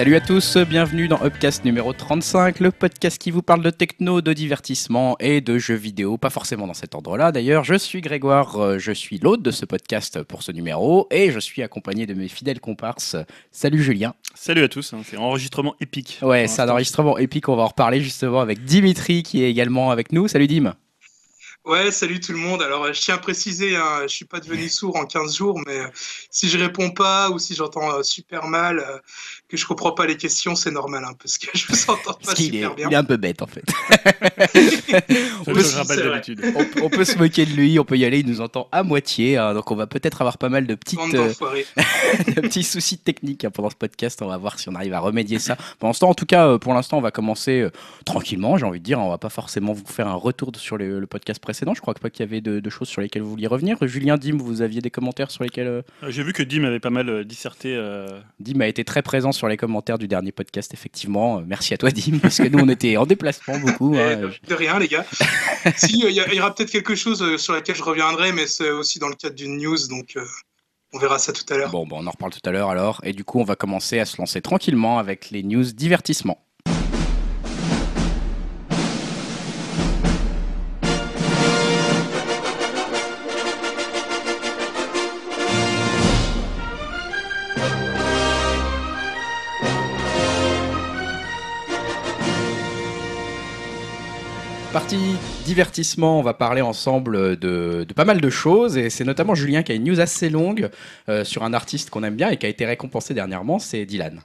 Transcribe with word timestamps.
Salut 0.00 0.16
à 0.16 0.20
tous, 0.22 0.56
bienvenue 0.56 1.08
dans 1.08 1.22
Upcast 1.22 1.62
numéro 1.62 1.92
35, 1.92 2.60
le 2.60 2.70
podcast 2.70 3.18
qui 3.18 3.30
vous 3.30 3.42
parle 3.42 3.62
de 3.62 3.68
techno, 3.68 4.22
de 4.22 4.32
divertissement 4.32 5.14
et 5.20 5.42
de 5.42 5.58
jeux 5.58 5.74
vidéo, 5.74 6.16
pas 6.16 6.30
forcément 6.30 6.66
dans 6.66 6.72
cet 6.72 6.94
ordre-là 6.94 7.32
d'ailleurs. 7.32 7.64
Je 7.64 7.74
suis 7.74 8.00
Grégoire, 8.00 8.56
euh, 8.56 8.78
je 8.78 8.92
suis 8.92 9.18
l'hôte 9.18 9.42
de 9.42 9.50
ce 9.50 9.66
podcast 9.66 10.22
pour 10.22 10.42
ce 10.42 10.52
numéro 10.52 11.06
et 11.10 11.30
je 11.30 11.38
suis 11.38 11.62
accompagné 11.62 12.06
de 12.06 12.14
mes 12.14 12.28
fidèles 12.28 12.60
comparses. 12.60 13.14
Salut 13.50 13.82
Julien. 13.82 14.14
Salut 14.34 14.62
à 14.62 14.68
tous, 14.68 14.94
hein, 14.94 15.02
c'est 15.04 15.18
un 15.18 15.20
enregistrement 15.20 15.74
épique. 15.82 16.18
Ouais, 16.22 16.46
c'est 16.46 16.62
un 16.62 16.70
enregistrement 16.70 17.18
épique, 17.18 17.50
on 17.50 17.56
va 17.56 17.64
en 17.64 17.68
reparler 17.68 18.00
justement 18.00 18.40
avec 18.40 18.64
Dimitri 18.64 19.22
qui 19.22 19.42
est 19.42 19.50
également 19.50 19.90
avec 19.90 20.12
nous. 20.12 20.28
Salut 20.28 20.46
Dim. 20.46 20.72
Ouais, 21.66 21.90
salut 21.90 22.20
tout 22.20 22.32
le 22.32 22.38
monde. 22.38 22.62
Alors, 22.62 22.90
je 22.90 22.98
tiens 22.98 23.16
à 23.16 23.18
préciser, 23.18 23.76
hein, 23.76 24.00
je 24.04 24.08
suis 24.08 24.24
pas 24.24 24.40
devenu 24.40 24.66
sourd 24.70 24.96
en 24.96 25.04
15 25.04 25.36
jours, 25.36 25.60
mais 25.66 25.80
euh, 25.80 25.88
si 26.30 26.48
je 26.48 26.56
réponds 26.56 26.90
pas 26.90 27.28
ou 27.28 27.38
si 27.38 27.54
j'entends 27.54 27.98
euh, 27.98 28.02
super 28.02 28.46
mal, 28.46 28.78
euh, 28.78 28.96
que 29.46 29.58
je 29.58 29.66
comprends 29.66 29.92
pas 29.92 30.06
les 30.06 30.16
questions, 30.16 30.56
c'est 30.56 30.70
normal, 30.70 31.04
hein, 31.04 31.12
parce 31.20 31.36
que 31.36 31.48
je 31.52 31.66
vous 31.68 31.90
entends 31.90 32.14
pas 32.24 32.34
super 32.34 32.70
est, 32.70 32.74
bien. 32.76 32.88
Il 32.88 32.94
est 32.94 32.96
un 32.96 33.04
peu 33.04 33.18
bête 33.18 33.42
en 33.42 33.46
fait. 33.46 33.62
on, 35.46 35.52
peut, 35.52 35.62
on, 36.80 36.84
on, 36.86 36.88
peut 36.88 37.04
se 37.04 37.18
moquer 37.18 37.44
de 37.44 37.52
lui, 37.52 37.78
on 37.78 37.84
peut 37.84 37.98
y 37.98 38.06
aller, 38.06 38.20
il 38.20 38.26
nous 38.26 38.40
entend 38.40 38.66
à 38.72 38.82
moitié, 38.82 39.36
hein, 39.36 39.52
donc 39.52 39.70
on 39.70 39.76
va 39.76 39.86
peut-être 39.86 40.22
avoir 40.22 40.38
pas 40.38 40.48
mal 40.48 40.66
de, 40.66 40.74
petites, 40.74 40.98
de 41.12 42.40
petits 42.40 42.64
soucis 42.64 42.96
techniques 42.96 43.46
pendant 43.50 43.68
ce 43.68 43.76
podcast. 43.76 44.22
On 44.22 44.28
va 44.28 44.38
voir 44.38 44.58
si 44.58 44.70
on 44.70 44.74
arrive 44.74 44.94
à 44.94 45.00
remédier 45.00 45.38
ça. 45.38 45.58
Pendant 45.78 45.92
ce 45.92 46.00
temps, 46.00 46.08
en 46.08 46.14
tout 46.14 46.26
cas, 46.26 46.56
pour 46.56 46.72
l'instant, 46.72 46.96
on 46.96 47.02
va 47.02 47.10
commencer 47.10 47.68
tranquillement, 48.06 48.56
j'ai 48.56 48.64
envie 48.64 48.80
de 48.80 48.84
dire. 48.84 48.98
On 48.98 49.10
va 49.10 49.18
pas 49.18 49.28
forcément 49.28 49.74
vous 49.74 49.84
faire 49.86 50.08
un 50.08 50.14
retour 50.14 50.52
sur 50.56 50.78
le, 50.78 51.00
le 51.00 51.06
podcast 51.06 51.38
précédent 51.38 51.49
je 51.52 51.80
crois 51.80 51.94
pas 51.94 52.10
qu'il 52.10 52.24
y 52.24 52.28
avait 52.28 52.40
de, 52.40 52.70
choses 52.70 52.88
sur 52.88 53.00
lesquelles 53.00 53.22
vous 53.22 53.30
vouliez 53.30 53.46
revenir. 53.46 53.76
Julien, 53.82 54.16
Dim, 54.16 54.36
vous 54.38 54.62
aviez 54.62 54.80
des 54.80 54.90
commentaires 54.90 55.30
sur 55.30 55.44
lesquels. 55.44 55.66
Euh, 55.66 55.82
euh, 56.02 56.10
j'ai 56.10 56.22
vu 56.22 56.32
que 56.32 56.42
Dim 56.42 56.64
avait 56.64 56.80
pas 56.80 56.90
mal 56.90 57.08
euh, 57.08 57.24
disserté. 57.24 57.76
Dim 58.38 58.60
a 58.60 58.66
été 58.66 58.84
très 58.84 59.02
présent 59.02 59.32
sur 59.32 59.48
les 59.48 59.56
commentaires 59.56 59.98
du 59.98 60.08
dernier 60.08 60.32
podcast, 60.32 60.72
effectivement. 60.74 61.40
Merci 61.42 61.74
à 61.74 61.78
toi, 61.78 61.90
Dim, 61.90 62.18
parce 62.18 62.38
que 62.38 62.48
nous, 62.48 62.58
on 62.58 62.68
était 62.68 62.96
en 62.96 63.06
déplacement 63.06 63.58
beaucoup. 63.58 63.96
Hein. 63.96 64.30
De 64.48 64.54
rien, 64.54 64.78
les 64.78 64.88
gars. 64.88 65.04
si, 65.76 66.00
il 66.00 66.12
y, 66.12 66.40
aura 66.40 66.54
peut-être 66.54 66.70
quelque 66.70 66.94
chose 66.94 67.36
sur 67.36 67.52
laquelle 67.52 67.76
je 67.76 67.82
reviendrai, 67.82 68.32
mais 68.32 68.46
c'est 68.46 68.70
aussi 68.70 68.98
dans 68.98 69.08
le 69.08 69.14
cadre 69.14 69.34
d'une 69.34 69.58
news, 69.58 69.88
donc. 69.88 70.16
On 70.92 70.98
verra 70.98 71.20
ça 71.20 71.32
tout 71.32 71.44
à 71.50 71.56
l'heure. 71.56 71.70
Bon, 71.70 71.86
bon, 71.86 71.98
on 72.00 72.06
en 72.08 72.10
reparle 72.10 72.32
tout 72.32 72.40
à 72.44 72.50
l'heure 72.50 72.68
alors. 72.68 73.00
Et 73.04 73.12
du 73.12 73.22
coup, 73.22 73.38
on 73.38 73.44
va 73.44 73.54
commencer 73.54 74.00
à 74.00 74.04
se 74.04 74.16
lancer 74.18 74.42
tranquillement 74.42 74.98
avec 74.98 75.30
les 75.30 75.44
news 75.44 75.62
divertissement. 75.62 76.44
Partie 94.72 95.16
divertissement, 95.44 96.20
on 96.20 96.22
va 96.22 96.32
parler 96.32 96.60
ensemble 96.60 97.36
de, 97.36 97.84
pas 97.96 98.04
mal 98.04 98.20
de 98.20 98.30
choses 98.30 98.76
et 98.76 98.88
c'est 98.88 99.02
notamment 99.02 99.34
Julien 99.34 99.64
qui 99.64 99.72
a 99.72 99.74
une 99.74 99.82
news 99.82 99.98
assez 99.98 100.30
longue 100.30 100.70
euh, 101.08 101.24
sur 101.24 101.42
un 101.42 101.52
artiste 101.52 101.90
qu'on 101.90 102.04
aime 102.04 102.14
bien 102.14 102.28
et 102.30 102.36
qui 102.36 102.46
a 102.46 102.48
été 102.48 102.64
récompensé 102.64 103.12
dernièrement, 103.12 103.58
c'est 103.58 103.84
Dylan. 103.84 104.20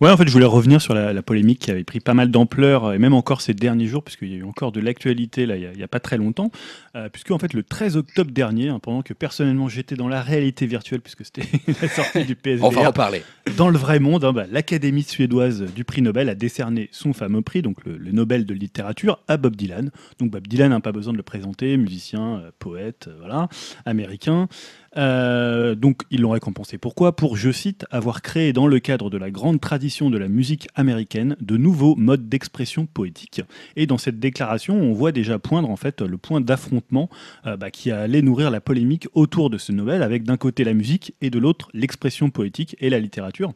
Ouais, 0.00 0.10
en 0.10 0.16
fait, 0.16 0.26
je 0.26 0.32
voulais 0.32 0.44
revenir 0.44 0.82
sur 0.82 0.92
la, 0.92 1.22
polémique 1.22 1.60
qui 1.60 1.70
avait 1.70 1.84
pris 1.84 2.00
pas 2.00 2.12
mal 2.12 2.30
d'ampleur, 2.30 2.92
et 2.92 2.98
même 2.98 3.14
encore 3.14 3.40
ces 3.40 3.54
derniers 3.54 3.86
jours, 3.86 4.02
puisqu'il 4.02 4.30
y 4.30 4.34
a 4.34 4.38
eu 4.38 4.44
encore 4.44 4.70
de 4.70 4.80
l'actualité 4.80 5.46
là, 5.46 5.56
il 5.56 5.70
n'y 5.74 5.82
a, 5.82 5.88
pas 5.88 6.00
très 6.00 6.18
longtemps, 6.18 6.50
euh, 6.96 7.08
puisque 7.10 7.30
en 7.30 7.38
fait, 7.38 7.52
le 7.52 7.62
13 7.62 7.96
octobre 7.96 8.30
dernier, 8.30 8.68
hein, 8.68 8.78
pendant 8.78 9.02
que 9.02 9.12
personnellement 9.12 9.68
j'étais 9.68 9.96
dans 9.96 10.08
la 10.08 10.22
réalité 10.22 10.66
virtuelle, 10.66 11.02
puisque 11.02 11.26
c'était 11.26 11.46
la 11.82 11.88
sortie 11.88 12.24
du 12.24 12.34
PSVR, 12.34 12.64
On 12.64 12.70
va 12.70 12.88
en 12.88 12.92
parler. 12.92 13.22
Dans 13.56 13.68
le 13.68 13.76
vrai 13.76 14.00
monde, 14.00 14.24
hein, 14.24 14.32
bah, 14.32 14.46
l'Académie 14.50 15.02
suédoise 15.02 15.62
du 15.62 15.84
prix 15.84 16.00
Nobel 16.00 16.30
a 16.30 16.34
décerné 16.34 16.88
son 16.92 17.12
fameux 17.12 17.42
prix, 17.42 17.60
donc 17.60 17.84
le, 17.84 17.98
Nobel 18.12 18.46
de 18.46 18.54
littérature, 18.54 19.20
à 19.28 19.36
Bob 19.36 19.56
Dylan. 19.56 19.90
Donc 20.18 20.30
Bob 20.30 20.46
Dylan 20.46 20.70
n'a 20.70 20.80
pas 20.80 20.92
besoin 20.92 21.12
de 21.12 21.18
le 21.18 21.22
présenter, 21.22 21.76
musicien, 21.76 22.38
euh, 22.38 22.50
poète, 22.58 23.08
euh, 23.08 23.16
voilà, 23.18 23.48
américain. 23.84 24.48
Euh, 24.96 25.74
donc 25.74 26.02
ils 26.10 26.20
l'ont 26.20 26.30
récompensé. 26.30 26.78
Pourquoi? 26.78 27.16
Pour, 27.16 27.36
je 27.36 27.50
cite, 27.50 27.86
avoir 27.90 28.22
créé 28.22 28.52
dans 28.52 28.66
le 28.66 28.78
cadre 28.78 29.10
de 29.10 29.18
la 29.18 29.30
grande 29.30 29.60
tradition 29.60 30.10
de 30.10 30.18
la 30.18 30.28
musique 30.28 30.68
américaine 30.74 31.36
de 31.40 31.56
nouveaux 31.56 31.94
modes 31.96 32.28
d'expression 32.28 32.86
poétique. 32.86 33.42
Et 33.76 33.86
dans 33.86 33.98
cette 33.98 34.18
déclaration, 34.18 34.76
on 34.80 34.92
voit 34.92 35.12
déjà 35.12 35.38
poindre 35.38 35.70
en 35.70 35.76
fait 35.76 36.00
le 36.00 36.16
point 36.16 36.40
d'affrontement 36.40 37.10
euh, 37.46 37.56
bah, 37.56 37.70
qui 37.70 37.90
allait 37.90 38.22
nourrir 38.22 38.50
la 38.50 38.60
polémique 38.60 39.08
autour 39.14 39.50
de 39.50 39.58
ce 39.58 39.72
Nobel, 39.72 40.02
avec 40.02 40.24
d'un 40.24 40.36
côté 40.36 40.64
la 40.64 40.74
musique 40.74 41.14
et 41.20 41.30
de 41.30 41.38
l'autre 41.38 41.68
l'expression 41.74 42.30
poétique 42.30 42.76
et 42.80 42.90
la 42.90 42.98
littérature. 42.98 43.52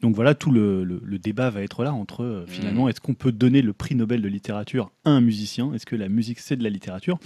Donc 0.00 0.14
voilà, 0.14 0.34
tout 0.34 0.50
le, 0.50 1.00
débat 1.18 1.50
va 1.50 1.62
être 1.62 1.82
là 1.82 1.92
entre 1.92 2.22
euh, 2.22 2.44
finalement, 2.46 2.86
mmh. 2.86 2.90
est-ce 2.90 3.00
qu'on 3.00 3.14
peut 3.14 3.32
donner 3.32 3.60
le 3.60 3.72
prix 3.72 3.96
Nobel 3.96 4.22
de 4.22 4.28
littérature 4.28 4.92
à 5.04 5.10
un 5.10 5.20
musicien? 5.20 5.72
Est-ce 5.74 5.84
que 5.84 5.96
la 5.96 6.08
musique 6.08 6.38
c'est 6.38 6.56
de 6.56 6.62
la 6.62 6.70
littérature? 6.70 7.18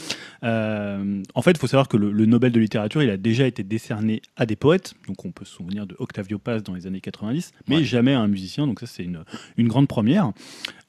En 0.43 1.43
fait, 1.43 1.53
il 1.53 1.59
faut 1.59 1.67
savoir 1.67 1.89
que 1.89 1.97
le, 1.97 2.11
le 2.11 2.27
Nobel 2.27 2.53
de 2.53 2.61
littérature, 2.61 3.03
il 3.03 3.11
a 3.11 3.17
déjà 3.17 3.47
été 3.47 3.52
été 3.53 3.63
décerné 3.63 4.23
à 4.37 4.47
des 4.47 4.57
poètes, 4.57 4.95
donc 5.07 5.25
on 5.25 5.31
peut 5.31 5.45
se 5.45 5.55
souvenir 5.55 5.87
de 5.87 5.95
Octavio 5.99 6.39
Paz 6.39 6.63
dans 6.63 6.75
les 6.75 6.87
années 6.87 7.01
90, 7.01 7.53
mais 7.69 7.85
jamais 7.85 8.15
à 8.15 8.21
un 8.21 8.29
musicien, 8.29 8.67
donc 8.67 8.81
ça 8.81 8.87
c'est 8.87 9.05
une, 9.05 9.25
une 9.57 9.69
grande 9.69 9.89
première. 9.89 10.33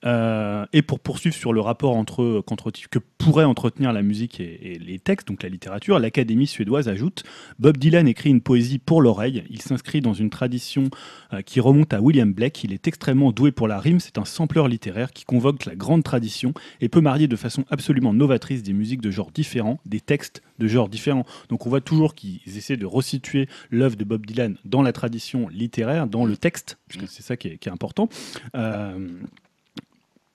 Euh, 0.05 0.65
et 0.73 0.81
pour 0.81 0.99
poursuivre 0.99 1.35
sur 1.35 1.53
le 1.53 1.61
rapport 1.61 1.95
entre, 1.95 2.43
que 2.89 2.99
pourrait 3.17 3.43
entretenir 3.43 3.93
la 3.93 4.01
musique 4.01 4.39
et, 4.39 4.79
les 4.79 4.99
textes, 4.99 5.27
donc 5.27 5.43
la 5.43 5.49
littérature, 5.49 5.99
l'Académie 5.99 6.47
suédoise 6.47 6.89
ajoute 6.89 7.23
Bob 7.59 7.77
Dylan 7.77 8.07
écrit 8.07 8.29
une 8.29 8.41
poésie 8.41 8.79
pour 8.79 9.01
l'oreille. 9.01 9.43
Il 9.49 9.61
s'inscrit 9.61 10.01
dans 10.01 10.13
une 10.13 10.29
tradition 10.29 10.89
euh, 11.33 11.41
qui 11.41 11.59
remonte 11.59 11.93
à 11.93 12.01
William 12.01 12.33
Blake. 12.33 12.63
Il 12.63 12.73
est 12.73 12.87
extrêmement 12.87 13.31
doué 13.31 13.51
pour 13.51 13.67
la 13.67 13.79
rime. 13.79 13.99
C'est 13.99 14.17
un 14.17 14.25
sampleur 14.25 14.67
littéraire 14.67 15.11
qui 15.11 15.23
convoque 15.23 15.65
la 15.65 15.75
grande 15.75 16.03
tradition 16.03 16.53
et 16.81 16.89
peut 16.89 17.01
marier 17.01 17.27
de 17.27 17.35
façon 17.35 17.65
absolument 17.69 18.13
novatrice 18.13 18.63
des 18.63 18.73
musiques 18.73 19.01
de 19.01 19.11
genres 19.11 19.31
différents, 19.31 19.79
des 19.85 20.01
textes 20.01 20.41
de 20.59 20.67
genres 20.67 20.89
différents. 20.89 21.25
Donc 21.49 21.65
on 21.65 21.69
voit 21.69 21.81
toujours 21.81 22.15
qu'ils 22.15 22.57
essaient 22.57 22.77
de 22.77 22.85
resituer 22.85 23.47
l'œuvre 23.71 23.95
de 23.95 24.03
Bob 24.03 24.25
Dylan 24.25 24.57
dans 24.65 24.81
la 24.81 24.91
tradition 24.91 25.47
littéraire, 25.49 26.07
dans 26.07 26.25
le 26.25 26.37
texte, 26.37 26.77
puisque 26.87 27.07
c'est 27.07 27.23
ça 27.23 27.37
qui 27.37 27.47
est, 27.47 27.67
important. 27.67 28.09
Euh, 28.55 29.07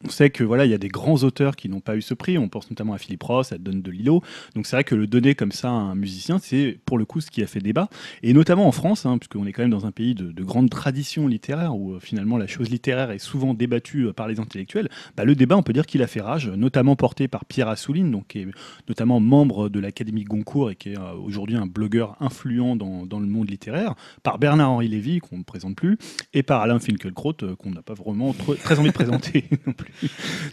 on 0.04 0.10
sait 0.10 0.30
que 0.30 0.44
voilà, 0.44 0.64
il 0.64 0.70
y 0.70 0.74
a 0.74 0.78
des 0.78 0.88
grands 0.88 1.24
auteurs 1.24 1.56
qui 1.56 1.68
n'ont 1.68 1.80
pas 1.80 1.96
eu 1.96 2.02
ce 2.02 2.14
prix. 2.14 2.38
On 2.38 2.48
pense 2.48 2.70
notamment 2.70 2.92
à 2.92 2.98
Philippe 2.98 3.24
Ross, 3.24 3.50
à 3.50 3.58
Don 3.58 3.78
DeLillo. 3.78 4.22
Donc 4.54 4.66
c'est 4.66 4.76
vrai 4.76 4.84
que 4.84 4.94
le 4.94 5.08
donner 5.08 5.34
comme 5.34 5.50
ça 5.50 5.68
à 5.68 5.72
un 5.72 5.96
musicien, 5.96 6.38
c'est 6.38 6.78
pour 6.86 6.98
le 6.98 7.04
coup 7.04 7.20
ce 7.20 7.32
qui 7.32 7.42
a 7.42 7.48
fait 7.48 7.58
débat. 7.58 7.88
Et 8.22 8.32
notamment 8.32 8.68
en 8.68 8.72
France, 8.72 9.06
hein, 9.06 9.18
puisqu'on 9.18 9.44
est 9.46 9.52
quand 9.52 9.62
même 9.62 9.72
dans 9.72 9.86
un 9.86 9.90
pays 9.90 10.14
de, 10.14 10.44
grande 10.44 10.70
tradition 10.70 11.26
littéraire 11.26 11.76
où 11.76 11.94
euh, 11.94 12.00
finalement 12.00 12.38
la 12.38 12.46
chose 12.46 12.70
littéraire 12.70 13.10
est 13.10 13.18
souvent 13.18 13.54
débattue 13.54 14.06
euh, 14.06 14.12
par 14.12 14.28
les 14.28 14.38
intellectuels. 14.38 14.88
Bah, 15.16 15.24
le 15.24 15.34
débat, 15.34 15.56
on 15.56 15.64
peut 15.64 15.72
dire 15.72 15.84
qu'il 15.84 16.02
a 16.02 16.06
fait 16.06 16.20
rage, 16.20 16.48
notamment 16.48 16.94
porté 16.94 17.26
par 17.26 17.44
Pierre 17.44 17.68
Assouline, 17.68 18.12
donc 18.12 18.28
qui 18.28 18.38
est 18.38 18.46
notamment 18.88 19.18
membre 19.18 19.68
de 19.68 19.80
l'Académie 19.80 20.24
Goncourt 20.24 20.70
et 20.70 20.76
qui 20.76 20.90
est 20.90 20.98
euh, 20.98 21.14
aujourd'hui 21.14 21.56
un 21.56 21.66
blogueur 21.66 22.16
influent 22.20 22.76
dans, 22.76 23.04
dans, 23.04 23.18
le 23.18 23.26
monde 23.26 23.50
littéraire, 23.50 23.96
par 24.22 24.38
Bernard-Henri 24.38 24.86
Lévy 24.86 25.18
qu'on 25.18 25.38
ne 25.38 25.42
présente 25.42 25.74
plus, 25.74 25.98
et 26.34 26.44
par 26.44 26.62
Alain 26.62 26.78
Finkielkraut 26.78 27.34
qu'on 27.58 27.70
n'a 27.70 27.82
pas 27.82 27.94
vraiment 27.94 28.32
très 28.62 28.78
envie 28.78 28.90
de 28.90 28.94
présenter 28.94 29.44
non 29.66 29.72
plus 29.72 29.87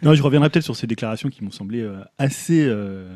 non, 0.03 0.13
je 0.13 0.21
reviendrai 0.23 0.49
peut-être 0.49 0.65
sur 0.65 0.75
ces 0.75 0.87
déclarations 0.87 1.29
qui 1.29 1.43
m'ont 1.43 1.51
semblé 1.51 1.81
euh, 1.81 1.97
assez, 2.17 2.65
euh, 2.65 3.15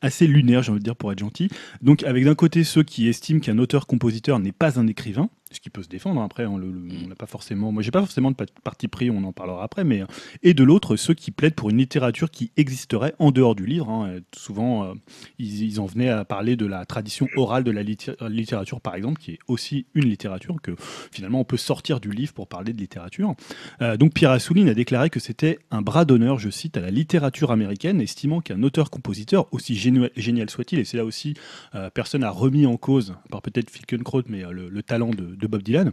assez 0.00 0.26
lunaires, 0.26 0.62
j'ai 0.62 0.70
envie 0.70 0.80
de 0.80 0.84
dire, 0.84 0.96
pour 0.96 1.12
être 1.12 1.18
gentil. 1.18 1.48
Donc, 1.82 2.02
avec 2.04 2.24
d'un 2.24 2.34
côté 2.34 2.64
ceux 2.64 2.82
qui 2.82 3.08
estiment 3.08 3.40
qu'un 3.40 3.58
auteur-compositeur 3.58 4.38
n'est 4.38 4.52
pas 4.52 4.78
un 4.78 4.86
écrivain, 4.86 5.30
ce 5.54 5.60
qui 5.60 5.70
peut 5.70 5.82
se 5.82 5.88
défendre. 5.88 6.20
Après, 6.20 6.46
on 6.46 6.58
n'a 6.58 7.14
pas 7.14 7.26
forcément, 7.26 7.72
moi, 7.72 7.82
j'ai 7.82 7.90
pas 7.90 8.00
forcément 8.00 8.30
de 8.30 8.36
parti 8.62 8.88
pris, 8.88 9.10
on 9.10 9.24
en 9.24 9.32
parlera 9.32 9.62
après, 9.64 9.84
mais 9.84 10.02
et 10.42 10.52
de 10.52 10.64
l'autre, 10.64 10.96
ceux 10.96 11.14
qui 11.14 11.30
plaident 11.30 11.54
pour 11.54 11.70
une 11.70 11.78
littérature 11.78 12.30
qui 12.30 12.50
existerait 12.56 13.14
en 13.18 13.30
dehors 13.30 13.54
du 13.54 13.64
livre. 13.64 13.88
Hein. 13.88 14.18
Souvent, 14.34 14.84
euh, 14.84 14.94
ils, 15.38 15.80
en 15.80 15.86
venaient 15.86 16.10
à 16.10 16.24
parler 16.24 16.56
de 16.56 16.66
la 16.66 16.84
tradition 16.84 17.28
orale 17.36 17.64
de 17.64 17.70
la 17.70 17.82
littérature, 17.82 18.80
par 18.80 18.94
exemple, 18.94 19.20
qui 19.20 19.32
est 19.32 19.38
aussi 19.48 19.86
une 19.94 20.04
littérature 20.04 20.56
que 20.62 20.72
finalement 21.12 21.40
on 21.40 21.44
peut 21.44 21.56
sortir 21.56 22.00
du 22.00 22.10
livre 22.10 22.32
pour 22.32 22.48
parler 22.48 22.72
de 22.72 22.78
littérature. 22.78 23.34
Euh, 23.80 23.96
donc 23.96 24.14
Pierre 24.14 24.32
Assouline 24.32 24.68
a 24.68 24.74
déclaré 24.74 25.10
que 25.10 25.20
c'était 25.20 25.58
un 25.70 25.82
bras 25.82 26.04
d'honneur, 26.04 26.38
je 26.38 26.50
cite, 26.50 26.76
à 26.76 26.80
la 26.80 26.90
littérature 26.90 27.50
américaine, 27.50 28.00
estimant 28.00 28.40
qu'un 28.40 28.62
auteur-compositeur, 28.62 29.46
aussi 29.54 29.76
génial 29.76 30.50
soit-il, 30.50 30.78
et 30.78 30.84
c'est 30.84 30.96
là 30.96 31.04
aussi 31.04 31.34
euh, 31.74 31.90
personne 31.90 32.22
n'a 32.22 32.30
remis 32.30 32.66
en 32.66 32.76
cause, 32.76 33.14
par 33.30 33.42
peut-être 33.42 33.70
Finkenkraut, 33.70 34.22
mais 34.28 34.42
le, 34.50 34.82
talent 34.82 35.10
de 35.10 35.46
Bob 35.46 35.62
Dylan. 35.62 35.92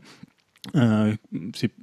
Euh, 0.76 1.16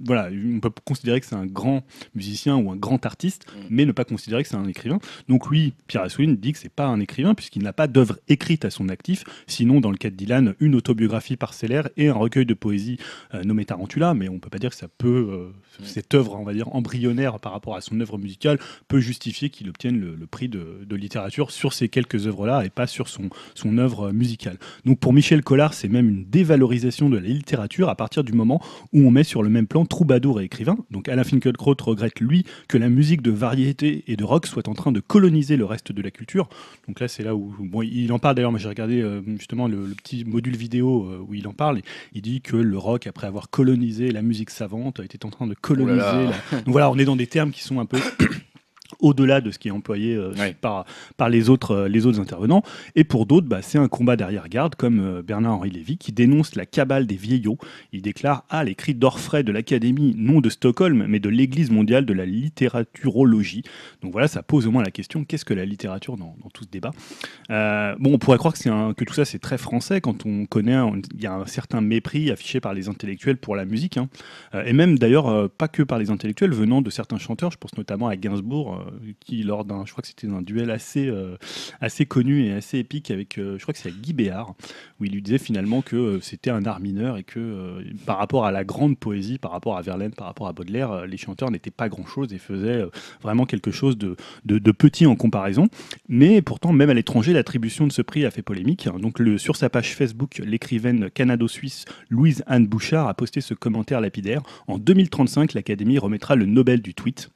voilà, 0.05 0.31
on 0.33 0.61
peut 0.61 0.71
considérer 0.85 1.21
que 1.21 1.27
c'est 1.27 1.35
un 1.35 1.47
grand 1.47 1.83
musicien 2.15 2.57
ou 2.57 2.71
un 2.71 2.77
grand 2.77 3.05
artiste, 3.07 3.47
mm. 3.47 3.61
mais 3.71 3.85
ne 3.85 3.93
pas 3.93 4.05
considérer 4.05 4.43
que 4.45 4.49
c'est 4.49 4.57
un 4.57 4.69
écrivain. 4.69 5.01
Donc 5.29 5.51
lui, 5.51 5.75
Pierre 5.89 6.03
Assouline 6.03 6.37
dit 6.37 6.53
que 6.53 6.59
c'est 6.59 6.69
pas 6.69 6.87
un 6.87 7.01
écrivain 7.01 7.35
puisqu'il 7.35 7.63
n'a 7.63 7.73
pas 7.73 7.89
d'œuvre 7.89 8.19
écrite 8.29 8.65
à 8.65 8.71
son 8.71 8.89
actif. 8.89 9.25
Sinon, 9.49 9.81
dans 9.81 9.91
le 9.91 9.97
cas 9.97 10.11
de 10.11 10.15
Dylan, 10.15 10.55
une 10.61 10.77
autobiographie 10.77 11.37
parcellaire 11.37 11.89
et 11.97 12.09
un 12.09 12.15
recueil 12.15 12.47
de 12.47 12.55
poésie 12.55 12.99
euh, 13.35 13.43
nommé 13.43 13.65
Tarantula, 13.65 14.15
mais 14.15 14.29
on 14.29 14.39
peut 14.39 14.51
pas 14.51 14.59
dire 14.59 14.71
que 14.71 14.77
ça 14.77 14.89
peut 14.89 15.29
euh, 15.31 15.83
mm. 15.83 15.85
cette 15.85 16.15
œuvre, 16.15 16.37
on 16.37 16.45
va 16.45 16.55
dire 16.55 16.73
embryonnaire 16.75 17.41
par 17.41 17.53
rapport 17.53 17.75
à 17.75 17.81
son 17.81 17.99
œuvre 18.01 18.17
musicale, 18.17 18.61
peut 18.87 19.01
justifier 19.01 19.51
qu'il 19.51 19.69
obtienne 19.69 19.99
le, 19.99 20.27
prix 20.27 20.49
de, 20.49 20.85
de, 20.87 20.97
littérature 20.97 21.51
sur 21.51 21.73
ces 21.73 21.89
quelques 21.89 22.27
œuvres-là 22.29 22.65
et 22.65 22.71
pas 22.71 22.87
sur 22.87 23.09
son 23.09 23.29
son 23.55 23.79
œuvre 23.79 24.13
musicale. 24.13 24.59
Donc 24.85 25.01
pour 25.01 25.13
Michel 25.13 25.43
Collard, 25.43 25.75
c'est 25.75 25.89
même 25.89 26.09
une 26.09 26.25
dévalorisation 26.25 27.11
de 27.11 27.17
la 27.17 27.27
littérature 27.27 27.89
à 27.89 27.97
partir 27.97 28.23
du 28.23 28.33
moment 28.33 28.61
où 28.93 29.06
on 29.06 29.11
met 29.11 29.25
sur 29.25 29.43
le 29.43 29.49
même 29.49 29.67
plan 29.67 29.85
troubadour 29.85 30.41
et 30.41 30.44
écrivain. 30.44 30.76
Donc 30.91 31.09
Alain 31.09 31.25
Finkielkraut 31.25 31.76
regrette, 31.81 32.20
lui, 32.20 32.44
que 32.69 32.79
la 32.79 32.88
musique 32.88 33.23
de 33.23 33.31
variété 33.31 34.05
et 34.06 34.17
de 34.17 34.25
rock 34.25 34.47
soit 34.47 34.69
en 34.69 34.75
train 34.75 34.93
de 34.93 35.00
coloniser 35.00 35.56
le 35.56 35.65
reste 35.65 35.93
de 35.93 36.03
la 36.03 36.11
culture. 36.11 36.49
Donc 36.87 37.00
là, 37.00 37.09
c'est 37.09 37.23
là 37.23 37.35
où 37.35 37.55
bon, 37.61 37.82
il 37.82 38.12
en 38.12 38.19
parle 38.19 38.37
d'ailleurs, 38.37 38.50
moi 38.50 38.61
j'ai 38.61 38.69
regardé 38.69 39.00
euh, 39.00 39.20
justement 39.38 39.69
le, 39.69 39.94
petit 40.03 40.25
module 40.25 40.56
vidéo 40.56 41.05
euh, 41.05 41.25
où 41.26 41.35
il 41.35 41.47
en 41.49 41.53
parle. 41.53 41.81
Il 42.12 42.23
dit 42.23 42.41
que 42.41 42.56
le 42.56 42.79
rock, 42.79 43.06
après 43.06 43.26
avoir 43.26 43.50
colonisé 43.50 44.11
la 44.11 44.23
musique 44.23 44.50
savante, 44.50 45.00
était 45.00 45.25
en 45.25 45.31
train 45.31 45.47
de 45.47 45.55
coloniser. 45.55 46.29
Oh 46.53 46.56
Donc 46.56 46.69
voilà, 46.69 46.91
on 46.91 46.99
est 46.99 47.05
dans 47.05 47.17
des 47.17 47.26
termes 47.26 47.50
qui 47.50 47.62
sont 47.62 47.81
un 47.81 47.87
peu 47.87 47.99
au-delà 49.00 49.41
de 49.41 49.50
ce 49.50 49.59
qui 49.59 49.69
est 49.69 49.73
employé 49.73 50.15
euh, 50.15 50.33
par, 50.61 50.85
par 51.17 51.29
les, 51.29 51.49
autres, 51.50 51.73
euh, 51.73 51.89
les 51.89 52.06
autres 52.06 52.21
intervenants. 52.21 52.62
Et 52.97 53.05
pour 53.05 53.27
d'autres, 53.27 53.47
bah, 53.47 53.62
c'est 53.62 53.79
un 53.79 53.89
combat 53.89 54.17
derrière-garde, 54.17 54.75
comme 54.75 55.00
euh, 55.00 55.23
Bernard-Henri 55.23 55.71
Lévy, 55.71 55.99
qui 55.99 56.12
dénonce 56.12 56.55
la 56.56 56.67
cabale 56.67 57.06
des 57.06 57.17
vieillots. 57.17 57.59
Il 57.93 58.03
déclare 58.03 58.45
Ah, 58.50 58.65
les 58.65 58.75
cris 58.75 58.95
d'orfraie 58.95 59.43
de 59.43 59.53
l'Académie, 59.53 60.15
non 60.17 60.41
de 60.41 60.49
Stockholm, 60.49 61.06
mais 61.09 61.21
de 61.21 61.29
l'Église 61.29 61.71
mondiale 61.71 62.06
de 62.06 62.12
la 62.12 62.27
littératurologie. 62.27 63.62
Donc 64.03 64.12
voilà, 64.12 64.29
ça 64.29 64.43
pose 64.43 64.67
au 64.67 64.71
moins 64.71 64.83
la 64.83 64.91
question 64.91 65.25
qu'est-ce 65.25 65.44
que 65.44 65.55
la 65.55 65.65
littérature 65.65 66.17
dans, 66.17 66.37
tout 66.53 66.65
ce 66.65 66.69
débat? 66.69 66.91
Bon, 67.49 68.15
on 68.15 68.19
pourrait 68.19 68.39
croire 68.39 68.55
que, 68.55 68.69
un, 68.69 68.94
que 68.94 69.05
tout 69.05 69.15
ça, 69.15 69.25
c'est 69.25 69.39
très 69.39 69.59
français 69.59 70.01
quand 70.01 70.27
on 70.27 70.47
connaît, 70.47 70.79
il 71.15 71.23
y 71.23 71.27
a 71.27 71.35
un 71.35 71.47
certain 71.47 71.81
mépris 71.81 72.31
affiché 72.31 72.61
par 72.61 72.75
les 72.75 72.89
intellectuels 72.89 73.37
pour 73.37 73.55
la 73.56 73.65
musique. 73.65 73.97
Hein. 73.97 74.09
et 74.65 74.73
même 74.73 74.99
d'ailleurs, 74.99 75.51
pas 75.51 75.69
que 75.69 75.83
par 75.83 75.99
les 75.99 76.11
intellectuels, 76.11 76.53
venant 76.53 76.83
de 76.83 76.91
certains 76.91 77.19
chanteurs, 77.19 77.51
je 77.51 77.59
pense 77.59 77.77
notamment 77.77 78.09
à 78.09 78.17
Gainsbourg 78.17 78.88
qui, 79.20 79.43
lors 79.43 79.64
d'un, 79.64 79.85
je 79.85 79.93
crois 79.93 80.02
que 80.02 80.08
c'était 80.08 80.29
un 80.29 80.43
duel 80.43 80.70
assez, 80.70 81.08
euh, 81.08 81.37
assez 81.81 82.06
connu 82.06 82.44
et 82.44 82.52
assez 82.52 82.79
épique 82.79 83.11
avec, 83.11 83.38
euh, 83.38 83.56
je 83.58 83.62
crois 83.62 83.75
que 83.75 83.81
c'est 83.81 83.93
Guy 83.93 84.12
Béard, 84.12 84.55
où 85.00 85.05
il 85.05 85.12
lui 85.12 85.23
disait 85.23 85.38
finalement 85.38 85.82
que 85.82 85.96
euh, 85.96 86.20
c'était 86.20 86.50
un 86.50 86.64
art 86.64 86.81
mineur 86.81 87.17
et 87.17 87.25
que 87.25 87.82
par 88.06 88.19
rapport 88.19 88.44
à 88.44 88.52
la 88.52 88.64
grande 88.64 88.99
poésie, 88.99 89.38
par 89.38 89.50
rapport 89.50 89.76
à 89.76 89.82
Verlaine, 89.82 90.12
par 90.12 90.26
rapport 90.26 90.49
à 90.49 90.52
Baudelaire, 90.52 91.06
les 91.06 91.17
chanteurs 91.17 91.50
n'étaient 91.50 91.70
pas 91.70 91.88
grand-chose 91.88 92.32
et 92.32 92.38
faisaient 92.38 92.85
vraiment 93.23 93.46
quelque 93.46 93.70
chose 93.70 93.96
de, 93.99 94.17
de, 94.44 94.73
petit 94.73 95.06
en 95.06 95.17
comparaison. 95.17 95.69
Mais 96.08 96.43
pourtant, 96.43 96.73
même 96.73 96.91
à 96.91 96.94
l'étranger, 96.94 97.32
l'attribution 97.32 97.87
de 97.87 97.93
ce 97.93 98.02
prix 98.02 98.25
a 98.25 98.31
fait 98.31 98.43
polémique. 98.43 98.88
Donc 99.00 99.19
le, 99.19 99.38
sur 99.38 99.56
sa 99.56 99.70
page 99.70 99.94
Facebook, 99.94 100.41
l'écrivaine 100.44 101.11
canado-suisse 101.11 101.84
Louise 102.11 102.43
Anne 102.46 102.67
Bouchard 102.67 103.08
a 103.08 103.14
posté 103.14 103.41
ce 103.41 103.55
commentaire 103.55 104.00
lapidaire. 104.00 104.43
En 104.67 104.79
2035, 104.79 105.55
l'Académie 105.55 105.99
remettra 105.99 106.37
le 106.37 106.46
Nobel 106.46 106.81
du 106.81 106.94
tweet. 106.94 107.31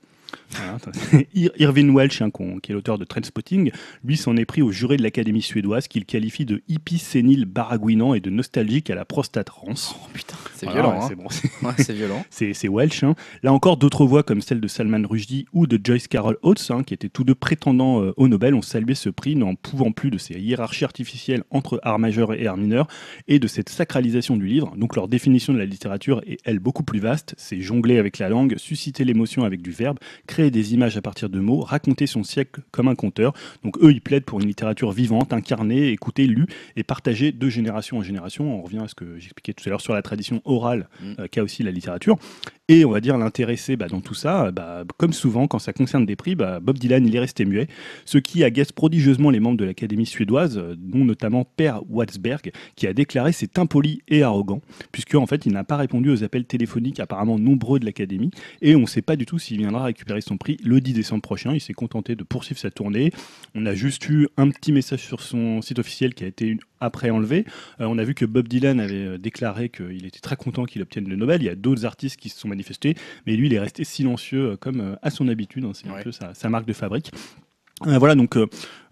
Irvin 1.58 1.94
Welch, 1.94 2.22
hein, 2.22 2.30
qui 2.62 2.72
est 2.72 2.74
l'auteur 2.74 2.98
de 2.98 3.04
Trendspotting, 3.04 3.70
lui 4.04 4.16
s'en 4.16 4.36
est 4.36 4.44
pris 4.44 4.62
au 4.62 4.70
juré 4.70 4.96
de 4.96 5.02
l'Académie 5.02 5.42
suédoise 5.42 5.88
qu'il 5.88 6.04
qualifie 6.04 6.44
de 6.44 6.62
hippie 6.68 6.98
sénile 6.98 7.44
baragouinant 7.44 8.14
et 8.14 8.20
de 8.20 8.30
nostalgique 8.30 8.90
à 8.90 8.94
la 8.94 9.04
prostate 9.04 9.48
rance. 9.48 9.94
Oh 9.96 10.08
putain, 10.12 10.36
c'est 10.54 10.68
violent. 10.70 11.00
Hein. 11.00 11.08
C'est 11.08 11.14
bon. 11.14 11.28
violent. 11.94 12.24
c'est 12.30 12.68
Welch. 12.68 13.02
Hein. 13.04 13.14
Là 13.42 13.52
encore, 13.52 13.76
d'autres 13.76 14.06
voix 14.06 14.22
comme 14.22 14.40
celle 14.40 14.60
de 14.60 14.68
Salman 14.68 15.06
Rushdie 15.06 15.46
ou 15.52 15.66
de 15.66 15.78
Joyce 15.82 16.08
Carol 16.08 16.38
Oates, 16.42 16.70
qui 16.86 16.94
étaient 16.94 17.08
tous 17.08 17.24
deux 17.24 17.34
prétendants 17.34 18.02
euh, 18.02 18.14
au 18.16 18.28
Nobel, 18.28 18.54
ont 18.54 18.62
salué 18.62 18.94
ce 18.94 19.08
prix, 19.08 19.36
n'en 19.36 19.54
pouvant 19.54 19.92
plus 19.92 20.10
de 20.10 20.18
ces 20.18 20.34
hiérarchies 20.34 20.84
artificielles 20.84 21.44
entre 21.50 21.80
art 21.82 21.98
majeur 21.98 22.34
et 22.34 22.46
art 22.46 22.56
mineur 22.56 22.86
et 23.28 23.38
de 23.38 23.46
cette 23.46 23.68
sacralisation 23.68 24.36
du 24.36 24.46
livre. 24.46 24.74
Donc 24.76 24.96
leur 24.96 25.08
définition 25.08 25.52
de 25.52 25.58
la 25.58 25.64
littérature 25.64 26.22
est, 26.26 26.38
elle, 26.44 26.58
beaucoup 26.58 26.82
plus 26.82 27.00
vaste. 27.00 27.34
C'est 27.36 27.60
jongler 27.60 27.98
avec 27.98 28.18
la 28.18 28.28
langue, 28.28 28.56
susciter 28.58 29.04
l'émotion 29.04 29.44
avec 29.44 29.62
du 29.62 29.70
verbe, 29.70 29.98
créer 30.26 30.41
des 30.50 30.74
images 30.74 30.96
à 30.96 31.02
partir 31.02 31.28
de 31.28 31.40
mots, 31.40 31.60
raconter 31.60 32.06
son 32.06 32.22
siècle 32.22 32.60
comme 32.70 32.88
un 32.88 32.94
conteur. 32.94 33.32
Donc 33.64 33.78
eux, 33.82 33.92
ils 33.92 34.00
plaident 34.00 34.24
pour 34.24 34.40
une 34.40 34.46
littérature 34.46 34.92
vivante, 34.92 35.32
incarnée, 35.32 35.88
écoutée, 35.88 36.26
lue 36.26 36.46
et 36.76 36.82
partagée 36.82 37.32
de 37.32 37.48
génération 37.48 37.98
en 37.98 38.02
génération. 38.02 38.58
On 38.58 38.62
revient 38.62 38.80
à 38.84 38.88
ce 38.88 38.94
que 38.94 39.18
j'expliquais 39.18 39.52
tout 39.52 39.64
à 39.66 39.70
l'heure 39.70 39.80
sur 39.80 39.94
la 39.94 40.02
tradition 40.02 40.40
orale 40.44 40.88
mm. 41.00 41.12
euh, 41.18 41.26
qu'a 41.28 41.42
aussi 41.42 41.62
la 41.62 41.70
littérature. 41.70 42.16
Et 42.74 42.86
on 42.86 42.90
va 42.90 43.02
dire 43.02 43.18
l'intéressé 43.18 43.76
bah, 43.76 43.86
dans 43.86 44.00
tout 44.00 44.14
ça, 44.14 44.50
bah, 44.50 44.84
comme 44.96 45.12
souvent 45.12 45.46
quand 45.46 45.58
ça 45.58 45.74
concerne 45.74 46.06
des 46.06 46.16
prix, 46.16 46.34
bah, 46.34 46.58
Bob 46.58 46.78
Dylan 46.78 47.06
il 47.06 47.14
est 47.14 47.20
resté 47.20 47.44
muet, 47.44 47.68
ce 48.06 48.16
qui 48.16 48.44
agace 48.44 48.72
prodigieusement 48.72 49.28
les 49.28 49.40
membres 49.40 49.58
de 49.58 49.66
l'Académie 49.66 50.06
suédoise, 50.06 50.56
euh, 50.56 50.74
dont 50.78 51.04
notamment 51.04 51.44
Per 51.44 51.74
Watsberg, 51.90 52.50
qui 52.74 52.86
a 52.86 52.94
déclaré 52.94 53.32
c'est 53.32 53.58
impoli 53.58 54.00
et 54.08 54.22
arrogant, 54.22 54.62
puisque 54.90 55.16
en 55.16 55.26
fait 55.26 55.44
il 55.44 55.52
n'a 55.52 55.64
pas 55.64 55.76
répondu 55.76 56.08
aux 56.08 56.24
appels 56.24 56.46
téléphoniques 56.46 56.98
apparemment 56.98 57.38
nombreux 57.38 57.78
de 57.78 57.84
l'Académie, 57.84 58.30
et 58.62 58.74
on 58.74 58.80
ne 58.80 58.86
sait 58.86 59.02
pas 59.02 59.16
du 59.16 59.26
tout 59.26 59.38
s'il 59.38 59.58
viendra 59.58 59.84
récupérer 59.84 60.22
son 60.22 60.38
prix 60.38 60.56
le 60.64 60.80
10 60.80 60.94
décembre 60.94 61.20
prochain. 61.20 61.52
Il 61.52 61.60
s'est 61.60 61.74
contenté 61.74 62.16
de 62.16 62.24
poursuivre 62.24 62.58
sa 62.58 62.70
tournée. 62.70 63.12
On 63.54 63.66
a 63.66 63.74
juste 63.74 64.08
eu 64.08 64.28
un 64.38 64.48
petit 64.48 64.72
message 64.72 65.00
sur 65.00 65.20
son 65.20 65.60
site 65.60 65.78
officiel 65.78 66.14
qui 66.14 66.24
a 66.24 66.26
été 66.26 66.56
après 66.82 67.10
enlevé. 67.10 67.46
Euh, 67.80 67.86
on 67.86 67.96
a 67.98 68.04
vu 68.04 68.14
que 68.14 68.24
Bob 68.24 68.48
Dylan 68.48 68.80
avait 68.80 69.06
euh, 69.06 69.18
déclaré 69.18 69.68
qu'il 69.68 70.04
était 70.04 70.20
très 70.20 70.36
content 70.36 70.64
qu'il 70.64 70.82
obtienne 70.82 71.08
le 71.08 71.16
Nobel. 71.16 71.40
Il 71.42 71.46
y 71.46 71.48
a 71.48 71.54
d'autres 71.54 71.86
artistes 71.86 72.18
qui 72.18 72.28
se 72.28 72.38
sont 72.38 72.48
manifestés, 72.48 72.94
mais 73.26 73.36
lui, 73.36 73.46
il 73.46 73.54
est 73.54 73.60
resté 73.60 73.84
silencieux 73.84 74.50
euh, 74.50 74.56
comme 74.56 74.96
à 75.00 75.10
son 75.10 75.28
habitude. 75.28 75.64
Hein. 75.64 75.72
C'est 75.74 75.88
un 75.88 76.02
peu 76.02 76.12
sa, 76.12 76.48
marque 76.48 76.66
de 76.66 76.72
fabrique. 76.72 77.10
Voilà, 77.86 78.14
donc 78.14 78.36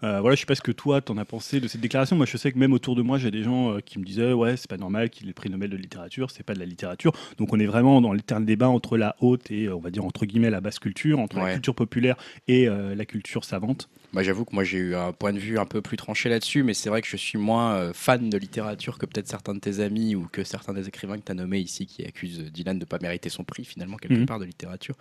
voilà, 0.01 0.35
je 0.35 0.39
sais 0.39 0.45
pas 0.45 0.55
ce 0.55 0.61
que 0.61 0.71
toi 0.71 1.01
t'en 1.01 1.17
as 1.17 1.25
pensé 1.25 1.59
de 1.59 1.67
cette 1.67 1.81
déclaration. 1.81 2.15
Moi, 2.15 2.25
je 2.25 2.37
sais 2.37 2.51
que 2.51 2.57
même 2.57 2.73
autour 2.73 2.95
de 2.95 3.01
moi, 3.01 3.17
j'ai 3.17 3.31
des 3.31 3.43
gens 3.43 3.77
qui 3.85 3.99
me 3.99 4.03
disaient 4.03 4.33
ouais, 4.33 4.57
c'est 4.57 4.69
pas 4.69 4.77
normal 4.77 5.09
qu'il 5.09 5.25
ait 5.25 5.27
le 5.27 5.33
prix 5.33 5.49
Nobel 5.49 5.69
de 5.69 5.77
littérature, 5.77 6.31
c'est 6.31 6.43
pas 6.43 6.53
de 6.53 6.59
la 6.59 6.65
littérature. 6.65 7.11
Donc 7.37 7.53
on 7.53 7.59
est 7.59 7.65
vraiment 7.65 8.01
dans 8.01 8.13
l'éternel 8.13 8.45
débat 8.45 8.69
entre 8.69 8.97
la 8.97 9.15
haute 9.19 9.51
et 9.51 9.69
on 9.69 9.79
va 9.79 9.91
dire 9.91 10.05
entre 10.05 10.25
guillemets 10.25 10.49
la 10.49 10.61
basse 10.61 10.79
culture, 10.79 11.19
entre 11.19 11.37
la 11.37 11.53
culture 11.53 11.75
populaire 11.75 12.15
et 12.47 12.67
la 12.67 13.05
culture 13.05 13.45
savante. 13.45 13.89
Bah, 14.13 14.23
j'avoue 14.23 14.43
que 14.43 14.53
moi 14.53 14.65
j'ai 14.65 14.77
eu 14.77 14.95
un 14.95 15.13
point 15.13 15.31
de 15.31 15.39
vue 15.39 15.57
un 15.57 15.65
peu 15.65 15.81
plus 15.81 15.95
tranché 15.95 16.27
là-dessus, 16.27 16.63
mais 16.63 16.73
c'est 16.73 16.89
vrai 16.89 17.01
que 17.01 17.07
je 17.07 17.15
suis 17.15 17.37
moins 17.37 17.75
euh, 17.75 17.93
fan 17.93 18.29
de 18.29 18.37
littérature 18.37 18.97
que 18.97 19.05
peut-être 19.05 19.29
certains 19.29 19.53
de 19.53 19.59
tes 19.59 19.79
amis 19.79 20.15
ou 20.15 20.27
que 20.29 20.43
certains 20.43 20.73
des 20.73 20.89
écrivains 20.89 21.17
que 21.17 21.23
tu 21.23 21.31
as 21.31 21.35
nommés 21.35 21.59
ici 21.59 21.85
qui 21.85 22.05
accusent 22.05 22.39
Dylan 22.51 22.77
de 22.77 22.83
ne 22.83 22.85
pas 22.85 22.99
mériter 23.01 23.29
son 23.29 23.45
prix 23.45 23.63
finalement 23.63 23.95
quelque 23.95 24.19
mhm. 24.19 24.25
part 24.25 24.39
de 24.39 24.45
littérature. 24.45 24.95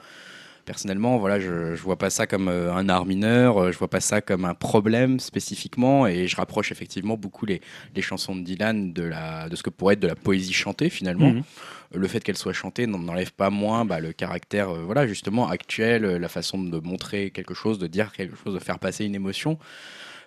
Personnellement, 0.64 1.18
voilà, 1.18 1.40
je, 1.40 1.50
ne 1.50 1.76
vois 1.76 1.96
pas 1.96 2.10
ça 2.10 2.26
comme 2.26 2.48
euh, 2.48 2.72
un 2.72 2.88
art 2.88 3.06
mineur, 3.06 3.58
euh, 3.58 3.72
je 3.72 3.78
vois 3.78 3.88
pas 3.88 4.00
ça 4.00 4.20
comme 4.20 4.44
un 4.44 4.54
problème 4.54 5.20
spécifiquement, 5.20 6.06
et 6.06 6.26
je 6.26 6.36
rapproche 6.36 6.72
effectivement 6.72 7.16
beaucoup 7.16 7.46
les, 7.46 7.60
les 7.94 8.02
chansons 8.02 8.36
de 8.36 8.42
Dylan 8.42 8.92
de, 8.92 9.02
la, 9.02 9.48
de 9.48 9.56
ce 9.56 9.62
que 9.62 9.70
pourrait 9.70 9.94
être 9.94 10.00
de 10.00 10.08
la 10.08 10.16
poésie 10.16 10.52
chantée 10.52 10.90
finalement. 10.90 11.30
Mhm 11.30 11.42
le 11.92 12.06
fait 12.06 12.20
qu'elle 12.20 12.36
soit 12.36 12.52
chantée 12.52 12.86
n'enlève 12.86 13.32
pas 13.32 13.50
moins 13.50 13.84
bah, 13.84 14.00
le 14.00 14.12
caractère 14.12 14.70
euh, 14.70 14.82
voilà 14.84 15.06
justement 15.06 15.48
actuel, 15.48 16.04
euh, 16.04 16.18
la 16.18 16.28
façon 16.28 16.62
de 16.62 16.78
montrer 16.78 17.30
quelque 17.30 17.54
chose, 17.54 17.78
de 17.78 17.86
dire 17.86 18.12
quelque 18.12 18.36
chose, 18.36 18.54
de 18.54 18.60
faire 18.60 18.78
passer 18.78 19.04
une 19.04 19.14
émotion. 19.14 19.58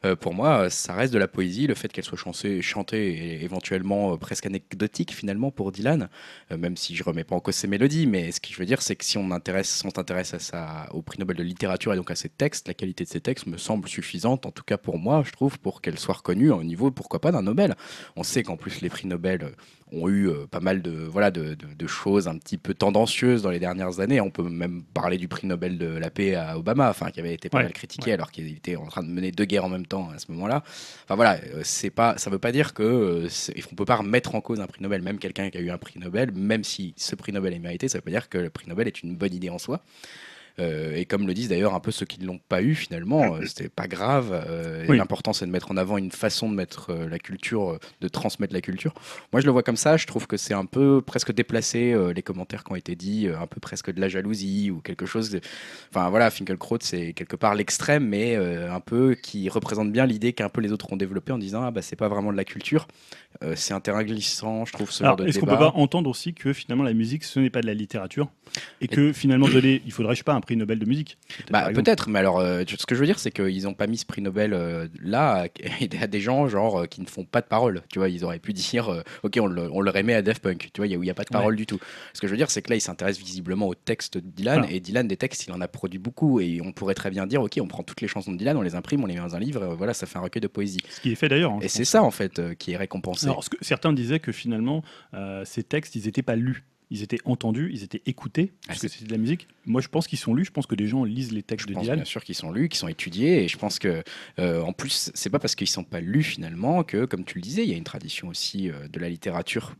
Euh, 0.06 0.16
pour 0.16 0.34
moi, 0.34 0.70
ça 0.70 0.94
reste 0.94 1.14
de 1.14 1.18
la 1.20 1.28
poésie. 1.28 1.68
Le 1.68 1.76
fait 1.76 1.92
qu'elle 1.92 2.04
soit 2.04 2.18
chantée, 2.18 2.62
chantée 2.62 3.14
et 3.14 3.44
éventuellement 3.44 4.18
presque 4.18 4.46
anecdotique 4.46 5.14
finalement 5.14 5.52
pour 5.52 5.72
Dylan, 5.72 6.10
même 6.52 6.78
si 6.78 6.96
je 6.96 7.04
remets 7.04 7.24
pas 7.24 7.36
en 7.36 7.40
cause 7.40 7.56
ses 7.56 7.68
mélodies. 7.68 8.08
Mais 8.08 8.32
ce 8.32 8.40
que 8.40 8.50
je 8.50 8.58
veux 8.58 8.66
dire, 8.66 8.82
c'est 8.82 8.96
que 8.96 9.06
si 9.06 9.18
on, 9.18 9.32
intéresse, 9.32 9.84
on 9.86 9.90
s'intéresse 9.90 10.36
au 10.92 11.02
prix 11.02 11.20
Nobel 11.20 11.38
de 11.38 11.44
littérature 11.44 11.94
et 11.94 11.96
donc 11.96 12.12
à 12.12 12.16
ses 12.16 12.30
textes, 12.30 12.68
la 12.68 12.74
qualité 12.74 13.04
de 13.04 13.10
ses 13.10 13.22
textes 13.22 13.48
me 13.48 13.58
semble 13.58 13.88
suffisante, 13.88 14.46
en 14.46 14.52
tout 14.52 14.64
cas 14.64 14.78
pour 14.78 14.98
moi, 14.98 15.24
je 15.26 15.32
trouve, 15.32 15.60
pour 15.60 15.82
qu'elle 15.82 16.00
soit 16.00 16.16
reconnue 16.16 16.52
au 16.52 16.64
niveau, 16.64 16.92
pourquoi 16.92 17.22
pas, 17.22 17.32
d'un 17.32 17.44
Nobel. 17.44 17.76
On 18.16 18.24
sait 18.24 18.44
qu'en 18.44 18.58
plus 18.58 18.82
les 18.82 18.90
prix 18.90 19.08
Nobel 19.08 19.54
ont 19.94 20.10
eu 20.10 20.28
euh, 20.28 20.48
pas 20.50 20.60
mal 20.60 20.82
de, 20.82 20.92
voilà, 20.92 21.32
de, 21.32 21.56
choses 21.86 22.28
un 22.28 22.38
petit 22.38 22.58
peu 22.58 22.74
tendancieuses 22.74 23.42
dans 23.42 23.50
les 23.50 23.60
dernières 23.60 24.00
années. 24.00 24.22
On 24.22 24.30
peut 24.30 24.44
même 24.44 24.84
parler 24.94 25.18
du 25.18 25.28
prix 25.28 25.48
Nobel 25.48 25.78
de 25.78 25.86
la 25.86 26.10
paix 26.10 26.36
à 26.36 26.58
Obama, 26.58 26.90
enfin, 26.90 27.12
qui 27.12 27.20
avait 27.20 27.34
été 27.34 27.50
pas 27.50 27.62
mal 27.62 27.74
critiqué 27.74 28.14
alors 28.14 28.32
qu'il 28.32 28.48
était 28.48 28.78
en 28.78 28.88
train 28.88 29.04
de 29.04 29.10
mener 29.10 29.32
deux 29.32 29.46
guerres 29.46 29.66
en 29.66 29.70
même 29.70 29.86
temps 29.86 30.10
à 30.10 30.18
ce 30.18 30.32
moment-là. 30.32 30.64
Enfin 31.04 31.16
voilà, 31.16 31.38
euh, 31.54 31.62
c'est 31.64 31.90
pas, 31.90 32.18
ça 32.18 32.30
veut 32.30 32.40
pas 32.40 32.52
dire 32.52 32.74
que 32.74 32.84
euh, 32.84 33.28
on 33.72 33.76
peut 33.76 33.86
pas 33.86 33.98
remettre 33.98 34.36
en 34.36 34.42
cause 34.42 34.62
un 34.62 34.68
prix 34.68 34.82
Nobel, 34.82 35.02
même 35.02 35.20
quelqu'un 35.20 35.50
qui 35.50 35.58
a 35.58 35.62
eu 35.62 35.70
un 35.70 35.78
prix 35.78 36.00
Nobel, 36.00 36.32
même 36.32 36.64
si 36.64 36.94
ce 36.98 37.16
prix 37.16 37.32
Nobel 37.32 37.54
est 37.54 37.60
mérité, 37.60 37.88
ça 37.88 37.98
veut 37.98 38.04
pas 38.04 38.12
dire 38.12 38.30
que 38.30 38.38
le 38.38 38.50
prix 38.50 38.68
Nobel 38.68 38.88
est 38.88 39.04
une 39.04 39.16
bonne 39.16 39.34
idée 39.34 39.50
en 39.50 39.60
soi. 39.60 39.82
Euh, 40.60 40.96
et 40.96 41.06
comme 41.06 41.26
le 41.26 41.34
disent 41.34 41.50
d'ailleurs 41.50 41.74
un 41.74 41.80
peu 41.80 41.92
ceux 41.92 42.06
qui 42.06 42.22
ne 42.22 42.28
l'ont 42.28 42.40
pas 42.48 42.62
eu 42.62 42.76
finalement, 42.76 43.36
euh, 43.36 43.46
c'était 43.46 43.70
pas 43.70 43.88
grave. 43.88 44.30
Euh, 44.48 44.86
l'important 44.94 45.34
c'est 45.34 45.46
de 45.46 45.52
mettre 45.52 45.72
en 45.72 45.78
avant 45.78 45.98
une 45.98 46.12
façon 46.12 46.50
de 46.50 46.56
mettre 46.56 46.94
la 46.94 47.18
culture, 47.18 47.80
de 48.02 48.08
transmettre 48.08 48.54
la 48.54 48.62
culture. 48.62 48.94
Moi 49.32 49.42
je 49.42 49.46
le 49.46 49.52
vois 49.52 49.64
comme 49.64 49.78
ça, 49.78 49.98
je 49.98 50.06
trouve 50.06 50.28
que 50.28 50.38
c'est 50.38 50.54
un 50.54 50.66
peu 50.66 51.02
presque 51.02 51.34
déplacé 51.34 51.96
les 52.14 52.22
commentaires 52.22 52.64
qui 52.64 52.72
ont 52.72 52.76
été 52.76 52.96
dits, 52.96 53.28
un 53.28 53.48
peu 53.48 53.60
presque 53.60 53.92
de 53.92 54.00
la 54.00 54.10
jalousie 54.10 54.70
ou 54.70 54.80
quelque 54.82 55.06
chose. 55.06 55.32
De... 55.32 55.42
Enfin 55.90 56.10
voilà, 56.10 56.30
Finkelkraut 56.30 56.78
c'est 56.82 57.14
quelque 57.14 57.36
part 57.36 57.56
l'extrême, 57.56 58.08
mais 58.08 58.36
un 58.36 58.80
peu 58.80 59.16
qui 59.16 59.50
représente 59.50 59.92
bien 59.92 60.06
l'idée 60.06 60.34
qu'un 60.34 60.50
peu 60.50 60.62
les 60.62 60.72
autres 60.72 60.92
ont 60.94 60.98
développé 60.98 61.32
en 61.32 61.40
disant 61.40 61.64
ah 61.64 61.72
bah 61.72 61.82
c'est 61.82 61.96
pas 61.96 62.08
vraiment 62.08 62.32
de 62.32 62.38
la 62.38 62.46
culture. 62.46 62.88
c'est 63.56 63.74
un 63.74 63.80
terrain 63.80 64.04
glissant, 64.04 64.66
je 64.66 64.74
trouve 64.74 64.92
ce 64.92 65.04
genre 65.04 65.16
de 65.16 65.26
Est-ce 65.26 65.40
qu'on 65.40 65.48
peut 65.48 65.58
pas 65.58 65.74
entendre 65.76 66.10
aussi 66.10 66.34
que 66.34 66.54
finalement 66.54 66.84
la 66.84 66.94
musique 66.94 67.24
ce 67.24 67.40
n'est 67.40 67.50
pas 67.50 67.62
de 67.62 67.68
la 67.68 67.74
littérature 67.74 68.30
et 68.82 68.88
que 68.88 69.14
finalement 69.14 69.48
donner, 69.48 69.82
il 69.86 69.92
faudrait 69.92 70.14
je 70.14 70.20
sais 70.20 70.24
pas 70.24 70.34
un 70.34 70.42
prix 70.44 70.56
Nobel 70.56 70.80
de 70.80 70.86
musique. 70.86 71.18
Bah, 71.50 71.72
peut-être, 71.74 72.10
mais 72.10 72.20
alors, 72.20 72.40
euh, 72.40 72.64
ce 72.68 72.86
que 72.86 72.96
je 72.96 73.00
veux 73.00 73.06
dire, 73.06 73.20
c'est 73.20 73.32
qu'ils 73.32 73.64
n'ont 73.64 73.74
pas 73.74 73.88
mis 73.88 73.98
ce 73.98 74.06
prix 74.06 74.22
Nobel 74.22 74.54
euh, 74.54 74.88
là 75.02 75.48
à, 76.02 76.08
des 76.08 76.20
gens 76.20 76.48
genre 76.48 76.82
euh, 76.82 76.86
qui 76.86 77.02
ne 77.02 77.08
font 77.08 77.26
pas 77.26 77.42
de 77.42 77.48
parole. 77.48 77.82
Tu 77.90 78.00
vois, 78.00 78.10
ils 78.10 78.24
auraient 78.24 78.40
pu 78.40 78.54
dire, 78.54 79.04
ok, 79.24 79.40
on, 79.42 79.48
le, 79.48 79.70
on 79.72 79.82
l'aurait 79.82 80.04
mis 80.04 80.14
à 80.14 80.22
Def 80.22 80.40
Punk, 80.40 80.70
tu 80.74 80.82
vois, 80.82 80.88
où 80.88 81.02
il 81.02 81.06
n'y 81.06 81.10
a 81.10 81.14
pas 81.14 81.24
de 81.24 81.30
parole 81.30 81.56
du 81.56 81.66
tout. 81.66 81.80
Ce 82.14 82.22
que 82.22 82.28
je 82.28 82.32
veux 82.32 82.38
dire, 82.38 82.52
c'est 82.52 82.62
que 82.62 82.70
là, 82.70 82.76
ils 82.76 82.82
s'intéressent 82.82 83.24
visiblement 83.24 83.68
au 83.68 83.76
texte 83.76 84.18
de 84.18 84.30
Dylan, 84.30 84.66
et 84.70 84.80
Dylan, 84.80 85.08
des 85.08 85.18
textes, 85.18 85.46
il 85.48 85.52
en 85.54 85.62
a 85.62 85.68
produit 85.68 86.00
beaucoup, 86.00 86.40
et 86.40 86.62
on 86.64 86.72
pourrait 86.72 86.96
très 86.96 87.10
bien 87.10 87.26
dire, 87.26 87.42
ok, 87.42 87.58
on 87.62 87.68
prend 87.68 87.84
toutes 87.84 88.02
les 88.02 88.08
chansons 88.08 88.32
de 88.32 88.38
Dylan, 88.38 88.58
on 88.58 88.62
les 88.62 88.76
imprime, 88.76 89.04
on 89.04 89.08
les 89.08 89.16
met 89.16 89.22
dans 89.22 89.36
un 89.36 89.40
livre, 89.40 89.76
voilà, 89.76 89.94
ça 89.94 90.06
fait 90.06 90.18
un 90.18 90.22
recueil 90.22 90.42
de 90.42 90.48
poésie. 90.48 90.80
Ce 90.90 91.02
qui 91.02 91.12
est 91.12 91.16
fait 91.16 91.30
d'ailleurs. 91.30 91.54
Hein, 91.54 91.60
et 91.62 91.68
c'est 91.68 91.86
ça, 91.86 92.04
en 92.04 92.12
fait, 92.12 92.42
qui 92.58 92.72
est 92.72 92.78
récompensé. 92.78 93.26
Alors, 93.26 93.44
que 93.50 93.58
certains 93.62 93.94
disaient 93.94 94.20
que 94.20 94.32
finalement, 94.32 94.84
ces 95.46 95.64
textes, 95.64 95.96
ils 95.96 96.06
n'étaient 96.06 96.22
pas 96.22 96.36
lus 96.36 96.64
ils 96.94 97.02
étaient 97.02 97.18
entendus, 97.26 97.72
ils 97.74 97.84
étaient 97.84 98.04
écoutés, 98.06 98.52
ah, 98.54 98.68
parce 98.68 98.82
que 98.82 98.88
c'était 98.88 99.06
de 99.06 99.12
la 99.12 99.18
musique. 99.18 99.48
Moi, 99.66 99.82
je 99.82 99.88
pense 99.88 100.06
qu'ils 100.06 100.20
sont 100.20 100.36
lus. 100.36 100.46
Je 100.46 100.52
pense 100.52 100.68
que 100.68 100.76
des 100.76 100.86
gens 100.86 101.04
lisent 101.04 101.32
les 101.32 101.42
textes 101.42 101.68
je 101.68 101.70
de 101.70 101.74
pense 101.74 101.86
Dylan. 101.86 101.96
Bien 101.96 102.06
sûr 102.06 102.24
qu'ils 102.24 102.36
sont 102.36 102.52
lus, 102.52 102.70
qu'ils 102.70 102.78
sont 102.78 102.88
étudiés. 102.88 103.44
Et 103.44 103.48
je 103.48 103.58
pense 103.58 103.80
que, 103.80 104.04
euh, 104.38 104.62
en 104.62 104.74
plus, 104.74 105.10
c'est 105.16 105.32
pas 105.32 105.40
parce 105.40 105.56
qu'ils 105.56 105.68
sont 105.68 105.84
pas 105.84 106.02
lus 106.02 106.22
finalement 106.22 106.84
que, 106.84 107.06
comme 107.06 107.26
tu 107.26 107.40
le 107.40 107.42
disais, 107.42 107.64
il 107.64 107.70
y 107.72 107.74
a 107.74 107.78
une 107.78 107.84
tradition 107.84 108.28
aussi 108.28 108.70
euh, 108.70 108.88
de 108.90 109.00
la 109.00 109.10
littérature. 109.10 109.74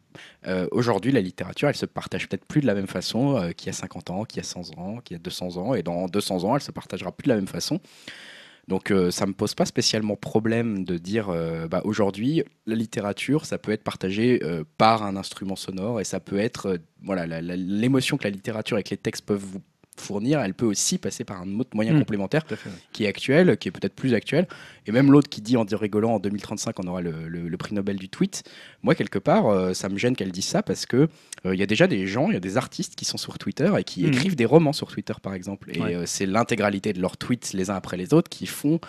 Euh, 0.48 0.68
aujourd'hui, 0.72 1.12
la 1.12 1.22
littérature, 1.22 1.70
elle 1.70 1.76
se 1.76 1.86
partage 1.86 2.28
peut-être 2.28 2.46
plus 2.46 2.62
de 2.62 2.66
la 2.66 2.74
même 2.74 2.88
façon 2.88 3.54
qu'il 3.56 3.68
y 3.68 3.70
a 3.70 3.74
50 3.74 4.10
ans, 4.10 4.26
qu'il 4.26 4.38
y 4.38 4.40
a 4.40 4.44
100 4.44 4.80
ans, 4.80 4.98
qu'il 5.04 5.14
y 5.14 5.20
a 5.20 5.22
200 5.22 5.58
ans. 5.58 5.76
Et 5.76 5.84
dans 5.84 6.08
200 6.08 6.46
ans, 6.46 6.56
elle 6.56 6.64
se 6.64 6.72
partagera 6.72 7.12
plus 7.12 7.26
de 7.26 7.30
la 7.30 7.36
même 7.36 7.48
façon. 7.48 7.80
Donc 8.68 8.90
ça 8.90 9.12
ça 9.12 9.26
me 9.26 9.34
pose 9.34 9.56
pas 9.56 9.66
spécialement 9.66 10.16
problème 10.16 10.84
de 10.84 10.98
dire 10.98 11.30
bah, 11.70 11.82
aujourd'hui 11.86 12.44
la 12.66 12.76
littérature 12.76 13.46
ça 13.46 13.58
peut 13.58 13.72
être 13.72 13.84
partagé 13.84 14.42
par 14.78 15.04
un 15.04 15.16
instrument 15.16 15.56
sonore 15.56 16.02
et 16.02 16.04
ça 16.04 16.20
peut 16.20 16.40
être 16.40 16.78
voilà 17.02 17.26
l'émotion 17.42 18.18
que 18.18 18.26
la 18.26 18.30
littérature 18.30 18.78
et 18.78 18.84
que 18.84 18.92
les 18.92 18.98
textes 18.98 19.26
peuvent 19.26 19.44
vous 19.44 19.62
fournir, 20.02 20.40
elle 20.42 20.54
peut 20.54 20.66
aussi 20.66 20.98
passer 20.98 21.24
par 21.24 21.42
un 21.42 21.60
autre 21.60 21.72
moyen 21.74 21.94
hmm. 21.94 22.00
complémentaire 22.00 22.46
qui 22.92 23.06
est 23.06 23.08
actuel, 23.08 23.58
qui 23.58 23.68
est 23.68 23.72
peut-être 23.72 23.96
plus 23.96 24.14
actuel. 24.14 24.48
Et 24.86 24.92
même 24.92 25.12
l'autre 25.12 25.30
qui 25.30 25.42
dit 25.42 25.58
en 25.58 25.66
rigolant 25.72 26.16
en 26.16 26.20
2035 26.20 26.80
on 26.80 26.88
aura 26.88 27.02
le, 27.02 27.58
prix 27.58 27.74
Nobel 27.76 27.98
du 27.98 28.10
tweet. 28.10 28.44
Moi 28.82 28.96
quelque 28.96 29.20
part 29.20 29.48
euh, 29.48 29.74
ça 29.74 29.90
me 29.90 29.98
gêne 29.98 30.16
qu'elle 30.16 30.32
dise 30.32 30.46
ça 30.46 30.62
parce 30.64 30.86
que 30.86 31.08
euh, 31.46 31.54
il 31.56 31.60
y 31.60 31.64
a 31.64 31.66
déjà 31.66 31.88
des 31.88 32.08
gens, 32.08 32.28
il 32.30 32.34
y 32.34 32.38
a 32.38 32.42
des 32.42 32.58
artistes 32.58 32.96
qui 32.96 33.06
sont 33.06 33.18
sur 33.18 33.38
Twitter 33.38 33.72
et 33.78 33.84
qui 33.84 34.04
hmm. 34.04 34.08
écrivent 34.10 34.36
des 34.36 34.46
romans 34.46 34.74
sur 34.74 34.92
Twitter 34.92 35.14
par 35.22 35.34
exemple. 35.34 35.72
Et 35.72 35.82
euh, 35.82 36.06
c'est 36.06 36.26
l'intégralité 36.26 36.94
de 36.94 37.02
leurs 37.02 37.18
tweets 37.18 37.54
les 37.54 37.70
uns 37.70 37.76
après 37.76 37.98
les 37.98 38.14
autres 38.14 38.30
qui 38.30 38.48
font 38.48 38.80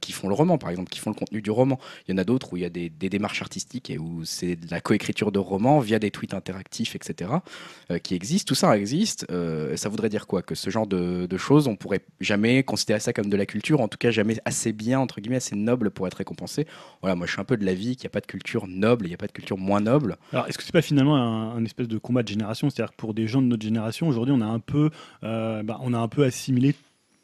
qui 0.00 0.10
font 0.10 0.26
le 0.26 0.34
roman 0.34 0.58
par 0.58 0.70
exemple, 0.70 0.90
qui 0.90 0.98
font 0.98 1.10
le 1.10 1.14
contenu 1.14 1.40
du 1.40 1.50
roman. 1.50 1.78
Il 2.06 2.10
y 2.10 2.14
en 2.14 2.18
a 2.18 2.24
d'autres 2.24 2.52
où 2.52 2.56
il 2.56 2.64
y 2.64 2.66
a 2.66 2.70
des, 2.70 2.90
démarches 2.90 3.40
artistiques 3.40 3.88
et 3.88 3.98
où 3.98 4.24
c'est 4.24 4.56
de 4.56 4.66
la 4.70 4.80
coécriture 4.80 5.30
de 5.30 5.38
romans 5.38 5.78
via 5.78 6.00
des 6.00 6.10
tweets 6.10 6.34
interactifs 6.34 6.96
etc. 6.96 7.30
qui 8.02 8.16
existent. 8.16 8.48
Tout 8.48 8.56
ça 8.56 8.76
existe. 8.76 9.26
ça 9.76 9.88
voudrait 9.88 10.08
dire 10.08 10.23
Que 10.24 10.54
ce 10.54 10.70
genre 10.70 10.86
de, 10.86 11.36
choses, 11.36 11.68
on 11.68 11.76
pourrait 11.76 12.00
jamais 12.20 12.62
considérer 12.62 13.00
ça 13.00 13.12
comme 13.12 13.28
de 13.28 13.36
la 13.36 13.46
culture, 13.46 13.80
en 13.80 13.88
tout 13.88 13.98
cas 13.98 14.10
jamais 14.10 14.36
assez 14.44 14.72
bien, 14.72 14.98
entre 14.98 15.20
guillemets, 15.20 15.36
assez 15.36 15.56
noble 15.56 15.90
pour 15.90 16.06
être 16.06 16.14
récompensé. 16.14 16.66
Voilà, 17.02 17.14
moi 17.14 17.26
je 17.26 17.32
suis 17.32 17.40
un 17.40 17.44
peu 17.44 17.56
de 17.56 17.64
l'avis 17.64 17.96
qu'il 17.96 18.04
n'y 18.04 18.12
a 18.12 18.14
pas 18.14 18.20
de 18.20 18.26
culture 18.26 18.66
noble, 18.66 19.06
il 19.06 19.08
n'y 19.08 19.14
a 19.14 19.18
pas 19.18 19.26
de 19.26 19.32
culture 19.32 19.58
moins 19.58 19.80
noble. 19.80 20.16
Alors 20.32 20.46
est-ce 20.46 20.58
que 20.58 20.64
c'est 20.64 20.72
pas 20.72 20.82
finalement 20.82 21.16
un, 21.16 21.64
espèce 21.64 21.88
de 21.88 21.98
combat 21.98 22.22
de 22.22 22.28
génération? 22.28 22.70
C'est-à-dire 22.70 22.92
que 22.92 22.96
pour 22.96 23.14
des 23.14 23.26
gens 23.26 23.42
de 23.42 23.46
notre 23.46 23.62
génération, 23.62 24.08
aujourd'hui 24.08 24.34
on 24.36 24.40
a 24.40 24.46
un 24.46 24.60
peu, 24.60 24.90
euh, 25.22 25.62
bah, 25.62 25.78
on 25.82 25.92
a 25.94 25.98
un 25.98 26.08
peu 26.08 26.24
assimilé 26.24 26.74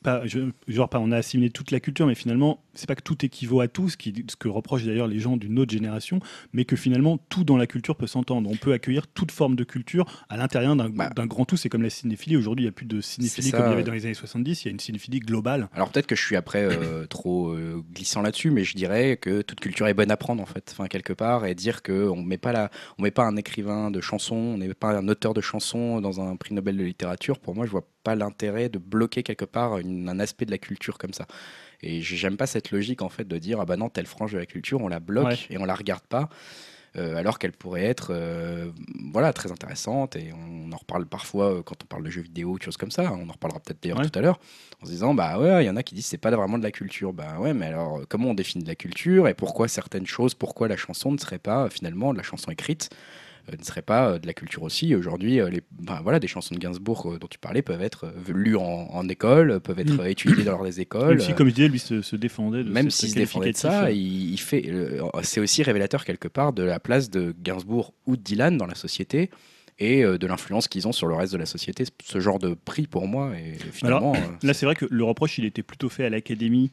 pas, 0.02 0.22
genre 0.66 0.88
pas 0.88 0.98
on 0.98 1.12
a 1.12 1.16
assimilé 1.16 1.50
toute 1.50 1.70
la 1.70 1.80
culture, 1.80 2.06
mais 2.06 2.14
finalement, 2.14 2.62
c'est 2.80 2.86
pas 2.86 2.96
que 2.96 3.02
tout 3.02 3.24
équivaut 3.24 3.60
à 3.60 3.68
tout, 3.68 3.88
ce, 3.88 3.96
qui, 3.96 4.24
ce 4.28 4.36
que 4.36 4.48
reprochent 4.48 4.84
d'ailleurs 4.84 5.06
les 5.06 5.18
gens 5.18 5.36
d'une 5.36 5.58
autre 5.58 5.70
génération, 5.70 6.20
mais 6.52 6.64
que 6.64 6.76
finalement, 6.76 7.18
tout 7.28 7.44
dans 7.44 7.56
la 7.56 7.66
culture 7.66 7.96
peut 7.96 8.06
s'entendre. 8.06 8.50
On 8.50 8.56
peut 8.56 8.72
accueillir 8.72 9.06
toute 9.06 9.30
forme 9.30 9.54
de 9.54 9.64
culture 9.64 10.24
à 10.28 10.36
l'intérieur 10.36 10.74
d'un 10.74 10.88
bah. 10.88 11.10
grand 11.26 11.44
tout. 11.44 11.56
C'est 11.56 11.68
comme 11.68 11.82
la 11.82 11.90
cinéphilie. 11.90 12.36
Aujourd'hui, 12.36 12.64
il 12.64 12.66
n'y 12.66 12.70
a 12.70 12.72
plus 12.72 12.86
de 12.86 13.00
cinéphilie 13.00 13.50
comme 13.52 13.66
il 13.66 13.70
y 13.70 13.72
avait 13.72 13.82
dans 13.84 13.92
les 13.92 14.06
années 14.06 14.14
70, 14.14 14.64
il 14.64 14.66
y 14.66 14.68
a 14.68 14.72
une 14.72 14.80
cinéphilie 14.80 15.20
globale. 15.20 15.68
Alors 15.74 15.90
peut-être 15.90 16.06
que 16.06 16.16
je 16.16 16.24
suis 16.24 16.36
après 16.36 16.64
euh, 16.64 17.06
trop 17.08 17.50
euh, 17.50 17.84
glissant 17.92 18.22
là-dessus, 18.22 18.50
mais 18.50 18.64
je 18.64 18.74
dirais 18.74 19.16
que 19.16 19.42
toute 19.42 19.60
culture 19.60 19.86
est 19.86 19.94
bonne 19.94 20.10
à 20.10 20.16
prendre, 20.16 20.42
en 20.42 20.46
fait, 20.46 20.70
enfin, 20.72 20.86
quelque 20.86 21.12
part, 21.12 21.44
et 21.44 21.54
dire 21.54 21.82
qu'on 21.82 22.16
ne 22.16 22.26
met 22.26 22.38
pas 22.38 22.52
la, 22.52 22.70
on 22.98 23.02
met 23.02 23.10
pas 23.10 23.24
un 23.24 23.36
écrivain 23.36 23.90
de 23.90 24.00
chansons, 24.00 24.36
on 24.36 24.58
ne 24.58 24.66
met 24.66 24.74
pas 24.74 24.96
un 24.96 25.08
auteur 25.08 25.34
de 25.34 25.40
chansons 25.40 26.00
dans 26.00 26.20
un 26.20 26.36
prix 26.36 26.54
Nobel 26.54 26.76
de 26.76 26.84
littérature, 26.84 27.38
pour 27.38 27.54
moi, 27.54 27.66
je 27.66 27.70
vois 27.70 27.86
pas 28.02 28.14
l'intérêt 28.14 28.68
de 28.68 28.78
bloquer 28.78 29.22
quelque 29.22 29.44
part 29.44 29.74
un 29.74 30.20
aspect 30.20 30.46
de 30.46 30.50
la 30.50 30.58
culture 30.58 30.98
comme 30.98 31.12
ça. 31.12 31.26
Et 31.82 32.02
j'aime 32.02 32.36
pas 32.36 32.46
cette 32.46 32.70
logique 32.70 33.02
en 33.02 33.08
fait 33.08 33.26
de 33.26 33.38
dire 33.38 33.60
ah 33.60 33.64
bah 33.64 33.76
non 33.76 33.88
telle 33.88 34.06
frange 34.06 34.32
de 34.32 34.38
la 34.38 34.46
culture 34.46 34.80
on 34.80 34.88
la 34.88 35.00
bloque 35.00 35.46
et 35.50 35.58
on 35.58 35.64
la 35.64 35.74
regarde 35.74 36.02
pas. 36.02 36.28
Euh, 36.96 37.14
alors 37.14 37.38
qu'elle 37.38 37.52
pourrait 37.52 37.84
être 37.84 38.08
euh, 38.10 38.72
voilà 39.12 39.32
très 39.32 39.52
intéressante. 39.52 40.16
Et 40.16 40.32
on 40.32 40.72
en 40.72 40.76
reparle 40.76 41.06
parfois 41.06 41.54
euh, 41.54 41.62
quand 41.62 41.76
on 41.84 41.86
parle 41.86 42.04
de 42.04 42.10
jeux 42.10 42.22
vidéo 42.22 42.58
choses 42.60 42.76
comme 42.76 42.90
ça 42.90 43.12
on 43.12 43.28
en 43.28 43.32
reparlera 43.32 43.60
peut-être 43.60 43.80
d'ailleurs 43.80 44.02
tout 44.02 44.18
à 44.18 44.22
l'heure 44.22 44.40
en 44.82 44.86
se 44.86 44.90
disant 44.90 45.14
bah 45.14 45.38
ouais 45.38 45.62
il 45.62 45.66
y 45.68 45.70
en 45.70 45.76
a 45.76 45.84
qui 45.84 45.94
disent 45.94 46.06
c'est 46.06 46.18
pas 46.18 46.30
vraiment 46.30 46.58
de 46.58 46.64
la 46.64 46.72
culture. 46.72 47.12
Bah 47.12 47.38
ouais 47.38 47.54
mais 47.54 47.66
alors 47.66 48.00
comment 48.08 48.30
on 48.30 48.34
définit 48.34 48.64
de 48.64 48.68
la 48.68 48.74
culture 48.74 49.28
et 49.28 49.34
pourquoi 49.34 49.68
certaines 49.68 50.06
choses 50.06 50.34
pourquoi 50.34 50.66
la 50.66 50.76
chanson 50.76 51.12
ne 51.12 51.18
serait 51.18 51.38
pas 51.38 51.70
finalement 51.70 52.12
de 52.12 52.18
la 52.18 52.24
chanson 52.24 52.50
écrite 52.50 52.90
ne 53.48 53.64
serait 53.64 53.82
pas 53.82 54.10
euh, 54.10 54.18
de 54.18 54.26
la 54.26 54.32
culture 54.32 54.62
aussi. 54.62 54.94
Aujourd'hui, 54.94 55.40
euh, 55.40 55.48
les, 55.48 55.62
ben, 55.72 56.00
voilà, 56.02 56.18
des 56.18 56.26
chansons 56.26 56.54
de 56.54 56.60
Gainsbourg 56.60 57.18
dont 57.18 57.26
tu 57.26 57.38
parlais 57.38 57.62
peuvent 57.62 57.82
être 57.82 58.12
lues 58.28 58.56
en, 58.56 59.08
école, 59.08 59.60
peuvent 59.60 59.78
être 59.78 60.02
mm. 60.02 60.06
étudiées 60.06 60.44
dans 60.44 60.62
les 60.62 60.80
écoles. 60.80 61.18
Même 61.18 61.20
si, 61.20 61.34
comme 61.34 61.48
je 61.48 61.54
disais, 61.54 61.68
lui 61.68 61.78
se, 61.78 62.16
défendait 62.16 62.64
de 62.64 62.70
Même 62.70 62.90
s'il 62.90 63.10
se 63.10 63.14
défendait 63.14 63.52
de 63.52 63.56
ça, 63.56 63.90
il, 63.90 64.38
fait. 64.38 64.70
c'est 65.22 65.40
aussi 65.40 65.62
révélateur 65.62 66.04
quelque 66.04 66.28
part 66.28 66.52
de 66.52 66.62
la 66.62 66.80
place 66.80 67.10
de 67.10 67.34
Gainsbourg 67.42 67.94
ou 68.06 68.16
de 68.16 68.22
Dylan 68.22 68.56
dans 68.56 68.66
la 68.66 68.74
société 68.74 69.30
et 69.78 70.02
de 70.02 70.26
l'influence 70.26 70.68
qu'ils 70.68 70.86
ont 70.86 70.92
sur 70.92 71.06
le 71.06 71.14
reste 71.14 71.32
de 71.32 71.38
la 71.38 71.46
société. 71.46 71.84
Ce 72.04 72.20
genre 72.20 72.38
de 72.38 72.54
prix 72.54 72.86
pour 72.86 73.08
moi. 73.08 73.32
Et 73.34 73.56
finalement, 73.72 74.12
là, 74.42 74.52
c'est 74.52 74.66
vrai 74.66 74.74
que 74.74 74.86
le 74.90 75.04
reproche, 75.04 75.38
il 75.38 75.46
était 75.46 75.62
plutôt 75.62 75.88
fait 75.88 76.04
à 76.04 76.10
l'académie 76.10 76.70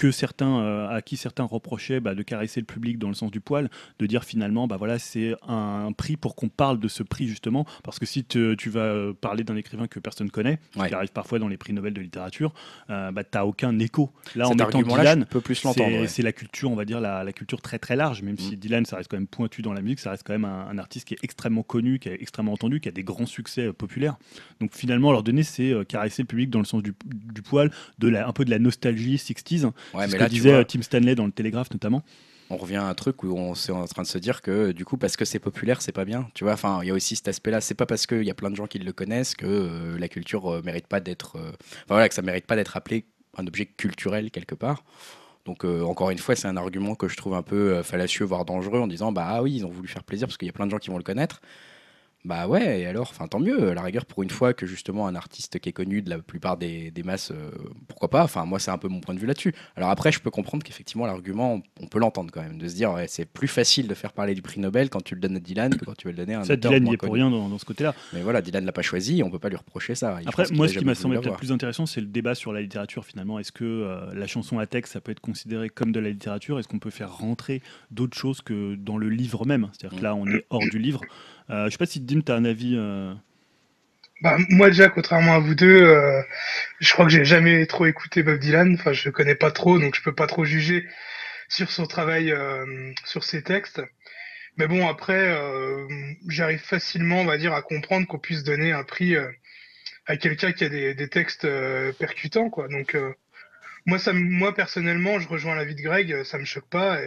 que 0.00 0.10
certains, 0.10 0.60
euh, 0.60 0.88
à 0.88 1.02
qui 1.02 1.18
certains 1.18 1.44
reprochaient 1.44 2.00
bah, 2.00 2.14
de 2.14 2.22
caresser 2.22 2.60
le 2.60 2.64
public 2.64 2.98
dans 2.98 3.08
le 3.08 3.14
sens 3.14 3.30
du 3.30 3.40
poil, 3.40 3.68
de 3.98 4.06
dire 4.06 4.24
finalement, 4.24 4.66
bah 4.66 4.78
voilà, 4.78 4.98
c'est 4.98 5.34
un, 5.46 5.92
prix 5.92 6.16
pour 6.16 6.36
qu'on 6.36 6.48
parle 6.48 6.80
de 6.80 6.88
ce 6.88 7.02
prix 7.02 7.28
justement, 7.28 7.66
parce 7.84 7.98
que 7.98 8.06
si 8.06 8.24
tu 8.24 8.56
vas 8.70 8.80
euh, 8.80 9.12
parler 9.12 9.44
d'un 9.44 9.56
écrivain 9.56 9.88
que 9.88 10.00
personne 10.00 10.30
connaît, 10.30 10.58
qui 10.72 10.94
arrive 10.94 11.12
parfois 11.12 11.38
dans 11.38 11.48
les 11.48 11.58
prix 11.58 11.74
Nobel 11.74 11.92
de 11.92 12.00
littérature, 12.00 12.54
euh, 12.88 13.12
bah, 13.12 13.24
tu 13.24 13.30
n'as 13.34 13.44
aucun 13.44 13.78
écho. 13.78 14.10
Là, 14.36 14.48
en 14.48 14.54
mettant 14.54 14.80
Dylan, 14.80 15.26
plus 15.26 15.62
l'entendre. 15.64 16.06
C'est 16.06 16.22
la 16.22 16.32
culture, 16.32 16.70
on 16.70 16.76
va 16.76 16.86
dire, 16.86 17.00
la, 17.00 17.30
culture 17.32 17.60
très 17.60 17.78
très 17.78 17.94
large, 17.94 18.22
même 18.22 18.38
si 18.38 18.56
mm. 18.56 18.58
Dylan, 18.58 18.86
ça 18.86 18.96
reste 18.96 19.10
quand 19.10 19.18
même 19.18 19.26
pointu 19.26 19.60
dans 19.60 19.74
la 19.74 19.82
musique, 19.82 20.00
ça 20.00 20.10
reste 20.10 20.22
quand 20.26 20.32
même 20.32 20.46
un, 20.46 20.78
artiste 20.78 21.08
qui 21.08 21.14
est 21.14 21.18
extrêmement 21.22 21.62
connu, 21.62 21.98
qui 21.98 22.08
est 22.08 22.22
extrêmement 22.22 22.52
entendu, 22.52 22.80
qui 22.80 22.88
a 22.88 22.92
des 22.92 23.04
grands 23.04 23.26
succès 23.26 23.70
populaires. 23.72 24.16
Donc 24.60 24.74
finalement, 24.74 25.12
leur 25.12 25.22
donner, 25.22 25.42
c'est 25.42 25.74
caresser 25.86 26.22
le 26.22 26.26
public 26.26 26.48
dans 26.48 26.58
le 26.58 26.64
sens 26.64 26.82
du, 26.82 26.94
poil, 27.42 27.70
de 27.98 28.08
la, 28.08 28.26
un 28.26 28.32
peu 28.32 28.46
de 28.46 28.50
la 28.50 28.58
nostalgie 28.58 29.16
60s. 29.16 29.70
Ouais, 29.94 30.08
ce 30.08 30.16
que 30.16 30.24
disait 30.24 30.52
euh, 30.52 30.64
Tim 30.64 30.82
Stanley 30.82 31.14
dans 31.14 31.26
le 31.26 31.32
Télégraphe 31.32 31.70
notamment. 31.72 32.02
on 32.48 32.56
revient 32.56 32.76
à 32.76 32.86
un 32.86 32.94
truc 32.94 33.22
où 33.22 33.36
on 33.36 33.54
est 33.54 33.70
en 33.70 33.84
train 33.86 34.02
de 34.02 34.06
se 34.06 34.18
dire 34.18 34.42
que 34.42 34.72
du 34.72 34.84
coup 34.84 34.96
parce 34.96 35.16
que 35.16 35.24
c'est 35.24 35.38
populaire 35.38 35.82
c'est 35.82 35.92
pas 35.92 36.04
bien. 36.04 36.28
Tu 36.34 36.44
vois 36.44 36.54
enfin 36.54 36.80
il 36.82 36.88
y 36.88 36.90
a 36.90 36.94
aussi 36.94 37.16
cet 37.16 37.28
aspect 37.28 37.50
là 37.50 37.60
c'est 37.60 37.74
pas 37.74 37.86
parce 37.86 38.06
qu'il 38.06 38.24
y 38.24 38.30
a 38.30 38.34
plein 38.34 38.50
de 38.50 38.56
gens 38.56 38.66
qui 38.66 38.78
le 38.78 38.92
connaissent 38.92 39.34
que 39.34 39.46
euh, 39.46 39.98
la 39.98 40.08
culture 40.08 40.52
euh, 40.52 40.62
mérite 40.62 40.86
pas 40.86 41.00
d'être 41.00 41.36
enfin 41.36 41.94
voilà 41.94 42.08
que 42.08 42.14
ça 42.14 42.22
mérite 42.22 42.46
pas 42.46 42.56
d'être 42.56 42.76
appelé 42.76 43.04
un 43.36 43.46
objet 43.46 43.66
culturel 43.66 44.30
quelque 44.30 44.54
part. 44.54 44.84
Donc 45.46 45.64
encore 45.64 46.10
une 46.10 46.18
fois 46.18 46.36
c'est 46.36 46.48
un 46.48 46.56
argument 46.56 46.94
que 46.94 47.08
je 47.08 47.16
trouve 47.16 47.34
un 47.34 47.42
peu 47.42 47.82
fallacieux 47.82 48.24
voire 48.26 48.44
dangereux 48.44 48.78
en 48.78 48.86
disant 48.86 49.10
bah 49.10 49.26
ah 49.26 49.42
oui 49.42 49.56
ils 49.56 49.66
ont 49.66 49.70
voulu 49.70 49.88
faire 49.88 50.04
plaisir 50.04 50.28
parce 50.28 50.36
qu'il 50.36 50.46
y 50.46 50.50
a 50.50 50.52
plein 50.52 50.66
de 50.66 50.70
gens 50.70 50.78
qui 50.78 50.90
vont 50.90 50.98
le 50.98 51.02
connaître 51.02 51.40
bah 52.24 52.46
ouais, 52.46 52.82
et 52.82 52.86
alors, 52.86 53.08
enfin 53.10 53.26
tant 53.28 53.40
mieux, 53.40 53.70
à 53.70 53.74
la 53.74 53.80
rigueur 53.80 54.04
pour 54.04 54.22
une 54.22 54.28
fois 54.28 54.52
que 54.52 54.66
justement 54.66 55.06
un 55.06 55.14
artiste 55.14 55.58
qui 55.58 55.70
est 55.70 55.72
connu 55.72 56.02
de 56.02 56.10
la 56.10 56.18
plupart 56.18 56.58
des, 56.58 56.90
des 56.90 57.02
masses, 57.02 57.30
euh, 57.30 57.50
pourquoi 57.88 58.10
pas, 58.10 58.22
enfin 58.22 58.44
moi 58.44 58.58
c'est 58.58 58.70
un 58.70 58.76
peu 58.76 58.88
mon 58.88 59.00
point 59.00 59.14
de 59.14 59.20
vue 59.20 59.26
là-dessus. 59.26 59.54
Alors 59.74 59.88
après 59.88 60.12
je 60.12 60.20
peux 60.20 60.30
comprendre 60.30 60.62
qu'effectivement 60.62 61.06
l'argument, 61.06 61.62
on 61.80 61.86
peut 61.86 61.98
l'entendre 61.98 62.30
quand 62.30 62.42
même, 62.42 62.58
de 62.58 62.68
se 62.68 62.74
dire 62.74 62.92
ouais, 62.92 63.06
c'est 63.08 63.24
plus 63.24 63.48
facile 63.48 63.88
de 63.88 63.94
faire 63.94 64.12
parler 64.12 64.34
du 64.34 64.42
prix 64.42 64.60
Nobel 64.60 64.90
quand 64.90 65.02
tu 65.02 65.14
le 65.14 65.20
donnes 65.22 65.36
à 65.36 65.40
Dylan 65.40 65.74
que 65.74 65.86
quand 65.86 65.96
tu 65.96 66.08
veux 66.08 66.12
le 66.12 66.18
donner 66.18 66.34
à 66.34 66.40
un 66.40 66.44
ça, 66.44 66.56
Dylan 66.56 66.84
n'y 66.84 66.92
est 66.92 66.96
pour 66.98 67.14
rien 67.14 67.30
dans, 67.30 67.58
ce 67.58 67.64
côté-là. 67.64 67.94
Mais 68.12 68.20
voilà, 68.20 68.42
Dylan 68.42 68.66
l'a 68.66 68.72
pas 68.72 68.82
choisi, 68.82 69.22
on 69.22 69.30
peut 69.30 69.38
pas 69.38 69.48
lui 69.48 69.56
reprocher 69.56 69.94
ça. 69.94 70.20
après 70.26 70.44
moi 70.52 70.68
ce 70.68 70.76
qui 70.76 70.84
m'a 70.84 70.94
semblé 70.94 71.18
peut-être 71.20 71.38
plus 71.38 71.52
intéressant 71.52 71.86
c'est 71.86 72.02
le 72.02 72.06
débat 72.06 72.34
sur 72.34 72.52
la 72.52 72.60
littérature 72.60 73.06
finalement. 73.06 73.38
Est-ce 73.38 73.52
que 73.52 73.64
euh, 73.64 74.12
la 74.12 74.26
chanson 74.26 74.58
à 74.58 74.66
texte 74.66 74.92
ça 74.92 75.00
peut 75.00 75.12
être 75.12 75.20
considéré 75.20 75.70
comme 75.70 75.90
de 75.90 76.00
la 76.00 76.10
littérature? 76.10 76.58
Est-ce 76.58 76.68
qu'on 76.68 76.78
peut 76.78 76.90
faire 76.90 77.16
rentrer 77.16 77.62
d'autres 77.90 78.16
choses 78.16 78.42
que 78.42 78.74
dans 78.74 78.98
le 78.98 79.08
livre 79.08 79.46
même? 79.46 79.70
C'est-à-dire 79.72 79.98
que 79.98 80.04
là 80.04 80.14
on 80.14 80.26
est 80.26 80.44
hors 80.50 80.68
du 80.70 80.78
livre. 80.78 81.00
Euh, 81.50 81.66
je 81.66 81.70
sais 81.70 81.78
pas 81.78 81.86
si 81.86 82.00
Dim, 82.00 82.22
tu 82.22 82.32
as 82.32 82.36
un 82.36 82.44
avis. 82.44 82.76
Euh, 82.76 83.12
bah, 84.22 84.36
moi 84.50 84.68
déjà, 84.68 84.88
contrairement 84.88 85.34
à 85.34 85.38
vous 85.38 85.54
deux, 85.54 85.82
euh, 85.82 86.22
je 86.78 86.92
crois 86.92 87.06
que 87.06 87.10
j'ai 87.10 87.24
jamais 87.24 87.66
trop 87.66 87.86
écouté 87.86 88.22
Bob 88.22 88.38
Dylan. 88.38 88.74
Enfin, 88.74 88.92
je 88.92 89.04
le 89.06 89.12
connais 89.12 89.34
pas 89.34 89.50
trop, 89.50 89.78
donc 89.78 89.94
je 89.94 90.02
peux 90.02 90.14
pas 90.14 90.26
trop 90.26 90.44
juger 90.44 90.86
sur 91.48 91.70
son 91.70 91.86
travail, 91.86 92.32
sur 93.04 93.24
ses 93.24 93.42
textes. 93.42 93.82
Mais 94.56 94.68
bon, 94.68 94.86
après, 94.88 95.36
j'arrive 96.28 96.60
facilement, 96.60 97.20
on 97.22 97.24
va 97.24 97.38
dire, 97.38 97.54
à 97.54 97.62
comprendre 97.62 98.06
qu'on 98.06 98.18
puisse 98.18 98.44
donner 98.44 98.72
un 98.72 98.84
prix 98.84 99.16
à 100.06 100.16
quelqu'un 100.16 100.52
qui 100.52 100.64
a 100.64 100.68
des, 100.68 101.08
textes 101.08 101.48
percutants, 101.98 102.50
quoi. 102.50 102.68
Donc, 102.68 102.96
moi, 103.86 103.98
ça, 103.98 104.12
moi 104.12 104.54
personnellement, 104.54 105.18
je 105.18 105.28
rejoins 105.28 105.56
l'avis 105.56 105.74
de 105.74 105.82
Greg, 105.82 106.22
ça 106.22 106.38
me 106.38 106.44
choque 106.44 106.68
pas. 106.68 107.00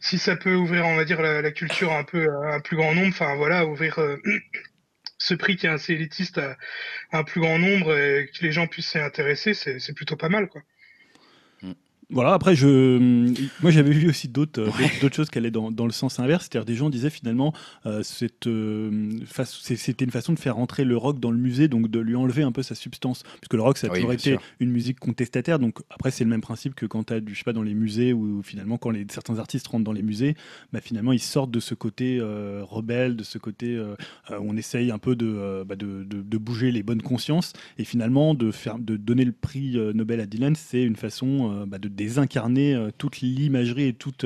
Si 0.00 0.18
ça 0.18 0.36
peut 0.36 0.54
ouvrir, 0.54 0.86
on 0.86 0.96
va 0.96 1.04
dire, 1.04 1.20
la, 1.22 1.50
culture 1.52 1.92
un 1.92 2.04
peu 2.04 2.28
à 2.28 2.54
un 2.54 2.60
plus 2.60 2.76
grand 2.76 2.94
nombre, 2.94 3.08
enfin 3.08 3.34
voilà, 3.36 3.66
ouvrir 3.66 3.98
euh, 4.00 4.16
ce 5.18 5.34
prix 5.34 5.56
qui 5.56 5.66
est 5.66 5.70
assez 5.70 5.92
élitiste 5.92 6.38
à, 6.38 6.56
un 7.12 7.24
plus 7.24 7.40
grand 7.40 7.58
nombre 7.58 7.96
et 7.96 8.30
que 8.32 8.44
les 8.44 8.52
gens 8.52 8.66
puissent 8.66 8.90
s'y 8.90 8.98
intéresser, 8.98 9.54
c'est 9.54 9.94
plutôt 9.94 10.16
pas 10.16 10.28
mal, 10.28 10.48
quoi. 10.48 10.62
Voilà, 12.12 12.32
après, 12.34 12.56
je, 12.56 12.98
moi 13.62 13.70
j'avais 13.70 13.92
vu 13.92 14.08
aussi 14.08 14.28
d'autres 14.28 14.66
d'autres 15.00 15.14
choses 15.14 15.30
qui 15.30 15.38
allaient 15.38 15.50
dans, 15.50 15.70
dans 15.70 15.86
le 15.86 15.92
sens 15.92 16.18
inverse, 16.18 16.48
c'est-à-dire 16.50 16.64
des 16.66 16.74
gens 16.74 16.90
disaient 16.90 17.10
finalement 17.10 17.52
cette, 18.02 18.48
c'était 19.44 20.04
une 20.04 20.10
façon 20.10 20.32
de 20.32 20.38
faire 20.38 20.56
rentrer 20.56 20.84
le 20.84 20.96
rock 20.96 21.20
dans 21.20 21.30
le 21.30 21.38
musée, 21.38 21.68
donc 21.68 21.88
de 21.88 22.00
lui 22.00 22.16
enlever 22.16 22.42
un 22.42 22.52
peu 22.52 22.62
sa 22.62 22.74
substance, 22.74 23.22
puisque 23.40 23.54
le 23.54 23.62
rock 23.62 23.78
ça 23.78 23.86
a 23.86 23.90
toujours 23.90 24.12
été 24.12 24.36
une 24.58 24.70
musique 24.70 24.98
contestataire, 24.98 25.58
donc 25.58 25.78
après 25.90 26.10
c'est 26.10 26.24
le 26.24 26.30
même 26.30 26.40
principe 26.40 26.74
que 26.74 26.86
quand 26.86 27.04
tu 27.04 27.12
as 27.12 27.20
du, 27.20 27.32
je 27.32 27.38
sais 27.38 27.44
pas, 27.44 27.52
dans 27.52 27.62
les 27.62 27.74
musées, 27.74 28.12
où 28.12 28.42
finalement 28.42 28.76
quand 28.76 28.90
les, 28.90 29.06
certains 29.08 29.38
artistes 29.38 29.68
rentrent 29.68 29.84
dans 29.84 29.92
les 29.92 30.02
musées, 30.02 30.34
bah, 30.72 30.80
finalement 30.80 31.12
ils 31.12 31.20
sortent 31.20 31.50
de 31.50 31.60
ce 31.60 31.74
côté 31.74 32.20
rebelle, 32.20 33.16
de 33.16 33.24
ce 33.24 33.38
côté 33.38 33.78
où 33.78 34.34
on 34.40 34.56
essaye 34.56 34.90
un 34.90 34.98
peu 34.98 35.14
de, 35.14 35.64
bah, 35.66 35.76
de, 35.76 36.04
de, 36.04 36.38
bouger 36.38 36.72
les 36.72 36.82
bonnes 36.82 37.02
consciences, 37.02 37.52
et 37.78 37.84
finalement 37.84 38.34
de, 38.34 38.50
faire, 38.50 38.78
de 38.78 38.96
donner 38.96 39.24
le 39.24 39.32
prix 39.32 39.76
Nobel 39.94 40.20
à 40.20 40.26
Dylan, 40.26 40.56
c'est 40.56 40.82
une 40.82 40.96
façon 40.96 41.66
bah, 41.66 41.78
de 41.78 41.88
désincarner 42.04 42.88
toute 42.98 43.20
l'imagerie 43.20 43.88
et 43.88 43.92
toute 43.92 44.24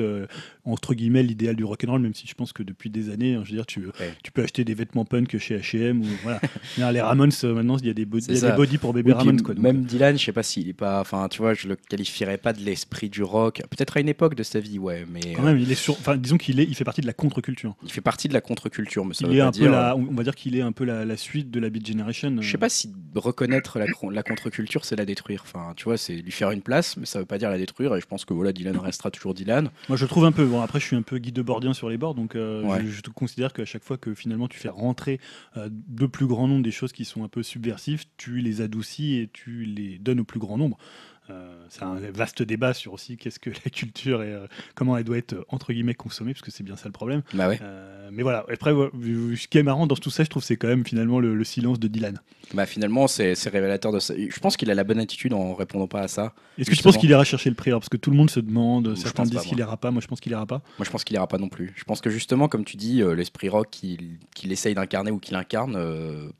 entre 0.65 0.93
guillemets 0.95 1.23
l'idéal 1.23 1.55
du 1.55 1.63
rock'n'roll, 1.63 2.01
même 2.01 2.13
si 2.13 2.27
je 2.27 2.33
pense 2.33 2.51
que 2.51 2.63
depuis 2.63 2.89
des 2.89 3.09
années, 3.11 3.35
hein, 3.35 3.43
je 3.43 3.51
veux 3.51 3.57
dire, 3.57 3.65
tu, 3.65 3.87
tu 4.23 4.31
peux 4.31 4.43
acheter 4.43 4.63
des 4.63 4.73
vêtements 4.73 5.05
punk 5.05 5.37
chez 5.37 5.57
H&M 5.57 6.01
ou 6.01 6.05
voilà. 6.23 6.41
les 6.91 7.01
Ramones 7.01 7.31
euh, 7.43 7.53
maintenant, 7.53 7.77
il 7.77 7.85
y 7.85 7.89
a 7.89 7.93
des, 7.93 8.05
body, 8.05 8.77
pour 8.77 8.93
bébé 8.93 9.13
Ramones 9.13 9.41
quoi. 9.41 9.53
Même 9.55 9.81
euh. 9.81 9.85
Dylan, 9.85 10.17
je 10.17 10.25
sais 10.25 10.31
pas 10.31 10.43
s'il 10.43 10.67
est 10.67 10.73
pas, 10.73 10.99
enfin, 10.99 11.27
tu 11.29 11.39
vois, 11.39 11.53
je 11.53 11.67
le 11.67 11.75
qualifierais 11.75 12.37
pas 12.37 12.53
de 12.53 12.61
l'esprit 12.61 13.09
du 13.09 13.21
rock. 13.21 13.61
Peut-être 13.69 13.97
à 13.97 13.99
une 13.99 14.09
époque 14.09 14.35
de 14.35 14.43
sa 14.43 14.59
vie, 14.59 14.79
ouais, 14.79 15.05
mais 15.09 15.33
quand 15.33 15.43
même, 15.43 15.59
il 15.59 15.71
est 15.71 15.75
sur, 15.75 15.93
enfin, 15.93 16.17
disons 16.17 16.37
qu'il 16.37 16.59
est, 16.59 16.63
il 16.63 16.75
fait 16.75 16.83
partie 16.83 17.01
de 17.01 17.07
la 17.07 17.13
contre-culture. 17.13 17.75
Il 17.83 17.91
fait 17.91 18.01
partie 18.01 18.27
de 18.27 18.33
la 18.33 18.41
contre-culture, 18.41 19.05
mais 19.05 19.13
ça 19.13 19.27
il 19.29 19.37
est 19.37 19.41
un 19.41 19.51
peu 19.51 19.67
la, 19.67 19.95
on 19.95 20.13
va 20.13 20.23
dire 20.23 20.35
qu'il 20.35 20.55
est 20.55 20.61
un 20.61 20.71
peu 20.71 20.85
la, 20.85 21.15
suite 21.17 21.51
de 21.51 21.59
la 21.59 21.69
Beat 21.69 21.87
Generation. 21.87 22.35
Je 22.39 22.51
sais 22.51 22.57
pas 22.57 22.69
si 22.69 22.91
reconnaître 23.13 23.79
la, 23.79 23.85
la 24.11 24.23
contre-culture, 24.23 24.83
c'est 24.83 24.95
la 24.95 25.05
détruire. 25.05 25.43
Enfin, 25.45 25.73
tu 25.75 25.85
vois, 25.85 25.97
c'est 25.97 26.15
lui 26.15 26.31
faire 26.31 26.51
une 26.51 26.61
place, 26.61 26.97
mais 26.97 27.05
ça 27.05 27.19
veut 27.19 27.25
pas 27.25 27.37
dire 27.37 27.49
la 27.49 27.57
détruire. 27.65 27.95
Et 27.95 28.01
je 28.01 28.05
pense 28.05 28.25
que 28.25 28.33
voilà, 28.33 28.53
Dylan 28.53 28.77
restera 28.77 29.11
toujours 29.11 29.33
Dylan. 29.33 29.69
Moi, 29.89 29.97
je 29.97 30.05
trouve 30.05 30.25
un 30.25 30.31
peu. 30.31 30.45
Bon, 30.45 30.61
après, 30.61 30.79
je 30.79 30.85
suis 30.85 30.95
un 30.95 31.01
peu 31.01 31.17
guide 31.17 31.35
de 31.35 31.41
bordien 31.41 31.73
sur 31.73 31.89
les 31.89 31.97
bords, 31.97 32.15
donc 32.15 32.35
euh, 32.35 32.63
je, 32.85 33.01
considère 33.11 33.53
qu'à 33.53 33.65
chaque 33.65 33.83
fois 33.83 33.97
que 33.97 34.13
finalement 34.13 34.47
tu 34.47 34.59
fais 34.59 34.69
rentrer 34.69 35.19
euh, 35.57 35.69
de 35.71 36.05
plus 36.05 36.27
grand 36.27 36.47
nombre 36.47 36.63
des 36.63 36.71
choses 36.71 36.91
qui 36.91 37.05
sont 37.05 37.23
un 37.23 37.27
peu 37.27 37.43
subversives, 37.43 38.05
tu 38.17 38.37
les 38.39 38.61
adoucis 38.61 39.15
et 39.15 39.29
tu 39.31 39.65
les 39.65 39.97
donnes 39.97 40.19
au 40.19 40.23
plus 40.23 40.39
grand 40.39 40.57
nombre. 40.57 40.77
Euh, 41.31 41.55
c'est 41.69 41.83
un 41.83 41.95
vaste 42.13 42.43
débat 42.43 42.73
sur 42.73 42.93
aussi 42.93 43.17
qu'est-ce 43.17 43.39
que 43.39 43.49
la 43.65 43.71
culture 43.71 44.21
et 44.21 44.31
euh, 44.31 44.45
comment 44.75 44.97
elle 44.97 45.03
doit 45.03 45.17
être 45.17 45.45
entre 45.49 45.73
guillemets 45.73 45.95
consommée, 45.95 46.33
parce 46.33 46.43
que 46.43 46.51
c'est 46.51 46.63
bien 46.63 46.75
ça 46.75 46.87
le 46.87 46.91
problème. 46.91 47.23
Bah 47.33 47.49
euh, 47.61 48.09
mais 48.11 48.23
voilà, 48.23 48.45
après, 48.51 48.71
ce 48.71 49.47
qui 49.47 49.57
est 49.57 49.63
marrant 49.63 49.87
dans 49.87 49.95
tout 49.95 50.11
ça, 50.11 50.23
je 50.23 50.29
trouve, 50.29 50.43
c'est 50.43 50.57
quand 50.57 50.67
même 50.67 50.85
finalement 50.85 51.19
le, 51.19 51.43
silence 51.43 51.79
de 51.79 51.87
Dylan. 51.87 52.21
Bah 52.53 52.65
finalement, 52.65 53.07
c'est 53.07 53.33
révélateur 53.49 53.91
de 53.91 53.99
ça. 53.99 54.13
Je 54.17 54.39
pense 54.39 54.57
qu'il 54.57 54.69
a 54.71 54.75
la 54.75 54.83
bonne 54.83 54.99
attitude 54.99 55.33
en 55.33 55.53
répondant 55.53 55.87
pas 55.87 56.01
à 56.01 56.07
ça. 56.07 56.33
Est-ce 56.57 56.69
que 56.69 56.75
tu 56.75 56.83
penses 56.83 56.97
qu'il 56.97 57.09
ira 57.09 57.23
chercher 57.23 57.49
le 57.49 57.55
prix? 57.55 57.71
Parce 57.71 57.89
que 57.89 57.97
tout 57.97 58.11
le 58.11 58.17
monde 58.17 58.29
se 58.29 58.39
demande, 58.39 58.95
certains 58.95 59.23
disent 59.23 59.41
qu'il 59.41 59.59
ira 59.59 59.77
pas, 59.77 59.91
moi 59.91 60.01
je 60.01 60.07
pense 60.07 60.19
qu'il 60.19 60.31
ira 60.31 60.45
pas. 60.45 60.61
Moi 60.77 60.85
je 60.85 60.89
pense 60.89 61.03
qu'il 61.03 61.15
ira 61.15 61.27
pas 61.27 61.37
non 61.37 61.49
plus. 61.49 61.73
Je 61.75 61.83
pense 61.83 62.01
que 62.01 62.09
justement, 62.09 62.47
comme 62.47 62.65
tu 62.65 62.77
dis, 62.77 63.01
l'esprit 63.15 63.49
rock 63.49 63.69
qu'il 63.69 64.51
essaye 64.51 64.75
d'incarner 64.75 65.11
ou 65.11 65.19
qu'il 65.19 65.35
incarne 65.35 65.77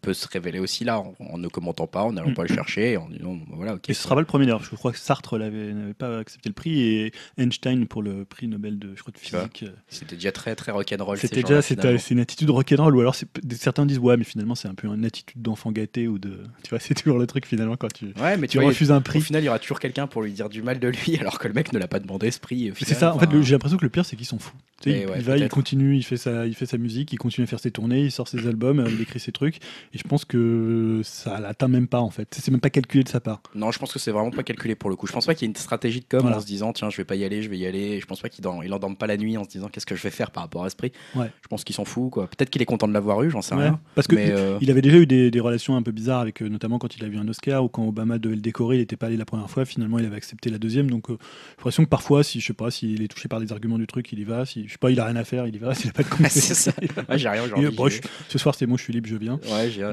peut 0.01 0.13
se 0.13 0.27
révéler 0.27 0.59
aussi 0.59 0.83
là, 0.83 1.03
en, 1.19 1.37
ne 1.37 1.47
commentant 1.47 1.87
pas, 1.87 2.03
en 2.03 2.13
n'allant 2.13 2.29
mm. 2.29 2.35
pas 2.35 2.43
le 2.43 2.53
chercher, 2.53 2.97
en 2.97 3.09
disant 3.09 3.37
voilà, 3.51 3.77
Et 3.87 3.93
ce 3.93 4.01
sera 4.01 4.15
pas 4.15 4.21
le 4.21 4.27
premier 4.27 4.45
d'ailleurs, 4.45 4.63
je 4.75 4.79
crois 4.79 4.91
que 4.91 4.99
Sartre 4.99 5.37
n'avait 5.37 5.93
pas 5.93 6.19
accepté 6.19 6.49
le 6.49 6.53
prix 6.53 6.81
et 6.81 7.13
Einstein 7.37 7.87
pour 7.87 8.03
le 8.03 8.25
prix 8.25 8.47
Nobel 8.47 8.77
de, 8.77 8.93
je 8.95 9.01
crois, 9.01 9.13
de 9.13 9.17
physique. 9.17 9.65
C'était 9.87 10.15
déjà 10.15 10.31
très 10.31 10.55
très 10.55 10.71
rock'n'roll. 10.71 11.17
C'était 11.17 11.43
déjà 11.43 11.61
c'est 11.61 12.11
une 12.11 12.19
attitude 12.19 12.49
rock'n'roll 12.49 12.95
ou 12.95 12.99
alors 12.99 13.15
certains 13.51 13.85
disent 13.85 13.99
ouais 13.99 14.17
mais 14.17 14.23
finalement 14.23 14.55
c'est 14.55 14.67
un 14.67 14.75
peu 14.75 14.87
une 14.87 15.05
attitude 15.05 15.41
d'enfant 15.41 15.71
gâté 15.71 16.07
ou 16.07 16.19
de 16.19 16.43
tu 16.63 16.69
vois 16.69 16.79
c'est 16.81 16.93
toujours 16.93 17.17
le 17.17 17.25
truc 17.25 17.45
finalement 17.45 17.77
quand 17.77 17.91
tu 17.91 18.07
ouais 18.21 18.37
mais 18.37 18.47
tu, 18.47 18.59
refuses 18.59 18.91
un 18.91 19.01
prix. 19.01 19.19
Au 19.19 19.21
final 19.21 19.43
il 19.43 19.45
y 19.45 19.49
aura 19.49 19.59
toujours 19.59 19.79
quelqu'un 19.79 20.07
pour 20.07 20.21
lui 20.21 20.33
dire 20.33 20.49
du 20.49 20.61
mal 20.61 20.79
de 20.79 20.87
lui 20.89 21.17
alors 21.19 21.39
que 21.39 21.47
le 21.47 21.53
mec 21.53 21.71
ne 21.71 21.79
l'a 21.79 21.87
pas 21.87 21.99
demandé 21.99 22.31
ce 22.31 22.39
prix. 22.39 22.71
C'est 22.75 22.93
ça 22.93 23.15
en 23.15 23.19
fait 23.19 23.29
j'ai 23.41 23.53
l'impression 23.53 23.77
que 23.77 23.85
le 23.85 23.89
pire 23.89 24.05
c'est 24.05 24.15
qu'il 24.15 24.25
s'en 24.25 24.39
fout. 24.39 24.55
il, 24.85 25.05
va 25.05 25.37
il 25.37 25.47
continue 25.47 25.95
il 25.95 26.03
fait 26.03 26.17
sa 26.17 26.45
il 26.45 26.55
fait 26.55 26.65
sa 26.65 26.77
musique 26.77 27.13
il 27.13 27.17
continue 27.17 27.45
à 27.45 27.47
faire 27.47 27.59
ses 27.59 27.71
tournées 27.71 28.01
il 28.01 28.11
sort 28.11 28.27
ses 28.27 28.47
albums 28.47 28.85
il 28.89 29.01
écrit 29.01 29.19
ses 29.19 29.31
trucs 29.31 29.57
et 29.93 29.97
je 29.97 30.03
pense 30.03 30.25
que 30.25 31.01
ça 31.03 31.39
l'atteint 31.39 31.67
même 31.67 31.87
pas 31.87 31.99
en 31.99 32.09
fait 32.09 32.35
c'est 32.39 32.51
même 32.51 32.59
pas 32.59 32.69
calculé 32.69 33.03
de 33.03 33.09
sa 33.09 33.19
part. 33.19 33.41
Non 33.53 33.71
je 33.71 33.79
pense 33.79 33.93
que 33.93 33.99
c'est 33.99 34.11
vraiment 34.11 34.31
pas 34.31 34.43
calculé 34.43 34.64
pour 34.73 34.89
le 34.89 34.95
coup. 34.95 35.05
Je 35.05 35.13
pense 35.13 35.27
pas 35.27 35.35
qu'il 35.35 35.45
y 35.45 35.49
ait 35.49 35.51
une 35.51 35.55
stratégie 35.55 35.99
de 35.99 36.05
com 36.09 36.25
en 36.25 36.39
se 36.39 36.45
disant 36.47 36.73
tiens 36.73 36.89
je 36.89 36.97
vais 36.97 37.05
pas 37.05 37.15
y 37.15 37.23
aller 37.23 37.43
je 37.43 37.49
vais 37.49 37.57
y 37.57 37.67
aller. 37.67 37.99
Je 37.99 38.05
pense 38.07 38.21
pas 38.21 38.29
qu'il 38.29 38.43
il 38.63 38.73
endorme 38.73 38.95
pas 38.95 39.05
la 39.05 39.17
nuit 39.17 39.37
en 39.37 39.43
se 39.43 39.49
disant 39.49 39.67
qu'est-ce 39.67 39.85
que 39.85 39.95
je 39.95 40.01
vais 40.01 40.09
faire 40.09 40.31
par 40.31 40.43
rapport 40.43 40.63
à 40.63 40.69
ce 40.69 40.75
prix 40.75 40.91
je 41.15 41.47
pense 41.49 41.63
qu'il 41.63 41.75
s'en 41.75 41.85
fout 41.85 42.09
quoi. 42.11 42.27
Peut-être 42.27 42.49
qu'il 42.49 42.61
est 42.61 42.65
content 42.65 42.87
de 42.87 42.93
l'avoir 42.93 43.21
eu 43.23 43.29
j'en 43.29 43.41
sais 43.41 43.55
rien. 43.55 43.79
Parce 43.93 44.07
que 44.07 44.15
euh, 44.17 44.57
il 44.61 44.71
avait 44.71 44.81
déjà 44.81 44.97
eu 44.97 45.05
des, 45.05 45.39
relations 45.39 45.75
un 45.75 45.83
peu 45.83 45.91
bizarres 45.91 46.21
avec 46.21 46.41
euh, 46.41 46.49
notamment 46.49 46.79
quand 46.79 46.95
il 46.97 47.03
a 47.03 47.07
vu 47.07 47.17
un 47.17 47.27
Oscar 47.27 47.63
ou 47.63 47.67
quand 47.67 47.85
Obama 47.87 48.17
devait 48.17 48.35
le 48.35 48.41
décorer 48.41 48.77
il 48.77 48.79
n'était 48.79 48.95
pas 48.95 49.07
allé 49.07 49.17
la 49.17 49.25
première 49.25 49.49
fois. 49.49 49.65
Finalement 49.65 49.99
il 49.99 50.05
avait 50.05 50.15
accepté 50.15 50.49
la 50.49 50.57
deuxième. 50.57 50.89
Donc 50.89 51.09
euh, 51.09 51.17
j'ai 51.19 51.55
l'impression 51.57 51.83
que 51.83 51.89
parfois 51.89 52.23
si 52.23 52.39
je 52.39 52.47
sais 52.47 52.53
pas 52.53 52.71
s'il 52.71 53.03
est 53.03 53.07
touché 53.07 53.27
par 53.27 53.39
des 53.39 53.51
arguments 53.51 53.77
du 53.77 53.85
truc 53.85 54.11
il 54.11 54.19
y 54.19 54.23
va. 54.23 54.45
Si 54.45 54.65
je 54.67 54.71
sais 54.71 54.77
pas 54.77 54.91
il 54.91 54.99
a 54.99 55.05
rien 55.05 55.15
à 55.15 55.23
faire 55.23 55.45
il 55.47 55.55
y 55.55 55.59
va. 55.59 55.73
S'il 55.75 55.89
a 55.89 55.93
pas 55.93 56.03
de 56.03 56.09
c'est 56.29 56.53
ça. 56.55 56.71
J'ai 57.15 57.29
rien 57.29 57.43
ce 58.29 58.37
soir 58.37 58.55
c'est 58.55 58.65
bon 58.65 58.77
je 58.77 58.83
suis 58.83 58.93
libre 58.93 59.07
je 59.07 59.17
viens. 59.17 59.39
Ouais 59.51 59.69
j'ai 59.69 59.83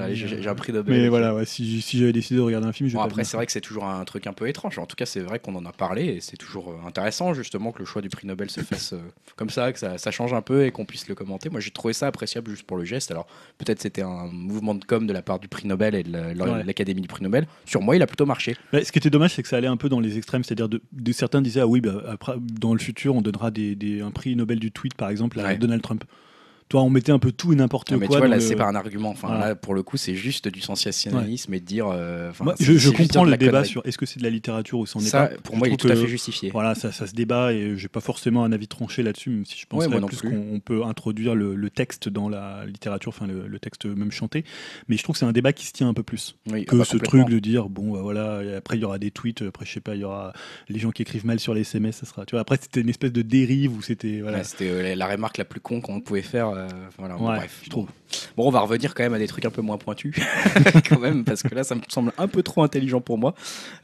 un 0.49 0.55
prix 0.55 0.73
mais 0.87 1.09
voilà 1.09 1.45
si, 1.45 1.81
j'avais 1.81 2.13
décidé 2.13 2.37
de 2.37 2.45
regarder 2.45 2.67
un 2.67 2.73
film 2.73 2.89
bon, 2.91 3.01
après 3.01 3.25
c'est 3.25 3.37
vrai 3.37 3.47
que 3.47 3.53
c'est 3.53 3.61
toujours 3.61 3.85
un 3.85 4.05
truc 4.05 4.27
un 4.27 4.33
peu 4.33 4.49
étrange 4.49 4.62
en 4.65 4.87
tout 4.87 4.97
cas 4.97 5.07
c'est 5.07 5.21
vrai 5.21 5.39
qu'on 5.39 5.55
en 5.55 5.65
a 5.67 5.73
parlé 5.73 6.05
et 6.05 6.21
c'est 6.21 6.37
toujours 6.37 6.75
intéressant 6.87 7.35
justement 7.35 7.73
que 7.73 7.81
le 7.81 7.85
choix 7.85 8.03
du 8.03 8.09
prix 8.09 8.27
Nobel 8.27 8.51
se 8.51 8.61
fasse 8.61 8.95
comme 9.37 9.51
ça 9.51 9.73
que 9.73 9.79
ça, 9.79 9.99
ça 9.99 10.11
change 10.11 10.33
un 10.33 10.43
peu 10.43 10.65
et 10.65 10.71
qu'on 10.71 10.85
puisse 10.85 11.09
le 11.09 11.15
commenter. 11.15 11.51
Moi 11.51 11.61
j'ai 11.61 11.71
trouvé 11.71 11.93
ça 11.93 12.07
appréciable 12.07 12.51
juste 12.51 12.65
pour 12.65 12.77
le 12.77 12.85
geste. 12.85 13.11
Alors 13.11 13.27
peut-être 13.59 13.81
c'était 13.81 14.03
un 14.03 14.27
mouvement 14.27 14.75
de 14.75 14.85
com 14.85 15.07
de 15.07 15.13
la 15.13 15.23
part 15.23 15.39
du 15.39 15.49
prix 15.49 15.67
Nobel 15.67 15.95
et 15.95 16.03
de 16.03 16.65
l'Académie 16.65 17.01
du 17.01 17.09
prix 17.09 17.23
Nobel. 17.23 17.47
Sur 17.65 17.83
moi 17.83 17.97
il 17.97 18.03
a 18.03 18.07
plutôt 18.07 18.27
marché. 18.27 18.57
Ce 18.73 18.93
qui 18.93 18.99
était 18.99 19.11
dommage 19.11 19.35
c'est 19.35 19.43
que 19.43 19.49
ça 19.49 19.57
allait 19.57 19.67
un 19.67 19.77
peu 19.77 19.89
dans 19.89 20.01
les 20.01 20.19
extrêmes. 20.19 20.45
C'est-à-dire 20.45 20.69
de, 20.69 20.81
certains 21.13 21.43
disaient 21.43 21.61
ah 21.61 21.67
oui 21.67 21.81
bah, 21.81 22.03
après 22.09 22.35
dans 22.39 22.73
le 22.73 22.81
futur 22.81 23.15
on 23.15 23.23
donnera 23.23 23.51
des, 23.51 24.01
un 24.01 24.11
prix 24.11 24.37
Nobel 24.37 24.59
du 24.59 24.71
tweet 24.71 24.95
par 24.95 25.11
exemple 25.11 25.41
à 25.41 25.55
Donald 25.55 25.83
Trump 25.83 26.05
on 26.81 26.91
mettait 26.91 27.13
un 27.13 27.19
peu 27.19 27.33
tout 27.33 27.53
et 27.53 27.57
n'importe 27.57 27.89
quoi. 27.89 27.97
Mais 27.99 28.09
tu 28.09 28.17
vois, 28.17 28.29
là, 28.29 28.41
c'est 28.41 28.57
pas 28.57 28.67
un 28.67 28.75
argument. 28.75 29.11
Enfin, 29.11 29.39
là, 29.39 29.55
pour 29.55 29.75
le 29.75 29.83
coup, 29.83 29.97
c'est 29.97 30.15
juste 30.15 30.49
du 30.49 30.61
sensationnalisme 30.61 31.53
et 31.55 31.61
de 31.61 31.65
dire. 31.65 31.89
Euh, 31.93 32.33
je, 32.61 32.91
comprends 32.91 33.25
le 33.25 33.37
débat 33.37 33.65
sur 33.65 33.85
est-ce 33.87 33.99
que 33.99 34.07
c'est 34.07 34.19
de 34.19 34.25
la 34.25 34.31
littérature 34.31 34.79
ou 34.79 34.87
c'en 34.87 35.01
est 35.01 35.11
pas. 35.11 35.29
Pour 35.43 35.57
moi, 35.57 35.69
il 35.69 35.75
est 35.75 35.77
tout 35.77 35.89
à 35.89 35.97
fait 35.97 36.07
justifié. 36.07 36.51
Voilà, 36.51 36.75
ça, 36.75 36.93
ça 36.93 37.07
se 37.07 37.15
débat 37.15 37.53
et 37.53 37.77
j'ai 37.77 37.89
pas 37.89 38.01
forcément 38.01 38.45
un 38.45 38.53
avis 38.53 38.69
tranché 38.69 39.03
là-dessus, 39.03 39.31
même 39.31 39.45
si 39.45 39.59
je 39.59 39.67
pense 39.67 39.87
ouais, 39.87 40.01
plus, 40.07 40.23
qu'on 40.23 40.61
peut 40.61 40.85
introduire 40.85 41.35
le, 41.35 41.71
texte 41.71 42.09
dans 42.09 42.29
la 42.29 42.67
littérature, 42.67 43.09
enfin 43.09 43.27
le, 43.27 43.59
texte 43.59 43.87
même 43.87 44.11
chanté. 44.11 44.45
Mais 44.89 44.97
je 44.97 45.03
trouve 45.03 45.15
que 45.15 45.21
c'est 45.21 45.27
un 45.27 45.33
débat 45.33 45.53
qui 45.53 45.67
se 45.67 45.73
tient 45.73 45.89
un 45.89 45.95
peu 45.95 46.03
plus 46.03 46.37
que 46.49 46.61
ah 46.69 46.77
bah, 46.77 46.85
ce 46.85 46.97
truc 46.97 47.29
de 47.29 47.39
dire 47.39 47.69
bon, 47.69 47.93
bah, 47.93 48.01
voilà, 48.03 48.43
après 48.57 48.77
il 48.77 48.81
y 48.81 48.85
aura 48.85 48.99
des 48.99 49.11
tweets, 49.11 49.43
après 49.43 49.65
je 49.65 49.73
sais 49.73 49.81
pas, 49.81 49.95
il 49.95 50.01
y 50.01 50.05
aura 50.05 50.33
les 50.69 50.79
gens 50.79 50.91
qui 50.91 51.03
écrivent 51.03 51.27
mal 51.27 51.41
sur 51.41 51.55
les 51.55 51.63
SMS, 51.63 51.97
ça 51.97 52.07
sera. 52.07 52.27
Tu 52.27 52.33
vois, 52.33 52.41
après 52.41 52.59
c'était 52.61 52.81
une 52.81 52.89
espèce 52.89 53.13
de 53.13 53.23
dérive 53.23 53.77
où 53.77 53.83
c'était. 53.83 54.21
Voilà. 54.21 54.45
c'était 54.45 54.69
euh, 54.69 54.95
la 54.95 55.07
remarque 55.07 55.39
la 55.39 55.45
plus 55.45 55.61
con 55.61 55.81
qu'on 55.81 56.01
pouvait 56.01 56.23
faire. 56.23 56.62
Euh, 56.63 56.69
voilà, 56.99 57.17
bref, 57.17 57.61
je 57.65 57.71
trouve. 57.71 57.89
Bon, 58.37 58.47
on 58.47 58.51
va 58.51 58.61
revenir 58.61 58.95
quand 58.95 59.03
même 59.03 59.15
à 59.15 59.19
des 59.19 59.27
trucs 59.27 59.45
un 59.45 59.51
peu 59.51 59.63
moins 59.63 59.79
pointus, 59.79 60.15
quand 60.89 60.99
même, 60.99 61.25
parce 61.25 61.43
que 61.43 61.55
là, 61.55 61.65
ça 61.65 61.75
me 61.75 61.81
semble 61.89 62.13
un 62.19 62.29
peu 62.29 62.43
trop 62.43 62.63
intelligent 62.63 63.01
pour 63.01 63.19
moi. 63.19 63.35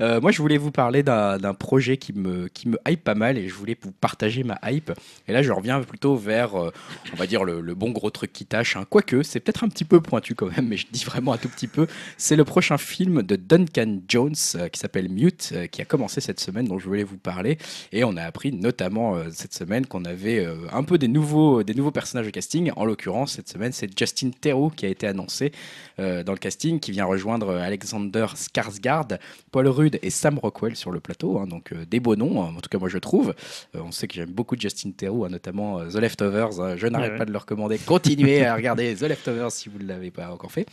Euh, 0.01 0.21
moi, 0.21 0.31
je 0.31 0.41
voulais 0.41 0.59
vous 0.59 0.71
parler 0.71 1.03
d'un 1.03 1.55
projet 1.55 1.97
qui 1.97 2.12
me, 2.12 2.49
qui 2.49 2.69
me 2.69 2.79
hype 2.87 3.03
pas 3.03 3.14
mal 3.14 3.38
et 3.38 3.49
je 3.49 3.55
voulais 3.55 3.77
vous 3.81 3.93
partager 3.93 4.45
ma 4.45 4.59
hype. 4.64 4.93
Et 5.27 5.33
là, 5.33 5.43
je 5.43 5.53
reviens 5.53 5.81
plutôt 5.81 6.17
vers, 6.17 6.57
euh, 6.57 6.73
on 7.12 7.17
va 7.17 7.27
dire, 7.27 7.45
le, 7.45 7.75
bon 7.75 7.91
gros 7.91 8.11
truc 8.11 8.33
qui 8.33 8.47
tâche. 8.47 8.77
Hein. 8.77 8.85
Quoique, 8.88 9.23
c'est 9.23 9.41
peut-être 9.41 9.64
un 9.64 9.69
petit 9.69 9.85
peu 9.85 10.01
pointu 10.01 10.35
quand 10.35 10.51
même, 10.55 10.69
mais 10.69 10.77
je 10.77 10.87
dis 10.91 11.05
vraiment 11.05 11.33
un 11.33 11.38
tout 11.38 11.49
petit 11.49 11.69
peu. 11.69 11.87
C'est 12.17 12.37
le 12.37 12.45
prochain 12.45 12.79
film 12.79 13.23
de 13.23 13.37
Duncan 13.37 14.01
Jones 14.09 14.35
qui 14.73 14.79
s'appelle 14.79 15.09
Mute, 15.09 15.55
qui 15.71 15.83
a 15.83 15.85
commencé 15.85 16.21
cette 16.21 16.41
semaine, 16.41 16.67
dont 16.67 16.79
je 16.79 16.87
voulais 16.87 17.05
vous 17.05 17.19
parler. 17.19 17.59
Et 17.93 18.05
on 18.05 18.17
a 18.17 18.23
appris 18.23 18.53
notamment 18.53 19.17
cette 19.31 19.55
semaine 19.55 19.87
qu'on 19.87 20.05
avait 20.05 20.47
un 20.73 20.83
peu 20.83 20.99
des 20.99 21.09
nouveaux, 21.09 21.62
des 21.62 21.75
nouveaux 21.75 21.91
personnages 21.91 22.27
de 22.27 22.31
casting. 22.31 22.68
En 22.77 22.85
l'occurrence, 22.85 23.33
cette 23.33 23.49
semaine, 23.49 23.73
c'est 23.73 23.99
Justin 23.99 24.31
Theroux 24.41 24.71
qui 24.71 24.87
a 24.87 24.89
été 24.89 25.07
annoncé 25.07 25.53
euh, 26.01 26.23
dans 26.23 26.33
le 26.33 26.39
casting, 26.39 26.79
qui 26.79 26.93
vient 26.93 27.05
rejoindre 27.05 27.57
Alexander 27.57 28.27
Skarsgård, 28.35 29.19
Paul 29.51 29.67
Rudd 29.67 29.99
et 30.03 30.11
Sam 30.11 30.39
Rockwell 30.39 30.77
sur 30.77 30.91
le 30.91 31.01
plateau. 31.01 31.39
Hein, 31.39 31.47
donc 31.47 31.73
euh, 31.73 31.85
des 31.91 31.99
beaux 31.99 32.15
noms, 32.15 32.43
hein, 32.43 32.55
en 32.57 32.61
tout 32.61 32.69
cas 32.71 32.79
moi 32.79 32.89
je 32.89 32.99
trouve. 32.99 33.35
Euh, 33.75 33.81
on 33.85 33.91
sait 33.91 34.07
que 34.07 34.15
j'aime 34.15 34.31
beaucoup 34.31 34.57
Justin 34.59 34.93
Theroux, 34.93 35.25
hein, 35.25 35.29
notamment 35.31 35.81
The 35.89 35.97
Leftovers. 35.97 36.77
je 36.77 36.87
n'arrête 36.87 37.17
pas 37.17 37.25
de 37.25 37.33
le 37.33 37.39
recommander. 37.39 37.79
Continuez 37.79 38.45
à 38.45 38.55
regarder 38.55 38.95
The 38.95 39.03
Leftovers 39.03 39.51
si 39.51 39.69
vous 39.69 39.79
ne 39.79 39.89
l'avez 39.89 40.11
pas 40.11 40.31
encore 40.33 40.53
fait. 40.53 40.67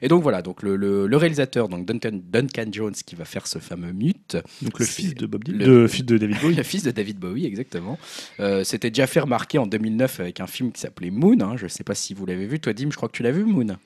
Et 0.00 0.08
donc 0.08 0.22
voilà, 0.22 0.40
donc 0.40 0.62
le, 0.62 1.16
réalisateur, 1.16 1.68
donc 1.68 1.84
Duncan, 1.84 2.18
Duncan, 2.30 2.66
Jones, 2.72 2.94
qui 2.94 3.14
va 3.14 3.24
faire 3.24 3.46
ce 3.46 3.58
fameux 3.58 3.92
mute. 3.92 4.38
Donc 4.62 4.78
le 4.78 4.86
fils 4.86 5.14
de 5.14 5.26
Bob 5.26 5.44
Dylan, 5.44 5.68
le, 5.68 5.88
fils 5.88 6.06
de 6.06 6.16
David 6.16 6.38
Bowie. 6.40 6.54
le 6.56 6.62
fils 6.62 6.82
de 6.84 6.90
David 6.90 7.18
Bowie, 7.18 7.46
exactement. 7.46 7.98
C'était 8.64 8.90
déjà 8.90 9.06
fait 9.06 9.20
remarquer 9.20 9.58
en 9.58 9.66
2009 9.66 10.20
avec 10.20 10.40
un 10.40 10.46
film 10.46 10.72
qui 10.72 10.80
s'appelait 10.80 11.10
Moon. 11.10 11.29
Je 11.56 11.64
ne 11.64 11.68
sais 11.68 11.84
pas 11.84 11.94
si 11.94 12.14
vous 12.14 12.26
l'avez 12.26 12.46
vu. 12.46 12.60
Toi, 12.60 12.72
Dim, 12.72 12.90
je 12.90 12.96
crois 12.96 13.08
que 13.08 13.16
tu 13.16 13.22
l'as 13.22 13.32
vu, 13.32 13.44
Moon. 13.44 13.76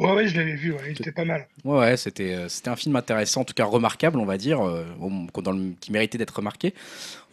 Ouais, 0.00 0.12
ouais, 0.12 0.28
je 0.28 0.36
l'avais 0.36 0.54
vu, 0.54 0.72
ouais, 0.72 0.80
il 0.86 0.92
était 0.92 1.12
pas 1.12 1.26
mal. 1.26 1.46
Ouais, 1.62 1.78
ouais 1.78 1.96
c'était, 1.98 2.32
euh, 2.32 2.48
c'était 2.48 2.70
un 2.70 2.76
film 2.76 2.96
intéressant, 2.96 3.42
en 3.42 3.44
tout 3.44 3.52
cas 3.52 3.66
remarquable, 3.66 4.18
on 4.18 4.24
va 4.24 4.38
dire, 4.38 4.66
euh, 4.66 4.86
dans 5.42 5.52
le, 5.52 5.74
qui 5.78 5.92
méritait 5.92 6.16
d'être 6.16 6.34
remarqué. 6.34 6.72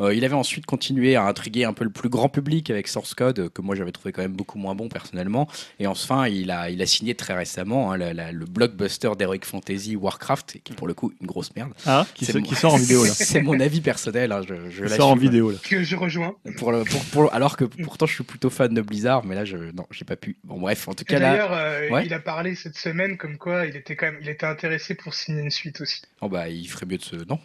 Euh, 0.01 0.13
il 0.13 0.25
avait 0.25 0.35
ensuite 0.35 0.65
continué 0.65 1.15
à 1.15 1.23
intriguer 1.23 1.63
un 1.63 1.71
peu 1.71 1.85
le 1.85 1.89
plus 1.89 2.09
grand 2.09 2.27
public 2.27 2.69
avec 2.69 2.89
Source 2.89 3.13
Code, 3.13 3.49
que 3.53 3.61
moi 3.61 3.73
j'avais 3.75 3.93
trouvé 3.93 4.11
quand 4.11 4.21
même 4.21 4.33
beaucoup 4.33 4.59
moins 4.59 4.75
bon 4.75 4.89
personnellement. 4.89 5.47
Et 5.79 5.87
enfin, 5.87 6.27
il 6.27 6.51
a, 6.51 6.69
il 6.69 6.81
a 6.81 6.85
signé 6.85 7.15
très 7.15 7.33
récemment 7.35 7.93
hein, 7.93 7.97
le 7.97 8.45
blockbuster 8.45 9.11
d'Heroic 9.17 9.45
Fantasy 9.45 9.95
Warcraft, 9.95 10.59
qui 10.63 10.73
est 10.73 10.75
pour 10.75 10.87
le 10.87 10.93
coup 10.93 11.13
une 11.21 11.27
grosse 11.27 11.55
merde. 11.55 11.71
Ah, 11.85 12.05
qui, 12.15 12.25
qui 12.25 12.55
sort 12.55 12.73
en 12.73 12.77
vidéo 12.77 13.05
là. 13.05 13.11
c'est 13.15 13.41
mon 13.41 13.59
avis 13.61 13.79
personnel, 13.79 14.33
hein, 14.33 14.41
je, 14.47 14.69
je 14.69 14.87
sort 14.87 15.11
en 15.11 15.15
vidéo 15.15 15.51
là. 15.51 15.57
Que 15.63 15.83
je 15.83 15.95
rejoins. 15.95 16.35
Pour 16.57 16.73
le, 16.73 16.83
pour, 17.13 17.33
alors 17.33 17.55
que 17.55 17.63
pourtant 17.63 18.07
je 18.07 18.13
suis 18.13 18.25
plutôt 18.25 18.49
fan 18.49 18.73
de 18.73 18.81
Blizzard, 18.81 19.25
mais 19.25 19.35
là, 19.35 19.45
je, 19.45 19.55
non, 19.55 19.85
j'ai 19.89 20.05
pas 20.05 20.17
pu. 20.17 20.35
Bon, 20.43 20.59
bref, 20.59 20.89
en 20.89 20.93
tout 20.93 21.05
cas 21.05 21.17
là. 21.17 21.31
D'ailleurs, 21.31 22.03
il 22.03 22.13
a 22.13 22.19
parlé 22.19 22.56
cette 22.57 22.77
semaine 22.77 23.17
comme 23.17 23.37
quoi 23.37 23.65
il 23.65 23.75
était 23.75 23.95
quand 23.95 24.07
même, 24.07 24.19
il 24.21 24.29
était 24.29 24.45
intéressé 24.45 24.95
pour 24.95 25.13
signer 25.13 25.41
une 25.41 25.51
suite 25.51 25.81
aussi. 25.81 26.01
Oh 26.21 26.29
bah, 26.29 26.49
il 26.49 26.67
ferait 26.67 26.85
mieux 26.85 26.97
de 26.97 27.03
se, 27.03 27.15
non 27.15 27.39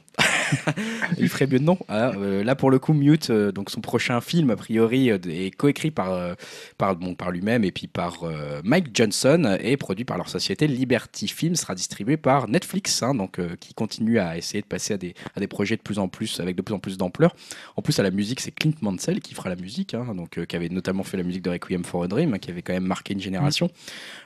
Il 1.19 1.29
ferait 1.29 1.47
mieux 1.47 1.59
de 1.59 1.65
non. 1.65 1.79
Ah, 1.89 2.13
euh, 2.17 2.43
là, 2.45 2.55
pour 2.55 2.71
le 2.71 2.79
coup, 2.79 2.93
Mute, 2.93 3.31
euh, 3.31 3.53
donc 3.53 3.71
son 3.71 3.81
prochain 3.81 4.21
film 4.21 4.51
a 4.51 4.57
priori 4.57 5.11
euh, 5.11 5.19
est 5.29 5.55
coécrit 5.55 5.91
par 5.91 6.37
par 6.79 6.97
bon, 6.97 7.15
par 7.15 7.31
lui-même 7.31 7.65
et 7.65 7.73
puis 7.73 7.87
par 7.87 8.25
Mike 8.65 8.89
Johnson 8.95 9.57
et 9.61 9.77
produit 9.77 10.05
par 10.05 10.17
leur 10.17 10.29
société 10.29 10.67
Liberty 10.67 11.29
Film, 11.29 11.55
sera 11.55 11.75
distribué 11.75 12.17
par 12.17 12.49
Netflix, 12.49 13.03
hein, 13.03 13.15
donc 13.15 13.41
qui 13.59 13.75
continue 13.75 14.19
à 14.19 14.37
essayer 14.37 14.63
de 14.63 14.67
passer 14.67 14.95
à 14.95 14.97
des 14.97 15.15
à 15.37 15.41
des 15.41 15.47
projets 15.47 15.77
de 15.77 15.83
plus 15.83 15.99
en 15.99 16.09
plus 16.09 16.41
avec 16.41 16.57
de 16.57 16.63
plus 16.63 16.75
en 16.75 16.79
plus 16.79 16.97
d'ampleur. 16.97 17.35
En 17.77 17.83
plus, 17.83 17.99
à 17.99 18.03
la 18.03 18.11
musique, 18.11 18.41
c'est 18.41 18.53
Clint 18.53 18.75
Mansell 18.81 19.21
qui 19.21 19.35
fera 19.35 19.49
la 19.49 19.57
musique, 19.57 19.95
hein, 19.95 20.15
donc 20.15 20.45
qui 20.47 20.57
avait 20.57 20.69
notamment 20.69 21.03
fait 21.03 21.17
la 21.17 21.23
musique 21.23 21.43
de 21.43 21.51
Requiem 21.51 21.85
for 21.85 22.05
a 22.05 22.09
Dream, 22.09 22.35
hein, 22.35 22.39
qui 22.39 22.51
avait 22.51 22.63
quand 22.63 22.73
même 22.73 22.87
marqué 22.87 23.13
une 23.13 23.21
génération. 23.21 23.67
Mm. 23.67 23.71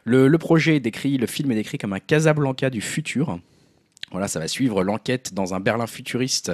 Le, 0.04 0.28
le 0.28 0.38
projet 0.38 0.75
décrit, 0.80 1.18
le 1.18 1.26
film 1.26 1.50
est 1.52 1.56
décrit 1.56 1.78
comme 1.78 1.92
un 1.92 2.00
Casablanca 2.00 2.70
du 2.70 2.80
futur. 2.80 3.38
Voilà, 4.12 4.28
ça 4.28 4.38
va 4.38 4.46
suivre 4.46 4.84
l'enquête 4.84 5.34
dans 5.34 5.52
un 5.54 5.58
Berlin 5.58 5.88
futuriste 5.88 6.52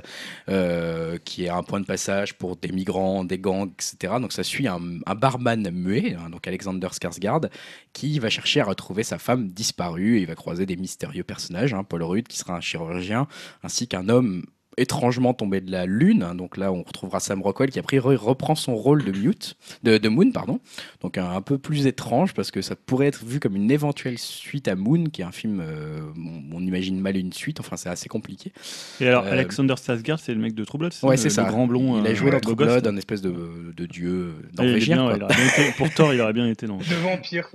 euh, 0.49 1.19
qui 1.23 1.45
est 1.45 1.51
un 1.51 1.63
point 1.63 1.81
de 1.81 1.85
passage 1.85 2.33
pour 2.39 2.57
des 2.57 2.73
migrants, 2.73 3.25
des 3.25 3.39
gangs, 3.39 3.71
etc. 3.75 4.15
Donc 4.21 4.33
ça 4.33 4.43
suit 4.43 4.67
un, 4.67 4.81
barman 5.15 5.71
muet, 5.71 6.15
hein, 6.15 6.31
donc 6.31 6.49
Alexander 6.49 6.87
Skarsgård, 6.87 7.51
qui 7.93 8.19
va 8.21 8.31
chercher 8.31 8.61
à 8.61 8.65
retrouver 8.65 9.03
sa 9.03 9.19
femme 9.19 9.49
disparue. 9.49 10.17
Et 10.17 10.23
il 10.23 10.27
va 10.27 10.35
croiser 10.35 10.65
des 10.65 10.77
mystérieux 10.77 11.25
personnages, 11.25 11.75
hein, 11.75 11.85
Paul 11.85 12.03
Rudd 12.03 12.27
qui 12.27 12.39
sera 12.39 12.57
un 12.57 12.61
chirurgien, 12.61 13.29
ainsi 13.63 13.87
qu'un 13.87 14.09
homme 14.09 14.45
étrangement 14.77 15.35
tombé 15.35 15.61
de 15.61 15.71
la 15.71 15.87
lune. 15.87 16.23
Hein. 16.23 16.35
Donc 16.35 16.57
là, 16.57 16.73
on 16.73 16.83
retrouvera 16.83 17.21
Sam 17.21 17.43
Rockwell 17.43 17.71
qui 17.71 17.79
a 17.79 17.83
priori 17.83 18.17
reprend 18.17 18.55
son 18.55 18.75
rôle 18.75 19.05
de 19.05 19.13
Mute, 19.13 19.57
de, 19.83 20.09
Moon, 20.09 20.31
pardon. 20.31 20.61
Donc 21.01 21.19
un, 21.19 21.41
peu 21.43 21.59
plus 21.59 21.87
étrange 21.87 22.35
parce 22.35 22.51
que 22.51 22.63
ça 22.63 22.77
pourrait 22.77 23.07
être 23.07 23.25
vu 23.25 23.41
comme 23.41 23.57
une 23.57 23.71
éventuelle 23.71 24.19
suite 24.19 24.69
à 24.69 24.77
Moon, 24.77 25.05
qui 25.05 25.23
est 25.23 25.25
un 25.25 25.33
film, 25.33 25.61
euh, 25.61 26.01
on, 26.53 26.61
imagine 26.61 27.01
mal 27.01 27.17
une 27.17 27.33
suite. 27.33 27.61
Enfin, 27.61 27.77
c'est 27.77 27.89
assez 27.89 28.09
compliqué. 28.09 28.53
Et 29.01 29.09
alors, 29.09 29.27
euh, 29.27 29.33
Alexander 29.33 29.75
Skarsgård, 29.75 30.19
c'est 30.19 30.35
le 30.35 30.41
mec 30.41 30.55
de 30.55 30.65
True 30.65 30.79
Blood, 30.79 30.93
ouais, 31.03 31.17
c'est 31.17 31.31
ça. 31.31 31.45
Le 31.45 31.51
grand 31.51 31.67
blond. 31.67 32.01
Il 32.03 32.07
a 32.07 32.15
joué 32.15 32.31
dans 32.31 32.41
True 32.41 32.55
Blood, 32.55 32.87
un 32.87 32.97
espèce 32.97 33.23
de, 33.23 33.35
de 33.77 33.87
dieu 33.87 34.35
norvégien. 34.57 35.19
pour 35.77 35.91
Thor, 35.91 36.15
il 36.15 36.21
aurait 36.21 36.33
bien 36.33 36.49
été 36.49 36.67
dans. 36.67 36.79
De 36.79 37.03
vampire. 37.03 37.49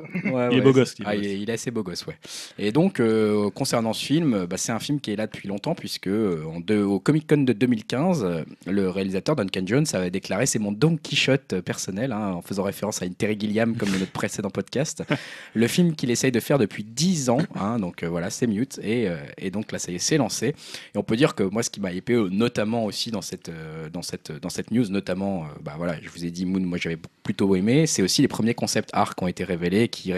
il 0.51 0.58
est 0.58 0.62
beau 0.62 0.73
gosse. 0.73 0.95
Ah, 1.06 1.15
il, 1.15 1.49
est, 1.49 1.53
assez 1.53 1.71
beau 1.71 1.84
gosse, 1.84 2.06
ouais. 2.06 2.17
Et 2.60 2.71
donc, 2.71 2.99
euh, 2.99 3.49
concernant 3.51 3.93
ce 3.93 4.06
film, 4.06 4.45
bah, 4.45 4.58
c'est 4.58 4.71
un 4.71 4.80
film 4.80 4.99
qui 4.99 5.12
est 5.12 5.15
là 5.15 5.27
depuis 5.27 5.47
longtemps 5.47 5.75
puisque 5.75 6.08
en 6.08 6.60
deux, 6.60 6.84
au 6.84 6.99
Comic 7.08 7.26
Con 7.26 7.38
de 7.43 7.54
2015, 7.54 8.22
euh, 8.26 8.43
le 8.65 8.89
réalisateur 8.89 9.38
Duncan 9.38 9.62
Jones 9.65 9.86
avait 9.93 10.12
déclaré 10.12 10.46
c'est 10.46 10.60
mon 10.60 10.74
Don 10.74 10.98
Quichotte 10.98 11.62
personnel, 11.62 12.12
hein, 12.12 12.34
en 12.34 12.41
faisant 12.41 12.63
référence 12.63 13.02
à 13.02 13.06
une 13.06 13.15
Terry 13.15 13.39
Gilliam 13.39 13.78
comme 13.78 13.89
notre 13.91 14.12
précédent 14.12 14.50
podcast. 14.50 15.06
le 15.54 15.67
film 15.70 15.96
qu'il 15.96 16.12
essaye 16.12 16.34
de 16.34 16.41
faire 16.41 16.60
depuis 16.60 16.84
10 16.84 17.30
ans, 17.30 17.38
hein, 17.56 17.80
donc 17.80 18.04
euh, 18.04 18.10
voilà, 18.10 18.30
c'est 18.30 18.46
Mute, 18.46 18.82
et, 18.84 19.08
euh, 19.08 19.15
et, 19.38 19.52
donc 19.52 19.72
là 19.72 19.80
ça 19.80 19.89
y 19.89 19.96
est, 19.96 20.00
c'est 20.00 20.17
lancé. 20.17 20.48
Et 20.48 20.98
on 20.98 21.04
peut 21.04 21.15
dire 21.15 21.34
que 21.34 21.43
moi, 21.43 21.63
ce 21.63 21.70
qui 21.70 21.80
m'a 21.80 21.93
épé, 21.93 22.13
notamment 22.30 22.84
aussi 22.84 23.10
dans 23.10 23.22
cette, 23.22 23.50
dans 23.93 24.02
cette, 24.02 24.34
dans 24.34 24.50
cette 24.50 24.72
news, 24.72 24.89
notamment, 24.89 25.46
bah 25.63 25.76
voilà, 25.78 25.96
je 26.02 26.10
vous 26.10 26.26
ai 26.26 26.30
dit 26.30 26.46
Moon, 26.46 26.60
moi 26.60 26.78
j'avais 26.78 27.00
plutôt 27.24 27.56
aimé, 27.56 27.88
c'est 27.88 28.02
aussi 28.02 28.22
les 28.22 28.28
premiers 28.28 28.54
concepts 28.54 28.89
art 28.91 29.15
qui 29.15 29.24
ont 29.24 29.30
été 29.30 29.46
révélés, 29.46 29.88
qui 29.88 30.12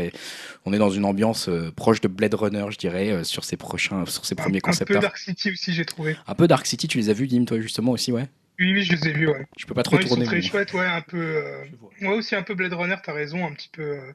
on 0.66 0.74
est 0.74 0.80
dans 0.80 0.90
une 0.90 1.06
ambiance 1.06 1.52
proche 1.76 2.02
de 2.02 2.08
Blade 2.08 2.34
Runner, 2.34 2.66
je 2.72 2.80
dirais, 2.80 3.24
sur 3.24 3.44
ces 3.44 3.58
prochains, 3.58 4.08
sur 4.08 4.26
ces 4.26 4.34
premiers 4.34 4.60
concepts 4.60 4.90
art. 4.90 4.98
Un 4.98 5.02
peu 5.02 5.06
Dark 5.06 5.18
City 5.18 5.52
aussi, 5.52 5.74
j'ai 5.74 5.86
trouvé. 5.86 6.18
Un 6.26 6.34
peu 6.34 6.48
Dark 6.48 6.66
City, 6.66 6.79
tu 6.88 6.98
les 6.98 7.10
as 7.10 7.14
vus 7.14 7.28
Dim, 7.28 7.46
toi, 7.46 7.60
justement, 7.60 7.92
aussi, 7.92 8.12
ouais? 8.12 8.28
Oui, 8.60 8.74
oui, 8.74 8.84
je 8.84 8.94
les 8.94 9.08
ai 9.08 9.14
vus, 9.14 9.28
ouais. 9.28 9.46
Je 9.58 9.66
peux 9.66 9.74
pas 9.74 9.84
trop 9.84 9.96
ouais, 9.96 10.04
tourner. 10.04 10.24
Ils 10.24 10.26
sont 10.26 10.32
très 10.32 10.42
chouettes, 10.42 10.74
ouais, 10.74 10.86
un 10.86 11.02
peu. 11.02 11.18
Euh... 11.18 11.66
Moi 12.02 12.16
aussi, 12.16 12.36
un 12.36 12.44
peu 12.44 12.56
Blade 12.56 12.74
Runner, 12.74 12.96
t'as 13.02 13.14
raison, 13.14 13.46
un 13.46 13.54
petit 13.54 13.70
peu. 13.72 13.84
Euh... 13.84 14.14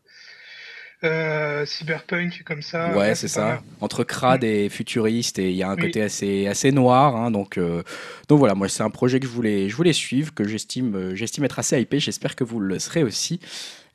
Euh, 1.02 1.66
cyberpunk 1.66 2.42
comme 2.44 2.62
ça. 2.62 2.96
Ouais, 2.96 3.14
c'est 3.14 3.28
ça. 3.28 3.62
Entre 3.80 4.04
crade 4.04 4.42
mm. 4.42 4.46
et 4.46 4.68
futuriste, 4.68 5.38
et 5.38 5.50
il 5.50 5.56
y 5.56 5.62
a 5.62 5.68
un 5.68 5.76
côté 5.76 6.02
assez, 6.02 6.46
assez 6.46 6.72
noir. 6.72 7.16
Hein, 7.16 7.30
donc, 7.30 7.58
euh, 7.58 7.82
donc 8.28 8.38
voilà, 8.38 8.54
moi, 8.54 8.68
c'est 8.68 8.82
un 8.82 8.90
projet 8.90 9.20
que 9.20 9.26
je 9.26 9.32
voulais, 9.32 9.68
je 9.68 9.76
voulais 9.76 9.92
suivre, 9.92 10.32
que 10.32 10.44
j'estime, 10.44 10.94
euh, 10.94 11.14
j'estime 11.14 11.44
être 11.44 11.58
assez 11.58 11.80
hypé. 11.80 12.00
J'espère 12.00 12.36
que 12.36 12.44
vous 12.44 12.60
le 12.60 12.78
serez 12.78 13.02
aussi. 13.02 13.40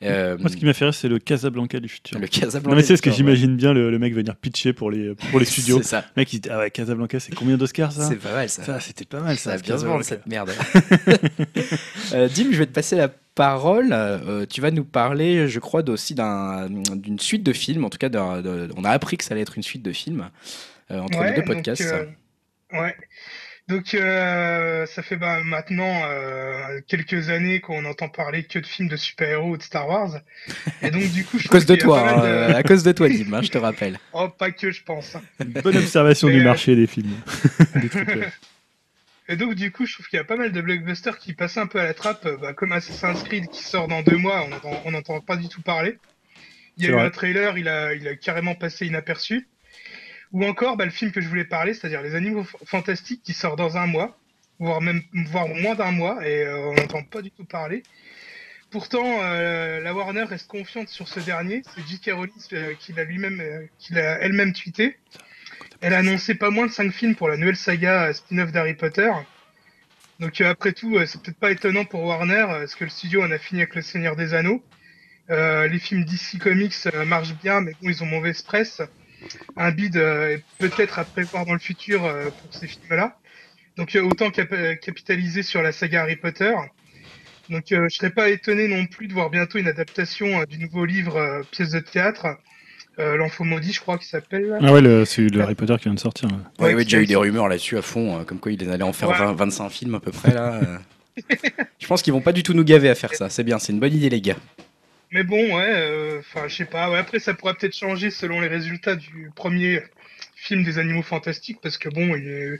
Euh, 0.02 0.38
Moi, 0.38 0.48
ce 0.48 0.56
qui 0.56 0.64
m'a 0.64 0.72
fait 0.72 0.86
rire, 0.86 0.94
c'est 0.94 1.08
le 1.08 1.18
Casablanca 1.18 1.78
du 1.78 1.88
futur. 1.88 2.18
Le 2.18 2.26
Casablanca. 2.26 2.70
Non, 2.70 2.76
mais 2.76 2.82
c'est 2.82 2.96
ce 2.96 3.02
que 3.02 3.10
j'imagine 3.10 3.56
bien 3.56 3.74
le, 3.74 3.98
mec 3.98 4.14
venir 4.14 4.34
pitcher 4.34 4.72
pour 4.72 4.90
les, 4.90 5.14
pour 5.14 5.38
les 5.38 5.44
studios. 5.46 5.78
c'est 5.78 5.88
ça. 5.88 6.04
Le 6.16 6.20
mec, 6.22 6.32
il 6.32 6.40
dit 6.40 6.48
Ah 6.50 6.58
ouais, 6.58 6.70
Casablanca, 6.70 7.20
c'est 7.20 7.34
combien 7.34 7.58
d'Oscars 7.58 7.92
ça? 7.92 8.08
C'est 8.08 8.16
pas 8.16 8.32
mal 8.32 8.48
ça. 8.48 8.64
Ça, 8.64 8.80
c'était 8.80 9.04
pas 9.04 9.20
mal 9.20 9.36
ça. 9.36 9.50
Ça 9.50 9.56
a 9.56 9.76
bien 9.76 10.02
cette 10.02 10.26
merde. 10.26 10.52
euh, 12.14 12.28
Dim, 12.28 12.48
je 12.50 12.58
vais 12.58 12.66
te 12.66 12.72
passer 12.72 12.96
la 12.96 13.08
parole. 13.34 13.90
Euh, 13.92 14.46
tu 14.46 14.60
vas 14.60 14.70
nous 14.70 14.84
parler, 14.84 15.48
je 15.48 15.58
crois, 15.58 15.88
aussi 15.88 16.14
d'une 16.14 17.18
suite 17.18 17.42
de 17.42 17.52
films. 17.52 17.84
En 17.84 17.90
tout 17.90 17.98
cas, 17.98 18.10
on 18.12 18.84
a 18.84 18.90
appris 18.90 19.16
que 19.16 19.24
ça 19.24 19.34
allait 19.34 19.42
être 19.42 19.56
une 19.56 19.62
suite 19.62 19.82
de 19.82 19.92
films 19.92 20.30
euh, 20.90 21.00
entre 21.00 21.22
les 21.22 21.32
deux 21.32 21.44
podcasts. 21.44 21.82
Donc, 21.82 22.08
euh, 22.74 22.80
ouais. 22.80 22.96
Donc 23.70 23.94
euh, 23.94 24.84
ça 24.86 25.00
fait 25.00 25.14
bah, 25.14 25.38
maintenant 25.44 26.02
euh, 26.04 26.80
quelques 26.88 27.28
années 27.28 27.60
qu'on 27.60 27.84
entend 27.84 28.08
parler 28.08 28.42
que 28.42 28.58
de 28.58 28.66
films 28.66 28.88
de 28.88 28.96
super-héros 28.96 29.50
ou 29.50 29.56
de 29.56 29.62
Star 29.62 29.88
Wars. 29.88 30.20
Et 30.82 30.90
donc 30.90 31.08
du 31.12 31.24
coup, 31.24 31.38
je 31.38 31.46
à 31.46 31.50
cause 31.50 31.66
de 31.66 31.76
toi, 31.76 32.00
hein, 32.00 32.52
à 32.52 32.62
cause 32.64 32.82
de 32.82 32.90
toi, 32.90 33.08
Dim, 33.08 33.32
hein, 33.32 33.42
je 33.42 33.48
te 33.50 33.58
rappelle. 33.58 33.98
Oh, 34.12 34.28
pas 34.28 34.50
que, 34.50 34.72
je 34.72 34.82
pense. 34.82 35.16
Une 35.38 35.52
bonne 35.52 35.76
observation 35.76 36.28
du 36.28 36.42
marché 36.42 36.74
des 36.74 36.88
films. 36.88 37.14
Et 39.30 39.36
donc 39.36 39.54
du 39.54 39.70
coup, 39.70 39.86
je 39.86 39.94
trouve 39.94 40.08
qu'il 40.08 40.16
y 40.16 40.20
a 40.20 40.24
pas 40.24 40.36
mal 40.36 40.50
de 40.50 40.60
blockbusters 40.60 41.16
qui 41.16 41.34
passent 41.34 41.56
un 41.56 41.68
peu 41.68 41.78
à 41.78 41.84
la 41.84 41.94
trappe, 41.94 42.26
bah, 42.40 42.52
comme 42.52 42.72
Assassin's 42.72 43.22
Creed 43.22 43.48
qui 43.48 43.62
sort 43.62 43.86
dans 43.86 44.02
deux 44.02 44.16
mois, 44.16 44.44
on 44.84 44.90
n'entend 44.90 45.20
pas 45.20 45.36
du 45.36 45.48
tout 45.48 45.62
parler. 45.62 45.98
Il 46.76 46.84
y 46.84 46.88
a 46.88 46.90
eu 46.90 46.98
un 46.98 47.10
trailer, 47.10 47.56
il 47.56 47.68
a, 47.68 47.94
il 47.94 48.08
a 48.08 48.16
carrément 48.16 48.56
passé 48.56 48.86
inaperçu. 48.86 49.46
Ou 50.32 50.44
encore 50.44 50.76
bah, 50.76 50.84
le 50.84 50.90
film 50.90 51.12
que 51.12 51.20
je 51.20 51.28
voulais 51.28 51.44
parler, 51.44 51.74
c'est-à-dire 51.74 52.02
Les 52.02 52.16
Animaux 52.16 52.44
Fantastiques 52.64 53.22
qui 53.22 53.32
sort 53.32 53.54
dans 53.54 53.76
un 53.76 53.86
mois, 53.86 54.18
voire 54.58 54.80
même 54.80 55.02
voire 55.26 55.46
moins 55.46 55.76
d'un 55.76 55.92
mois, 55.92 56.26
et 56.26 56.42
euh, 56.42 56.66
on 56.66 56.74
n'entend 56.74 57.04
pas 57.04 57.22
du 57.22 57.30
tout 57.30 57.44
parler. 57.44 57.84
Pourtant, 58.72 59.22
euh, 59.22 59.80
la 59.80 59.94
Warner 59.94 60.24
reste 60.24 60.48
confiante 60.48 60.88
sur 60.88 61.06
ce 61.06 61.20
dernier. 61.20 61.62
C'est 61.72 61.86
J.K. 61.86 62.14
Rowling 62.14 62.34
euh, 62.52 62.74
qui 62.80 62.92
l'a 62.94 63.04
lui-même, 63.04 63.68
qui 63.78 63.94
l'a 63.94 64.18
elle-même 64.22 64.52
tweeté. 64.52 64.96
Elle 65.80 65.94
a 65.94 65.98
annoncé 65.98 66.34
pas 66.34 66.50
moins 66.50 66.66
de 66.66 66.72
5 66.72 66.92
films 66.92 67.14
pour 67.14 67.28
la 67.28 67.36
nouvelle 67.36 67.56
saga 67.56 68.12
spin-off 68.12 68.52
d'Harry 68.52 68.74
Potter. 68.74 69.10
Donc 70.18 70.40
après 70.40 70.72
tout, 70.72 70.98
c'est 71.06 71.22
peut-être 71.22 71.38
pas 71.38 71.50
étonnant 71.50 71.84
pour 71.84 72.04
Warner, 72.04 72.46
parce 72.48 72.74
que 72.74 72.84
le 72.84 72.90
studio 72.90 73.22
en 73.22 73.30
a 73.30 73.38
fini 73.38 73.62
avec 73.62 73.74
Le 73.74 73.82
Seigneur 73.82 74.16
des 74.16 74.34
Anneaux. 74.34 74.62
les 75.28 75.78
films 75.78 76.04
DC 76.04 76.38
Comics 76.38 76.74
marchent 77.06 77.34
bien, 77.42 77.62
mais 77.62 77.72
bon, 77.80 77.88
ils 77.88 78.02
ont 78.02 78.06
mauvaise 78.06 78.42
presse 78.42 78.82
un 79.56 79.70
bid 79.70 79.96
euh, 79.96 80.38
peut-être 80.58 80.98
à 80.98 81.04
prévoir 81.04 81.46
dans 81.46 81.52
le 81.52 81.58
futur 81.58 82.04
euh, 82.04 82.30
pour 82.30 82.54
ces 82.54 82.66
films-là. 82.66 83.16
Donc 83.76 83.94
euh, 83.94 84.02
autant 84.02 84.30
capitaliser 84.30 85.42
sur 85.42 85.62
la 85.62 85.72
saga 85.72 86.02
Harry 86.02 86.16
Potter. 86.16 86.54
Donc 87.48 87.64
je 87.70 87.88
serais 87.88 88.10
pas 88.10 88.28
étonné 88.28 88.68
non 88.68 88.86
plus 88.86 89.08
de 89.08 89.12
voir 89.12 89.28
bientôt 89.28 89.58
une 89.58 89.66
adaptation 89.66 90.44
du 90.44 90.58
nouveau 90.58 90.84
livre 90.84 91.42
pièce 91.50 91.70
de 91.70 91.80
théâtre. 91.80 92.38
L'Enfant 93.16 93.44
maudit, 93.44 93.72
je 93.72 93.80
crois 93.80 93.98
qu'il 93.98 94.06
s'appelle. 94.06 94.58
Ah 94.60 94.72
ouais, 94.72 95.04
c'est 95.06 95.22
le 95.22 95.40
Harry 95.40 95.54
Potter 95.54 95.74
qui 95.78 95.84
vient 95.84 95.94
de 95.94 96.00
sortir. 96.00 96.28
Ouais, 96.58 96.68
il 96.68 96.70
y 96.70 96.74
avait 96.74 96.84
déjà 96.84 97.00
eu 97.00 97.06
des 97.06 97.16
rumeurs 97.16 97.48
là-dessus 97.48 97.78
à 97.78 97.82
fond, 97.82 98.24
comme 98.24 98.38
quoi 98.38 98.52
ils 98.52 98.70
allaient 98.70 98.82
en 98.82 98.92
faire 98.92 99.34
25 99.34 99.68
films 99.70 99.94
à 99.94 100.00
peu 100.00 100.10
près 100.10 100.34
là. 100.34 100.60
je 101.78 101.86
pense 101.86 102.02
qu'ils 102.02 102.12
vont 102.12 102.20
pas 102.20 102.32
du 102.32 102.42
tout 102.42 102.54
nous 102.54 102.64
gaver 102.64 102.88
à 102.88 102.94
faire 102.94 103.14
ça. 103.14 103.28
C'est 103.28 103.44
bien, 103.44 103.58
c'est 103.58 103.72
une 103.72 103.80
bonne 103.80 103.94
idée 103.94 104.10
les 104.10 104.20
gars. 104.20 104.36
Mais 105.12 105.24
bon, 105.24 105.56
ouais, 105.56 105.72
euh, 105.74 106.20
enfin, 106.20 106.46
je 106.46 106.56
sais 106.56 106.64
pas. 106.64 106.90
Ouais, 106.90 106.98
après, 106.98 107.18
ça 107.18 107.34
pourrait 107.34 107.54
peut-être 107.54 107.76
changer 107.76 108.10
selon 108.10 108.40
les 108.40 108.48
résultats 108.48 108.94
du 108.94 109.30
premier 109.34 109.82
film 110.36 110.62
des 110.62 110.78
animaux 110.78 111.02
fantastiques, 111.02 111.58
parce 111.60 111.78
que 111.78 111.88
bon, 111.88 112.14
il 112.14 112.28
est... 112.28 112.58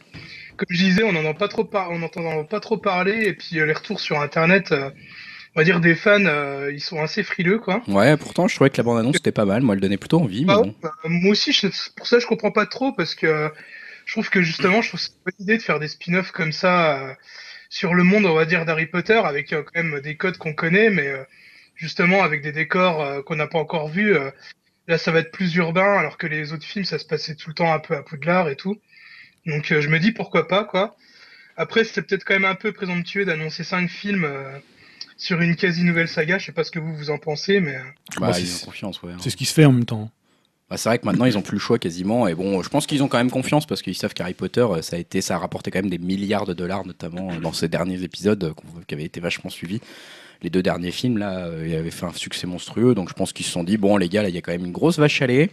comme 0.57 0.67
je 0.69 0.83
disais, 0.83 1.05
on 1.05 1.13
n'entend 1.13 1.35
pas 1.35 1.49
trop 1.49 1.65
par... 1.65 1.91
on 1.93 2.03
entend 2.03 2.45
pas 2.45 2.61
trop 2.61 2.77
parler, 2.77 3.27
et 3.27 3.35
puis 3.35 3.61
euh, 3.61 3.67
les 3.67 3.73
retours 3.73 4.01
sur 4.01 4.21
Internet. 4.21 4.75
Euh, 5.51 5.57
on 5.57 5.61
va 5.61 5.65
dire 5.65 5.81
des 5.81 5.95
fans, 5.95 6.69
ils 6.71 6.81
sont 6.81 7.03
assez 7.03 7.23
frileux, 7.23 7.59
quoi. 7.59 7.83
Ouais, 7.89 8.17
pourtant, 8.17 8.49
je 8.49 8.55
trouvais 8.55 8.71
que 8.71 8.77
la 8.77 8.83
bande-annonce 8.85 9.17
était 9.17 9.33
pas 9.33 9.45
mal. 9.45 9.63
Moi, 9.63 9.75
elle 9.75 9.81
donnait 9.81 9.97
plutôt 9.97 10.21
envie. 10.21 10.45
mais 10.45 10.53
ah 10.53 10.63
bon. 10.63 10.75
Bah, 10.83 10.93
moi 11.05 11.33
aussi, 11.33 11.53
pour 11.97 12.07
ça, 12.07 12.19
je 12.19 12.27
comprends 12.27 12.53
pas 12.53 12.67
trop 12.67 12.93
parce 12.93 13.15
que 13.15 13.51
je 14.07 14.13
trouve 14.13 14.31
que 14.31 14.43
justement, 14.43 14.83
je 14.83 14.89
trouve 14.89 15.01
c'est 15.01 15.11
une 15.11 15.25
bonne 15.25 15.35
idée 15.41 15.59
de 15.59 15.63
faire 15.63 15.79
des 15.79 15.89
spin-offs 15.89 16.31
comme 16.33 16.53
ça 16.53 17.17
sur 17.69 17.95
le 17.95 18.03
monde, 18.03 18.27
on 18.27 18.35
va 18.35 18.45
dire, 18.45 18.65
d'Harry 18.65 18.87
Potter 18.87 19.21
avec 19.25 19.51
quand 19.51 19.75
même 19.75 20.01
des 20.01 20.17
codes 20.17 20.37
qu'on 20.39 20.55
connaît, 20.55 20.91
mais 20.91 21.13
justement 21.81 22.23
avec 22.23 22.43
des 22.43 22.53
décors 22.53 23.01
euh, 23.01 23.23
qu'on 23.23 23.37
n'a 23.37 23.47
pas 23.47 23.59
encore 23.59 23.89
vus. 23.89 24.15
Euh, 24.15 24.31
Là, 24.89 24.99
ça 24.99 25.13
va 25.13 25.21
être 25.21 25.31
plus 25.31 25.55
urbain, 25.55 25.99
alors 25.99 26.19
que 26.19 26.27
les 26.27 26.53
autres 26.53 26.65
films, 26.65 26.85
ça 26.85 26.99
se 26.99 27.05
passait 27.05 27.37
tout 27.37 27.51
le 27.51 27.55
temps 27.55 27.73
un 27.73 27.79
peu 27.79 27.95
à 27.95 28.03
Poudlard 28.03 28.49
et 28.49 28.57
tout. 28.57 28.81
Donc, 29.47 29.67
je 29.67 29.89
me 29.89 30.01
dis 30.01 30.11
pourquoi 30.11 30.49
pas, 30.49 30.65
quoi. 30.65 30.97
Après, 31.57 31.85
c'est 31.85 32.03
peut-être 32.03 32.25
quand 32.25 32.35
même 32.35 32.45
un 32.45 32.57
peu 32.57 32.73
présomptueux 32.73 33.25
d'annoncer 33.25 33.63
cinq 33.63 33.89
films 33.89 34.27
sur 35.21 35.41
une 35.41 35.55
quasi 35.55 35.85
nouvelle 35.85 36.09
saga. 36.09 36.39
Je 36.39 36.47
sais 36.47 36.53
pas 36.53 36.65
ce 36.65 36.71
que 36.71 36.79
vous 36.79 36.97
vous 36.97 37.11
en 37.11 37.19
pensez, 37.19 37.61
mais. 37.61 37.77
Bah, 38.19 38.33
ils 38.39 38.55
ont 38.57 38.67
confiance, 38.67 39.03
ouais. 39.03 39.13
Hein. 39.13 39.19
C'est 39.21 39.31
ce 39.31 39.37
qui 39.37 39.45
se 39.45 39.53
fait 39.53 39.65
en 39.65 39.73
même 39.73 39.85
temps. 39.85 40.11
Bah, 40.71 40.77
c'est 40.77 40.89
vrai 40.89 40.99
que 40.99 41.05
maintenant 41.05 41.25
ils 41.25 41.37
ont 41.37 41.43
plus 41.43 41.57
le 41.57 41.61
choix 41.61 41.79
quasiment. 41.79 42.29
Et 42.29 42.35
bon, 42.35 42.63
je 42.63 42.69
pense 42.69 42.87
qu'ils 42.87 43.03
ont 43.03 43.09
quand 43.09 43.19
même 43.19 43.31
confiance 43.31 43.67
parce 43.67 43.83
qu'ils 43.83 43.97
savent 43.97 44.15
qu'Harry 44.15 44.35
Potter, 44.35 44.61
euh, 44.61 44.83
ça 44.83 44.97
a 44.97 44.99
été, 45.01 45.21
ça 45.21 45.35
a 45.35 45.39
rapporté 45.39 45.71
quand 45.71 45.81
même 45.81 45.91
des 45.91 45.99
milliards 45.99 46.47
de 46.47 46.55
dollars, 46.55 46.87
notamment 46.87 47.31
euh, 47.33 47.41
dans 47.41 47.53
ces 47.53 47.69
derniers 47.69 48.03
épisodes 48.05 48.43
euh, 48.45 48.83
qui 48.87 48.95
avaient 48.95 49.05
été 49.05 49.21
vachement 49.21 49.51
suivis. 49.51 49.81
Les 50.43 50.49
deux 50.49 50.63
derniers 50.63 50.93
films 50.93 51.19
là, 51.19 51.51
ils 51.67 51.75
avaient 51.75 51.91
fait 51.91 52.07
un 52.07 52.13
succès 52.13 52.47
monstrueux. 52.47 52.95
Donc 52.95 53.09
je 53.09 53.15
pense 53.15 53.33
qu'ils 53.33 53.45
se 53.45 53.53
sont 53.53 53.65
dit 53.65 53.77
bon 53.77 53.97
les 53.97 54.09
gars, 54.09 54.23
là 54.23 54.31
il 54.31 54.35
y 54.35 54.39
a 54.39 54.41
quand 54.41 54.53
même 54.53 54.65
une 54.65 54.73
grosse 54.73 54.99
vache 54.99 55.21
à 55.21 55.27
lait. 55.27 55.51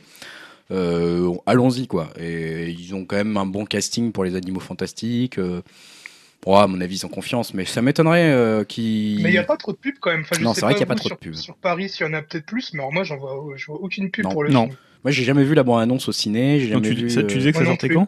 allons-y 0.70 1.88
quoi. 1.88 2.14
Et 2.18 2.70
ils 2.70 2.96
ont 2.96 3.04
quand 3.04 3.18
même 3.18 3.36
un 3.36 3.46
bon 3.46 3.66
casting 3.66 4.14
pour 4.14 4.24
les 4.24 4.36
animaux 4.36 4.62
fantastiques. 4.62 5.40
Bon, 6.44 6.56
à 6.56 6.68
mon 6.68 6.80
avis, 6.80 6.98
ils 6.98 7.06
ont 7.06 7.10
confiance, 7.10 7.54
mais 7.54 7.66
ça 7.66 7.82
m'étonnerait 7.82 8.32
euh, 8.32 8.64
qu'ils. 8.64 9.22
Mais 9.22 9.30
il 9.30 9.34
n'y 9.34 9.38
a 9.38 9.44
pas 9.44 9.58
trop 9.58 9.72
de 9.72 9.78
pubs 9.78 9.98
quand 10.00 10.12
même. 10.12 10.24
non, 10.42 10.54
c'est 10.54 10.62
vrai 10.62 10.74
qu'il 10.74 10.86
n'y 10.86 10.92
a 10.92 10.94
pas 10.94 10.96
trop 10.96 11.10
de 11.10 11.16
pubs. 11.16 11.34
Sur 11.34 11.56
Paris, 11.56 11.90
s'il 11.90 12.06
y 12.06 12.10
en 12.10 12.14
a 12.14 12.22
peut-être 12.22 12.46
plus, 12.46 12.74
mais 12.74 12.80
alors 12.80 12.94
moi, 12.94 13.04
j'en 13.04 13.18
vois, 13.18 13.44
je 13.56 13.66
vois 13.66 13.82
aucune 13.82 14.12
pub 14.12 14.30
pour 14.30 14.44
le 14.44 14.52
non. 14.52 14.70
Moi, 15.04 15.12
j'ai 15.12 15.24
jamais 15.24 15.44
vu 15.44 15.54
la 15.54 15.64
bande-annonce 15.64 16.08
au 16.08 16.12
ciné. 16.12 16.60
J'ai 16.60 16.70
jamais 16.70 16.90
tu, 16.90 16.96
vu, 16.96 17.10
ça, 17.10 17.24
tu 17.24 17.38
disais 17.38 17.52
que 17.52 17.58
ça 17.58 17.66
sortait 17.66 17.90
quand? 17.90 18.08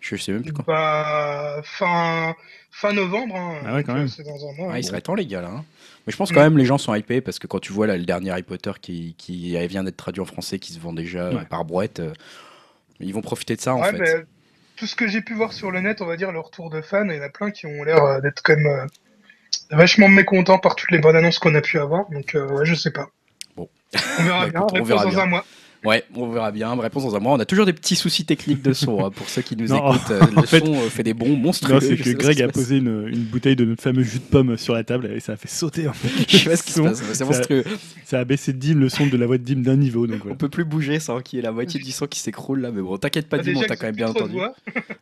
Je 0.00 0.16
sais 0.16 0.32
même 0.32 0.42
plus 0.42 0.52
quand. 0.52 0.64
Bah, 0.66 1.60
fin, 1.64 2.34
fin 2.70 2.92
novembre. 2.92 3.34
Hein, 3.34 3.62
ah 3.66 3.74
ouais, 3.74 3.84
quand 3.84 3.94
même. 3.94 4.06
Dans 4.06 4.48
un 4.48 4.52
mois, 4.56 4.72
ah, 4.74 4.78
il 4.78 4.84
serait 4.84 5.00
temps, 5.00 5.14
les 5.14 5.26
gars, 5.26 5.42
là. 5.42 5.48
Hein. 5.48 5.64
Mais 6.06 6.12
je 6.12 6.16
pense 6.16 6.32
quand 6.32 6.40
même 6.40 6.56
les 6.56 6.64
gens 6.64 6.78
sont 6.78 6.94
hypés 6.94 7.20
parce 7.20 7.38
que 7.38 7.46
quand 7.46 7.58
tu 7.58 7.70
vois 7.70 7.86
là, 7.86 7.98
le 7.98 8.06
dernier 8.06 8.30
Harry 8.30 8.42
Potter 8.42 8.72
qui, 8.80 9.14
qui 9.18 9.54
vient 9.66 9.84
d'être 9.84 9.98
traduit 9.98 10.22
en 10.22 10.24
français, 10.24 10.58
qui 10.58 10.72
se 10.72 10.80
vend 10.80 10.94
déjà 10.94 11.30
par 11.50 11.66
brouette, 11.66 12.00
euh, 12.00 12.14
ils 12.98 13.12
vont 13.12 13.20
profiter 13.20 13.56
de 13.56 13.60
ça 13.60 13.74
en 13.74 13.82
fait 13.82 14.26
tout 14.78 14.86
ce 14.86 14.94
que 14.94 15.08
j'ai 15.08 15.20
pu 15.20 15.34
voir 15.34 15.52
sur 15.52 15.70
le 15.70 15.80
net, 15.80 16.00
on 16.00 16.06
va 16.06 16.16
dire, 16.16 16.30
le 16.30 16.38
retour 16.38 16.70
de 16.70 16.80
fans, 16.80 17.08
il 17.08 17.16
y 17.16 17.18
en 17.18 17.22
a 17.22 17.28
plein 17.28 17.50
qui 17.50 17.66
ont 17.66 17.82
l'air 17.82 18.02
euh, 18.04 18.20
d'être 18.20 18.42
quand 18.42 18.56
même 18.56 18.66
euh, 18.66 18.86
vachement 19.76 20.08
mécontents 20.08 20.58
par 20.58 20.76
toutes 20.76 20.92
les 20.92 20.98
bonnes 20.98 21.16
annonces 21.16 21.38
qu'on 21.40 21.54
a 21.56 21.60
pu 21.60 21.78
avoir. 21.80 22.08
Donc, 22.10 22.34
euh, 22.34 22.46
ouais, 22.46 22.64
je 22.64 22.74
sais 22.74 22.92
pas. 22.92 23.08
Bon. 23.56 23.68
On 24.18 24.22
verra 24.22 24.46
bah, 24.46 24.50
bien. 24.50 24.66
Réponse 24.72 25.02
dans 25.02 25.18
un 25.18 25.26
mois. 25.26 25.44
Ouais, 25.84 26.04
on 26.14 26.28
verra 26.28 26.50
bien. 26.50 26.74
Réponse 26.74 27.04
dans 27.04 27.16
un 27.16 27.20
mois. 27.20 27.32
On 27.32 27.40
a 27.40 27.44
toujours 27.44 27.66
des 27.66 27.72
petits 27.72 27.96
soucis 27.96 28.24
techniques 28.24 28.62
de 28.62 28.72
son 28.72 29.04
hein, 29.04 29.10
pour 29.10 29.28
ceux 29.28 29.42
qui 29.42 29.56
nous 29.56 29.72
écoutent. 29.72 30.10
le 30.36 30.46
son 30.46 30.74
fait 30.90 31.02
des 31.02 31.14
bons 31.14 31.36
monstrueux. 31.36 31.80
c'est 31.80 31.96
que 31.96 32.10
Greg 32.10 32.42
a 32.42 32.48
posé 32.48 32.78
une, 32.78 33.08
une, 33.08 33.22
bouteille 33.22 33.56
de 33.56 33.64
notre 33.64 33.82
fameux 33.82 34.02
jus 34.02 34.18
de 34.18 34.24
pomme 34.24 34.56
sur 34.56 34.74
la 34.74 34.84
table 34.84 35.10
et 35.12 35.20
ça 35.20 35.32
a 35.32 35.36
fait 35.36 35.48
sauter. 35.48 35.88
En 35.88 35.92
fait, 35.92 36.08
je 36.28 36.36
sais 36.36 36.50
pas 36.50 36.56
ce 36.56 36.62
qui 36.62 36.72
se 36.72 36.80
passe. 36.80 37.02
C'est 37.12 37.24
monstrueux. 37.24 37.64
Ça 38.04 38.20
a 38.20 38.24
baissé 38.24 38.52
de 38.52 38.58
dim 38.58 38.78
le 38.78 38.88
son 38.88 39.06
de 39.06 39.16
la 39.16 39.26
voix 39.26 39.38
de 39.38 39.44
dim 39.44 39.62
d'un 39.62 39.76
niveau. 39.76 40.06
Donc 40.06 40.22
On 40.28 40.36
peut 40.36 40.48
plus 40.48 40.64
bouger 40.64 40.98
sans 40.98 41.20
qu'il 41.20 41.36
y 41.36 41.40
ait 41.40 41.44
la 41.44 41.52
moitié 41.52 41.80
du 41.80 41.92
son 41.92 42.06
qui 42.06 42.18
s'écroule 42.20 42.60
là. 42.60 42.70
Mais 42.72 42.82
bon, 42.82 42.96
t'inquiète 42.96 43.28
pas, 43.28 43.38
dim, 43.38 43.54
on 43.56 43.62
t'a 43.62 43.76
quand 43.76 43.86
même 43.86 43.96
bien 43.96 44.08
entendu. 44.08 44.36
ouais, 44.36 44.48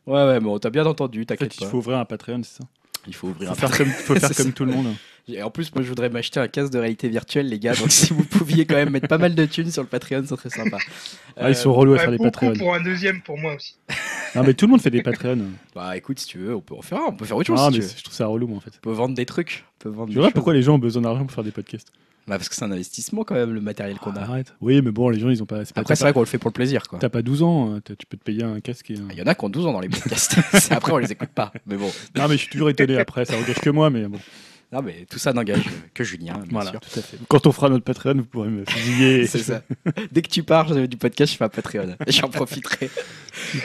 ouais, 0.06 0.40
mais 0.40 0.48
on 0.48 0.58
t'a 0.58 0.70
bien 0.70 0.84
entendu. 0.84 1.24
T'inquiète 1.24 1.56
pas. 1.58 1.66
Il 1.66 1.68
faut 1.68 1.78
ouvrir 1.78 1.98
un 1.98 2.04
Patreon, 2.04 2.42
c'est 2.42 2.62
ça? 2.62 2.68
Il 3.06 3.14
faut 3.14 3.28
ouvrir 3.28 3.50
un 3.50 3.54
faire 3.54 3.70
comme, 3.70 3.86
faut 3.86 4.14
faire 4.18 4.34
comme 4.34 4.52
tout 4.52 4.64
le 4.64 4.72
monde. 4.72 4.94
Et 5.28 5.42
en 5.42 5.50
plus, 5.50 5.74
moi, 5.74 5.82
je 5.82 5.88
voudrais 5.88 6.08
m'acheter 6.08 6.38
un 6.38 6.46
casque 6.46 6.72
de 6.72 6.78
réalité 6.78 7.08
virtuelle, 7.08 7.48
les 7.48 7.58
gars. 7.58 7.74
Donc, 7.74 7.90
si 7.90 8.12
vous 8.12 8.22
pouviez 8.22 8.64
quand 8.64 8.76
même 8.76 8.90
mettre 8.90 9.08
pas 9.08 9.18
mal 9.18 9.34
de 9.34 9.44
thunes 9.44 9.72
sur 9.72 9.82
le 9.82 9.88
Patreon, 9.88 10.24
ça 10.24 10.36
serait 10.36 10.50
sympa. 10.50 10.78
Ah, 11.36 11.50
ils 11.50 11.56
sont 11.56 11.74
relous 11.74 11.94
à 11.94 11.98
faire 11.98 12.12
des 12.12 12.18
Patreons. 12.18 12.54
pour 12.54 12.74
un 12.74 12.82
deuxième, 12.82 13.20
pour 13.22 13.36
moi 13.36 13.54
aussi. 13.54 13.76
non, 14.36 14.44
mais 14.44 14.54
tout 14.54 14.66
le 14.66 14.70
monde 14.70 14.80
fait 14.80 14.90
des 14.90 15.02
Patreons. 15.02 15.38
Bah, 15.74 15.96
écoute, 15.96 16.20
si 16.20 16.28
tu 16.28 16.38
veux, 16.38 16.54
on 16.54 16.60
peut 16.60 16.76
en 16.76 16.82
faire 16.82 17.00
On 17.08 17.12
peut 17.12 17.24
faire 17.24 17.36
autre 17.36 17.48
chose. 17.48 17.60
Ah, 17.60 17.70
mais 17.72 17.80
je 17.80 18.04
trouve 18.04 18.14
ça 18.14 18.26
relou, 18.26 18.46
moi, 18.46 18.58
en 18.58 18.60
fait. 18.60 18.70
On 18.76 18.80
peut 18.80 18.92
vendre 18.92 19.16
des 19.16 19.26
trucs. 19.26 19.64
On 19.80 19.82
peut 19.82 19.88
vendre 19.88 20.12
tu 20.12 20.18
vois 20.18 20.30
pourquoi 20.30 20.54
les 20.54 20.62
gens 20.62 20.76
ont 20.76 20.78
besoin 20.78 21.02
d'argent 21.02 21.24
pour 21.24 21.32
faire 21.32 21.44
des 21.44 21.50
podcasts? 21.50 21.88
Bah 22.28 22.38
parce 22.38 22.48
que 22.48 22.56
c'est 22.56 22.64
un 22.64 22.72
investissement 22.72 23.22
quand 23.22 23.36
même 23.36 23.52
le 23.52 23.60
matériel 23.60 23.98
qu'on 23.98 24.10
a. 24.16 24.20
Arrête. 24.20 24.52
Oui, 24.60 24.82
mais 24.82 24.90
bon, 24.90 25.10
les 25.10 25.20
gens 25.20 25.30
ils 25.30 25.44
ont 25.44 25.46
pas. 25.46 25.62
Après, 25.76 25.94
c'est 25.94 26.02
vrai 26.02 26.12
qu'on 26.12 26.20
le 26.20 26.26
fait 26.26 26.38
pour 26.38 26.48
le 26.48 26.54
plaisir 26.54 26.82
quoi. 26.88 26.98
T'as 26.98 27.08
pas 27.08 27.22
12 27.22 27.42
ans, 27.44 27.72
hein, 27.72 27.80
tu 27.84 28.04
peux 28.04 28.16
te 28.16 28.24
payer 28.24 28.42
un 28.42 28.58
casque. 28.58 28.90
Il 28.90 29.16
y 29.16 29.22
en 29.22 29.26
a 29.26 29.36
qui 29.36 29.44
ont 29.44 29.48
12 29.48 29.66
ans 29.66 29.72
dans 29.72 29.80
les 29.80 29.88
podcasts. 29.88 30.36
après, 30.72 30.90
on 30.90 30.98
les 30.98 31.12
écoute 31.12 31.28
pas. 31.28 31.52
Mais 31.66 31.76
bon. 31.76 31.88
Non, 32.16 32.26
mais 32.26 32.32
je 32.32 32.38
suis 32.38 32.48
toujours 32.48 32.68
étonné 32.68 32.98
après, 32.98 33.26
ça 33.26 33.36
engage 33.36 33.60
que 33.60 33.70
moi, 33.70 33.90
mais 33.90 34.06
bon. 34.08 34.18
Non, 34.72 34.82
mais 34.82 35.06
tout 35.08 35.20
ça 35.20 35.32
n'engage 35.32 35.64
que 35.94 36.02
Julien. 36.02 36.42
voilà, 36.50 36.72
tout 36.72 36.98
à 36.98 37.02
fait. 37.02 37.18
Quand 37.28 37.46
on 37.46 37.52
fera 37.52 37.68
notre 37.68 37.84
Patreon, 37.84 38.14
vous 38.16 38.24
pourrez 38.24 38.48
me 38.48 38.64
fusiller. 38.64 39.26
C'est 39.26 39.38
ça. 39.38 39.62
Dès 40.10 40.22
que 40.22 40.28
tu 40.28 40.42
pars 40.42 40.74
du 40.74 40.96
podcast, 40.96 41.32
je 41.32 41.38
fais 41.38 41.44
un 41.44 41.48
Patreon. 41.48 41.94
J'en 42.08 42.28
profiterai. 42.28 42.90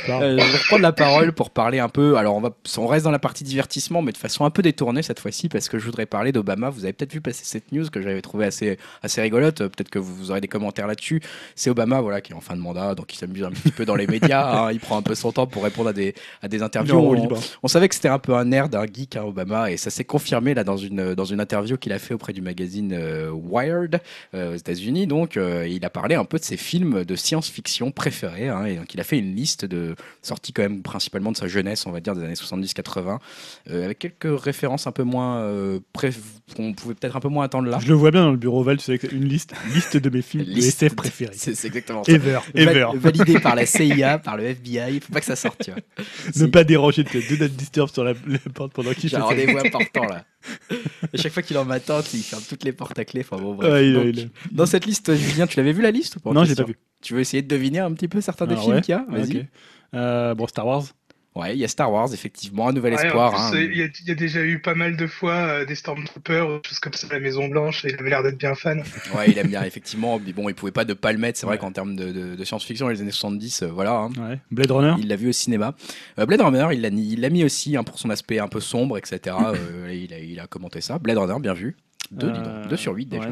Euh, 0.10 0.38
je 0.38 0.52
vais 0.52 0.58
reprendre 0.58 0.84
la 0.84 0.92
parole 0.92 1.34
pour 1.34 1.50
parler 1.50 1.80
un 1.80 1.90
peu. 1.90 2.18
Alors, 2.18 2.36
on, 2.36 2.42
va, 2.42 2.52
on 2.78 2.86
reste 2.86 3.06
dans 3.06 3.12
la 3.12 3.20
partie 3.20 3.44
divertissement, 3.44 4.02
mais 4.02 4.12
de 4.12 4.18
façon 4.18 4.46
un 4.46 4.52
peu 4.52 4.62
détournée 4.62 5.02
cette 5.02 5.20
fois-ci, 5.20 5.50
parce 5.50 5.70
que 5.70 5.80
je 5.80 5.86
voudrais 5.86 6.06
parler 6.06 6.32
d'Obama. 6.32 6.70
Vous 6.70 6.84
avez 6.84 6.94
peut-être 6.94 7.14
vu 7.14 7.22
passer 7.22 7.46
cette 7.46 7.72
news 7.72 7.90
que 7.90 8.02
j'avais 8.02 8.22
trouvé 8.22 8.46
assez, 8.46 8.78
assez 9.02 9.22
rigolote. 9.22 9.58
Peut-être 9.58 9.90
que 9.90 10.00
vous 10.00 10.30
aurez 10.30 10.42
des 10.42 10.48
commentaires 10.48 10.88
là-dessus. 10.88 11.22
C'est 11.56 11.70
Obama, 11.72 12.02
voilà, 12.02 12.22
qui 12.22 12.34
est 12.34 12.36
en 12.36 12.42
fin 12.42 12.56
de 12.56 12.62
mandat, 12.62 12.94
donc 12.94 13.12
il 13.14 13.18
s'amuse 13.18 13.44
un 13.44 13.52
petit 13.52 13.72
peu 13.72 13.86
dans 13.86 13.96
les 13.96 14.06
médias. 14.08 14.66
Hein. 14.66 14.72
Il 14.72 14.80
prend 14.80 14.98
un 14.98 15.02
peu 15.02 15.16
son 15.16 15.32
temps 15.32 15.48
pour 15.48 15.64
répondre 15.64 15.90
à 15.90 15.94
des, 15.94 16.14
à 16.44 16.48
des 16.48 16.62
interviews. 16.62 16.96
On, 16.96 17.30
on, 17.64 17.68
savait 17.68 17.90
que 17.90 17.96
c'était 17.96 18.08
un 18.08 18.20
peu 18.20 18.36
un 18.36 18.46
nerd, 18.46 18.76
un 18.76 18.86
geek, 18.86 19.16
hein, 19.16 19.24
Obama, 19.24 19.72
et 19.72 19.78
ça 19.78 19.90
s'est 19.90 20.04
confirmé 20.04 20.54
là 20.54 20.64
dans 20.64 20.78
une, 20.78 20.91
dans 20.92 21.26
une 21.26 21.40
interview 21.40 21.78
qu'il 21.78 21.94
a 21.94 22.00
fait 22.00 22.14
auprès 22.14 22.34
du 22.34 22.42
magazine 22.42 22.94
euh, 22.94 23.30
Wired 23.32 24.00
euh, 24.34 24.54
aux 24.54 24.56
États-Unis. 24.56 25.08
Donc, 25.08 25.38
euh, 25.38 25.68
il 25.68 25.84
a 25.86 25.90
parlé 25.90 26.16
un 26.16 26.26
peu 26.26 26.38
de 26.38 26.44
ses 26.44 26.58
films 26.58 27.04
de 27.04 27.16
science-fiction 27.16 27.92
préférés. 27.92 28.50
Hein, 28.50 28.66
et 28.66 28.76
donc, 28.76 28.94
il 28.94 29.00
a 29.00 29.04
fait 29.04 29.20
une 29.20 29.36
liste 29.36 29.66
de 29.66 29.96
sorties 30.22 30.54
quand 30.54 30.64
même 30.64 30.82
principalement 30.82 31.32
de 31.32 31.38
sa 31.38 31.48
jeunesse, 31.48 31.86
on 31.86 31.92
va 31.92 32.00
dire 32.00 32.16
des 32.16 32.24
années 32.24 32.34
70-80, 32.34 33.20
avec 33.70 34.00
quelques 34.00 34.42
références 34.42 34.88
un 34.88 34.92
peu 34.92 35.04
moins 35.04 35.22
qu'on 36.56 36.74
pouvait 36.74 36.96
peut-être 36.96 37.16
un 37.16 37.20
peu 37.20 37.30
moins 37.30 37.46
attendre 37.46 37.70
là. 37.70 37.80
Je 37.82 37.88
le 37.88 37.94
vois 37.94 38.12
bien 38.12 38.24
dans 38.24 38.32
le 38.32 38.38
bureau 38.38 38.64
Val, 38.64 38.78
tu 38.78 38.84
sais, 38.84 39.00
une 39.12 39.26
liste, 39.26 39.54
liste 39.74 39.98
de 39.98 40.10
mes 40.10 40.22
films 40.22 40.44
liste 40.44 40.84
SF 40.84 40.96
préférés. 40.96 41.34
C'est 41.36 41.52
exactement 41.66 42.04
ça. 42.04 42.12
Ever, 42.12 42.40
ever. 42.56 42.88
Validé 42.96 43.40
par 43.40 43.56
la 43.56 43.66
CIA, 43.66 44.20
par 44.20 44.38
le 44.38 44.44
FBI. 44.46 44.96
Il 44.96 45.02
faut 45.02 45.14
pas 45.14 45.20
que 45.20 45.26
ça 45.26 45.36
sorte. 45.36 45.64
Tu 45.64 45.72
vois. 45.72 45.80
Ne 46.36 46.48
pas 46.48 46.64
déranger, 46.64 47.04
de 47.04 47.38
not 47.38 47.48
disturb 47.50 47.90
sur 47.90 48.04
la, 48.04 48.14
porte 48.54 48.74
pendant 48.74 48.94
qu'il 48.94 49.10
fait. 49.10 49.18
Rendez-vous 49.18 49.58
important 49.58 50.06
là. 50.06 50.26
Et 51.14 51.18
chaque 51.18 51.32
fois 51.32 51.44
qu'il 51.44 51.56
est 51.56 51.60
en 51.60 51.66
m'attente, 51.66 52.14
il 52.14 52.22
ferme 52.22 52.44
toutes 52.48 52.64
les 52.64 52.72
portes 52.72 52.98
à 52.98 53.06
clé. 53.06 53.22
Enfin 53.22 53.42
bon, 53.42 53.58
Dans 54.52 54.66
cette 54.66 54.86
liste, 54.86 55.14
Julien, 55.16 55.48
tu 55.48 55.58
l'avais 55.58 55.74
vu 55.74 55.82
la 55.82 55.92
liste 55.92 56.16
ou 56.18 56.20
pas 56.20 56.32
Non, 56.32 56.44
j'ai 56.44 56.56
pas 56.56 56.64
vu. 56.64 56.78
Tu 57.02 57.14
veux 57.14 57.20
essayer 57.20 57.42
de 57.42 57.48
deviner 57.48 57.80
un 57.80 57.92
petit 57.94 58.08
peu 58.08 58.22
certains 58.22 58.46
des 58.46 58.56
ah 58.56 58.62
films 58.62 58.82
qu'il 58.82 58.92
y 58.92 58.96
a? 58.96 59.06
Vas-y. 59.10 59.48
Euh, 59.94 60.36
bon, 60.36 60.48
Star 60.48 60.66
Wars. 60.68 60.84
Ouais, 61.34 61.56
il 61.56 61.60
y 61.60 61.64
a 61.64 61.68
Star 61.70 61.90
Wars, 61.90 62.14
effectivement, 62.14 62.68
un 62.68 62.74
nouvel 62.74 62.94
espoir. 62.94 63.34
Hein. 63.34 63.52
Il 63.56 63.78
y, 63.78 64.12
a 64.12 64.16
déjà 64.16 64.44
eu 64.44 64.60
pas 64.60 64.76
mal 64.76 64.98
de 64.98 65.08
fois 65.08 65.34
euh, 65.34 65.66
des 65.66 65.76
Stormtroopers, 65.76 66.60
choses 66.68 66.80
comme 66.80 66.92
ça, 66.92 67.08
la 67.10 67.22
Maison 67.22 67.48
Blanche, 67.48 67.86
et 67.86 67.90
il 67.94 68.00
avait 68.00 68.10
l'air 68.10 68.22
d'être 68.22 68.38
bien 68.38 68.54
fan. 68.54 68.84
Ouais, 69.16 69.30
il 69.30 69.38
aime 69.38 69.48
bien, 69.48 69.64
effectivement. 69.64 70.20
Mais 70.20 70.34
bon, 70.34 70.50
il 70.50 70.56
pouvait 70.56 70.74
pas 70.74 70.84
de 70.84 70.94
pas 70.94 71.14
le 71.14 71.18
mettre. 71.18 71.40
C'est 71.40 71.46
vrai 71.46 71.58
qu'en 71.58 71.72
termes 71.72 71.96
de, 71.96 72.44
science-fiction, 72.44 72.90
les 72.90 73.02
années 73.02 73.12
70, 73.12 73.64
euh, 73.64 73.68
voilà. 73.68 73.94
Hein. 73.94 74.10
Ouais. 74.18 74.40
Blade 74.52 74.72
Runner 74.72 74.96
Il 75.00 75.08
l'a 75.08 75.16
vu 75.16 75.30
au 75.30 75.32
cinéma. 75.32 75.74
Euh, 76.20 76.26
Blade 76.26 76.42
Runner, 76.42 76.68
il 76.74 76.82
l'a 76.82 76.90
il 76.90 77.32
mis 77.32 77.46
aussi 77.46 77.78
hein, 77.78 77.84
pour 77.84 77.98
son 77.98 78.10
aspect 78.10 78.40
un 78.40 78.50
peu 78.50 78.60
sombre, 78.60 78.98
etc. 78.98 79.36
il, 79.90 80.14
a, 80.14 80.20
il, 80.20 80.40
a, 80.40 80.48
commenté 80.48 80.82
ça. 80.82 81.00
Blade 81.00 81.18
Runner, 81.18 81.40
bien 81.40 81.54
vu. 81.54 81.78
2 82.12 82.76
sur 82.76 82.94
8 82.94 83.06
déjà. 83.06 83.30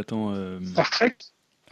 attends, 0.00 0.34
Star 0.64 0.90
Trek? 0.90 1.16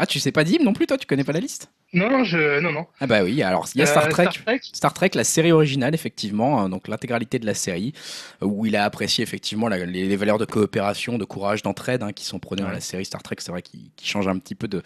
Ah, 0.00 0.06
tu 0.06 0.20
sais 0.20 0.30
pas 0.30 0.44
Dim 0.44 0.62
non 0.62 0.72
plus, 0.72 0.86
toi 0.86 0.96
Tu 0.96 1.06
connais 1.06 1.24
pas 1.24 1.32
la 1.32 1.40
liste? 1.40 1.72
Non, 1.92 2.22
je... 2.22 2.60
non, 2.60 2.70
non. 2.70 2.86
Ah 3.00 3.08
bah 3.08 3.24
oui, 3.24 3.42
alors 3.42 3.66
il 3.74 3.78
y 3.78 3.82
a 3.82 3.86
Star, 3.86 4.08
Trek, 4.08 4.28
Star 4.62 4.94
Trek, 4.94 5.10
la 5.14 5.24
série 5.24 5.50
originale, 5.50 5.92
effectivement, 5.92 6.60
hein, 6.60 6.68
donc 6.68 6.86
l'intégralité 6.86 7.40
de 7.40 7.46
la 7.46 7.54
série, 7.54 7.92
où 8.40 8.64
il 8.64 8.76
a 8.76 8.84
apprécié 8.84 9.24
effectivement 9.24 9.66
les, 9.66 10.16
valeurs 10.16 10.38
de 10.38 10.44
coopération, 10.44 11.18
de 11.18 11.24
courage, 11.24 11.62
d'entraide 11.62 12.04
hein, 12.04 12.12
qui 12.12 12.24
sont 12.24 12.38
prônées 12.38 12.62
dans 12.62 12.70
la 12.70 12.80
série 12.80 13.04
Star 13.04 13.22
Trek. 13.24 13.36
C'est 13.40 13.50
vrai 13.50 13.62
qui, 13.62 13.90
change 14.00 14.28
un 14.28 14.38
petit 14.38 14.54
peu 14.54 14.68
de, 14.68 14.82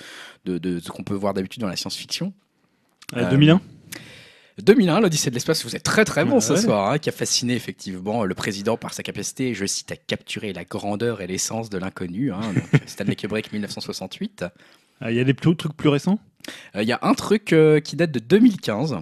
de, 0.46 0.81
ce 0.81 0.88
qu'on 0.90 1.03
peut 1.03 1.14
voir 1.14 1.35
d'habitude 1.35 1.61
dans 1.61 1.68
la 1.68 1.77
science-fiction. 1.77 2.33
2001 3.14 3.61
2001, 4.59 5.01
l'Odyssée 5.01 5.31
de 5.31 5.35
l'espace, 5.35 5.64
vous 5.64 5.75
êtes 5.77 5.83
très 5.83 6.05
très 6.05 6.25
bon 6.25 6.40
ce 6.40 6.57
soir, 6.57 6.90
hein, 6.90 6.98
qui 6.98 7.09
a 7.09 7.12
fasciné 7.12 7.55
effectivement 7.55 8.25
le 8.25 8.35
président 8.35 8.77
par 8.77 8.92
sa 8.92 9.03
capacité, 9.03 9.55
je 9.55 9.64
cite, 9.64 9.92
à 9.92 9.96
capturer 9.96 10.53
la 10.53 10.64
grandeur 10.64 11.20
et 11.22 11.27
l'essence 11.27 11.70
de 11.70 11.79
l'inconnu. 11.79 12.31
Stanley 12.87 13.16
Kubrick 13.16 13.53
1968. 13.53 14.44
Ah, 15.05 15.11
il 15.11 15.17
y 15.17 15.21
a 15.21 15.25
des 15.25 15.35
trucs 15.35 15.77
plus 15.77 15.88
récents? 15.88 16.21
Euh, 16.77 16.83
Il 16.83 16.88
y 16.88 16.93
a 16.93 17.01
un 17.03 17.15
truc 17.15 17.53
euh, 17.53 17.81
qui 17.81 17.97
date 17.97 18.12
de 18.12 18.21
2015. 18.21 18.99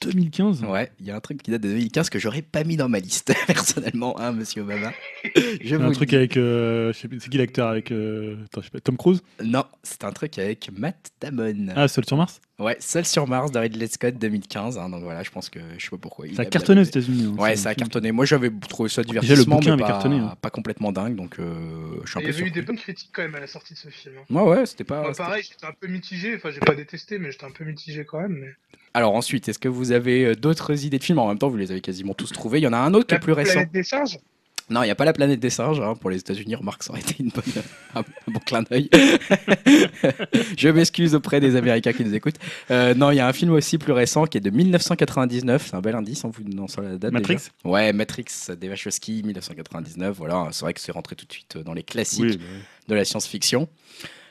2015 0.00 0.64
Ouais, 0.64 0.90
il 1.00 1.06
y 1.06 1.10
a 1.10 1.16
un 1.16 1.20
truc 1.20 1.42
qui 1.42 1.50
date 1.50 1.62
de 1.62 1.68
2015 1.68 2.10
que 2.10 2.18
j'aurais 2.18 2.42
pas 2.42 2.64
mis 2.64 2.76
dans 2.76 2.88
ma 2.88 2.98
liste, 2.98 3.34
personnellement, 3.46 4.18
hein, 4.20 4.32
monsieur 4.32 4.62
Obama. 4.62 4.92
Je 5.60 5.76
un 5.76 5.92
truc 5.92 6.12
avec. 6.12 6.36
Euh, 6.36 6.92
c'est 6.92 7.08
qui 7.08 7.38
l'acteur 7.38 7.68
avec. 7.68 7.92
Tom 8.84 8.96
Cruise? 8.96 9.22
Non, 9.42 9.64
c'est 9.82 10.04
un 10.04 10.12
truc 10.12 10.38
avec 10.38 10.70
Matt 10.76 11.10
Damon. 11.20 11.72
Ah, 11.74 11.88
Seul 11.88 12.04
sur 12.04 12.16
Mars? 12.16 12.40
Ouais, 12.58 12.76
Seul 12.80 13.04
sur 13.04 13.26
Mars 13.26 13.52
de 13.52 13.58
Ridley 13.58 13.86
Scott 13.86 14.16
2015. 14.18 14.78
Hein, 14.78 14.88
donc 14.88 15.02
voilà, 15.02 15.22
je 15.22 15.30
pense 15.30 15.50
que 15.50 15.60
je 15.76 15.84
sais 15.84 15.90
pas 15.90 15.98
pourquoi. 15.98 16.26
Ça 16.34 16.42
a 16.42 16.44
cartonné 16.46 16.80
aux 16.80 16.84
États-Unis. 16.84 17.26
Hein, 17.26 17.42
ouais, 17.42 17.56
ça 17.56 17.70
a 17.70 17.74
cartonné. 17.74 18.12
Moi, 18.12 18.24
j'avais 18.24 18.50
trouvé 18.68 18.88
ça 18.88 19.02
divertissement, 19.02 19.60
mais 19.62 19.76
pas, 19.76 19.86
cartonné, 19.86 20.18
hein. 20.18 20.36
pas 20.40 20.50
complètement 20.50 20.90
dingue. 20.90 21.16
Donc, 21.16 21.38
euh, 21.38 22.00
je 22.04 22.10
suis 22.10 22.18
un 22.18 22.22
peu. 22.22 22.28
Il 22.28 22.32
y 22.32 22.38
avait 22.38 22.48
eu 22.48 22.50
des 22.50 22.62
bonnes 22.62 22.78
critiques 22.78 23.10
quand 23.12 23.22
même 23.22 23.34
à 23.34 23.40
la 23.40 23.46
sortie 23.46 23.74
de 23.74 23.78
ce 23.78 23.88
film. 23.88 24.14
Ouais, 24.30 24.42
ouais, 24.42 24.66
c'était 24.66 24.84
pas. 24.84 25.12
pareil, 25.12 25.42
j'étais 25.42 25.66
un 25.66 25.74
peu 25.78 25.86
mitigé. 25.86 26.34
Enfin, 26.36 26.50
j'ai 26.50 26.60
pas 26.60 26.74
détesté, 26.74 27.18
mais 27.18 27.30
j'étais 27.30 27.44
un 27.44 27.50
peu 27.50 27.64
mitigé 27.64 28.04
quand 28.04 28.20
même. 28.20 28.38
Mais... 28.40 28.54
Alors 28.96 29.14
ensuite, 29.14 29.46
est-ce 29.50 29.58
que 29.58 29.68
vous 29.68 29.92
avez 29.92 30.24
euh, 30.24 30.34
d'autres 30.34 30.86
idées 30.86 30.98
de 30.98 31.04
films? 31.04 31.18
En 31.18 31.28
même 31.28 31.36
temps, 31.36 31.50
vous 31.50 31.58
les 31.58 31.70
avez 31.70 31.82
quasiment 31.82 32.14
tous 32.14 32.32
trouvés. 32.32 32.60
Il 32.60 32.62
y 32.62 32.66
en 32.66 32.72
a 32.72 32.78
un 32.78 32.94
autre 32.94 33.08
qui 33.08 33.14
est 33.14 33.18
plus 33.18 33.34
récent. 33.34 33.60
Des 33.70 33.82
singes? 33.82 34.18
Non, 34.70 34.84
il 34.84 34.86
n'y 34.86 34.90
a 34.90 34.94
pas 34.94 35.04
la 35.04 35.12
planète 35.12 35.38
des 35.38 35.50
singes. 35.50 35.80
Hein, 35.80 35.96
pour 36.00 36.08
les 36.08 36.16
États-Unis, 36.16 36.54
remarque, 36.54 36.82
ça 36.82 36.92
aurait 36.92 37.02
été 37.02 37.16
une 37.20 37.28
bonne, 37.28 37.44
un, 37.94 38.02
bon 38.26 38.40
clin 38.40 38.62
d'œil. 38.62 38.88
je 40.56 40.68
m'excuse 40.70 41.14
auprès 41.14 41.40
des 41.40 41.56
Américains 41.56 41.92
qui 41.92 42.06
nous 42.06 42.14
écoutent. 42.14 42.38
Euh, 42.70 42.94
non, 42.94 43.10
il 43.10 43.16
y 43.16 43.20
a 43.20 43.28
un 43.28 43.34
film 43.34 43.52
aussi 43.52 43.76
plus 43.76 43.92
récent 43.92 44.24
qui 44.24 44.38
est 44.38 44.40
de 44.40 44.48
1999. 44.48 45.66
C'est 45.68 45.76
un 45.76 45.82
bel 45.82 45.94
indice 45.94 46.24
en 46.24 46.30
vous 46.30 46.42
donnant 46.42 46.64
la 46.82 46.96
date. 46.96 47.12
Matrix? 47.12 47.50
Ouais, 47.64 47.92
Matrix, 47.92 48.24
Dave 48.58 48.70
Wachowski, 48.70 49.22
1999. 49.26 50.16
Voilà, 50.16 50.48
c'est 50.52 50.62
vrai 50.62 50.72
que 50.72 50.80
c'est 50.80 50.92
rentré 50.92 51.16
tout 51.16 51.26
de 51.26 51.32
suite 51.34 51.58
dans 51.58 51.74
les 51.74 51.82
classiques 51.82 52.38
bah 52.38 52.44
de 52.88 52.94
la 52.94 53.04
science-fiction. 53.04 53.68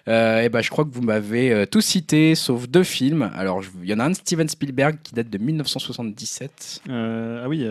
Euh, 0.08 0.42
et 0.42 0.50
ben, 0.50 0.62
je 0.62 0.70
crois 0.70 0.86
que 0.86 0.92
vous 0.92 1.02
m'avez 1.02 1.52
euh, 1.52 1.66
tout 1.66 1.82
cité, 1.82 2.36
sauf 2.36 2.68
deux 2.68 2.84
films. 2.84 3.32
Alors, 3.36 3.62
il 3.82 3.90
y 3.90 3.94
en 3.94 4.00
a 4.00 4.06
un 4.06 4.12
de 4.12 4.16
Steven 4.16 4.48
Spielberg 4.48 4.98
qui 5.04 5.14
date 5.16 5.30
de 5.30 5.38
1977. 5.38 6.82
ah 6.90 7.48
oui. 7.48 7.68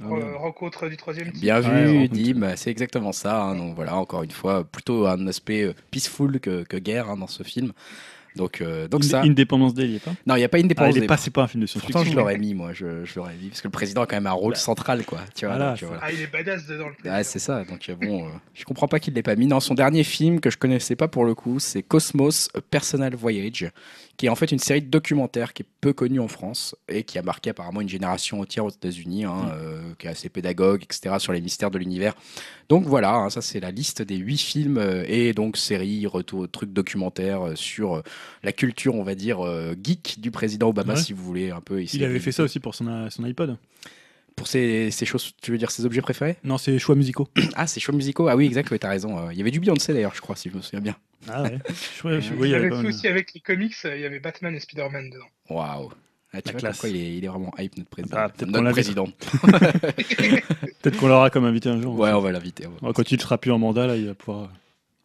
Ah 0.00 0.04
rencontre 0.36 0.88
du 0.88 0.96
troisième 0.96 1.32
type. 1.32 1.40
Bien 1.40 1.60
vu, 1.60 2.08
Dim, 2.08 2.54
c'est 2.56 2.70
exactement 2.70 3.12
ça. 3.12 3.42
Hein. 3.42 3.56
donc 3.56 3.74
voilà, 3.74 3.96
encore 3.96 4.22
une 4.22 4.30
fois, 4.30 4.64
plutôt 4.64 5.06
un 5.06 5.26
aspect 5.26 5.62
euh, 5.62 5.74
peaceful 5.90 6.38
que, 6.40 6.64
que 6.64 6.76
guerre 6.76 7.08
hein, 7.10 7.16
dans 7.16 7.26
ce 7.26 7.42
film. 7.42 7.72
Donc, 8.36 8.60
euh, 8.60 8.88
donc 8.88 9.04
ça. 9.04 9.22
Indépendance 9.22 9.74
Day, 9.74 9.84
il 9.84 9.90
n'y 9.90 9.96
a 9.96 10.00
pas 10.00 10.14
Non, 10.26 10.34
il 10.36 10.38
n'y 10.38 10.44
a 10.44 10.48
pas 10.48 10.58
Indépendance 10.58 10.94
ah, 10.96 11.00
Day. 11.00 11.06
Pas, 11.06 11.16
c'est 11.16 11.30
pas 11.30 11.42
un 11.42 11.46
film 11.48 11.62
de 11.62 11.66
science-fiction. 11.66 12.00
Pourtant, 12.00 12.10
je 12.10 12.16
l'aurais 12.16 12.38
mis, 12.38 12.54
moi. 12.54 12.72
Je, 12.72 13.04
je 13.04 13.16
l'aurais 13.16 13.34
mis. 13.34 13.48
Parce 13.48 13.60
que 13.60 13.68
le 13.68 13.72
président 13.72 14.02
a 14.02 14.06
quand 14.06 14.16
même 14.16 14.26
un 14.26 14.32
rôle 14.32 14.52
bah. 14.52 14.58
central, 14.58 15.04
quoi. 15.04 15.20
Tu 15.34 15.46
vois, 15.46 15.58
donc, 15.58 15.78
Ah, 16.00 16.12
il 16.12 16.20
est 16.20 16.32
badass 16.32 16.66
dedans, 16.66 16.88
le 16.88 16.94
président. 16.94 17.14
Ah, 17.14 17.24
c'est 17.24 17.38
ça. 17.38 17.64
Donc, 17.64 17.90
bon, 18.00 18.26
euh, 18.26 18.30
je 18.54 18.64
comprends 18.64 18.88
pas 18.88 19.00
qu'il 19.00 19.12
ne 19.12 19.16
l'ait 19.16 19.22
pas 19.22 19.36
mis. 19.36 19.46
Non, 19.46 19.60
son 19.60 19.74
dernier 19.74 20.04
film 20.04 20.40
que 20.40 20.50
je 20.50 20.58
connaissais 20.58 20.96
pas 20.96 21.08
pour 21.08 21.24
le 21.24 21.34
coup, 21.34 21.58
c'est 21.58 21.82
Cosmos 21.82 22.48
A 22.54 22.60
Personal 22.60 23.14
Voyage 23.14 23.70
qui 24.16 24.26
est 24.26 24.28
en 24.28 24.34
fait 24.34 24.50
une 24.50 24.58
série 24.58 24.82
de 24.82 24.88
documentaires 24.88 25.52
qui 25.52 25.62
est 25.62 25.66
peu 25.80 25.92
connue 25.92 26.20
en 26.20 26.28
France 26.28 26.74
et 26.88 27.04
qui 27.04 27.18
a 27.18 27.22
marqué 27.22 27.50
apparemment 27.50 27.80
une 27.80 27.88
génération 27.88 28.40
entière 28.40 28.64
aux 28.64 28.70
États-Unis, 28.70 29.24
hein, 29.24 29.34
mm. 29.34 29.50
euh, 29.52 29.80
qui 29.98 30.06
est 30.06 30.10
assez 30.10 30.28
pédagogue, 30.28 30.82
etc., 30.82 31.16
sur 31.18 31.32
les 31.32 31.40
mystères 31.40 31.70
de 31.70 31.78
l'univers. 31.78 32.14
Donc 32.68 32.84
voilà, 32.84 33.14
hein, 33.14 33.30
ça 33.30 33.42
c'est 33.42 33.60
la 33.60 33.70
liste 33.70 34.02
des 34.02 34.16
huit 34.16 34.40
films 34.40 34.78
euh, 34.78 35.04
et 35.06 35.32
donc 35.32 35.56
séries, 35.56 36.06
retour, 36.06 36.48
trucs 36.50 36.72
documentaires 36.72 37.48
euh, 37.48 37.54
sur 37.54 38.02
la 38.42 38.52
culture, 38.52 38.94
on 38.94 39.02
va 39.02 39.14
dire, 39.14 39.38
geek 39.82 40.20
du 40.20 40.30
président 40.30 40.68
Obama, 40.68 40.96
si 40.96 41.12
vous 41.12 41.22
voulez 41.22 41.50
un 41.50 41.60
peu. 41.60 41.82
Il 41.82 42.04
avait 42.04 42.18
fait 42.18 42.32
ça 42.32 42.42
aussi 42.42 42.60
pour 42.60 42.74
son, 42.74 43.10
son 43.10 43.24
iPod 43.24 43.56
pour 44.34 44.48
ses, 44.48 44.90
choses, 44.90 45.32
tu 45.40 45.50
veux 45.50 45.56
dire 45.56 45.70
ses 45.70 45.86
objets 45.86 46.02
préférés? 46.02 46.36
Non, 46.44 46.58
ses 46.58 46.78
choix 46.78 46.94
musicaux. 46.94 47.26
ah, 47.54 47.66
ses 47.66 47.80
choix 47.80 47.94
musicaux 47.94 48.28
Ah 48.28 48.36
oui, 48.36 48.44
exact, 48.44 48.68
tu 48.78 48.86
as 48.86 48.90
raison. 48.90 49.30
Il 49.30 49.38
y 49.38 49.40
avait 49.40 49.50
du 49.50 49.60
Beyoncé 49.60 49.94
d'ailleurs, 49.94 50.14
je 50.14 50.20
crois, 50.20 50.36
si 50.36 50.50
je 50.50 50.56
me 50.56 50.60
souviens 50.60 50.82
bien. 50.82 50.96
Ah 51.28 51.42
ouais. 51.42 51.58
il 52.40 52.48
y 52.48 52.54
avait 52.54 52.70
aussi 52.70 53.08
avec 53.08 53.34
les 53.34 53.40
comics, 53.40 53.74
il 53.84 54.00
y 54.00 54.04
avait 54.04 54.20
Batman 54.20 54.54
et 54.54 54.60
Spider-Man 54.60 55.10
dedans. 55.10 55.26
Waouh. 55.50 55.92
Ah, 56.32 56.42
tu 56.42 56.52
vois 56.52 56.70
pourquoi 56.70 56.88
il 56.88 56.96
est, 56.96 57.16
il 57.16 57.24
est, 57.24 57.28
vraiment 57.28 57.52
hype 57.58 57.78
notre 57.78 57.88
président. 57.88 58.16
Ah, 58.18 58.28
peut-être 58.28 58.50
notre 58.50 58.70
président. 58.70 59.06
peut-être 60.82 60.98
qu'on 60.98 61.08
l'aura 61.08 61.30
comme 61.30 61.44
invité 61.44 61.68
un 61.68 61.80
jour. 61.80 61.98
Ouais, 61.98 62.12
on 62.12 62.20
va 62.20 62.32
l'inviter. 62.32 62.64
Quand 62.80 63.10
il 63.10 63.20
sera 63.20 63.38
plus 63.38 63.52
en 63.52 63.58
mandat, 63.58 63.86
là, 63.86 63.96
il 63.96 64.06
va 64.06 64.14
pouvoir 64.14 64.50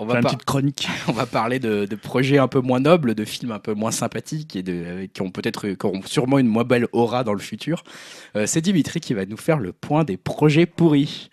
on 0.01 0.05
va 0.05 0.13
faire 0.13 0.21
une 0.21 0.27
petite 0.29 0.45
chronique. 0.45 0.87
On 1.07 1.11
va 1.11 1.27
parler 1.27 1.59
de, 1.59 1.85
projets 1.95 2.39
un 2.39 2.47
peu 2.47 2.59
moins 2.59 2.79
nobles, 2.79 3.13
de 3.13 3.23
films 3.23 3.51
un 3.51 3.59
peu 3.59 3.75
moins 3.75 3.91
sympathiques 3.91 4.55
et 4.55 4.63
de, 4.63 5.07
qui 5.13 5.21
ont 5.21 5.29
peut-être 5.29 5.67
qui 5.67 5.85
auront 5.85 6.01
sûrement 6.03 6.39
une 6.39 6.47
moins 6.47 6.63
belle 6.63 6.87
aura 6.91 7.23
dans 7.23 7.33
le 7.33 7.39
futur. 7.39 7.83
Euh, 8.35 8.47
c'est 8.47 8.61
Dimitri 8.61 8.99
qui 8.99 9.13
va 9.13 9.27
nous 9.27 9.37
faire 9.37 9.59
le 9.59 9.73
point 9.73 10.03
des 10.03 10.17
projets 10.17 10.65
pourris. 10.65 11.29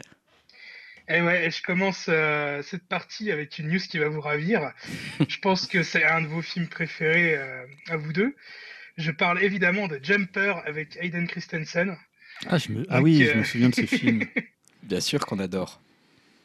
Et 1.11 1.17
eh 1.17 1.21
ouais, 1.23 1.51
je 1.51 1.63
commence 1.63 2.07
euh, 2.11 2.63
cette 2.63 2.87
partie 2.87 3.33
avec 3.33 3.59
une 3.59 3.69
news 3.69 3.79
qui 3.79 3.99
va 3.99 4.09
vous 4.09 4.21
ravir. 4.21 4.73
je 5.27 5.39
pense 5.39 5.67
que 5.67 5.83
c'est 5.83 6.05
un 6.05 6.21
de 6.21 6.27
vos 6.27 6.43
films 6.43 6.69
préférés 6.69 7.35
euh, 7.35 7.65
à 7.89 7.97
vous 7.97 8.13
deux. 8.13 8.37
Je 8.99 9.11
parle 9.11 9.43
évidemment 9.43 9.89
de 9.89 9.99
Jumper 10.03 10.55
avec 10.67 10.99
Hayden 11.01 11.27
Christensen. 11.27 11.97
Ah, 12.47 12.59
ah 12.91 13.01
oui, 13.01 13.25
je 13.25 13.39
me 13.39 13.45
souviens 13.45 13.71
de 13.71 13.75
ce 13.75 13.87
film. 13.87 14.23
Bien 14.83 15.01
sûr 15.01 15.25
qu'on 15.25 15.39
adore. 15.39 15.81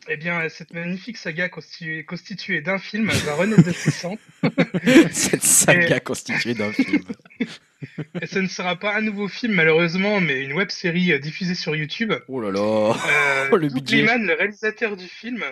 Eh 0.09 0.17
bien, 0.17 0.47
cette 0.49 0.73
magnifique 0.73 1.17
saga 1.17 1.47
constituée, 1.47 2.03
constituée 2.03 2.61
d'un 2.61 2.77
film 2.77 3.09
va 3.09 3.35
renaître 3.35 3.63
de 3.63 3.71
ses 3.71 3.91
cette 5.11 5.43
saga 5.43 5.99
constituée 6.01 6.53
d'un 6.53 6.73
film. 6.73 7.03
Et 8.21 8.27
ce 8.27 8.39
ne 8.39 8.47
sera 8.47 8.75
pas 8.75 8.95
un 8.95 9.01
nouveau 9.01 9.27
film, 9.27 9.53
malheureusement, 9.53 10.19
mais 10.19 10.41
une 10.41 10.53
web 10.53 10.69
série 10.69 11.11
euh, 11.11 11.19
diffusée 11.19 11.55
sur 11.55 11.75
YouTube. 11.75 12.13
Oh 12.27 12.41
là 12.41 12.51
là 12.51 12.59
euh, 12.59 13.49
oh, 13.51 13.57
le 13.57 13.69
Doug 13.69 13.89
Liman, 13.89 14.25
le 14.25 14.33
réalisateur 14.33 14.97
du 14.97 15.07
film. 15.07 15.43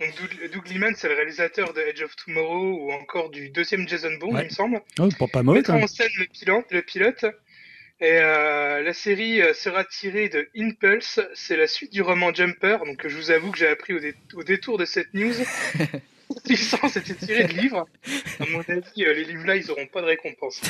Donc, 0.00 0.12
Doug, 0.52 0.68
Liman, 0.68 0.94
c'est 0.94 1.08
le 1.08 1.14
réalisateur 1.14 1.72
de 1.72 1.80
Edge 1.80 2.02
of 2.02 2.14
Tomorrow 2.16 2.86
ou 2.86 2.92
encore 2.92 3.30
du 3.30 3.48
deuxième 3.50 3.88
Jason 3.88 4.14
Bourne, 4.20 4.38
il 4.40 4.44
me 4.44 4.50
semble. 4.50 4.82
Oh, 4.98 5.08
pour 5.16 5.30
pas 5.30 5.42
mauvais. 5.42 5.60
Mettra 5.60 5.76
en 5.76 5.86
scène 5.86 6.10
le 6.18 6.26
pilote, 6.26 6.66
le 6.70 6.82
pilote 6.82 7.24
et 7.98 8.18
euh, 8.20 8.82
la 8.82 8.92
série 8.92 9.40
euh, 9.40 9.54
sera 9.54 9.82
tirée 9.82 10.28
de 10.28 10.46
Impulse, 10.54 11.18
c'est 11.34 11.56
la 11.56 11.66
suite 11.66 11.92
du 11.94 12.02
roman 12.02 12.32
Jumper, 12.32 12.84
donc 12.84 13.08
je 13.08 13.16
vous 13.16 13.30
avoue 13.30 13.50
que 13.50 13.56
j'ai 13.56 13.68
appris 13.68 13.94
au, 14.34 14.42
détour 14.42 14.76
de 14.76 14.84
cette 14.84 15.14
news. 15.14 15.32
licence 16.44 16.96
était 16.98 17.14
tirée 17.14 17.44
de 17.44 17.54
livres. 17.54 17.88
À 18.38 18.44
mon 18.50 18.60
avis, 18.60 19.04
euh, 19.04 19.14
les 19.14 19.24
livres 19.24 19.46
là, 19.46 19.56
ils 19.56 19.66
n'auront 19.68 19.86
pas 19.86 20.02
de 20.02 20.06
récompense. 20.06 20.60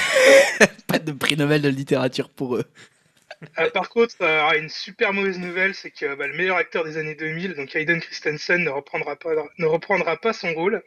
pas 0.87 1.01
de 1.01 1.11
prix 1.11 1.37
Nobel 1.37 1.63
de 1.63 1.69
littérature 1.69 2.31
pour 2.31 2.57
eux. 2.57 2.65
par 3.75 3.89
contre, 3.89 4.23
une 4.57 4.69
super 4.69 5.13
mauvaise 5.13 5.41
nouvelle, 5.41 5.75
c'est 5.75 5.91
que 5.91 6.15
bah, 6.15 6.29
le 6.29 6.35
meilleur 6.35 6.57
acteur 6.57 6.85
des 6.85 6.97
années 6.97 7.17
2000, 7.17 7.55
donc 7.55 7.75
Hayden 7.75 8.01
Christensen, 8.01 8.63
ne 8.63 8.71
reprendra 8.71 9.17
pas, 9.17 9.31
ne 9.59 9.67
reprendra 9.67 10.17
pas 10.17 10.33
son 10.33 10.55
rôle. 10.55 10.81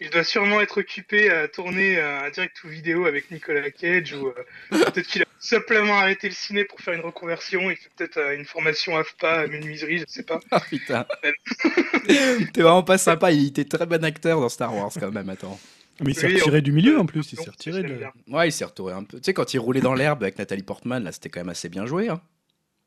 Il 0.00 0.08
doit 0.08 0.24
sûrement 0.24 0.62
être 0.62 0.80
occupé 0.80 1.28
à 1.28 1.46
tourner 1.46 2.00
un 2.00 2.30
direct 2.30 2.62
ou 2.64 2.68
vidéo 2.68 3.04
avec 3.04 3.30
Nicolas 3.30 3.70
Cage 3.70 4.14
ou 4.14 4.32
peut-être 4.70 5.08
qu'il 5.08 5.22
a 5.22 5.27
simplement 5.38 5.98
arrêté 5.98 6.28
le 6.28 6.34
ciné 6.34 6.64
pour 6.64 6.80
faire 6.80 6.94
une 6.94 7.00
reconversion. 7.00 7.70
Il 7.70 7.76
fait 7.76 7.90
peut-être 7.96 8.16
euh, 8.18 8.36
une 8.36 8.44
formation 8.44 8.96
AFPA, 8.96 9.46
menuiserie, 9.46 9.98
je 9.98 10.04
sais 10.08 10.22
pas. 10.22 10.40
Ah 10.50 10.60
putain. 10.60 11.06
T'es 12.06 12.62
vraiment 12.62 12.82
pas 12.82 12.98
sympa. 12.98 13.30
Il 13.30 13.48
était 13.48 13.64
très 13.64 13.86
bon 13.86 14.04
acteur 14.04 14.40
dans 14.40 14.48
Star 14.48 14.74
Wars 14.74 14.92
quand 14.98 15.10
même. 15.10 15.28
Attends. 15.28 15.58
Mais 16.00 16.12
il 16.12 16.14
s'est 16.14 16.28
retiré 16.28 16.62
du 16.62 16.72
milieu 16.72 16.98
en 16.98 17.06
plus. 17.06 17.32
Il 17.32 17.38
s'est 17.38 17.50
retiré 17.50 17.82
de... 17.82 18.00
Ouais, 18.28 18.48
il 18.48 18.52
s'est 18.52 18.64
retiré 18.64 18.92
un 18.92 19.02
peu. 19.02 19.18
Tu 19.18 19.24
sais, 19.24 19.34
quand 19.34 19.52
il 19.52 19.58
roulait 19.58 19.80
dans 19.80 19.94
l'herbe 19.94 20.22
avec 20.22 20.38
Nathalie 20.38 20.62
Portman, 20.62 21.02
là, 21.02 21.12
c'était 21.12 21.28
quand 21.28 21.40
même 21.40 21.48
assez 21.48 21.68
bien 21.68 21.86
joué. 21.86 22.08
Hein. 22.08 22.20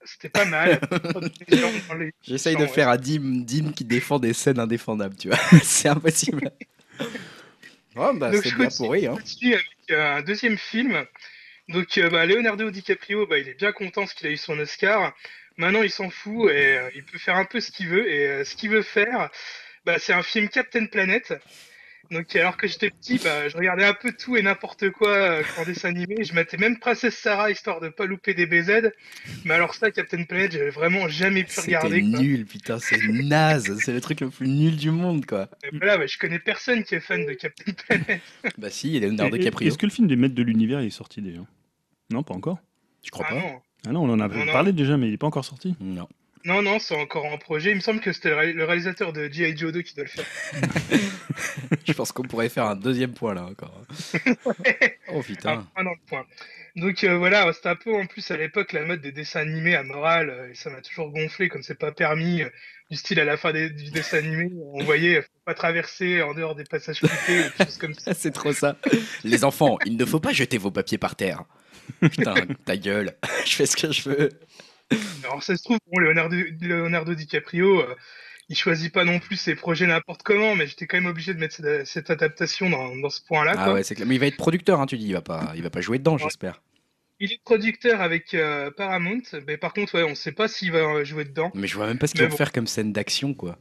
C'était 0.04 0.30
pas 0.30 0.46
mal. 0.46 0.80
J'essaye 2.24 2.56
de 2.56 2.66
faire 2.66 2.90
un 2.90 2.98
Dim, 2.98 3.44
Dim 3.44 3.72
qui 3.74 3.84
défend 3.84 4.18
des 4.18 4.34
scènes 4.34 4.60
indéfendables, 4.60 5.16
tu 5.16 5.28
vois. 5.28 5.38
c'est 5.64 5.90
impossible. 5.90 6.52
oh, 7.96 8.12
bah, 8.16 8.32
c'est 8.42 8.56
bien 8.56 8.70
pourri. 8.70 9.08
Hein. 9.08 9.18
Avec 9.44 9.66
euh, 9.92 10.18
un 10.18 10.22
deuxième 10.22 10.58
film 10.58 11.06
donc 11.69 11.97
euh, 11.97 12.10
bah, 12.10 12.26
Leonardo 12.26 12.69
DiCaprio, 12.69 13.28
bah, 13.28 13.38
il 13.38 13.47
est 13.47 13.54
bien 13.54 13.71
content 13.71 14.02
parce 14.02 14.13
qu'il 14.13 14.28
a 14.28 14.32
eu 14.32 14.38
son 14.38 14.58
Oscar. 14.60 15.13
Maintenant, 15.58 15.84
il 15.84 15.91
s'en 15.91 16.10
fout 16.10 16.50
et 16.52 16.78
euh, 16.78 16.89
il 16.95 17.04
peut 17.04 17.17
faire 17.17 17.36
un 17.36 17.45
peu 17.45 17.60
ce 17.60 17.71
qu'il 17.71 17.88
veut. 17.88 18.10
Et 18.12 18.28
euh, 18.28 18.43
ce 18.43 18.56
qu'il 18.56 18.69
veut 18.69 18.82
faire, 18.82 19.30
bah, 19.86 20.00
c'est 20.00 20.13
un 20.13 20.24
film 20.24 20.50
Captain 20.50 20.86
Planet. 20.88 21.34
Donc, 22.12 22.36
alors 22.36 22.58
que 22.58 22.67
j'étais 22.67 22.89
petit, 22.89 23.19
bah, 23.24 23.47
je 23.47 23.56
regardais 23.56 23.86
un 23.86 23.93
peu 23.93 24.12
tout 24.12 24.36
et 24.36 24.41
n'importe 24.41 24.89
quoi 24.91 25.39
en 25.58 25.63
dessin 25.63 25.89
animé. 25.89 26.24
Je 26.24 26.34
mettais 26.34 26.58
même 26.58 26.78
Princesse 26.78 27.15
Sarah 27.15 27.50
histoire 27.50 27.80
de 27.80 27.88
pas 27.88 28.06
louper 28.06 28.34
des 28.34 28.45
BZ. 28.45 28.91
Mais 29.45 29.54
alors 29.54 29.74
ça, 29.74 29.91
Captain 29.91 30.24
Planet, 30.24 30.52
j'avais 30.52 30.69
vraiment 30.69 31.08
jamais 31.08 31.43
pu 31.43 31.60
regarder. 31.60 32.02
C'est 32.02 32.19
nul, 32.19 32.45
putain, 32.45 32.80
c'est 32.80 33.00
naze. 33.08 33.78
c'est 33.80 33.93
le 33.93 34.02
truc 34.02 34.19
le 34.19 34.30
plus 34.30 34.47
nul 34.47 34.76
du 34.76 34.91
monde, 34.91 35.26
quoi. 35.26 35.50
voilà, 35.71 35.97
bah, 35.97 36.06
je 36.06 36.17
connais 36.17 36.39
personne 36.39 36.84
qui 36.84 36.95
est 36.95 37.00
fan 37.00 37.26
de 37.26 37.34
Captain 37.34 37.71
Planet. 37.71 38.21
bah 38.58 38.69
si, 38.69 38.95
il 38.95 39.04
est 39.04 39.08
Leonardo 39.08 39.38
DiCaprio. 39.38 39.69
Est-ce 39.69 39.78
que 39.78 39.86
le 39.86 39.91
film 39.91 40.08
des 40.08 40.17
Maîtres 40.17 40.36
de 40.36 40.43
l'Univers 40.43 40.80
est 40.80 40.89
sorti 40.89 41.21
déjà 41.21 41.41
non, 42.12 42.24
pas 42.24 42.34
encore. 42.34 42.60
Je 43.04 43.10
crois 43.10 43.26
ah 43.30 43.34
pas. 43.34 43.39
Non. 43.39 43.62
Ah 43.88 43.91
non, 43.93 44.04
on 44.04 44.13
en 44.13 44.19
a 44.19 44.30
parlé 44.30 44.74
déjà, 44.74 44.97
mais 44.97 45.08
il 45.08 45.12
n'est 45.12 45.17
pas 45.17 45.28
encore 45.28 45.45
sorti? 45.45 45.76
Non. 45.80 46.08
Non, 46.45 46.62
non, 46.62 46.80
c'est 46.80 46.95
encore 46.95 47.25
en 47.25 47.38
projet. 47.38 47.71
Il 47.71 47.75
me 47.75 47.82
semble 47.82 47.99
que 47.99 48.12
c'était 48.12 48.54
le 48.54 48.63
réalisateur 48.65 49.13
de 49.13 49.27
G.I. 49.32 49.56
Joe 49.58 49.71
2 49.71 49.82
qui 49.82 49.95
doit 49.95 50.06
le 50.06 50.10
faire. 50.10 50.25
Je 51.86 51.93
pense 51.93 52.12
qu'on 52.12 52.23
pourrait 52.23 52.49
faire 52.49 52.65
un 52.65 52.75
deuxième 52.75 53.13
point 53.13 53.34
là 53.34 53.45
encore. 53.45 53.82
Oh 55.13 55.21
putain. 55.21 55.65
Un, 55.75 55.86
point. 56.08 56.25
Donc 56.75 57.04
euh, 57.04 57.17
voilà, 57.17 57.51
c'était 57.54 57.69
un 57.69 57.75
peu 57.75 57.93
en 57.93 58.06
plus 58.06 58.30
à 58.32 58.38
l'époque 58.38 58.71
la 58.71 58.86
mode 58.86 59.01
des 59.01 59.12
dessins 59.12 59.41
animés 59.41 59.75
à 59.75 59.84
morale, 59.84 60.30
euh, 60.30 60.51
et 60.51 60.56
ça 60.56 60.69
m'a 60.69 60.82
toujours 60.82 61.10
gonflé 61.10 61.49
comme 61.49 61.63
c'est 61.63 61.77
pas 61.77 61.91
permis, 61.91 62.43
euh, 62.43 62.49
du 62.89 62.97
style 62.97 63.19
à 63.19 63.25
la 63.25 63.36
fin 63.36 63.51
des, 63.51 63.69
du 63.69 63.91
dessin 63.91 64.19
animé, 64.19 64.51
on 64.73 64.84
voyait 64.84 65.21
faut 65.21 65.27
pas 65.45 65.54
traverser 65.54 66.21
en 66.21 66.34
dehors 66.34 66.56
des 66.56 66.63
passages 66.63 67.01
coupés 67.01 67.39
ou 67.39 67.58
des 67.58 67.65
choses 67.65 67.77
comme 67.77 67.93
ça. 67.93 68.13
c'est 68.17 68.32
trop 68.32 68.54
ça. 68.54 68.77
Les 69.23 69.43
enfants, 69.43 69.77
il 69.86 69.97
ne 69.97 70.06
faut 70.06 70.19
pas 70.19 70.32
jeter 70.32 70.58
vos 70.58 70.71
papiers 70.71 70.97
par 70.97 71.15
terre. 71.15 71.43
Putain, 71.99 72.36
ta 72.65 72.77
gueule, 72.77 73.15
je 73.45 73.54
fais 73.54 73.65
ce 73.65 73.75
que 73.75 73.91
je 73.91 74.10
veux. 74.10 74.30
Alors 75.23 75.43
ça 75.43 75.56
se 75.56 75.63
trouve, 75.63 75.77
bon, 75.91 75.99
Leonardo, 75.99 76.36
Leonardo 76.62 77.13
DiCaprio, 77.13 77.82
euh, 77.82 77.95
il 78.49 78.56
choisit 78.56 78.93
pas 78.93 79.06
non 79.06 79.19
plus 79.19 79.38
ses 79.38 79.56
projets 79.56 79.88
n'importe 79.88 80.23
comment, 80.23 80.56
mais 80.56 80.67
j'étais 80.67 80.88
quand 80.88 80.97
même 80.97 81.06
obligé 81.06 81.34
de 81.34 81.39
mettre 81.39 81.62
cette, 81.86 82.10
adaptation 82.10 82.69
dans, 82.69 82.95
dans 82.97 83.10
ce 83.10 83.21
point-là. 83.21 83.54
Ah 83.58 83.73
ouais, 83.73 83.84
c'est 83.84 83.95
clair. 83.95 84.08
Mais 84.08 84.15
il 84.15 84.19
va 84.19 84.27
être 84.27 84.38
producteur, 84.38 84.82
hein, 84.82 84.86
tu 84.86 84.97
dis, 84.97 85.08
il 85.08 85.13
va 85.13 85.21
pas, 85.21 85.54
il 85.56 85.63
va 85.63 85.69
pas 85.69 85.82
jouer 85.82 85.99
dedans, 85.99 86.17
j'espère. 86.17 86.62
Il 87.19 87.32
est 87.32 87.41
producteur 87.43 88.01
avec 88.01 88.34
euh, 88.34 88.71
Paramount, 88.71 89.21
mais 89.45 89.56
par 89.56 89.73
contre, 89.73 89.95
ouais, 89.95 90.04
on 90.04 90.15
sait 90.15 90.32
pas 90.32 90.47
s'il 90.47 90.71
va 90.71 91.04
jouer 91.04 91.23
dedans. 91.23 91.51
Mais 91.54 91.67
je 91.67 91.75
vois 91.75 91.86
même 91.86 91.99
pas 91.99 92.08
ce 92.08 92.13
qu'il 92.13 92.23
va 92.23 92.36
faire 92.36 92.51
comme 92.51 92.67
scène 92.67 92.91
d'action, 92.91 93.34
quoi. 93.34 93.58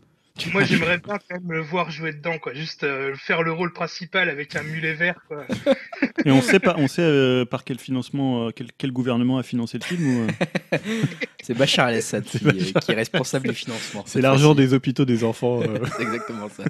Moi, 0.53 0.65
j'aimerais 0.65 0.99
bien 0.99 1.19
quand 1.19 1.35
même 1.35 1.53
le 1.53 1.61
voir 1.61 1.91
jouer 1.91 2.13
dedans, 2.13 2.39
quoi. 2.39 2.55
Juste 2.55 2.85
euh, 2.85 3.15
faire 3.15 3.43
le 3.43 3.53
rôle 3.53 3.73
principal 3.73 4.29
avec 4.29 4.57
un 4.57 4.63
mulet 4.63 4.95
vert, 4.95 5.21
quoi. 5.29 5.47
Et 6.25 6.31
on 6.31 6.41
sait 6.43 6.61
pas, 6.61 6.75
on 6.79 6.89
sait 6.89 7.03
euh, 7.03 7.45
par 7.45 7.65
quel 7.65 7.79
financement, 7.79 8.49
euh, 8.49 8.51
quel, 8.79 8.93
gouvernement 8.93 9.39
a 9.39 9.43
financé 9.43 9.79
le 9.79 9.85
film 9.85 10.29
C'est 11.43 11.55
Bachar 11.55 11.89
el-Assad 11.89 12.25
qui, 12.25 12.39
est 12.45 12.95
responsable 12.95 13.49
du 13.49 13.55
financement. 13.55 14.05
C'est 14.07 14.21
l'argent 14.21 14.55
des 14.55 14.75
hôpitaux 14.75 15.05
des 15.05 15.25
enfants. 15.25 15.61
C'est 15.97 16.03
exactement 16.03 16.49
ça. 16.49 16.65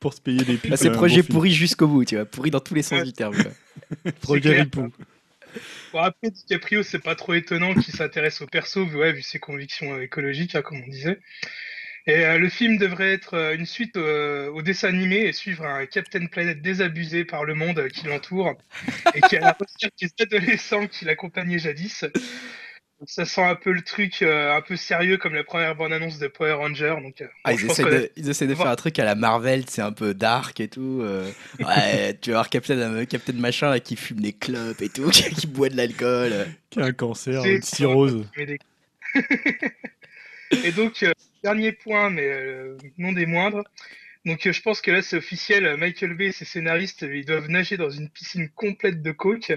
pour 0.00 0.12
se 0.12 0.20
payer 0.20 0.44
des 0.44 0.56
pubs. 0.56 0.76
c'est 0.76 0.90
projet 0.90 1.22
pourri 1.22 1.52
jusqu'au 1.52 1.86
bout, 1.86 2.04
tu 2.04 2.16
vois, 2.16 2.24
pourri 2.24 2.50
dans 2.50 2.60
tous 2.60 2.74
les 2.74 2.82
sens 2.82 3.02
du 3.02 3.12
terme. 3.12 3.34
projet 4.20 4.60
ripou. 4.60 4.92
Bon, 5.92 6.00
après, 6.00 6.30
DiCaprio, 6.30 6.82
c'est 6.82 6.98
pas 6.98 7.14
trop 7.14 7.34
étonnant 7.34 7.74
qu'il 7.74 7.94
s'intéresse 7.94 8.40
au 8.42 8.46
perso, 8.46 8.84
ouais, 8.84 9.12
vu 9.12 9.22
ses 9.22 9.38
convictions 9.38 9.98
écologiques, 10.00 10.54
hein, 10.54 10.62
comme 10.62 10.82
on 10.86 10.90
disait. 10.90 11.18
Et 12.08 12.24
euh, 12.24 12.38
le 12.38 12.48
film 12.48 12.78
devrait 12.78 13.12
être 13.12 13.34
euh, 13.34 13.54
une 13.54 13.66
suite 13.66 13.96
euh, 13.96 14.48
au 14.52 14.62
dessin 14.62 14.88
animé 14.88 15.22
et 15.22 15.32
suivre 15.32 15.64
un 15.66 15.86
Captain 15.86 16.26
Planet 16.26 16.62
désabusé 16.62 17.24
par 17.24 17.44
le 17.44 17.54
monde 17.54 17.88
qui 17.88 18.06
l'entoure 18.06 18.54
et 19.14 19.20
qui 19.22 19.36
a 19.36 19.40
la 19.40 19.56
recherche 19.58 19.92
des 20.00 20.10
adolescents 20.20 20.86
qui 20.86 21.04
l'accompagnaient 21.04 21.58
jadis. 21.58 22.04
ça 23.06 23.24
sent 23.24 23.42
un 23.42 23.56
peu 23.56 23.72
le 23.72 23.82
truc 23.82 24.22
un 24.22 24.60
peu 24.60 24.76
sérieux 24.76 25.16
comme 25.16 25.34
la 25.34 25.42
première 25.42 25.74
bande-annonce 25.74 26.20
de 26.20 26.28
Power 26.28 26.52
Ranger. 26.52 26.94
Donc, 27.02 27.24
ah, 27.42 27.52
ils, 27.52 27.66
essaient 27.66 27.82
de, 27.82 28.12
ils, 28.14 28.30
essaient 28.30 28.46
de, 28.46 28.54
faire 28.54 28.68
un 28.68 28.76
truc 28.76 29.00
à 29.00 29.04
la 29.04 29.16
Marvel, 29.16 29.64
c'est 29.66 29.82
un 29.82 29.92
peu 29.92 30.14
dark 30.14 30.60
et 30.60 30.68
tout. 30.68 31.04
ouais, 31.58 32.14
tu 32.22 32.30
vas 32.30 32.36
voir 32.36 32.50
Captain, 32.50 33.04
Captain 33.06 33.32
machin 33.32 33.70
là, 33.70 33.80
qui 33.80 33.96
fume 33.96 34.20
des 34.20 34.32
clopes 34.32 34.80
et 34.80 34.88
tout, 34.90 35.10
qui, 35.10 35.48
boit 35.48 35.70
de 35.70 35.76
l'alcool. 35.76 36.46
Qui 36.70 36.80
a 36.80 36.84
un 36.84 36.92
cancer, 36.92 37.44
une 37.44 37.62
cirrhose. 37.62 38.24
Et 40.64 40.70
donc, 40.70 41.04
dernier 41.46 41.70
point, 41.70 42.10
mais 42.10 42.26
euh, 42.26 42.76
non 42.98 43.12
des 43.12 43.24
moindres. 43.24 43.62
Donc 44.24 44.44
euh, 44.44 44.52
je 44.52 44.60
pense 44.62 44.80
que 44.80 44.90
là 44.90 45.00
c'est 45.00 45.16
officiel, 45.16 45.76
Michael 45.76 46.14
Bay 46.14 46.26
et 46.26 46.32
ses 46.32 46.44
scénaristes, 46.44 47.02
ils 47.02 47.24
doivent 47.24 47.48
nager 47.48 47.76
dans 47.76 47.88
une 47.88 48.10
piscine 48.10 48.48
complète 48.48 49.00
de 49.00 49.12
coke. 49.12 49.52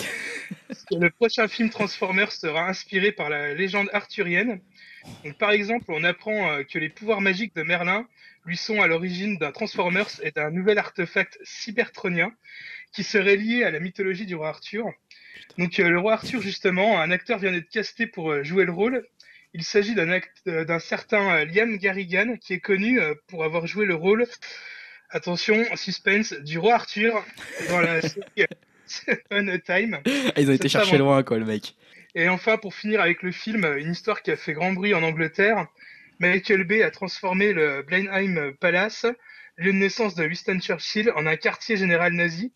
le 0.91 1.09
prochain 1.09 1.47
film 1.47 1.71
Transformers 1.71 2.31
sera 2.31 2.67
inspiré 2.67 3.11
par 3.11 3.31
la 3.31 3.55
légende 3.55 3.89
arthurienne. 3.91 4.61
Donc, 5.23 5.35
par 5.39 5.49
exemple, 5.49 5.85
on 5.87 6.03
apprend 6.03 6.39
euh, 6.51 6.63
que 6.63 6.77
les 6.77 6.89
pouvoirs 6.89 7.21
magiques 7.21 7.55
de 7.55 7.63
Merlin 7.63 8.07
lui 8.45 8.55
sont 8.55 8.79
à 8.83 8.85
l'origine 8.85 9.39
d'un 9.39 9.51
Transformers 9.51 10.13
et 10.21 10.29
d'un 10.29 10.51
nouvel 10.51 10.77
artefact 10.77 11.39
cybertronien 11.43 12.31
qui 12.93 13.03
serait 13.03 13.35
lié 13.35 13.63
à 13.63 13.71
la 13.71 13.79
mythologie 13.79 14.27
du 14.27 14.35
roi 14.35 14.49
Arthur. 14.49 14.85
Donc 15.57 15.75
le 15.77 15.99
roi 15.99 16.13
Arthur, 16.13 16.39
justement, 16.41 17.01
un 17.01 17.09
acteur 17.09 17.39
vient 17.39 17.51
d'être 17.51 17.69
casté 17.69 18.05
pour 18.05 18.43
jouer 18.43 18.65
le 18.65 18.71
rôle 18.71 19.07
il 19.53 19.63
s'agit 19.63 19.95
euh, 19.97 20.65
d'un 20.65 20.79
certain 20.79 21.37
euh, 21.37 21.45
Liam 21.45 21.77
Garrigan 21.77 22.35
qui 22.39 22.53
est 22.53 22.59
connu 22.59 22.99
euh, 22.99 23.13
pour 23.27 23.43
avoir 23.43 23.65
joué 23.67 23.85
le 23.85 23.95
rôle, 23.95 24.25
attention, 25.09 25.63
suspense, 25.75 26.33
du 26.33 26.59
roi 26.59 26.75
Arthur 26.75 27.25
dans 27.69 27.81
la 27.81 28.01
série 28.01 28.45
Seven 28.85 29.59
Time. 29.61 29.99
Ah, 30.05 30.41
ils 30.41 30.49
ont 30.49 30.53
été 30.53 30.67
chercher 30.67 30.97
loin, 30.97 31.21
quoi, 31.23 31.37
le 31.37 31.45
mec. 31.45 31.75
Et 32.15 32.27
enfin, 32.27 32.57
pour 32.57 32.73
finir 32.73 33.01
avec 33.01 33.21
le 33.21 33.31
film, 33.31 33.65
une 33.77 33.91
histoire 33.91 34.23
qui 34.23 34.31
a 34.31 34.35
fait 34.35 34.53
grand 34.53 34.73
bruit 34.73 34.95
en 34.95 35.03
Angleterre. 35.03 35.67
Michael 36.19 36.63
Bay 36.63 36.81
a 36.81 36.89
transformé 36.89 37.53
le 37.53 37.83
Blenheim 37.83 38.53
Palace, 38.59 39.05
lieu 39.57 39.71
de 39.71 39.77
naissance 39.77 40.15
de 40.15 40.25
Winston 40.25 40.59
Churchill, 40.59 41.11
en 41.15 41.27
un 41.27 41.35
quartier 41.35 41.77
général 41.77 42.13
nazi. 42.13 42.51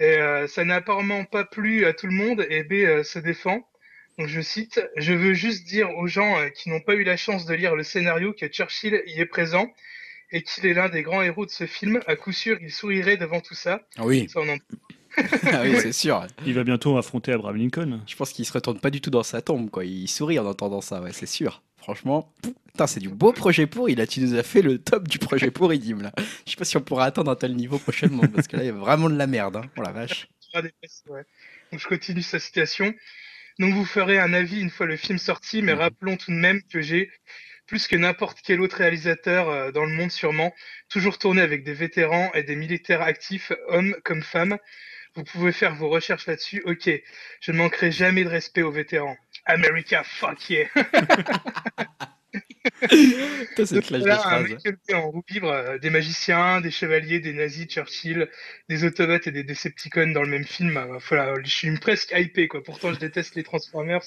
Et 0.00 0.18
ça 0.48 0.64
n'a 0.64 0.76
apparemment 0.76 1.24
pas 1.24 1.44
plu 1.44 1.86
à 1.86 1.92
tout 1.92 2.08
le 2.08 2.12
monde 2.12 2.44
et 2.50 2.64
Bay 2.64 3.04
se 3.04 3.20
défend. 3.20 3.62
Donc 4.18 4.28
je 4.28 4.40
cite, 4.40 4.80
je 4.96 5.12
veux 5.12 5.34
juste 5.34 5.64
dire 5.64 5.88
aux 5.96 6.06
gens 6.06 6.38
euh, 6.38 6.48
qui 6.48 6.68
n'ont 6.68 6.80
pas 6.80 6.94
eu 6.94 7.04
la 7.04 7.16
chance 7.16 7.46
de 7.46 7.54
lire 7.54 7.74
le 7.74 7.82
scénario 7.82 8.32
que 8.32 8.46
Churchill 8.46 9.02
y 9.06 9.20
est 9.20 9.26
présent 9.26 9.72
et 10.30 10.42
qu'il 10.42 10.66
est 10.66 10.74
l'un 10.74 10.88
des 10.88 11.02
grands 11.02 11.22
héros 11.22 11.46
de 11.46 11.50
ce 11.50 11.66
film. 11.66 12.00
À 12.06 12.16
coup 12.16 12.32
sûr, 12.32 12.58
il 12.60 12.70
sourirait 12.70 13.16
devant 13.16 13.40
tout 13.40 13.54
ça. 13.54 13.80
Ah 13.96 14.04
oui. 14.04 14.28
ah 15.16 15.62
oui, 15.62 15.76
c'est 15.80 15.92
sûr. 15.92 16.26
Il 16.46 16.54
va 16.54 16.64
bientôt 16.64 16.96
affronter 16.96 17.32
Abraham 17.32 17.56
Lincoln. 17.56 18.00
Je 18.06 18.16
pense 18.16 18.32
qu'il 18.32 18.46
se 18.46 18.52
retourne 18.52 18.80
pas 18.80 18.90
du 18.90 19.00
tout 19.00 19.10
dans 19.10 19.22
sa 19.22 19.42
tombe, 19.42 19.70
quoi. 19.70 19.84
Il 19.84 20.08
sourit 20.08 20.38
en 20.38 20.46
entendant 20.46 20.80
ça, 20.80 21.02
ouais, 21.02 21.12
c'est 21.12 21.26
sûr. 21.26 21.62
Franchement, 21.76 22.32
c'est 22.86 23.00
du 23.00 23.08
beau 23.08 23.32
projet 23.32 23.66
pourri. 23.66 23.94
Là, 23.94 24.06
tu 24.06 24.20
nous 24.20 24.34
as 24.34 24.42
fait 24.42 24.62
le 24.62 24.78
top 24.78 25.08
du 25.08 25.18
projet 25.18 25.50
pourri, 25.50 25.78
Dim. 25.78 26.00
Là. 26.00 26.12
Je 26.46 26.52
sais 26.52 26.56
pas 26.56 26.64
si 26.64 26.76
on 26.76 26.80
pourra 26.80 27.04
atteindre 27.04 27.30
un 27.30 27.36
tel 27.36 27.54
niveau 27.54 27.78
prochainement, 27.78 28.22
parce 28.34 28.46
que 28.46 28.56
là, 28.56 28.62
il 28.62 28.66
y 28.66 28.70
a 28.70 28.72
vraiment 28.72 29.10
de 29.10 29.16
la 29.16 29.26
merde. 29.26 29.56
Hein. 29.56 29.64
Oh 29.76 29.82
la 29.82 29.92
vache. 29.92 30.28
Donc, 30.54 31.80
je 31.80 31.88
continue 31.88 32.22
sa 32.22 32.38
citation. 32.38 32.94
Donc 33.58 33.74
vous 33.74 33.84
ferez 33.84 34.18
un 34.18 34.32
avis 34.32 34.60
une 34.60 34.70
fois 34.70 34.86
le 34.86 34.96
film 34.96 35.18
sorti, 35.18 35.62
mais 35.62 35.74
mhm. 35.74 35.80
rappelons 35.80 36.16
tout 36.16 36.30
de 36.30 36.36
même 36.36 36.62
que 36.62 36.80
j'ai, 36.80 37.10
plus 37.66 37.86
que 37.86 37.96
n'importe 37.96 38.38
quel 38.42 38.60
autre 38.60 38.76
réalisateur 38.76 39.48
euh, 39.48 39.72
dans 39.72 39.84
le 39.84 39.92
monde 39.92 40.10
sûrement, 40.10 40.52
toujours 40.88 41.18
tourné 41.18 41.40
avec 41.40 41.64
des 41.64 41.74
vétérans 41.74 42.30
et 42.34 42.42
des 42.42 42.56
militaires 42.56 43.02
actifs, 43.02 43.52
hommes 43.68 43.96
comme 44.04 44.22
femmes. 44.22 44.58
Vous 45.14 45.24
pouvez 45.24 45.52
faire 45.52 45.74
vos 45.74 45.90
recherches 45.90 46.26
là-dessus. 46.26 46.62
Ok, 46.64 46.90
je 47.40 47.52
ne 47.52 47.58
manquerai 47.58 47.90
jamais 47.90 48.24
de 48.24 48.30
respect 48.30 48.62
aux 48.62 48.70
vétérans. 48.70 49.16
America, 49.44 50.02
fuck 50.04 50.48
yeah 50.48 50.68
c'est 53.56 54.94
en 54.94 55.10
roue 55.10 55.24
libre, 55.28 55.50
euh, 55.50 55.78
des 55.78 55.90
magiciens, 55.90 56.60
des 56.60 56.70
chevaliers, 56.70 57.20
des 57.20 57.32
nazis, 57.32 57.66
Churchill, 57.66 58.28
des 58.68 58.84
autobots 58.84 59.26
et 59.26 59.30
des 59.30 59.42
Decepticons 59.42 60.12
dans 60.12 60.22
le 60.22 60.28
même 60.28 60.44
film. 60.44 60.76
Euh, 60.76 60.98
voilà, 61.08 61.34
je 61.42 61.50
suis 61.50 61.78
presque 61.78 62.12
hypé, 62.16 62.48
quoi. 62.48 62.62
Pourtant, 62.62 62.92
je 62.92 62.98
déteste 62.98 63.34
les 63.34 63.42
Transformers. 63.42 64.02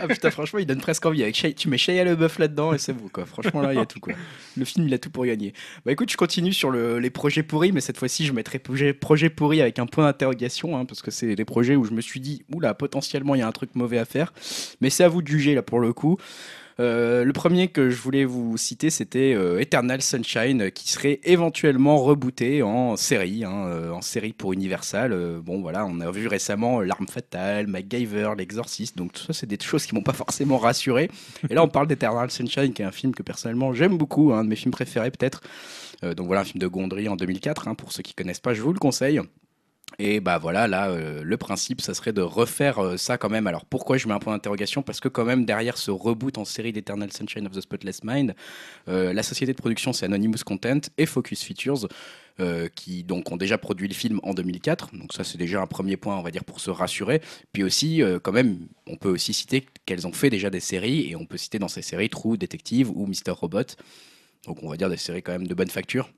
ah 0.00 0.08
putain, 0.08 0.30
franchement, 0.30 0.58
il 0.58 0.66
donne 0.66 0.80
presque 0.80 1.04
envie. 1.06 1.22
Avec 1.22 1.34
tu 1.56 1.68
mets 1.68 1.78
Shia 1.78 2.04
LeBeouf 2.04 2.38
là-dedans 2.38 2.72
et 2.74 2.78
c'est 2.78 2.92
beau, 2.92 3.08
quoi. 3.12 3.26
Franchement, 3.26 3.62
là, 3.62 3.72
il 3.72 3.76
y 3.76 3.82
a 3.82 3.86
tout, 3.86 4.00
quoi. 4.00 4.14
Le 4.56 4.64
film, 4.64 4.86
il 4.86 4.94
a 4.94 4.98
tout 4.98 5.10
pour 5.10 5.26
gagner. 5.26 5.52
Bah 5.84 5.92
écoute, 5.92 6.10
je 6.10 6.16
continue 6.16 6.52
sur 6.52 6.70
les 6.70 7.10
projets 7.10 7.42
pourris, 7.42 7.72
mais 7.72 7.80
cette 7.80 7.98
fois-ci, 7.98 8.26
je 8.26 8.32
mettrai 8.32 8.58
projet, 8.58 8.92
projet 8.92 9.30
pourri 9.30 9.60
avec 9.60 9.78
un 9.78 9.86
point 9.86 10.04
d'interrogation, 10.04 10.76
hein, 10.76 10.84
parce 10.84 11.02
que 11.02 11.10
c'est 11.10 11.34
des 11.34 11.44
projets 11.44 11.76
où 11.76 11.84
je 11.84 11.92
me 11.92 12.00
suis 12.00 12.20
dit, 12.20 12.44
oula, 12.52 12.74
potentiellement, 12.74 13.34
il 13.34 13.38
y 13.38 13.42
a 13.42 13.48
un 13.48 13.52
truc 13.52 13.74
mauvais 13.74 13.98
à 13.98 14.04
faire. 14.04 14.32
Mais 14.80 14.90
c'est 14.90 15.04
à 15.04 15.08
vous 15.08 15.22
de 15.22 15.28
juger, 15.28 15.54
là, 15.54 15.62
pour 15.62 15.80
le 15.80 15.92
coup. 15.92 16.18
Euh, 16.78 17.24
le 17.24 17.32
premier 17.32 17.68
que 17.68 17.88
je 17.88 18.00
voulais 18.00 18.24
vous 18.24 18.56
citer, 18.58 18.90
c'était 18.90 19.32
euh, 19.34 19.60
Eternal 19.60 20.02
Sunshine, 20.02 20.70
qui 20.70 20.90
serait 20.90 21.20
éventuellement 21.24 21.96
rebooté 21.96 22.62
en 22.62 22.96
série, 22.96 23.44
hein, 23.44 23.66
euh, 23.68 23.90
en 23.92 24.02
série 24.02 24.34
pour 24.34 24.52
Universal. 24.52 25.40
bon, 25.42 25.62
voilà, 25.62 25.86
on 25.86 26.00
a 26.00 26.10
vu 26.10 26.26
récemment 26.26 26.80
L'arme 26.80 27.08
fatale, 27.08 27.66
MacGyver, 27.66 28.32
L'Exorciste, 28.36 28.96
donc 28.96 29.12
tout 29.12 29.22
ça, 29.22 29.32
c'est 29.32 29.46
des 29.46 29.58
choses 29.62 29.86
qui 29.86 29.94
m'ont 29.94 30.02
pas 30.02 30.12
forcément 30.12 30.58
rassuré. 30.58 31.10
Et 31.48 31.54
là, 31.54 31.62
on 31.62 31.68
parle 31.68 31.86
d'Eternal 31.86 32.30
Sunshine, 32.30 32.72
qui 32.72 32.82
est 32.82 32.86
un 32.86 32.92
film 32.92 33.14
que 33.14 33.22
personnellement 33.22 33.72
j'aime 33.72 33.96
beaucoup, 33.96 34.32
un 34.32 34.44
de 34.44 34.48
mes 34.48 34.56
films 34.56 34.72
préférés 34.72 35.10
peut-être. 35.10 35.40
donc 36.02 36.26
voilà, 36.26 36.42
un 36.42 36.44
film 36.44 36.60
de 36.60 36.66
Gondry 36.66 37.08
en 37.08 37.16
2004, 37.16 37.68
hein, 37.68 37.74
pour 37.74 37.92
ceux 37.92 38.02
qui 38.02 38.14
connaissent 38.14 38.40
pas, 38.40 38.54
je 38.54 38.60
vous 38.60 38.72
le 38.72 38.78
conseille. 38.78 39.20
Et 39.98 40.20
bah 40.20 40.36
voilà, 40.38 40.68
là, 40.68 40.90
euh, 40.90 41.22
le 41.22 41.36
principe, 41.38 41.80
ça 41.80 41.94
serait 41.94 42.12
de 42.12 42.20
refaire 42.20 42.78
euh, 42.78 42.96
ça 42.98 43.16
quand 43.16 43.30
même. 43.30 43.46
Alors 43.46 43.64
pourquoi 43.64 43.96
je 43.96 44.06
mets 44.08 44.14
un 44.14 44.18
point 44.18 44.34
d'interrogation? 44.34 44.82
Parce 44.82 45.00
que 45.00 45.08
quand 45.08 45.24
même, 45.24 45.46
derrière 45.46 45.78
ce 45.78 45.90
reboot 45.90 46.36
en 46.36 46.44
série 46.44 46.72
d'Eternal 46.72 47.10
Sunshine 47.12 47.46
of 47.46 47.52
the 47.52 47.62
Spotless 47.62 48.04
Mind, 48.04 48.34
euh, 48.88 49.14
la 49.14 49.22
société 49.22 49.52
de 49.52 49.56
production, 49.56 49.92
c'est 49.94 50.04
Anonymous 50.04 50.44
Content 50.44 50.80
et 50.98 51.06
Focus 51.06 51.42
Features. 51.42 51.88
qui 52.74 53.02
donc 53.02 53.32
ont 53.32 53.38
déjà 53.38 53.56
produit 53.56 53.88
le 53.88 53.94
film 53.94 54.20
en 54.22 54.34
2004, 54.34 54.94
donc 54.94 55.14
ça 55.14 55.24
c'est 55.24 55.38
déjà 55.38 55.62
un 55.62 55.66
premier 55.66 55.96
point 55.96 56.18
on 56.18 56.22
va 56.22 56.30
dire 56.30 56.44
pour 56.44 56.60
se 56.60 56.70
rassurer. 56.70 57.22
Puis 57.52 57.62
aussi 57.62 58.02
quand 58.22 58.32
même 58.32 58.68
on 58.86 58.96
peut 58.98 59.08
aussi 59.08 59.32
citer 59.32 59.64
qu'elles 59.86 60.06
ont 60.06 60.12
fait 60.12 60.28
déjà 60.28 60.50
des 60.50 60.60
séries 60.60 61.10
et 61.10 61.16
on 61.16 61.24
peut 61.24 61.38
citer 61.38 61.58
dans 61.58 61.68
ces 61.68 61.80
séries 61.80 62.10
True 62.10 62.36
Detective 62.36 62.90
ou 62.90 63.06
Mr 63.06 63.32
Robot, 63.32 63.76
donc 64.44 64.62
on 64.62 64.68
va 64.68 64.76
dire 64.76 64.90
des 64.90 64.98
séries 64.98 65.22
quand 65.22 65.32
même 65.32 65.46
de 65.46 65.54
bonne 65.54 65.70
facture. 65.70 66.10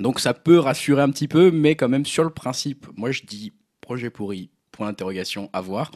Donc 0.00 0.18
ça 0.20 0.34
peut 0.34 0.58
rassurer 0.58 1.02
un 1.02 1.10
petit 1.10 1.28
peu, 1.28 1.50
mais 1.50 1.76
quand 1.76 1.88
même 1.88 2.04
sur 2.04 2.24
le 2.24 2.30
principe, 2.30 2.86
moi 2.96 3.12
je 3.12 3.22
dis 3.22 3.52
projet 3.80 4.10
pourri, 4.10 4.50
point 4.72 4.86
d'interrogation, 4.88 5.50
à 5.52 5.60
voir. 5.60 5.92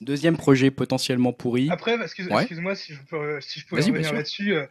Deuxième 0.00 0.36
projet 0.36 0.70
potentiellement 0.70 1.32
pourri. 1.32 1.68
Après, 1.70 1.96
excuse-moi 2.00 2.74
si 2.74 2.94
je 2.94 3.00
peux, 3.08 3.40
si 3.40 3.60
je 3.60 3.66
peux 3.66 3.76
revenir 3.76 4.12
là-dessus. 4.12 4.54
Euh, 4.54 4.66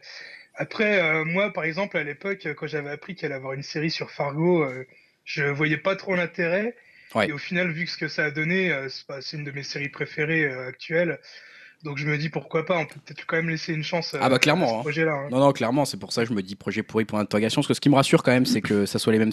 après, 0.54 1.00
euh, 1.00 1.24
moi 1.24 1.52
par 1.52 1.64
exemple, 1.64 1.96
à 1.96 2.02
l'époque, 2.02 2.46
quand 2.56 2.66
j'avais 2.66 2.90
appris 2.90 3.14
qu'il 3.14 3.26
allait 3.26 3.36
avoir 3.36 3.52
une 3.52 3.62
série 3.62 3.90
sur 3.90 4.10
Fargo, 4.10 4.64
euh, 4.64 4.84
je 5.24 5.44
voyais 5.44 5.78
pas 5.78 5.96
trop 5.96 6.14
l'intérêt. 6.14 6.76
Et 7.22 7.32
au 7.32 7.38
final, 7.38 7.70
vu 7.70 7.84
que 7.84 7.90
ce 7.90 7.98
que 7.98 8.08
ça 8.08 8.24
a 8.24 8.30
donné, 8.30 8.74
c'est 9.20 9.36
une 9.36 9.44
de 9.44 9.50
mes 9.50 9.62
séries 9.62 9.90
préférées 9.90 10.46
actuelles. 10.46 11.20
Donc 11.84 11.98
je 11.98 12.06
me 12.06 12.16
dis 12.16 12.28
pourquoi 12.28 12.64
pas, 12.64 12.78
on 12.78 12.86
peut 12.86 13.00
peut-être 13.04 13.26
quand 13.26 13.36
même 13.36 13.48
laisser 13.48 13.72
une 13.72 13.82
chance 13.82 14.14
ah 14.20 14.28
bah 14.28 14.38
clairement, 14.38 14.66
à 14.66 14.68
ce 14.68 14.74
hein. 14.74 14.80
projet-là. 14.80 15.12
Hein. 15.12 15.28
Non 15.32 15.40
non 15.40 15.52
clairement, 15.52 15.84
c'est 15.84 15.96
pour 15.96 16.12
ça 16.12 16.22
que 16.22 16.28
je 16.28 16.34
me 16.34 16.40
dis 16.40 16.54
projet 16.54 16.84
pourri 16.84 17.04
pour 17.04 17.18
interrogation. 17.18 17.60
Parce 17.60 17.68
que 17.68 17.74
ce 17.74 17.80
qui 17.80 17.88
me 17.88 17.96
rassure 17.96 18.22
quand 18.22 18.30
même, 18.30 18.46
c'est 18.46 18.60
que 18.60 18.86
ça 18.86 19.00
soit 19.00 19.12
les 19.12 19.18
mêmes, 19.18 19.32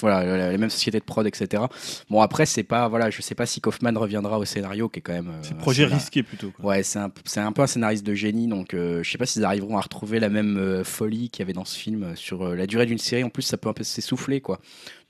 voilà, 0.00 0.50
les 0.50 0.58
mêmes 0.58 0.70
sociétés 0.70 1.00
de 1.00 1.04
prod, 1.04 1.26
etc. 1.26 1.64
Bon 2.08 2.22
après 2.22 2.46
c'est 2.46 2.62
pas 2.62 2.88
voilà, 2.88 3.10
je 3.10 3.20
sais 3.20 3.34
pas 3.34 3.44
si 3.44 3.60
Kaufman 3.60 3.92
reviendra 3.94 4.38
au 4.38 4.46
scénario 4.46 4.88
qui 4.88 5.00
est 5.00 5.02
quand 5.02 5.12
même. 5.12 5.28
Euh, 5.28 5.42
c'est 5.42 5.56
projet 5.58 5.84
risqué 5.84 6.22
plutôt. 6.22 6.50
Ouais 6.62 6.82
c'est 6.82 6.98
un, 6.98 7.12
c'est 7.24 7.40
un 7.40 7.52
peu 7.52 7.60
un 7.60 7.66
scénariste 7.66 8.06
de 8.06 8.14
génie, 8.14 8.46
donc 8.46 8.72
euh, 8.72 9.02
je 9.02 9.10
sais 9.10 9.18
pas 9.18 9.26
s'ils 9.26 9.44
arriveront 9.44 9.76
à 9.76 9.82
retrouver 9.82 10.18
la 10.18 10.30
même 10.30 10.56
euh, 10.56 10.84
folie 10.84 11.28
qu'il 11.28 11.40
y 11.40 11.44
avait 11.44 11.52
dans 11.52 11.66
ce 11.66 11.78
film 11.78 12.16
sur 12.16 12.54
la 12.54 12.66
durée 12.66 12.86
d'une 12.86 12.98
série. 12.98 13.22
En 13.22 13.30
plus 13.30 13.42
ça 13.42 13.58
peut 13.58 13.68
un 13.68 13.74
peu 13.74 13.84
s'essouffler 13.84 14.40
quoi. 14.40 14.60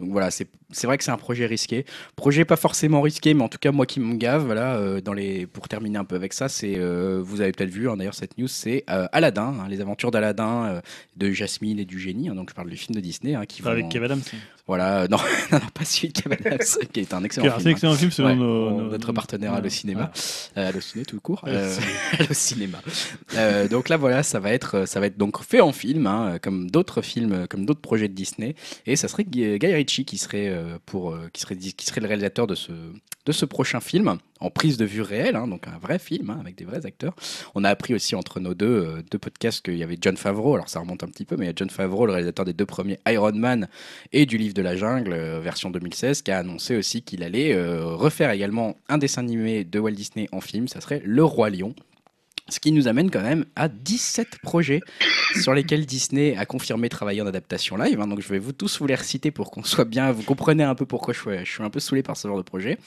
Donc 0.02 0.10
voilà, 0.10 0.30
c'est 0.30 0.48
vrai 0.84 0.98
que 0.98 1.04
c'est 1.04 1.10
un 1.10 1.16
projet 1.16 1.46
risqué. 1.46 1.84
Projet 2.16 2.44
pas 2.44 2.56
forcément 2.56 3.00
risqué, 3.02 3.34
mais 3.34 3.42
en 3.42 3.48
tout 3.48 3.58
cas 3.58 3.72
moi 3.72 3.86
qui 3.86 4.00
me 4.00 4.16
gave, 4.16 4.44
voilà, 4.44 5.00
dans 5.00 5.12
les, 5.12 5.46
pour 5.46 5.68
terminer 5.68 5.98
un 5.98 6.04
peu 6.04 6.16
avec 6.16 6.32
ça, 6.32 6.48
c'est 6.48 6.62
c'est, 6.62 7.20
vous 7.20 7.40
avez 7.40 7.52
peut-être 7.52 7.70
vu 7.70 7.88
hein, 7.88 7.96
d'ailleurs 7.96 8.14
cette 8.14 8.38
news, 8.38 8.48
c'est 8.48 8.84
Aladdin, 8.86 9.54
hein, 9.60 9.66
les 9.68 9.80
aventures 9.80 10.10
d'Aladdin, 10.10 10.80
de 11.16 11.30
Jasmine 11.30 11.78
et 11.78 11.84
du 11.84 11.98
génie. 11.98 12.28
donc 12.28 12.50
je 12.50 12.54
parle 12.54 12.70
du 12.70 12.76
film 12.76 12.94
de 12.94 13.00
Disney 13.00 13.36
qui 13.46 13.66
Avec 13.66 13.88
Kevin 13.88 14.04
Adams. 14.06 14.22
Voilà, 14.66 15.08
non, 15.10 15.18
non, 15.50 15.58
pas 15.74 15.84
celui 15.84 16.12
de 16.12 16.20
qui 16.92 17.00
est 17.00 17.14
un 17.14 17.24
excellent 17.24 17.46
film. 17.46 17.60
C'est 17.60 17.68
un 17.68 17.70
excellent 17.70 17.94
film 17.94 18.10
selon 18.10 18.88
notre 18.88 19.12
partenaire 19.12 19.54
à 19.54 19.60
le 19.60 19.68
cinéma, 19.68 20.12
à 20.54 20.70
le 20.70 20.80
ciné 20.80 21.04
tout 21.04 21.20
court, 21.20 21.44
le 21.46 22.34
cinéma. 22.34 22.80
donc 23.70 23.88
là 23.88 23.96
voilà, 23.96 24.22
ça 24.22 24.38
va 24.38 24.52
être, 24.52 24.86
ça 24.86 25.00
va 25.00 25.06
être 25.06 25.18
donc 25.18 25.42
fait 25.42 25.60
en 25.60 25.72
film, 25.72 26.38
comme 26.42 26.70
d'autres 26.70 27.02
films, 27.02 27.46
comme 27.48 27.66
d'autres 27.66 27.80
projets 27.80 28.08
de 28.08 28.14
Disney, 28.14 28.54
et 28.86 28.96
ça 28.96 29.08
serait 29.08 29.24
Guy 29.24 29.58
Ritchie 29.58 30.04
qui 30.04 30.18
serait 30.18 30.54
pour, 30.86 31.16
qui 31.32 31.40
serait, 31.40 31.56
qui 31.56 31.86
serait 31.86 32.00
le 32.00 32.06
réalisateur 32.06 32.46
de 32.46 32.54
ce 32.54 32.72
de 33.24 33.32
ce 33.32 33.44
prochain 33.44 33.80
film 33.80 34.18
en 34.42 34.50
prise 34.50 34.76
de 34.76 34.84
vue 34.84 35.02
réelle, 35.02 35.36
hein, 35.36 35.46
donc 35.46 35.68
un 35.68 35.78
vrai 35.78 35.98
film 35.98 36.30
hein, 36.30 36.38
avec 36.40 36.56
des 36.56 36.64
vrais 36.64 36.84
acteurs. 36.84 37.14
On 37.54 37.64
a 37.64 37.70
appris 37.70 37.94
aussi 37.94 38.14
entre 38.14 38.40
nos 38.40 38.54
deux, 38.54 38.66
euh, 38.66 39.02
deux 39.10 39.18
podcasts 39.18 39.64
qu'il 39.64 39.76
y 39.76 39.82
avait 39.82 39.96
John 40.00 40.16
Favreau, 40.16 40.54
alors 40.54 40.68
ça 40.68 40.80
remonte 40.80 41.04
un 41.04 41.08
petit 41.08 41.24
peu, 41.24 41.36
mais 41.36 41.44
il 41.46 41.48
y 41.48 41.50
a 41.50 41.54
John 41.54 41.70
Favreau, 41.70 42.06
le 42.06 42.12
réalisateur 42.12 42.44
des 42.44 42.52
deux 42.52 42.66
premiers 42.66 42.98
Iron 43.06 43.32
Man 43.32 43.68
et 44.12 44.26
du 44.26 44.38
livre 44.38 44.54
de 44.54 44.62
la 44.62 44.76
jungle, 44.76 45.12
euh, 45.12 45.40
version 45.40 45.70
2016, 45.70 46.22
qui 46.22 46.32
a 46.32 46.38
annoncé 46.38 46.76
aussi 46.76 47.02
qu'il 47.02 47.22
allait 47.22 47.54
euh, 47.54 47.94
refaire 47.94 48.30
également 48.30 48.76
un 48.88 48.98
dessin 48.98 49.22
animé 49.22 49.64
de 49.64 49.78
Walt 49.78 49.92
Disney 49.92 50.28
en 50.32 50.40
film, 50.40 50.66
ça 50.66 50.80
serait 50.80 51.02
Le 51.04 51.24
Roi 51.24 51.50
Lion. 51.50 51.74
Ce 52.48 52.58
qui 52.58 52.72
nous 52.72 52.88
amène 52.88 53.10
quand 53.10 53.22
même 53.22 53.44
à 53.54 53.68
17 53.68 54.38
projets 54.42 54.80
sur 55.40 55.54
lesquels 55.54 55.86
Disney 55.86 56.36
a 56.36 56.44
confirmé 56.44 56.88
travailler 56.88 57.22
en 57.22 57.26
adaptation 57.26 57.76
live. 57.76 58.00
Hein. 58.00 58.08
donc 58.08 58.20
je 58.20 58.28
vais 58.28 58.38
vous 58.38 58.52
tous 58.52 58.78
vous 58.78 58.86
les 58.86 58.94
reciter 58.94 59.30
pour 59.30 59.50
qu'on 59.50 59.62
soit 59.62 59.84
bien, 59.84 60.10
vous 60.12 60.22
comprenez 60.22 60.64
un 60.64 60.74
peu 60.74 60.84
pourquoi 60.84 61.14
je 61.14 61.44
suis, 61.44 61.62
un 61.62 61.70
peu 61.70 61.80
saoulé 61.80 62.02
par 62.02 62.16
ce 62.16 62.26
genre 62.26 62.36
de 62.36 62.42
projet. 62.42 62.78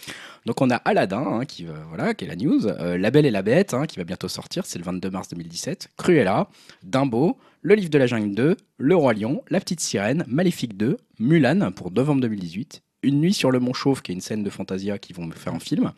Donc 0.45 0.62
on 0.62 0.70
a 0.70 0.76
Aladdin, 0.76 1.26
hein, 1.26 1.45
qui, 1.45 1.66
est 1.66 2.28
la 2.28 2.36
news, 2.36 2.68
euh, 2.68 2.97
La 2.97 3.12
Belle 3.12 3.26
et 3.26 3.32
la 3.32 3.41
Bête, 3.41 3.74
hein, 3.74 3.86
qui 3.86 3.97
va 3.97 4.03
bientôt 4.03 4.28
sortir, 4.28 4.66
c'est 4.66 4.78
le 4.80 4.86
22 4.86 5.10
mars 5.10 5.30
2017, 5.30 5.89
Cruella, 5.97 6.49
Dumbo, 6.84 7.38
Le 7.62 7.76
Livre 7.76 7.89
de 7.89 7.97
la 7.97 8.08
Jungle 8.08 8.36
2, 8.36 8.58
Le 8.78 8.95
Roi 8.95 9.14
Lion, 9.14 9.43
La 9.49 9.60
Petite 9.60 9.80
Sirène, 9.80 10.26
Maléfique 10.28 10.78
2, 10.78 10.97
Mulan 11.20 11.72
pour 11.72 11.91
novembre 11.91 12.22
2018, 12.22 12.84
Une 13.03 13.22
Nuit 13.22 13.34
sur 13.34 13.51
le 13.51 13.60
Mont 13.60 13.74
Chauve, 13.74 14.01
qui 14.01 14.12
est 14.12 14.16
une 14.16 14.22
scène 14.22 14.43
de 14.43 14.49
Fantasia 14.49 14.97
qui 14.97 15.14
vont 15.14 15.26
me 15.26 15.34
faire 15.34 15.53
un 15.53 15.60
film, 15.60 15.93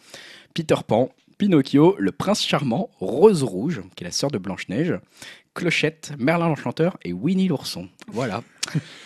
Peter 0.53 0.75
Pan, 0.87 1.09
Pinocchio, 1.37 1.95
le 1.99 2.11
prince 2.11 2.43
charmant, 2.43 2.89
Rose 2.99 3.43
Rouge, 3.43 3.81
qui 3.95 4.03
est 4.03 4.07
la 4.07 4.11
sœur 4.11 4.31
de 4.31 4.37
Blanche-Neige, 4.37 4.99
Clochette, 5.53 6.13
Merlin 6.17 6.47
l'Enchanteur 6.47 6.97
et 7.03 7.13
Winnie 7.13 7.47
l'Ourson. 7.47 7.89
Voilà. 8.07 8.43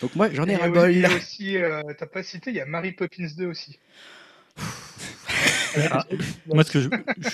Donc 0.01 0.15
moi, 0.15 0.29
j'en 0.32 0.47
ai 0.47 0.55
un 0.55 0.69
bol. 0.69 0.91
Il 0.91 1.05
aussi, 1.05 1.57
euh, 1.57 1.82
t'as 1.97 2.05
pas 2.05 2.23
cité, 2.23 2.51
il 2.51 2.55
y 2.55 2.61
a 2.61 2.65
Mary 2.65 2.93
Poppins 2.93 3.27
2 3.38 3.45
aussi. 3.45 3.79
Ah, 5.91 6.05
moi, 6.47 6.63
ce 6.63 6.72
que 6.72 6.82
je, 6.82 6.89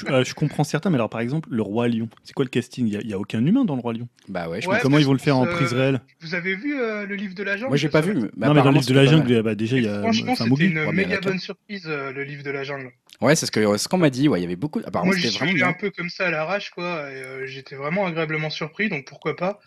euh, 0.10 0.24
je, 0.24 0.34
comprends 0.34 0.64
certains, 0.64 0.90
mais 0.90 0.96
alors 0.96 1.10
par 1.10 1.22
exemple, 1.22 1.50
le 1.52 1.62
roi 1.62 1.88
lion, 1.88 2.10
c'est 2.24 2.34
quoi 2.34 2.46
le 2.46 2.50
casting? 2.50 2.88
Il 2.88 3.08
n'y 3.08 3.14
a, 3.14 3.20
aucun 3.20 3.44
humain 3.46 3.66
dans 3.66 3.76
le 3.76 3.82
roi 3.82 3.94
lion? 3.94 4.08
Bah 4.28 4.50
ouais. 4.50 4.62
Je 4.62 4.68
comment 4.82 4.98
ils 4.98 5.06
vont 5.06 5.14
le 5.14 5.20
faire 5.20 5.38
en 5.38 5.46
prise 5.46 5.74
réelle? 5.74 6.02
Vous 6.22 6.36
avez 6.36 6.56
vu 6.56 6.80
euh, 6.80 7.06
le 7.06 7.16
livre 7.16 7.36
de 7.36 7.44
la 7.44 7.58
jungle? 7.58 7.70
Moi, 7.70 7.78
j'ai 7.78 7.90
pas 7.90 8.02
vu. 8.02 8.14
Mais 8.14 8.48
non, 8.48 8.54
mais 8.54 8.62
dans 8.62 8.72
le 8.72 8.78
livre 8.78 8.88
de 8.88 8.94
la 8.94 9.06
jungle, 9.06 9.42
bah, 9.42 9.56
déjà, 9.56 9.78
il 9.78 9.84
y 9.84 9.88
a. 9.88 10.02
Franchement, 10.02 10.36
c'était 10.36 10.66
une 10.66 10.92
méga 10.92 11.20
bonne 11.20 11.40
surprise, 11.40 11.86
euh, 11.88 12.12
le 12.12 12.24
livre 12.24 12.44
de 12.44 12.52
la 12.52 12.64
jungle. 12.64 12.92
Ouais, 13.22 13.36
c'est 13.36 13.46
ce 13.46 13.52
qu'on 13.52 13.78
ce 13.78 13.96
m'a 13.96 14.10
dit. 14.10 14.28
Ouais, 14.28 14.40
il 14.40 14.44
y 14.44 14.46
avait 14.46 14.56
beaucoup. 14.56 14.80
Apparemment, 14.86 15.12
moi, 15.12 15.20
j'étais 15.20 15.38
vraiment 15.38 15.68
un 15.68 15.74
peu 15.74 15.92
comme 15.92 16.10
ça 16.10 16.28
à 16.28 16.32
l'arrache, 16.32 16.72
quoi. 16.72 17.06
J'étais 17.46 17.76
vraiment 17.76 18.06
agréablement 18.06 18.50
surpris, 18.50 18.90
donc 18.90 19.06
pourquoi 19.06 19.36
pas. 19.36 19.60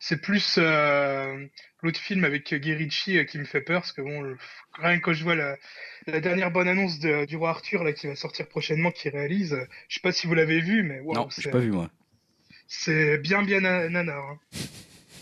C'est 0.00 0.20
plus 0.20 0.58
l'autre 1.82 2.00
film 2.00 2.24
avec 2.24 2.54
Guy 2.54 2.74
Ritchie 2.74 3.24
qui 3.26 3.38
me 3.38 3.44
fait 3.44 3.60
peur, 3.60 3.80
parce 3.80 3.92
que 3.92 4.02
bon, 4.02 4.36
rien 4.74 4.98
que 4.98 5.04
quand 5.04 5.12
je 5.12 5.24
vois 5.24 5.34
la, 5.34 5.56
la 6.10 6.20
dernière 6.20 6.50
bonne 6.50 6.68
annonce 6.68 6.98
de, 6.98 7.24
du 7.24 7.36
roi 7.36 7.50
Arthur 7.50 7.84
là, 7.84 7.92
qui 7.92 8.06
va 8.06 8.16
sortir 8.16 8.48
prochainement, 8.48 8.90
qui 8.90 9.08
réalise, 9.08 9.56
je 9.88 9.94
sais 9.94 10.00
pas 10.00 10.12
si 10.12 10.26
vous 10.26 10.34
l'avez 10.34 10.60
vu, 10.60 10.82
mais 10.82 11.00
wow, 11.00 11.14
non, 11.14 11.28
j'ai 11.36 11.50
pas 11.50 11.58
vu 11.58 11.70
moi. 11.70 11.90
C'est 12.66 13.18
bien 13.18 13.42
bien 13.42 13.60
nanar. 13.60 14.30
Hein. 14.30 14.38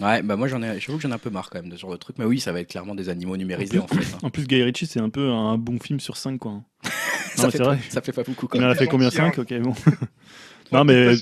Ouais, 0.01 0.22
bah 0.22 0.37
moi 0.37 0.47
j'en 0.47 0.62
ai, 0.62 0.78
j'avoue 0.78 0.99
que 0.99 1.03
j'en 1.03 1.11
ai 1.11 1.14
un 1.14 1.18
peu 1.18 1.30
marre 1.30 1.49
quand 1.49 1.61
même 1.61 1.70
de 1.70 1.76
ce 1.76 1.80
genre 1.80 1.93
de 1.93 1.97
truc, 1.97 2.16
mais 2.18 2.24
oui, 2.24 2.39
ça 2.39 2.53
va 2.53 2.61
être 2.61 2.68
clairement 2.68 2.95
des 2.95 3.09
animaux 3.09 3.37
numérisés 3.37 3.78
en, 3.78 3.87
fait. 3.87 4.14
Hein. 4.14 4.18
En 4.22 4.30
plus, 4.30 4.47
Guy 4.47 4.62
Ritchie, 4.62 4.87
c'est 4.87 5.01
un 5.01 5.09
peu 5.09 5.30
un 5.30 5.57
bon 5.57 5.78
film 5.78 6.01
sur 6.01 6.16
5 6.16 6.39
quoi. 6.39 6.62
ça, 7.34 7.51
fait 7.51 7.59
vrai. 7.59 7.78
ça 7.89 8.03
fait 8.03 8.12
pas 8.12 8.22
beaucoup 8.22 8.47
quand 8.47 8.59
même. 8.59 8.68
Il 8.68 8.70
en 8.70 8.72
a 8.72 8.76
fait 8.76 8.87
combien 8.87 9.11
5 9.11 9.39
Ok, 9.39 9.55
bon. 9.61 9.74
non 10.72 10.84
mais 10.84 11.14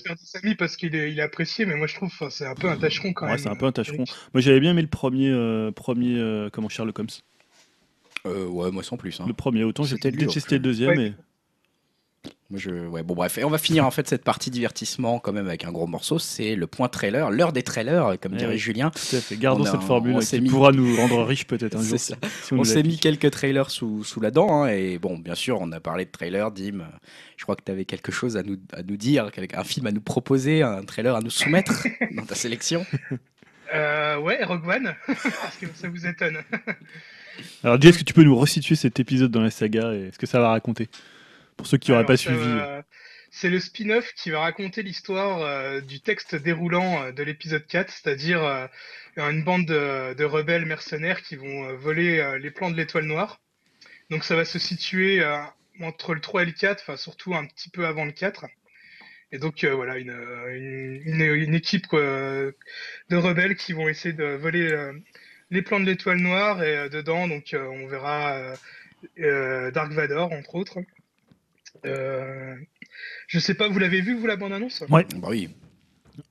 parce 0.59 0.77
qu'il 0.77 0.95
est, 0.95 1.13
il 1.13 1.19
est 1.19 1.23
apprécié, 1.23 1.67
mais 1.67 1.77
moi 1.77 1.87
je 1.87 1.95
trouve 1.95 2.13
c'est 2.31 2.47
un 2.47 2.55
peu 2.55 2.69
un 2.69 2.77
tâcheron 2.77 3.13
quand 3.13 3.27
ouais, 3.27 3.33
même. 3.33 3.39
c'est 3.39 3.49
un 3.51 3.57
peu 3.57 3.67
un 3.67 3.73
tâcheron. 3.73 4.05
Moi 4.33 4.41
j'avais 4.41 4.61
bien 4.61 4.73
aimé 4.73 4.83
le 4.83 4.89
premier, 4.89 5.31
euh, 5.31 5.71
premier 5.71 6.17
euh, 6.17 6.49
comment 6.51 6.69
Sherlock 6.69 6.99
Holmes. 6.99 7.09
Euh, 8.27 8.47
ouais, 8.47 8.71
moi 8.71 8.83
sans 8.83 8.97
plus. 8.97 9.21
Hein. 9.21 9.25
Le 9.27 9.35
premier, 9.35 9.65
autant 9.65 9.85
j'ai 9.85 9.97
détesté 9.97 10.57
le 10.57 10.61
deuxième. 10.61 10.99
Et... 10.99 11.15
Moi, 12.51 12.59
je... 12.59 12.87
ouais, 12.87 13.03
bon, 13.03 13.15
bref. 13.15 13.37
Et 13.37 13.45
on 13.45 13.51
va 13.51 13.59
finir 13.59 13.85
en 13.85 13.91
fait 13.91 14.09
cette 14.09 14.25
partie 14.25 14.51
divertissement 14.51 15.19
quand 15.19 15.33
même 15.33 15.47
avec 15.47 15.65
un 15.65 15.73
gros 15.73 15.87
morceau. 15.87 16.19
C'est 16.19 16.57
le 16.57 16.67
point 16.67 16.89
trailer, 16.89 17.31
l'heure 17.31 17.53
des 17.53 17.63
trailers, 17.63 18.19
comme 18.21 18.37
dirait 18.37 18.57
Julien. 18.57 18.91
Tout 18.91 19.17
à 19.17 19.21
fait. 19.21 19.37
Gardons 19.37 19.65
cette 19.65 19.83
formule. 19.83 20.19
qui 20.21 20.41
mis... 20.41 20.49
pourra 20.49 20.73
nous 20.73 20.97
rendre 20.97 21.23
riches 21.25 21.47
peut-être 21.47 21.77
un 21.77 21.83
jour. 21.83 21.99
Ça. 21.99 22.17
on, 22.53 22.65
s'est 22.65 22.83
mis 22.83 22.99
quelques 22.99 23.31
trailers 23.31 23.71
sous, 23.71 24.05
sous 24.05 24.21
la 24.21 24.31
dent. 24.31 24.63
Hein, 24.63 24.69
et 24.69 24.99
bon, 24.99 25.19
bien 25.19 25.35
sûr, 25.35 25.61
on 25.61 25.71
a 25.73 25.81
parlé 25.81 26.07
de 26.07 26.11
trailers. 26.11 26.51
Dim, 26.51 26.83
je 27.37 27.43
crois 27.43 27.57
que 27.57 27.63
tu 27.65 27.73
avais 27.73 27.85
quelque 27.85 28.13
chose 28.13 28.39
à 28.39 28.43
nous, 28.43 28.57
à 28.73 28.83
nous 28.83 28.97
dire, 28.97 29.31
un 29.55 29.65
film 29.65 29.87
à 29.87 29.93
nous 29.93 30.01
proposer, 30.01 30.63
un 30.63 30.83
trailer 30.83 31.15
à 31.15 31.21
nous 31.21 31.31
soumettre 31.31 31.87
dans 32.13 32.25
ta 32.25 32.35
sélection? 32.35 32.87
Euh, 33.75 34.19
ouais, 34.19 34.45
Rogue 34.45 34.69
One, 34.69 34.95
parce 35.07 35.57
que 35.61 35.67
ça 35.75 35.89
vous 35.89 36.07
étonne. 36.07 36.39
Alors, 37.63 37.79
dis, 37.79 37.89
est-ce 37.89 37.99
que 37.99 38.05
tu 38.05 38.15
peux 38.15 38.25
nous 38.25 38.37
resituer 38.37 38.75
cet 38.75 39.01
épisode 39.01 39.31
dans 39.31 39.43
la 39.43 39.51
saga 39.51 39.93
et 39.95 40.11
ce 40.13 40.19
que 40.19 40.27
ça 40.27 40.41
va 40.41 40.51
raconter 40.51 40.89
Pour 41.57 41.67
ceux 41.67 41.79
qui 41.79 41.91
n'auraient 41.91 42.07
pas 42.07 42.17
suivi. 42.17 42.61
C'est 43.37 43.51
le 43.51 43.59
spin-off 43.59 44.13
qui 44.15 44.31
va 44.31 44.43
raconter 44.43 44.85
l'histoire 44.85 45.41
euh, 45.41 45.81
du 45.81 46.01
texte 46.01 46.37
déroulant 46.37 47.03
euh, 47.03 47.11
de 47.11 47.25
l'épisode 47.25 47.67
4, 47.67 47.91
c'est-à-dire 47.91 48.45
euh, 48.45 48.69
une 49.17 49.43
bande 49.43 49.67
de, 49.67 50.15
de, 50.15 50.25
rebelles 50.25 50.67
mercenaires 50.67 51.21
qui 51.21 51.35
vont 51.35 51.75
voler 51.75 52.39
les 52.41 52.53
plans 52.53 52.71
de 52.71 52.77
l'étoile 52.77 53.07
noire. 53.07 53.41
Donc 54.09 54.23
ça 54.23 54.37
va 54.37 54.45
se 54.45 54.61
situer 54.61 55.25
entre 55.81 56.15
le 56.15 56.21
3 56.21 56.43
et 56.43 56.47
le 56.47 56.53
4, 56.53 56.83
enfin 56.83 56.97
surtout 56.97 57.35
un 57.35 57.45
petit 57.47 57.71
peu 57.71 57.87
avant 57.87 58.05
le 58.05 58.13
4. 58.13 58.47
Et 59.33 59.39
donc 59.39 59.65
voilà, 59.65 59.99
une, 59.99 60.17
une, 61.05 61.21
une 61.21 61.55
équipe 61.55 61.91
de 61.93 62.55
rebelles 63.11 63.57
qui 63.57 63.73
vont 63.73 63.89
essayer 63.89 64.15
de 64.15 64.27
voler 64.37 64.93
les 65.51 65.63
plans 65.63 65.81
de 65.81 65.87
l'étoile 65.87 66.19
noire 66.19 66.63
et 66.63 66.77
euh, 66.77 66.89
dedans 66.89 67.29
donc 67.29 67.55
euh, 67.55 67.67
on 67.67 67.87
verra 67.87 68.37
euh, 69.19 69.71
Dark 69.71 69.93
Vador 69.93 70.33
entre 70.33 70.55
autres. 70.55 70.79
je 71.85 73.39
sais 73.39 73.55
pas, 73.55 73.69
vous 73.69 73.79
l'avez 73.79 74.01
vu 74.01 74.15
vous 74.15 74.27
la 74.27 74.37
bande 74.37 74.53
annonce 74.53 74.83
Ouais. 74.89 75.07
Bah 75.17 75.29
oui. 75.31 75.51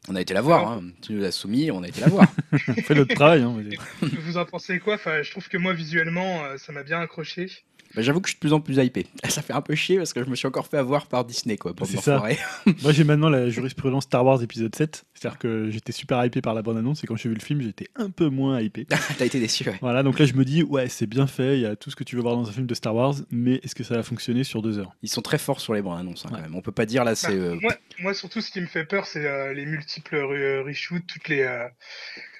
On 0.07 0.15
a 0.15 0.21
été 0.21 0.33
la 0.33 0.39
voir, 0.39 0.71
hein. 0.71 0.83
tu 1.01 1.11
nous 1.11 1.21
l'as 1.21 1.33
soumis, 1.33 1.69
on 1.69 1.83
a 1.83 1.87
été 1.89 1.99
la 1.99 2.07
voir. 2.07 2.25
on 2.69 2.73
fait 2.73 2.95
notre 2.95 3.13
travail. 3.13 3.41
Hein, 3.41 3.61
vous 4.01 4.37
en 4.37 4.45
pensez 4.45 4.79
quoi? 4.79 4.95
Enfin, 4.95 5.21
Je 5.21 5.31
trouve 5.31 5.49
que 5.49 5.57
moi, 5.57 5.73
visuellement, 5.73 6.57
ça 6.57 6.71
m'a 6.71 6.83
bien 6.83 7.01
accroché. 7.01 7.51
Bah, 7.95 8.01
j'avoue 8.01 8.21
que 8.21 8.27
je 8.27 8.31
suis 8.31 8.37
de 8.37 8.39
plus 8.39 8.53
en 8.53 8.59
plus 8.59 8.77
hypé. 8.77 9.05
Ça 9.29 9.41
fait 9.41 9.53
un 9.53 9.61
peu 9.61 9.75
chier 9.75 9.97
parce 9.97 10.13
que 10.13 10.23
je 10.23 10.29
me 10.29 10.35
suis 10.35 10.47
encore 10.47 10.67
fait 10.67 10.77
avoir 10.77 11.07
par 11.07 11.25
Disney 11.25 11.57
quoi, 11.57 11.73
pour 11.73 11.87
C'est 11.87 11.97
ça. 11.97 12.23
Moi 12.81 12.91
j'ai 12.91 13.03
maintenant 13.03 13.29
la 13.29 13.49
jurisprudence 13.49 14.05
Star 14.05 14.25
Wars 14.25 14.41
épisode 14.41 14.75
7. 14.75 15.05
C'est-à-dire 15.13 15.39
que 15.39 15.69
j'étais 15.69 15.91
super 15.91 16.23
hypé 16.25 16.41
par 16.41 16.53
la 16.53 16.61
bande-annonce 16.61 17.03
et 17.03 17.07
quand 17.07 17.15
j'ai 17.15 17.29
vu 17.29 17.35
le 17.35 17.41
film 17.41 17.61
j'étais 17.61 17.87
un 17.95 18.09
peu 18.09 18.29
moins 18.29 18.59
hypé. 18.61 18.87
T'as 19.17 19.25
été 19.25 19.39
déçu 19.39 19.67
ouais. 19.69 19.77
Voilà 19.81 20.03
donc 20.03 20.19
là 20.19 20.25
je 20.25 20.33
me 20.33 20.43
dis 20.43 20.63
ouais 20.63 20.89
c'est 20.89 21.07
bien 21.07 21.27
fait, 21.27 21.57
il 21.57 21.61
y 21.61 21.65
a 21.65 21.75
tout 21.75 21.91
ce 21.91 21.95
que 21.95 22.03
tu 22.03 22.15
veux 22.15 22.21
voir 22.21 22.35
dans 22.35 22.49
un 22.49 22.51
film 22.51 22.65
de 22.65 22.73
Star 22.73 22.95
Wars 22.95 23.15
mais 23.31 23.59
est-ce 23.63 23.75
que 23.75 23.83
ça 23.83 23.95
va 23.95 24.03
fonctionner 24.03 24.43
sur 24.43 24.61
deux 24.61 24.79
heures? 24.79 24.95
Ils 25.03 25.09
sont 25.09 25.21
très 25.21 25.37
forts 25.37 25.59
sur 25.59 25.73
les 25.73 25.81
bandes-annonces 25.81 26.25
hein, 26.25 26.29
quand 26.31 26.41
même. 26.41 26.55
On 26.55 26.61
peut 26.61 26.71
pas 26.71 26.85
dire 26.85 27.03
là 27.03 27.11
bah, 27.11 27.15
c'est... 27.15 27.33
Euh, 27.33 27.57
moi, 27.61 27.73
moi, 27.99 28.13
surtout 28.13 28.41
ce 28.41 28.51
qui 28.51 28.61
me 28.61 28.67
fait 28.67 28.85
peur 28.85 29.05
c'est 29.05 29.25
euh, 29.25 29.53
les 29.53 29.65
multiples 29.65 30.17
reshoots, 30.17 31.05
toutes 31.07 31.27
les 31.27 31.43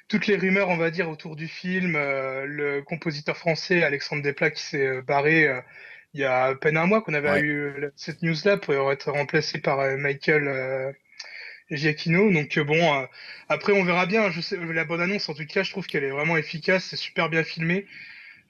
toutes 0.07 0.27
les 0.27 0.35
rumeurs, 0.35 0.69
on 0.69 0.77
va 0.77 0.91
dire, 0.91 1.09
autour 1.09 1.35
du 1.35 1.47
film, 1.47 1.95
euh, 1.95 2.45
le 2.45 2.81
compositeur 2.81 3.37
français 3.37 3.83
Alexandre 3.83 4.21
Desplat 4.21 4.51
qui 4.51 4.63
s'est 4.63 5.01
barré 5.01 5.49
il 6.13 6.21
y 6.21 6.23
a 6.25 6.45
à 6.45 6.55
peine 6.55 6.77
un 6.77 6.85
mois 6.85 7.01
qu'on 7.01 7.13
avait 7.13 7.41
eu 7.41 7.91
cette 7.95 8.21
news-là 8.21 8.57
pour 8.57 8.91
être 8.91 9.11
remplacé 9.11 9.59
par 9.59 9.79
euh, 9.79 9.97
Michael 9.97 10.47
euh, 10.47 10.91
Giacchino. 11.71 12.31
Donc 12.31 12.57
euh, 12.57 12.63
bon, 12.63 13.07
après 13.49 13.73
on 13.73 13.83
verra 13.83 14.05
bien. 14.05 14.29
Je 14.29 14.41
sais, 14.41 14.57
la 14.57 14.85
bonne 14.85 15.01
annonce 15.01 15.27
en 15.29 15.33
tout 15.33 15.45
cas, 15.45 15.63
je 15.63 15.71
trouve 15.71 15.87
qu'elle 15.87 16.03
est 16.03 16.11
vraiment 16.11 16.37
efficace, 16.37 16.85
c'est 16.85 16.97
super 16.97 17.29
bien 17.29 17.43
filmé. 17.43 17.87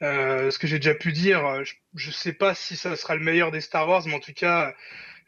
ce 0.02 0.58
que 0.58 0.68
j'ai 0.68 0.80
déjà 0.80 0.96
pu 0.96 1.14
dire, 1.14 1.64
je, 1.94 2.08
ne 2.08 2.14
sais 2.14 2.34
pas 2.34 2.54
si 2.54 2.76
ça 2.76 2.96
sera 2.96 3.16
le 3.16 3.24
meilleur 3.24 3.52
des 3.52 3.62
Star 3.62 3.88
Wars, 3.88 4.04
mais 4.06 4.14
en 4.14 4.20
tout 4.20 4.34
cas, 4.34 4.76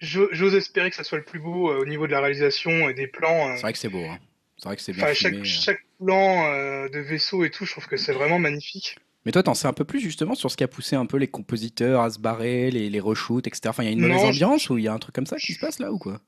j'ose 0.02 0.56
espérer 0.56 0.90
que 0.90 0.98
ça 0.98 1.06
soit 1.06 1.20
le 1.20 1.24
plus 1.24 1.40
beau 1.40 1.74
au 1.74 1.86
niveau 1.86 2.06
de 2.06 2.12
la 2.12 2.20
réalisation 2.20 2.90
et 2.90 2.94
des 2.94 3.08
plans. 3.08 3.56
C'est 3.56 3.62
vrai 3.62 3.74
que 3.74 3.80
c'est 3.80 3.90
beau. 3.90 4.04
Hein. 4.04 4.20
C'est 4.58 4.66
vrai 4.66 4.76
que 4.76 4.82
c'est 4.82 4.94
bien 4.94 5.14
filmé. 5.14 5.46
Chaque, 5.46 5.46
chaque 5.46 5.85
plan 6.00 6.88
de 6.88 7.00
vaisseau 7.00 7.44
et 7.44 7.50
tout, 7.50 7.66
je 7.66 7.72
trouve 7.72 7.88
que 7.88 7.98
c'est 7.98 8.14
vraiment 8.14 8.40
magnifique. 8.40 8.98
Mais 9.26 9.32
toi, 9.32 9.42
t'en 9.42 9.56
sais 9.56 9.68
un 9.68 9.74
peu 9.74 9.86
plus 9.86 10.00
justement 10.00 10.36
sur 10.36 10.52
ce 10.52 10.58
qui 10.58 10.64
a 10.64 10.68
poussé 10.68 10.96
un 10.96 11.08
peu 11.08 11.18
les 11.18 11.28
compositeurs 11.28 12.02
à 12.02 12.12
se 12.12 12.20
barrer, 12.20 12.70
les, 12.70 12.90
les 12.92 13.00
reshoots, 13.00 13.48
etc. 13.48 13.62
Enfin, 13.70 13.82
il 13.84 13.88
y 13.88 13.90
a 13.90 13.94
une 13.94 14.02
mauvaise 14.02 14.24
ambiance 14.24 14.70
ou 14.70 14.78
il 14.78 14.84
y 14.84 14.88
a 14.88 14.94
un 14.94 15.00
truc 15.00 15.16
comme 15.16 15.26
ça 15.26 15.38
qui 15.38 15.54
se 15.54 15.60
passe 15.60 15.80
là 15.80 15.92
ou 15.92 15.98
quoi? 15.98 16.20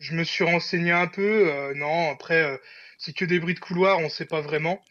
Je 0.00 0.14
me 0.14 0.22
suis 0.24 0.44
renseigné 0.44 0.90
un 0.90 1.06
peu. 1.06 1.48
Euh, 1.50 1.72
non, 1.74 2.10
après, 2.10 2.42
euh, 2.42 2.56
c'est 2.98 3.14
que 3.14 3.24
des 3.24 3.38
bruits 3.40 3.54
de 3.54 3.60
couloir, 3.60 4.00
on 4.00 4.10
sait 4.10 4.26
pas 4.26 4.42
vraiment. 4.42 4.82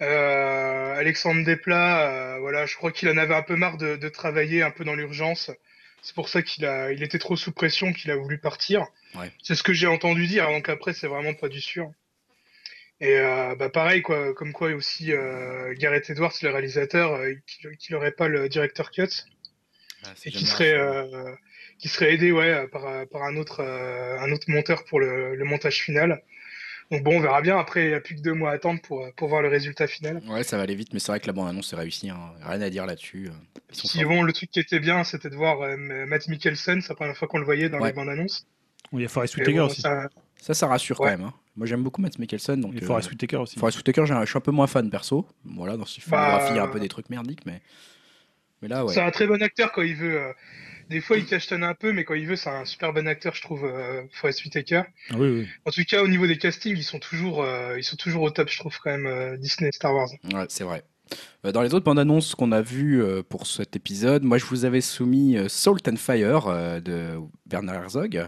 Euh, 0.00 0.96
Alexandre 0.96 1.44
Desplat, 1.44 2.38
voilà, 2.40 2.66
je 2.66 2.74
crois 2.76 2.90
qu'il 2.90 3.08
en 3.10 3.16
avait 3.16 3.34
un 3.34 3.42
peu 3.42 3.56
marre 3.56 3.76
de, 3.76 3.96
de 3.96 4.08
travailler 4.08 4.62
un 4.62 4.70
peu 4.70 4.84
dans 4.84 4.94
l'urgence. 4.94 5.50
c'est 6.02 6.14
pour 6.14 6.28
ça 6.28 6.42
qu'il 6.42 6.64
a, 6.66 6.92
il 6.92 7.02
était 7.02 7.18
trop 7.18 7.36
sous 7.36 7.52
pression 7.52 7.92
qu'il 7.92 8.10
a 8.10 8.16
voulu 8.16 8.38
partir. 8.38 8.84
C'est 9.42 9.54
ce 9.54 9.62
que 9.62 9.72
j'ai 9.72 9.86
entendu 9.86 10.26
dire, 10.26 10.48
donc 10.48 10.68
après 10.68 10.92
c'est 10.94 11.08
vraiment 11.08 11.34
pas 11.34 11.48
du 11.48 11.60
sûr. 11.60 11.90
Et 13.00 13.16
euh, 13.16 13.54
bah 13.54 13.68
pareil 13.68 14.02
quoi, 14.02 14.34
comme 14.34 14.52
quoi 14.52 14.70
aussi 14.72 15.12
euh, 15.12 15.72
Gareth 15.78 16.10
Edwards, 16.10 16.32
le 16.42 16.50
réalisateur, 16.50 17.14
euh, 17.14 17.34
qui 17.78 17.92
n'aurait 17.92 18.12
pas 18.12 18.26
le 18.26 18.48
directeur 18.48 18.90
cut 18.90 19.08
ah, 20.04 20.08
et 20.24 20.30
qui 20.30 20.44
serait 20.44 20.72
euh, 20.72 21.32
qui 21.78 21.88
serait 21.88 22.14
aidé 22.14 22.32
ouais 22.32 22.66
par, 22.68 23.06
par 23.08 23.22
un 23.22 23.36
autre 23.36 23.62
un 23.62 24.32
autre 24.32 24.46
monteur 24.48 24.84
pour 24.84 24.98
le, 24.98 25.36
le 25.36 25.44
montage 25.44 25.80
final. 25.80 26.22
Donc 26.90 27.02
bon, 27.02 27.18
on 27.18 27.20
verra 27.20 27.42
bien. 27.42 27.58
Après, 27.58 27.84
il 27.84 27.88
n'y 27.88 27.94
a 27.94 28.00
plus 28.00 28.16
que 28.16 28.22
deux 28.22 28.32
mois 28.32 28.50
à 28.50 28.54
attendre 28.54 28.80
pour, 28.80 29.06
pour 29.14 29.28
voir 29.28 29.42
le 29.42 29.48
résultat 29.48 29.86
final. 29.86 30.22
Ouais, 30.26 30.42
ça 30.42 30.56
va 30.56 30.62
aller 30.62 30.74
vite, 30.74 30.94
mais 30.94 31.00
c'est 31.00 31.12
vrai 31.12 31.20
que 31.20 31.26
la 31.26 31.34
bande-annonce 31.34 31.74
est 31.74 31.76
réussie. 31.76 32.08
Hein. 32.08 32.32
Rien 32.42 32.62
à 32.62 32.70
dire 32.70 32.86
là-dessus. 32.86 33.30
Si 33.70 34.02
bon, 34.04 34.22
le 34.22 34.32
truc 34.32 34.50
qui 34.50 34.58
était 34.58 34.80
bien, 34.80 35.04
c'était 35.04 35.28
de 35.28 35.36
voir 35.36 35.58
Matt 35.78 36.28
Mikkelsen. 36.28 36.80
C'est 36.80 36.88
la 36.88 36.94
première 36.94 37.16
fois 37.16 37.28
qu'on 37.28 37.38
le 37.38 37.44
voyait 37.44 37.68
dans 37.68 37.78
les 37.78 37.92
bandes 37.92 38.08
annonces. 38.08 38.46
il 38.92 39.02
y 39.02 39.04
a 39.04 39.08
Forest 39.08 39.36
Whitaker 39.36 39.60
aussi. 39.60 39.82
Ça... 39.82 40.08
ça, 40.40 40.66
rassure 40.66 40.96
quand 40.96 41.04
même. 41.04 41.24
Hein. 41.24 41.34
Moi, 41.58 41.66
j'aime 41.66 41.82
beaucoup 41.82 42.00
Matt 42.00 42.18
Mikkelsen. 42.18 42.60
Donc, 42.60 42.72
y 42.74 42.78
a 42.78 42.86
Forest 42.86 43.10
Whitaker 43.10 43.36
aussi. 43.38 43.58
Forest 43.58 43.78
Whitaker, 43.78 44.06
je 44.06 44.24
suis 44.24 44.38
un 44.38 44.40
peu 44.40 44.52
moins 44.52 44.68
fan 44.68 44.88
perso. 44.90 45.26
Voilà, 45.44 45.76
dans 45.76 45.84
ce 45.84 45.98
bah, 45.98 46.04
filmographie, 46.04 46.52
il 46.52 46.56
y 46.56 46.60
a 46.60 46.62
un 46.62 46.68
peu 46.68 46.78
des 46.78 46.88
trucs 46.88 47.10
merdiques, 47.10 47.44
mais. 47.46 47.60
Mais 48.62 48.68
là, 48.68 48.84
ouais. 48.84 48.92
C'est 48.92 49.02
un 49.02 49.10
très 49.10 49.26
bon 49.26 49.42
acteur 49.42 49.72
quand 49.72 49.82
il 49.82 49.96
veut. 49.96 50.20
Euh, 50.20 50.32
des 50.88 51.00
fois, 51.00 51.18
il 51.18 51.26
cachetonne 51.26 51.64
un 51.64 51.74
peu, 51.74 51.92
mais 51.92 52.04
quand 52.04 52.14
il 52.14 52.26
veut, 52.26 52.36
c'est 52.36 52.48
un 52.48 52.64
super 52.64 52.92
bon 52.92 53.06
acteur, 53.06 53.34
je 53.34 53.42
trouve, 53.42 53.64
euh, 53.64 54.02
Forest 54.12 54.44
Whitaker. 54.44 54.82
Ah 55.10 55.16
oui, 55.18 55.28
oui. 55.28 55.48
En 55.66 55.70
tout 55.70 55.84
cas, 55.84 56.02
au 56.02 56.08
niveau 56.08 56.26
des 56.26 56.38
castings, 56.38 56.76
ils 56.76 56.84
sont 56.84 56.98
toujours, 56.98 57.42
euh, 57.42 57.76
ils 57.76 57.84
sont 57.84 57.96
toujours 57.96 58.22
au 58.22 58.30
top, 58.30 58.48
je 58.48 58.58
trouve, 58.58 58.78
quand 58.82 58.90
même, 58.90 59.06
euh, 59.06 59.36
Disney 59.36 59.70
Star 59.72 59.94
Wars. 59.94 60.08
Ouais, 60.32 60.46
c'est 60.48 60.64
vrai. 60.64 60.82
Euh, 61.44 61.52
dans 61.52 61.62
les 61.62 61.74
autres 61.74 61.84
bandes 61.84 61.98
annonces 61.98 62.34
qu'on 62.34 62.50
a 62.52 62.60
vues 62.60 63.00
euh, 63.02 63.22
pour 63.22 63.46
cet 63.46 63.76
épisode, 63.76 64.24
moi 64.24 64.38
je 64.38 64.44
vous 64.44 64.64
avais 64.64 64.80
soumis 64.80 65.36
euh, 65.36 65.48
Salt 65.48 65.88
and 65.88 65.96
Fire 65.96 66.80
de 66.82 67.12
Bernard 67.46 67.76
Herzog. 67.76 68.26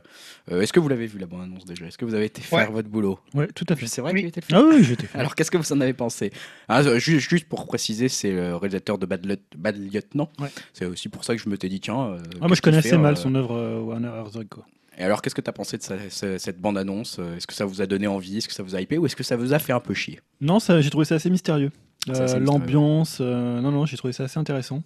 Est-ce 0.50 0.72
que 0.72 0.80
vous 0.80 0.88
l'avez 0.88 1.06
vu 1.06 1.18
la 1.18 1.26
bande 1.26 1.42
annonce 1.42 1.64
déjà? 1.64 1.86
Est-ce 1.86 1.98
que 1.98 2.04
vous 2.04 2.14
avez 2.14 2.26
été 2.26 2.40
faire 2.40 2.70
votre 2.70 2.88
boulot? 2.88 3.18
Oui, 3.34 3.46
tout 3.54 3.66
à 3.68 3.76
fait. 3.76 3.86
C'est 3.86 4.00
vrai 4.00 4.14
qu'il 4.14 4.26
était 4.26 4.40
fait. 4.40 4.54
Ah 4.54 4.62
oui, 4.62 4.82
j'étais 4.84 5.06
fait. 5.06 5.18
Alors 5.18 5.34
qu'est-ce 5.34 5.50
que 5.50 5.58
vous 5.58 5.72
en 5.72 5.80
avez 5.80 5.92
pensé? 5.92 6.32
Ah, 6.68 6.82
juste, 6.98 7.44
pour 7.48 7.66
préciser, 7.66 8.08
c'est 8.08 8.32
le 8.32 8.56
réalisateur 8.56 8.98
de 8.98 9.06
Bad, 9.06 9.38
Bad 9.56 9.76
Lieutenant. 9.76 10.30
C'est 10.72 10.86
aussi 10.86 11.08
pour 11.08 11.24
ça 11.24 11.34
que 11.34 11.42
je 11.42 11.48
me 11.48 11.58
t'ai 11.58 11.68
dit 11.68 11.80
tiens. 11.80 12.16
Ah, 12.40 12.46
moi 12.46 12.56
je 12.56 12.62
connais 12.62 12.78
assez 12.78 12.96
mal 12.96 13.16
son 13.16 13.34
œuvre 13.34 13.84
Werner 13.86 14.08
Herzog. 14.08 14.48
Quoi. 14.48 14.64
Et 14.98 15.02
alors, 15.02 15.22
qu'est-ce 15.22 15.34
que 15.34 15.40
tu 15.40 15.48
as 15.48 15.52
pensé 15.52 15.78
de 15.78 16.38
cette 16.38 16.60
bande-annonce 16.60 17.18
Est-ce 17.36 17.46
que 17.46 17.54
ça 17.54 17.64
vous 17.64 17.80
a 17.80 17.86
donné 17.86 18.06
envie? 18.06 18.38
Est-ce 18.38 18.48
que 18.48 18.54
ça 18.54 18.62
vous 18.62 18.74
a 18.74 18.80
hypé? 18.80 18.98
Ou 18.98 19.06
est-ce 19.06 19.16
que 19.16 19.22
ça 19.22 19.36
vous 19.36 19.52
a 19.52 19.58
fait 19.58 19.72
un 19.72 19.80
peu 19.80 19.94
chier? 19.94 20.20
Non, 20.40 20.58
j'ai 20.58 20.90
trouvé 20.90 21.04
ça 21.04 21.16
assez 21.16 21.30
mystérieux. 21.30 21.70
Euh, 22.08 22.38
l'ambiance, 22.38 23.18
euh, 23.20 23.60
non, 23.60 23.70
non, 23.70 23.86
j'ai 23.86 23.96
trouvé 23.96 24.12
ça 24.12 24.24
assez 24.24 24.38
intéressant. 24.38 24.82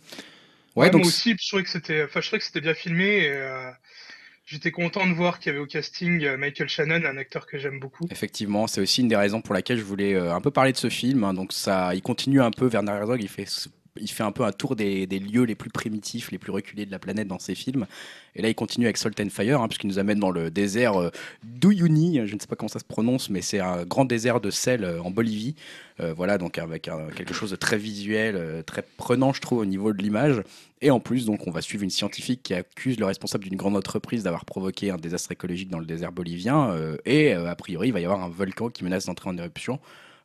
Ouais, 0.75 0.91
donc... 0.91 1.03
Moi 1.03 1.09
aussi, 1.09 1.37
je 1.41 1.49
trouvais 1.49 1.63
que 1.63 1.71
c'était, 1.71 2.03
enfin, 2.03 2.21
je 2.21 2.27
trouvais 2.27 2.41
que 2.41 2.45
c'était 2.45 2.61
bien 2.61 2.75
filmé. 2.75 3.25
Et, 3.25 3.33
euh, 3.33 3.71
J'étais 4.47 4.73
content 4.73 5.07
de 5.07 5.15
voir 5.15 5.39
qu'il 5.39 5.51
y 5.51 5.55
avait 5.55 5.65
au 5.65 5.67
casting 5.67 6.37
Michael 6.37 6.69
Shannon, 6.69 7.01
un 7.07 7.17
acteur 7.17 7.47
que 7.47 7.57
j'aime 7.57 7.81
beaucoup. 7.81 8.07
Effectivement, 8.11 8.67
c'est 8.67 8.83
aussi 8.83 9.01
une 9.01 9.09
des 9.09 9.17
raisons 9.17 9.41
pour 9.41 9.55
laquelle 9.55 9.79
je 9.79 9.85
voulais 9.85 10.15
un 10.19 10.43
peu 10.43 10.51
parler 10.51 10.73
de 10.73 10.77
ce 10.77 10.91
film. 10.91 11.25
Hein. 11.25 11.33
donc 11.33 11.55
ça, 11.55 11.95
il 11.95 12.03
continue 12.03 12.43
un 12.43 12.51
peu. 12.51 12.69
Werner 12.69 12.93
Herzog, 12.93 13.23
il 13.23 13.29
fait 13.31 13.47
il 14.01 14.11
fait 14.11 14.25
un 14.25 14.33
peu 14.33 14.45
un 14.45 14.53
tour 14.53 14.75
des, 14.77 15.07
lieux 15.07 15.45
les 15.45 15.55
plus 15.55 15.71
primitifs, 15.71 16.31
les 16.31 16.39
plus 16.39 16.51
reculés 16.51 16.87
de 16.87 16.91
la 16.91 16.99
planète 16.99 17.29
dans 17.29 17.39
ses 17.39 17.55
films. 17.55 17.87
Et 18.35 18.43
là, 18.43 18.49
il 18.49 18.55
continue 18.55 18.87
avec 18.87 18.97
Salt 18.97 19.21
and 19.21 19.31
Fire, 19.31 19.61
hein, 19.61 19.69
puisqu'il 19.69 19.87
nous 19.87 19.99
amène 19.99 20.19
dans 20.19 20.31
le 20.31 20.51
désert 20.51 21.01
euh, 21.01 21.11
d'Uyuni, 21.45 22.21
je 22.27 22.35
ne 22.35 22.41
sais 22.41 22.49
pas 22.49 22.57
comment 22.57 22.69
ça 22.69 22.81
se 22.81 22.85
prononce, 22.85 23.31
mais 23.31 23.41
c'est 23.41 23.61
un 23.61 23.85
grand 23.85 24.05
désert 24.05 24.41
de 24.41 24.51
sel 24.51 24.85
euh, 24.85 25.01
en 25.01 25.11
Bolivie. 25.11 25.55
Euh, 26.01 26.13
voilà, 26.13 26.39
donc 26.39 26.59
avec 26.59 26.91
quelque 27.15 27.35
chose 27.35 27.53
de 27.53 27.57
très 27.57 27.79
visuel, 27.79 28.65
très 28.67 28.83
prenant, 28.97 29.33
je 29.33 29.41
trouve, 29.41 29.61
au 29.61 29.65
niveau 29.65 29.93
de 29.93 30.03
l'image. 30.03 30.43
Et 30.83 30.91
en 30.91 30.99
plus, 30.99 31.25
donc, 31.25 31.47
on 31.47 31.53
va 31.53 31.63
suivre 31.63 31.85
une 31.85 31.91
scientifique 31.91 32.43
qui 32.43 32.53
accuse 32.53 32.99
le 32.99 33.07
responsable 33.07 33.45
d'une 33.45 33.57
grande 33.57 33.77
entreprise 33.77 34.25
d'avoir 34.25 34.45
provoqué 34.45 34.91
un 34.91 34.97
désastre 34.97 35.31
écologique 35.31 35.71
dans 35.71 35.79
le 35.79 35.87
désert 35.87 36.11
bolivien. 36.11 36.77
et 37.07 37.33
a 37.33 37.55
priori, 37.55 37.89
il 37.89 37.93
va 37.93 38.01
y 38.01 38.05
avoir 38.05 38.23
un 38.23 38.29
volcan 38.29 38.69
qui 38.69 38.83
menace 38.83 39.07
d'entrer 39.07 39.31
en 39.31 39.39
éruption. 39.39 39.79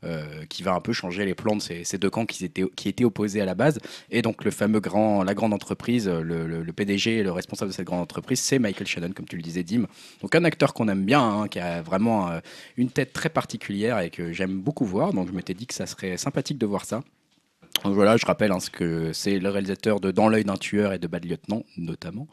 Euh, 0.05 0.45
qui 0.45 0.63
va 0.63 0.73
un 0.73 0.79
peu 0.79 0.93
changer 0.93 1.25
les 1.25 1.35
plans 1.35 1.57
de 1.57 1.61
ces, 1.61 1.97
deux 1.97 2.09
camps 2.09 2.25
qui 2.25 2.45
étaient, 2.45 3.03
opposés 3.03 3.41
à 3.41 3.45
la 3.45 3.53
base. 3.53 3.79
Et 4.09 4.21
donc 4.21 4.45
le 4.45 4.51
fameux 4.51 4.79
grand, 4.79 5.23
la 5.23 5.33
grande 5.33 5.53
entreprise, 5.53 6.07
le, 6.07 6.47
le, 6.47 6.71
PDG 6.71 7.21
le 7.21 7.33
responsable 7.33 7.71
de 7.71 7.75
cette 7.75 7.85
grande 7.85 7.99
entreprise, 7.99 8.39
c'est 8.39 8.59
Michael 8.59 8.87
Shannon, 8.87 9.11
comme 9.11 9.27
tu 9.27 9.35
le 9.35 9.41
disais, 9.41 9.61
Dim. 9.61 9.87
Donc 10.21 10.35
un 10.35 10.45
acteur 10.45 10.73
qu'on 10.73 10.87
aime 10.87 11.03
bien, 11.03 11.21
hein, 11.21 11.47
qui 11.49 11.59
a 11.59 11.81
vraiment 11.81 12.29
euh, 12.29 12.39
une 12.77 12.89
tête 12.89 13.11
très 13.11 13.27
particulière 13.27 13.99
et 13.99 14.09
que 14.09 14.31
j'aime 14.31 14.61
beaucoup 14.61 14.85
voir. 14.85 15.11
Donc 15.11 15.27
je 15.27 15.33
m'étais 15.33 15.53
dit 15.53 15.67
que 15.67 15.73
ça 15.73 15.85
serait 15.85 16.15
sympathique 16.15 16.57
de 16.57 16.65
voir 16.65 16.85
ça. 16.85 17.01
Donc 17.83 17.93
voilà, 17.93 18.17
je 18.17 18.25
rappelle 18.25 18.51
hein, 18.51 18.57
que 18.71 19.13
c'est 19.13 19.39
le 19.39 19.49
réalisateur 19.49 19.99
de 19.99 20.11
Dans 20.11 20.27
l'œil 20.27 20.43
d'un 20.43 20.57
tueur 20.57 20.93
et 20.93 20.99
de 20.99 21.07
Bad 21.07 21.25
Lieutenant, 21.25 21.63
notamment. 21.77 22.27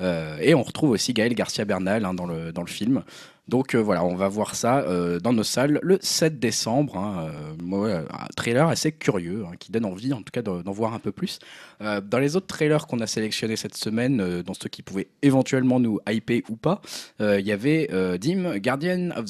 Euh, 0.00 0.38
et 0.40 0.54
on 0.54 0.62
retrouve 0.62 0.90
aussi 0.90 1.12
Gaël 1.12 1.34
Garcia 1.34 1.64
Bernal 1.64 2.04
hein, 2.04 2.14
dans, 2.14 2.26
le, 2.26 2.52
dans 2.52 2.62
le 2.62 2.68
film. 2.68 3.02
Donc 3.48 3.74
euh, 3.74 3.78
voilà, 3.78 4.04
on 4.04 4.14
va 4.14 4.28
voir 4.28 4.54
ça 4.54 4.80
euh, 4.80 5.18
dans 5.18 5.32
nos 5.32 5.42
salles 5.42 5.80
le 5.82 5.98
7 6.00 6.38
décembre. 6.38 6.96
Hein, 6.96 7.30
euh, 7.72 8.04
un 8.10 8.26
trailer 8.36 8.68
assez 8.68 8.92
curieux 8.92 9.44
hein, 9.46 9.56
qui 9.58 9.72
donne 9.72 9.84
envie 9.84 10.12
en 10.12 10.22
tout 10.22 10.30
cas 10.32 10.42
d'en 10.42 10.62
voir 10.72 10.94
un 10.94 10.98
peu 10.98 11.12
plus. 11.12 11.38
dans 11.80 12.18
les 12.18 12.36
autres 12.36 12.46
trailers 12.46 12.86
qu'on 12.86 13.00
a 13.00 13.06
sélectionnés 13.06 13.56
cette 13.56 13.76
semaine, 13.76 14.42
dans 14.42 14.54
ceux 14.54 14.68
qui 14.68 14.82
pouvaient 14.82 15.08
éventuellement 15.22 15.80
nous 15.80 16.00
hyper 16.08 16.40
ou 16.48 16.56
pas, 16.56 16.80
il 17.20 17.40
y 17.40 17.52
avait 17.52 17.88
Dim, 18.18 18.58
Guardian 18.58 19.10
of, 19.16 19.26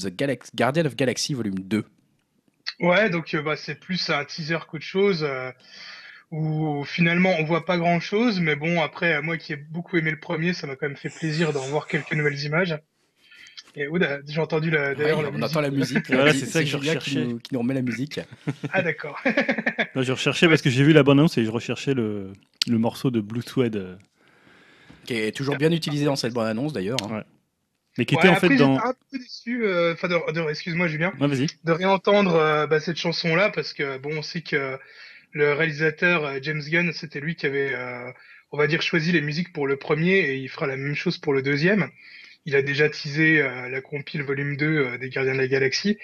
Galaxy 0.96 1.34
volume 1.34 1.58
2. 1.60 1.84
Ouais, 2.80 3.10
donc 3.10 3.34
bah, 3.44 3.56
c'est 3.56 3.78
plus 3.78 4.10
un 4.10 4.24
teaser 4.24 4.58
qu'autre 4.68 4.84
chose 4.84 5.26
où 6.30 6.84
finalement 6.84 7.34
on 7.38 7.44
voit 7.44 7.64
pas 7.64 7.76
grand 7.76 8.00
chose, 8.00 8.40
mais 8.40 8.56
bon, 8.56 8.80
après, 8.80 9.20
moi 9.22 9.36
qui 9.36 9.52
ai 9.52 9.56
beaucoup 9.56 9.96
aimé 9.96 10.10
le 10.10 10.20
premier, 10.20 10.52
ça 10.52 10.66
m'a 10.66 10.76
quand 10.76 10.88
même 10.88 10.96
fait 10.96 11.10
plaisir 11.10 11.52
d'en 11.52 11.66
voir 11.66 11.86
quelques 11.86 12.14
nouvelles 12.14 12.42
images. 12.44 12.78
Et 13.75 13.89
j'ai 14.27 14.41
entendu 14.41 14.70
la, 14.70 14.95
d'ailleurs 14.95 15.23
la 15.23 15.31
on 15.31 15.41
entend 15.41 15.61
la 15.62 15.70
musique. 15.70 16.07
c'est 16.07 16.47
ça 16.47 16.61
que 16.61 16.66
je 16.66 16.77
recherchais. 16.77 17.11
Qui 17.11 17.18
nous, 17.18 17.39
qui 17.39 17.55
nous, 17.55 17.61
remet 17.61 17.75
la 17.75 17.83
musique. 17.83 18.20
ah 18.73 18.83
d'accord. 18.83 19.18
je 19.97 20.12
recherchais 20.12 20.47
parce 20.47 20.61
que 20.61 20.68
j'ai 20.68 20.85
vu 20.85 20.93
la 20.93 21.03
bande 21.03 21.18
annonce 21.18 21.39
et 21.39 21.45
je 21.45 21.51
recherchais 21.51 21.95
le, 21.95 22.33
le 22.68 22.79
morceau 22.79 23.11
de 23.11 23.20
Blue 23.20 23.43
Suede. 23.43 23.77
Euh. 23.77 23.97
Qui 25.07 25.14
est 25.14 25.37
toujours 25.37 25.57
bien 25.57 25.73
utilisé 25.73 26.05
dans 26.05 26.16
cette 26.16 26.33
bande 26.35 26.47
annonce 26.47 26.73
d'ailleurs. 26.73 26.99
Hein. 27.11 27.25
Mais 27.99 28.05
qui 28.05 28.14
était 28.14 28.29
en 28.29 28.37
fait 28.37 28.55
dans. 28.57 28.77
un 28.79 28.95
peu 29.11 29.18
déçu, 29.18 29.64
euh, 29.64 29.95
enfin, 29.95 30.09
de, 30.09 30.51
excuse-moi 30.51 30.87
Julien, 30.87 31.12
ouais, 31.20 31.27
vas-y. 31.27 31.47
de 31.64 31.73
réentendre 31.73 32.37
euh, 32.37 32.66
bah, 32.66 32.79
cette 32.79 32.97
chanson-là 32.97 33.51
parce 33.51 33.73
que 33.73 33.99
bon, 33.99 34.18
on 34.18 34.23
sait 34.23 34.43
que 34.43 34.79
le 35.33 35.53
réalisateur 35.55 36.43
James 36.43 36.62
Gunn, 36.62 36.93
c'était 36.93 37.20
lui 37.20 37.35
qui 37.37 37.47
avait, 37.47 37.75
on 38.51 38.59
va 38.59 38.66
dire, 38.66 38.83
choisi 38.83 39.12
les 39.12 39.23
musiques 39.23 39.53
pour 39.53 39.66
le 39.66 39.77
premier 39.77 40.18
et 40.18 40.37
il 40.37 40.49
fera 40.49 40.66
la 40.66 40.77
même 40.77 40.95
chose 40.95 41.16
pour 41.18 41.33
le 41.33 41.43
deuxième 41.43 41.89
il 42.47 42.57
a 42.57 42.62
déjà 42.62 42.88
teasé 42.88 43.40
euh, 43.40 43.68
la 43.68 43.80
compile 43.80 44.22
volume 44.22 44.57
2 44.57 44.66
euh, 44.66 44.99
des 44.99 45.11
Gardiens 45.11 45.34
de 45.34 45.38
la 45.38 45.49
Galaxie. 45.49 45.99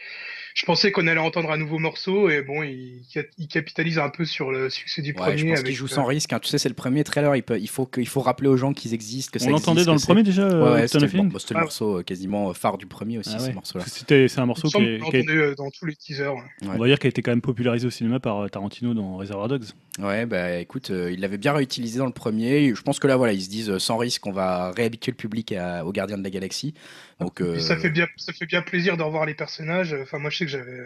Je 0.54 0.66
pensais 0.66 0.90
qu'on 0.90 1.06
allait 1.06 1.20
entendre 1.20 1.52
un 1.52 1.56
nouveau 1.56 1.78
morceau 1.78 2.28
et 2.30 2.42
bon, 2.42 2.64
il, 2.64 3.06
capitalise 3.48 3.98
un 3.98 4.08
peu 4.08 4.24
sur 4.24 4.50
le 4.50 4.70
succès 4.70 5.02
du 5.02 5.14
premier. 5.14 5.36
Je 5.36 5.46
pense 5.46 5.62
qu'il 5.62 5.74
joue 5.74 5.86
sans 5.86 6.02
euh, 6.02 6.06
risque. 6.06 6.32
Hein. 6.32 6.40
Tu 6.40 6.48
sais, 6.48 6.58
c'est 6.58 6.68
le 6.68 6.74
premier 6.74 7.04
trailer. 7.04 7.36
Il, 7.36 7.44
peut, 7.44 7.60
il, 7.60 7.68
faut 7.68 8.20
rappeler 8.20 8.48
aux 8.48 8.56
gens 8.56 8.72
qu'ils 8.72 8.92
existent. 8.92 9.38
Que 9.38 9.44
On 9.44 9.50
l'entendait 9.50 9.84
dans 9.84 9.94
le 9.94 10.00
premier 10.00 10.24
déjà. 10.24 10.48
Ouais, 10.48 10.88
c'était 10.88 11.06
le, 11.06 11.22
le, 11.22 11.30
ah. 11.54 11.60
morceau 11.60 12.02
quasiment 12.02 12.52
phare 12.54 12.76
du 12.76 12.86
premier 12.86 13.18
aussi. 13.18 13.34
Ah 13.34 13.38
ce 13.38 13.50
morceau-là. 13.50 13.84
c'est 13.86 14.38
un 14.38 14.46
morceau 14.46 14.68
qui, 14.68 14.82
est, 14.82 15.56
dans 15.56 15.70
tous 15.70 15.86
les 15.86 15.94
teasers. 15.94 16.34
On 16.62 16.76
va 16.76 16.86
dire 16.86 16.98
qu'il 16.98 17.06
a 17.06 17.10
été 17.10 17.22
quand 17.22 17.32
même 17.32 17.40
popularisé 17.40 17.86
au 17.86 17.90
cinéma 17.90 18.18
par 18.18 18.50
Tarantino 18.50 18.94
dans 18.94 19.16
Reservoir 19.16 19.46
Dogs. 19.46 19.66
Ouais, 19.98 20.26
bah 20.26 20.58
écoute, 20.58 20.90
il 20.90 21.20
l'avait 21.20 21.38
bien 21.38 21.52
réutilisé 21.52 21.98
dans 21.98 22.06
le 22.06 22.12
premier. 22.12 22.74
Je 22.74 22.82
pense 22.82 22.98
que 22.98 23.06
là, 23.06 23.16
voilà, 23.16 23.32
ils 23.32 23.42
se 23.42 23.50
disent 23.50 23.78
sans 23.78 23.96
risque, 23.96 24.26
on 24.26 24.32
va 24.32 24.70
réhabituer 24.70 25.12
le 25.12 25.16
public 25.16 25.54
aux 25.84 25.92
Gardiens 25.92 26.18
de 26.18 26.22
la 26.22 26.30
Galaxie. 26.30 26.74
Donc, 27.20 27.42
ça 27.58 27.76
fait 27.76 27.90
bien, 27.90 28.06
ça 28.16 28.32
fait 28.32 28.46
bien 28.46 28.62
plaisir 28.62 28.96
de 28.96 29.02
revoir 29.02 29.26
les 29.26 29.34
personnages. 29.34 29.94
Enfin, 30.00 30.18
moi, 30.18 30.30
je 30.30 30.38
sais 30.38 30.44
que 30.44 30.50
j'avais, 30.50 30.84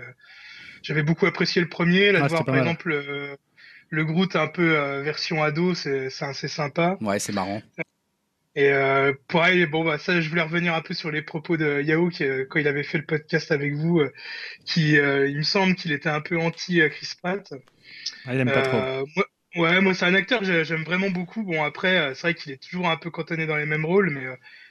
j'avais 0.82 1.02
beaucoup 1.02 1.26
apprécié 1.26 1.62
le 1.62 1.68
premier. 1.68 2.12
Là, 2.12 2.22
de 2.22 2.28
voir 2.28 2.44
par 2.44 2.56
exemple 2.56 2.88
le, 3.90 4.04
Groot 4.04 4.36
un 4.36 4.48
peu 4.48 4.76
euh, 4.76 5.02
version 5.02 5.42
ado, 5.42 5.74
c'est, 5.74 6.08
assez 6.20 6.48
sympa. 6.48 6.96
Ouais, 7.00 7.18
c'est 7.18 7.32
marrant. 7.32 7.62
Et 8.54 8.70
euh, 8.70 9.14
pareil, 9.28 9.64
bon 9.66 9.84
bah 9.84 9.98
ça, 9.98 10.20
je 10.20 10.28
voulais 10.28 10.42
revenir 10.42 10.74
un 10.74 10.82
peu 10.82 10.92
sur 10.92 11.10
les 11.10 11.22
propos 11.22 11.56
de 11.56 11.80
Yao 11.80 12.10
qui, 12.10 12.24
euh, 12.24 12.44
quand 12.48 12.58
il 12.58 12.68
avait 12.68 12.82
fait 12.82 12.98
le 12.98 13.06
podcast 13.06 13.50
avec 13.50 13.72
vous, 13.74 14.00
euh, 14.00 14.12
qui, 14.66 14.92
il 14.92 15.36
me 15.38 15.42
semble 15.42 15.74
qu'il 15.74 15.92
était 15.92 16.10
un 16.10 16.20
peu 16.20 16.38
anti 16.38 16.80
Chris 16.90 17.12
Pratt. 17.22 17.52
Ah, 18.26 18.34
il 18.34 18.40
aime 18.40 18.50
pas 18.50 18.62
trop. 18.62 19.06
Moi, 19.16 19.26
ouais, 19.56 19.80
moi 19.80 19.94
c'est 19.94 20.04
un 20.04 20.14
acteur 20.14 20.40
que 20.40 20.64
j'aime 20.64 20.84
vraiment 20.84 21.10
beaucoup. 21.10 21.42
Bon 21.44 21.62
après, 21.62 22.14
c'est 22.14 22.22
vrai 22.22 22.34
qu'il 22.34 22.52
est 22.52 22.62
toujours 22.62 22.90
un 22.90 22.96
peu 22.96 23.10
cantonné 23.10 23.46
dans 23.46 23.56
les 23.56 23.66
mêmes 23.66 23.86
rôles, 23.86 24.10
mais 24.10 24.26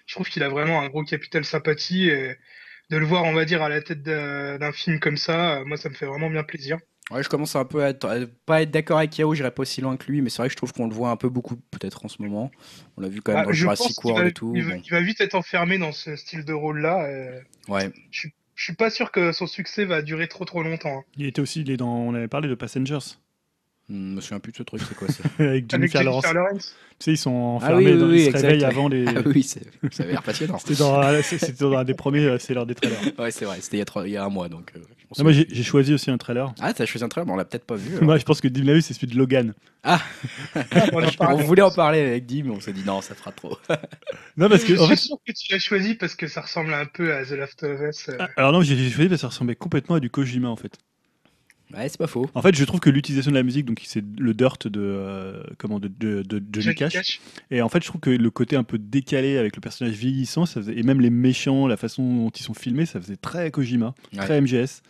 je 0.05 0.13
trouve 0.13 0.29
qu'il 0.29 0.43
a 0.43 0.49
vraiment 0.49 0.81
un 0.81 0.89
gros 0.89 1.03
capital 1.03 1.43
sympathie 1.43 2.09
et 2.09 2.35
de 2.91 2.97
le 2.97 3.05
voir, 3.05 3.23
on 3.23 3.33
va 3.33 3.45
dire, 3.45 3.63
à 3.63 3.69
la 3.69 3.81
tête 3.81 4.03
d'un 4.03 4.71
film 4.73 4.99
comme 4.99 5.17
ça, 5.17 5.59
euh, 5.59 5.65
moi, 5.65 5.77
ça 5.77 5.89
me 5.89 5.95
fait 5.95 6.05
vraiment 6.05 6.29
bien 6.29 6.43
plaisir. 6.43 6.77
Ouais, 7.11 7.23
je 7.23 7.29
commence 7.29 7.55
un 7.55 7.65
peu 7.65 7.83
à, 7.83 7.89
être, 7.89 8.07
pas 8.45 8.61
être 8.61 8.71
d'accord 8.71 8.97
avec 8.97 9.17
Yao, 9.17 9.33
j'irai 9.33 9.51
pas 9.51 9.61
aussi 9.61 9.81
loin 9.81 9.97
que 9.97 10.11
lui, 10.11 10.21
mais 10.21 10.29
c'est 10.29 10.37
vrai 10.37 10.47
que 10.47 10.53
je 10.53 10.57
trouve 10.57 10.71
qu'on 10.71 10.87
le 10.87 10.93
voit 10.93 11.09
un 11.09 11.17
peu 11.17 11.29
beaucoup, 11.29 11.57
peut-être 11.71 12.05
en 12.05 12.07
ce 12.07 12.21
moment. 12.21 12.51
On 12.97 13.01
l'a 13.01 13.09
vu 13.09 13.21
quand 13.21 13.33
même 13.33 13.41
ah, 13.41 13.45
dans 13.45 13.51
Jurassic 13.51 14.03
World 14.03 14.27
et 14.27 14.31
tout. 14.31 14.53
Il 14.55 14.63
va, 14.63 15.01
vite 15.01 15.19
être 15.21 15.35
enfermé 15.35 15.77
dans 15.77 15.91
ce 15.91 16.15
style 16.15 16.45
de 16.45 16.53
rôle-là. 16.53 17.05
Euh, 17.05 17.39
ouais. 17.67 17.91
Je, 18.11 18.27
je 18.61 18.63
suis 18.63 18.75
pas 18.75 18.91
sûr 18.91 19.11
que 19.11 19.31
son 19.31 19.47
succès 19.47 19.85
va 19.85 20.03
durer 20.03 20.27
trop 20.27 20.45
trop 20.45 20.61
longtemps. 20.61 20.99
Hein. 20.99 21.03
Il 21.17 21.25
était 21.25 21.41
aussi, 21.41 21.61
il 21.61 21.71
est 21.71 21.77
dans, 21.77 21.95
on 21.95 22.13
avait 22.13 22.27
parlé 22.27 22.47
de 22.47 22.55
Passengers. 22.55 23.17
Je 23.91 23.95
me 24.15 24.21
souviens 24.21 24.39
plus 24.39 24.51
de 24.53 24.57
ce 24.57 24.63
truc, 24.63 24.81
c'est 24.87 24.95
quoi 24.95 25.07
ça 25.09 25.23
Avec 25.39 25.69
Jennifer 25.69 26.01
Lawrence. 26.03 26.33
Lawrence. 26.33 26.75
Tu 26.99 27.05
sais, 27.05 27.11
ils 27.13 27.17
sont 27.17 27.31
Ah 27.31 27.65
enfermés, 27.65 27.93
oui, 27.93 27.99
dans, 27.99 28.07
oui, 28.09 28.15
ils 28.15 28.21
se 28.21 28.27
exact. 28.29 28.41
réveillent 28.47 28.63
avant 28.65 28.87
les. 28.87 29.05
Ah 29.07 29.21
oui, 29.25 29.43
c'est- 29.43 29.61
ça 29.91 30.03
avait 30.03 30.13
l'air 30.13 30.23
passionnant. 30.23 30.57
C'était 30.59 30.75
dans, 30.75 31.21
c'était 31.23 31.51
dans 31.53 31.77
un 31.77 31.83
des 31.83 31.93
premiers, 31.93 32.25
euh, 32.25 32.37
c'est 32.39 32.53
l'heure 32.53 32.65
des 32.65 32.75
trailers. 32.75 32.99
Ouais, 33.19 33.31
c'est 33.31 33.45
vrai, 33.45 33.57
c'était 33.59 33.77
il, 33.77 33.79
y 33.79 33.81
a 33.81 33.85
trois- 33.85 34.07
il 34.07 34.11
y 34.13 34.17
a 34.17 34.23
un 34.23 34.29
mois 34.29 34.47
donc. 34.49 34.71
euh, 34.75 34.79
Ah, 35.17 35.23
moi, 35.23 35.31
j'ai 35.33 35.45
j'ai 35.49 35.63
choisi 35.63 35.93
aussi 35.93 36.09
un 36.11 36.17
trailer. 36.17 36.53
Ah, 36.61 36.73
t'as 36.73 36.85
choisi 36.85 37.03
un 37.03 37.09
trailer, 37.09 37.25
mais 37.25 37.33
on 37.33 37.37
l'a 37.37 37.43
peut-être 37.45 37.65
pas 37.65 37.75
vu. 37.75 37.99
Moi, 38.05 38.17
je 38.17 38.23
pense 38.23 38.39
que 38.39 38.47
Dim 38.47 38.63
l'a 38.63 38.75
vu, 38.75 38.81
c'est 38.81 38.93
celui 38.93 39.07
de 39.07 39.17
Logan. 39.17 39.53
on 39.83 41.03
en 41.03 41.33
on 41.33 41.35
voulait 41.37 41.61
en 41.63 41.71
parler 41.71 41.99
avec 41.99 42.25
Dim, 42.27 42.43
mais 42.45 42.51
on 42.51 42.59
s'est 42.59 42.73
dit 42.73 42.83
non, 42.85 43.01
ça 43.01 43.15
fera 43.15 43.31
trop. 43.31 43.57
Non, 44.37 44.47
parce 44.47 44.63
que 44.63 44.75
Je 44.75 44.79
en 44.79 44.85
suis 44.85 44.95
fait, 44.95 45.01
sûr 45.01 45.17
que 45.25 45.31
tu 45.33 45.51
l'as 45.51 45.59
choisi 45.59 45.95
parce 45.95 46.15
que 46.15 46.27
ça 46.27 46.41
ressemble 46.41 46.73
un 46.73 46.85
peu 46.85 47.13
à 47.13 47.25
The 47.25 47.31
Last 47.31 47.63
of 47.63 47.79
Us. 47.81 48.09
euh. 48.09 48.17
Ah, 48.19 48.29
Alors 48.37 48.51
non, 48.53 48.61
j'ai 48.61 48.77
j'ai 48.77 48.89
choisi 48.89 49.09
parce 49.09 49.19
que 49.19 49.21
ça 49.21 49.27
ressemblait 49.27 49.55
complètement 49.55 49.95
à 49.95 49.99
du 49.99 50.09
Kojima 50.09 50.47
en 50.49 50.55
fait. 50.55 50.77
Ouais, 51.75 51.89
c'est 51.89 51.97
pas 51.97 52.07
faux. 52.07 52.29
En 52.33 52.41
fait, 52.41 52.55
je 52.55 52.63
trouve 52.65 52.79
que 52.79 52.89
l'utilisation 52.89 53.31
de 53.31 53.35
la 53.35 53.43
musique, 53.43 53.65
donc 53.65 53.81
c'est 53.85 54.03
le 54.19 54.33
dirt 54.33 54.67
de 54.67 54.79
euh, 54.81 55.43
comment 55.57 55.79
de, 55.79 55.87
de, 55.99 56.21
de 56.23 56.41
Johnny 56.51 56.75
Cash. 56.75 56.93
Cash. 56.93 57.21
Et 57.49 57.61
en 57.61 57.69
fait, 57.69 57.81
je 57.81 57.87
trouve 57.87 58.01
que 58.01 58.09
le 58.09 58.29
côté 58.31 58.55
un 58.55 58.63
peu 58.63 58.77
décalé 58.77 59.37
avec 59.37 59.55
le 59.55 59.61
personnage 59.61 59.93
vieillissant, 59.95 60.45
ça 60.45 60.61
faisait, 60.61 60.77
et 60.77 60.83
même 60.83 61.01
les 61.01 61.09
méchants, 61.09 61.67
la 61.67 61.77
façon 61.77 62.03
dont 62.03 62.29
ils 62.29 62.43
sont 62.43 62.53
filmés, 62.53 62.85
ça 62.85 62.99
faisait 63.01 63.17
très 63.17 63.51
Kojima, 63.51 63.93
Ouais. 64.13 64.19
très 64.19 64.39
MGS. 64.41 64.81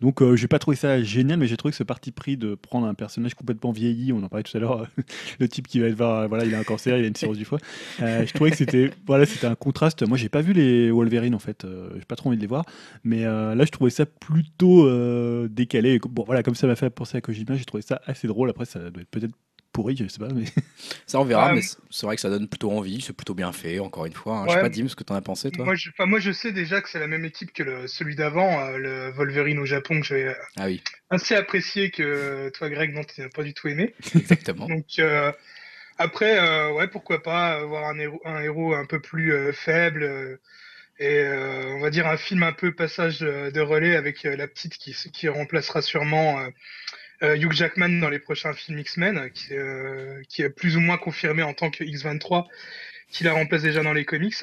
Donc, 0.00 0.20
euh, 0.20 0.36
j'ai 0.36 0.48
pas 0.48 0.58
trouvé 0.58 0.76
ça 0.76 1.02
génial, 1.02 1.38
mais 1.38 1.46
j'ai 1.46 1.56
trouvé 1.56 1.72
que 1.72 1.76
ce 1.76 1.82
parti 1.82 2.12
pris 2.12 2.36
de 2.36 2.54
prendre 2.54 2.86
un 2.86 2.94
personnage 2.94 3.34
complètement 3.34 3.72
vieilli, 3.72 4.12
on 4.12 4.22
en 4.22 4.28
parlait 4.28 4.42
tout 4.42 4.56
à 4.56 4.60
l'heure, 4.60 4.86
le 5.40 5.48
type 5.48 5.66
qui 5.66 5.80
va 5.80 5.86
être 5.86 5.94
voir, 5.94 6.28
voilà, 6.28 6.44
il 6.44 6.54
a 6.54 6.58
un 6.58 6.64
cancer, 6.64 6.98
il 6.98 7.04
a 7.04 7.08
une 7.08 7.16
cirrhose 7.16 7.38
du 7.38 7.44
foie. 7.44 7.58
Euh, 8.02 8.26
je 8.26 8.32
trouvais 8.34 8.50
que 8.50 8.56
c'était, 8.56 8.90
voilà, 9.06 9.24
c'était 9.24 9.46
un 9.46 9.54
contraste. 9.54 10.06
Moi, 10.06 10.18
j'ai 10.18 10.28
pas 10.28 10.42
vu 10.42 10.52
les 10.52 10.90
Wolverine 10.90 11.34
en 11.34 11.38
fait, 11.38 11.64
euh, 11.64 11.90
j'ai 11.96 12.04
pas 12.04 12.16
trop 12.16 12.28
envie 12.28 12.36
de 12.36 12.42
les 12.42 12.48
voir, 12.48 12.64
mais 13.04 13.24
euh, 13.24 13.54
là, 13.54 13.64
je 13.64 13.70
trouvais 13.70 13.90
ça 13.90 14.04
plutôt 14.06 14.86
décalé. 15.48 15.98
Bon, 15.98 16.24
voilà, 16.24 16.42
comme 16.42 16.54
ça 16.54 16.66
m'a 16.66 16.76
fait 16.76 16.90
penser 16.90 17.16
à 17.16 17.20
Kojima, 17.20 17.56
j'ai 17.56 17.64
trouvé 17.64 17.82
ça 17.82 18.00
assez 18.06 18.28
drôle. 18.28 18.50
Après, 18.50 18.64
ça 18.64 18.90
doit 18.90 19.02
être 19.02 19.10
peut-être 19.10 19.34
pourri, 19.76 19.96
je 19.96 20.08
sais 20.08 20.18
pas, 20.18 20.28
mais 20.28 20.44
Ça, 21.06 21.20
on 21.20 21.24
verra, 21.24 21.46
Ah, 21.46 21.54
mais 21.54 21.60
oui. 21.60 21.66
c'est- 21.90 22.06
vrai 22.06 22.16
que 22.16 22.22
ça 22.22 22.30
donne 22.30 22.48
plutôt 22.48 22.70
envie, 22.72 23.00
c'est 23.00 23.12
plutôt 23.12 23.34
bien 23.34 23.52
fait, 23.52 23.78
encore 23.78 24.06
une 24.06 24.12
fois. 24.12 24.38
hein. 24.38 24.46
Je 24.48 24.52
sais 24.54 24.60
pas, 24.60 24.68
Dim, 24.68 24.88
ce 24.88 24.96
que 24.96 25.04
t'en 25.04 25.14
as 25.14 25.20
pensé, 25.22 25.50
toi? 25.50 25.64
Moi 25.64 25.74
je, 25.74 25.90
enfin, 25.90 26.06
moi, 26.06 26.18
je 26.20 26.32
sais 26.32 26.52
déjà 26.52 26.80
que 26.80 26.88
c'est 26.88 26.98
la 26.98 27.06
même 27.06 27.24
équipe 27.24 27.52
que 27.52 27.62
le, 27.62 27.86
celui 27.86 28.14
d'avant, 28.16 28.60
euh, 28.60 28.78
le 28.78 29.10
Wolverine 29.10 29.58
au 29.58 29.66
Japon, 29.66 30.00
que 30.00 30.06
j'avais 30.06 30.34
Ah 30.56 30.66
oui, 30.66 30.82
assez 31.10 31.34
apprécié 31.34 31.90
que 31.90 32.50
toi, 32.50 32.68
Greg, 32.70 32.92
non, 32.94 33.04
tu 33.04 33.20
n'as 33.20 33.28
pas 33.28 33.42
du 33.42 33.54
tout 33.54 33.68
aimé. 33.68 33.94
exactement. 34.14 34.66
Donc 34.68 34.86
euh, 34.98 35.32
après, 35.98 36.38
euh, 36.38 36.72
ouais, 36.72 36.88
pourquoi 36.88 37.22
pas 37.22 37.54
avoir 37.56 37.84
un 37.88 37.98
héros, 37.98 38.20
un 38.24 38.40
héros 38.42 38.74
un 38.74 38.86
peu 38.86 39.00
plus 39.00 39.32
euh, 39.32 39.52
faible 39.52 40.02
euh, 40.04 40.36
et 40.98 41.18
euh, 41.20 41.74
on 41.76 41.80
va 41.80 41.90
dire 41.90 42.06
un 42.06 42.16
film 42.16 42.42
un 42.42 42.52
peu 42.52 42.74
passage 42.74 43.20
de, 43.20 43.60
relais 43.60 43.96
avec 43.96 44.24
euh, 44.26 44.36
la 44.36 44.48
petite 44.48 44.78
qui, 44.78 44.94
qui 45.12 45.28
remplacera 45.28 45.82
sûrement 45.82 46.40
euh, 46.40 46.44
euh, 46.44 46.50
Hugh 47.22 47.52
Jackman 47.52 48.00
dans 48.00 48.08
les 48.10 48.18
prochains 48.18 48.52
films 48.52 48.78
X-Men, 48.78 49.30
qui, 49.32 49.54
euh, 49.54 50.22
qui 50.28 50.42
est 50.42 50.50
plus 50.50 50.76
ou 50.76 50.80
moins 50.80 50.98
confirmé 50.98 51.42
en 51.42 51.54
tant 51.54 51.70
que 51.70 51.82
X-23, 51.84 52.44
qui 53.10 53.24
la 53.24 53.32
remplace 53.32 53.62
déjà 53.62 53.82
dans 53.82 53.92
les 53.92 54.04
comics. 54.04 54.34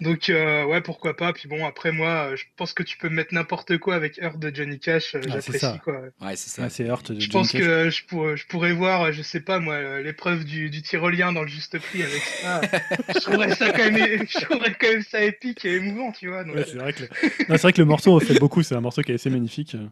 Donc 0.00 0.30
euh, 0.30 0.64
ouais, 0.64 0.80
pourquoi 0.80 1.14
pas. 1.14 1.34
Puis 1.34 1.46
bon, 1.46 1.66
après 1.66 1.92
moi, 1.92 2.30
euh, 2.30 2.36
je 2.36 2.44
pense 2.56 2.72
que 2.72 2.82
tu 2.82 2.96
peux 2.96 3.10
mettre 3.10 3.34
n'importe 3.34 3.76
quoi 3.76 3.96
avec 3.96 4.16
Heart 4.16 4.38
de 4.38 4.50
Johnny 4.54 4.78
Cash. 4.78 5.14
euh, 5.14 5.20
Ah, 5.26 5.28
J'apprécie 5.34 5.78
quoi. 5.84 6.00
Ouais, 6.22 6.36
c'est 6.36 6.48
ça. 6.48 6.62
Ah, 6.64 6.70
c'est 6.70 6.84
Hurt 6.84 7.12
de 7.12 7.16
Je 7.16 7.20
Johnny 7.20 7.32
pense 7.32 7.52
Cash. 7.52 7.60
que 7.60 7.90
je 7.90 8.04
pourrais, 8.06 8.36
je 8.38 8.46
pourrais 8.46 8.72
voir, 8.72 9.02
euh, 9.02 9.12
je 9.12 9.20
sais 9.20 9.40
pas 9.40 9.58
moi, 9.58 9.74
euh, 9.74 10.02
l'épreuve 10.02 10.46
du, 10.46 10.70
du 10.70 10.80
tyrolien 10.80 11.32
dans 11.34 11.42
le 11.42 11.48
juste 11.48 11.78
prix 11.78 12.02
avec 12.02 12.22
ça. 12.22 12.62
je 13.14 13.18
trouverais 13.20 13.54
ça 13.54 13.72
quand 13.72 13.90
même, 13.90 14.26
je 14.26 14.40
trouverais 14.40 14.74
quand 14.80 14.88
même 14.88 15.02
ça 15.02 15.20
épique 15.22 15.66
et 15.66 15.74
émouvant, 15.74 16.12
tu 16.12 16.28
vois. 16.28 16.44
Ouais, 16.44 16.64
c'est 16.66 16.78
vrai 16.78 16.94
que 16.94 17.02
le... 17.02 17.56
vrai 17.58 17.72
que 17.74 17.82
morceau 17.82 18.18
fait 18.20 18.38
beaucoup. 18.38 18.62
C'est 18.62 18.76
un 18.76 18.80
morceau 18.80 19.02
qui 19.02 19.12
est 19.12 19.16
assez 19.16 19.28
magnifique, 19.28 19.74
euh, 19.74 19.86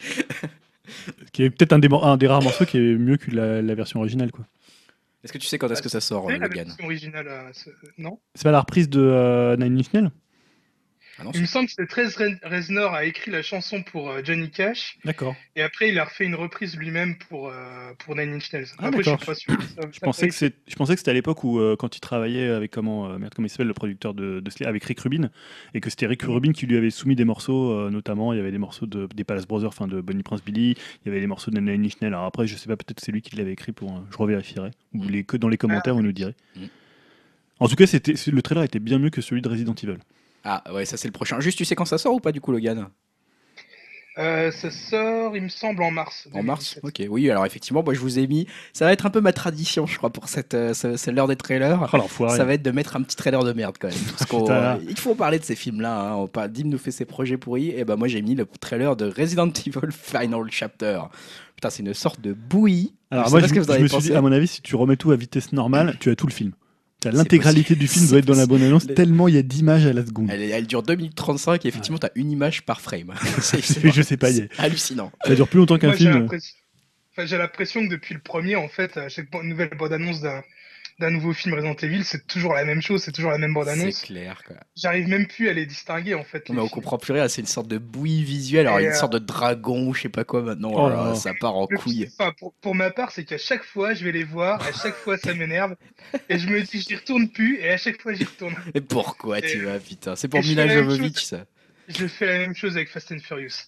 qui 1.32 1.42
est 1.44 1.50
peut-être 1.50 1.72
un 1.72 1.78
des, 1.78 1.88
mor- 1.88 2.06
un 2.06 2.16
des 2.16 2.26
rares 2.26 2.42
morceaux 2.42 2.64
qui 2.64 2.78
est 2.78 2.96
mieux 2.96 3.16
que 3.16 3.30
la, 3.30 3.62
la 3.62 3.74
version 3.74 4.00
originale. 4.00 4.30
quoi. 4.30 4.46
Est-ce 5.24 5.32
que 5.32 5.38
tu 5.38 5.46
sais 5.46 5.58
quand 5.58 5.70
est-ce 5.70 5.82
que 5.82 5.88
ça 5.88 6.00
sort, 6.00 6.26
c'est 6.28 6.34
euh, 6.34 6.38
la 6.38 6.46
Logan? 6.48 6.66
version 6.66 6.84
originale, 6.84 7.26
euh, 7.28 7.50
ce- 7.52 7.70
non? 7.98 8.18
C'est 8.34 8.44
pas 8.44 8.52
la 8.52 8.60
reprise 8.60 8.88
de 8.88 9.00
euh, 9.00 9.56
Nine 9.56 9.78
Inch 9.78 9.92
Nails? 9.92 10.10
Ah 11.18 11.24
non, 11.24 11.30
Il 11.34 11.40
me 11.40 11.46
semble 11.46 11.66
que 11.66 11.72
c'est 11.76 11.86
13 11.86 12.16
Reznor 12.44 12.92
a 12.94 13.04
écrit 13.04 13.30
la 13.30 13.40
chanson 13.42 13.82
pour 13.82 14.10
euh, 14.10 14.20
Johnny 14.22 14.50
Cash 14.50 14.98
D'accord. 15.04 15.34
et 15.54 15.62
après 15.62 15.88
il 15.88 15.98
a 15.98 16.04
refait 16.04 16.24
une 16.26 16.34
reprise 16.34 16.76
lui-même 16.76 17.16
pour 17.16 17.48
euh, 17.48 17.92
pour 17.98 18.14
Nine 18.16 18.34
Inch 18.34 18.52
Nails. 18.52 18.66
Ah, 18.78 18.88
après 18.88 19.02
je 19.02 19.10
d'accord. 19.10 19.18
suis 19.18 19.26
pas 19.26 19.34
sûr. 19.34 19.62
Ça- 19.62 19.80
Je 19.92 19.98
ça 19.98 20.04
pensais, 20.04 20.28
que 20.28 20.34
c'est- 20.34 20.54
je 20.68 20.74
pensais 20.76 20.92
que 20.94 20.98
c'était 21.00 21.12
à 21.12 21.14
l'époque 21.14 21.42
où, 21.44 21.58
euh, 21.58 21.74
quand 21.78 21.96
il 21.96 22.00
travaillait 22.00 22.48
avec 22.50 22.70
comment, 22.70 23.08
euh, 23.10 23.18
merde, 23.18 23.32
comment 23.34 23.46
il 23.46 23.50
s'appelle, 23.50 23.66
le 23.66 23.72
producteur 23.74 24.12
de, 24.14 24.40
de 24.40 24.50
Slayer, 24.50 24.68
avec 24.68 24.84
Rick 24.84 25.00
Rubin, 25.00 25.30
et 25.72 25.80
que 25.80 25.88
c'était 25.88 26.06
Rick 26.06 26.22
Rubin 26.22 26.52
qui 26.52 26.66
lui 26.66 26.76
avait 26.76 26.90
soumis 26.90 27.16
des 27.16 27.24
morceaux, 27.24 27.70
euh, 27.72 27.90
notamment 27.90 28.32
il 28.34 28.36
y 28.36 28.40
avait 28.40 28.52
des 28.52 28.58
morceaux 28.58 28.86
de, 28.86 29.08
des 29.14 29.24
Palace 29.24 29.46
Brothers, 29.46 29.68
enfin 29.68 29.86
de 29.88 30.00
Bonnie 30.02 30.22
Prince 30.22 30.44
Billy, 30.44 30.72
il 31.04 31.06
y 31.06 31.10
avait 31.10 31.20
des 31.20 31.26
morceaux 31.26 31.50
de 31.50 31.58
Nine 31.58 31.84
Inch 31.86 32.00
Nails. 32.02 32.12
Alors 32.12 32.24
après, 32.24 32.46
je 32.46 32.56
sais 32.56 32.66
pas, 32.68 32.76
peut-être 32.76 33.00
c'est 33.00 33.12
lui 33.12 33.22
qui 33.22 33.36
l'avait 33.36 33.52
écrit 33.52 33.72
pour. 33.72 33.90
euh, 33.96 34.00
je 34.10 34.16
revérifierai. 34.18 34.70
Ou 34.94 35.04
les, 35.08 35.24
que 35.24 35.36
dans 35.38 35.48
les 35.48 35.56
commentaires, 35.56 35.94
vous 35.94 36.02
nous 36.02 36.12
direz. 36.12 36.34
Mm. 36.56 36.64
En 37.58 37.68
tout 37.68 37.74
cas, 37.76 37.86
c'était, 37.86 38.12
le 38.30 38.42
trailer 38.42 38.64
était 38.64 38.78
bien 38.80 38.98
mieux 38.98 39.08
que 39.08 39.22
celui 39.22 39.40
de 39.40 39.48
Resident 39.48 39.74
Evil. 39.82 39.96
Ah 40.48 40.62
ouais, 40.72 40.84
ça 40.84 40.96
c'est 40.96 41.08
le 41.08 41.12
prochain. 41.12 41.40
Juste, 41.40 41.58
tu 41.58 41.64
sais 41.64 41.74
quand 41.74 41.84
ça 41.84 41.98
sort 41.98 42.14
ou 42.14 42.20
pas 42.20 42.30
du 42.32 42.40
coup, 42.40 42.52
Logan? 42.52 42.86
Euh, 44.18 44.50
ça 44.50 44.70
sort, 44.70 45.36
il 45.36 45.42
me 45.42 45.48
semble, 45.50 45.82
en 45.82 45.90
mars. 45.90 46.26
En 46.32 46.42
mars 46.42 46.76
2017. 46.80 46.84
Ok, 46.84 47.06
oui, 47.12 47.30
alors 47.30 47.44
effectivement, 47.44 47.82
moi 47.82 47.92
je 47.92 48.00
vous 48.00 48.18
ai 48.18 48.26
mis. 48.26 48.46
Ça 48.72 48.86
va 48.86 48.92
être 48.94 49.04
un 49.04 49.10
peu 49.10 49.20
ma 49.20 49.34
tradition, 49.34 49.86
je 49.86 49.98
crois, 49.98 50.08
pour 50.08 50.30
cette, 50.30 50.54
euh, 50.54 50.72
ce- 50.72 51.10
l'heure 51.10 51.28
des 51.28 51.36
trailers. 51.36 51.86
Oh 51.92 51.96
l'enfoiré. 51.98 52.34
Ça 52.38 52.46
va 52.46 52.54
être 52.54 52.62
de 52.62 52.70
mettre 52.70 52.96
un 52.96 53.02
petit 53.02 53.16
trailer 53.16 53.44
de 53.44 53.52
merde 53.52 53.76
quand 53.78 53.88
même. 53.88 53.98
Parce 54.18 54.24
qu'on- 54.24 54.40
Putain. 54.44 54.78
il 54.88 54.98
faut 54.98 55.14
parler 55.14 55.38
de 55.38 55.44
ces 55.44 55.54
films-là. 55.54 56.12
Hein. 56.12 56.14
On 56.14 56.28
parle, 56.28 56.50
Dim 56.50 56.64
nous 56.68 56.78
fait 56.78 56.92
ses 56.92 57.04
projets 57.04 57.36
pourris. 57.36 57.70
Et 57.72 57.84
ben 57.84 57.96
moi 57.96 58.08
j'ai 58.08 58.22
mis 58.22 58.34
le 58.34 58.46
trailer 58.46 58.96
de 58.96 59.04
Resident 59.14 59.48
Evil 59.50 59.90
Final 59.92 60.44
Chapter. 60.50 61.00
Putain, 61.56 61.68
c'est 61.68 61.82
une 61.82 61.92
sorte 61.92 62.20
de 62.22 62.32
bouillie. 62.32 62.94
Alors 63.10 63.28
moi, 63.30 63.40
je, 63.40 63.46
ce 63.48 63.52
que 63.52 63.58
vous 63.60 63.64
en 63.66 63.68
je 63.68 63.72
avez 63.72 63.82
me 63.82 63.88
suis 63.88 63.96
pensé. 63.96 64.08
dit, 64.10 64.14
à 64.16 64.22
mon 64.22 64.32
avis, 64.32 64.46
si 64.46 64.62
tu 64.62 64.76
remets 64.76 64.96
tout 64.96 65.10
à 65.10 65.16
vitesse 65.16 65.52
normale, 65.52 65.96
tu 66.00 66.10
as 66.10 66.16
tout 66.16 66.26
le 66.26 66.32
film. 66.32 66.52
L'intégralité 67.04 67.74
du 67.76 67.86
film 67.86 68.06
doit 68.08 68.18
être 68.18 68.24
dans 68.24 68.34
la 68.34 68.46
bonne 68.46 68.62
annonce, 68.62 68.86
tellement 68.86 69.28
il 69.28 69.34
y 69.34 69.38
a 69.38 69.42
d'images 69.42 69.86
à 69.86 69.92
la 69.92 70.04
seconde. 70.04 70.28
Elle, 70.30 70.42
elle 70.42 70.66
dure 70.66 70.82
2 70.82 70.96
minutes 70.96 71.14
35 71.14 71.64
et 71.64 71.68
effectivement, 71.68 71.98
t'as 71.98 72.08
une 72.16 72.30
image 72.32 72.62
par 72.62 72.80
frame. 72.80 73.14
Je- 73.52 73.90
je 73.90 74.02
sais 74.02 74.16
pas, 74.16 74.32
c'est 74.32 74.48
hallucinant. 74.58 75.12
Ça 75.24 75.34
dure 75.34 75.46
plus 75.48 75.58
longtemps 75.58 75.78
qu'un 75.78 75.92
film. 75.92 76.10
l'impression- 76.12 76.54
enfin, 77.12 77.26
j'ai 77.26 77.38
l'impression 77.38 77.84
que 77.86 77.90
depuis 77.90 78.14
le 78.14 78.20
premier, 78.20 78.56
en 78.56 78.68
fait, 78.68 78.96
à 78.96 79.08
chaque 79.08 79.30
bo- 79.30 79.42
nouvelle 79.42 79.70
bande-annonce 79.78 80.20
d'un 80.20 80.42
d'un 80.98 81.10
nouveau 81.10 81.32
film 81.32 81.54
Resident 81.54 81.74
Evil, 81.74 82.04
c'est 82.04 82.26
toujours 82.26 82.54
la 82.54 82.64
même 82.64 82.80
chose, 82.82 83.02
c'est 83.02 83.12
toujours 83.12 83.30
la 83.30 83.38
même 83.38 83.54
C'est 83.54 83.54
bande-annonce. 83.54 84.00
clair, 84.00 84.42
quoi. 84.46 84.56
J'arrive 84.76 85.08
même 85.08 85.26
plus 85.26 85.48
à 85.48 85.52
les 85.52 85.66
distinguer, 85.66 86.14
en 86.14 86.24
fait. 86.24 86.48
Mais 86.50 86.60
on 86.60 86.68
films. 86.68 86.70
comprend 86.70 86.98
plus 86.98 87.12
rien, 87.12 87.28
c'est 87.28 87.40
une 87.42 87.46
sorte 87.46 87.68
de 87.68 87.78
bouillie 87.78 88.24
visuelle, 88.24 88.66
alors 88.66 88.78
une 88.80 88.90
euh, 88.90 88.92
sorte 88.92 89.12
de 89.12 89.18
dragon 89.18 89.88
ou 89.88 89.94
je 89.94 90.02
sais 90.02 90.08
pas 90.08 90.24
quoi 90.24 90.42
maintenant, 90.42 90.70
Oh 90.74 90.90
oh 90.94 91.14
ça 91.14 91.34
part 91.34 91.56
en 91.56 91.66
Le 91.68 91.78
couille. 91.78 92.08
enfin, 92.18 92.32
pour, 92.38 92.54
pour 92.60 92.74
ma 92.74 92.90
part, 92.90 93.10
c'est 93.12 93.24
qu'à 93.24 93.38
chaque 93.38 93.64
fois, 93.64 93.94
je 93.94 94.04
vais 94.04 94.12
les 94.12 94.24
voir, 94.24 94.62
à 94.62 94.72
chaque 94.72 94.96
fois, 94.96 95.18
ça 95.18 95.34
m'énerve, 95.34 95.76
et 96.28 96.38
je 96.38 96.48
me 96.48 96.62
dis, 96.62 96.80
j'y 96.80 96.94
retourne 96.96 97.28
plus, 97.30 97.58
et 97.60 97.70
à 97.70 97.76
chaque 97.78 98.00
fois, 98.00 98.12
j'y 98.14 98.24
retourne. 98.24 98.54
Et 98.74 98.80
pourquoi 98.80 99.42
tu 99.42 99.60
vas, 99.64 99.78
putain 99.78 100.16
C'est 100.16 100.28
pour 100.28 100.42
Mila 100.42 100.68
Jovovich, 100.68 101.24
ça. 101.24 101.44
Je 101.88 102.06
fais 102.08 102.26
la 102.26 102.38
même 102.38 102.54
chose 102.54 102.76
avec 102.76 102.88
Fast 102.90 103.12
and 103.12 103.18
Furious. 103.20 103.64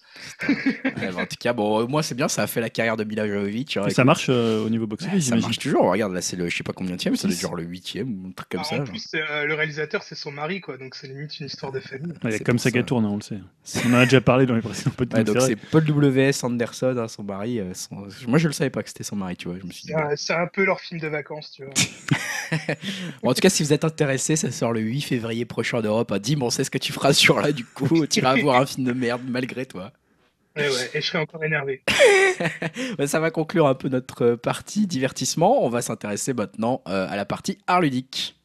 Ouais, 0.47 1.11
bah, 1.13 1.21
en 1.21 1.25
tout 1.25 1.35
cas, 1.39 1.53
bon, 1.53 1.87
moi 1.87 2.03
c'est 2.03 2.15
bien, 2.15 2.27
ça 2.27 2.43
a 2.43 2.47
fait 2.47 2.59
la 2.61 2.69
carrière 2.69 2.97
de 2.97 3.03
Mila 3.03 3.27
Jovovich. 3.27 3.77
hein, 3.77 3.85
Et 3.87 3.91
ça 3.91 4.03
marche 4.03 4.27
euh, 4.29 4.63
au 4.63 4.69
niveau 4.69 4.87
box 4.87 5.05
Ouais, 5.05 5.21
ça 5.21 5.35
marche 5.37 5.57
toujours, 5.59 5.83
regarde, 5.91 6.13
là 6.13 6.21
c'est 6.21 6.35
le 6.35 6.49
je 6.49 6.57
sais 6.57 6.63
pas 6.63 6.73
combien 6.73 6.95
de 6.95 7.01
ça 7.01 7.09
doit 7.09 7.15
être 7.17 7.31
Six. 7.31 7.41
genre 7.41 7.55
le 7.55 7.63
huitième 7.63 8.25
ou 8.25 8.27
un 8.27 8.31
truc 8.31 8.49
comme 8.49 8.59
Alors, 8.59 8.69
ça. 8.69 8.75
en 8.75 8.85
genre. 8.85 8.87
plus, 8.89 9.05
euh, 9.15 9.45
le 9.45 9.53
réalisateur, 9.53 10.03
c'est 10.03 10.15
son 10.15 10.31
mari, 10.31 10.59
quoi, 10.61 10.77
donc 10.77 10.95
c'est 10.95 11.07
limite 11.07 11.39
une 11.39 11.45
histoire 11.47 11.71
de 11.71 11.79
famille. 11.79 12.13
Ouais, 12.23 12.31
c'est 12.31 12.43
comme 12.43 12.59
ça 12.59 12.69
ça. 12.69 12.83
tourne, 12.83 13.05
hein, 13.05 13.09
on 13.11 13.15
le 13.17 13.21
sait. 13.21 13.39
On 13.85 13.93
en 13.93 13.97
a 13.99 14.03
déjà 14.05 14.21
parlé 14.21 14.45
dans 14.45 14.55
les 14.55 14.61
précédents 14.61 14.91
podcasts. 14.91 15.27
Ouais, 15.27 15.33
donc 15.33 15.41
c'est 15.41 15.49
c'est. 15.49 15.69
Paul 15.69 15.85
W.S. 15.85 16.43
Anderson, 16.43 16.95
hein, 16.97 17.07
son 17.07 17.23
mari. 17.23 17.59
euh, 17.59 17.73
son- 17.73 18.07
Moi 18.27 18.37
je 18.39 18.47
le 18.47 18.53
savais 18.53 18.69
pas 18.69 18.83
que 18.83 18.89
c'était 18.89 19.03
son 19.03 19.15
mari, 19.15 19.37
tu 19.37 19.47
vois. 19.47 19.57
Je 19.59 19.65
me 19.65 19.71
suis 19.71 19.83
dit, 19.83 19.87
C'est 19.89 19.95
un, 19.95 20.15
c'est 20.15 20.33
un 20.33 20.47
peu 20.47 20.65
leur 20.65 20.79
film 20.81 20.99
de 20.99 21.07
vacances, 21.07 21.51
tu 21.51 21.63
vois. 21.63 21.73
Bon, 23.21 23.29
en 23.31 23.33
tout 23.33 23.41
cas, 23.41 23.49
si 23.49 23.63
vous 23.63 23.73
êtes 23.73 23.83
intéressé, 23.83 24.35
ça 24.35 24.51
sort 24.51 24.73
le 24.73 24.79
8 24.79 25.01
février 25.01 25.45
prochain 25.45 25.79
en 25.79 25.81
Europe. 25.81 26.11
Ah, 26.13 26.19
Dim, 26.19 26.41
on 26.41 26.49
sait 26.49 26.63
ce 26.63 26.71
que 26.71 26.77
tu 26.77 26.91
feras 26.91 27.13
sur 27.13 27.39
là, 27.39 27.51
du 27.51 27.65
coup, 27.65 28.05
tu 28.09 28.19
iras 28.19 28.35
voir 28.35 28.61
un 28.61 28.65
film 28.65 28.85
de 28.87 28.93
merde 28.93 29.21
malgré 29.27 29.65
toi. 29.65 29.91
Ouais, 30.55 30.67
ouais, 30.67 30.89
et 30.93 31.01
je 31.01 31.07
serais 31.07 31.19
encore 31.19 31.43
énervé. 31.43 31.83
Bah, 32.97 33.07
ça 33.07 33.19
va 33.19 33.31
conclure 33.31 33.67
un 33.67 33.75
peu 33.75 33.89
notre 33.89 34.23
euh, 34.23 34.37
partie 34.37 34.87
divertissement. 34.87 35.63
On 35.65 35.69
va 35.69 35.81
s'intéresser 35.81 36.33
maintenant 36.33 36.81
euh, 36.87 37.07
à 37.09 37.15
la 37.15 37.25
partie 37.25 37.57
art 37.67 37.81
ludique. 37.81 38.39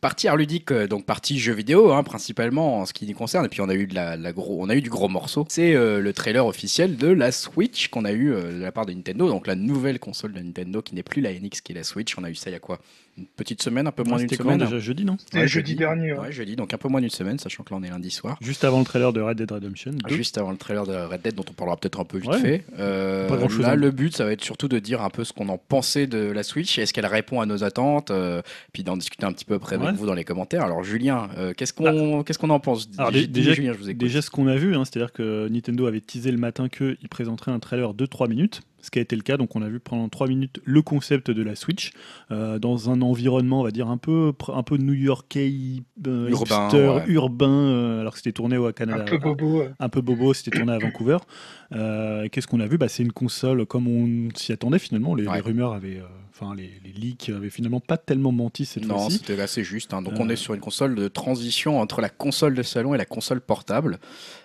Partie 0.00 0.28
art 0.28 0.36
ludique, 0.36 0.70
euh, 0.70 0.86
donc 0.86 1.06
partie 1.06 1.40
jeux 1.40 1.54
vidéo 1.54 1.90
hein, 1.90 2.04
principalement 2.04 2.78
en 2.78 2.86
ce 2.86 2.92
qui 2.92 3.04
nous 3.04 3.14
concerne, 3.14 3.44
et 3.46 3.48
puis 3.48 3.60
on 3.60 3.68
a 3.68 3.74
eu 3.74 3.88
de 3.88 3.96
la, 3.96 4.32
gros, 4.32 4.64
du 4.64 4.90
gros 4.90 5.08
morceau. 5.08 5.44
C'est 5.48 5.74
euh, 5.74 5.98
le 5.98 6.12
trailer 6.12 6.46
officiel 6.46 6.96
de 6.96 7.08
la 7.08 7.32
Switch 7.32 7.88
qu'on 7.88 8.04
a 8.04 8.12
eu 8.12 8.32
euh, 8.32 8.52
de 8.52 8.60
la 8.60 8.70
part 8.70 8.86
de 8.86 8.92
Nintendo, 8.92 9.28
donc 9.28 9.48
la 9.48 9.56
nouvelle 9.56 9.98
console 9.98 10.34
de 10.34 10.38
Nintendo 10.38 10.82
qui 10.82 10.94
n'est 10.94 11.02
plus 11.02 11.20
la 11.20 11.32
NX 11.32 11.62
qui 11.64 11.72
est 11.72 11.74
la 11.74 11.82
Switch. 11.82 12.16
On 12.16 12.22
a 12.22 12.30
eu 12.30 12.36
ça 12.36 12.48
il 12.48 12.52
y 12.52 12.56
a 12.56 12.60
quoi? 12.60 12.78
Une 13.18 13.26
petite 13.36 13.62
semaine, 13.62 13.86
un 13.86 13.90
peu 13.92 14.04
moins 14.04 14.18
Ouais, 14.18 14.26
d'une 14.26 14.36
semaine. 14.38 14.58
déjà 14.58 14.78
jeudi, 14.78 15.04
non 15.04 15.16
C'était 15.18 15.48
jeudi 15.48 15.74
dernier. 15.74 16.12
ouais. 16.12 16.18
Ouais, 16.18 16.32
jeudi, 16.32 16.54
donc 16.56 16.72
un 16.72 16.78
peu 16.78 16.88
moins 16.88 17.00
d'une 17.00 17.10
semaine, 17.10 17.38
sachant 17.38 17.62
que 17.64 17.72
là 17.74 17.78
on 17.80 17.82
est 17.84 17.90
lundi 17.90 18.10
soir. 18.10 18.38
Juste 18.40 18.64
avant 18.64 18.78
le 18.78 18.84
trailer 18.84 19.12
de 19.12 19.20
Red 19.20 19.36
Dead 19.38 19.50
Redemption 19.50 19.92
2. 20.08 20.14
Juste 20.14 20.38
avant 20.38 20.50
le 20.52 20.56
trailer 20.56 20.86
de 20.86 20.94
Red 20.94 21.22
Dead, 21.22 21.34
dont 21.34 21.44
on 21.48 21.52
parlera 21.52 21.76
peut-être 21.76 21.98
un 22.00 22.04
peu 22.04 22.18
vite 22.18 22.30
Ouais. 22.30 22.38
fait. 22.40 22.64
Euh, 22.78 23.26
Pas 23.28 23.36
grand-chose, 23.36 23.60
là, 23.62 23.74
le 23.74 23.90
but, 23.90 24.16
ça 24.16 24.24
va 24.24 24.32
être 24.32 24.44
surtout 24.44 24.68
de 24.68 24.78
dire 24.78 25.02
un 25.02 25.10
peu 25.10 25.24
ce 25.24 25.32
qu'on 25.32 25.48
en 25.48 25.58
pensait 25.58 26.06
de 26.06 26.18
la 26.30 26.42
Switch. 26.42 26.78
Est-ce 26.78 26.92
qu'elle 26.92 27.06
répond 27.06 27.40
à 27.40 27.46
nos 27.46 27.64
attentes 27.64 28.10
euh, 28.10 28.40
Puis 28.72 28.84
d'en 28.84 28.96
discuter 28.96 29.26
un 29.26 29.32
petit 29.32 29.44
peu 29.44 29.54
après 29.54 29.76
avec 29.76 29.94
vous 29.96 30.06
dans 30.06 30.14
les 30.14 30.24
commentaires. 30.24 30.62
Alors 30.62 30.84
Julien, 30.84 31.28
qu'est-ce 31.56 31.72
qu'on 31.72 32.22
qu'est-ce 32.22 32.38
qu'on 32.38 32.50
en 32.50 32.60
pense 32.60 32.88
Alors, 32.98 33.10
déjà, 33.12 33.52
Julien, 33.52 33.72
je 33.72 33.78
vous 33.78 33.92
déjà, 33.92 34.22
ce 34.22 34.30
qu'on 34.30 34.46
a 34.46 34.56
vu, 34.56 34.76
hein, 34.76 34.84
c'est-à-dire 34.84 35.12
que 35.12 35.48
Nintendo 35.48 35.86
avait 35.86 36.00
teasé 36.00 36.30
le 36.30 36.38
matin 36.38 36.68
qu'il 36.68 36.96
présenterait 37.10 37.50
un 37.52 37.58
trailer 37.58 37.94
de 37.94 38.06
3 38.06 38.28
minutes 38.28 38.60
ce 38.88 38.90
qui 38.90 38.98
a 38.98 39.02
été 39.02 39.16
le 39.16 39.22
cas. 39.22 39.36
Donc 39.36 39.54
on 39.54 39.60
a 39.60 39.68
vu 39.68 39.80
pendant 39.80 40.08
3 40.08 40.28
minutes 40.28 40.60
le 40.64 40.80
concept 40.80 41.30
de 41.30 41.42
la 41.42 41.54
Switch 41.54 41.92
euh, 42.30 42.58
dans 42.58 42.88
un 42.88 43.02
environnement, 43.02 43.60
on 43.60 43.64
va 43.64 43.70
dire, 43.70 43.88
un 43.88 43.98
peu, 43.98 44.32
un 44.48 44.62
peu 44.62 44.78
new-yorkais, 44.78 45.52
euh, 46.06 46.28
urbain, 46.30 47.04
urbain 47.06 47.50
euh, 47.50 48.00
alors 48.00 48.14
que 48.14 48.18
c'était 48.18 48.32
tourné 48.32 48.56
au 48.56 48.72
Canada. 48.72 49.02
Un 49.02 49.04
peu 49.04 49.18
bobo. 49.18 49.64
Un 49.78 49.88
peu 49.90 50.00
bobo, 50.00 50.32
c'était 50.32 50.56
tourné 50.56 50.72
à 50.72 50.78
Vancouver. 50.78 51.18
Qu'est-ce 51.70 52.46
qu'on 52.46 52.60
a 52.60 52.66
vu? 52.66 52.78
Bah, 52.78 52.88
C'est 52.88 53.02
une 53.02 53.12
console 53.12 53.66
comme 53.66 53.88
on 53.88 54.30
s'y 54.34 54.52
attendait 54.52 54.78
finalement. 54.78 55.14
Les, 55.14 55.28
rumeurs 55.28 55.74
avaient, 55.74 56.00
enfin 56.30 56.54
les, 56.54 56.80
leaks 56.90 57.28
avaient 57.28 57.50
finalement 57.50 57.80
pas 57.80 57.98
tellement 57.98 58.32
menti 58.32 58.64
cette 58.64 58.86
fois-ci. 58.86 59.02
Non, 59.02 59.10
c'était 59.10 59.38
assez 59.38 59.64
juste. 59.64 59.92
Hein. 59.92 60.00
Donc 60.00 60.14
on 60.18 60.30
est 60.30 60.36
sur 60.36 60.54
une 60.54 60.60
console 60.60 60.94
de 60.94 61.08
transition 61.08 61.78
entre 61.78 62.00
la 62.00 62.08
console 62.08 62.54
de 62.54 62.62
salon 62.62 62.94
et 62.94 62.98
la 62.98 63.04
console 63.04 63.42
portable. 63.42 63.98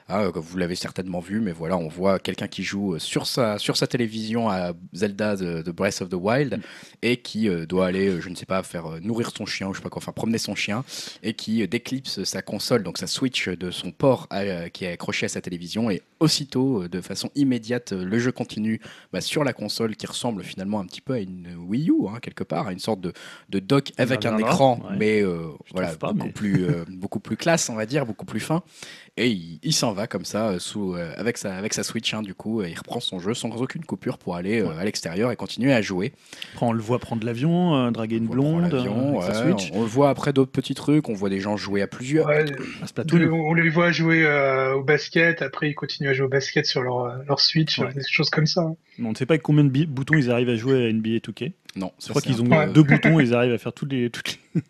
Ah, 0.10 0.28
vous 0.34 0.58
l'avez 0.58 0.76
certainement 0.76 1.20
vu, 1.20 1.39
mais 1.39 1.54
voilà, 1.54 1.78
on 1.78 1.88
voit 1.88 2.20
quelqu'un 2.20 2.47
qui 2.47 2.64
joue 2.64 2.99
sur 2.99 3.26
sa, 3.26 3.58
sur 3.58 3.78
sa 3.78 3.88
télévision 3.88 4.49
à 4.49 4.74
Zelda 4.93 5.36
de, 5.36 5.72
Breath 5.72 6.01
of 6.01 6.10
the 6.10 6.16
Wild 6.16 6.58
mm. 6.58 6.62
et 7.01 7.18
qui 7.18 7.47
euh, 7.47 7.66
doit 7.66 7.88
aller, 7.88 8.10
euh, 8.10 8.22
je 8.22 8.30
ne 8.30 8.36
sais 8.36 8.45
pas, 8.45 8.62
faire 8.64 8.86
euh, 8.86 8.99
nourrir 8.99 9.32
son 9.36 9.45
chien 9.45 9.68
ou 9.68 9.74
je 9.74 9.80
sais 9.80 9.84
pas 9.84 9.89
quoi, 9.89 10.01
enfin 10.01 10.12
promener 10.12 10.38
son 10.38 10.56
chien 10.56 10.84
et 11.24 11.34
qui 11.34 11.66
déclipse 11.68 12.24
sa 12.26 12.41
console, 12.41 12.84
donc 12.84 12.97
sa 12.97 13.08
Switch 13.08 13.47
de 13.47 13.72
son 13.72 13.91
port 13.91 14.28
qui 14.74 14.86
est 14.86 14.91
accroché 14.91 15.26
à 15.26 15.30
sa 15.30 15.41
télévision 15.41 15.89
et 15.89 16.01
aussitôt, 16.20 16.88
de 16.88 17.01
façon 17.01 17.30
immédiate, 17.36 17.91
le 17.93 18.20
jeu 18.20 18.32
continue 18.32 18.82
bah, 19.12 19.22
sur 19.22 19.43
la 19.43 19.54
console 19.54 19.95
qui 19.95 20.06
ressemble 20.06 20.43
finalement 20.43 20.80
un 20.80 20.86
petit 20.86 21.01
peu 21.01 21.14
à 21.14 21.20
une 21.20 21.56
Wii 21.58 21.89
U, 21.89 22.08
hein, 22.08 22.20
quelque 22.22 22.43
part, 22.43 22.68
à 22.68 22.74
une 22.74 22.80
sorte 22.80 23.01
de, 23.01 23.14
de 23.49 23.60
dock 23.60 23.91
avec 23.97 24.26
un 24.26 24.38
écran, 24.38 24.82
mais 24.97 25.24
voilà, 25.72 25.95
beaucoup, 25.95 26.30
Plus, 26.30 26.68
beaucoup 26.89 27.20
plus 27.20 27.38
classe, 27.38 27.70
on 27.70 27.76
va 27.76 27.86
dire, 27.86 28.06
beaucoup 28.06 28.26
plus 28.26 28.39
fin. 28.39 28.64
Et 29.16 29.30
il, 29.61 29.74
s'en 29.74 29.93
va 29.93 30.07
comme 30.07 30.26
ça, 30.26 30.57
sous, 30.57 30.95
avec, 30.95 31.38
sa, 31.38 31.55
avec 31.55 31.76
sa 31.76 31.84
Switch, 31.84 32.11
hein, 32.16 32.24
du 32.24 32.34
coup, 32.34 32.64
et 32.64 32.72
il 32.72 32.78
reprend 32.78 32.99
son 32.99 33.20
jeu 33.20 33.36
sans 33.36 33.49
aucune 33.61 33.86
coupure 33.86 34.18
pour 34.18 34.36
aller 34.36 34.59
euh, 34.59 34.76
à 34.80 34.84
l'extérieur 34.84 35.32
et 35.32 35.36
continuer 35.36 35.72
à 35.72 35.84
jouer. 35.84 36.14
on 36.61 36.72
le 36.72 36.82
voit 36.82 36.97
prendre 36.97 37.24
l'avion, 37.24 37.76
euh, 37.76 37.91
draguer 37.91 38.18
une 38.18 38.26
blonde, 38.26 38.74
euh, 38.74 38.86
On, 38.89 39.82
le 39.82 39.88
voit 39.88 40.09
après 40.09 40.34
d'autres 40.34 40.51
petits 40.51 40.74
trucs, 40.74 41.09
on 41.09 41.14
voit 41.14 41.30
des 41.30 41.39
gens 41.39 41.57
jouer 41.57 41.84
à 41.84 41.88
plusieurs. 41.88 42.28
on 42.28 43.53
les 43.53 43.70
voit 43.70 43.91
jouer 43.91 44.26
au 44.76 44.84
basket, 44.84 45.43
après 45.43 45.70
ils 45.70 45.76
continuent 45.76 46.09
à 46.09 46.14
jouer 46.14 46.26
au 46.26 46.30
basket 46.30 46.66
sur 46.66 46.82
leur, 46.82 47.24
leur 47.28 47.39
Switch, 47.39 47.80
des 47.80 48.01
choses 48.09 48.32
comme 48.32 48.47
ça. 48.47 48.61
Hein. 48.61 48.76
On 48.99 49.11
ne 49.11 49.16
sait 49.16 49.28
pas 49.28 49.36
avec 49.36 49.43
combien 49.43 49.64
de 49.64 49.86
boutons 49.86 50.18
ils 50.18 50.32
arrivent 50.32 50.49
à 50.49 50.55
jouer 50.55 50.88
à 50.88 50.91
NBA 50.91 51.18
2K. 51.18 51.51
Non, 51.76 51.91
je 52.01 52.09
crois 52.09 52.22
qu'ils 52.22 52.41
ont 52.41 52.68
deux 52.74 52.84
boutons 52.84 53.20
et 53.20 53.24
ils 53.24 53.36
arrivent 53.36 53.53
à 53.53 53.57
faire 53.59 53.74
toutes 53.74 53.91
les, 53.91 54.09
toutes 54.09 54.39
les... 54.55 54.61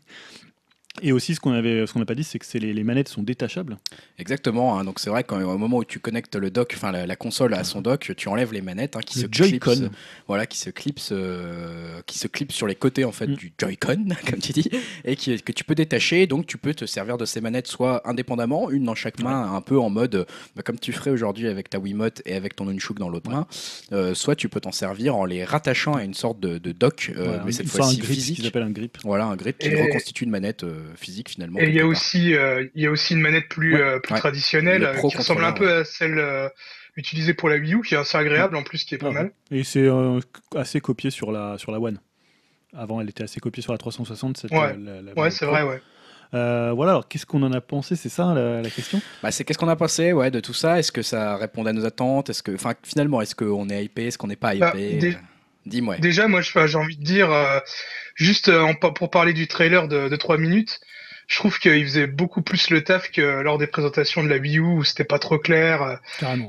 Et 1.06 1.12
aussi, 1.12 1.36
ce 1.36 1.42
qu'on 1.42 1.52
avait, 1.52 1.86
ce 1.86 1.92
qu'on 1.92 2.00
n'a 2.00 2.06
pas 2.06 2.16
dit, 2.16 2.24
c'est 2.24 2.40
que 2.40 2.46
c'est 2.46 2.60
les, 2.60 2.84
manettes 2.84 3.10
sont 3.10 3.24
détachables. 3.24 3.78
Exactement. 4.18 4.80
Hein. 4.80 4.86
donc 4.86 5.00
c'est 5.00 5.10
vrai 5.10 5.26
qu'au 5.26 5.58
moment 5.58 5.78
où 5.78 5.84
tu 5.84 6.00
connectes 6.00 6.38
le 6.38 6.50
dock, 6.50 6.74
enfin 6.76 6.94
la, 6.94 7.16
console 7.18 7.54
à 7.54 7.66
son 7.66 7.82
dock, 7.82 8.14
tu 8.16 8.30
enlèves 8.30 8.54
les 8.54 8.62
manettes 8.62 8.96
hein, 8.96 9.02
qui 9.06 9.20
se 9.20 9.28
Joy-Con. 9.30 9.90
Voilà, 10.28 10.46
qui 10.46 10.58
se 10.58 10.70
clipsent, 10.70 11.10
euh, 11.12 12.02
qui 12.06 12.18
se 12.18 12.28
clipsent 12.28 12.56
sur 12.56 12.68
les 12.68 12.76
côtés 12.76 13.04
en 13.04 13.12
fait 13.12 13.28
mm. 13.28 13.36
du 13.36 13.54
Joy-Con, 13.58 14.06
comme 14.30 14.40
tu 14.40 14.54
dis, 14.54 14.70
et 15.04 15.18
qui, 15.18 15.42
que 15.42 15.52
tu 15.52 15.66
peux 15.66 15.76
détacher. 15.76 16.26
Donc 16.26 16.48
tu 16.48 16.58
peux 16.58 16.74
te 16.74 16.86
servir 16.86 17.18
de 17.18 17.26
ces 17.26 17.42
manettes 17.42 17.68
soit 17.68 18.08
indépendamment, 18.08 18.70
une 18.70 18.86
dans 18.86 18.96
chaque 18.96 19.20
main, 19.20 19.54
un 19.54 19.62
peu 19.62 19.78
en 19.78 19.90
mode 19.90 20.26
bah, 20.56 20.64
comme 20.64 20.80
tu 20.80 20.94
ferais 20.94 21.12
aujourd'hui 21.12 21.48
avec 21.48 21.70
ta 21.70 21.80
Wiimote 21.80 22.22
et 22.26 22.36
avec 22.36 22.56
ton 22.56 22.66
Nunchuk 22.66 22.98
dans 22.98 23.10
l'autre 23.10 23.30
main. 23.30 23.46
Euh, 23.92 24.14
soit 24.14 24.38
tu 24.38 24.48
peux 24.48 24.62
t'en 24.62 24.72
servir 24.72 25.18
en 25.18 25.26
les 25.26 25.44
rattachant 25.44 25.96
à 25.96 26.04
une 26.06 26.14
sorte 26.14 26.40
de, 26.40 26.72
dock, 26.72 27.12
euh, 27.18 27.40
mais 27.46 27.52
cette 27.52 27.68
fois-ci 27.68 28.02
physique. 28.02 28.42
Ce 28.42 28.58
un 28.58 28.72
grip. 28.72 28.98
Voilà, 29.04 29.26
un 29.26 29.36
grip 29.36 29.58
qui 29.58 29.76
reconstitue 29.76 30.24
une 30.24 30.30
manette 30.30 30.64
physique 30.96 31.30
finalement. 31.30 31.60
Et 31.60 31.68
il 31.68 31.76
y 31.76 31.80
a 31.80 31.86
aussi, 31.86 32.36
euh, 32.36 32.68
il 32.76 32.84
y 32.84 32.88
a 32.88 32.92
aussi 32.92 33.14
une 33.14 33.22
manette 33.22 33.48
plus, 33.50 33.76
euh, 33.76 34.00
plus 34.00 34.16
traditionnelle 34.16 34.84
euh, 34.84 35.10
qui 35.10 35.18
ressemble 35.18 35.44
un 35.44 35.54
peu 35.54 35.72
à 35.72 35.86
celle 35.86 36.52
utilisée 36.96 37.34
pour 37.34 37.50
la 37.50 37.58
Wii 37.58 37.76
U, 37.76 37.82
qui 37.82 37.96
est 37.96 37.98
assez 37.98 38.18
agréable 38.18 38.56
en 38.56 38.64
plus, 38.64 38.84
qui 38.84 38.96
est 38.96 39.00
pas 39.00 39.12
mal. 39.12 39.32
Et 39.52 39.64
c'est 39.64 39.88
assez 40.56 40.82
copié 40.82 41.10
sur 41.10 41.32
la 41.32 41.58
sur 41.58 41.72
la 41.72 41.80
One. 41.80 42.00
Avant, 42.76 43.02
elle 43.02 43.10
était 43.10 43.24
assez 43.24 43.40
copiée 43.40 43.62
sur 43.62 43.72
la 43.72 43.78
360. 43.78 44.38
Cette, 44.38 44.52
ouais, 44.52 44.76
ouais 45.16 45.30
c'est 45.30 45.46
vrai, 45.46 45.62
ouais. 45.62 45.80
voilà, 46.32 46.92
alors 46.92 47.08
qu'est-ce 47.08 47.26
qu'on 47.28 47.44
en 47.44 47.54
a 47.54 47.62
pensé 47.62 47.96
C'est 47.96 48.10
ça 48.10 48.34
la, 48.34 48.68
question? 48.70 49.00
Bah, 49.22 49.32
C'est 49.32 49.44
qu'est-ce 49.44 49.60
qu'on 49.60 49.68
a 49.68 49.76
pensé 49.76 50.12
ouais, 50.12 50.32
de 50.32 50.40
tout 50.40 50.54
ça? 50.54 50.80
Est-ce 50.80 50.92
que 50.92 51.04
ça 51.04 51.38
répond 51.38 51.66
à 51.66 51.74
nos 51.74 51.86
attentes? 51.86 52.32
Est-ce 52.32 52.42
que, 52.42 52.56
finalement, 52.84 53.22
est-ce 53.22 53.36
qu'on 53.36 53.70
est 53.70 53.86
hypé? 53.86 54.08
Est-ce 54.08 54.18
qu'on 54.18 54.28
n'est 54.28 54.36
pas 54.36 54.56
bah, 54.56 54.74
hypé? 54.76 55.18
Dis-moi. 55.66 55.98
Déjà, 55.98 56.28
moi, 56.28 56.42
j'ai 56.42 56.78
envie 56.78 56.98
de 56.98 57.04
dire, 57.04 57.30
juste 58.16 58.52
pour 58.96 59.10
parler 59.10 59.34
du 59.34 59.48
trailer 59.48 59.88
de, 59.88 60.10
de 60.10 60.16
3 60.16 60.38
minutes, 60.38 60.80
je 61.28 61.38
trouve 61.38 61.58
qu'il 61.60 61.84
faisait 61.84 62.08
beaucoup 62.08 62.42
plus 62.42 62.70
le 62.70 62.84
taf 62.84 63.12
que 63.12 63.22
lors 63.22 63.58
des 63.58 63.68
présentations 63.68 64.24
de 64.24 64.30
la 64.30 64.38
Wii 64.38 64.58
U 64.58 64.62
où 64.62 64.84
c'était 64.84 65.04
pas 65.04 65.20
trop 65.20 65.40
clair. 65.40 66.00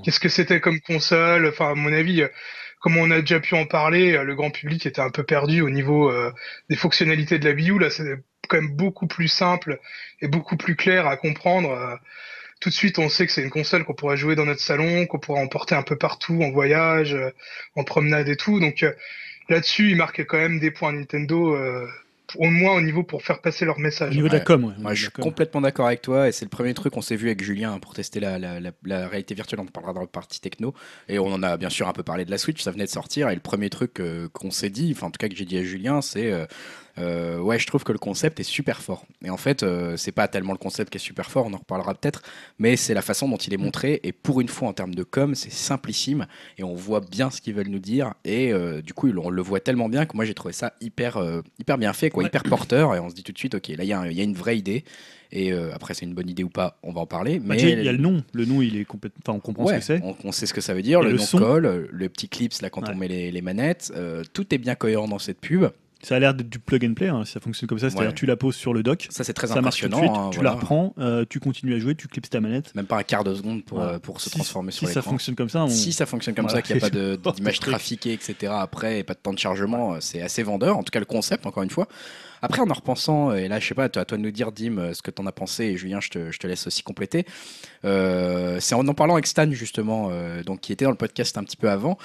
Qu'est-ce 0.05 0.21
que 0.21 0.29
c'était 0.29 0.61
comme 0.61 0.81
console 0.81 1.47
Enfin, 1.47 1.71
à 1.71 1.75
mon 1.75 1.93
avis, 1.93 2.25
comme 2.81 2.97
on 2.99 3.11
a 3.11 3.21
déjà 3.21 3.41
pu 3.41 3.55
en 3.55 3.65
parler, 3.65 4.23
le 4.23 4.35
grand 4.35 4.51
public 4.51 4.85
était 4.85 5.01
un 5.01 5.11
peu 5.11 5.23
perdu 5.23 5.63
au 5.63 5.71
niveau 5.71 6.11
euh, 6.11 6.33
des 6.69 6.77
fonctionnalités 6.77 7.39
de 7.39 7.49
la 7.49 7.55
Wii 7.55 7.71
U. 7.71 7.79
Là, 7.79 7.89
c'est 7.89 8.17
quand 8.47 8.61
même 8.61 8.77
beaucoup 8.77 9.07
plus 9.07 9.29
simple 9.29 9.81
et 10.21 10.29
beaucoup 10.29 10.59
plus 10.59 10.77
clair 10.77 11.07
à 11.07 11.17
comprendre. 11.17 11.99
Tout 12.61 12.71
de 12.71 12.75
suite, 12.75 12.99
on 12.99 13.09
sait 13.09 13.27
que 13.27 13.33
c'est 13.33 13.43
une 13.43 13.51
console 13.51 13.85
qu'on 13.85 13.95
pourrait 13.95 14.17
jouer 14.17 14.37
dans 14.37 14.47
notre 14.47 14.61
salon, 14.61 15.07
qu'on 15.07 15.19
pourrait 15.19 15.43
emporter 15.43 15.75
un 15.75 15.83
peu 15.83 15.97
partout 15.97 16.43
en 16.43 16.51
voyage, 16.51 17.17
en 17.77 17.85
promenade 17.85 18.29
et 18.29 18.37
tout. 18.37 18.61
Donc 18.61 18.83
euh, 18.83 18.93
là-dessus, 19.49 19.91
il 19.91 19.97
marque 19.97 20.25
quand 20.25 20.39
même 20.39 20.59
des 20.61 20.71
points 20.71 20.93
Nintendo 20.93 21.57
au 22.37 22.47
moins 22.47 22.77
au 22.77 22.81
niveau 22.81 23.03
pour 23.03 23.23
faire 23.23 23.41
passer 23.41 23.65
leur 23.65 23.79
message. 23.79 24.13
Au 24.13 24.15
niveau 24.15 24.29
de 24.29 24.35
la 24.35 24.41
com, 24.41 24.75
ouais. 24.85 24.95
je 24.95 25.03
suis 25.03 25.11
complètement 25.11 25.61
d'accord 25.61 25.87
avec 25.87 26.03
toi 26.03 26.29
et 26.29 26.33
c'est 26.33 26.45
le 26.45 26.51
premier 26.51 26.75
truc 26.75 26.93
qu'on 26.93 27.03
s'est 27.03 27.17
vu 27.17 27.27
avec 27.29 27.43
Julien 27.43 27.79
pour 27.79 27.95
tester 27.95 28.21
la, 28.21 28.39
la, 28.39 28.61
la, 28.85 29.09
réalité 29.09 29.35
virtuelle. 29.35 29.61
On 29.61 29.65
en 29.65 29.67
parlera 29.67 29.93
dans 29.93 30.01
le 30.01 30.07
partie 30.07 30.41
techno 30.41 30.75
et 31.09 31.19
on 31.19 31.27
en 31.27 31.43
a 31.43 31.57
bien 31.57 31.71
sûr 31.71 31.89
un 31.89 31.93
peu 31.93 32.03
parlé 32.03 32.25
de 32.25 32.31
la 32.31 32.39
Switch, 32.39 32.63
ça 32.63 32.71
venait 32.71 32.85
de 32.85 32.91
sortir 32.91 33.29
et 33.29 33.35
le 33.35 33.41
premier 33.41 33.71
truc 33.71 34.01
euh, 34.01 34.29
qu'on 34.33 34.51
s'est 34.51 34.71
dit, 34.71 34.93
enfin 34.97 35.09
en 35.09 35.11
tout 35.11 35.19
cas 35.19 35.29
que 35.29 35.37
j'ai 35.37 35.45
dit 35.45 35.59
à 35.59 35.65
Julien, 35.65 36.01
c'est 36.01 36.33
euh, 36.33 36.47
euh, 36.99 37.39
ouais, 37.39 37.59
je 37.59 37.67
trouve 37.67 37.83
que 37.83 37.93
le 37.93 37.99
concept 37.99 38.41
est 38.41 38.45
super 38.45 38.81
fort. 38.81 39.05
Et 39.25 39.31
en 39.31 39.37
fait, 39.37 39.63
euh, 39.63 39.97
c'est 39.97 40.13
pas 40.13 40.29
tellement 40.29 40.53
le 40.53 40.59
concept 40.59 40.91
qui 40.91 40.97
est 40.97 41.01
super 41.01 41.31
fort, 41.31 41.47
on 41.47 41.53
en 41.53 41.59
reparlera 41.59 41.95
peut-être, 41.95 42.23
mais 42.59 42.77
c'est 42.77 42.95
la 42.95 43.03
façon 43.03 43.29
dont 43.29 43.37
il 43.37 43.53
est 43.53 43.59
montré. 43.59 44.01
Et 44.05 44.13
pour 44.13 44.41
une 44.41 44.49
fois, 44.49 44.69
en 44.69 44.73
termes 44.73 44.95
de 44.95 45.03
com, 45.03 45.35
c'est 45.35 45.53
simplissime 45.53 46.27
et 46.59 46.65
on 46.65 46.75
voit 46.75 47.01
bien 47.01 47.31
ce 47.31 47.41
qu'ils 47.41 47.55
veulent 47.55 47.69
nous 47.69 47.79
dire. 47.79 48.15
Et 48.25 48.53
euh, 48.53 48.81
du 48.81 48.95
coup, 48.95 49.11
on 49.17 49.31
le 49.31 49.43
voit 49.43 49.61
tellement 49.61 49.89
bien 49.89 50.07
que 50.07 50.17
moi, 50.17 50.25
j'ai 50.25 50.35
trouvé 50.35 50.53
ça 50.53 50.75
hyper, 50.81 51.23
hyper 51.59 51.79
bien 51.79 51.93
fait, 51.93 52.11
quoi, 52.11 52.25
hyper 52.25 52.45
porteur. 52.45 52.95
Et 52.95 53.01
on 53.01 53.11
se 53.11 53.15
dit 53.15 53.23
tout 53.23 53.33
de 53.33 53.39
suite, 53.39 53.55
ok, 53.55 53.69
là, 53.69 53.85
il 53.85 53.87
y, 53.87 54.15
y, 54.15 54.21
a 54.21 54.25
une 54.25 54.35
vraie 54.35 54.57
idée. 54.57 54.85
Et 55.33 55.53
après, 55.53 55.95
c'est 55.95 56.07
une 56.07 56.15
bonne 56.15 56.29
idée 56.31 56.45
ou 56.45 56.49
pas, 56.49 56.79
on 56.85 56.93
va 56.93 57.01
en 57.01 57.07
parler. 57.07 57.41
Bah, 57.41 57.57
mais 57.57 57.63
il 57.63 57.83
y 57.83 57.89
a 57.89 57.93
le 57.93 57.99
nom. 57.99 58.23
Le 58.33 58.45
nom, 58.45 58.63
il 58.63 58.77
est 58.77 58.85
complètement. 58.85 59.21
Enfin, 59.27 59.37
on 59.37 59.41
comprend 59.41 59.67
ce 59.67 59.75
que 59.75 59.81
c'est. 59.81 60.01
On, 60.23 60.31
sait 60.31 60.47
ce 60.47 60.55
que 60.55 60.61
ça 60.61 60.75
veut 60.75 60.83
dire. 60.83 61.03
Le, 61.03 61.15
nom 61.15 61.27
colle, 61.33 61.89
le 61.91 62.09
petit 62.09 62.29
clips 62.29 62.61
là 62.61 62.71
quand 62.71 62.89
on 62.89 62.95
met 62.95 63.09
les, 63.09 63.33
les 63.33 63.43
manettes. 63.43 63.93
tout 64.33 64.55
est 64.55 64.59
bien 64.59 64.77
cohérent 64.77 65.09
dans 65.09 65.19
cette 65.19 65.41
pub. 65.41 65.67
Ça 66.05 66.17
a 66.17 66.19
l'air 66.19 66.35
d'être 66.35 66.51
du 66.51 66.59
plug 66.59 66.85
and 66.85 66.95
play, 66.95 67.09
hein, 67.09 67.25
ça 67.25 67.41
fonctionne 67.41 67.67
comme 67.69 67.79
ça. 67.79 67.89
C'est-à-dire 67.89 68.15
tu 68.15 68.27
la 68.27 68.37
poses 68.37 68.57
sur 68.57 68.75
le 68.75 68.83
dock. 68.83 69.07
Ça 69.11 69.25
c'est 69.25 69.33
très 69.33 69.47
ça 69.47 69.59
impressionnant. 69.59 70.29
Hein, 70.29 70.31
tu 70.31 70.43
la 70.43 70.53
reprends, 70.53 70.95
euh, 70.99 71.25
tu 71.29 71.41
continues 71.41 71.75
à 71.75 71.79
jouer, 71.79 71.95
tu 71.95 72.09
clips 72.09 72.29
ta 72.29 72.41
manette. 72.41 72.75
Même 72.75 72.87
pas 72.87 72.99
un 72.99 73.03
quart 73.03 73.25
de 73.25 73.35
seconde 73.35 73.65
pour, 73.65 73.81
euh, 73.81 73.99
pour 73.99 74.21
se 74.21 74.29
transformer 74.29 74.71
sur 74.71 74.87
l'écran. 74.87 75.01
Si 75.01 75.05
ça 75.05 75.11
fonctionne 75.11 75.35
comme 75.35 75.49
ça, 75.49 75.67
si 75.69 75.93
ça 75.93 76.07
fonctionne 76.07 76.35
comme 76.35 76.49
ça, 76.49 76.61
qu'il 76.61 76.77
n'y 76.77 76.83
a 76.83 77.17
pas 77.17 77.33
d'image 77.33 77.61
trafiquée, 77.61 78.13
etc. 78.13 78.53
Après, 78.55 78.99
et 78.99 79.03
pas 79.03 79.15
de 79.15 79.19
temps 79.19 79.33
de 79.33 79.39
chargement, 79.39 79.97
c'est 80.01 80.21
assez 80.21 80.43
vendeur. 80.43 80.77
En 80.77 80.83
tout 80.83 80.91
cas, 80.91 81.01
le 81.01 81.07
concept, 81.07 81.47
encore 81.47 81.63
une 81.63 81.71
fois. 81.71 81.89
Après, 82.43 82.61
en 82.61 82.69
en 82.69 82.75
repensant, 82.75 83.33
et 83.33 83.49
là, 83.49 83.59
je 83.59 83.67
sais 83.67 83.75
pas, 83.75 83.85
à 83.85 83.89
toi 83.89 84.05
de 84.05 84.17
nous 84.19 84.31
dire, 84.31 84.53
Dim, 84.53 84.93
ce 84.93 85.01
que 85.01 85.11
tu 85.11 85.23
en 85.23 85.27
as 85.27 85.33
pensé, 85.33 85.65
et 85.65 85.77
Julien, 85.79 86.01
je 86.01 86.11
te, 86.11 86.31
je 86.31 86.39
te 86.39 86.47
laisse 86.47 86.67
aussi 86.67 86.83
compléter. 86.83 87.25
Euh, 87.87 88.59
c'est 88.61 88.75
en 88.75 88.87
en 88.87 88.93
parlant 88.93 89.15
avec 89.15 89.27
Stan, 89.27 89.51
justement, 89.51 90.11
donc, 90.45 90.61
qui 90.61 90.73
était 90.73 90.85
dans 90.85 90.91
le 90.91 90.97
podcast 90.99 91.39
un 91.39 91.45
petit 91.45 91.57
peu 91.57 91.71
avant. 91.71 91.97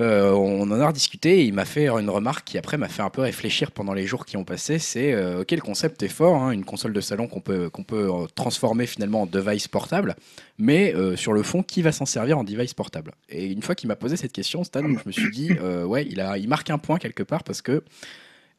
Euh, 0.00 0.30
on 0.30 0.62
en 0.70 0.80
a 0.80 0.86
rediscuté 0.86 1.40
et 1.40 1.44
il 1.44 1.52
m'a 1.52 1.64
fait 1.64 1.88
une 1.88 2.08
remarque 2.08 2.46
qui 2.46 2.56
après 2.56 2.78
m'a 2.78 2.88
fait 2.88 3.02
un 3.02 3.10
peu 3.10 3.22
réfléchir 3.22 3.72
pendant 3.72 3.92
les 3.92 4.06
jours 4.06 4.26
qui 4.26 4.36
ont 4.36 4.44
passé. 4.44 4.78
C'est 4.78 5.12
euh, 5.12 5.40
ok, 5.40 5.50
le 5.50 5.60
concept 5.60 6.02
est 6.04 6.08
fort, 6.08 6.40
hein, 6.40 6.52
une 6.52 6.64
console 6.64 6.92
de 6.92 7.00
salon 7.00 7.26
qu'on 7.26 7.40
peut, 7.40 7.68
peut 7.86 8.08
euh, 8.08 8.26
transformer 8.36 8.86
finalement 8.86 9.22
en 9.22 9.26
device 9.26 9.66
portable, 9.66 10.14
mais 10.56 10.94
sur 11.16 11.32
le 11.32 11.42
fond, 11.42 11.62
qui 11.62 11.82
va 11.82 11.92
s'en 11.92 12.06
servir 12.06 12.38
en 12.38 12.44
device 12.44 12.74
portable? 12.74 13.12
Et 13.28 13.46
une 13.46 13.62
fois 13.62 13.74
qu'il 13.74 13.88
m'a 13.88 13.96
posé 13.96 14.16
cette 14.16 14.32
question, 14.32 14.62
Stan, 14.64 14.82
je 14.82 15.06
me 15.06 15.12
suis 15.12 15.30
dit, 15.30 15.52
ouais, 15.84 16.06
il, 16.08 16.20
a, 16.20 16.38
il 16.38 16.48
marque 16.48 16.70
un 16.70 16.78
point 16.78 16.98
quelque 16.98 17.22
part 17.22 17.42
parce 17.44 17.62
que 17.62 17.82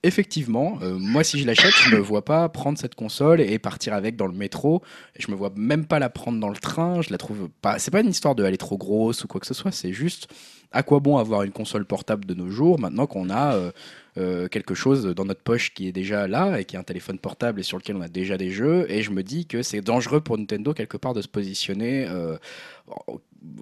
effectivement, 0.04 0.80
moi, 0.82 1.24
si 1.24 1.40
je 1.40 1.46
l'achète, 1.46 1.74
je 1.84 1.92
ne 1.92 1.98
me 1.98 2.02
vois 2.02 2.24
pas 2.24 2.48
prendre 2.50 2.78
cette 2.78 2.96
console 2.96 3.42
et 3.42 3.60
partir 3.60 3.94
avec 3.94 4.16
dans 4.16 4.28
le 4.28 4.34
métro. 4.34 4.82
Je 5.18 5.30
me 5.32 5.36
vois 5.36 5.52
même 5.56 5.86
pas 5.86 6.00
la 6.00 6.10
prendre 6.10 6.40
dans 6.40 6.50
le 6.50 6.58
train. 6.58 7.02
Je 7.02 7.12
la 7.12 7.18
trouve 7.18 7.50
pas. 7.62 7.80
C'est 7.80 7.92
pas 7.92 8.02
une 8.02 8.10
histoire 8.10 8.36
de 8.36 8.44
elle 8.44 8.54
est 8.54 8.58
trop 8.58 8.78
grosse 8.78 9.24
ou 9.24 9.28
quoi 9.28 9.40
que 9.40 9.48
ce 9.48 9.54
soit. 9.54 9.72
C'est 9.72 9.94
juste 9.94 10.28
à 10.72 10.84
quoi 10.84 11.00
bon 11.00 11.18
avoir 11.18 11.44
une 11.44 11.52
console 11.52 11.86
portable 11.86 12.26
de 12.26 12.34
nos 12.34 12.50
jours 12.50 12.80
maintenant 12.80 13.08
qu'on 13.08 13.30
a 13.30 13.56
euh, 13.56 13.72
euh, 14.18 14.48
quelque 14.48 14.76
chose 14.76 15.04
dans 15.06 15.26
notre 15.26 15.42
poche 15.42 15.74
qui 15.74 15.88
est 15.88 15.92
déjà 15.92 16.28
là 16.28 16.60
et 16.60 16.66
qui 16.66 16.76
est 16.76 16.80
un 16.80 16.84
téléphone 16.84 17.18
portable 17.18 17.60
et 17.60 17.64
sur 17.64 17.78
lequel 17.78 17.96
on 17.96 18.02
a 18.02 18.08
déjà 18.08 18.38
des 18.38 18.52
jeux 18.52 18.86
et 18.90 19.02
je 19.02 19.12
me 19.12 19.24
dis 19.24 19.48
que 19.48 19.64
c'est 19.64 19.82
dangereux 19.82 20.22
pour 20.22 20.38
Nintendo 20.38 20.74
quelque 20.74 20.98
part 20.98 21.14
de 21.14 21.22
se 21.22 21.28
positionner 21.28 22.06
euh, 22.08 22.38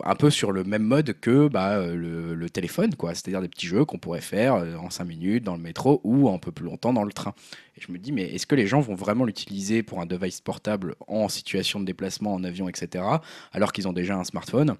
un 0.03 0.15
peu 0.15 0.29
sur 0.29 0.51
le 0.51 0.63
même 0.63 0.83
mode 0.83 1.13
que 1.19 1.47
bah, 1.47 1.85
le, 1.85 2.49
téléphone, 2.49 2.95
quoi. 2.95 3.13
C'est-à-dire 3.13 3.41
des 3.41 3.47
petits 3.47 3.67
jeux 3.67 3.85
qu'on 3.85 3.97
pourrait 3.97 4.21
faire 4.21 4.55
en 4.55 4.89
5 4.89 5.03
minutes 5.03 5.43
dans 5.43 5.55
le 5.55 5.61
métro 5.61 6.01
ou 6.03 6.29
un 6.29 6.39
peu 6.39 6.51
plus 6.51 6.65
longtemps 6.65 6.93
dans 6.93 7.03
le 7.03 7.11
train. 7.11 7.33
Et 7.77 7.81
je 7.81 7.91
me 7.91 7.97
dis, 7.97 8.11
mais 8.11 8.23
est-ce 8.23 8.47
que 8.47 8.55
les 8.55 8.67
gens 8.67 8.79
vont 8.79 8.95
vraiment 8.95 9.25
l'utiliser 9.25 9.83
pour 9.83 10.01
un 10.01 10.05
device 10.05 10.41
portable 10.41 10.95
en 11.07 11.29
situation 11.29 11.79
de 11.79 11.85
déplacement, 11.85 12.33
en 12.33 12.43
avion, 12.43 12.69
etc., 12.69 13.03
alors 13.51 13.73
qu'ils 13.73 13.87
ont 13.87 13.93
déjà 13.93 14.15
un 14.15 14.23
smartphone? 14.23 14.77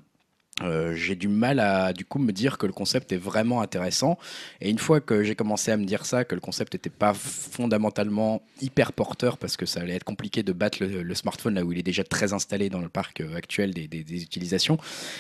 Euh, 0.64 0.94
j'ai 0.96 1.16
du 1.16 1.28
mal 1.28 1.60
à 1.60 1.94
du 1.94 2.04
coup 2.04 2.20
me 2.20 2.32
dire 2.32 2.58
que 2.58 2.66
le 2.66 2.74
concept 2.74 3.12
est 3.12 3.18
vraiment 3.18 3.62
intéressant. 3.62 4.18
Et 4.62 4.70
une 4.70 4.80
fois 4.80 5.02
que 5.02 5.24
j'ai 5.24 5.36
commencé 5.36 5.72
à 5.72 5.78
me 5.78 5.86
dire 5.86 6.06
ça 6.06 6.26
que 6.26 6.36
le 6.36 6.42
concept 6.42 6.74
n'était 6.74 6.90
pas 6.90 7.14
fondamentalement 7.14 8.42
hyper 8.62 8.92
porteur 8.94 9.38
parce 9.38 9.58
que 9.58 9.66
ça 9.66 9.82
allait 9.82 9.96
être 9.96 10.04
compliqué 10.04 10.44
de 10.44 10.52
battre 10.54 10.80
le, 10.84 11.16
smartphone 11.16 11.56
là 11.56 11.64
où 11.64 11.72
il 11.72 11.80
est 11.80 11.84
déjà 11.84 12.04
très 12.04 12.34
installé 12.34 12.70
dans 12.70 12.80
le 12.80 12.90
parc 12.90 13.22
euh, 13.22 13.36
actuel 13.36 13.74
des, 13.74 13.88
utilisations 14.24 14.78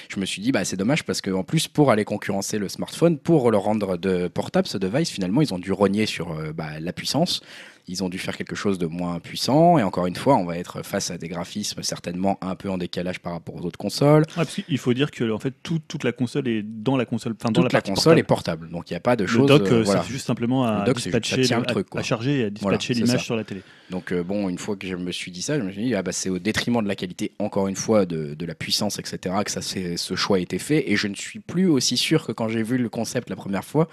je 0.09 0.19
me 0.19 0.25
suis 0.25 0.41
dit 0.41 0.51
bah 0.51 0.63
c'est 0.63 0.77
dommage 0.77 1.03
parce 1.03 1.21
qu'en 1.21 1.43
plus 1.43 1.67
pour 1.67 1.91
aller 1.91 2.05
concurrencer 2.05 2.59
le 2.59 2.69
smartphone 2.69 3.17
pour 3.17 3.51
le 3.51 3.57
rendre 3.57 3.97
de 3.97 4.27
portable 4.27 4.67
ce 4.67 4.77
device 4.77 5.09
finalement 5.09 5.41
ils 5.41 5.53
ont 5.53 5.59
dû 5.59 5.71
rogner 5.71 6.05
sur 6.05 6.31
euh, 6.31 6.53
bah, 6.53 6.79
la 6.79 6.93
puissance 6.93 7.41
ils 7.88 8.03
ont 8.03 8.09
dû 8.09 8.17
faire 8.17 8.35
quelque 8.35 8.55
chose 8.55 8.77
de 8.77 8.85
moins 8.85 9.19
puissant. 9.19 9.77
Et 9.77 9.83
encore 9.83 10.07
une 10.07 10.15
fois, 10.15 10.35
on 10.35 10.45
va 10.45 10.57
être 10.57 10.83
face 10.83 11.09
à 11.09 11.17
des 11.17 11.29
graphismes 11.29 11.81
certainement 11.83 12.38
un 12.41 12.55
peu 12.55 12.69
en 12.69 12.77
décalage 12.77 13.19
par 13.19 13.33
rapport 13.33 13.55
aux 13.55 13.61
autres 13.61 13.77
consoles. 13.77 14.25
il 14.67 14.77
faut 14.77 14.93
dire 14.93 15.09
que 15.09 15.31
en 15.31 15.39
fait, 15.39 15.53
toute 15.63 16.03
la 16.03 16.11
console 16.11 16.47
est 16.47 16.63
dans 16.63 16.97
la 16.97 17.05
console. 17.05 17.35
Enfin, 17.39 17.51
dans 17.51 17.61
toute 17.61 17.73
la, 17.73 17.81
console 17.81 18.19
est 18.19 18.23
portable. 18.23 18.69
Donc 18.69 18.89
il 18.89 18.93
n'y 18.93 18.97
a 18.97 19.01
pas 19.01 19.15
de 19.15 19.25
choses. 19.25 19.49
Le 19.49 19.59
dock, 19.59 19.71
euh, 19.71 19.83
voilà. 19.83 20.03
juste 20.03 20.27
simplement 20.27 20.65
à, 20.65 20.91
dispatcher, 20.91 21.38
le 21.43 21.65
truc, 21.65 21.88
à, 21.95 22.03
charger 22.03 22.39
et 22.39 22.43
à 22.45 22.49
dispatcher 22.49 22.93
l'image 22.93 23.23
sur 23.23 23.35
la 23.35 23.43
télé. 23.43 23.61
Donc 23.89 24.11
euh, 24.11 24.21
bon, 24.21 24.49
une 24.49 24.57
fois 24.57 24.75
que 24.75 24.85
je 24.85 24.95
me 24.95 25.11
suis 25.13 25.31
dit 25.31 25.41
ça, 25.41 25.57
je 25.57 25.63
me 25.63 25.71
suis 25.71 25.83
dit, 25.83 25.95
ah 25.95 26.03
bah, 26.03 26.11
c'est 26.11 26.29
au 26.29 26.39
détriment 26.39 26.83
de 26.83 26.88
la 26.89 26.95
qualité, 26.95 27.31
encore 27.39 27.69
une 27.69 27.77
fois, 27.77 28.05
de, 28.05 28.33
de 28.33 28.45
la 28.45 28.55
puissance, 28.55 28.99
etc., 28.99 29.35
que 29.45 29.51
ça, 29.51 29.61
ce 29.61 30.15
choix 30.15 30.38
a 30.38 30.39
été 30.39 30.59
fait. 30.59 30.91
Et 30.91 30.97
je 30.97 31.07
ne 31.07 31.15
suis 31.15 31.39
plus 31.39 31.67
aussi 31.67 31.95
sûr 31.95 32.25
que 32.25 32.33
quand 32.33 32.49
j'ai 32.49 32.63
vu 32.63 32.77
le 32.77 32.89
concept 32.89 33.29
la 33.29 33.38
première 33.38 33.63
fois, 33.63 33.88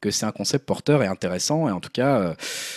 que 0.00 0.10
c'est 0.10 0.26
un 0.26 0.32
concept 0.32 0.64
porteur 0.66 1.02
et 1.02 1.06
intéressant, 1.06 1.68
et 1.68 1.72
en 1.72 1.80
tout 1.80 1.90
cas 1.92 2.20
euh, 2.20 2.34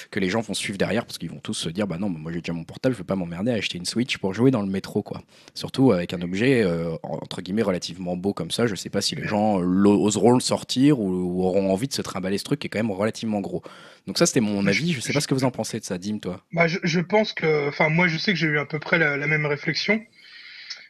que 0.10 0.20
les 0.20 0.30
gens 0.30 0.42
vont 0.42 0.54
suivre 0.54 0.78
derrière 0.78 1.06
parce 1.06 1.18
qu'ils 1.18 1.30
vont 1.30 1.40
tous 1.40 1.54
se 1.54 1.70
dire 1.70 1.88
bah 1.88 1.98
non, 2.00 2.10
moi 2.10 2.32
j'ai 2.32 2.40
déjà 2.40 2.54
mon 2.54 2.64
portable, 2.64 2.96
je 2.96 3.00
veux 3.00 3.06
pas 3.06 3.16
m'emmerder 3.16 3.52
à 3.52 3.56
acheter 3.56 3.78
une 3.78 3.86
Switch 3.86 4.18
pour 4.18 4.34
jouer 4.34 4.52
dans 4.52 4.62
le 4.62 4.68
métro 4.68 5.04
quoi. 5.04 5.22
Surtout 5.54 5.92
avec 5.92 6.14
un 6.14 6.22
objet 6.22 6.64
euh, 6.64 6.96
entre 7.04 7.42
guillemets 7.42 7.62
relativement 7.62 8.16
beau 8.18 8.34
comme 8.34 8.52
ça, 8.52 8.68
je 8.68 8.76
sais 8.76 8.90
pas 8.90 9.02
si 9.02 9.16
les 9.16 9.28
gens 9.28 9.56
oseront 9.56 10.34
le 10.34 10.40
sortir 10.40 11.00
ou, 11.00 11.44
auront 11.44 11.72
envie 11.72 11.88
de 11.88 11.94
se 11.94 12.02
trimballer 12.02 12.38
ce 12.38 12.44
truc 12.44 12.60
qui 12.60 12.68
est 12.68 12.70
quand 12.70 12.80
même 12.80 12.92
relativement 12.92 13.42
gros. 13.42 13.64
Donc 14.08 14.18
ça 14.18 14.26
c'était 14.26 14.42
mon 14.42 14.66
avis, 14.68 14.94
je 14.94 15.00
sais 15.00 15.14
pas 15.14 15.22
ce 15.22 15.28
que 15.28 15.34
vous 15.34 15.44
en 15.44 15.52
pensez 15.52 15.80
de 15.80 15.86
ça, 15.86 15.98
Dim 15.98 16.20
toi. 16.20 16.42
Bah, 16.52 16.68
je, 16.68 17.00
pense 17.00 17.34
que, 17.34 17.68
enfin 17.70 17.90
moi 17.90 18.08
je 18.08 18.18
sais 18.18 18.34
que 18.34 18.38
j'ai 18.38 18.48
eu 18.48 18.60
à 18.60 18.66
peu 18.66 18.80
près 18.80 18.98
la, 18.98 19.18
même 19.28 19.46
réflexion. 19.46 20.02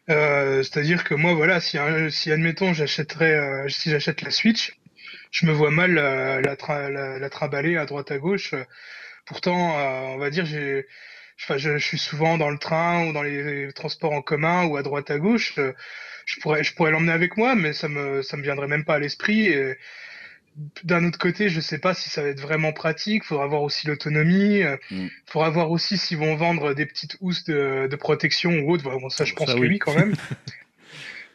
Euh, 0.10 0.64
c'est-à-dire 0.64 1.04
que 1.04 1.14
moi, 1.14 1.36
voilà, 1.36 1.62
si, 1.62 1.78
si 2.10 2.32
admettons, 2.32 2.74
j'achèterais, 2.74 3.66
si 3.70 3.92
j'achète 3.92 4.24
la 4.24 4.32
Switch, 4.32 4.74
je 5.32 5.46
me 5.46 5.52
vois 5.52 5.72
mal 5.72 5.98
euh, 5.98 6.42
la, 6.42 7.20
la, 7.20 7.30
trimballer 7.30 7.78
à 7.78 7.86
droite 7.86 8.12
à 8.12 8.18
gauche. 8.18 8.54
Pourtant, 9.26 9.80
euh, 9.80 10.02
on 10.10 10.18
va 10.18 10.30
dire, 10.30 10.46
j'ai, 10.46 10.86
enfin, 11.42 11.58
je, 11.58 11.78
suis 11.78 11.98
souvent 11.98 12.38
dans 12.38 12.50
le 12.50 12.58
train 12.58 13.08
ou 13.08 13.14
dans 13.14 13.24
les, 13.24 13.72
transports 13.74 14.12
en 14.12 14.22
commun 14.22 14.66
ou 14.66 14.78
à 14.78 14.84
droite 14.84 15.10
à 15.10 15.18
gauche. 15.18 15.58
Je 16.26 16.40
pourrais, 16.40 16.64
je 16.64 16.76
pourrais 16.76 16.92
l'emmener 16.92 17.14
avec 17.14 17.38
moi, 17.38 17.56
mais 17.56 17.74
ça 17.74 17.88
me, 17.88 18.22
ça 18.22 18.38
me 18.38 18.44
viendrait 18.44 18.68
même 18.68 18.84
pas 18.84 18.96
à 18.96 19.00
l'esprit. 19.00 19.54
D'un 20.84 21.06
autre 21.06 21.18
côté, 21.18 21.48
je 21.48 21.62
sais 21.62 21.80
pas 21.80 21.94
si 21.94 22.10
ça 22.10 22.22
va 22.22 22.28
être 22.28 22.42
vraiment 22.42 22.74
pratique. 22.74 23.24
Faudra 23.24 23.48
voir 23.48 23.62
aussi 23.64 23.88
l'autonomie. 23.88 24.64
Mm. 24.92 25.08
Faudra 25.26 25.50
voir 25.50 25.72
aussi 25.72 25.98
s'ils 25.98 26.18
vont 26.18 26.36
vendre 26.36 26.74
des 26.74 26.86
petites 26.86 27.16
housses 27.22 27.46
de, 27.46 27.88
de 27.90 27.96
protection 27.96 28.52
ou 28.60 28.74
autre. 28.74 28.84
Bon, 28.84 29.10
ça, 29.10 29.24
je 29.24 29.34
pense 29.34 29.54
que 29.54 29.60
oui, 29.60 29.80
quand 29.80 29.96
même. 29.96 30.14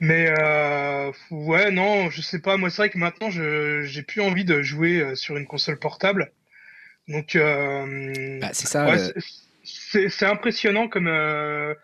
Mais 0.01 0.27
euh, 0.29 1.11
ouais, 1.31 1.71
non, 1.71 2.11
je 2.11 2.21
sais 2.21 2.41
pas. 2.41 2.57
Moi, 2.57 2.71
c'est 2.71 2.83
vrai 2.83 2.91
que 2.91 2.99
maintenant, 2.99 3.31
je 3.31 3.83
j'ai 3.83 4.03
plus 4.03 4.21
envie 4.21 4.45
de 4.45 4.63
jouer 4.63 5.01
euh, 5.01 5.15
sur 5.15 5.37
une 5.37 5.47
console 5.47 5.79
portable. 5.79 6.33
Donc, 7.09 7.37
euh, 7.37 8.39
bah, 8.41 8.51
c'est 8.53 8.67
ça. 8.67 8.87
c'est 9.65 10.27
impressionnant 10.27 10.89
comme 10.89 11.09
euh, 11.09 11.75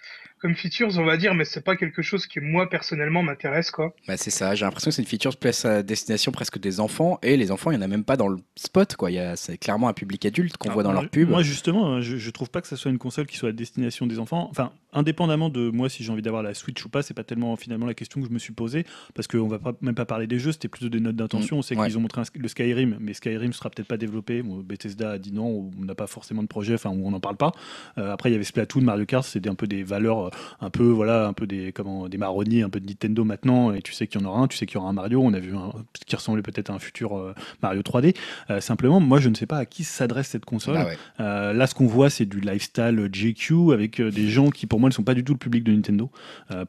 comme 0.42 0.56
features, 0.56 0.98
on 0.98 1.04
va 1.04 1.16
dire, 1.16 1.34
mais 1.34 1.44
c'est 1.44 1.60
pas 1.60 1.76
quelque 1.76 2.02
chose 2.02 2.26
qui 2.26 2.40
moi 2.40 2.68
personnellement 2.68 3.22
m'intéresse 3.22 3.70
quoi. 3.70 3.94
Bah 4.08 4.16
c'est 4.16 4.30
ça, 4.30 4.56
j'ai 4.56 4.64
l'impression 4.64 4.90
que 4.90 4.96
c'est 4.96 5.02
une 5.02 5.08
feature 5.08 5.36
plus 5.36 5.64
à 5.64 5.84
destination 5.84 6.32
presque 6.32 6.58
des 6.58 6.80
enfants 6.80 7.20
et 7.22 7.36
les 7.36 7.52
enfants, 7.52 7.70
il 7.70 7.74
y 7.74 7.78
en 7.78 7.82
a 7.82 7.86
même 7.86 8.02
pas 8.02 8.16
dans 8.16 8.26
le 8.26 8.38
spot 8.56 8.96
quoi. 8.96 9.12
Il 9.12 9.14
y 9.14 9.20
a 9.20 9.36
c'est 9.36 9.56
clairement 9.56 9.86
un 9.86 9.92
public 9.92 10.26
adulte 10.26 10.56
qu'on 10.56 10.70
voit 10.70 10.82
dans 10.82 10.92
leur 10.92 11.08
pub. 11.08 11.30
Moi 11.30 11.44
justement, 11.44 12.00
je, 12.00 12.16
je, 12.16 12.30
trouve 12.30 12.50
pas 12.50 12.60
que 12.60 12.66
ça 12.66 12.76
soit 12.76 12.90
une 12.90 12.98
console 12.98 13.26
qui 13.26 13.36
soit 13.36 13.50
à 13.50 13.52
destination 13.52 14.08
des 14.08 14.18
enfants. 14.18 14.48
Enfin, 14.50 14.72
indépendamment 14.92 15.48
de 15.48 15.70
moi 15.70 15.88
si 15.88 16.04
j'ai 16.04 16.12
envie 16.12 16.22
d'avoir 16.22 16.42
la 16.42 16.54
Switch 16.54 16.84
ou 16.84 16.88
pas, 16.88 17.02
c'est 17.02 17.14
pas 17.14 17.24
tellement 17.24 17.56
finalement 17.56 17.86
la 17.86 17.94
question 17.94 18.20
que 18.20 18.28
je 18.28 18.32
me 18.32 18.38
suis 18.38 18.52
posée 18.52 18.84
parce 19.14 19.28
qu'on 19.28 19.48
va 19.48 19.58
pas, 19.58 19.72
même 19.80 19.94
pas 19.94 20.04
parler 20.04 20.26
des 20.26 20.38
jeux, 20.38 20.52
c'était 20.52 20.68
plutôt 20.68 20.88
des 20.88 21.00
notes 21.00 21.16
d'intention. 21.16 21.56
Mm, 21.56 21.58
on 21.58 21.62
sait 21.62 21.76
qu'ils 21.76 21.98
ont 21.98 22.00
montré 22.00 22.22
le 22.34 22.48
Skyrim, 22.48 22.96
mais 23.00 23.14
Skyrim 23.14 23.52
sera 23.52 23.70
peut-être 23.70 23.88
pas 23.88 23.96
développé. 23.96 24.42
Bethesda 24.42 25.12
a 25.12 25.18
dit 25.18 25.32
non, 25.32 25.70
on 25.78 25.84
n'a 25.84 25.94
pas 25.94 26.06
forcément 26.06 26.42
de 26.42 26.48
projet, 26.48 26.74
enfin 26.74 26.90
on 26.90 27.10
n'en 27.10 27.20
parle 27.20 27.36
pas. 27.36 27.52
Euh, 27.98 28.12
après 28.12 28.30
il 28.30 28.32
y 28.32 28.34
avait 28.34 28.44
Splatoon, 28.44 28.82
Mario 28.82 29.06
Kart, 29.06 29.24
c'était 29.24 29.48
un 29.48 29.54
peu 29.54 29.66
des 29.66 29.82
valeurs, 29.82 30.26
euh, 30.26 30.30
un 30.60 30.70
peu 30.70 30.84
voilà 30.84 31.26
un 31.26 31.32
peu 31.32 31.46
des, 31.46 31.72
comment, 31.72 32.08
des 32.08 32.18
marronniers, 32.18 32.62
un 32.62 32.70
peu 32.70 32.80
de 32.80 32.86
Nintendo 32.86 33.24
maintenant, 33.24 33.72
et 33.72 33.82
tu 33.82 33.92
sais 33.92 34.06
qu'il 34.06 34.20
y 34.20 34.24
en 34.24 34.26
aura 34.26 34.40
un, 34.40 34.48
tu 34.48 34.56
sais 34.56 34.66
qu'il 34.66 34.76
y 34.76 34.78
aura 34.78 34.90
un 34.90 34.92
Mario, 34.92 35.20
on 35.22 35.32
a 35.32 35.40
vu 35.40 35.54
un 35.54 35.72
qui 36.06 36.16
ressemblait 36.16 36.42
peut-être 36.42 36.70
à 36.70 36.74
un 36.74 36.78
futur 36.78 37.16
euh, 37.16 37.34
Mario 37.62 37.82
3D. 37.82 38.14
Euh, 38.50 38.60
simplement, 38.60 39.00
moi 39.00 39.20
je 39.20 39.28
ne 39.28 39.34
sais 39.34 39.46
pas 39.46 39.58
à 39.58 39.66
qui 39.66 39.84
s'adresse 39.84 40.28
cette 40.28 40.44
console. 40.44 40.74
Bah 40.74 40.86
euh, 41.20 41.52
là, 41.52 41.66
ce 41.66 41.74
qu'on 41.74 41.86
voit, 41.86 42.10
c'est 42.10 42.26
du 42.26 42.40
lifestyle 42.40 43.08
JQ 43.12 43.72
avec 43.72 44.00
des 44.00 44.28
gens 44.28 44.50
qui, 44.50 44.66
pour 44.66 44.80
moi, 44.80 44.88
ne 44.88 44.94
sont 44.94 45.02
pas 45.02 45.14
du 45.14 45.24
tout 45.24 45.32
le 45.32 45.38
public 45.38 45.64
de 45.64 45.72
Nintendo. 45.72 46.10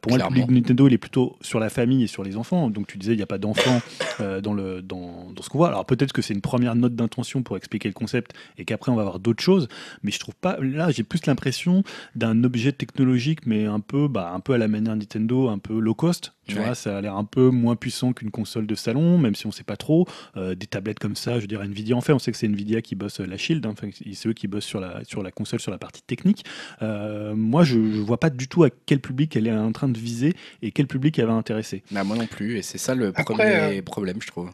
pour 0.00 0.12
moi, 0.12 0.18
le 0.18 0.26
public 0.26 0.46
de 0.46 0.52
Nintendo, 0.52 0.88
il 0.88 0.94
est 0.94 0.98
plutôt 0.98 1.36
sur 1.40 1.60
la 1.60 1.70
famille 1.70 2.04
et 2.04 2.06
sur 2.06 2.22
les 2.22 2.36
enfants. 2.36 2.70
Donc 2.70 2.86
tu 2.86 2.98
disais, 2.98 3.12
il 3.12 3.16
n'y 3.16 3.22
a 3.22 3.26
pas 3.26 3.38
d'enfants 3.38 3.80
dans, 4.18 4.52
le, 4.52 4.82
dans, 4.82 5.30
dans 5.34 5.42
ce 5.42 5.48
qu'on 5.48 5.58
voit. 5.58 5.68
Alors 5.68 5.84
peut-être 5.84 6.12
que 6.12 6.22
c'est 6.22 6.34
une 6.34 6.40
première 6.40 6.74
note 6.74 6.94
d'intention 6.94 7.42
pour 7.42 7.56
expliquer 7.56 7.88
le 7.88 7.94
concept 7.94 8.32
et 8.58 8.64
qu'après 8.64 8.92
on 8.92 8.96
va 8.96 9.02
avoir 9.02 9.18
d'autres 9.18 9.42
choses, 9.42 9.68
mais 10.02 10.10
je 10.10 10.18
trouve 10.18 10.34
pas. 10.34 10.58
Là, 10.60 10.90
j'ai 10.90 11.02
plus 11.02 11.26
l'impression 11.26 11.82
d'un 12.14 12.44
objet 12.44 12.72
technologique, 12.72 13.46
mais 13.46 13.53
un 13.54 13.80
peu, 13.80 14.08
bah, 14.08 14.32
un 14.34 14.40
peu 14.40 14.52
à 14.54 14.58
la 14.58 14.68
manière 14.68 14.96
Nintendo, 14.96 15.48
un 15.48 15.58
peu 15.58 15.78
low 15.78 15.94
cost. 15.94 16.34
Tu 16.46 16.56
vois, 16.56 16.74
ça 16.74 16.98
a 16.98 17.00
l'air 17.00 17.14
un 17.16 17.24
peu 17.24 17.48
moins 17.48 17.74
puissant 17.74 18.12
qu'une 18.12 18.30
console 18.30 18.66
de 18.66 18.74
salon, 18.74 19.16
même 19.16 19.34
si 19.34 19.46
on 19.46 19.50
sait 19.50 19.64
pas 19.64 19.76
trop. 19.76 20.06
Euh, 20.36 20.54
des 20.54 20.66
tablettes 20.66 20.98
comme 20.98 21.16
ça, 21.16 21.40
je 21.40 21.46
dirais 21.46 21.64
Nvidia 21.64 21.96
en 21.96 22.02
fait, 22.02 22.12
on 22.12 22.18
sait 22.18 22.32
que 22.32 22.36
c'est 22.36 22.46
Nvidia 22.46 22.82
qui 22.82 22.94
bosse 22.94 23.20
la 23.20 23.36
Shield, 23.36 23.64
hein. 23.64 23.70
enfin, 23.72 23.88
c'est 23.92 24.28
eux 24.28 24.34
qui 24.34 24.46
bossent 24.46 24.66
sur 24.66 24.80
la, 24.80 25.04
sur 25.04 25.22
la 25.22 25.30
console, 25.30 25.60
sur 25.60 25.70
la 25.70 25.78
partie 25.78 26.02
technique. 26.02 26.44
Euh, 26.82 27.34
moi, 27.34 27.64
je, 27.64 27.74
je 27.74 28.00
vois 28.00 28.20
pas 28.20 28.30
du 28.30 28.48
tout 28.48 28.64
à 28.64 28.68
quel 28.70 29.00
public 29.00 29.34
elle 29.36 29.46
est 29.46 29.52
en 29.52 29.72
train 29.72 29.88
de 29.88 29.98
viser 29.98 30.34
et 30.60 30.70
quel 30.70 30.86
public 30.86 31.18
elle 31.18 31.26
va 31.26 31.32
intéresser. 31.32 31.82
Bah, 31.90 32.04
moi 32.04 32.16
non 32.16 32.26
plus, 32.26 32.58
et 32.58 32.62
c'est 32.62 32.78
ça 32.78 32.94
le 32.94 33.12
premier 33.12 33.78
euh, 33.78 33.82
problème, 33.82 34.20
je 34.20 34.26
trouve. 34.26 34.50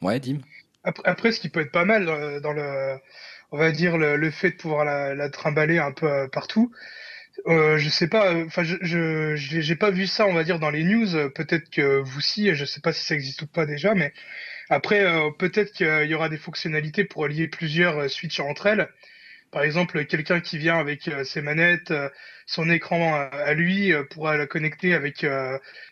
Ouais, 0.00 0.20
Dim. 0.20 0.38
Après, 0.82 1.02
après, 1.06 1.32
ce 1.32 1.40
qui 1.40 1.48
peut 1.48 1.60
être 1.60 1.72
pas 1.72 1.84
mal 1.84 2.06
dans 2.42 2.52
le, 2.52 2.96
on 3.52 3.58
va 3.58 3.70
dire, 3.70 3.98
le, 3.98 4.30
fait 4.30 4.52
de 4.52 4.56
pouvoir 4.56 4.84
la, 4.84 5.14
la 5.14 5.28
trimballer 5.28 5.78
un 5.78 5.92
peu 5.92 6.28
partout, 6.32 6.72
euh, 7.46 7.78
je 7.78 7.88
sais 7.88 8.08
pas, 8.08 8.34
enfin 8.46 8.62
je 8.64 8.76
je 8.82 9.34
j'ai 9.36 9.76
pas 9.76 9.90
vu 9.90 10.06
ça 10.06 10.26
on 10.26 10.32
va 10.34 10.44
dire 10.44 10.58
dans 10.58 10.70
les 10.70 10.84
news. 10.84 11.30
Peut-être 11.34 11.68
que 11.70 12.00
vous 12.00 12.18
aussi, 12.18 12.54
je 12.54 12.64
sais 12.64 12.80
pas 12.80 12.92
si 12.92 13.04
ça 13.04 13.14
existe 13.14 13.42
ou 13.42 13.46
pas 13.46 13.66
déjà, 13.66 13.94
mais 13.94 14.12
après 14.70 15.04
euh, 15.04 15.30
peut-être 15.30 15.72
qu'il 15.72 16.06
y 16.06 16.14
aura 16.14 16.28
des 16.28 16.38
fonctionnalités 16.38 17.04
pour 17.04 17.26
lier 17.28 17.48
plusieurs 17.48 17.98
euh, 17.98 18.08
switches 18.08 18.40
entre 18.40 18.66
elles. 18.66 18.88
Par 19.50 19.62
exemple, 19.62 20.04
quelqu'un 20.06 20.40
qui 20.40 20.58
vient 20.58 20.78
avec 20.78 21.08
ses 21.24 21.40
manettes, 21.40 21.92
son 22.46 22.70
écran 22.70 23.28
à 23.32 23.54
lui 23.54 23.92
pourra 24.10 24.36
la 24.36 24.46
connecter 24.46 24.94
avec 24.94 25.24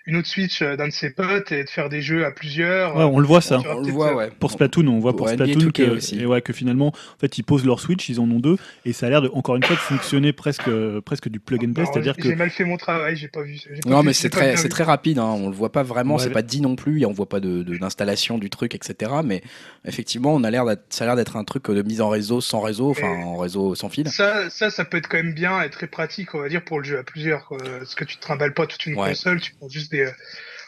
une 0.07 0.17
autre 0.17 0.29
Switch 0.29 0.63
d'un 0.63 0.89
de 0.89 0.93
ses 0.93 1.11
potes 1.11 1.53
et 1.53 1.65
de 1.65 1.69
faire 1.69 1.89
des 1.89 2.03
jeux 2.03 2.25
à 2.25 2.31
plusieurs. 2.31 2.97
Ouais, 2.97 3.05
on 3.05 3.19
le 3.19 3.27
voit 3.27 3.41
ça. 3.41 3.61
On 3.69 3.81
le 3.81 3.93
voit, 3.93 4.15
ouais. 4.15 4.31
Pour 4.39 4.51
Splatoon, 4.51 4.87
on 4.89 4.99
voit 4.99 5.17
pour, 5.17 5.29
Splatoon 5.29 5.71
que, 5.71 6.15
Et 6.15 6.27
ouais, 6.27 6.43
que 6.43 6.53
finalement, 6.53 6.89
en 6.89 7.19
fait, 7.21 7.39
ils 7.39 7.43
posent 7.43 7.65
leur 7.65 7.81
Switch, 7.81 8.09
ils 8.09 8.21
en 8.21 8.25
ont 8.31 8.41
deux, 8.41 8.57
et 8.85 8.93
ça 8.93 9.07
a 9.07 9.11
l'air 9.11 9.23
de, 9.23 9.31
encore 9.33 9.57
une 9.57 9.63
fois 9.63 9.77
de 9.77 9.81
fonctionner 9.81 10.33
presque, 10.33 10.71
presque 11.05 11.29
du 11.29 11.41
plug 11.41 11.65
and 11.65 11.73
play, 11.73 11.85
c'est-à-dire 11.87 12.17
que. 12.17 12.29
J'ai 12.29 12.35
mal 12.35 12.51
fait 12.51 12.65
mon 12.65 12.77
travail, 12.77 13.17
j'ai 13.17 13.29
pas 13.29 13.43
vu. 13.43 13.59
non, 13.87 14.03
mais 14.03 14.13
c'est 14.13 14.31
très, 14.31 14.57
c'est 14.57 14.69
très 14.69 14.85
rapide. 14.85 15.19
Hein, 15.19 15.35
on 15.37 15.49
le 15.49 15.55
voit 15.55 15.73
pas 15.73 15.83
vraiment, 15.83 16.19
c'est 16.19 16.31
pas 16.31 16.43
dit 16.43 16.61
non 16.61 16.77
plus, 16.77 17.05
on 17.05 17.13
voit 17.13 17.29
pas 17.29 17.41
de 17.41 17.63
d'installation 17.63 18.39
du 18.39 18.51
truc, 18.51 18.75
etc. 18.75 19.13
Mais 19.25 19.43
effectivement, 19.85 20.35
on 20.35 20.45
a 20.45 20.51
l'air, 20.51 20.65
ça 20.91 21.05
a 21.05 21.07
l'air 21.07 21.17
d'être 21.17 21.37
un 21.37 21.45
truc 21.45 21.71
de 21.71 21.83
mise 21.83 22.01
en 22.01 22.09
réseau 22.09 22.41
sans 22.41 22.61
réseau, 22.61 22.91
enfin 22.91 23.09
en 23.09 23.37
réseau 23.37 23.75
sans 23.75 23.89
fil. 23.89 24.09
Ça, 24.09 24.51
ça, 24.51 24.71
ça 24.71 24.85
peut 24.85 24.99
être 24.99 25.09
quand 25.09 25.17
même 25.17 25.35
bien 25.35 25.63
et 25.63 25.71
très 25.71 25.87
pratique, 25.87 26.35
va 26.43 26.49
dire, 26.49 26.65
pour 26.65 26.79
le 26.79 26.85
jeu 26.85 26.99
à 26.99 27.05
plusieurs. 27.05 27.49
Parce 27.49 27.95
que 27.95 28.05
tu 28.05 28.17
te 28.17 28.23
trimbales 28.23 28.55
pas 28.55 28.67
toute 28.67 28.85
une 28.87 28.97
console, 28.97 29.41
tu 29.41 29.55
prends 29.55 29.69
juste 29.69 29.91
des, 29.91 30.11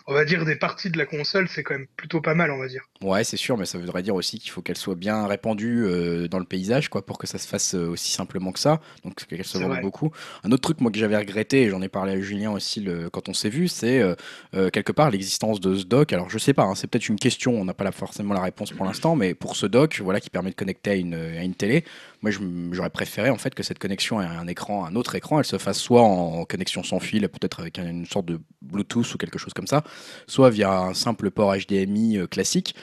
on 0.06 0.12
va 0.12 0.24
dire 0.24 0.44
des 0.44 0.56
parties 0.56 0.90
de 0.90 0.98
la 0.98 1.06
console, 1.06 1.48
c'est 1.48 1.62
quand 1.62 1.74
même 1.74 1.86
plutôt 1.96 2.20
pas 2.20 2.34
mal, 2.34 2.50
on 2.50 2.58
va 2.58 2.68
dire. 2.68 2.82
Ouais, 3.00 3.24
c'est 3.24 3.38
sûr, 3.38 3.56
mais 3.56 3.64
ça 3.64 3.78
voudrait 3.78 4.02
dire 4.02 4.14
aussi 4.14 4.38
qu'il 4.38 4.50
faut 4.50 4.60
qu'elle 4.60 4.76
soit 4.76 4.94
bien 4.94 5.26
répandue 5.26 5.84
euh, 5.84 6.28
dans 6.28 6.38
le 6.38 6.44
paysage, 6.44 6.90
quoi, 6.90 7.06
pour 7.06 7.16
que 7.16 7.26
ça 7.26 7.38
se 7.38 7.48
fasse 7.48 7.74
euh, 7.74 7.88
aussi 7.88 8.10
simplement 8.10 8.52
que 8.52 8.58
ça. 8.58 8.80
Donc 9.02 9.14
qu'elle 9.14 9.44
se 9.44 9.56
vende 9.56 9.80
beaucoup. 9.80 10.12
Un 10.42 10.52
autre 10.52 10.60
truc, 10.60 10.82
moi, 10.82 10.90
que 10.90 10.98
j'avais 10.98 11.16
regretté, 11.16 11.62
et 11.62 11.70
j'en 11.70 11.80
ai 11.80 11.88
parlé 11.88 12.12
à 12.12 12.20
Julien 12.20 12.52
aussi 12.52 12.80
le, 12.80 13.08
quand 13.08 13.30
on 13.30 13.34
s'est 13.34 13.48
vu, 13.48 13.66
c'est 13.66 14.00
euh, 14.02 14.70
quelque 14.70 14.92
part 14.92 15.10
l'existence 15.10 15.58
de 15.58 15.74
ce 15.74 15.84
dock. 15.84 16.12
Alors 16.12 16.28
je 16.28 16.36
sais 16.36 16.52
pas, 16.52 16.64
hein, 16.64 16.74
c'est 16.74 16.86
peut-être 16.86 17.08
une 17.08 17.18
question, 17.18 17.58
on 17.58 17.64
n'a 17.64 17.74
pas 17.74 17.90
forcément 17.90 18.34
la 18.34 18.42
réponse 18.42 18.72
pour 18.72 18.84
l'instant, 18.84 19.16
mais 19.16 19.32
pour 19.32 19.56
ce 19.56 19.64
dock, 19.64 20.00
voilà, 20.02 20.20
qui 20.20 20.28
permet 20.28 20.50
de 20.50 20.54
connecter 20.54 20.90
à 20.90 20.94
une, 20.96 21.14
à 21.14 21.42
une 21.42 21.54
télé, 21.54 21.84
moi, 22.24 22.30
j'aurais 22.72 22.90
préféré 22.90 23.28
en 23.28 23.36
fait 23.36 23.54
que 23.54 23.62
cette 23.62 23.78
connexion 23.78 24.18
à 24.18 24.26
un 24.26 24.46
écran, 24.46 24.86
un 24.86 24.96
autre 24.96 25.14
écran, 25.14 25.38
elle 25.40 25.44
se 25.44 25.58
fasse 25.58 25.78
soit 25.78 26.02
en 26.02 26.44
connexion 26.44 26.82
sans 26.82 26.98
fil, 26.98 27.28
peut-être 27.28 27.60
avec 27.60 27.78
une 27.78 28.06
sorte 28.06 28.24
de 28.26 28.40
Bluetooth 28.62 29.14
ou 29.14 29.18
quelque 29.18 29.38
chose 29.38 29.52
comme 29.52 29.66
ça, 29.66 29.82
soit 30.26 30.48
via 30.48 30.72
un 30.72 30.94
simple 30.94 31.30
port 31.30 31.54
HDMI 31.54 32.26
classique. 32.30 32.74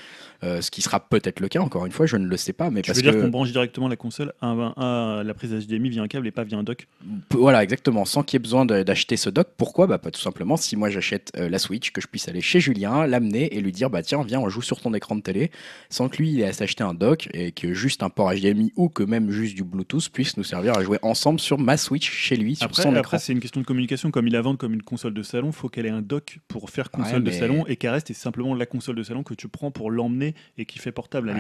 Euh, 0.44 0.60
ce 0.62 0.72
qui 0.72 0.82
sera 0.82 1.00
peut-être 1.00 1.40
le 1.40 1.48
cas, 1.48 1.60
encore 1.60 1.86
une 1.86 1.92
fois, 1.92 2.08
je 2.08 2.18
ne 2.18 2.26
le 2.26 2.36
sais 2.36 2.54
pas. 2.54 2.72
Mais 2.72 2.82
tu 2.82 2.88
parce 2.88 2.98
veux 3.00 3.12
dire 3.12 3.20
qu'on 3.20 3.28
branche 3.28 3.52
directement 3.52 3.88
la 3.88 3.96
console 3.96 4.34
à, 4.42 5.22
la 5.24 5.34
prise 5.36 5.54
HDMI 5.54 5.90
via 5.90 6.02
un 6.02 6.08
câble 6.08 6.28
et 6.28 6.32
pas 6.32 6.44
via 6.44 6.58
un 6.58 6.64
dock 6.64 6.88
Voilà, 7.32 7.62
exactement, 7.64 8.06
sans 8.06 8.24
qu'il 8.24 8.38
y 8.38 8.40
ait 8.40 8.44
besoin 8.44 8.66
d'acheter 8.66 9.18
ce 9.18 9.30
dock. 9.30 9.50
Pourquoi? 9.56 9.86
Bah, 9.86 10.00
Pas 10.00 10.10
tout 10.10 10.22
simplement, 10.22 10.58
si 10.58 10.76
moi 10.76 10.90
j'achète 10.90 11.32
euh, 11.38 11.48
la 11.48 11.60
Switch, 11.60 11.92
que 11.92 12.02
je 12.02 12.08
puisse 12.08 12.28
aller 12.28 12.42
chez 12.42 12.60
Julien, 12.60 13.06
l'amener 13.06 13.56
et 13.56 13.62
lui 13.62 13.72
dire 13.72 13.90
bah 13.90 14.02
tiens, 14.02 14.24
viens, 14.24 14.40
on 14.40 14.50
joue 14.50 14.64
sur 14.64 14.82
ton 14.82 14.94
écran 14.94 15.16
de 15.16 15.22
télé, 15.22 15.52
sans 15.90 16.10
que 16.10 16.18
lui 16.18 16.32
il 16.32 16.42
ait 16.42 16.46
à 16.46 16.54
s'acheter 16.54 16.84
un 16.84 16.94
dock 16.94 17.30
et 17.34 17.52
que 17.52 17.74
juste 17.74 18.02
un 18.02 18.10
port 18.10 18.34
HDMI 18.34 18.74
ou 18.76 18.90
que 18.90 19.04
même 19.04 19.30
juste 19.30 19.56
du 19.56 19.64
Bluetooth 19.64 20.10
puisse 20.10 20.38
nous 20.38 20.44
servir 20.44 20.78
à 20.78 20.84
jouer 20.84 20.98
ensemble 21.04 21.40
sur 21.40 21.60
ma 21.60 21.78
Switch 21.78 22.10
chez 22.10 22.36
lui, 22.36 22.56
sur 22.56 22.66
après, 22.66 22.82
son 22.82 22.96
après, 22.96 23.20
c'est 23.20 23.34
une 23.34 23.40
question 23.40 23.62
de 23.62 23.66
communication. 23.66 24.10
Comme 24.10 24.28
il 24.28 24.34
la 24.34 24.42
vend 24.42 24.56
comme 24.56 24.74
une 24.74 24.82
console 24.82 25.14
de 25.14 25.24
salon, 25.24 25.52
faut 25.52 25.70
qu'elle 25.70 25.86
ait 25.86 25.90
un 25.90 26.02
dock 26.02 26.40
pour 26.48 26.70
faire 26.72 26.90
console 26.90 27.24
de 27.24 27.32
salon 27.32 27.66
et 27.68 27.76
qu'elle 27.76 27.92
reste 27.92 28.12
simplement 28.14 28.56
la 28.56 28.66
console 28.66 28.96
de 28.96 29.04
salon 29.04 29.24
que 29.24 29.36
tu 29.36 29.48
prends 29.48 29.72
pour 29.72 29.92
l'emmener 29.92 30.31
et 30.58 30.66
qui 30.66 30.80
fait 30.80 30.92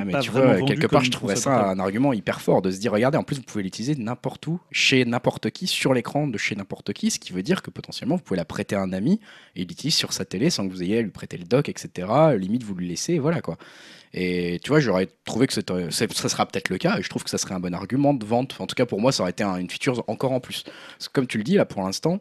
mais 0.06 0.20
tu 0.22 0.32
vois, 0.32 0.62
quelque 0.62 0.88
part, 0.88 1.04
je 1.04 1.12
trouvais 1.12 1.36
ça 1.36 1.70
un 1.70 1.80
argument 1.80 2.14
hyper 2.14 2.42
fort 2.42 2.62
de 2.62 2.72
se 2.72 2.80
dire 2.80 2.92
regardez, 2.92 3.18
en 3.18 3.24
plus, 3.24 3.38
vous 3.38 3.44
pouvez 3.44 3.64
l'utiliser 3.64 3.96
n'importe 3.96 4.46
où, 4.48 4.60
chez 4.72 5.06
n'importe 5.06 5.50
qui, 5.52 5.68
sur 5.68 5.94
l'écran 5.94 6.28
de 6.28 6.38
chez 6.38 6.56
n'importe 6.56 6.94
qui, 6.94 7.12
ce 7.12 7.20
qui 7.20 7.34
veut 7.34 7.44
dire 7.44 7.62
que 7.62 7.70
potentiellement, 7.70 8.16
vous 8.16 8.22
pouvez 8.22 8.38
la 8.38 8.46
prêter 8.46 8.76
à 8.76 8.82
un 8.82 8.94
ami 8.94 9.20
et 9.56 9.62
l'utiliser 9.62 9.98
sur 9.98 10.14
sa 10.14 10.26
télé 10.26 10.50
sans 10.50 10.68
que 10.68 10.74
vous 10.74 10.84
ayez 10.84 11.00
à 11.00 11.02
lui 11.02 11.12
prêter 11.12 11.38
le 11.38 11.46
dock, 11.46 11.70
etc. 11.70 12.08
Limite, 12.38 12.64
vous 12.64 12.76
le 12.76 12.86
laissez, 12.86 13.20
voilà 13.20 13.42
quoi. 13.42 13.58
Et 14.14 14.60
tu 14.62 14.70
vois, 14.70 14.80
j'aurais 14.80 15.08
trouvé 15.24 15.48
que 15.48 15.54
ça 15.54 15.62
sera 16.30 16.46
peut-être 16.46 16.70
le 16.70 16.78
cas, 16.78 16.98
et 16.98 17.02
je 17.02 17.10
trouve 17.10 17.24
que 17.24 17.30
ça 17.30 17.38
serait 17.38 17.54
un 17.54 17.60
bon 17.60 17.74
argument 17.74 18.14
de 18.14 18.26
vente. 18.26 18.56
En 18.60 18.68
tout 18.68 18.76
cas, 18.76 18.86
pour 18.86 19.00
moi, 19.00 19.12
ça 19.12 19.24
aurait 19.24 19.32
été 19.32 19.44
une 19.44 19.70
feature 19.70 20.04
encore 20.08 20.34
en 20.34 20.39
plus. 20.39 20.66
comme 21.14 21.28
tu 21.28 21.38
le 21.38 21.44
dis, 21.44 21.56
là, 21.56 21.66
pour 21.66 21.84
l'instant, 21.84 22.20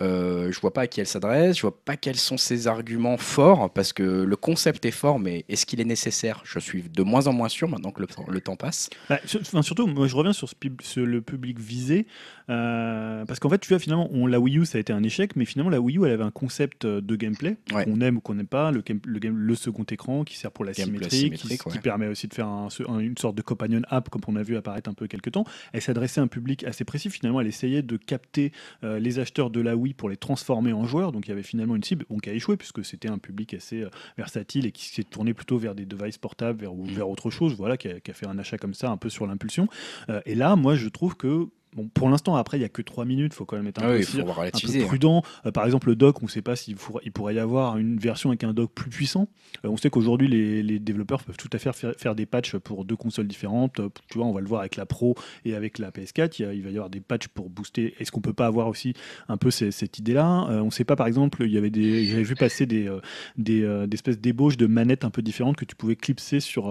euh, 0.00 0.50
je 0.50 0.60
vois 0.60 0.72
pas 0.72 0.82
à 0.82 0.86
qui 0.86 1.00
elle 1.00 1.06
s'adresse, 1.06 1.56
je 1.56 1.62
vois 1.62 1.76
pas 1.84 1.96
quels 1.96 2.16
sont 2.16 2.36
ses 2.36 2.66
arguments 2.66 3.16
forts, 3.16 3.70
parce 3.70 3.92
que 3.92 4.02
le 4.02 4.36
concept 4.36 4.84
est 4.84 4.90
fort, 4.90 5.18
mais 5.18 5.44
est-ce 5.48 5.66
qu'il 5.66 5.80
est 5.80 5.84
nécessaire? 5.84 6.40
Je 6.44 6.58
suis 6.58 6.82
de 6.82 7.02
moins 7.02 7.26
en 7.26 7.32
moins 7.32 7.48
sûr 7.48 7.68
maintenant 7.68 7.90
que 7.90 8.00
le, 8.00 8.40
temps 8.40 8.56
passe. 8.56 8.88
Bah, 9.08 9.18
surtout, 9.62 9.86
moi 9.86 10.06
je 10.06 10.16
reviens 10.16 10.32
sur, 10.32 10.48
le 10.96 11.20
public 11.20 11.58
visé, 11.58 12.06
euh, 12.50 13.24
parce 13.24 13.40
qu'en 13.40 13.48
fait, 13.48 13.58
tu 13.58 13.68
vois, 13.68 13.78
finalement, 13.78 14.08
on, 14.12 14.26
la 14.26 14.38
Wii 14.38 14.58
U 14.58 14.66
ça 14.66 14.78
a 14.78 14.80
été 14.80 14.92
un 14.92 15.02
échec, 15.02 15.36
mais 15.36 15.44
finalement, 15.44 15.70
la 15.70 15.80
Wii 15.80 15.98
U 15.98 16.04
elle 16.06 16.12
avait 16.12 16.24
un 16.24 16.30
concept 16.30 16.84
euh, 16.84 17.00
de 17.00 17.16
gameplay 17.16 17.56
qu'on 17.70 18.00
aime 18.00 18.18
ou 18.18 18.20
qu'on 18.20 18.34
n'aime 18.34 18.46
pas, 18.46 18.70
le, 18.70 18.82
le, 19.04 19.28
le, 19.28 19.54
second 19.54 19.84
écran 19.84 20.24
qui 20.24 20.36
sert 20.36 20.52
pour 20.52 20.64
la 20.64 20.74
symétrie, 20.74 21.30
qui, 21.30 21.78
permet 21.78 22.06
aussi 22.06 22.28
de 22.28 22.34
faire 22.34 22.48
une 22.88 23.16
sorte 23.16 23.34
de 23.34 23.42
companion 23.42 23.80
app, 23.88 24.08
comme 24.10 24.22
on 24.28 24.36
a 24.36 24.42
vu 24.42 24.56
apparaître 24.56 24.88
un 24.88 24.94
peu 24.94 25.06
quelques 25.06 25.32
temps. 25.32 25.44
Elle 25.72 25.82
s'adressait 25.82 26.20
à 26.20 26.24
un 26.24 26.28
public 26.28 26.64
assez 26.64 26.84
précis, 26.84 27.10
finalement, 27.10 27.40
elle 27.40 27.46
essayait 27.46 27.82
de 27.82 27.96
capter 27.96 28.52
les 28.82 29.18
acheteurs 29.18 29.50
de 29.50 29.60
la 29.60 29.76
Wii 29.76 29.94
pour 29.94 30.08
les 30.08 30.16
transformer 30.16 30.72
en 30.72 30.84
joueurs. 30.84 31.12
Donc 31.12 31.26
il 31.26 31.30
y 31.30 31.32
avait 31.32 31.42
finalement 31.42 31.76
une 31.76 31.82
cible 31.82 32.04
qui 32.20 32.30
a 32.30 32.32
échoué 32.32 32.56
puisque 32.56 32.84
c'était 32.84 33.08
un 33.08 33.18
public 33.18 33.54
assez 33.54 33.82
euh, 33.82 33.90
versatile 34.16 34.66
et 34.66 34.72
qui 34.72 34.86
s'est 34.86 35.04
tourné 35.04 35.34
plutôt 35.34 35.58
vers 35.58 35.74
des 35.74 35.86
devices 35.86 36.18
portables, 36.18 36.60
vers, 36.60 36.74
ou 36.74 36.84
vers 36.84 37.08
autre 37.08 37.30
chose, 37.30 37.54
voilà, 37.56 37.76
qui 37.76 37.88
a, 37.88 38.12
fait 38.12 38.26
un 38.26 38.38
achat 38.38 38.58
comme 38.58 38.74
ça 38.74 38.90
un 38.90 38.96
peu 38.96 39.08
sur 39.08 39.26
l'impulsion. 39.26 39.68
Euh, 40.08 40.20
et 40.26 40.34
là, 40.34 40.56
moi, 40.56 40.74
je 40.74 40.88
trouve 40.88 41.16
que 41.16 41.48
Bon, 41.76 41.88
pour 41.94 42.08
l'instant, 42.08 42.34
après, 42.34 42.56
il 42.56 42.60
n'y 42.60 42.66
a 42.66 42.68
que 42.68 42.82
3 42.82 43.04
minutes, 43.04 43.32
il 43.32 43.36
faut 43.36 43.44
quand 43.44 43.56
même 43.56 43.68
être 43.68 43.80
un, 43.80 43.86
ah 43.86 43.98
peu, 43.98 44.20
un 44.20 44.24
peu, 44.24 44.40
hein. 44.42 44.86
prudent. 44.86 45.22
Euh, 45.46 45.52
par 45.52 45.64
exemple, 45.64 45.88
le 45.88 45.94
dock, 45.94 46.20
on 46.20 46.26
ne 46.26 46.30
sait 46.30 46.42
pas 46.42 46.56
s'il 46.56 46.76
il 47.04 47.12
pourrait 47.12 47.36
y 47.36 47.38
avoir 47.38 47.78
une 47.78 47.96
version 47.96 48.30
avec 48.30 48.42
un 48.42 48.52
dock 48.52 48.72
plus 48.74 48.90
puissant. 48.90 49.28
Euh, 49.64 49.68
on 49.68 49.76
sait 49.76 49.88
qu'aujourd'hui, 49.88 50.26
les, 50.26 50.64
les, 50.64 50.80
développeurs 50.80 51.22
peuvent 51.22 51.36
tout 51.36 51.48
à 51.52 51.58
fait 51.58 51.72
faire, 51.72 51.94
faire, 51.96 52.14
des 52.16 52.26
patchs 52.26 52.56
pour 52.56 52.84
deux 52.84 52.96
consoles 52.96 53.28
différentes. 53.28 53.78
Euh, 53.78 53.88
tu 54.08 54.18
vois, 54.18 54.26
on 54.26 54.32
va 54.32 54.40
le 54.40 54.48
voir 54.48 54.62
avec 54.62 54.74
la 54.74 54.84
Pro 54.84 55.14
et 55.44 55.54
avec 55.54 55.78
la 55.78 55.92
PS4. 55.92 56.36
Il, 56.40 56.56
il 56.56 56.62
va 56.64 56.70
y 56.70 56.74
avoir 56.74 56.90
des 56.90 57.00
patchs 57.00 57.28
pour 57.28 57.50
booster. 57.50 57.94
Est-ce 58.00 58.10
qu'on 58.10 58.20
peut 58.20 58.32
pas 58.32 58.46
avoir 58.46 58.66
aussi 58.66 58.94
un 59.28 59.36
peu 59.36 59.52
cette 59.52 59.98
idée-là? 59.98 60.48
On 60.50 60.66
ne 60.66 60.70
sait 60.70 60.84
pas, 60.84 60.96
par 60.96 61.06
exemple, 61.06 61.44
il 61.44 61.52
y 61.52 61.58
avait 61.58 61.70
des, 61.70 62.04
j'avais 62.06 62.24
vu 62.24 62.34
passer 62.34 62.66
des, 62.66 62.90
des, 63.36 63.64
espèces 63.92 64.18
d'ébauches 64.18 64.56
de 64.56 64.66
manettes 64.66 65.04
un 65.04 65.10
peu 65.10 65.22
différentes 65.22 65.56
que 65.56 65.64
tu 65.64 65.76
pouvais 65.76 65.96
clipser 65.96 66.40
sur, 66.40 66.64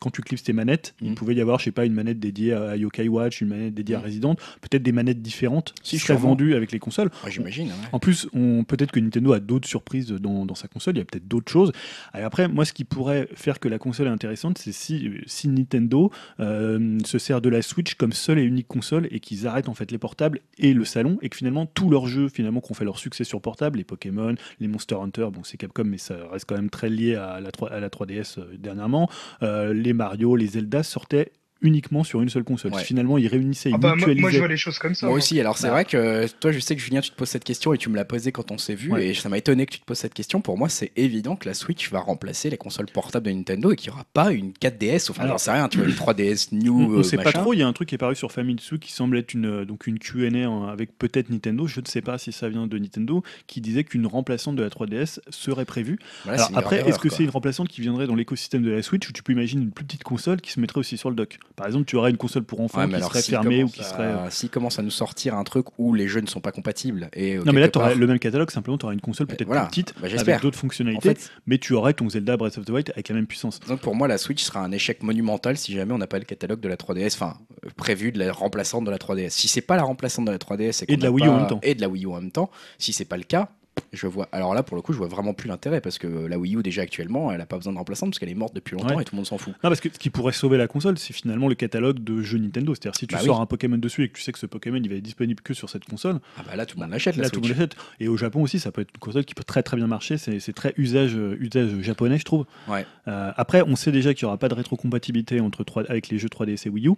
quand 0.00 0.10
tu 0.10 0.22
clipses 0.22 0.42
tes 0.42 0.52
manettes. 0.52 0.94
Il 1.00 1.12
mmh. 1.12 1.14
pouvait 1.14 1.34
y 1.34 1.40
avoir, 1.40 1.60
je 1.60 1.66
sais 1.66 1.72
pas, 1.72 1.84
une 1.84 1.94
manette 1.94 2.18
dédiée 2.18 2.52
à 2.52 2.76
Yokai 2.76 3.08
Watch, 3.08 3.40
une 3.40 3.48
manette 3.48 3.74
dédiée 3.74 3.94
à 3.94 4.00
mmh. 4.00 4.04
Resident, 4.04 4.36
peut-être 4.60 4.82
des 4.82 4.92
manettes 4.92 5.22
différentes 5.22 5.74
si 5.82 5.98
seraient 5.98 6.18
vendues 6.18 6.54
avec 6.54 6.72
les 6.72 6.78
consoles. 6.78 7.10
J'imagine. 7.28 7.70
En 7.92 7.98
plus, 7.98 8.28
peut-être 8.66 8.92
que 8.92 9.00
Nintendo 9.00 9.32
a 9.32 9.40
d'autres 9.40 9.68
surprises 9.68 10.08
dans, 10.08 10.44
dans, 10.44 10.54
sa 10.54 10.68
console, 10.68 10.96
il 10.96 10.98
y 10.98 11.02
a 11.02 11.04
peut-être 11.04 11.28
d'autres 11.28 11.50
choses. 11.50 11.72
Et 12.16 12.22
après, 12.22 12.48
moi, 12.48 12.64
ce 12.64 12.72
qui 12.72 12.84
pourrait 12.84 13.28
faire 13.34 13.60
que 13.60 13.68
la 13.68 13.78
console 13.78 14.06
est 14.08 14.10
intéressante, 14.10 14.58
c'est 14.58 14.72
si, 14.72 15.10
si 15.26 15.48
Nintendo 15.48 16.10
euh, 16.40 16.98
se 17.04 17.18
sert 17.18 17.40
de 17.40 17.48
la 17.48 17.62
Switch 17.62 17.94
comme 17.94 18.12
seule 18.12 18.38
et 18.38 18.42
unique 18.42 18.68
console 18.68 19.08
et 19.10 19.20
qu'ils 19.20 19.46
arrêtent 19.46 19.68
en 19.68 19.74
fait 19.74 19.90
les 19.90 19.98
portables 19.98 20.40
et 20.58 20.72
le 20.72 20.84
salon 20.84 21.18
et 21.22 21.28
que 21.28 21.36
finalement 21.36 21.66
tous 21.66 21.90
leurs 21.90 22.06
jeux 22.06 22.28
finalement 22.28 22.60
qu'on 22.60 22.74
fait 22.74 22.84
leur 22.84 22.98
succès 22.98 23.24
sur 23.24 23.40
portable, 23.40 23.78
les 23.78 23.84
Pokémon, 23.84 24.34
les 24.58 24.68
Monster 24.68 24.96
Hunter, 24.96 25.28
bon 25.32 25.42
c'est 25.42 25.56
Capcom 25.56 25.84
mais 25.84 25.98
ça 25.98 26.16
reste 26.30 26.46
quand 26.46 26.56
même 26.56 26.70
très 26.70 26.88
lié 26.88 27.14
à 27.14 27.40
la, 27.40 27.50
3, 27.50 27.70
à 27.70 27.80
la 27.80 27.88
3DS 27.88 28.38
euh, 28.38 28.56
dernièrement, 28.58 29.08
euh, 29.42 29.72
les 29.72 29.92
Mario, 29.92 30.36
les 30.36 30.46
Zelda 30.46 30.82
sortaient 30.82 31.32
uniquement 31.62 32.04
sur 32.04 32.22
une 32.22 32.28
seule 32.28 32.44
console. 32.44 32.74
Finalement, 32.76 33.18
ils 33.18 33.28
réunissaient, 33.28 33.70
ah 33.72 33.78
bah, 33.78 33.94
moi, 33.96 34.30
je 34.30 34.38
vois 34.38 34.48
les 34.48 34.56
choses 34.56 34.78
comme 34.78 34.94
ça. 34.94 35.06
Moi 35.06 35.16
aussi. 35.16 35.38
Alors, 35.40 35.58
c'est 35.58 35.68
bah. 35.68 35.72
vrai 35.72 35.84
que 35.84 36.26
toi, 36.40 36.52
je 36.52 36.58
sais 36.58 36.76
que 36.76 36.82
Julien, 36.82 37.00
tu 37.00 37.10
te 37.10 37.16
poses 37.16 37.28
cette 37.28 37.44
question 37.44 37.72
et 37.72 37.78
tu 37.78 37.88
me 37.88 37.96
l'as 37.96 38.04
posée 38.04 38.32
quand 38.32 38.50
on 38.50 38.58
s'est 38.58 38.74
vu. 38.74 38.98
Et 39.00 39.14
ça 39.14 39.28
m'a 39.28 39.38
étonné 39.38 39.66
que 39.66 39.72
tu 39.72 39.80
te 39.80 39.84
poses 39.84 39.98
cette 39.98 40.14
question. 40.14 40.40
Pour 40.40 40.58
moi, 40.58 40.68
c'est 40.68 40.92
évident 40.96 41.36
que 41.36 41.48
la 41.48 41.54
Switch 41.54 41.90
va 41.90 42.00
remplacer 42.00 42.50
les 42.50 42.56
consoles 42.56 42.86
portables 42.86 43.26
de 43.26 43.32
Nintendo 43.32 43.72
et 43.72 43.76
qu'il 43.76 43.90
n'y 43.90 43.94
aura 43.94 44.06
pas 44.12 44.32
une 44.32 44.52
4DS. 44.52 45.10
Enfin, 45.10 45.26
j'en 45.26 45.38
sais 45.38 45.52
rien. 45.52 45.68
Tu 45.68 45.78
vois, 45.78 45.86
une 45.86 45.94
3DS 45.94 46.48
New. 46.52 46.74
On 46.74 46.98
ne 46.98 47.02
sait 47.02 47.16
pas 47.16 47.32
trop. 47.32 47.52
Il 47.52 47.58
y 47.58 47.62
a 47.62 47.68
un 47.68 47.72
truc 47.72 47.88
qui 47.88 47.94
est 47.94 47.98
paru 47.98 48.16
sur 48.16 48.32
Famitsu 48.32 48.78
qui 48.78 48.92
semble 48.92 49.18
être 49.18 49.34
une, 49.34 49.64
donc 49.64 49.86
une 49.86 49.98
QA 49.98 50.28
avec 50.70 50.96
peut-être 50.98 51.30
Nintendo. 51.30 51.66
Je 51.66 51.80
ne 51.80 51.86
sais 51.86 52.02
pas 52.02 52.18
si 52.18 52.32
ça 52.32 52.48
vient 52.48 52.66
de 52.66 52.78
Nintendo. 52.78 53.22
Qui 53.46 53.60
disait 53.60 53.84
qu'une 53.84 54.06
remplaçante 54.06 54.56
de 54.56 54.62
la 54.62 54.68
3DS 54.68 55.20
serait 55.30 55.64
prévue. 55.64 55.98
Alors, 56.26 56.50
après, 56.54 56.88
est-ce 56.88 56.98
que 56.98 57.08
c'est 57.08 57.24
une 57.24 57.30
remplaçante 57.30 57.68
qui 57.68 57.80
viendrait 57.80 58.06
dans 58.06 58.14
l'écosystème 58.14 58.62
de 58.62 58.70
la 58.70 58.82
Switch 58.82 59.08
ou 59.08 59.12
tu 59.12 59.22
peux 59.22 59.32
imaginer 59.32 59.62
une 59.62 59.72
plus 59.72 59.84
petite 59.84 60.04
console 60.04 60.40
qui 60.40 60.52
se 60.52 60.60
mettrait 60.60 60.80
aussi 60.80 60.96
sur 60.96 61.10
le 61.10 61.16
dock? 61.16 61.38
Par 61.60 61.66
exemple, 61.66 61.84
tu 61.84 61.96
aurais 61.96 62.08
une 62.08 62.16
console 62.16 62.44
pour 62.44 62.62
enfants 62.62 62.88
qui 62.88 63.02
serait 63.02 63.20
fermée 63.20 63.62
ou 63.62 63.68
qui 63.68 63.84
serait. 63.84 64.04
Euh, 64.04 64.30
s'il 64.30 64.48
commence 64.48 64.78
à 64.78 64.82
nous 64.82 64.90
sortir 64.90 65.34
un 65.34 65.44
truc 65.44 65.66
où 65.76 65.92
les 65.92 66.08
jeux 66.08 66.22
ne 66.22 66.26
sont 66.26 66.40
pas 66.40 66.52
compatibles. 66.52 67.10
Et, 67.12 67.36
euh, 67.36 67.42
non, 67.44 67.52
mais 67.52 67.60
là, 67.60 67.68
tu 67.68 67.78
aurais 67.78 67.94
le 67.94 68.06
même 68.06 68.18
catalogue, 68.18 68.50
simplement, 68.50 68.78
tu 68.78 68.86
aurais 68.86 68.94
une 68.94 69.02
console 69.02 69.26
peut-être 69.26 69.46
plus 69.46 69.66
petite, 69.68 69.94
bah, 70.00 70.08
avec 70.18 70.40
d'autres 70.40 70.56
fonctionnalités, 70.56 71.18
mais 71.44 71.58
tu 71.58 71.74
aurais 71.74 71.92
ton 71.92 72.08
Zelda 72.08 72.38
Breath 72.38 72.56
of 72.56 72.64
the 72.64 72.70
Wild 72.70 72.92
avec 72.94 73.10
la 73.10 73.14
même 73.14 73.26
puissance. 73.26 73.60
Donc 73.60 73.80
pour 73.80 73.94
moi, 73.94 74.08
la 74.08 74.16
Switch 74.16 74.42
sera 74.42 74.60
un 74.60 74.72
échec 74.72 75.02
monumental 75.02 75.58
si 75.58 75.74
jamais 75.74 75.92
on 75.92 75.98
n'a 75.98 76.06
pas 76.06 76.18
le 76.18 76.24
catalogue 76.24 76.60
de 76.60 76.68
la 76.68 76.76
3DS, 76.76 77.12
enfin, 77.14 77.34
euh, 77.66 77.68
prévu 77.76 78.10
de 78.10 78.18
la 78.18 78.32
remplaçante 78.32 78.86
de 78.86 78.90
la 78.90 78.96
3DS. 78.96 79.28
Si 79.28 79.46
c'est 79.46 79.60
pas 79.60 79.76
la 79.76 79.82
remplaçante 79.82 80.24
de 80.24 80.30
la 80.30 80.38
3DS 80.38 80.84
et, 80.88 80.96
de 80.96 81.02
la 81.02 81.10
Wii 81.10 81.26
U 81.26 81.28
en 81.28 81.36
même 81.36 81.46
temps. 81.46 81.60
Et 81.62 81.74
de 81.74 81.82
la 81.82 81.90
Wii 81.90 82.04
U 82.06 82.08
en 82.08 82.22
même 82.22 82.30
temps, 82.30 82.50
si 82.78 82.94
c'est 82.94 83.04
pas 83.04 83.18
le 83.18 83.24
cas, 83.24 83.50
je 83.92 84.06
vois. 84.06 84.28
Alors 84.32 84.54
là, 84.54 84.62
pour 84.62 84.76
le 84.76 84.82
coup, 84.82 84.92
je 84.92 84.98
vois 84.98 85.08
vraiment 85.08 85.34
plus 85.34 85.48
l'intérêt 85.48 85.80
parce 85.80 85.98
que 85.98 86.06
la 86.06 86.38
Wii 86.38 86.56
U 86.56 86.62
déjà 86.62 86.82
actuellement, 86.82 87.32
elle 87.32 87.40
a 87.40 87.46
pas 87.46 87.56
besoin 87.56 87.72
de 87.72 87.78
remplaçant 87.78 88.06
parce 88.06 88.18
qu'elle 88.18 88.28
est 88.28 88.34
morte 88.34 88.54
depuis 88.54 88.76
longtemps 88.76 89.00
et 89.00 89.04
tout 89.04 89.14
le 89.14 89.16
monde 89.16 89.26
s'en 89.26 89.38
fout. 89.38 89.52
Non, 89.64 89.70
parce 89.70 89.80
que 89.80 89.88
ce 89.92 89.98
qui 89.98 90.10
pourrait 90.10 90.32
sauver 90.32 90.58
la 90.58 90.68
console, 90.68 90.98
c'est 90.98 91.12
finalement 91.12 91.48
le 91.48 91.54
catalogue 91.54 92.02
de 92.02 92.22
jeux 92.22 92.38
Nintendo. 92.38 92.74
C'est-à-dire 92.74 92.98
si 92.98 93.06
tu 93.06 93.14
bah 93.14 93.20
sors 93.20 93.40
un 93.40 93.46
Pokémon 93.46 93.78
dessus 93.78 94.04
et 94.04 94.08
que 94.08 94.16
tu 94.16 94.22
sais 94.22 94.32
que 94.32 94.38
ce 94.38 94.46
Pokémon 94.46 94.76
il 94.76 94.88
va 94.88 94.96
être 94.96 95.02
disponible 95.02 95.42
que 95.42 95.54
sur 95.54 95.68
cette 95.68 95.84
console. 95.84 96.20
Ah 96.38 96.42
bah 96.46 96.56
là, 96.56 96.66
tout 96.66 96.76
le 96.76 96.82
monde 96.82 96.92
l'achète. 96.92 97.16
Là, 97.16 97.30
tout 97.30 97.40
le 97.40 97.48
monde 97.48 97.56
l'achète. 97.56 97.76
Et 97.98 98.08
au 98.08 98.16
Japon 98.16 98.42
aussi, 98.42 98.60
ça 98.60 98.70
peut 98.70 98.82
être 98.82 98.90
une 98.94 99.00
console 99.00 99.24
qui 99.24 99.34
peut 99.34 99.44
très 99.44 99.62
très 99.62 99.76
bien 99.76 99.86
marcher. 99.86 100.18
C'est 100.18 100.52
très 100.52 100.74
usage 100.76 101.14
usage 101.14 101.80
japonais, 101.80 102.18
je 102.18 102.24
trouve. 102.24 102.46
Ouais. 102.68 102.86
Euh, 103.08 103.32
après, 103.36 103.62
on 103.62 103.76
sait 103.76 103.92
déjà 103.92 104.14
qu'il 104.14 104.22
y 104.22 104.26
aura 104.26 104.38
pas 104.38 104.48
de 104.48 104.54
rétrocompatibilité 104.54 105.40
entre 105.40 105.64
3, 105.64 105.84
avec 105.90 106.08
les 106.08 106.18
jeux 106.18 106.28
3DS 106.28 106.66
et 106.66 106.70
Wii 106.70 106.88
U. 106.88 106.92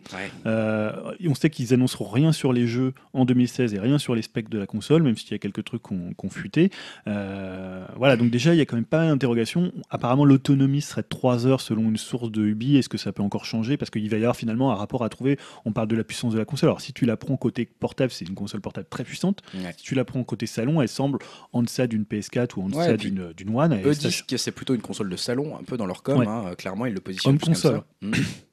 Euh, 0.46 0.92
on 1.26 1.34
sait 1.34 1.50
qu'ils 1.50 1.72
annonceront 1.72 2.08
rien 2.08 2.32
sur 2.32 2.52
les 2.52 2.66
jeux 2.66 2.92
en 3.12 3.24
2016 3.24 3.74
et 3.74 3.78
rien 3.78 3.98
sur 3.98 4.14
les 4.14 4.22
specs 4.22 4.48
de 4.48 4.58
la 4.58 4.66
console, 4.66 5.02
même 5.02 5.16
s'il 5.16 5.32
y 5.32 5.34
a 5.34 5.38
quelques 5.38 5.64
trucs 5.64 5.82
qu'on 5.82 6.12
qu 6.12 6.28
fuité. 6.28 6.70
Euh, 7.06 7.84
voilà, 7.96 8.16
donc 8.16 8.30
déjà, 8.30 8.54
il 8.54 8.58
y 8.58 8.60
a 8.60 8.66
quand 8.66 8.76
même 8.76 8.84
pas 8.84 8.98
mal 8.98 9.08
d'interrogations. 9.08 9.72
Apparemment, 9.90 10.24
l'autonomie 10.24 10.80
serait 10.80 11.02
de 11.02 11.08
3 11.08 11.46
heures 11.46 11.60
selon 11.60 11.82
une 11.82 11.96
source 11.96 12.30
de 12.30 12.42
Ubi. 12.42 12.76
Est-ce 12.76 12.88
que 12.88 12.98
ça 12.98 13.12
peut 13.12 13.22
encore 13.22 13.44
changer? 13.44 13.76
Parce 13.76 13.90
qu'il 13.90 14.08
va 14.08 14.16
y 14.16 14.20
avoir 14.20 14.36
finalement 14.36 14.72
un 14.72 14.74
rapport 14.74 15.04
à 15.04 15.08
trouver. 15.08 15.38
On 15.64 15.72
parle 15.72 15.88
de 15.88 15.96
la 15.96 16.04
puissance 16.04 16.32
de 16.32 16.38
la 16.38 16.44
console. 16.44 16.70
Alors, 16.70 16.80
si 16.80 16.92
tu 16.92 17.06
la 17.06 17.16
prends 17.16 17.36
côté 17.36 17.66
portable, 17.66 18.10
c'est 18.10 18.28
une 18.28 18.34
console 18.34 18.60
portable 18.60 18.86
très 18.88 19.04
puissante. 19.04 19.42
Si 19.76 19.84
tu 19.84 19.94
la 19.94 20.04
prends 20.04 20.22
côté 20.24 20.46
salon, 20.46 20.80
elle 20.82 20.88
semble 20.88 21.18
en 21.52 21.62
deçà 21.62 21.86
d'une 21.86 22.04
PS4 22.04 22.50
ou 22.56 22.62
en 22.62 22.68
deçà 22.68 22.96
d'une 22.96 23.32
One. 23.54 23.80
Eux 23.84 23.94
disent 23.94 24.22
que 24.22 24.36
c'est 24.36 24.52
plutôt 24.52 24.74
une 24.74 24.80
console 24.82 25.08
de 25.08 25.16
salon, 25.16 25.56
un 25.58 25.64
peu 25.64 25.76
dans 25.76 25.86
leur 25.86 26.02
com. 26.02 26.22
Hein. 26.26 26.54
Clairement, 26.56 26.86
ils 26.86 26.94
le 26.94 27.00
positionnent 27.00 27.38
comme, 27.38 27.54
console. 27.54 27.82
Comme 28.00 28.14
ça. 28.14 28.20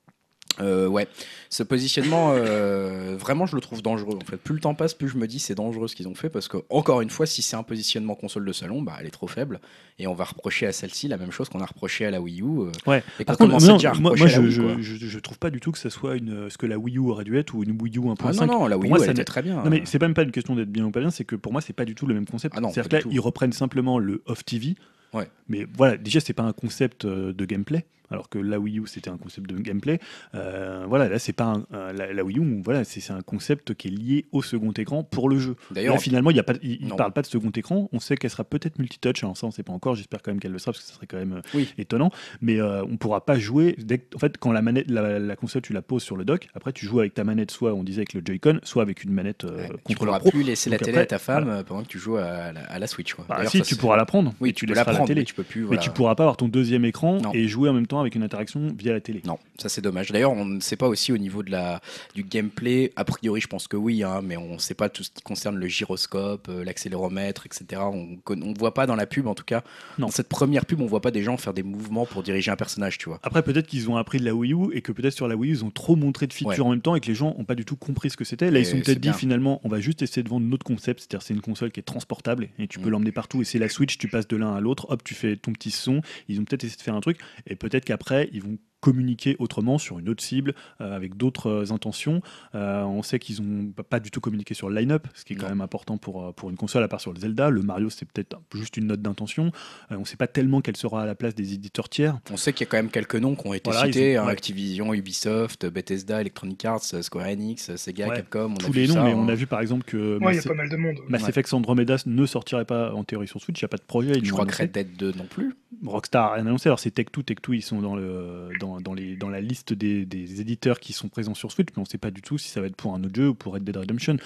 Euh, 0.62 0.88
ouais, 0.88 1.08
ce 1.50 1.64
positionnement, 1.64 2.32
euh, 2.34 3.16
vraiment, 3.18 3.46
je 3.46 3.56
le 3.56 3.62
trouve 3.62 3.82
dangereux. 3.82 4.18
En 4.22 4.26
fait, 4.26 4.38
plus 4.38 4.56
le 4.56 4.60
temps 4.60 4.76
passe, 4.76 4.94
plus 4.94 5.08
je 5.08 5.18
me 5.18 5.28
dis 5.28 5.40
c'est 5.40 5.56
dangereux 5.56 5.88
ce 5.88 5.96
qu'ils 5.96 6.08
ont 6.08 6.16
fait 6.16 6.30
parce 6.30 6.48
que 6.48 6.58
encore 6.70 7.02
une 7.02 7.10
fois, 7.10 7.26
si 7.26 7.42
c'est 7.42 7.56
un 7.56 7.64
positionnement 7.64 8.16
console 8.16 8.46
de 8.46 8.54
salon, 8.54 8.82
bah 8.82 8.98
elle 9.00 9.08
est 9.08 9.12
trop 9.12 9.28
faible 9.28 9.60
et 9.98 10.08
on 10.08 10.14
va 10.14 10.26
reprocher 10.26 10.68
à 10.68 10.72
celle-ci 10.72 11.08
la 11.08 11.18
même 11.18 11.32
chose 11.32 11.50
qu'on 11.50 11.62
a 11.62 11.66
reproché 11.66 12.06
à 12.06 12.12
la 12.12 12.22
Wii 12.22 12.42
U. 12.42 12.44
Euh, 12.44 12.72
ouais. 12.88 13.04
Et 13.20 13.26
Par 13.26 13.38
contre, 13.38 13.60
moi, 13.60 13.60
moi 14.00 14.16
je, 14.16 14.50
je, 14.50 14.82
je, 14.82 15.20
trouve 15.20 15.40
pas 15.40 15.50
du 15.50 15.60
tout 15.60 15.72
que 15.72 15.80
ça 15.80 15.90
soit 15.90 16.16
une 16.16 16.50
ce 16.50 16.58
que 16.58 16.66
la 16.66 16.78
Wii 16.78 16.98
U 16.98 17.10
aurait 17.10 17.24
dû 17.24 17.38
être 17.38 17.54
ou 17.54 17.64
une 17.64 17.82
Wii 17.82 17.98
U 17.98 18.02
1.5. 18.02 18.16
Ah 18.22 18.46
non, 18.46 18.60
non, 18.60 18.68
la 18.68 18.78
Wii 18.78 18.92
U 18.92 18.96
elle 19.04 19.12
était 19.12 19.26
très 19.26 19.42
bien. 19.42 19.64
Non 19.64 19.70
mais 19.70 19.84
c'est 19.86 20.02
même 20.02 20.14
pas 20.14 20.24
une 20.24 20.32
question 20.32 20.56
d'être 20.56 20.72
bien 20.72 20.86
ou 20.86 20.92
pas 20.92 21.00
bien, 21.00 21.12
c'est 21.12 21.26
que 21.26 21.36
pour 21.36 21.52
moi 21.52 21.62
c'est 21.62 21.74
pas 21.74 21.86
du 21.86 21.96
tout 21.96 22.06
le 22.06 22.14
même 22.14 22.26
concept. 22.26 22.56
Ah 22.58 22.62
C'est-à-dire 22.62 22.90
que 22.90 23.08
là, 23.08 23.12
ils 23.12 23.20
reprennent 23.20 23.54
simplement 23.54 23.98
le 24.00 24.22
off 24.26 24.44
TV. 24.44 24.76
Ouais. 25.14 25.28
Mais 25.48 25.66
voilà, 25.76 25.98
déjà 25.98 26.20
c'est 26.20 26.34
pas 26.34 26.44
un 26.44 26.54
concept 26.54 27.06
de 27.06 27.46
gameplay. 27.46 27.86
Alors 28.12 28.30
que 28.30 28.40
la 28.40 28.60
Wii 28.60 28.80
U 28.80 28.88
c'était 28.88 29.10
un 29.10 29.18
concept 29.18 29.50
de 29.50 29.58
gameplay. 29.60 30.00
Euh, 30.36 30.86
voilà, 30.88 31.10
là 31.10 31.20
c'est 31.20 31.34
pas 31.34 31.54
la, 31.72 32.24
Wii 32.24 32.40
U, 32.40 32.62
voilà, 32.64 32.84
c'est 32.84 33.12
un 33.12 33.22
concept 33.22 33.74
qui 33.76 33.88
est 33.88 33.92
lié 33.92 34.26
au 34.32 34.42
second 34.42 34.72
écran 34.72 35.04
pour 35.04 35.30
le 35.30 35.40
jeu. 35.40 35.56
D'ailleurs, 35.72 36.00
finalement, 36.00 36.32
il 36.32 36.38
ne 36.38 36.44
il, 36.62 36.96
parle 36.96 37.14
pas 37.14 37.22
de 37.22 37.28
second 37.28 37.50
écran. 37.52 37.90
On 37.92 38.00
sait 38.00 38.18
qu'elle 38.18 38.32
sera 38.32 38.44
peut-être 38.44 38.80
multitouch, 38.80 39.24
hein, 39.24 39.34
ça 39.36 39.48
on 39.48 39.52
sait 39.52 39.64
pas 39.64 39.74
encore. 39.74 39.96
J'espère 39.96 40.22
quand 40.22 40.32
même 40.32 40.40
qu'elle 40.40 40.52
le 40.52 40.60
sera 40.60 40.72
parce 40.72 40.84
que 40.84 40.90
ce 40.90 40.96
serait 40.96 41.08
quand 41.08 41.18
même 41.18 41.42
euh, 41.56 41.64
étonnant. 41.78 42.12
Mais 42.42 42.60
euh, 42.60 42.84
on 42.84 42.98
pourra 42.98 43.26
pas 43.26 43.38
jouer. 43.38 43.76
Dès 43.78 44.02
en 44.16 44.20
fait, 44.20 44.38
quand 44.38 44.52
la 44.52 44.62
manette, 44.62 44.90
la, 44.90 45.36
console, 45.36 45.62
tu 45.62 45.74
la 45.74 45.82
poses 45.82 46.04
sur 46.04 46.16
le 46.16 46.26
dock, 46.26 46.50
après 46.54 46.74
tu 46.74 46.86
joues 46.86 47.00
avec 47.00 47.14
ta 47.14 47.24
manette, 47.24 47.52
soit 47.52 47.74
on 47.74 47.84
disait 47.84 48.00
avec 48.00 48.14
le 48.14 48.22
Joy-Con, 48.26 48.60
soit 48.64 48.84
avec 48.84 49.04
une 49.04 49.12
manette 49.12 49.44
euh, 49.46 49.68
Tu 49.88 49.96
pourras 49.96 50.20
plus 50.20 50.44
laisser 50.44 50.70
la 50.70 50.78
télé 50.78 51.00
à 51.00 51.06
ta 51.06 51.20
femme 51.20 51.64
pendant 51.66 51.84
que 51.84 51.88
tu 51.88 52.00
joues 52.00 52.18
à 52.18 52.52
la, 52.52 52.88
Switch. 52.88 53.14
Quoi. 53.14 53.26
Bah, 53.28 53.46
si, 53.46 53.62
tu 53.62 53.76
pourras 53.76 53.98
la 53.98 54.06
prendre. 54.06 54.34
Oui, 54.40 54.54
tu, 54.54 54.66
la 54.66 54.84
prendre, 54.84 55.00
la 55.00 55.06
télé. 55.06 55.22
Mais 55.22 55.26
tu 55.26 55.34
peux 55.34 55.44
plus. 55.44 55.66
Mais 55.66 55.78
tu 55.78 55.90
pourras 55.90 56.16
pas 56.16 56.24
avoir 56.24 56.38
ton 56.38 56.48
deuxième 56.48 56.86
écran 56.86 57.20
et 57.34 57.48
jouer 57.48 57.70
en 57.70 57.74
même 57.74 57.88
temps 57.88 57.99
avec 58.02 58.16
une 58.16 58.24
interaction 58.24 58.74
via 58.78 58.94
la 58.94 59.02
télé. 59.02 59.22
Non, 59.26 59.40
ça 59.58 59.70
c'est 59.70 59.82
dommage. 59.82 60.12
D'ailleurs, 60.12 60.32
on 60.32 60.46
ne 60.46 60.60
sait 60.60 60.76
pas 60.76 60.88
aussi 60.88 61.12
au 61.12 61.18
niveau 61.18 61.44
de 61.44 61.52
la, 61.52 61.82
du 62.16 62.24
gameplay. 62.24 62.92
A 62.96 63.04
priori, 63.04 63.42
je 63.42 63.48
pense 63.48 63.68
que 63.68 63.78
oui, 63.78 64.04
hein, 64.04 64.22
mais 64.24 64.38
on 64.38 64.54
ne 64.54 64.60
sait 64.60 64.74
pas 64.74 64.90
tout 64.90 65.04
ce 65.04 65.10
qui 65.10 65.22
concerne 65.22 65.58
le 65.58 65.68
gyroscope, 65.68 66.48
euh, 66.50 66.64
l'accéléromètre, 66.64 67.46
etc. 67.46 67.82
On 67.82 68.18
ne 68.36 68.58
voit 68.58 68.74
pas 68.74 68.86
dans 68.86 68.96
la 68.96 69.06
pub, 69.06 69.28
en 69.28 69.36
tout 69.36 69.44
cas. 69.44 69.64
Dans 69.98 70.10
cette 70.10 70.30
première 70.30 70.66
pub, 70.66 70.82
on 70.82 70.86
voit 70.86 71.02
pas 71.02 71.12
des 71.12 71.24
gens 71.24 71.38
faire 71.38 71.54
des 71.54 71.64
mouvements 71.64 72.06
pour 72.06 72.24
diriger 72.24 72.52
un 72.52 72.56
personnage, 72.56 72.98
tu 72.98 73.10
vois. 73.10 73.20
Après, 73.24 73.44
peut-être 73.44 73.68
qu'ils 73.68 73.90
ont 73.90 73.98
appris 73.98 74.20
de 74.20 74.26
la 74.26 74.34
Wii 74.34 74.54
U 74.54 74.74
et 74.74 74.82
que 74.82 74.92
peut-être 74.92 75.14
sur 75.14 75.28
la 75.28 75.36
Wii 75.36 75.52
U, 75.52 75.56
ils 75.56 75.66
ont 75.66 75.72
trop 75.72 75.96
montré 75.96 76.28
de 76.28 76.34
features 76.34 76.66
en 76.66 76.72
même 76.72 76.82
temps 76.82 76.96
et 76.96 77.00
que 77.00 77.08
les 77.08 77.16
gens 77.16 77.36
n'ont 77.38 77.46
pas 77.46 77.56
du 77.56 77.66
tout 77.66 77.76
compris 77.76 78.10
ce 78.10 78.18
que 78.18 78.24
c'était. 78.24 78.52
Là, 78.52 78.60
ils 78.60 78.66
se 78.66 78.72
sont 78.72 78.82
peut-être 78.82 79.00
dit 79.00 79.14
finalement, 79.14 79.62
on 79.64 79.70
va 79.70 79.80
juste 79.80 80.02
essayer 80.02 80.24
de 80.24 80.30
vendre 80.30 80.46
notre 80.46 80.66
concept, 80.66 81.02
c'est-à-dire 81.02 81.22
c'est 81.22 81.34
une 81.34 81.42
console 81.42 81.72
qui 81.72 81.80
est 81.80 81.84
transportable 81.84 82.50
et 82.58 82.68
tu 82.68 82.80
peux 82.80 82.90
mm. 82.90 82.92
l'emmener 82.92 83.12
partout. 83.12 83.42
Et 83.42 83.46
c'est 83.46 83.60
la 83.60 83.70
Switch, 83.70 83.98
tu 83.98 84.08
passes 84.08 84.28
de 84.28 84.38
l'un 84.38 84.56
à 84.56 84.60
l'autre, 84.60 84.88
hop, 84.90 85.04
tu 85.04 85.14
fais 85.14 85.36
ton 85.36 85.54
petit 85.54 85.72
son. 85.72 86.02
Ils 86.28 86.40
ont 86.40 86.46
peut-être 86.46 86.64
essayé 86.64 86.78
de 86.78 86.82
faire 86.82 86.96
un 86.96 87.02
truc 87.02 87.18
et 87.48 87.56
peut-être 87.56 87.86
qu'après, 87.90 88.30
ils 88.34 88.44
vont 88.44 88.60
communiquer 88.82 89.36
autrement 89.40 89.78
sur 89.78 90.00
une 90.00 90.10
autre 90.10 90.24
cible 90.24 90.54
euh, 90.82 90.96
avec 90.96 91.18
d'autres 91.18 91.50
euh, 91.50 91.74
intentions. 91.74 92.22
Euh, 92.56 92.84
on 92.84 93.04
sait 93.04 93.20
qu'ils 93.20 93.42
n'ont 93.42 93.72
pas 93.72 94.00
du 94.00 94.12
tout 94.12 94.22
communiqué 94.22 94.54
sur 94.54 94.70
le 94.70 94.80
line-up, 94.80 95.08
ce 95.14 95.26
qui 95.26 95.34
est 95.34 95.36
quand 95.36 95.50
même 95.50 95.62
important 95.62 95.98
pour, 95.98 96.34
pour 96.34 96.50
une 96.50 96.56
console, 96.56 96.84
à 96.84 96.88
part 96.88 97.02
sur 97.02 97.14
le 97.14 97.20
Zelda. 97.20 97.50
Le 97.50 97.62
Mario, 97.62 97.90
c'est 97.90 98.06
peut-être 98.06 98.40
juste 98.54 98.78
une 98.78 98.88
note 98.88 99.02
d'intention. 99.02 99.52
on 99.90 100.00
ne 100.00 100.06
sait 100.06 100.18
pas 100.18 100.28
tellement 100.28 100.62
quelle 100.62 100.78
sera 100.78 101.04
à 101.04 101.06
la 101.06 101.16
place 101.16 101.36
des 101.36 101.54
éditeurs 101.54 101.90
tiers. 101.90 102.20
On 102.32 102.38
sait 102.38 102.54
qu'il 102.54 102.66
y 102.66 102.68
a 102.68 102.72
quand 102.72 102.78
même 102.78 102.90
quelques 102.90 103.16
noms 103.16 103.36
qui 103.36 103.48
ont 103.48 103.54
été 103.54 103.72
cités 103.72 104.18
hein, 104.18 104.28
Activision, 104.28 104.94
Ubisoft, 104.94 105.66
Bethesda, 105.66 106.22
Electronic 106.22 106.64
Arts, 106.66 106.84
Square 107.02 107.28
Enix, 107.28 107.76
Sega, 107.76 108.10
Capcom. 108.10 108.56
Tous 108.56 108.74
les 108.74 108.88
noms, 108.88 109.04
mais 109.04 109.14
on 109.14 109.24
hein. 109.24 109.30
a 109.30 109.36
vu 109.36 109.48
par 109.48 109.62
exemple 109.62 109.84
que 109.84 110.18
Mass, 110.20 110.36
y 110.36 110.40
a 110.40 110.44
pas 110.44 110.54
mal 110.54 110.70
de 110.70 110.78
monde. 110.78 110.98
Mass 111.08 111.28
Effect 111.28 111.54
Andromeda 111.54 111.98
ne 112.06 112.26
sortirait 112.26 112.66
pas 112.66 112.94
en 112.94 113.04
théorie 113.04 113.28
sur 113.28 113.42
Switch, 113.42 113.60
il 113.62 113.64
n'y 113.64 113.68
a 113.68 113.70
pas 113.70 113.78
de 113.78 113.84
projet. 113.84 114.14
Je 114.24 114.32
crois 114.32 114.46
que 114.46 114.56
Red 114.56 114.72
Dead 114.72 114.96
2 114.98 115.14
non 115.14 115.26
plus. 115.26 115.56
Rockstar 115.86 116.32
a 116.32 116.34
rien 116.36 116.46
annoncé. 116.46 116.70
Alors 116.70 116.80
c'est 116.80 116.96
Tech2, 116.96 117.24
Tech2, 117.24 117.56
ils 117.56 117.62
sont 117.62 117.82
dans, 117.82 117.96
le, 117.96 118.50
dans, 118.60 118.69
dans, 118.80 118.94
les, 118.94 119.16
dans 119.16 119.30
la 119.30 119.42
liste 119.42 119.74
des, 119.74 120.42
éditeurs 120.42 120.80
qui 120.80 120.94
sont 120.94 121.10
présents 121.10 121.34
sur 121.34 121.52
Switch, 121.52 121.70
mais 121.72 121.80
on 121.80 121.84
ne 121.84 121.88
sait 121.88 121.98
pas 121.98 122.12
du 122.12 122.22
tout 122.22 122.38
si 122.38 122.50
ça 122.50 122.62
va 122.62 122.68
être 122.68 122.76
pour 122.76 122.94
un 122.94 123.04
autre 123.04 123.16
jeu 123.16 123.30
ou 123.30 123.34
pour 123.34 123.54
Red 123.54 123.64
Dead 123.64 123.76
Redemption. 123.76 124.18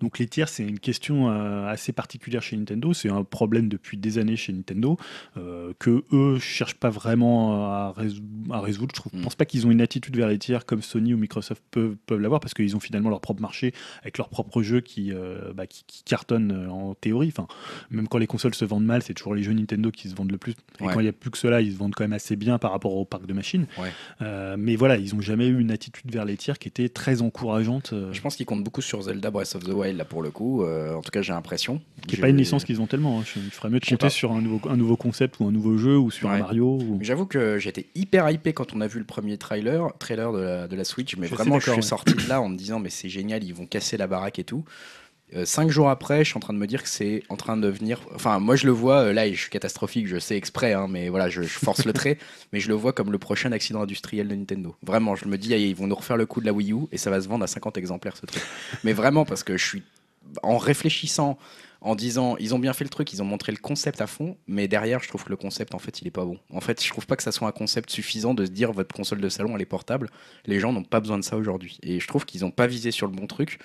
Donc 0.00 0.18
les 0.18 0.26
tiers, 0.26 0.48
c'est 0.48 0.64
une 0.64 0.78
question 0.78 1.30
euh, 1.30 1.66
assez 1.66 1.92
particulière 1.92 2.42
chez 2.42 2.56
Nintendo. 2.56 2.92
C'est 2.92 3.10
un 3.10 3.24
problème 3.24 3.68
depuis 3.68 3.96
des 3.96 4.18
années 4.18 4.36
chez 4.36 4.52
Nintendo 4.52 4.96
euh, 5.36 5.72
que 5.78 6.04
eux 6.12 6.38
cherchent 6.38 6.74
pas 6.74 6.90
vraiment 6.90 7.64
à, 7.64 7.94
résoudre. 7.96 8.94
Je 8.94 9.16
ne 9.16 9.20
mm. 9.20 9.24
pense 9.24 9.34
pas 9.34 9.44
qu'ils 9.44 9.66
ont 9.66 9.70
une 9.70 9.80
attitude 9.80 10.16
vers 10.16 10.28
les 10.28 10.38
tiers 10.38 10.66
comme 10.66 10.82
Sony 10.82 11.14
ou 11.14 11.18
Microsoft 11.18 11.62
peuvent, 11.70 11.96
peuvent 12.06 12.20
l'avoir 12.20 12.40
parce 12.40 12.54
qu'ils 12.54 12.76
ont 12.76 12.80
finalement 12.80 13.10
leur 13.10 13.20
propre 13.20 13.42
marché 13.42 13.72
avec 14.02 14.18
leurs 14.18 14.28
propres 14.28 14.62
jeux 14.62 14.80
qui, 14.80 15.12
euh, 15.12 15.52
bah, 15.54 15.66
qui, 15.66 15.84
cartonnent 16.04 16.68
en 16.68 16.94
théorie. 16.94 17.28
Enfin, 17.28 17.46
même 17.90 18.08
quand 18.08 18.18
les 18.18 18.26
consoles 18.26 18.54
se 18.54 18.64
vendent 18.64 18.84
mal, 18.84 19.02
c'est 19.02 19.14
toujours 19.14 19.34
les 19.34 19.42
jeux 19.42 19.52
Nintendo 19.52 19.90
qui 19.90 20.08
se 20.08 20.14
vendent 20.14 20.32
le 20.32 20.38
plus. 20.38 20.52
Et 20.80 20.84
quand 20.84 21.00
il 21.00 21.04
n'y 21.04 21.08
a 21.08 21.12
plus 21.12 21.30
que 21.30 21.38
cela, 21.38 21.60
ils 21.60 21.72
se 21.72 21.78
vendent 21.78 21.94
quand 21.94 22.04
même 22.04 22.12
assez 22.12 22.36
bien 22.36 22.58
par 22.58 22.72
rapport 22.72 22.94
au 22.94 23.04
parc 23.04 23.26
de 23.26 23.32
machines. 23.32 23.66
Mais 24.20 24.76
voilà, 24.76 24.96
ils 24.96 25.14
n'ont 25.14 25.20
jamais 25.20 25.46
eu 25.46 25.60
une 25.60 25.70
attitude 25.70 26.10
vers 26.10 26.24
les 26.24 26.36
tiers 26.36 26.58
qui 26.58 26.68
était 26.68 26.88
très 26.88 27.22
encourageante. 27.22 27.92
Euh. 27.92 28.12
Je 28.12 28.20
pense 28.20 28.36
qu'ils 28.36 28.46
comptent 28.46 28.64
beaucoup 28.64 28.82
sur 28.82 29.02
Zelda 29.02 29.30
Breath 29.30 29.54
of 29.54 29.64
the 29.64 29.72
Wild 29.72 29.96
là 29.96 30.04
pour 30.04 30.22
le 30.22 30.30
coup. 30.30 30.62
Euh, 30.62 30.94
en 30.94 31.02
tout 31.02 31.10
cas, 31.10 31.22
j'ai 31.22 31.32
l'impression. 31.32 31.80
Qui 32.06 32.16
n'est 32.16 32.20
pas 32.20 32.28
une 32.28 32.36
licence 32.36 32.64
qu'ils 32.64 32.80
ont 32.80 32.86
tellement. 32.86 33.20
Hein. 33.20 33.24
Il 33.36 33.50
ferait 33.50 33.70
mieux 33.70 33.80
de 33.80 33.86
compter 33.86 34.10
sur 34.10 34.32
un 34.32 34.40
nouveau, 34.40 34.68
un 34.68 34.76
nouveau 34.76 34.96
concept 34.96 35.40
ou 35.40 35.46
un 35.46 35.52
nouveau 35.52 35.76
jeu 35.76 35.96
ou 35.98 36.10
sur 36.10 36.30
un 36.30 36.38
Mario. 36.38 36.78
J'avoue 37.00 37.26
que 37.26 37.58
j'étais 37.58 37.86
hyper 37.94 38.28
hypé 38.30 38.52
quand 38.52 38.74
on 38.74 38.80
a 38.80 38.86
vu 38.86 38.98
le 38.98 39.04
premier 39.04 39.36
trailer, 39.38 39.92
trailer 39.98 40.32
de 40.32 40.40
la, 40.40 40.68
de 40.68 40.76
la 40.76 40.84
Switch. 40.84 41.16
Mais 41.16 41.26
vraiment, 41.26 41.60
je 41.60 41.70
suis 41.70 41.82
sorti 41.82 42.14
de 42.14 42.28
là 42.28 42.40
en 42.40 42.48
me 42.48 42.56
disant 42.56 42.78
mais 42.78 42.90
c'est 42.90 43.08
génial, 43.08 43.44
ils 43.44 43.54
vont 43.54 43.66
casser 43.66 43.96
la 43.96 44.06
baraque 44.06 44.38
et 44.38 44.44
tout. 44.44 44.64
Euh, 45.34 45.44
cinq 45.44 45.70
jours 45.70 45.88
après, 45.88 46.24
je 46.24 46.30
suis 46.30 46.36
en 46.36 46.40
train 46.40 46.52
de 46.52 46.58
me 46.58 46.66
dire 46.66 46.82
que 46.82 46.88
c'est 46.88 47.22
en 47.28 47.36
train 47.36 47.56
de 47.56 47.68
venir. 47.68 48.00
Enfin, 48.14 48.38
moi, 48.38 48.56
je 48.56 48.66
le 48.66 48.72
vois, 48.72 49.00
euh, 49.00 49.12
là, 49.12 49.30
je 49.30 49.38
suis 49.38 49.50
catastrophique, 49.50 50.06
je 50.06 50.18
sais 50.18 50.36
exprès, 50.36 50.72
hein, 50.72 50.86
mais 50.88 51.08
voilà, 51.08 51.28
je, 51.28 51.42
force 51.42 51.84
le 51.84 51.92
trait, 51.92 52.18
mais 52.52 52.60
je 52.60 52.68
le 52.68 52.74
vois 52.74 52.92
comme 52.92 53.12
le 53.12 53.18
prochain 53.18 53.52
accident 53.52 53.82
industriel 53.82 54.28
de 54.28 54.34
Nintendo. 54.34 54.74
Vraiment, 54.82 55.14
je 55.14 55.26
me 55.26 55.38
dis, 55.38 55.50
ils 55.50 55.76
vont 55.76 55.86
nous 55.86 55.94
refaire 55.94 56.16
le 56.16 56.26
coup 56.26 56.40
de 56.40 56.46
la 56.46 56.52
Wii 56.52 56.72
U 56.72 56.86
et 56.92 56.98
ça 56.98 57.10
va 57.10 57.20
se 57.20 57.28
vendre 57.28 57.44
à 57.44 57.46
50 57.46 57.78
exemplaires, 57.78 58.16
ce 58.16 58.26
truc. 58.26 58.42
mais 58.84 58.92
vraiment, 58.92 59.24
parce 59.24 59.44
que 59.44 59.56
je 59.56 59.64
suis. 59.64 59.82
En 60.42 60.58
réfléchissant, 60.58 61.38
en 61.80 61.94
disant 61.94 62.36
ils 62.38 62.54
ont 62.54 62.58
bien 62.58 62.72
fait 62.72 62.84
le 62.84 62.90
truc, 62.90 63.12
ils 63.12 63.22
ont 63.22 63.24
montré 63.24 63.52
le 63.52 63.58
concept 63.58 64.00
à 64.00 64.06
fond, 64.06 64.36
mais 64.46 64.68
derrière 64.68 65.00
je 65.00 65.08
trouve 65.08 65.24
que 65.24 65.30
le 65.30 65.36
concept 65.36 65.74
en 65.74 65.78
fait 65.78 66.00
il 66.00 66.06
est 66.06 66.12
pas 66.12 66.24
bon. 66.24 66.38
En 66.52 66.60
fait, 66.60 66.82
je 66.82 66.88
trouve 66.90 67.06
pas 67.06 67.16
que 67.16 67.22
ça 67.22 67.32
soit 67.32 67.48
un 67.48 67.52
concept 67.52 67.90
suffisant 67.90 68.34
de 68.34 68.44
se 68.44 68.50
dire 68.50 68.72
votre 68.72 68.94
console 68.94 69.20
de 69.20 69.28
salon 69.28 69.56
elle 69.56 69.62
est 69.62 69.66
portable. 69.66 70.10
Les 70.46 70.60
gens 70.60 70.72
n'ont 70.72 70.84
pas 70.84 71.00
besoin 71.00 71.18
de 71.18 71.24
ça 71.24 71.36
aujourd'hui 71.36 71.78
et 71.82 72.00
je 72.00 72.06
trouve 72.06 72.26
qu'ils 72.26 72.44
ont 72.44 72.50
pas 72.50 72.66
visé 72.66 72.90
sur 72.90 73.06
le 73.06 73.12
bon 73.12 73.26
truc. 73.26 73.58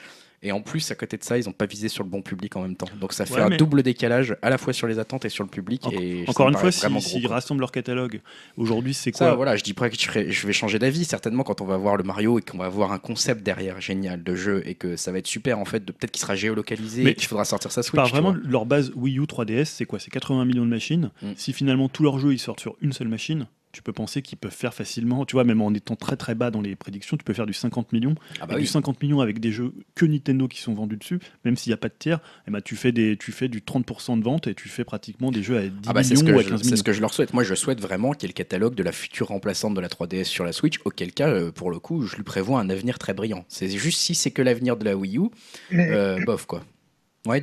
Et 0.46 0.52
en 0.52 0.62
plus, 0.62 0.92
à 0.92 0.96
côté 0.96 1.18
de 1.18 1.24
ça, 1.24 1.40
ils 1.40 1.46
n'ont 1.46 1.54
pas 1.54 1.66
visé 1.66 1.90
sur 1.90 2.04
le 2.04 2.10
bon 2.10 2.22
public 2.22 2.56
en 2.56 2.62
même 2.62 2.76
temps. 2.76 2.86
Donc 3.02 3.14
ça 3.14 3.26
fait 3.26 3.42
un 3.42 3.50
double 3.50 3.82
décalage 3.82 4.38
à 4.44 4.52
la 4.52 4.60
fois 4.60 4.74
sur 4.74 4.86
les 4.86 5.00
attentes 5.00 5.26
et 5.26 5.30
sur 5.30 5.44
le 5.44 5.50
public. 5.50 5.88
et 5.92 6.24
encore 6.28 6.50
une 6.50 6.56
fois, 6.56 6.72
s'ils 6.72 7.02
si, 7.02 7.26
rassemblent 7.26 7.62
leur 7.62 7.72
catalogue, 7.72 8.22
aujourd'hui, 8.56 8.94
c'est 8.94 9.12
quoi 9.12 9.34
Voilà, 9.34 9.56
je 9.56 9.64
dis 9.64 9.74
pas 9.74 9.90
que 9.90 9.98
je 9.98 10.48
vais 10.48 10.54
changer 10.54 10.78
d'avis. 10.78 11.04
Certainement, 11.04 11.44
quand 11.44 11.62
on 11.62 11.66
va 11.66 11.78
voir 11.78 11.98
le 11.98 12.04
Mario 12.04 12.38
et 12.38 12.44
qu'on 12.44 12.60
va 12.60 12.70
voir 12.70 12.92
un 12.92 13.00
concept 13.00 13.44
derrière 13.44 13.82
génial 13.82 14.24
de 14.24 14.36
jeu 14.36 14.62
et 14.66 14.76
que 14.76 14.96
ça 14.96 15.12
va 15.12 15.18
être 15.18 15.28
super, 15.28 15.58
en 15.58 15.66
fait, 15.66 15.84
de 15.84 15.92
peut-être 15.92 16.12
qu'il 16.12 16.22
sera 16.22 16.36
géolocalisé 16.36 17.04
Mais 17.04 17.12
et 17.12 17.16
qu'il 17.16 17.28
faudra 17.28 17.44
sortir 17.44 17.72
sa 17.72 17.82
Switch. 17.82 18.10
vraiment, 18.12 18.36
leur 18.44 18.68
base 18.68 18.92
Wii 18.96 19.18
U 19.18 19.24
3DS, 19.24 19.66
c'est 19.66 19.86
quoi? 19.86 20.00
C'est 20.00 20.12
80 20.12 20.46
millions 20.46 20.66
de 20.66 20.70
machines. 20.70 21.10
Mm. 21.24 21.32
Si 21.38 21.54
finalement 21.54 21.90
tous 21.90 22.04
leurs 22.04 22.20
jeux 22.20 22.34
ils 22.34 22.40
sortent 22.40 22.60
sur 22.60 22.76
une 22.82 22.94
seule 22.94 23.08
machine, 23.08 23.48
tu 23.76 23.82
peux 23.82 23.92
penser 23.92 24.22
qu'ils 24.22 24.38
peuvent 24.38 24.56
faire 24.56 24.74
facilement, 24.74 25.26
tu 25.26 25.34
vois, 25.34 25.44
même 25.44 25.62
en 25.62 25.74
étant 25.74 25.98
très 25.98 26.16
très 26.16 26.34
bas 26.34 26.50
dans 26.50 26.62
les 26.62 26.78
prédictions, 26.78 27.18
tu 27.18 27.26
peux 27.26 27.34
faire 27.34 27.46
du 27.46 27.54
50 27.54 27.92
millions. 27.92 28.16
Ah 28.40 28.46
bah 28.46 28.58
du 28.58 28.66
50 28.66 29.02
millions 29.04 29.20
avec 29.20 29.42
des 29.42 29.52
jeux 29.52 29.74
que 29.96 30.06
Nintendo 30.06 30.48
qui 30.48 30.62
sont 30.62 30.74
vendus 30.74 30.96
dessus, 30.96 31.20
même 31.44 31.58
s'il 31.58 31.72
n'y 31.72 31.74
a 31.74 31.78
pas 31.78 31.90
de 31.90 31.96
tiers, 32.00 32.18
et 32.18 32.22
eh 32.48 32.52
ben, 32.52 32.62
tu, 32.62 32.78
fais 32.78 32.94
des, 32.94 33.18
tu 33.18 33.34
fais 33.34 33.50
du 33.50 33.60
30% 33.60 34.18
de 34.18 34.24
vente 34.24 34.48
et 34.48 34.56
tu 34.56 34.70
fais 34.70 34.86
pratiquement 34.86 35.30
des 35.30 35.44
jeux 35.44 35.58
à 35.58 35.62
10 35.64 35.72
ah 35.88 35.94
bah 35.94 36.02
millions 36.02 36.36
ou 36.36 36.40
à 36.40 36.44
15 36.44 36.46
millions. 36.46 36.58
C'est 36.64 36.78
ce 36.78 36.84
que 36.84 36.94
je 36.94 37.02
leur 37.02 37.14
souhaite. 37.14 37.34
Moi, 37.34 37.44
je 37.44 37.54
souhaite 37.54 37.82
vraiment 37.82 38.14
qu'il 38.14 38.24
y 38.24 38.26
ait 38.26 38.34
le 38.34 38.34
catalogue 38.34 38.76
de 38.76 38.84
la 38.84 38.94
future 38.94 39.28
remplaçante 39.28 39.74
de 39.74 39.82
la 39.82 39.90
3DS 39.90 40.24
sur 40.24 40.46
la 40.46 40.54
Switch, 40.54 40.80
auquel 40.86 41.12
cas, 41.12 41.28
euh, 41.28 41.52
pour 41.52 41.70
le 41.70 41.80
coup, 41.80 42.04
je 42.04 42.16
lui 42.16 42.24
prévois 42.24 42.62
un 42.62 42.70
avenir 42.70 42.98
très 42.98 43.14
brillant. 43.14 43.44
C'est 43.50 43.70
juste 43.70 44.00
si 44.00 44.16
c'est 44.16 44.32
que 44.32 44.42
l'avenir 44.42 44.78
de 44.78 44.86
la 44.86 44.96
Wii 44.96 45.18
U, 45.18 45.30
euh, 45.74 46.24
bof 46.26 46.46
quoi. 46.46 46.64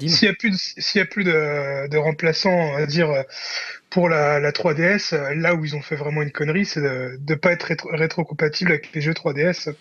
S'il 0.09 0.29
n'y 0.29 0.33
a 0.33 0.37
plus, 0.37 0.51
de, 0.51 0.57
s'il 0.57 0.99
y 0.99 1.03
a 1.03 1.07
plus 1.07 1.25
de, 1.25 1.89
de 1.89 1.97
remplaçants, 1.97 2.77
à 2.77 2.87
dire 2.87 3.25
pour 3.93 4.09
la, 4.09 4.41
la, 4.41 4.53
3DS, 4.53 5.15
euh, 5.15 5.35
là 5.35 5.55
où 5.55 5.65
ils 5.65 5.77
ont 5.77 5.83
fait 5.83 5.97
vraiment 5.97 6.23
une 6.23 6.33
connerie, 6.33 6.65
c'est 6.65 6.81
de 6.81 7.19
ne 7.29 7.35
pas 7.35 7.53
être 7.53 7.65
rétro, 7.65 7.91
rétrocompatible 7.93 8.71
avec 8.71 8.93
les 8.95 9.01
jeux 9.01 9.13
3DS. 9.13 9.75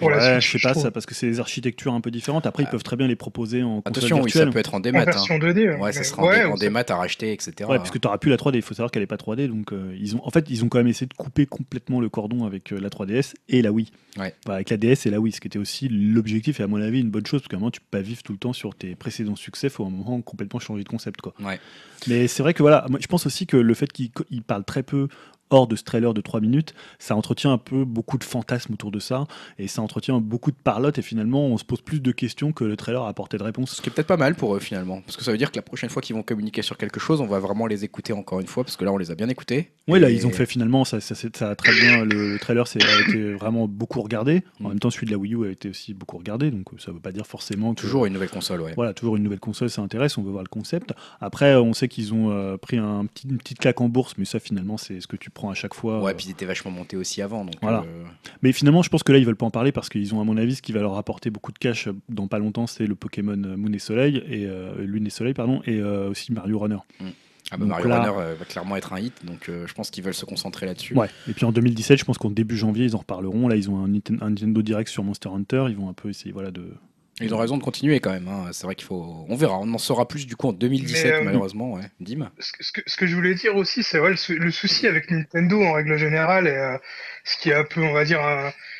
Ouais, 0.00 0.40
je 0.40 0.58
sais 0.58 0.58
pas 0.62 0.74
ça 0.74 0.90
parce 0.90 1.06
que 1.06 1.14
c'est 1.14 1.26
des 1.26 1.40
architectures 1.40 1.92
un 1.92 2.00
peu 2.00 2.10
différentes. 2.10 2.46
Après, 2.46 2.62
ils 2.62 2.68
peuvent 2.68 2.82
très 2.82 2.96
bien 2.96 3.06
les 3.06 3.16
proposer 3.16 3.62
en 3.62 3.80
Attention, 3.84 4.22
oui, 4.22 4.30
ça 4.30 4.46
peut 4.46 4.58
être 4.58 4.74
en 4.74 4.80
démat. 4.80 5.02
En 5.02 5.04
version 5.04 5.38
2D. 5.38 5.74
Hein. 5.74 5.78
Ouais, 5.80 5.92
ça 5.92 6.04
sera 6.04 6.22
en, 6.22 6.52
en 6.52 6.56
démat 6.56 6.84
à 6.88 6.96
racheter, 6.96 7.32
etc. 7.32 7.68
Ouais, 7.68 7.76
parce 7.78 7.90
que 7.90 7.98
tu 7.98 8.06
n'auras 8.06 8.18
plus 8.18 8.30
la 8.30 8.36
3D. 8.36 8.56
Il 8.56 8.62
faut 8.62 8.74
savoir 8.74 8.90
qu'elle 8.90 9.02
n'est 9.02 9.06
pas 9.06 9.16
3D. 9.16 9.48
Donc, 9.48 9.72
euh, 9.72 9.94
ils 10.00 10.16
ont, 10.16 10.26
en 10.26 10.30
fait, 10.30 10.46
ils 10.48 10.64
ont 10.64 10.68
quand 10.68 10.78
même 10.78 10.88
essayé 10.88 11.06
de 11.06 11.14
couper 11.14 11.46
complètement 11.46 12.00
le 12.00 12.08
cordon 12.08 12.44
avec 12.44 12.72
euh, 12.72 12.80
la 12.80 12.88
3DS 12.88 13.34
et 13.48 13.62
la 13.62 13.72
Wii. 13.72 13.90
Ouais. 14.16 14.32
avec 14.48 14.70
la 14.70 14.76
DS 14.76 15.06
et 15.06 15.10
la 15.10 15.18
Wii, 15.18 15.32
ce 15.32 15.40
qui 15.40 15.48
était 15.48 15.58
aussi 15.58 15.88
l'objectif 15.88 16.60
et 16.60 16.62
à 16.62 16.68
mon 16.68 16.80
avis 16.80 17.00
une 17.00 17.10
bonne 17.10 17.26
chose 17.26 17.40
parce 17.40 17.48
qu'à 17.48 17.56
un 17.56 17.58
moment, 17.58 17.72
tu 17.72 17.80
peux 17.80 17.98
pas 17.98 18.00
vivre 18.00 18.22
tout 18.22 18.32
le 18.32 18.38
temps 18.38 18.52
sur 18.52 18.74
tes 18.74 18.94
précédents 18.94 19.34
succès. 19.34 19.66
Il 19.66 19.70
faut 19.70 19.84
à 19.84 19.88
un 19.88 19.90
moment 19.90 20.20
complètement 20.22 20.60
changer 20.60 20.84
de 20.84 20.88
concept. 20.88 21.20
Quoi. 21.20 21.34
Ouais. 21.42 21.58
Mais 22.06 22.28
c'est 22.28 22.42
vrai 22.42 22.54
que 22.54 22.62
voilà, 22.62 22.86
moi, 22.88 23.00
je 23.02 23.08
pense 23.08 23.26
aussi 23.26 23.46
que 23.46 23.56
le 23.56 23.74
fait 23.74 23.92
qu'ils 23.92 24.42
parlent 24.46 24.64
très 24.64 24.84
peu 24.84 25.08
hors 25.50 25.66
de 25.66 25.76
ce 25.76 25.84
trailer 25.84 26.14
de 26.14 26.20
3 26.20 26.40
minutes, 26.40 26.74
ça 26.98 27.16
entretient 27.16 27.52
un 27.52 27.58
peu 27.58 27.84
beaucoup 27.84 28.18
de 28.18 28.24
fantasmes 28.24 28.74
autour 28.74 28.90
de 28.90 28.98
ça, 28.98 29.26
et 29.58 29.68
ça 29.68 29.82
entretient 29.82 30.20
beaucoup 30.20 30.50
de 30.50 30.56
parlotte, 30.56 30.98
et 30.98 31.02
finalement 31.02 31.46
on 31.46 31.58
se 31.58 31.64
pose 31.64 31.80
plus 31.80 32.00
de 32.00 32.12
questions 32.12 32.52
que 32.52 32.64
le 32.64 32.76
trailer 32.76 33.02
a 33.02 33.08
apporté 33.08 33.38
de 33.38 33.42
réponses. 33.42 33.76
Ce 33.76 33.82
qui 33.82 33.88
est 33.88 33.92
peut-être 33.92 34.06
pas 34.06 34.16
mal 34.16 34.34
pour 34.34 34.54
eux 34.56 34.60
finalement, 34.60 35.00
parce 35.02 35.16
que 35.16 35.24
ça 35.24 35.32
veut 35.32 35.38
dire 35.38 35.50
que 35.50 35.56
la 35.56 35.62
prochaine 35.62 35.90
fois 35.90 36.02
qu'ils 36.02 36.16
vont 36.16 36.22
communiquer 36.22 36.62
sur 36.62 36.76
quelque 36.76 37.00
chose, 37.00 37.20
on 37.20 37.26
va 37.26 37.38
vraiment 37.38 37.66
les 37.66 37.84
écouter 37.84 38.12
encore 38.12 38.40
une 38.40 38.46
fois, 38.46 38.64
parce 38.64 38.76
que 38.76 38.84
là 38.84 38.92
on 38.92 38.98
les 38.98 39.10
a 39.10 39.14
bien 39.14 39.28
écoutés. 39.28 39.72
Oui, 39.88 40.00
là 40.00 40.10
ils 40.10 40.26
ont 40.26 40.30
fait 40.30 40.46
finalement, 40.46 40.84
ça, 40.84 41.00
ça, 41.00 41.14
ça 41.14 41.50
a 41.50 41.54
très 41.54 41.72
bien, 41.72 42.04
le, 42.04 42.38
trailer 42.38 42.64
a 42.66 43.08
été 43.08 43.34
vraiment 43.34 43.68
beaucoup 43.68 44.00
regardé, 44.02 44.42
en 44.60 44.64
mm. 44.64 44.68
même 44.68 44.78
temps 44.80 44.90
celui 44.90 45.06
de 45.06 45.12
la 45.12 45.18
Wii 45.18 45.34
U 45.34 45.46
a 45.46 45.50
été 45.50 45.68
aussi 45.68 45.94
beaucoup 45.94 46.18
regardé, 46.18 46.50
donc 46.50 46.68
ça 46.78 46.92
veut 46.92 47.00
pas 47.00 47.12
dire 47.12 47.26
forcément 47.26 47.74
Toujours 47.74 48.06
une 48.06 48.14
nouvelle 48.14 48.30
console, 48.30 48.60
ouais. 48.60 48.72
Voilà, 48.74 48.94
toujours 48.94 49.16
une 49.16 49.22
nouvelle 49.22 49.40
console, 49.40 49.70
ça 49.70 49.82
intéresse, 49.82 50.18
on 50.18 50.22
veut 50.22 50.30
voir 50.30 50.42
le 50.42 50.48
concept. 50.48 50.92
Après, 51.20 51.54
on 51.56 51.72
sait 51.72 51.88
qu'ils 51.88 52.14
ont 52.14 52.30
euh, 52.30 52.56
pris 52.56 52.78
un 52.78 53.06
petit, 53.06 53.28
une 53.28 53.38
petite 53.38 53.58
claque 53.58 53.80
en 53.80 53.88
bourse, 53.88 54.14
mais 54.18 54.24
ça 54.24 54.40
finalement 54.40 54.76
c'est 54.76 55.00
ce 55.00 55.06
que 55.06 55.16
tu 55.16 55.30
prends 55.34 55.50
à 55.50 55.54
chaque 55.54 55.74
fois. 55.74 56.00
Ouais, 56.02 56.14
puis 56.14 56.26
ils 56.26 56.30
étaient 56.30 56.46
vachement 56.46 56.70
montés 56.70 56.96
aussi 56.96 57.20
avant. 57.20 57.44
Donc 57.44 57.56
voilà. 57.60 57.80
Euh, 57.80 58.04
Mais 58.42 58.52
finalement, 58.52 58.82
je 58.82 58.88
pense 58.88 59.02
que 59.02 59.12
là, 59.12 59.18
ils 59.18 59.26
veulent 59.26 59.36
pas 59.36 59.46
en 59.46 59.50
parler 59.50 59.72
parce 59.72 59.88
qu'ils 59.88 60.14
ont, 60.14 60.20
à 60.20 60.24
mon 60.24 60.36
avis, 60.36 60.54
ce 60.54 60.62
qui 60.62 60.72
va 60.72 60.80
leur 60.80 60.96
apporter 60.96 61.30
beaucoup 61.30 61.52
de 61.52 61.58
cash 61.58 61.88
dans 62.08 62.28
pas 62.28 62.38
longtemps, 62.38 62.66
c'est 62.66 62.86
le 62.86 62.94
Pokémon 62.94 63.36
Moon 63.36 63.72
et 63.72 63.78
Soleil, 63.78 64.22
et 64.28 64.46
euh, 64.46 64.74
Lune 64.84 65.06
et 65.06 65.10
Soleil, 65.10 65.34
pardon, 65.34 65.60
et 65.66 65.78
euh, 65.78 66.10
aussi 66.10 66.32
Mario 66.32 66.58
Runner. 66.58 66.78
Mm. 67.00 67.08
Ah 67.50 67.56
bah 67.56 67.66
Mario 67.66 67.92
Runner 67.92 68.12
euh, 68.18 68.34
va 68.38 68.44
clairement 68.44 68.76
être 68.76 68.92
un 68.92 69.00
hit, 69.00 69.24
donc 69.24 69.48
euh, 69.48 69.66
je 69.66 69.74
pense 69.74 69.90
qu'ils 69.90 70.02
veulent 70.02 70.14
se 70.14 70.24
concentrer 70.24 70.66
là-dessus. 70.66 70.94
Ouais. 70.94 71.08
Et 71.28 71.32
puis 71.32 71.44
en 71.44 71.52
2017, 71.52 71.98
je 71.98 72.04
pense 72.04 72.16
qu'en 72.16 72.30
début 72.30 72.56
janvier, 72.56 72.86
ils 72.86 72.96
en 72.96 73.00
reparleront. 73.00 73.48
Là, 73.48 73.56
ils 73.56 73.70
ont 73.70 73.84
un, 73.84 73.88
Nintendo 73.88 74.62
Direct 74.62 74.88
sur 74.90 75.04
Monster 75.04 75.28
Hunter. 75.28 75.66
Ils 75.68 75.76
vont 75.76 75.88
un 75.88 75.92
peu 75.92 76.08
essayer 76.08 76.32
voilà, 76.32 76.50
de. 76.50 76.72
Ils 77.20 77.32
ont 77.32 77.38
raison 77.38 77.56
de 77.56 77.62
continuer 77.62 78.00
quand 78.00 78.12
même. 78.12 78.28
Hein. 78.28 78.50
C'est 78.52 78.64
vrai 78.66 78.74
qu'il 78.74 78.86
faut. 78.86 79.24
On 79.28 79.36
verra. 79.36 79.58
On 79.58 79.72
en 79.72 79.78
saura 79.78 80.08
plus 80.08 80.26
du 80.26 80.36
coup 80.36 80.48
en 80.48 80.52
2017, 80.52 81.06
euh, 81.06 81.22
malheureusement. 81.22 81.74
Ouais. 81.74 81.84
Dim. 82.00 82.30
Ce 82.40 82.52
que, 82.52 82.82
ce, 82.86 82.96
que, 82.96 83.06
je 83.06 83.14
voulais 83.14 83.34
dire 83.34 83.54
aussi, 83.56 83.82
c'est 83.82 84.00
ouais, 84.00 84.14
le, 84.28 84.50
souci 84.50 84.86
avec 84.86 85.10
Nintendo 85.10 85.62
en 85.62 85.72
règle 85.72 85.96
générale, 85.96 86.48
et 86.48 86.78
ce 87.24 87.36
qui 87.38 87.50
est 87.50 87.54
un 87.54 87.64
peu, 87.64 87.82
on 87.82 87.92
va 87.92 88.04
dire, 88.04 88.20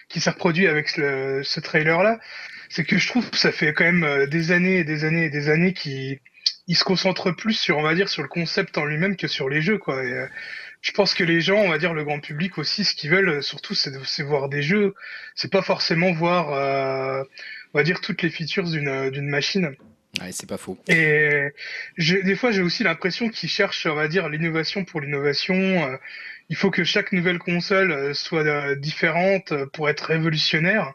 qui 0.09 0.20
s'est 0.20 0.31
reproduit 0.31 0.66
avec 0.66 0.89
ce 0.89 1.61
trailer-là, 1.61 2.19
c'est 2.69 2.85
que 2.85 2.98
je 2.98 3.09
trouve 3.09 3.31
que 3.31 3.39
ça 3.39 3.52
fait 3.52 3.73
quand 3.73 3.85
même 3.85 4.27
des 4.27 4.51
années 4.51 4.78
et 4.78 4.85
des 4.85 5.05
années 5.05 5.27
et 5.27 5.31
des 5.31 5.48
années 5.48 5.73
qui 5.73 6.19
il 6.66 6.77
se 6.77 6.85
concentre 6.85 7.31
plus 7.31 7.55
sur, 7.55 7.78
on 7.78 7.82
va 7.82 7.94
dire, 7.94 8.09
sur 8.09 8.23
le 8.23 8.28
concept 8.28 8.78
en 8.78 8.85
lui-même 8.85 9.16
que 9.16 9.28
sur 9.28 9.48
les 9.48 9.61
jeux, 9.61 9.78
quoi. 9.78 9.97
Euh, 9.97 10.27
je 10.81 10.93
pense 10.93 11.15
que 11.15 11.24
les 11.24 11.40
gens, 11.40 11.56
on 11.56 11.69
va 11.69 11.78
dire, 11.78 11.94
le 11.94 12.05
grand 12.05 12.20
public 12.20 12.59
aussi, 12.59 12.85
ce 12.85 12.94
qu'ils 12.94 13.11
veulent 13.11 13.28
euh, 13.28 13.43
surtout, 13.43 13.74
c'est 13.74 14.23
voir 14.23 14.48
des 14.48 14.62
jeux. 14.62 14.94
C'est 15.35 15.51
pas 15.51 15.62
forcément 15.62 16.12
voir, 16.12 16.52
euh, 16.52 17.23
on 17.74 17.78
va 17.78 17.84
dire, 17.84 18.01
toutes 18.01 18.22
les 18.22 18.30
features 18.30 18.70
d'une 18.70 19.28
machine. 19.28 19.74
Ouais, 20.20 20.30
c'est 20.30 20.48
pas 20.48 20.59
faux. 20.59 20.78
Et 20.88 21.48
des 21.98 22.36
fois, 22.36 22.52
j'ai 22.52 22.62
aussi 22.62 22.84
l'impression 22.84 23.28
qu'ils 23.28 23.51
cherchent, 23.51 23.86
on 23.86 23.94
va 23.94 24.09
dire, 24.09 24.28
l'innovation 24.28 24.84
pour 24.84 25.01
l'innovation. 25.01 25.98
il 26.48 26.56
faut 26.56 26.70
que 26.70 26.84
chaque 26.84 27.12
nouvelle 27.12 27.38
console 27.38 28.14
soit 28.14 28.76
différente 28.76 29.52
pour 29.72 29.88
être 29.88 30.02
révolutionnaire. 30.02 30.94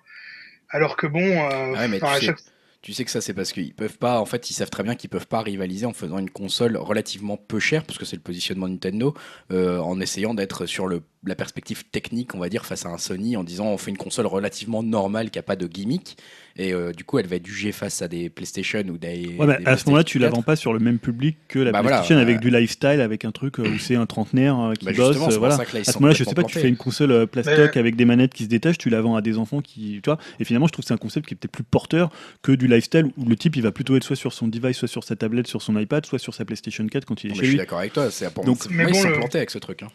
Alors 0.70 0.96
que 0.96 1.08
bon, 1.08 1.48
ah 1.50 1.88
ouais, 1.88 2.04
à 2.04 2.20
chaque 2.20 2.40
tu 2.82 2.94
sais 2.94 3.04
que 3.04 3.12
ça, 3.12 3.20
c'est 3.20 3.34
parce 3.34 3.52
qu'ils 3.52 3.74
peuvent 3.74 3.98
pas. 3.98 4.22
En 4.22 4.26
fait, 4.26 4.50
ils 4.50 4.54
savent 4.54 4.70
très 4.70 4.84
bien 4.84 4.96
qu'ils 4.96 5.10
peuvent 5.10 5.28
pas 5.28 5.42
rivaliser 5.42 5.86
en 5.86 5.92
faisant 5.92 6.18
une 6.18 6.30
console 6.30 6.78
relativement 6.78 7.36
peu 7.36 7.60
chère, 7.60 7.84
parce 7.84 8.00
que 8.00 8.06
c'est 8.06 8.16
le 8.16 8.22
positionnement 8.22 8.68
de 8.68 8.74
Nintendo, 8.74 9.14
euh, 9.52 9.80
en 9.80 10.00
essayant 10.00 10.34
d'être 10.34 10.66
sur 10.66 10.88
le 10.88 11.02
la 11.26 11.36
perspective 11.36 11.84
technique, 11.90 12.34
on 12.34 12.40
va 12.40 12.48
dire, 12.48 12.66
face 12.66 12.86
à 12.86 12.90
un 12.90 12.98
Sony, 12.98 13.36
en 13.36 13.44
disant 13.44 13.66
on 13.66 13.78
fait 13.78 13.92
une 13.92 13.98
console 13.98 14.28
relativement 14.28 14.82
normale 14.82 15.30
qui 15.32 15.38
n'a 15.38 15.44
pas 15.44 15.58
de 15.58 15.68
gimmick, 15.68 16.18
et 16.60 16.74
euh, 16.74 16.92
du 16.92 17.06
coup 17.06 17.18
elle 17.20 17.28
va 17.28 17.38
être 17.38 17.48
jugée 17.48 17.72
face 17.72 18.02
à 18.02 18.10
des 18.10 18.30
PlayStation 18.30 18.82
ou 18.82 18.98
des. 18.98 19.36
Ouais, 19.40 19.58
à 19.66 19.78
ce 19.78 19.86
moment-là, 19.86 20.04
tu 20.04 20.20
la 20.20 20.30
vends 20.30 20.42
pas 20.42 20.58
sur 20.58 20.74
le 20.74 20.80
même 20.80 21.00
public 21.00 21.38
que 21.48 21.58
la 21.58 21.72
bah 21.72 21.80
PlayStation 21.80 22.18
avec 22.18 22.42
du 22.42 22.50
lifestyle, 22.50 23.00
avec 23.00 23.24
un 23.24 23.32
truc 23.32 23.60
où 23.60 23.80
c'est 23.80 23.96
un 23.96 24.06
trentenaire 24.06 24.60
euh, 24.60 24.74
qui 24.74 24.86
bah 24.86 24.92
bosse. 24.92 25.16
voilà. 25.38 25.56
À 25.56 25.84
ce 25.84 25.98
moment-là, 25.98 26.14
je 26.14 26.24
sais 26.26 26.36
pas, 26.36 26.44
tu 26.44 26.60
fais 26.60 26.68
une 26.68 26.78
console 26.78 27.12
euh, 27.12 27.26
plastoc 27.26 27.78
avec 27.78 27.96
des 27.96 28.06
manettes 28.06 28.34
qui 28.34 28.44
se 28.44 28.50
détachent, 28.50 28.78
tu 28.78 28.90
la 28.90 29.02
vends 29.02 29.16
à 29.16 29.22
des 29.22 29.38
enfants 29.38 29.62
qui. 29.62 30.02
Tu 30.04 30.10
vois, 30.10 30.20
et 30.40 30.44
finalement, 30.44 30.68
je 30.68 30.74
trouve 30.74 30.84
que 30.84 30.90
c'est 30.90 30.94
un 30.94 30.98
concept 30.98 31.28
qui 31.28 31.34
est 31.34 31.38
peut-être 31.38 31.52
plus 31.52 31.64
porteur 31.64 32.12
que 32.42 32.52
du 32.52 32.68
lifestyle 32.68 33.06
où 33.18 33.26
le 33.26 33.38
type 33.38 33.56
il 33.56 33.64
va 33.64 33.72
plutôt 33.72 33.96
être 33.96 34.04
soit 34.04 34.18
sur 34.18 34.34
son 34.34 34.48
device, 34.48 34.78
soit 34.78 34.88
sur 34.90 35.06
sa 35.06 35.16
tablette, 35.16 35.48
sur 35.48 35.62
son 35.62 35.80
iPad, 35.80 36.06
soit 36.06 36.20
sur 36.20 36.34
sa 36.34 36.44
PlayStation 36.44 36.86
4 36.86 37.06
quand 37.06 37.24
il 37.24 37.32
est 37.32 37.36
chez 37.36 37.40
lui. 37.40 37.46
Je 37.46 37.52
suis 37.52 37.58
d'accord 37.58 37.80
avec 37.80 37.94
toi, 37.94 38.12
c'est 38.12 38.34
Donc, 38.44 38.70
mais 38.70 38.84
bon, 38.84 38.90
ils 38.90 38.96
sont 38.96 39.12
plantés 39.14 39.38
avec 39.38 39.50
ce 39.50 39.60
truc. 39.60 39.84
Hein. 39.84 39.90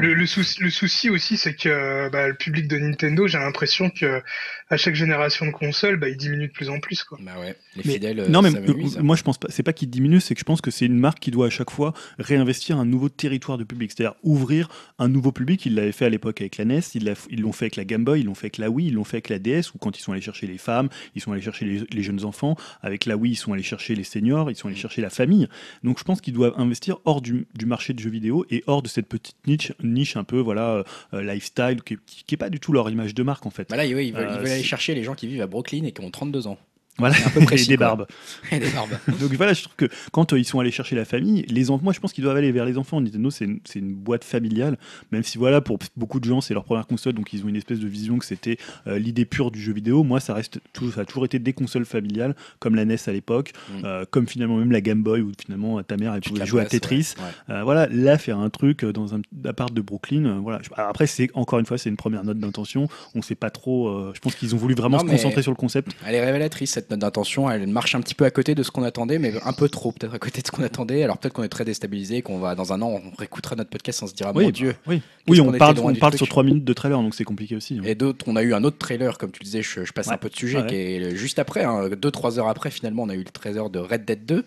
le, 0.00 0.14
le 0.14 0.26
souci 0.26 1.10
aussi, 1.10 1.36
c'est 1.36 1.54
que 1.54 2.10
bah, 2.10 2.26
le 2.26 2.34
public 2.34 2.66
de 2.66 2.76
Nintendo, 2.76 3.28
j'ai 3.28 3.38
l'impression 3.38 3.90
que 3.90 4.20
à 4.68 4.76
chaque 4.76 4.96
génération 4.96 5.46
de 5.46 5.52
console, 5.76 5.96
bah, 5.96 6.08
il 6.08 6.16
diminue 6.16 6.48
de 6.48 6.52
plus 6.52 6.70
en 6.70 6.80
plus. 6.80 7.04
Quoi. 7.04 7.18
Bah 7.20 7.38
ouais, 7.38 7.54
les 7.76 7.82
fidèles. 7.82 8.26
non, 8.28 8.42
mais 8.42 8.54
euh, 8.54 9.02
moi 9.02 9.16
je 9.16 9.22
pense 9.22 9.38
pas. 9.38 9.48
C'est 9.50 9.62
pas 9.62 9.72
qu'il 9.72 9.90
diminue, 9.90 10.20
c'est 10.20 10.34
que 10.34 10.40
je 10.40 10.44
pense 10.44 10.60
que 10.60 10.70
c'est 10.70 10.86
une 10.86 10.98
marque 10.98 11.20
qui 11.20 11.30
doit 11.30 11.46
à 11.46 11.50
chaque 11.50 11.70
fois 11.70 11.92
réinvestir 12.18 12.78
un 12.78 12.86
nouveau 12.86 13.08
territoire 13.08 13.58
de 13.58 13.64
public, 13.64 13.92
c'est-à-dire 13.94 14.16
ouvrir 14.22 14.68
un 14.98 15.08
nouveau 15.08 15.32
public. 15.32 15.66
Ils 15.66 15.74
l'avaient 15.74 15.92
fait 15.92 16.06
à 16.06 16.08
l'époque 16.08 16.40
avec 16.40 16.56
la 16.56 16.64
NES, 16.64 16.80
ils 16.94 17.40
l'ont 17.40 17.52
fait 17.52 17.66
avec 17.66 17.76
la 17.76 17.84
Game 17.84 18.04
Boy, 18.04 18.20
ils 18.20 18.26
l'ont 18.26 18.34
fait 18.34 18.46
avec 18.46 18.58
la 18.58 18.70
Wii, 18.70 18.88
ils 18.88 18.94
l'ont 18.94 19.04
fait 19.04 19.16
avec 19.16 19.28
la 19.28 19.38
DS, 19.38 19.74
ou 19.74 19.78
quand 19.78 19.98
ils 19.98 20.02
sont 20.02 20.12
allés 20.12 20.20
chercher 20.20 20.46
les 20.46 20.58
femmes, 20.58 20.88
ils 21.14 21.20
sont 21.20 21.32
allés 21.32 21.42
chercher 21.42 21.86
les, 21.90 22.02
jeunes 22.02 22.24
enfants. 22.24 22.56
Avec 22.82 23.04
la 23.04 23.16
Wii, 23.16 23.32
ils 23.32 23.36
sont 23.36 23.52
allés 23.52 23.62
chercher 23.62 23.94
les 23.94 24.04
seniors, 24.04 24.50
ils 24.50 24.56
sont 24.56 24.68
allés 24.68 24.76
mm. 24.76 24.80
chercher 24.80 25.02
la 25.02 25.10
famille. 25.10 25.48
Donc 25.84 25.98
je 25.98 26.04
pense 26.04 26.20
qu'ils 26.20 26.34
doivent 26.34 26.54
investir 26.56 26.98
hors 27.04 27.20
du, 27.20 27.46
du, 27.54 27.66
marché 27.66 27.92
de 27.92 27.98
jeux 27.98 28.10
vidéo 28.10 28.46
et 28.50 28.64
hors 28.66 28.82
de 28.82 28.88
cette 28.88 29.06
petite 29.06 29.36
niche, 29.46 29.72
niche 29.82 30.16
un 30.16 30.24
peu 30.24 30.38
voilà 30.38 30.84
euh, 31.12 31.22
lifestyle 31.22 31.82
qui, 31.84 31.96
qui, 32.06 32.34
est 32.34 32.38
pas 32.38 32.48
du 32.48 32.60
tout 32.60 32.72
leur 32.72 32.88
image 32.88 33.14
de 33.14 33.22
marque 33.22 33.44
en 33.44 33.50
fait. 33.50 33.68
Bah 33.68 33.76
là, 33.76 33.84
ils 33.84 33.94
veulent, 33.94 34.04
ils 34.04 34.14
veulent 34.14 34.28
euh, 34.28 34.40
aller 34.40 34.62
chercher 34.62 34.94
les 34.94 35.02
gens 35.02 35.14
qui 35.14 35.26
vivent 35.26 35.42
à 35.42 35.46
Brooklyn 35.56 35.84
et 35.84 35.92
qui 35.92 36.04
ont 36.04 36.10
32 36.10 36.48
ans. 36.48 36.58
Voilà, 36.98 37.16
un 37.24 37.30
peu 37.30 37.40
précis, 37.44 37.64
et 37.64 37.68
des 37.68 37.76
barbes. 37.76 38.06
et 38.50 38.58
des 38.58 38.70
barbes. 38.70 38.96
Donc 39.20 39.32
voilà, 39.34 39.52
je 39.52 39.62
trouve 39.62 39.76
que 39.76 39.86
quand 40.12 40.32
euh, 40.32 40.38
ils 40.38 40.44
sont 40.44 40.60
allés 40.60 40.70
chercher 40.70 40.96
la 40.96 41.04
famille, 41.04 41.44
les 41.48 41.70
enfants, 41.70 41.84
moi 41.84 41.92
je 41.92 42.00
pense 42.00 42.12
qu'ils 42.12 42.24
doivent 42.24 42.36
aller 42.36 42.52
vers 42.52 42.64
les 42.64 42.78
enfants. 42.78 43.00
Nintendo, 43.00 43.30
c'est 43.30 43.44
une, 43.44 43.60
une, 43.74 43.94
boîte 43.94 44.24
familiale, 44.24 44.78
même 45.12 45.22
si 45.22 45.38
voilà, 45.38 45.60
pour 45.60 45.78
beaucoup 45.96 46.20
de 46.20 46.24
gens, 46.24 46.40
c'est 46.40 46.54
leur 46.54 46.64
première 46.64 46.86
console, 46.86 47.12
donc 47.12 47.32
ils 47.32 47.44
ont 47.44 47.48
une 47.48 47.56
espèce 47.56 47.80
de 47.80 47.88
vision 47.88 48.18
que 48.18 48.24
c'était 48.24 48.56
euh, 48.86 48.98
l'idée 48.98 49.24
pure 49.24 49.50
du 49.50 49.60
jeu 49.60 49.72
vidéo. 49.72 50.04
Moi, 50.04 50.20
ça, 50.20 50.34
reste 50.34 50.60
tout, 50.72 50.90
ça 50.90 51.02
a 51.02 51.04
toujours 51.04 51.24
été 51.24 51.38
des 51.38 51.52
consoles 51.52 51.84
familiales, 51.84 52.34
comme 52.58 52.74
la 52.74 52.84
NES 52.84 52.96
à 53.06 53.12
l'époque, 53.12 53.52
mm. 53.70 53.84
euh, 53.84 54.04
comme 54.10 54.26
finalement 54.26 54.56
même 54.56 54.72
la 54.72 54.80
Game 54.80 55.02
Boy, 55.02 55.20
où 55.20 55.32
finalement 55.38 55.82
ta 55.82 55.96
mère 55.96 56.14
elle 56.14 56.20
pouvait 56.20 56.46
jouer 56.46 56.62
à 56.62 56.66
Tetris. 56.66 57.14
voilà, 57.48 57.88
là, 57.88 58.16
faire 58.18 58.38
un 58.38 58.50
truc 58.50 58.84
dans 58.84 59.14
un 59.14 59.20
appart 59.44 59.72
de 59.72 59.80
Brooklyn, 59.80 60.40
voilà. 60.40 60.60
Après, 60.76 61.06
c'est 61.06 61.28
encore 61.34 61.58
une 61.58 61.66
fois, 61.66 61.78
c'est 61.78 61.90
une 61.90 61.96
première 61.96 62.24
note 62.24 62.38
d'intention. 62.38 62.88
On 63.14 63.22
sait 63.22 63.34
pas 63.34 63.50
trop. 63.50 64.12
je 64.14 64.20
pense 64.20 64.34
qu'ils 64.34 64.54
ont 64.54 64.58
voulu 64.58 64.74
vraiment 64.74 64.98
se 64.98 65.04
concentrer 65.04 65.42
sur 65.42 65.52
le 65.52 65.56
concept. 65.56 65.92
Elle 66.06 66.14
est 66.14 66.24
révélatrice 66.24 66.70
cette 66.70 66.85
note 66.90 67.00
d'intention. 67.00 67.50
Elle 67.50 67.66
marche 67.66 67.94
un 67.94 68.00
petit 68.00 68.14
peu 68.14 68.24
à 68.24 68.30
côté 68.30 68.54
de 68.54 68.62
ce 68.62 68.70
qu'on 68.70 68.82
attendait, 68.82 69.18
mais 69.18 69.32
un 69.44 69.52
peu 69.52 69.68
trop 69.68 69.92
peut-être 69.92 70.14
à 70.14 70.18
côté 70.18 70.42
de 70.42 70.46
ce 70.46 70.52
qu'on 70.52 70.62
attendait. 70.62 71.02
Alors 71.02 71.18
peut-être 71.18 71.34
qu'on 71.34 71.42
est 71.42 71.48
très 71.48 71.64
déstabilisé, 71.64 72.22
qu'on 72.22 72.38
va 72.38 72.54
dans 72.54 72.72
un 72.72 72.82
an, 72.82 73.00
on 73.04 73.16
réécoutera 73.16 73.56
notre 73.56 73.70
podcast, 73.70 74.02
on 74.02 74.06
se 74.06 74.14
dira 74.14 74.32
mon 74.32 74.50
Dieu. 74.50 74.74
Oui, 74.86 75.02
oui 75.28 75.40
on, 75.40 75.52
parle, 75.52 75.78
on 75.78 75.94
parle 75.94 76.16
sur 76.16 76.28
3 76.28 76.42
minutes 76.42 76.64
de 76.64 76.72
trailer, 76.72 77.00
donc 77.00 77.14
c'est 77.14 77.24
compliqué 77.24 77.56
aussi. 77.56 77.78
Hein. 77.78 77.82
Et 77.84 77.94
d'autres, 77.94 78.24
on 78.28 78.36
a 78.36 78.42
eu 78.42 78.54
un 78.54 78.64
autre 78.64 78.78
trailer, 78.78 79.18
comme 79.18 79.30
tu 79.30 79.42
disais, 79.42 79.62
je, 79.62 79.92
passe 79.92 80.08
un 80.08 80.16
peu 80.16 80.28
de 80.28 80.36
sujet, 80.36 80.66
qui 80.66 80.74
est 80.74 81.16
juste 81.16 81.38
après, 81.38 81.64
2-3 81.64 81.66
hein, 81.66 82.38
heures 82.38 82.48
après, 82.48 82.70
finalement, 82.70 83.04
on 83.04 83.08
a 83.08 83.14
eu 83.14 83.18
le 83.18 83.24
trailer 83.24 83.70
de 83.70 83.78
Red 83.78 84.04
Dead 84.04 84.24
2. 84.24 84.44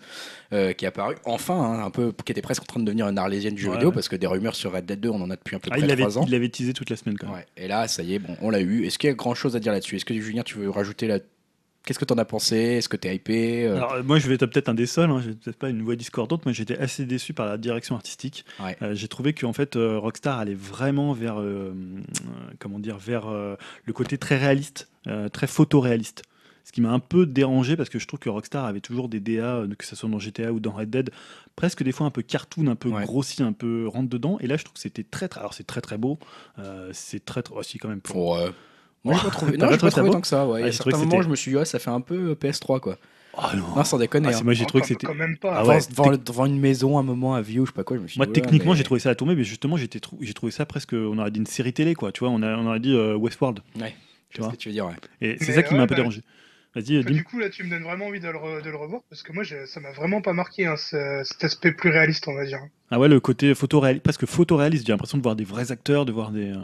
Euh, 0.52 0.72
qui 0.72 0.84
est 0.84 0.88
apparu 0.88 1.14
enfin, 1.26 1.54
hein, 1.54 1.84
un 1.84 1.90
peu, 1.90 2.12
qui 2.24 2.32
était 2.32 2.42
presque 2.42 2.62
en 2.62 2.64
train 2.64 2.80
de 2.80 2.84
devenir 2.84 3.06
une 3.06 3.18
arlésienne 3.18 3.54
du 3.54 3.62
jeu 3.62 3.70
vidéo, 3.70 3.92
parce 3.92 4.08
que 4.08 4.16
des 4.16 4.26
rumeurs 4.26 4.56
sur 4.56 4.72
Red 4.72 4.84
Dead 4.84 4.98
2, 4.98 5.08
on 5.08 5.22
en 5.22 5.30
a 5.30 5.36
depuis 5.36 5.54
un 5.54 5.60
peu 5.60 5.70
ah, 5.72 5.76
près 5.76 5.86
3 5.86 6.18
ans. 6.18 6.24
Il 6.26 6.32
l'avait 6.32 6.48
teasé 6.48 6.72
toute 6.72 6.90
la 6.90 6.96
semaine 6.96 7.16
quand 7.16 7.28
même. 7.28 7.44
Et 7.56 7.68
là, 7.68 7.86
ça 7.86 8.02
y 8.02 8.14
est, 8.14 8.18
bon, 8.18 8.36
on 8.42 8.50
l'a 8.50 8.60
eu. 8.60 8.84
Est-ce 8.84 8.98
qu'il 8.98 9.08
y 9.08 9.12
a 9.12 9.14
grand 9.14 9.34
chose 9.36 9.54
à 9.54 9.60
dire 9.60 9.70
là-dessus? 9.70 9.94
Est-ce 9.94 10.04
que 10.04 10.20
Julien, 10.20 10.42
tu 10.42 10.58
veux 10.58 10.68
rajouter 10.68 11.06
la 11.06 11.20
Qu'est-ce 11.84 11.98
que 11.98 12.04
tu 12.04 12.12
en 12.12 12.18
as 12.18 12.24
pensé? 12.24 12.56
Est-ce 12.56 12.88
que 12.88 12.96
tu 12.96 13.08
es 13.08 13.16
hypé 13.16 13.64
euh? 13.66 13.76
Alors, 13.76 14.04
Moi, 14.04 14.18
je 14.18 14.28
vais 14.28 14.34
être 14.34 14.46
peut-être 14.46 14.68
un 14.68 14.74
des 14.74 14.86
seuls, 14.86 15.10
hein, 15.10 15.22
peut-être 15.42 15.56
pas 15.56 15.70
une 15.70 15.82
voix 15.82 15.96
discordante, 15.96 16.44
mais 16.44 16.52
j'étais 16.52 16.76
assez 16.78 17.06
déçu 17.06 17.32
par 17.32 17.46
la 17.46 17.56
direction 17.56 17.94
artistique. 17.94 18.44
Euh, 18.82 18.94
j'ai 18.94 19.08
trouvé 19.08 19.32
qu'en 19.32 19.52
fait, 19.52 19.76
euh, 19.76 19.98
Rockstar 19.98 20.38
allait 20.38 20.54
vraiment 20.54 21.12
vers, 21.12 21.42
comment 22.58 22.78
dire, 22.78 22.98
vers 22.98 23.30
le 23.30 23.92
côté 23.92 24.18
très 24.18 24.36
réaliste, 24.36 24.88
très 25.32 25.46
photoréaliste. 25.46 26.22
Ce 26.64 26.72
qui 26.72 26.82
m'a 26.82 26.90
un 26.90 27.00
peu 27.00 27.26
dérangé 27.26 27.74
parce 27.76 27.88
que 27.88 27.98
je 27.98 28.06
trouve 28.06 28.20
que 28.20 28.28
Rockstar 28.28 28.66
avait 28.66 28.80
toujours 28.80 29.08
des 29.08 29.18
DA, 29.18 29.64
que 29.76 29.84
ce 29.84 29.96
soit 29.96 30.08
dans 30.08 30.18
GTA 30.18 30.52
ou 30.52 30.60
dans 30.60 30.72
Red 30.72 30.90
Dead, 30.90 31.10
presque 31.56 31.82
des 31.82 31.90
fois 31.90 32.06
un 32.06 32.10
peu 32.10 32.22
cartoon, 32.22 32.66
un 32.68 32.76
peu 32.76 32.90
grossi, 32.90 33.42
un 33.42 33.54
peu 33.54 33.88
rentre 33.88 34.10
dedans. 34.10 34.38
Et 34.40 34.46
là, 34.46 34.56
je 34.56 34.64
trouve 34.64 34.74
que 34.74 34.80
c'était 34.80 35.02
très, 35.02 35.26
très. 35.26 35.40
Alors, 35.40 35.54
c'est 35.54 35.66
très 35.66 35.80
très 35.80 35.96
beau. 35.96 36.18
c'est 36.92 37.24
très, 37.24 37.42
très. 37.42 37.54
aussi, 37.54 37.78
quand 37.78 37.88
même. 37.88 38.02
Pour... 38.02 38.38
Moi, 39.04 39.14
j'ai 39.14 39.22
pas 39.22 39.30
trouvé, 39.30 39.56
non, 39.56 39.68
j'ai 39.70 39.78
pas 39.78 39.90
trouvé 39.90 40.10
tant 40.10 40.20
que 40.20 40.26
ça. 40.26 40.46
Ouais. 40.46 40.60
Ah, 40.62 40.66
à 40.66 40.72
certains 40.72 40.98
moments, 40.98 41.22
je 41.22 41.28
me 41.28 41.36
suis 41.36 41.52
dit, 41.52 41.56
ouais, 41.56 41.64
ça 41.64 41.78
fait 41.78 41.90
un 41.90 42.00
peu 42.00 42.30
euh, 42.30 42.34
PS3, 42.34 42.80
quoi. 42.80 42.98
Ah 43.36 43.52
non. 43.54 43.64
non, 43.76 43.84
sans 43.84 43.98
déconner. 43.98 44.28
Ah, 44.32 44.36
hein. 44.36 44.40
Moi, 44.44 44.54
j'ai 44.54 44.66
trouvé 44.66 44.82
que 44.82 44.88
c'était. 44.88 45.06
Quand 45.06 45.14
même 45.14 45.38
pas. 45.38 45.54
Ah 45.56 45.64
ouais, 45.64 45.78
devant, 45.88 46.10
devant, 46.10 46.46
une 46.46 46.58
maison, 46.58 46.98
un 46.98 47.02
moment, 47.02 47.34
un 47.34 47.40
vieux, 47.40 47.62
je 47.64 47.70
sais 47.70 47.74
pas 47.74 47.84
quoi. 47.84 47.96
Je 47.96 48.02
me 48.02 48.08
suis 48.08 48.18
moi, 48.18 48.26
techniquement, 48.26 48.74
j'ai 48.74 48.84
trouvé 48.84 49.00
ça 49.00 49.10
à 49.10 49.14
tomber, 49.14 49.34
mais 49.34 49.44
justement, 49.44 49.76
j'ai 49.76 49.88
trouvé 50.34 50.52
ça 50.52 50.66
presque. 50.66 50.92
On 50.92 51.16
aurait 51.18 51.30
dit 51.30 51.38
une 51.38 51.46
série 51.46 51.72
télé, 51.72 51.94
quoi. 51.94 52.12
Tu 52.12 52.20
vois, 52.20 52.30
on, 52.30 52.42
a, 52.42 52.56
on 52.56 52.66
aurait 52.66 52.80
dit 52.80 52.94
euh, 52.94 53.16
Westworld. 53.16 53.60
Ouais. 53.80 53.94
Tu 54.30 54.40
vois 54.40 54.50
ce 54.50 54.54
que 54.54 54.58
tu 54.58 54.68
veux 54.68 54.74
dire, 54.74 54.86
ouais. 54.86 54.94
Et 55.20 55.36
c'est 55.38 55.52
ça 55.52 55.62
qui 55.62 55.74
m'a 55.74 55.82
un 55.82 55.86
peu 55.86 55.94
bah, 55.94 56.00
dérangé. 56.00 56.22
Vas-y, 56.74 57.02
bah, 57.02 57.10
Du 57.10 57.24
coup, 57.24 57.38
là, 57.38 57.50
tu 57.50 57.64
me 57.64 57.70
donnes 57.70 57.82
vraiment 57.82 58.06
envie 58.06 58.20
de 58.20 58.28
le, 58.28 58.62
de 58.62 58.70
le 58.70 58.76
revoir 58.76 59.02
parce 59.08 59.22
que 59.22 59.32
moi, 59.32 59.42
ça 59.44 59.80
m'a 59.80 59.92
vraiment 59.92 60.20
pas 60.20 60.32
marqué 60.32 60.66
hein, 60.66 60.76
cet 60.76 61.42
aspect 61.42 61.72
plus 61.72 61.90
réaliste, 61.90 62.28
on 62.28 62.34
va 62.34 62.44
dire. 62.44 62.60
Ah 62.90 62.98
ouais, 62.98 63.08
le 63.08 63.20
côté 63.20 63.54
photoréaliste, 63.54 64.02
presque 64.02 64.26
photoréaliste. 64.26 64.86
J'ai 64.86 64.92
l'impression 64.92 65.18
de 65.18 65.22
voir 65.22 65.36
des 65.36 65.44
vrais 65.44 65.72
acteurs, 65.72 66.04
de 66.04 66.12
voir 66.12 66.30
des. 66.30 66.50
Euh, 66.50 66.58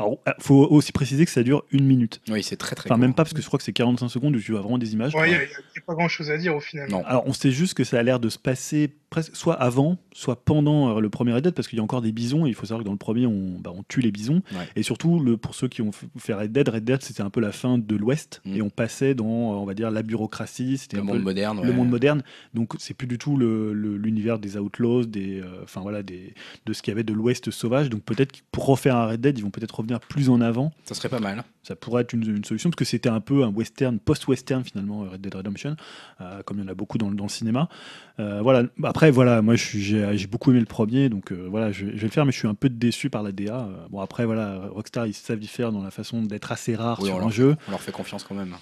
alors, 0.00 0.18
il 0.26 0.30
euh, 0.30 0.34
faut 0.38 0.66
aussi 0.70 0.92
préciser 0.92 1.26
que 1.26 1.30
ça 1.30 1.42
dure 1.42 1.64
une 1.72 1.84
minute. 1.84 2.22
Oui, 2.30 2.42
c'est 2.42 2.56
très 2.56 2.74
très 2.74 2.90
Enfin, 2.90 2.98
même 2.98 3.12
pas 3.12 3.22
parce 3.22 3.34
que 3.34 3.42
je 3.42 3.46
crois 3.46 3.58
que 3.58 3.64
c'est 3.64 3.74
45 3.74 4.08
secondes 4.08 4.34
où 4.34 4.40
tu 4.40 4.52
vois 4.52 4.62
vraiment 4.62 4.78
des 4.78 4.94
images. 4.94 5.14
Ouais, 5.14 5.30
il 5.30 5.36
n'y 5.36 5.36
a, 5.36 5.80
pas 5.86 5.94
grand 5.94 6.08
chose 6.08 6.30
à 6.30 6.38
dire 6.38 6.56
au 6.56 6.60
final. 6.60 6.88
Non. 6.88 7.04
Alors, 7.04 7.24
on 7.26 7.34
sait 7.34 7.50
juste 7.50 7.74
que 7.74 7.84
ça 7.84 7.98
a 7.98 8.02
l'air 8.02 8.18
de 8.18 8.30
se 8.30 8.38
passer 8.38 8.90
presque 9.10 9.34
soit 9.34 9.54
avant, 9.54 9.98
soit 10.12 10.44
pendant 10.44 10.96
euh, 10.96 11.00
le 11.00 11.10
premier 11.10 11.32
Red 11.32 11.44
Dead, 11.44 11.54
parce 11.54 11.68
qu'il 11.68 11.76
y 11.76 11.80
a 11.80 11.82
encore 11.82 12.00
des 12.00 12.12
bisons. 12.12 12.46
Et 12.46 12.48
il 12.48 12.54
faut 12.54 12.64
savoir 12.64 12.80
que 12.80 12.86
dans 12.86 12.92
le 12.92 12.98
premier, 12.98 13.26
on, 13.26 13.58
bah, 13.58 13.72
on 13.74 13.82
tue 13.82 14.00
les 14.00 14.12
bisons. 14.12 14.42
Et 14.76 14.82
surtout, 14.82 15.18
le, 15.18 15.36
pour 15.36 15.54
ceux 15.54 15.68
qui 15.68 15.82
ont 15.82 15.90
fait 16.16 16.32
Red 16.32 16.52
Dead, 16.52 16.68
Red 16.68 16.84
Dead, 16.84 17.02
c'était 17.02 17.22
un 17.22 17.30
peu 17.30 17.40
la 17.40 17.52
fin 17.52 17.76
de 17.76 17.96
l'Ouest. 17.96 18.40
Mm. 18.44 18.56
Et 18.56 18.62
on 18.62 18.70
passait 18.70 19.14
dans, 19.14 19.26
on 19.26 19.64
va 19.64 19.74
dire, 19.74 19.90
la 19.90 20.02
bureaucratie. 20.02 20.78
C'était 20.78 20.96
le 20.96 21.02
monde 21.02 21.22
moderne. 21.22 21.60
Le 21.62 21.72
monde 21.72 21.88
moderne. 21.88 22.22
Donc, 22.54 22.72
c'est 22.78 22.94
plus 22.94 23.08
du 23.08 23.18
tout 23.18 23.36
l'univers 23.36 24.34
le, 24.34 24.40
des 24.40 24.56
Outlaws, 24.56 25.06
des, 25.06 25.40
euh, 25.40 25.64
voilà, 25.76 26.02
des, 26.02 26.34
de 26.66 26.72
ce 26.72 26.82
qu'il 26.82 26.92
y 26.92 26.94
avait 26.94 27.04
de 27.04 27.12
l'Ouest 27.12 27.50
sauvage. 27.50 27.90
Donc, 27.90 28.02
peut-être 28.02 28.40
pour 28.52 28.66
refaire 28.66 28.96
un 28.96 29.06
Red 29.06 29.20
Dead, 29.20 29.38
ils 29.38 29.42
vont 29.42 29.50
peut-être 29.50 29.76
revenir 29.76 30.00
plus 30.00 30.30
en 30.30 30.40
avant. 30.40 30.72
Ça 30.84 30.94
serait 30.94 31.08
pas 31.08 31.20
mal. 31.20 31.44
Ça 31.62 31.76
pourrait 31.76 32.02
être 32.02 32.12
une, 32.12 32.44
solution, 32.44 32.70
parce 32.70 32.78
que 32.78 32.84
c'était 32.84 33.08
un 33.08 33.20
peu 33.20 33.44
un 33.44 33.48
western, 33.48 33.98
post-western 33.98 34.64
finalement, 34.64 35.00
Red 35.00 35.20
Dead 35.20 35.34
Redemption, 35.34 35.76
euh, 36.20 36.42
comme 36.42 36.58
il 36.58 36.64
y 36.64 36.64
en 36.64 36.68
a 36.68 36.74
beaucoup 36.74 36.98
dans, 36.98 37.10
dans 37.10 37.24
le 37.24 37.30
cinéma. 37.30 37.68
voilà. 38.18 38.64
Après, 38.82 39.10
voilà, 39.10 39.42
moi, 39.42 39.54
j'ai 39.56 40.26
beaucoup 40.26 40.50
aimé 40.50 40.60
le 40.60 40.66
premier, 40.66 41.08
donc 41.08 41.32
euh, 41.32 41.46
voilà, 41.50 41.72
je, 41.72 41.86
vais 41.86 41.92
le 41.92 42.08
faire, 42.08 42.24
mais 42.24 42.32
je 42.32 42.38
suis 42.38 42.48
un 42.48 42.54
peu 42.54 42.68
déçu 42.68 43.10
par 43.10 43.22
la 43.22 43.32
DA. 43.32 43.60
Euh, 43.60 43.86
bon, 43.90 44.00
après, 44.00 44.26
voilà, 44.26 44.68
Rockstar, 44.70 45.06
ils 45.06 45.14
savent 45.14 45.42
y 45.42 45.46
faire 45.46 45.72
dans 45.72 45.82
la 45.82 45.90
façon 45.90 46.22
d'être 46.22 46.52
assez 46.52 46.74
rare 46.74 47.02
sur 47.02 47.22
un 47.22 47.30
jeu. 47.30 47.56
On 47.68 47.70
leur 47.70 47.80
fait 47.80 47.92
confiance 47.92 48.24
quand 48.24 48.34
même. 48.34 48.54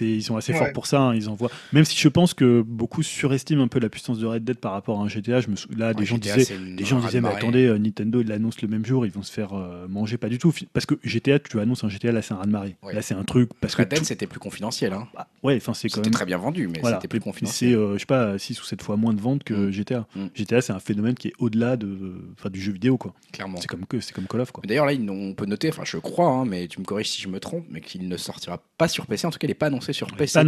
Ils 0.00 0.22
sont 0.22 0.36
assez 0.36 0.52
forts 0.52 0.72
pour 0.72 0.86
ça. 0.86 1.00
Hein, 1.00 1.14
ils 1.14 1.28
envoient. 1.28 1.50
Même 1.72 1.84
si 1.84 1.96
je 1.96 2.08
pense 2.08 2.34
que 2.34 2.62
beaucoup 2.62 3.02
surestiment 3.02 3.64
un 3.64 3.68
peu 3.68 3.78
la 3.78 3.88
puissance 3.88 4.18
de 4.18 4.26
Red 4.26 4.44
Dead 4.44 4.58
par 4.58 4.72
rapport 4.72 5.00
à 5.00 5.04
un 5.04 5.08
GTA. 5.08 5.40
Je 5.40 5.48
me 5.48 5.56
Là, 5.76 5.94
des 5.94 6.04
gens 6.04 6.18
disaient, 6.18 6.56
des 6.76 6.84
gens 6.84 7.00
disaient, 7.00 7.20
mais 7.20 7.28
attendez, 7.28 7.66
euh, 7.66 7.78
Nintendo 7.78 8.20
il 8.20 8.28
l'annonce 8.28 8.62
le 8.62 8.68
même 8.68 8.84
jour, 8.84 9.06
ils 9.06 9.12
vont 9.12 9.22
se 9.22 9.32
faire 9.32 9.54
euh, 9.54 9.86
manger, 9.88 10.16
pas 10.16 10.28
du 10.28 10.38
tout. 10.38 10.52
Parce 10.72 10.86
que 10.86 10.94
GTA, 11.02 11.38
tu 11.38 11.58
annonces 11.60 11.84
un 11.84 11.88
GTA, 11.88 12.12
là 12.12 12.22
c'est 12.22 12.34
un 12.34 12.38
raz 12.38 12.46
de 12.46 12.50
marée. 12.50 12.76
Là 12.92 13.02
c'est 13.02 13.14
un 13.14 13.24
truc. 13.24 13.50
Parce 13.60 13.74
Red 13.74 13.88
Dead 13.88 14.04
c'était 14.04 14.26
plus 14.26 14.40
confidentiel. 14.40 14.92
Hein. 14.92 15.08
Bah, 15.14 15.28
ouais, 15.42 15.56
enfin 15.56 15.74
c'est 15.74 15.88
quand 15.88 16.02
même. 16.02 16.10
très 16.10 16.26
bien 16.26 16.38
vendu, 16.38 16.68
mais 16.68 16.80
c'était 16.84 17.08
plus 17.08 17.20
confidentiel. 17.20 17.72
C'est, 17.72 17.92
je 17.94 17.98
sais 17.98 18.06
pas, 18.06 18.38
6 18.38 18.60
ou 18.60 18.64
7 18.64 18.82
fois 18.82 18.96
moins 18.96 19.14
de 19.14 19.20
ventes 19.20 19.44
que 19.44 19.54
mm. 19.54 19.70
GTA. 19.70 20.06
Mm. 20.14 20.26
GTA 20.34 20.60
c'est 20.60 20.72
un 20.72 20.80
phénomène 20.80 21.14
qui 21.14 21.28
est 21.28 21.34
au-delà 21.38 21.76
de, 21.76 22.14
du 22.50 22.60
jeu 22.60 22.72
vidéo 22.72 22.96
quoi. 22.96 23.14
Clairement. 23.32 23.58
C'est 23.60 23.66
comme, 23.66 23.84
c'est 24.00 24.12
comme 24.12 24.26
Call 24.26 24.40
of 24.40 24.52
quoi. 24.52 24.62
D'ailleurs 24.66 24.86
là, 24.86 24.92
on 25.08 25.34
peut 25.34 25.46
noter, 25.46 25.68
enfin 25.68 25.82
je 25.84 25.98
crois, 25.98 26.28
hein, 26.28 26.44
mais 26.44 26.68
tu 26.68 26.80
me 26.80 26.84
corriges 26.84 27.10
si 27.10 27.22
je 27.22 27.28
me 27.28 27.40
trompe, 27.40 27.64
mais 27.70 27.80
qu'il 27.80 28.08
ne 28.08 28.16
sortira 28.16 28.62
pas 28.78 28.88
sur 28.88 29.06
PC. 29.06 29.26
En 29.26 29.30
tout 29.30 29.38
cas, 29.38 29.46
il 29.46 29.50
n'est 29.50 29.54
pas 29.54 29.70
annoncé 29.76 29.92
sur 29.92 30.10
PC 30.12 30.40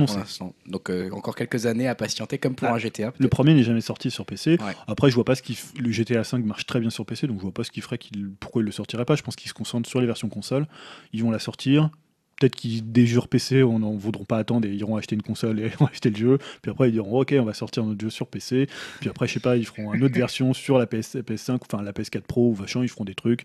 Donc 0.66 0.90
euh, 0.90 1.10
encore 1.12 1.34
quelques 1.34 1.66
années 1.66 1.88
à 1.88 1.94
patienter 1.94 2.38
comme 2.38 2.54
pour 2.54 2.68
bah, 2.68 2.74
un 2.74 2.78
GTA. 2.78 3.12
Le 3.18 3.28
premier 3.28 3.54
n'est 3.54 3.62
jamais 3.62 3.80
sorti 3.80 4.10
sur 4.10 4.26
PC. 4.26 4.58
Après, 4.86 5.10
je 5.10 5.14
vois 5.14 5.24
pas 5.24 5.34
ce 5.34 5.42
qui 5.42 5.58
le 5.78 5.90
GTA 5.90 6.24
5 6.24 6.44
marche 6.44 6.66
très 6.66 6.80
bien 6.80 6.90
sur 6.90 7.06
PC, 7.06 7.26
donc 7.26 7.38
je 7.38 7.42
vois 7.42 7.52
pas 7.52 7.64
ce 7.64 7.70
qui 7.70 7.80
ferait 7.80 7.98
qu'il 7.98 8.30
pourquoi 8.40 8.62
il 8.62 8.64
le 8.64 8.72
sortirait 8.72 9.04
pas. 9.04 9.16
Je 9.16 9.22
pense 9.22 9.36
qu'il 9.36 9.48
se 9.48 9.54
concentre 9.54 9.88
sur 9.88 10.00
les 10.00 10.06
versions 10.06 10.28
console. 10.28 10.66
Ils 11.12 11.22
vont 11.22 11.30
la 11.30 11.38
sortir 11.38 11.90
peut-être 12.38 12.54
qu'ils 12.54 12.90
des 12.90 13.06
jeux 13.06 13.20
PC 13.28 13.62
on 13.62 13.80
n'en 13.80 13.92
voudront 13.92 14.24
pas 14.24 14.38
attendre 14.38 14.66
et 14.66 14.70
ils 14.70 14.78
iront 14.78 14.96
acheter 14.96 15.14
une 15.14 15.22
console 15.22 15.60
et 15.60 15.70
ils 15.80 15.86
acheter 15.86 16.10
le 16.10 16.16
jeu. 16.16 16.38
Puis 16.62 16.70
après 16.70 16.88
ils 16.88 16.92
diront 16.92 17.20
ok 17.20 17.34
on 17.38 17.44
va 17.44 17.54
sortir 17.54 17.84
notre 17.84 18.00
jeu 18.00 18.10
sur 18.10 18.26
PC 18.26 18.68
puis 19.00 19.10
après 19.10 19.26
je 19.26 19.34
sais 19.34 19.40
pas 19.40 19.56
ils 19.56 19.66
feront 19.66 19.92
une 19.94 20.04
autre 20.04 20.14
version 20.18 20.52
sur 20.52 20.78
la 20.78 20.86
PS, 20.86 21.16
PS5 21.16 21.58
enfin 21.62 21.82
la 21.82 21.92
PS4 21.92 22.22
Pro 22.22 22.50
ou 22.50 22.54
vachon 22.54 22.82
ils 22.82 22.88
feront 22.88 23.04
des 23.04 23.14
trucs. 23.14 23.42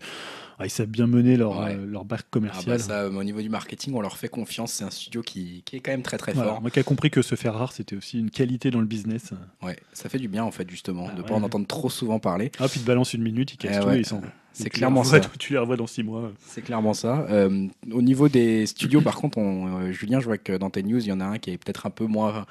Ah, 0.56 0.66
ils 0.66 0.70
savent 0.70 0.86
bien 0.86 1.08
mener 1.08 1.36
leur, 1.36 1.58
ouais. 1.58 1.74
Euh, 1.74 1.84
leur 1.84 2.04
barque 2.04 2.30
commerciale. 2.30 2.80
ah 2.84 3.08
bah 3.08 3.08
au 3.08 3.24
niveau 3.24 3.42
du 3.42 3.48
marketing 3.48 3.94
on 3.94 4.00
leur 4.00 4.16
fait 4.16 4.28
confiance. 4.28 4.72
C'est 4.72 4.84
un 4.84 4.90
studio 4.90 5.22
qui, 5.22 5.62
qui, 5.64 5.76
est 5.76 5.80
quand 5.80 5.90
même 5.90 6.02
très 6.02 6.16
très 6.16 6.32
fort. 6.32 6.60
Moi 6.60 6.70
qui 6.70 6.78
a 6.78 6.84
compris 6.84 7.10
que 7.10 7.22
se 7.22 7.34
faire 7.34 7.54
rare 7.54 7.72
c'était 7.72 7.96
aussi 7.96 8.20
une 8.20 8.30
qualité 8.30 8.70
dans 8.70 8.80
le 8.80 8.86
business. 8.86 9.32
Ouais 9.62 9.76
ça 9.92 10.08
fait 10.08 10.18
du 10.18 10.28
bien 10.28 10.44
en 10.44 10.52
fait 10.52 10.68
justement 10.70 11.08
ah 11.10 11.14
de 11.14 11.22
ne 11.22 11.26
pas 11.26 11.34
en 11.34 11.42
entendre 11.42 11.66
trop 11.66 11.90
souvent 11.90 12.20
parler. 12.20 12.52
Ah 12.60 12.68
puis 12.68 12.80
de 12.80 12.86
balance 12.86 13.14
une 13.14 13.22
minute 13.22 13.52
ils 13.52 13.56
cassent 13.56 13.78
eh 13.80 13.84
tout 13.84 13.90
et 13.90 13.98
ils 13.98 14.06
sont 14.06 14.22
c'est 14.54 14.70
clairement 14.70 15.02
ça. 15.02 15.20
Tu 15.20 15.52
les 15.52 15.58
revois 15.58 15.76
dans 15.76 15.86
six 15.86 16.02
mois. 16.02 16.30
C'est 16.46 16.62
clairement 16.62 16.94
ça. 16.94 17.26
Euh, 17.28 17.66
au 17.92 18.02
niveau 18.02 18.28
des 18.28 18.66
studios, 18.66 19.00
par 19.00 19.16
contre, 19.16 19.38
on, 19.38 19.80
euh, 19.80 19.92
Julien, 19.92 20.20
je 20.20 20.26
vois 20.26 20.38
que 20.38 20.56
dans 20.56 20.70
tes 20.70 20.82
news, 20.82 21.00
il 21.00 21.08
y 21.08 21.12
en 21.12 21.20
a 21.20 21.24
un 21.24 21.38
qui 21.38 21.50
est 21.50 21.58
peut-être 21.58 21.86
un 21.86 21.90
peu 21.90 22.06
moins 22.06 22.46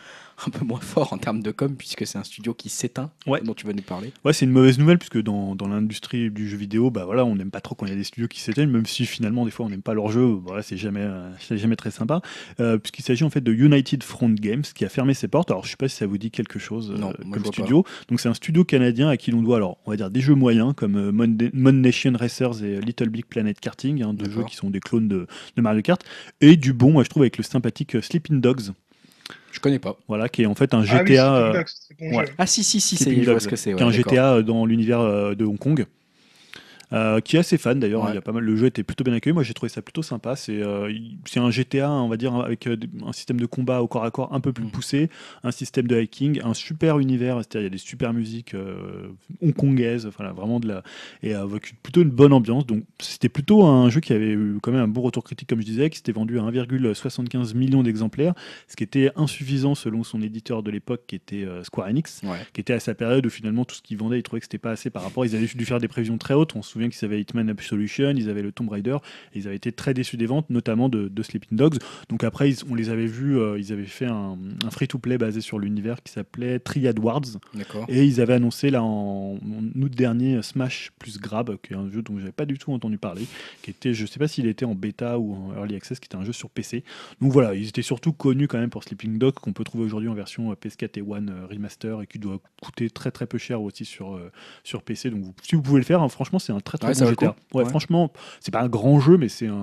un 0.48 0.52
peu 0.52 0.65
moins 0.65 0.80
fort 0.80 1.14
en 1.14 1.18
termes 1.18 1.41
de 1.41 1.52
com, 1.52 1.76
puisque 1.76 2.06
c'est 2.06 2.18
un 2.18 2.24
studio 2.24 2.53
qui 2.53 2.70
s'éteint, 2.70 3.11
dont 3.26 3.53
tu 3.53 3.65
vas 3.65 3.74
nous 3.74 3.82
parler. 3.82 4.11
Ouais, 4.24 4.34
c'est 4.34 4.45
une 4.45 4.52
mauvaise 4.52 4.80
nouvelle, 4.80 4.98
puisque 4.98 5.22
dans, 5.22 5.56
dans 5.56 5.68
l'industrie 5.68 6.32
du 6.32 6.48
jeu 6.48 6.57
vidéo, 6.57 6.91
bah 6.91 7.06
voilà, 7.06 7.26
on 7.26 7.36
n'aime 7.36 7.52
pas 7.52 7.61
trop 7.61 7.76
quand 7.76 7.86
il 7.86 7.90
y 7.90 7.94
a 7.94 7.98
des 7.98 8.03
studios 8.03 8.28
qui 8.28 8.40
s'éteignent, 8.40 8.70
même 8.70 8.86
si 8.86 9.06
finalement, 9.06 9.45
des 9.45 9.52
fois, 9.52 9.65
on 9.65 9.70
n'aime 9.70 9.82
pas 9.82 9.94
leur 9.94 10.10
jeu, 10.10 10.24
voilà, 10.24 10.61
c'est 10.61 10.78
jamais, 10.78 11.07
jamais 11.52 11.76
très 11.76 11.91
sympa. 11.91 12.22
Euh, 12.60 12.78
puisqu'il 12.78 13.03
s'agit 13.03 13.24
en 13.24 13.30
fait 13.30 13.41
de 13.41 13.52
United 13.52 14.03
Front 14.03 14.30
Games, 14.30 14.64
qui 14.64 14.86
a 14.86 14.90
fermé 14.90 15.14
ses 15.14 15.28
portes. 15.28 15.52
Alors, 15.52 15.65
je 15.65 15.72
sais 15.72 15.78
pas 15.78 15.88
si 15.88 15.95
ça 15.95 16.06
vous 16.06 16.18
dit 16.18 16.32
quelque 16.32 16.60
chose 16.60 16.91
euh, 16.91 16.98
non, 16.98 17.14
comme 17.32 17.45
studio. 17.45 17.86
Donc, 18.10 18.20
c'est 18.20 18.30
un 18.30 18.34
studio 18.34 18.64
canadien 18.64 19.10
à 19.10 19.18
qui 19.18 19.32
l'on 19.32 19.41
doit, 19.41 19.57
alors, 19.57 19.78
on 19.86 19.91
va 19.91 19.98
dire 19.98 20.10
des 20.10 20.22
jeux 20.22 20.36
moyens, 20.36 20.74
comme 20.76 20.95
euh, 20.95 21.11
Mon, 21.11 21.74
Nation 21.74 22.14
Racers 22.15 22.64
et 22.64 22.80
Little 22.80 23.10
Big 23.10 23.26
Planet 23.26 23.60
Karting, 23.60 24.03
hein, 24.03 24.14
deux 24.14 24.30
jeux 24.30 24.44
qui 24.44 24.56
sont 24.56 24.70
des 24.70 24.80
clones 24.80 25.07
de, 25.07 25.28
de 25.56 25.61
Mario 25.61 25.82
Kart, 25.82 26.03
et 26.41 26.56
du 26.56 26.74
bon, 26.74 27.02
je 27.03 27.10
trouve, 27.10 27.24
avec 27.24 27.38
le 27.38 27.44
sympathique 27.44 28.02
Sleeping 28.02 28.41
Dogs. 28.41 28.72
Je 29.53 29.59
connais 29.59 29.80
pas. 29.80 29.95
Voilà, 30.07 30.30
qui 30.30 30.41
est 30.41 30.45
en 30.47 30.55
fait 30.55 30.73
un 30.73 30.84
GTA. 30.84 30.95
Ah, 30.95 31.63
oui, 32.01 32.17
euh, 32.17 32.25
ah 32.39 32.47
si 32.47 32.63
si 32.63 32.81
si, 32.81 32.97
c'est 32.97 33.21
je 33.21 33.30
vois 33.30 33.39
ce 33.39 33.47
que 33.47 33.55
c'est. 33.55 33.80
un 33.80 33.91
GTA 33.91 34.41
dans 34.41 34.65
l'univers 34.65 34.99
euh, 34.99 35.35
de 35.35 35.45
Hong 35.45 35.59
Kong. 35.59 35.85
Euh, 36.94 37.22
qui 37.22 37.38
est 37.38 37.40
assez 37.40 37.57
fan 37.57 37.80
d'ailleurs. 37.80 38.07
Il 38.10 38.15
y 38.15 38.18
a 38.18 38.22
pas 38.22 38.32
mal. 38.32 38.44
Le 38.44 38.56
jeu 38.56 38.68
était 38.68 38.84
plutôt 38.84 39.03
bien 39.03 39.14
accueilli. 39.14 39.34
Moi, 39.34 39.44
j'ai 39.44 39.53
trouvé 39.53 39.70
ça 39.70 39.82
plutôt 39.82 40.03
sympa. 40.03 40.36
C'est 40.36 40.61
euh, 40.61 40.94
c'est 41.26 41.40
un 41.40 41.49
GTA, 41.49 41.91
on 41.91 42.07
va 42.07 42.18
dire, 42.18 42.36
avec 42.36 42.68
euh, 42.68 42.78
un 43.06 43.14
système 43.14 43.40
de 43.40 43.45
combat 43.45 43.82
au 43.82 43.88
corps 43.88 44.03
à 44.03 44.11
corps 44.11 44.34
un 44.34 44.40
peu 44.40 44.53
plus 44.53 44.65
mm. 44.65 44.72
poussé, 44.72 45.10
un 45.44 45.52
système 45.52 45.88
de 45.88 45.99
hiking, 45.99 46.41
un 46.44 46.53
super 46.53 46.99
univers. 46.99 47.38
C'est-à-dire, 47.38 47.61
il 47.61 47.64
y 47.64 47.68
a 47.68 47.70
des 47.70 47.78
super 47.78 48.14
musiques 48.14 48.56
hongkongaises, 49.41 50.06
enfin 50.06 50.32
vraiment 50.32 50.60
de 50.60 50.68
la 50.68 50.84
et 51.24 51.34
avec 51.34 51.82
plutôt 51.82 52.02
une 52.02 52.11
bonne 52.11 52.34
ambiance. 52.34 52.65
Donc, 52.65 52.84
c'était 52.99 53.30
plutôt 53.30 53.65
un 53.65 53.90
jeu 53.90 53.99
qui 53.99 54.14
avait 54.14 54.32
eu 54.32 54.57
quand 54.61 54.72
même 54.72 54.82
un 54.82 54.88
bon 54.88 55.02
retour 55.02 55.24
critique, 55.24 55.49
comme 55.49 55.61
je 55.61 55.65
disais, 55.65 55.90
qui 55.90 55.98
s'était 55.98 56.11
vendu 56.11 56.40
à 56.40 56.44
1,75 56.44 57.56
million 57.56 57.84
d'exemplaires, 57.84 58.34
ce 58.68 58.76
qui 58.76 58.84
était 58.84 59.11
insuffisant 59.15 59.76
selon 59.76 60.03
son 60.03 60.22
éditeur 60.22 60.64
de 60.64 60.72
l'époque, 60.72 61.03
qui 61.07 61.15
était 61.15 61.48
Square 61.64 61.88
Enix, 61.88 62.22
qui 62.53 62.61
était 62.61 62.74
à 62.74 62.80
sa 62.80 62.94
période 62.94 63.26
où 63.26 63.30
finalement 63.30 63.65
tout 63.65 63.76
ce 63.76 63.82
qu'ils 63.82 63.98
vendaient, 63.98 64.20
ils 64.20 64.24
trouvaient 64.24 64.41
que 64.41 64.45
c'était 64.45 64.57
pas 64.57 64.72
assez 64.72 64.90
par 64.90 65.03
rapport. 65.03 65.26
Ils 65.26 65.36
avaient 65.36 65.48
dû 65.48 65.65
faire 65.65 65.80
des 65.80 65.88
prévisions 65.88 66.18
très 66.18 66.34
hautes. 66.34 66.56
On 66.56 66.61
se 66.61 66.72
souvient 66.72 66.82
qu'ils 66.89 67.05
avaient 67.05 67.22
Hitman 67.22 67.49
Absolution, 67.49 68.14
ils 68.15 68.30
avaient 68.30 68.41
le 68.41 68.51
Tomb 68.51 68.69
Raider, 68.69 68.97
et 69.34 69.39
ils 69.39 69.47
avaient 69.47 69.55
été 69.55 69.72
très 69.72 69.93
déçus 69.93 70.18
des 70.18 70.26
ventes, 70.26 70.49
notamment 70.49 70.89
de, 70.89 71.10
Sleeping 71.23 71.57
Dogs. 71.57 71.77
Donc 72.10 72.23
après, 72.23 72.51
on 72.69 72.76
les 72.76 72.89
avait 72.89 73.05
vus, 73.05 73.38
euh, 73.38 73.57
ils 73.57 73.72
avaient 73.72 73.85
fait 73.85 74.05
un, 74.05 74.38
free-to-play 74.69 75.18
basé 75.18 75.39
sur 75.39 75.57
l'univers 75.57 76.03
qui 76.03 76.11
s'appelait 76.11 76.60
Triad 76.60 76.99
Wars. 76.99 77.22
Et 77.88 78.03
ils 78.03 78.19
avaient 78.19 78.34
annoncé 78.34 78.69
là 78.69 78.84
en, 78.84 79.38
août 79.76 79.91
dernier 79.95 80.41
Smash 80.41 80.91
plus 80.99 81.19
Grab, 81.19 81.55
qui 81.61 81.73
est 81.73 81.76
un 81.76 81.89
jeu 81.89 82.01
dont 82.01 82.19
j'avais 82.19 82.31
pas 82.31 82.45
du 82.45 82.57
tout 82.57 82.73
entendu 82.73 82.97
parler, 82.97 83.26
qui 83.61 83.72
était, 83.72 83.93
je 83.93 84.05
sais 84.05 84.19
pas 84.19 84.27
s'il 84.27 84.47
était 84.47 84.65
en 84.65 84.76
bêta 84.76 85.18
ou 85.18 85.34
en 85.34 85.55
early 85.55 85.76
access, 85.76 85.99
qui 85.99 86.07
était 86.07 86.18
un 86.18 86.23
jeu 86.23 86.34
sur 86.34 86.49
PC. 86.49 86.84
Donc 87.22 87.31
voilà, 87.31 87.55
ils 87.55 87.69
étaient 87.69 87.81
surtout 87.81 88.11
connus 88.11 88.47
quand 88.47 88.60
même 88.60 88.69
pour 88.69 88.84
Sleeping 88.84 89.18
Dogs, 89.18 89.35
qu'on 89.35 89.53
peut 89.53 89.64
trouver 89.64 89.85
aujourd'hui 89.85 90.10
en 90.10 90.14
version 90.14 90.51
euh, 90.51 90.55
PS4 90.55 90.99
et 90.99 91.01
One 91.01 91.30
euh, 91.30 91.47
Remaster, 91.47 92.01
et 92.01 92.07
qui 92.07 92.19
doit 92.19 92.39
coûter 92.61 92.89
très 92.89 93.11
très 93.11 93.27
peu 93.27 93.38
cher 93.38 93.61
aussi 93.61 93.85
sur, 93.85 94.19
sur 94.64 94.84
PC. 94.84 95.10
Donc 95.10 95.35
si 95.41 95.55
vous 95.55 95.61
pouvez 95.61 95.80
le 95.80 95.85
faire, 95.85 96.01
hein, 96.01 96.10
franchement, 96.10 96.39
c'est 96.39 96.53
un 96.53 96.60
très 96.60 96.72
très 96.77 96.93
bon 96.93 97.33
Ouais, 97.53 97.65
franchement, 97.65 98.11
c'est 98.39 98.51
pas 98.51 98.61
un 98.61 98.69
grand 98.69 98.99
jeu, 98.99 99.17
mais 99.17 99.29
c'est 99.29 99.47
un, 99.47 99.53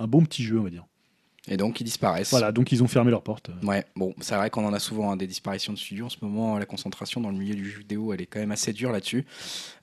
un, 0.00 0.06
bon 0.06 0.22
petit 0.22 0.42
jeu, 0.42 0.58
on 0.58 0.64
va 0.64 0.70
dire. 0.70 0.86
Et 1.48 1.56
donc 1.56 1.80
ils 1.80 1.84
disparaissent. 1.84 2.30
Voilà, 2.30 2.52
donc 2.52 2.72
ils 2.72 2.82
ont 2.82 2.88
fermé 2.88 3.10
leurs 3.10 3.22
portes. 3.22 3.50
Ouais, 3.62 3.84
bon, 3.94 4.14
c'est 4.20 4.34
vrai 4.34 4.50
qu'on 4.50 4.64
en 4.64 4.72
a 4.72 4.78
souvent 4.78 5.12
hein, 5.12 5.16
des 5.16 5.26
disparitions 5.26 5.72
de 5.72 5.78
studios 5.78 6.06
en 6.06 6.08
ce 6.08 6.18
moment. 6.22 6.58
La 6.58 6.66
concentration 6.66 7.20
dans 7.20 7.30
le 7.30 7.36
milieu 7.36 7.54
du 7.54 7.68
jeu 7.68 7.78
vidéo, 7.78 8.12
elle 8.12 8.20
est 8.20 8.26
quand 8.26 8.40
même 8.40 8.52
assez 8.52 8.72
dure 8.72 8.92
là-dessus. 8.92 9.24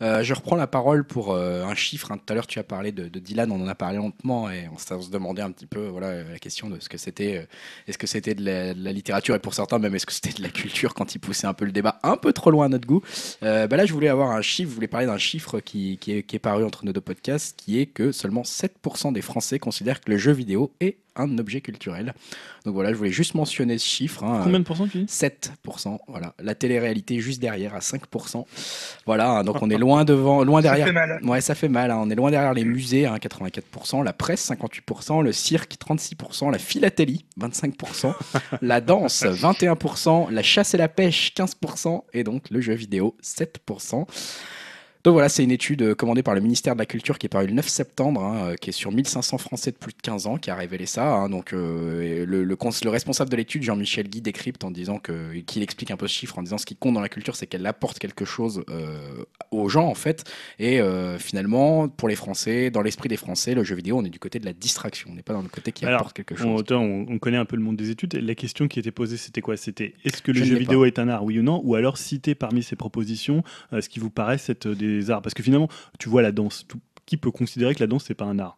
Euh, 0.01 0.23
je 0.23 0.33
reprends 0.33 0.55
la 0.55 0.67
parole 0.67 1.05
pour 1.05 1.31
euh, 1.31 1.63
un 1.63 1.75
chiffre. 1.75 2.11
Hein. 2.11 2.17
Tout 2.17 2.31
à 2.31 2.35
l'heure, 2.35 2.47
tu 2.47 2.59
as 2.59 2.63
parlé 2.63 2.91
de, 2.91 3.07
Dylan, 3.07 3.51
on 3.51 3.61
en 3.61 3.67
a 3.67 3.75
parlé 3.75 3.97
lentement 3.97 4.49
et 4.49 4.67
on, 4.73 4.77
se 4.77 5.09
demandait 5.09 5.41
un 5.41 5.51
petit 5.51 5.65
peu 5.65 5.87
voilà, 5.87 6.23
la 6.23 6.39
question 6.39 6.69
de 6.69 6.79
ce 6.79 6.89
que 6.89 6.97
c'était. 6.97 7.37
Euh, 7.37 7.45
est-ce 7.87 7.97
que 7.97 8.07
c'était 8.07 8.35
de, 8.35 8.43
la 8.43 8.91
littérature? 8.91 9.35
Et 9.35 9.39
pour 9.39 9.53
certains 9.53 9.79
même 9.79 9.95
est-ce 9.95 10.05
que 10.05 10.13
c'était 10.13 10.33
de 10.33 10.41
la 10.41 10.49
culture 10.49 10.93
quand 10.93 11.15
il 11.15 11.19
poussait 11.19 11.47
un 11.47 11.53
peu 11.53 11.65
le 11.65 11.71
débat 11.71 11.99
un 12.03 12.17
peu 12.17 12.33
trop 12.33 12.51
loin 12.51 12.65
à 12.65 12.69
notre 12.69 12.87
goût? 12.87 13.01
Bah 13.41 13.67
Là, 13.67 13.85
je 13.85 13.93
voulais 13.93 14.07
avoir 14.07 14.31
un 14.31 14.41
chiffre, 14.41 14.69
je 14.69 14.75
voulais 14.75 14.87
parler 14.87 15.07
d'un 15.07 15.17
chiffre 15.17 15.59
qui, 15.59 15.97
qui, 15.97 16.11
est, 16.11 16.23
qui 16.23 16.35
est 16.35 16.39
paru 16.39 16.63
entre 16.63 16.85
nos 16.85 16.93
deux 16.93 17.01
podcasts 17.01 17.55
qui 17.57 17.79
est 17.79 17.85
que 17.85 18.11
seulement 18.11 18.41
7% 18.41 19.13
des 19.13 19.21
Français 19.21 19.59
considèrent 19.59 20.01
que 20.01 20.11
le 20.11 20.17
jeu 20.17 20.31
vidéo 20.31 20.71
est 20.79 20.97
un 21.15 21.37
objet 21.37 21.61
culturel. 21.61 22.13
Donc 22.65 22.73
voilà, 22.73 22.91
je 22.91 22.95
voulais 22.95 23.11
juste 23.11 23.35
mentionner 23.35 23.77
ce 23.77 23.85
chiffre. 23.85 24.23
Hein, 24.23 24.41
Combien 24.43 24.59
de 24.59 24.63
pourcents 24.63 24.87
tu 24.87 24.99
dis? 24.99 25.05
7%. 25.05 25.97
Voilà. 26.07 26.33
La 26.39 26.55
télé-réalité 26.55 27.19
juste 27.19 27.41
derrière 27.41 27.75
à 27.75 27.79
5%. 27.79 28.45
Voilà, 29.05 29.29
hein, 29.31 29.43
donc 29.43 29.61
on 29.61 29.69
est 29.69 29.77
loin 29.79 30.05
devant, 30.05 30.43
loin 30.43 30.61
derrière. 30.61 30.87
Ça 30.87 30.93
fait 30.93 31.07
mal. 31.07 31.19
Ouais, 31.23 31.41
ça 31.41 31.55
fait 31.55 31.69
mal. 31.69 31.91
Hein. 31.91 31.99
On 32.01 32.09
est 32.09 32.15
loin 32.15 32.31
derrière 32.31 32.53
les 32.53 32.65
musées, 32.65 33.03
84%, 33.05 34.03
la 34.03 34.13
presse, 34.13 34.49
58%, 34.49 35.23
le 35.23 35.31
cirque, 35.31 35.75
36%, 35.75 36.51
la 36.51 36.57
philatélie, 36.57 37.25
25%, 37.39 38.13
la 38.61 38.81
danse, 38.81 39.23
21%, 39.23 40.31
la 40.31 40.43
chasse 40.43 40.73
et 40.73 40.77
la 40.77 40.87
pêche, 40.87 41.33
15%, 41.35 42.03
et 42.13 42.23
donc 42.23 42.49
le 42.49 42.61
jeu 42.61 42.73
vidéo, 42.73 43.15
7%. 43.23 44.05
Donc 45.03 45.13
voilà, 45.13 45.27
c'est 45.27 45.43
une 45.43 45.51
étude 45.51 45.81
euh, 45.81 45.95
commandée 45.95 46.23
par 46.23 46.33
le 46.33 46.39
ministère 46.39 46.75
de 46.75 46.79
la 46.79 46.85
Culture 46.85 47.19
qui 47.19 47.25
est 47.25 47.29
parue 47.29 47.47
le 47.47 47.53
9 47.53 47.67
septembre, 47.67 48.23
hein, 48.23 48.51
euh, 48.51 48.55
qui 48.55 48.69
est 48.69 48.73
sur 48.73 48.89
1500 48.89 49.37
Français 49.37 49.71
de 49.71 49.75
plus 49.75 49.91
de 49.91 50.01
15 50.01 50.27
ans, 50.27 50.37
qui 50.37 50.49
a 50.49 50.55
révélé 50.55 50.85
ça. 50.85 51.13
Hein. 51.13 51.29
donc 51.29 51.51
euh, 51.51 52.25
le, 52.25 52.45
le, 52.45 52.55
le, 52.55 52.89
responsable 52.89 53.29
de 53.29 53.35
l'étude, 53.35 53.63
Jean-Michel 53.63 54.07
Guy, 54.07 54.21
décrypte 54.21 54.63
en 54.63 54.71
disant 54.71 54.99
que 54.99 55.33
qu'il 55.39 55.61
explique 55.61 55.91
un 55.91 55.97
peu 55.97 56.07
ce 56.07 56.13
chiffre, 56.13 56.39
en 56.39 56.43
disant 56.43 56.57
ce 56.57 56.65
qui 56.65 56.77
compte 56.77 56.93
dans 56.93 57.01
la 57.01 57.09
culture, 57.09 57.35
c'est 57.35 57.47
qu'elle 57.47 57.65
apporte 57.65 57.99
quelque 57.99 58.23
chose 58.23 58.63
aux 59.51 59.69
gens 59.69 59.87
en 59.87 59.93
fait. 59.93 60.23
Et 60.59 60.79
finalement, 61.19 61.89
pour 61.89 62.07
les 62.07 62.15
Français, 62.15 62.71
dans 62.71 62.81
l'esprit 62.81 63.09
des 63.09 63.17
Français, 63.17 63.53
le 63.55 63.63
jeu 63.63 63.75
vidéo, 63.75 63.97
on 63.97 64.05
est 64.05 64.09
du 64.09 64.19
côté 64.19 64.39
de 64.39 64.45
la 64.45 64.53
distraction, 64.53 65.09
on 65.11 65.15
n'est 65.15 65.23
pas 65.23 65.33
dans 65.33 65.41
le 65.41 65.49
côté 65.49 65.71
qui 65.71 65.85
apporte 65.85 66.13
quelque 66.15 66.35
chose. 66.35 66.63
On, 66.71 67.05
on, 67.09 67.19
connaît 67.19 67.37
un 67.37 67.45
peu 67.45 67.55
le 67.55 67.61
monde 67.61 67.75
des 67.75 67.89
études. 67.89 68.15
La 68.15 68.35
question 68.35 68.67
qui 68.67 68.79
était 68.79 68.91
posée, 68.91 69.17
c'était 69.17 69.41
quoi? 69.41 69.57
C'était 69.57 69.93
est-ce 70.05 70.21
que 70.21 70.31
le 70.31 70.43
jeu 70.43 70.55
vidéo 70.55 70.85
est 70.85 70.99
un 70.99 71.09
art, 71.09 71.23
oui 71.23 71.39
ou 71.39 71.43
non? 71.43 71.61
Ou 71.63 71.75
alors 71.75 71.97
citer 71.97 72.35
parmi 72.35 72.63
ces 72.63 72.75
propositions 72.75 73.43
ce 73.71 73.89
qui 73.89 73.99
vous 73.99 74.09
paraît 74.09 74.37
être 74.47 74.69
des 74.69 74.92
Parce 75.21 75.33
que 75.33 75.43
finalement, 75.43 75.69
tu 75.99 76.09
vois 76.09 76.21
la 76.21 76.31
danse. 76.31 76.65
qui 77.05 77.17
peut 77.17 77.31
considérer 77.31 77.75
que 77.75 77.79
la 77.81 77.87
danse, 77.87 78.05
c'est 78.05 78.13
pas 78.13 78.25
un 78.25 78.39
art? 78.39 78.57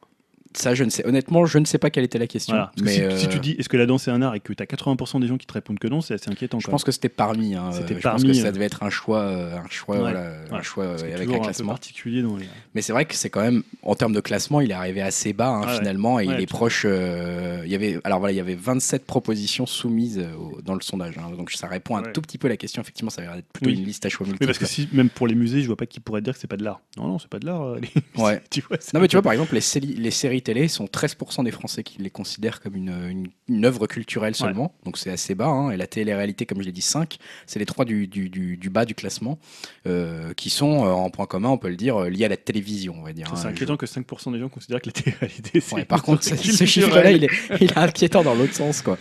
Ça, 0.57 0.75
je 0.75 0.83
ne 0.83 0.89
sais. 0.89 1.05
Honnêtement, 1.05 1.45
je 1.45 1.57
ne 1.57 1.65
sais 1.65 1.77
pas 1.77 1.89
quelle 1.89 2.03
était 2.03 2.17
la 2.17 2.27
question. 2.27 2.55
Mais 2.81 3.17
si, 3.17 3.27
tu 3.27 3.37
euh, 3.37 3.39
dis 3.39 3.51
est-ce 3.51 3.69
que 3.69 3.77
la 3.77 3.85
danse 3.85 4.07
est 4.07 4.11
un 4.11 4.21
art 4.21 4.35
et 4.35 4.39
que 4.39 4.53
tu 4.53 4.61
as 4.61 4.65
80% 4.65 5.21
des 5.21 5.27
gens 5.27 5.37
qui 5.37 5.45
te 5.45 5.53
répondent 5.53 5.79
que 5.79 5.87
non, 5.87 6.01
c'est 6.01 6.13
assez 6.13 6.29
inquiétant. 6.29 6.59
Je 6.59 6.67
pense 6.67 6.83
que 6.83 6.91
c'était 6.91 7.09
parmi. 7.09 7.55
Hein, 7.55 7.71
c'était 7.71 7.95
parmi. 7.95 8.21
Je 8.21 8.25
pense 8.27 8.37
que 8.37 8.41
ça 8.41 8.47
euh, 8.47 8.51
devait 8.51 8.65
être 8.65 8.83
un 8.83 8.89
choix, 8.89 9.21
euh, 9.21 9.57
un 9.57 9.69
choix, 9.69 9.99
voilà, 9.99 10.31
un 10.51 10.61
choix 10.61 10.95
avec 11.01 11.29
un 11.29 11.39
classement 11.39 11.73
particulier. 11.73 12.21
Dans 12.21 12.37
les... 12.37 12.45
Mais 12.73 12.81
c'est 12.81 12.93
vrai 12.93 13.05
que 13.05 13.15
c'est 13.15 13.29
quand 13.29 13.41
même, 13.41 13.63
en 13.83 13.95
termes 13.95 14.13
de 14.13 14.19
classement, 14.19 14.61
il 14.61 14.71
est 14.71 14.75
arrivé 14.75 15.01
assez 15.01 15.33
bas 15.33 15.49
hein, 15.49 15.61
ah 15.65 15.77
finalement 15.77 16.19
et 16.19 16.25
il 16.25 16.39
est 16.39 16.45
proche. 16.45 16.85
il 16.85 17.71
y 17.71 17.75
avait, 17.75 17.99
alors 18.03 18.19
voilà, 18.19 18.33
il 18.33 18.37
y 18.37 18.41
avait 18.41 18.55
27 18.55 19.05
propositions 19.05 19.65
soumises 19.65 20.25
dans 20.63 20.73
le 20.73 20.81
sondage. 20.81 21.17
Hein, 21.17 21.35
donc 21.35 21.51
ça 21.51 21.67
répond 21.67 21.97
un 21.97 22.03
tout 22.03 22.21
petit 22.21 22.37
peu 22.37 22.47
à 22.47 22.49
la 22.51 22.57
question. 22.57 22.81
Effectivement, 22.81 23.11
ça 23.11 23.21
va 23.23 23.37
être 23.37 23.47
plutôt 23.47 23.69
une 23.69 23.83
liste 23.83 24.05
à 24.05 24.09
choix 24.09 24.25
multiples. 24.25 24.45
parce 24.45 24.59
que 24.59 24.65
si, 24.65 24.87
même 24.93 25.09
pour 25.09 25.27
les 25.27 25.35
musées, 25.35 25.61
je 25.61 25.67
vois 25.67 25.77
pas 25.77 25.85
qui 25.85 25.99
pourrait 25.99 26.21
dire 26.21 26.33
que 26.33 26.39
c'est 26.39 26.47
pas 26.47 26.57
de 26.57 26.63
l'art. 26.63 26.81
Non, 26.97 27.07
non, 27.07 27.19
c'est 27.19 27.29
pas 27.29 27.39
de 27.39 27.45
l'art. 27.45 27.77
Ouais. 28.17 28.41
tu 28.49 28.61
vois, 28.61 28.77
non, 28.93 28.99
mais 28.99 29.07
tu 29.07 29.15
vois, 29.15 29.23
par 29.23 29.33
exemple, 29.33 29.53
les 29.53 30.11
séries 30.11 30.44
télé, 30.45 30.69
sont 30.69 30.85
13% 30.85 31.43
des 31.43 31.51
Français 31.51 31.83
qui 31.83 32.01
les 32.01 32.09
considèrent 32.09 32.61
comme 32.61 32.75
une, 32.75 33.27
une, 33.49 33.65
œuvre 33.65 33.87
culturelle 33.87 34.35
seulement. 34.35 34.73
Donc 34.85 34.97
c'est 34.97 35.11
assez 35.11 35.35
bas. 35.35 35.47
Hein. 35.47 35.71
Et 35.71 35.77
la 35.77 35.87
télé-réalité, 35.87 36.45
comme 36.45 36.61
je 36.61 36.65
l'ai 36.65 36.71
dit, 36.71 36.81
5. 36.81 37.17
C'est 37.45 37.59
les 37.59 37.65
trois 37.65 37.83
du, 37.83 38.07
du, 38.07 38.29
du, 38.29 38.69
bas 38.69 38.85
du 38.85 38.95
classement 38.95 39.39
euh, 39.87 40.33
qui 40.33 40.49
sont 40.49 40.85
euh, 40.85 40.91
en 40.91 41.09
point 41.09 41.25
commun, 41.25 41.49
on 41.49 41.57
peut 41.57 41.69
le 41.69 41.75
dire, 41.75 42.03
euh, 42.03 42.09
liés 42.09 42.25
à 42.25 42.29
la 42.29 42.37
télévision, 42.37 42.95
on 42.97 43.03
va 43.03 43.11
dire. 43.11 43.27
C'est 43.35 43.47
hein. 43.47 43.49
inquiétant 43.49 43.75
que 43.75 43.85
5% 43.85 44.31
des 44.31 44.39
gens 44.39 44.49
considèrent 44.49 44.81
que 44.81 44.87
la 44.87 44.93
télé-réalité, 44.93 45.59
c'est. 45.59 45.85
par 45.85 46.03
contre, 46.03 46.23
ce 46.23 46.65
chiffre-là, 46.65 47.11
il 47.11 47.25
est, 47.25 47.31
il 47.59 47.71
est 47.71 47.77
inquiétant 47.77 48.23
dans 48.23 48.35
l'autre 48.35 48.53
sens, 48.53 48.81
quoi. 48.81 48.97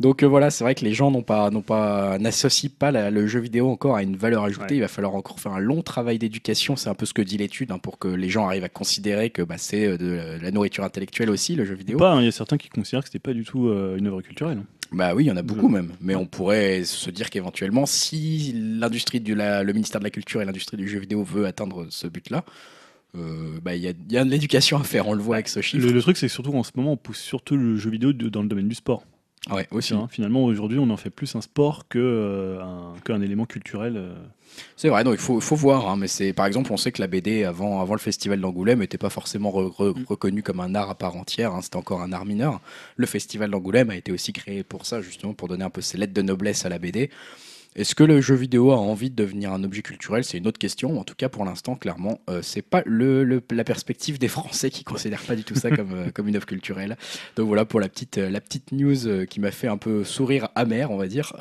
Donc 0.00 0.22
euh, 0.22 0.26
voilà, 0.26 0.50
c'est 0.50 0.62
vrai 0.62 0.76
que 0.76 0.84
les 0.84 0.94
gens 0.94 1.10
n'ont 1.10 1.22
pas, 1.22 1.50
n'ont 1.50 1.62
pas, 1.62 2.18
n'associent 2.18 2.70
pas 2.78 2.92
le 3.10 3.26
jeu 3.26 3.40
vidéo 3.40 3.68
encore 3.68 3.96
à 3.96 4.02
une 4.04 4.16
valeur 4.16 4.44
ajoutée. 4.44 4.76
Il 4.76 4.80
va 4.80 4.88
falloir 4.88 5.16
encore 5.16 5.40
faire 5.40 5.52
un 5.52 5.58
long 5.58 5.82
travail 5.82 6.18
d'éducation. 6.18 6.76
C'est 6.76 6.88
un 6.88 6.94
peu 6.94 7.04
ce 7.04 7.12
que 7.12 7.22
dit 7.22 7.36
l'étude 7.36 7.72
hein, 7.72 7.78
pour 7.78 7.98
que 7.98 8.06
les 8.06 8.28
gens 8.28 8.46
arrivent 8.46 8.64
à 8.64 8.68
considérer 8.68 9.30
que 9.30 9.42
bah, 9.42 9.56
c'est 9.58 9.86
euh, 9.86 9.96
de 9.96 10.40
la 10.40 10.50
nourriture 10.52 10.84
intellectuelle 10.84 11.30
aussi 11.30 11.56
le 11.56 11.64
jeu 11.64 11.74
vidéo. 11.74 11.98
Pas, 11.98 12.12
hein, 12.12 12.20
il 12.20 12.26
y 12.26 12.28
a 12.28 12.32
certains 12.32 12.58
qui 12.58 12.68
considèrent 12.68 13.02
que 13.02 13.08
c'était 13.08 13.18
pas 13.18 13.32
du 13.32 13.44
tout 13.44 13.66
euh, 13.66 13.96
une 13.96 14.06
œuvre 14.06 14.22
culturelle. 14.22 14.58
Hein. 14.58 14.66
Bah 14.92 15.14
oui, 15.14 15.24
il 15.24 15.26
y 15.26 15.32
en 15.32 15.36
a 15.36 15.42
beaucoup 15.42 15.68
même. 15.68 15.90
Mais 16.00 16.14
on 16.14 16.26
pourrait 16.26 16.84
se 16.84 17.10
dire 17.10 17.28
qu'éventuellement, 17.28 17.84
si 17.84 18.52
l'industrie 18.54 19.20
du 19.20 19.34
le 19.34 19.72
ministère 19.72 20.00
de 20.00 20.04
la 20.04 20.10
Culture 20.10 20.40
et 20.40 20.46
l'industrie 20.46 20.78
du 20.78 20.88
jeu 20.88 20.98
vidéo 20.98 21.24
veut 21.24 21.44
atteindre 21.44 21.88
ce 21.90 22.06
but-là, 22.06 22.42
bah, 23.12 23.74
il 23.74 23.82
y, 23.82 23.88
a, 23.88 23.92
y, 24.08 24.16
a 24.16 24.24
de 24.24 24.30
l'éducation 24.30 24.78
à 24.78 24.84
faire, 24.84 25.06
on 25.06 25.12
le 25.12 25.20
voit 25.20 25.36
avec 25.36 25.48
ce 25.48 25.60
chiffre. 25.60 25.86
Le, 25.86 26.00
truc, 26.00 26.16
c'est 26.16 26.28
surtout 26.28 26.54
en 26.54 26.62
ce 26.62 26.70
moment, 26.74 26.92
on 26.92 26.96
pousse 26.96 27.18
surtout 27.18 27.56
le 27.58 27.76
jeu 27.76 27.90
vidéo 27.90 28.14
dans 28.14 28.40
le 28.40 28.48
domaine 28.48 28.68
du 28.68 28.76
sport. 28.76 29.04
Ouais, 29.50 29.66
aussi. 29.70 29.94
Hein. 29.94 30.08
Finalement, 30.10 30.44
aujourd'hui, 30.44 30.78
on 30.78 30.90
en 30.90 30.96
fait 30.96 31.10
plus 31.10 31.34
un 31.34 31.40
sport 31.40 31.88
que 31.88 31.98
euh, 31.98 32.60
qu'un 33.04 33.20
élément 33.22 33.46
culturel. 33.46 33.94
Euh. 33.96 34.14
C'est 34.76 34.88
vrai, 34.88 35.04
donc 35.04 35.14
il 35.14 35.20
faut, 35.20 35.40
faut 35.40 35.56
voir. 35.56 35.88
Hein, 35.88 35.96
mais 35.96 36.08
c'est 36.08 36.32
par 36.32 36.46
exemple, 36.46 36.72
on 36.72 36.76
sait 36.76 36.92
que 36.92 37.00
la 37.00 37.06
BD 37.06 37.44
avant, 37.44 37.80
avant 37.80 37.94
le 37.94 38.00
festival 38.00 38.40
d'Angoulême 38.40 38.80
n'était 38.80 38.98
pas 38.98 39.10
forcément 39.10 39.50
mm. 39.50 40.04
reconnu 40.06 40.42
comme 40.42 40.60
un 40.60 40.74
art 40.74 40.90
à 40.90 40.94
part 40.94 41.16
entière. 41.16 41.54
Hein, 41.54 41.60
c'était 41.62 41.76
encore 41.76 42.02
un 42.02 42.12
art 42.12 42.24
mineur. 42.24 42.60
Le 42.96 43.06
festival 43.06 43.50
d'Angoulême 43.50 43.90
a 43.90 43.96
été 43.96 44.12
aussi 44.12 44.32
créé 44.32 44.64
pour 44.64 44.86
ça, 44.86 45.00
justement, 45.00 45.34
pour 45.34 45.48
donner 45.48 45.64
un 45.64 45.70
peu 45.70 45.80
ses 45.80 45.96
lettres 45.98 46.14
de 46.14 46.22
noblesse 46.22 46.66
à 46.66 46.68
la 46.68 46.78
BD. 46.78 47.10
Est-ce 47.76 47.94
que 47.94 48.02
le 48.02 48.20
jeu 48.20 48.34
vidéo 48.34 48.72
a 48.72 48.76
envie 48.76 49.10
de 49.10 49.14
devenir 49.14 49.52
un 49.52 49.62
objet 49.62 49.82
culturel? 49.82 50.24
C'est 50.24 50.38
une 50.38 50.46
autre 50.46 50.58
question. 50.58 50.98
En 50.98 51.04
tout 51.04 51.14
cas, 51.14 51.28
pour 51.28 51.44
l'instant, 51.44 51.76
clairement, 51.76 52.20
euh, 52.28 52.40
c'est 52.42 52.62
pas 52.62 52.82
le, 52.86 53.42
la 53.50 53.64
perspective 53.64 54.18
des 54.18 54.28
Français 54.28 54.70
qui 54.70 54.84
considèrent 54.84 55.22
pas 55.22 55.36
du 55.36 55.44
tout 55.44 55.54
ça 55.54 55.70
comme, 55.70 55.92
euh, 55.92 56.10
comme 56.14 56.28
une 56.28 56.36
œuvre 56.36 56.46
culturelle. 56.46 56.96
Donc 57.36 57.46
voilà 57.46 57.64
pour 57.64 57.78
la 57.78 57.88
petite, 57.88 58.18
euh, 58.18 58.30
la 58.30 58.40
petite 58.40 58.72
news 58.72 59.26
qui 59.26 59.40
m'a 59.40 59.50
fait 59.50 59.68
un 59.68 59.76
peu 59.76 60.02
sourire 60.04 60.48
amer, 60.54 60.90
on 60.90 60.96
va 60.96 61.06
dire. 61.06 61.34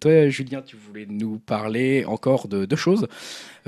toi, 0.00 0.28
Julien, 0.28 0.62
tu 0.62 0.76
voulais 0.76 1.06
nous 1.08 1.38
parler 1.38 2.04
encore 2.04 2.48
de 2.48 2.64
deux 2.64 2.76
choses. 2.76 3.08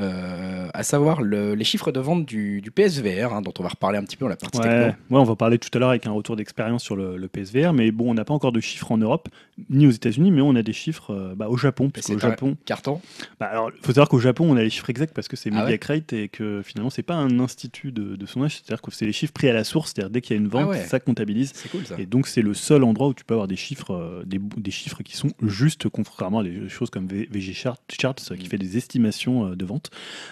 Euh, 0.00 0.68
à 0.74 0.84
savoir 0.84 1.22
les 1.22 1.64
chiffres 1.64 1.90
de 1.90 1.98
vente 1.98 2.24
du, 2.24 2.62
PSVR, 2.72 3.32
hein, 3.32 3.42
dont 3.42 3.52
on 3.58 3.64
va 3.64 3.70
reparler 3.70 3.98
un 3.98 4.04
petit 4.04 4.16
peu 4.16 4.26
dans 4.26 4.28
la 4.28 4.36
partie 4.36 4.60
ouais, 4.60 4.94
on 5.10 5.24
va 5.24 5.34
parler 5.34 5.58
tout 5.58 5.70
à 5.72 5.78
l'heure 5.80 5.88
avec 5.88 6.06
un 6.06 6.12
retour 6.12 6.36
d'expérience 6.36 6.84
sur 6.84 6.94
le, 6.94 7.26
PSVR, 7.26 7.72
mais 7.72 7.90
bon, 7.90 8.10
on 8.10 8.14
n'a 8.14 8.24
pas 8.24 8.32
encore 8.34 8.52
de 8.52 8.60
chiffres 8.60 8.92
en 8.92 8.98
Europe, 8.98 9.28
ni 9.70 9.88
aux 9.88 9.90
États-Unis, 9.90 10.30
mais 10.30 10.40
on 10.40 10.54
a 10.54 10.62
des 10.62 10.72
chiffres 10.72 11.12
euh, 11.12 11.34
bah, 11.34 11.48
au 11.48 11.56
Japon. 11.56 11.87
C'est 11.96 12.14
au 12.14 12.18
Japon, 12.18 12.56
carton. 12.64 13.00
Bah, 13.38 13.46
alors, 13.46 13.70
il 13.74 13.80
faut 13.80 13.92
savoir 13.92 14.08
qu'au 14.08 14.20
Japon, 14.20 14.50
on 14.50 14.56
a 14.56 14.62
les 14.62 14.70
chiffres 14.70 14.90
exacts 14.90 15.14
parce 15.14 15.28
que 15.28 15.36
c'est 15.36 15.50
ah 15.52 15.62
Mediacrate 15.62 16.12
et 16.12 16.28
que 16.28 16.62
finalement, 16.62 16.90
c'est 16.90 17.02
pas 17.02 17.14
un 17.14 17.40
institut 17.40 17.92
de, 17.92 18.16
de 18.16 18.26
sondage, 18.26 18.56
c'est-à-dire 18.56 18.82
que 18.82 18.90
c'est 18.90 19.06
les 19.06 19.12
chiffres 19.12 19.32
pris 19.32 19.48
à 19.48 19.52
la 19.52 19.64
source, 19.64 19.92
c'est-à-dire 19.94 20.10
dès 20.10 20.20
qu'il 20.20 20.36
y 20.36 20.38
a 20.38 20.42
une 20.42 20.48
vente, 20.48 20.70
ah 20.74 20.84
ça 20.84 21.00
comptabilise. 21.00 21.52
Cool, 21.70 21.86
ça. 21.86 21.96
Et 21.98 22.06
donc, 22.06 22.26
c'est 22.26 22.42
le 22.42 22.54
seul 22.54 22.84
endroit 22.84 23.08
où 23.08 23.14
tu 23.14 23.24
peux 23.24 23.34
avoir 23.34 23.48
des 23.48 23.56
chiffres, 23.56 23.92
euh, 23.92 24.22
des, 24.24 24.38
des, 24.38 24.70
chiffres 24.70 25.02
qui 25.02 25.16
sont 25.16 25.30
justes, 25.42 25.88
contrairement 25.88 26.40
à 26.40 26.44
des 26.44 26.68
choses 26.68 26.90
comme 26.90 27.06
VG 27.06 27.52
Charts, 27.52 27.78
qui 27.88 28.06
mm. 28.06 28.48
fait 28.48 28.58
des 28.58 28.76
estimations 28.76 29.50
de 29.50 29.64
vente. 29.64 29.90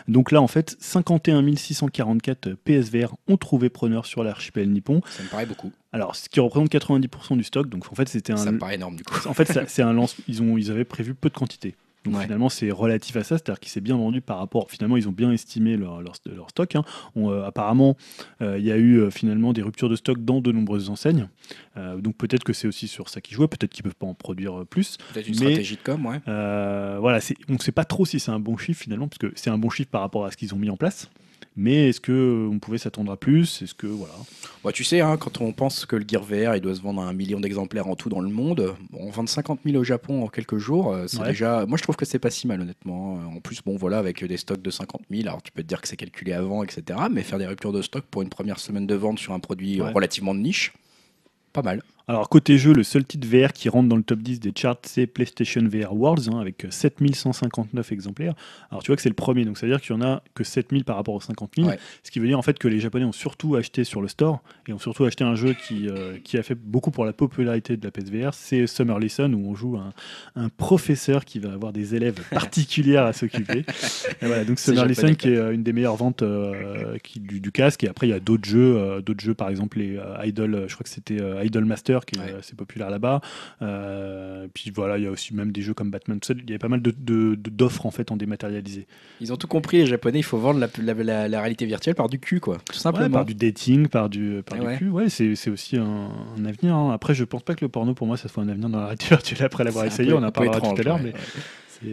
Donc 0.09 0.33
là, 0.33 0.41
en 0.41 0.49
fait, 0.49 0.77
51 0.81 1.57
644 1.57 2.55
PSVR 2.65 3.15
ont 3.29 3.37
trouvé 3.37 3.71
preneur 3.71 4.07
sur 4.07 4.23
l'archipel 4.25 4.71
nippon. 4.71 5.01
Ça 5.09 5.23
me 5.23 5.29
paraît 5.29 5.47
beaucoup. 5.47 5.73
Alors, 5.97 6.15
ce 6.15 6.29
qui 6.29 6.41
représente 6.41 6.71
90% 6.71 7.39
du 7.39 7.45
stock. 7.45 7.69
Donc, 7.69 7.91
en 7.91 7.95
fait, 7.95 8.09
c'était 8.09 8.33
un. 8.33 8.37
Ça 8.37 8.53
me 8.53 8.59
paraît 8.59 8.75
énorme, 8.75 8.97
du 8.97 9.03
coup. 9.03 9.17
En 9.27 9.33
fait, 9.35 9.51
c'est 9.67 9.83
un 9.83 9.93
lance. 9.95 10.15
Ils, 10.29 10.43
ont, 10.43 10.59
ils 10.59 10.71
avaient 10.71 10.85
prévu 10.85 11.15
peu 11.15 11.31
de 11.31 11.35
quantité. 11.35 11.75
Donc 12.11 12.23
finalement, 12.23 12.49
c'est 12.49 12.71
relatif 12.71 13.17
à 13.17 13.25
ça, 13.25 13.37
c'est-à-dire 13.37 13.59
qu'il 13.59 13.71
s'est 13.71 13.81
bien 13.81 13.97
vendu 13.97 14.21
par 14.21 14.39
rapport. 14.39 14.71
Finalement, 14.71 14.97
ils 14.97 15.09
ont 15.09 15.13
bien 15.13 15.33
estimé 15.33 15.77
leur, 15.77 16.01
leur, 16.01 16.15
stock. 16.51 16.77
Hein. 16.77 16.85
Euh, 17.17 17.45
apparemment, 17.45 17.97
euh, 18.43 18.59
il 18.59 18.65
y 18.65 18.71
a 18.71 18.77
eu 18.77 18.99
euh, 18.99 19.11
finalement 19.11 19.53
des 19.53 19.63
ruptures 19.63 19.89
de 19.89 19.97
stock 19.97 20.25
dans 20.25 20.41
de 20.41 20.53
nombreuses 20.53 20.89
enseignes. 20.89 21.29
donc 21.99 22.17
peut-être 22.17 22.45
que 22.45 22.53
c'est 22.53 22.69
aussi 22.69 22.87
sur 22.87 23.09
ça 23.09 23.21
qu'ils 23.21 23.37
jouent, 23.37 23.49
peut-être 23.49 23.73
qu'ils 23.73 23.83
peuvent 23.83 23.97
pas 23.97 24.07
en 24.07 24.15
produire 24.15 24.65
plus. 24.67 24.99
Peut-être 25.13 25.27
une 25.27 25.35
stratégie 25.35 25.77
de 25.77 25.83
com, 25.83 26.07
ouais. 26.07 26.21
voilà, 26.27 27.19
on 27.49 27.55
ne 27.55 27.59
sait 27.59 27.73
pas 27.73 27.85
trop 27.85 28.05
si 28.05 28.21
c'est 28.21 28.31
un 28.31 28.41
bon 28.41 28.57
chiffre 28.57 28.83
finalement, 28.83 29.09
parce 29.09 29.19
que 29.19 29.33
c'est 29.35 29.51
un 29.51 29.59
bon 29.59 29.71
chiffre 29.71 29.91
par 29.91 30.01
rapport 30.01 30.25
à 30.25 30.31
ce 30.31 30.37
qu'ils 30.37 30.55
ont 30.55 30.59
mis 30.59 30.71
en 30.71 30.77
place. 30.77 31.11
Mais 31.59 31.89
est-ce 31.89 32.01
que 32.01 32.49
on 32.51 32.59
pouvait 32.59 32.77
s'attendre 32.77 33.11
à 33.11 33.17
plus? 33.17 33.63
Est-ce 33.63 33.75
que 33.75 33.87
voilà 33.87 34.13
bah, 34.63 34.73
Tu 34.73 34.85
sais, 34.85 35.01
hein, 35.01 35.17
quand 35.17 35.41
on 35.41 35.53
pense 35.53 35.87
que 35.87 35.97
le 35.97 36.05
Gear 36.07 36.23
VR 36.23 36.55
il 36.55 36.61
doit 36.61 36.75
se 36.75 36.83
vendre 36.83 37.01
à 37.01 37.07
un 37.07 37.15
million 37.15 37.41
d'exemplaires 37.41 37.87
en 37.87 37.97
tout 37.97 38.11
dans 38.11 38.21
le 38.21 38.29
monde, 38.29 38.75
on 38.93 39.09
vend 39.09 39.27
50 39.27 39.61
000 39.65 39.77
au 39.77 39.85
Japon 39.85 40.23
en 40.23 40.29
quelques 40.29 40.59
jours, 40.59 40.93
euh, 40.93 41.07
c'est 41.07 41.25
déjà. 41.25 41.65
Moi, 41.67 41.79
je 41.79 41.83
trouve 41.83 41.97
que 41.97 42.05
c'est 42.05 42.19
pas 42.19 42.31
si 42.31 42.47
mal, 42.47 42.61
honnêtement. 42.61 43.19
Hein. 43.19 43.37
En 43.37 43.41
plus, 43.41 43.63
bon, 43.65 43.77
voilà, 43.77 43.99
avec 43.99 44.23
des 44.23 44.37
stocks 44.37 44.61
de 44.61 44.71
50 44.71 45.03
000, 45.11 45.23
alors 45.29 45.43
tu 45.43 45.51
peux 45.51 45.63
te 45.63 45.69
dire 45.69 45.81
que 45.81 45.89
c'est 45.89 45.97
calculé 45.97 46.33
avant, 46.33 46.63
etc. 46.63 46.99
Mais 47.11 47.23
faire 47.23 47.39
des 47.39 47.47
ruptures 47.47 47.73
de 47.73 47.81
stock 47.81 48.05
pour 48.11 48.21
une 48.21 48.29
première 48.29 48.59
semaine 48.59 48.87
de 48.87 48.95
vente 48.95 49.19
sur 49.19 49.33
un 49.33 49.41
produit 49.41 49.81
relativement 49.81 50.35
de 50.35 50.41
niche, 50.41 50.75
pas 51.53 51.63
mal. 51.63 51.83
Alors 52.09 52.29
côté 52.29 52.57
jeu, 52.57 52.73
le 52.73 52.85
seul 52.85 53.05
titre 53.05 53.27
VR 53.27 53.53
qui 53.53 53.69
rentre 53.69 53.89
dans 53.89 53.97
le 53.97 54.05
top 54.05 54.21
10 54.21 54.39
des 54.39 54.53
charts, 54.55 54.77
c'est 54.83 55.09
PlayStation 55.09 55.63
VR 55.65 55.93
Worlds, 55.93 56.29
hein, 56.29 56.39
avec 56.39 56.65
7159 56.71 57.91
exemplaires. 57.91 58.35
Alors 58.71 58.85
tu 58.85 58.93
vois 58.93 58.97
que 58.97 59.03
c'est 59.03 59.09
le 59.09 59.17
premier, 59.17 59.45
donc 59.45 59.59
ça 59.59 59.67
veut 59.67 59.73
dire 59.73 59.81
qu'il 59.81 59.97
y 59.97 59.99
en 59.99 60.03
a 60.03 60.23
que 60.35 60.45
7000 60.45 60.85
par 60.85 60.95
rapport 60.95 61.15
aux 61.15 61.21
50 61.21 61.55
000, 61.57 61.69
ce 62.05 62.11
qui 62.13 62.21
veut 62.21 62.29
dire 62.29 62.39
en 62.39 62.43
fait 62.43 62.61
que 62.61 62.69
les 62.69 62.79
Japonais 62.79 63.05
ont 63.05 63.11
surtout 63.11 63.57
acheté 63.57 63.83
sur 63.83 64.01
le 64.01 64.07
store, 64.07 64.41
et 64.69 64.73
ont 64.73 64.79
surtout 64.79 65.05
acheté 65.05 65.25
un 65.25 65.35
jeu 65.35 65.57
qui, 65.67 65.89
euh, 65.89 66.17
qui 66.23 66.39
a 66.39 66.45
fait 66.45 66.55
beaucoup 66.55 66.93
pour 66.93 67.05
la 67.05 67.13
popularité 67.13 67.77
de 67.77 67.85
la 67.85 67.91
PSVR, 67.91 68.35
c'est 68.35 68.69
Summer 68.69 69.01
Lesson, 69.01 69.33
où 69.33 69.51
on 69.51 69.57
joue 69.57 69.77
un, 69.77 69.93
un, 70.37 70.49
professeur 70.49 71.25
qui 71.25 71.41
va 71.41 71.53
avoir 71.53 71.73
des 71.73 71.97
élèves 71.97 72.21
particulières 72.31 73.05
à 73.05 73.15
s'occuper. 73.15 73.65
voilà, 74.21 74.45
donc 74.45 74.61
Summer 74.61 74.87
Lesson 74.87 75.13
qui 75.15 75.31
est 75.31 75.39
euh, 75.39 75.53
une 75.53 75.65
des 75.65 75.73
meilleures 75.73 75.97
ventes 75.97 76.23
euh, 76.23 76.99
qui, 77.03 77.19
du, 77.19 77.51
casque, 77.51 77.83
et 77.83 77.89
après 77.89 78.07
il 78.07 78.11
y 78.11 78.13
a 78.13 78.21
d'autres 78.21 78.49
jeux, 78.49 79.03
d'autres 79.05 79.25
jeux 79.25 79.35
par 79.35 79.49
exemple 79.49 79.79
les 79.79 79.99
Idol, 80.23 80.67
je 80.69 80.75
crois 80.75 80.85
que 80.85 80.89
c'était 80.89 81.19
Idol 81.43 81.65
Master, 81.65 81.96
qui 82.05 82.19
est 82.19 82.35
assez 82.35 82.55
populaire 82.55 82.91
là-bas. 82.91 83.21
Euh, 83.63 84.47
puis 84.53 84.71
voilà, 84.71 84.99
il 84.99 85.05
y 85.05 85.07
a 85.07 85.11
aussi 85.11 85.35
même 85.35 85.53
des 85.53 85.63
jeux 85.63 85.75
comme 85.75 85.91
Batman. 85.91 86.19
Il 86.29 86.51
y 86.51 86.55
a 86.55 86.59
pas 86.59 86.69
mal 86.69 86.81
d'offres 86.83 87.83
de, 87.83 87.87
en 87.87 87.91
fait 87.91 88.11
en 88.11 88.17
dématérialisé. 88.17 88.87
Ils 89.21 89.33
ont 89.33 89.37
tout 89.37 89.47
compris, 89.47 89.79
les 89.79 89.87
Japonais. 89.87 90.19
Il 90.19 90.25
faut 90.25 90.39
vendre 90.39 90.61
la, 90.61 91.29
la, 91.29 91.41
réalité 91.41 91.67
virtuelle 91.67 91.95
par 91.95 92.09
du 92.09 92.19
cul, 92.19 92.41
quoi. 92.41 92.59
Tout 92.71 92.79
simplement. 92.79 93.11
par 93.11 93.25
du 93.25 93.35
dating, 93.35 93.89
par 93.89 94.09
du, 94.09 94.43
par 94.45 94.59
du 94.59 94.77
cul. 94.77 94.89
Ouais, 94.89 95.09
c'est 95.09 95.51
aussi 95.51 95.77
un, 95.77 96.11
avenir. 96.45 96.75
Hein. 96.75 96.93
Après, 96.93 97.15
je 97.15 97.25
pense 97.25 97.43
pas 97.43 97.55
que 97.55 97.65
le 97.65 97.69
porno 97.69 97.95
pour 97.95 98.07
moi 98.07 98.17
ça 98.17 98.29
soit 98.29 98.43
un 98.43 98.49
avenir 98.49 98.69
dans 98.69 98.79
la 98.79 98.87
réalité 98.87 99.07
virtuelle 99.11 99.45
après 99.45 99.65
l'avoir 99.65 99.85
essayé. 99.85 100.13
On 100.13 100.23
en 100.23 100.31
parlera 100.31 100.61
tout 100.61 100.81
à 100.81 100.83
l'heure, 100.83 100.99
mais 100.99 101.13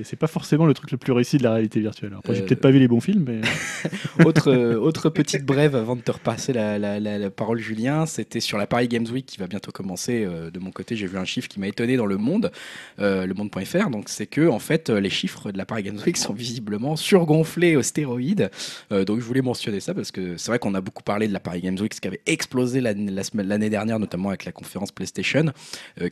c'est 0.04 0.16
pas 0.16 0.28
forcément 0.28 0.66
le 0.66 0.74
truc 0.74 0.92
le 0.92 0.98
plus 0.98 1.12
réussi 1.12 1.38
de 1.38 1.44
la 1.44 1.54
réalité 1.54 1.80
virtuelle. 1.80 2.14
Après, 2.18 2.36
j'ai 2.36 2.42
euh, 2.42 2.46
peut-être 2.46 2.62
pas 2.62 2.72
vu 2.72 2.80
les 2.80 2.88
bons 2.88 3.02
films, 3.02 3.26
mais. 3.28 3.42
autre, 4.26 4.52
euh, 4.52 4.76
autre 4.76 5.10
petite 5.10 5.46
brève 5.46 5.76
avant 5.76 5.96
de 5.96 6.02
te 6.02 6.12
repasser 6.12 6.54
la, 6.54 6.80
la, 6.80 7.00
la, 7.00 7.30
parole, 7.30 7.60
Julien, 7.60 8.06
c'était 8.06 8.40
sur 8.40 8.58
la 8.58 8.68
Paris 8.68 8.88
Games 8.88 9.08
Week 9.12 9.26
qui 9.26 9.38
va 9.38 9.48
bientôt 9.48 9.72
commencer. 9.72 10.24
Euh, 10.26 10.52
de 10.52 10.60
mon 10.60 10.72
côté, 10.72 10.96
j'ai 10.96 11.08
vu 11.08 11.18
un 11.18 11.26
chiffre 11.26 11.48
qui 11.48 11.60
m'a 11.60 11.68
étonné 11.68 11.98
dans 11.98 12.06
le 12.06 12.18
monde, 12.18 12.52
le 12.98 13.34
monde.fr. 13.34 13.90
Donc, 13.90 14.10
c'est 14.10 14.28
que, 14.28 14.48
en 14.48 14.60
fait, 14.60 14.90
les 14.90 15.10
chiffres 15.10 15.52
de 15.52 15.58
la 15.58 15.66
Paris 15.66 15.84
Games 15.84 16.00
Week 16.06 16.18
sont 16.18 16.34
visiblement 16.34 16.96
surgonflés 16.96 17.76
aux 17.76 17.82
stéroïdes. 17.82 18.50
donc, 18.92 19.20
je 19.20 19.26
voulais 19.26 19.42
mentionner 19.42 19.80
ça 19.80 19.94
parce 19.94 20.12
que 20.12 20.38
c'est 20.38 20.50
vrai 20.50 20.60
qu'on 20.60 20.76
a 20.76 20.82
beaucoup 20.82 21.04
parlé 21.04 21.28
de 21.28 21.34
la 21.34 21.40
Paris 21.40 21.62
Games 21.62 21.78
Week, 21.80 21.94
ce 21.94 22.02
qui 22.02 22.08
avait 22.08 22.22
explosé 22.26 22.82
l'année 22.82 23.70
dernière, 23.70 24.00
notamment 24.00 24.30
avec 24.30 24.46
la 24.46 24.52
conférence 24.52 24.92
PlayStation, 24.92 25.46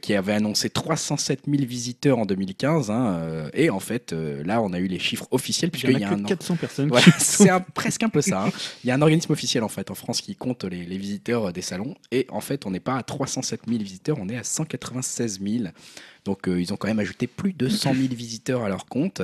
qui 0.02 0.14
avait 0.14 0.34
annoncé 0.34 0.70
307 0.70 1.42
000 1.48 1.64
visiteurs 1.66 2.18
en 2.18 2.26
2015. 2.26 2.92
Hein, 2.92 3.50
et 3.54 3.61
en 3.70 3.80
fait, 3.80 4.14
euh, 4.14 4.44
là, 4.44 4.62
on 4.62 4.74
a 4.74 4.80
eu 4.80 4.88
les 4.88 5.00
chiffres 5.00 5.28
officiels. 5.32 5.72
Puisqu'il 5.72 6.00
y 6.00 6.04
a, 6.04 6.10
que 6.10 6.24
400 6.24 6.56
personnes. 6.56 6.92
c'est 7.20 7.50
presque 7.74 8.04
un 8.04 8.10
peu 8.10 8.22
ça. 8.22 8.46
Hein. 8.46 8.52
Il 8.84 8.88
y 8.88 8.92
a 8.92 8.96
un 8.96 9.02
organisme 9.02 9.32
officiel 9.32 9.64
en 9.64 9.70
fait 9.70 9.92
en 9.92 9.96
France 9.96 10.22
qui 10.22 10.36
compte 10.36 10.64
les, 10.64 10.86
les 10.86 10.98
visiteurs 10.98 11.54
des 11.54 11.62
salons. 11.62 11.96
Et 12.12 12.28
en 12.30 12.42
fait, 12.42 12.66
on 12.66 12.72
n'est 12.72 12.80
pas 12.80 12.96
à 12.96 13.04
307 13.04 13.62
000 13.68 13.82
visiteurs, 13.82 14.18
on 14.20 14.30
est 14.30 14.38
à 14.38 14.44
196 14.44 15.40
000. 15.42 15.66
Donc 16.26 16.48
euh, 16.48 16.62
ils 16.62 16.74
ont 16.74 16.78
quand 16.78 16.88
même 16.88 17.00
ajouté 17.00 17.28
plus 17.28 17.54
de 17.54 17.68
100 17.68 17.94
000 17.96 18.08
visiteurs 18.14 18.64
à 18.64 18.70
leur 18.70 18.86
compte. 18.86 19.22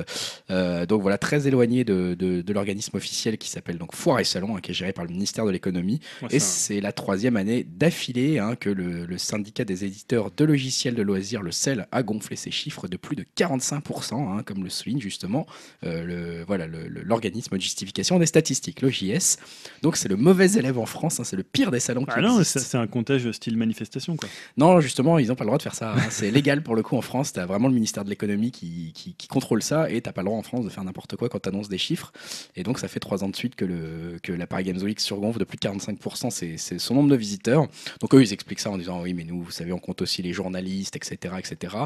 Euh, 0.50 0.86
donc 0.86 1.02
voilà, 1.02 1.18
très 1.18 1.46
éloigné 1.46 1.84
de, 1.84 2.14
de, 2.14 2.52
l'organisme 2.52 2.96
officiel 2.96 3.38
qui 3.38 3.48
s'appelle 3.48 3.78
donc 3.78 3.94
Foire 3.94 4.20
et 4.20 4.24
Salon, 4.24 4.56
hein, 4.56 4.60
qui 4.60 4.72
est 4.72 4.74
géré 4.74 4.92
par 4.92 5.04
le 5.04 5.10
ministère 5.10 5.44
de 5.44 5.50
l'économie. 5.50 6.00
et 6.30 6.40
c'est 6.40 6.80
la 6.80 6.92
troisième 6.92 7.36
année 7.36 7.64
d'affilée 7.64 8.38
hein, 8.38 8.56
que 8.56 8.70
le, 8.70 9.06
le, 9.06 9.18
syndicat 9.18 9.64
des 9.64 9.84
éditeurs 9.84 10.30
de 10.36 10.44
logiciels 10.44 10.94
de 10.94 11.02
loisirs, 11.02 11.42
le 11.42 11.52
CEL, 11.52 11.86
a 11.92 12.02
gonflé 12.02 12.36
ses 12.36 12.50
chiffres 12.50 12.88
de 12.88 12.96
plus 12.96 13.16
de 13.16 13.24
45%, 13.36 14.14
hein, 14.14 14.42
comme 14.44 14.64
le 14.64 14.70
souligne 14.70 15.00
justement 15.00 15.46
euh, 15.84 16.02
le, 16.02 16.44
voilà, 16.44 16.66
l'organisme 16.66 17.56
de 17.56 17.62
justification 17.62 18.18
des 18.18 18.26
statistiques, 18.26 18.80
l'OJS. 18.80 19.36
Donc 19.82 19.96
c'est 19.96 20.08
le 20.08 20.16
mauvais 20.16 20.52
élève 20.52 20.78
en 20.78 20.86
France, 20.86 21.20
c'est 21.22 21.36
le 21.36 21.42
pire 21.42 21.70
des 21.70 21.80
salons 21.80 22.06
ah 22.08 22.20
non, 22.20 22.42
c'est 22.42 22.76
un 22.76 22.86
comptage 22.86 23.30
style 23.32 23.56
manifestation. 23.56 24.16
Quoi. 24.16 24.28
Non, 24.56 24.80
justement, 24.80 25.18
ils 25.18 25.28
n'ont 25.28 25.34
pas 25.34 25.44
le 25.44 25.48
droit 25.48 25.58
de 25.58 25.62
faire 25.62 25.74
ça. 25.74 25.94
c'est 26.10 26.30
légal 26.30 26.62
pour 26.62 26.74
le 26.74 26.82
coup, 26.88 26.96
en 26.96 27.02
France, 27.02 27.32
tu 27.32 27.40
as 27.40 27.46
vraiment 27.46 27.68
le 27.68 27.74
ministère 27.74 28.04
de 28.04 28.10
l'économie 28.10 28.50
qui, 28.50 28.92
qui, 28.94 29.28
contrôle 29.28 29.62
ça 29.62 29.90
et 29.90 30.00
tu 30.00 30.10
pas 30.10 30.22
le 30.22 30.26
droit 30.26 30.38
en 30.38 30.42
France 30.42 30.64
de 30.64 30.70
faire 30.70 30.84
n'importe 30.84 31.16
quoi 31.16 31.28
quand 31.28 31.40
tu 31.40 31.48
annonces 31.48 31.68
des 31.68 31.78
chiffres. 31.78 32.12
Et 32.56 32.62
donc, 32.62 32.78
ça 32.78 32.88
fait 32.88 33.00
trois 33.00 33.24
ans 33.24 33.28
de 33.28 33.36
suite 33.36 33.54
que, 33.54 33.64
le, 33.64 34.18
que 34.22 34.32
la 34.32 34.46
Paris 34.46 34.64
Games 34.64 34.82
Week 34.82 34.98
surgonfle 35.00 35.38
de 35.38 35.44
plus 35.44 35.58
de 35.58 35.68
45%, 35.68 36.30
c'est 36.30 36.78
son 36.78 36.94
nombre 36.94 37.10
de 37.10 37.16
visiteurs. 37.16 37.68
Donc, 38.00 38.14
eux, 38.14 38.22
ils 38.22 38.32
expliquent 38.32 38.60
ça 38.60 38.70
en 38.70 38.78
disant 38.78 39.02
oui, 39.02 39.12
mais 39.14 39.24
nous, 39.24 39.42
vous 39.42 39.50
savez, 39.50 39.72
on 39.72 39.78
compte 39.78 40.02
aussi 40.02 40.22
les 40.22 40.32
journalistes, 40.32 40.96
etc. 40.96 41.34
etc. 41.38 41.76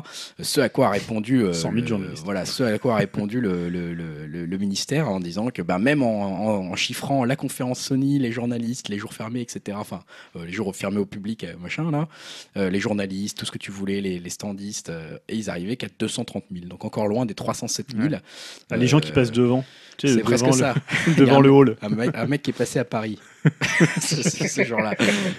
Ce 0.40 0.60
à 0.60 0.68
quoi 0.68 0.88
a 0.88 0.90
répondu, 0.90 1.42
euh, 1.42 1.52
voilà, 2.24 2.44
ce 2.46 2.62
à 2.62 2.78
quoi 2.78 2.94
a 2.94 2.98
répondu 2.98 3.40
le, 3.40 3.68
le, 3.68 3.92
le, 3.92 4.58
ministère 4.58 5.08
en 5.08 5.18
disant 5.18 5.50
que 5.50 5.62
bah, 5.62 5.78
même 5.78 6.02
en, 6.02 6.74
chiffrant 6.76 7.24
la 7.24 7.36
conférence 7.36 7.80
Sony, 7.80 8.18
les 8.18 8.30
journalistes, 8.30 8.88
les 8.88 8.98
jours 8.98 9.14
fermés, 9.14 9.40
etc., 9.40 9.76
enfin, 9.80 10.00
euh, 10.36 10.44
les 10.44 10.52
jours 10.52 10.74
fermés 10.76 10.98
au 10.98 11.06
public, 11.06 11.44
euh, 11.44 11.56
machin, 11.60 11.90
là, 11.90 12.08
les 12.54 12.80
journalistes, 12.80 13.38
tout 13.38 13.46
ce 13.46 13.50
que 13.50 13.58
tu 13.58 13.70
voulais, 13.70 14.00
les, 14.00 14.18
les 14.18 14.30
standistes, 14.30 14.91
et 15.28 15.36
ils 15.36 15.50
arrivaient 15.50 15.76
qu'à 15.76 15.88
230 15.98 16.44
000. 16.52 16.66
Donc, 16.66 16.84
encore 16.84 17.06
loin 17.06 17.26
des 17.26 17.34
307 17.34 17.86
000. 17.96 18.14
Ah, 18.70 18.76
les 18.76 18.86
gens 18.86 19.00
qui 19.00 19.12
passent 19.12 19.32
devant. 19.32 19.64
c'est 19.98 20.22
presque 20.22 20.52
ça. 20.54 20.74
devant 21.18 21.40
le 21.40 21.50
hall. 21.50 21.76
Un 21.82 22.26
mec, 22.26 22.42
qui 22.42 22.50
est 22.50 22.54
passé 22.54 22.78
à 22.78 22.84
Paris. 22.84 23.18
ce 24.00 24.64
genre-là. 24.64 24.94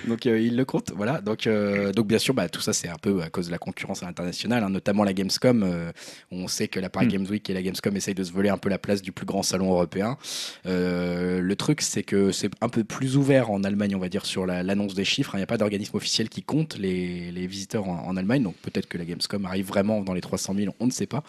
Donc 0.07 0.25
euh, 0.25 0.39
il 0.39 0.57
le 0.57 0.65
compte. 0.65 0.91
Voilà. 0.95 1.21
Donc, 1.21 1.47
euh, 1.47 1.91
donc 1.91 2.07
bien 2.07 2.19
sûr, 2.19 2.33
bah, 2.33 2.49
tout 2.49 2.61
ça 2.61 2.73
c'est 2.73 2.89
un 2.89 2.97
peu 2.97 3.21
à 3.21 3.29
cause 3.29 3.47
de 3.47 3.51
la 3.51 3.57
concurrence 3.57 4.03
internationale, 4.03 4.63
hein, 4.63 4.69
notamment 4.69 5.03
la 5.03 5.13
Gamescom. 5.13 5.63
Euh, 5.63 5.91
on 6.31 6.47
sait 6.47 6.67
que 6.67 6.79
la 6.79 6.89
Paris 6.89 7.07
mm. 7.07 7.09
Games 7.09 7.27
Week 7.29 7.49
et 7.49 7.53
la 7.53 7.61
Gamescom 7.61 7.95
essayent 7.95 8.15
de 8.15 8.23
se 8.23 8.31
voler 8.31 8.49
un 8.49 8.57
peu 8.57 8.69
la 8.69 8.77
place 8.77 9.01
du 9.01 9.11
plus 9.11 9.25
grand 9.25 9.43
salon 9.43 9.71
européen. 9.71 10.17
le 10.65 11.53
truc, 11.53 11.81
c'est 11.81 12.03
que 12.03 12.31
c'est 12.31 12.49
un 12.61 12.69
peu 12.69 12.83
plus 12.83 13.15
ouvert 13.15 13.51
en 13.51 13.63
Allemagne, 13.63 13.95
on 13.95 13.99
va 13.99 14.09
dire, 14.09 14.25
sur 14.25 14.45
l'annonce 14.45 14.95
des 14.95 15.05
chiffres. 15.05 15.35
Il 15.35 15.37
n'y 15.37 15.43
a 15.43 15.47
pas 15.47 15.57
d'organisme 15.57 15.95
officiel 15.95 16.29
qui 16.29 16.43
compte 16.43 16.77
les, 16.77 17.31
les 17.31 17.47
visiteurs 17.47 17.87
en, 17.87 18.13
Allemagne. 18.17 18.43
Donc 18.43 18.55
peut-être 18.57 18.87
que 18.87 18.97
la 18.97 19.05
Gamescom 19.05 19.45
arrive 19.45 19.65
vraiment 19.67 20.01
dans 20.01 20.13
les 20.13 20.21
300 20.21 20.53
000, 20.55 20.75
on 20.79 20.85
ne 20.85 20.91
sait 20.91 21.07
pas. 21.07 21.23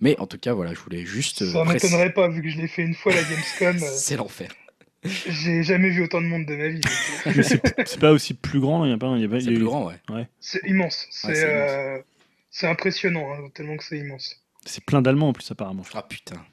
Mais 0.00 0.18
en 0.18 0.26
tout 0.26 0.38
cas, 0.38 0.52
voilà, 0.52 0.74
je 0.74 0.80
voulais 0.80 1.06
juste. 1.06 1.44
Ça 1.44 1.64
m'étonnerait 1.64 2.12
pas, 2.12 2.28
vu 2.28 2.42
que 2.42 2.48
je 2.48 2.58
l'ai 2.58 2.68
fait 2.68 2.82
une 2.82 2.94
fois 2.94 3.12
la 3.14 3.22
Gamescom. 3.22 3.78
c'est 3.96 4.16
l'enfer. 4.16 4.50
J'ai 5.04 5.62
jamais 5.62 5.90
vu 5.90 6.04
autant 6.04 6.20
de 6.20 6.26
monde 6.26 6.46
de 6.46 6.56
ma 6.56 6.68
vie. 6.68 6.80
c'est 7.44 8.00
pas 8.00 8.12
aussi 8.12 8.34
plus 8.34 8.60
grand, 8.60 8.84
il 8.84 8.90
y 8.90 8.94
a 8.94 8.98
pas, 8.98 9.16
il 9.16 9.42
C'est 9.42 9.52
plus 9.52 9.64
grand, 9.64 9.86
ouais. 9.86 10.28
C'est 10.40 10.60
immense. 10.66 11.06
Euh, 11.26 11.98
c'est 12.50 12.66
impressionnant, 12.66 13.32
hein, 13.32 13.48
tellement 13.54 13.76
que 13.76 13.84
c'est 13.84 13.98
immense. 13.98 14.42
C'est 14.64 14.84
plein 14.84 15.02
d'Allemands 15.02 15.28
en 15.28 15.32
plus, 15.32 15.50
apparemment. 15.50 15.82
Ah 15.94 16.02
putain. 16.02 16.44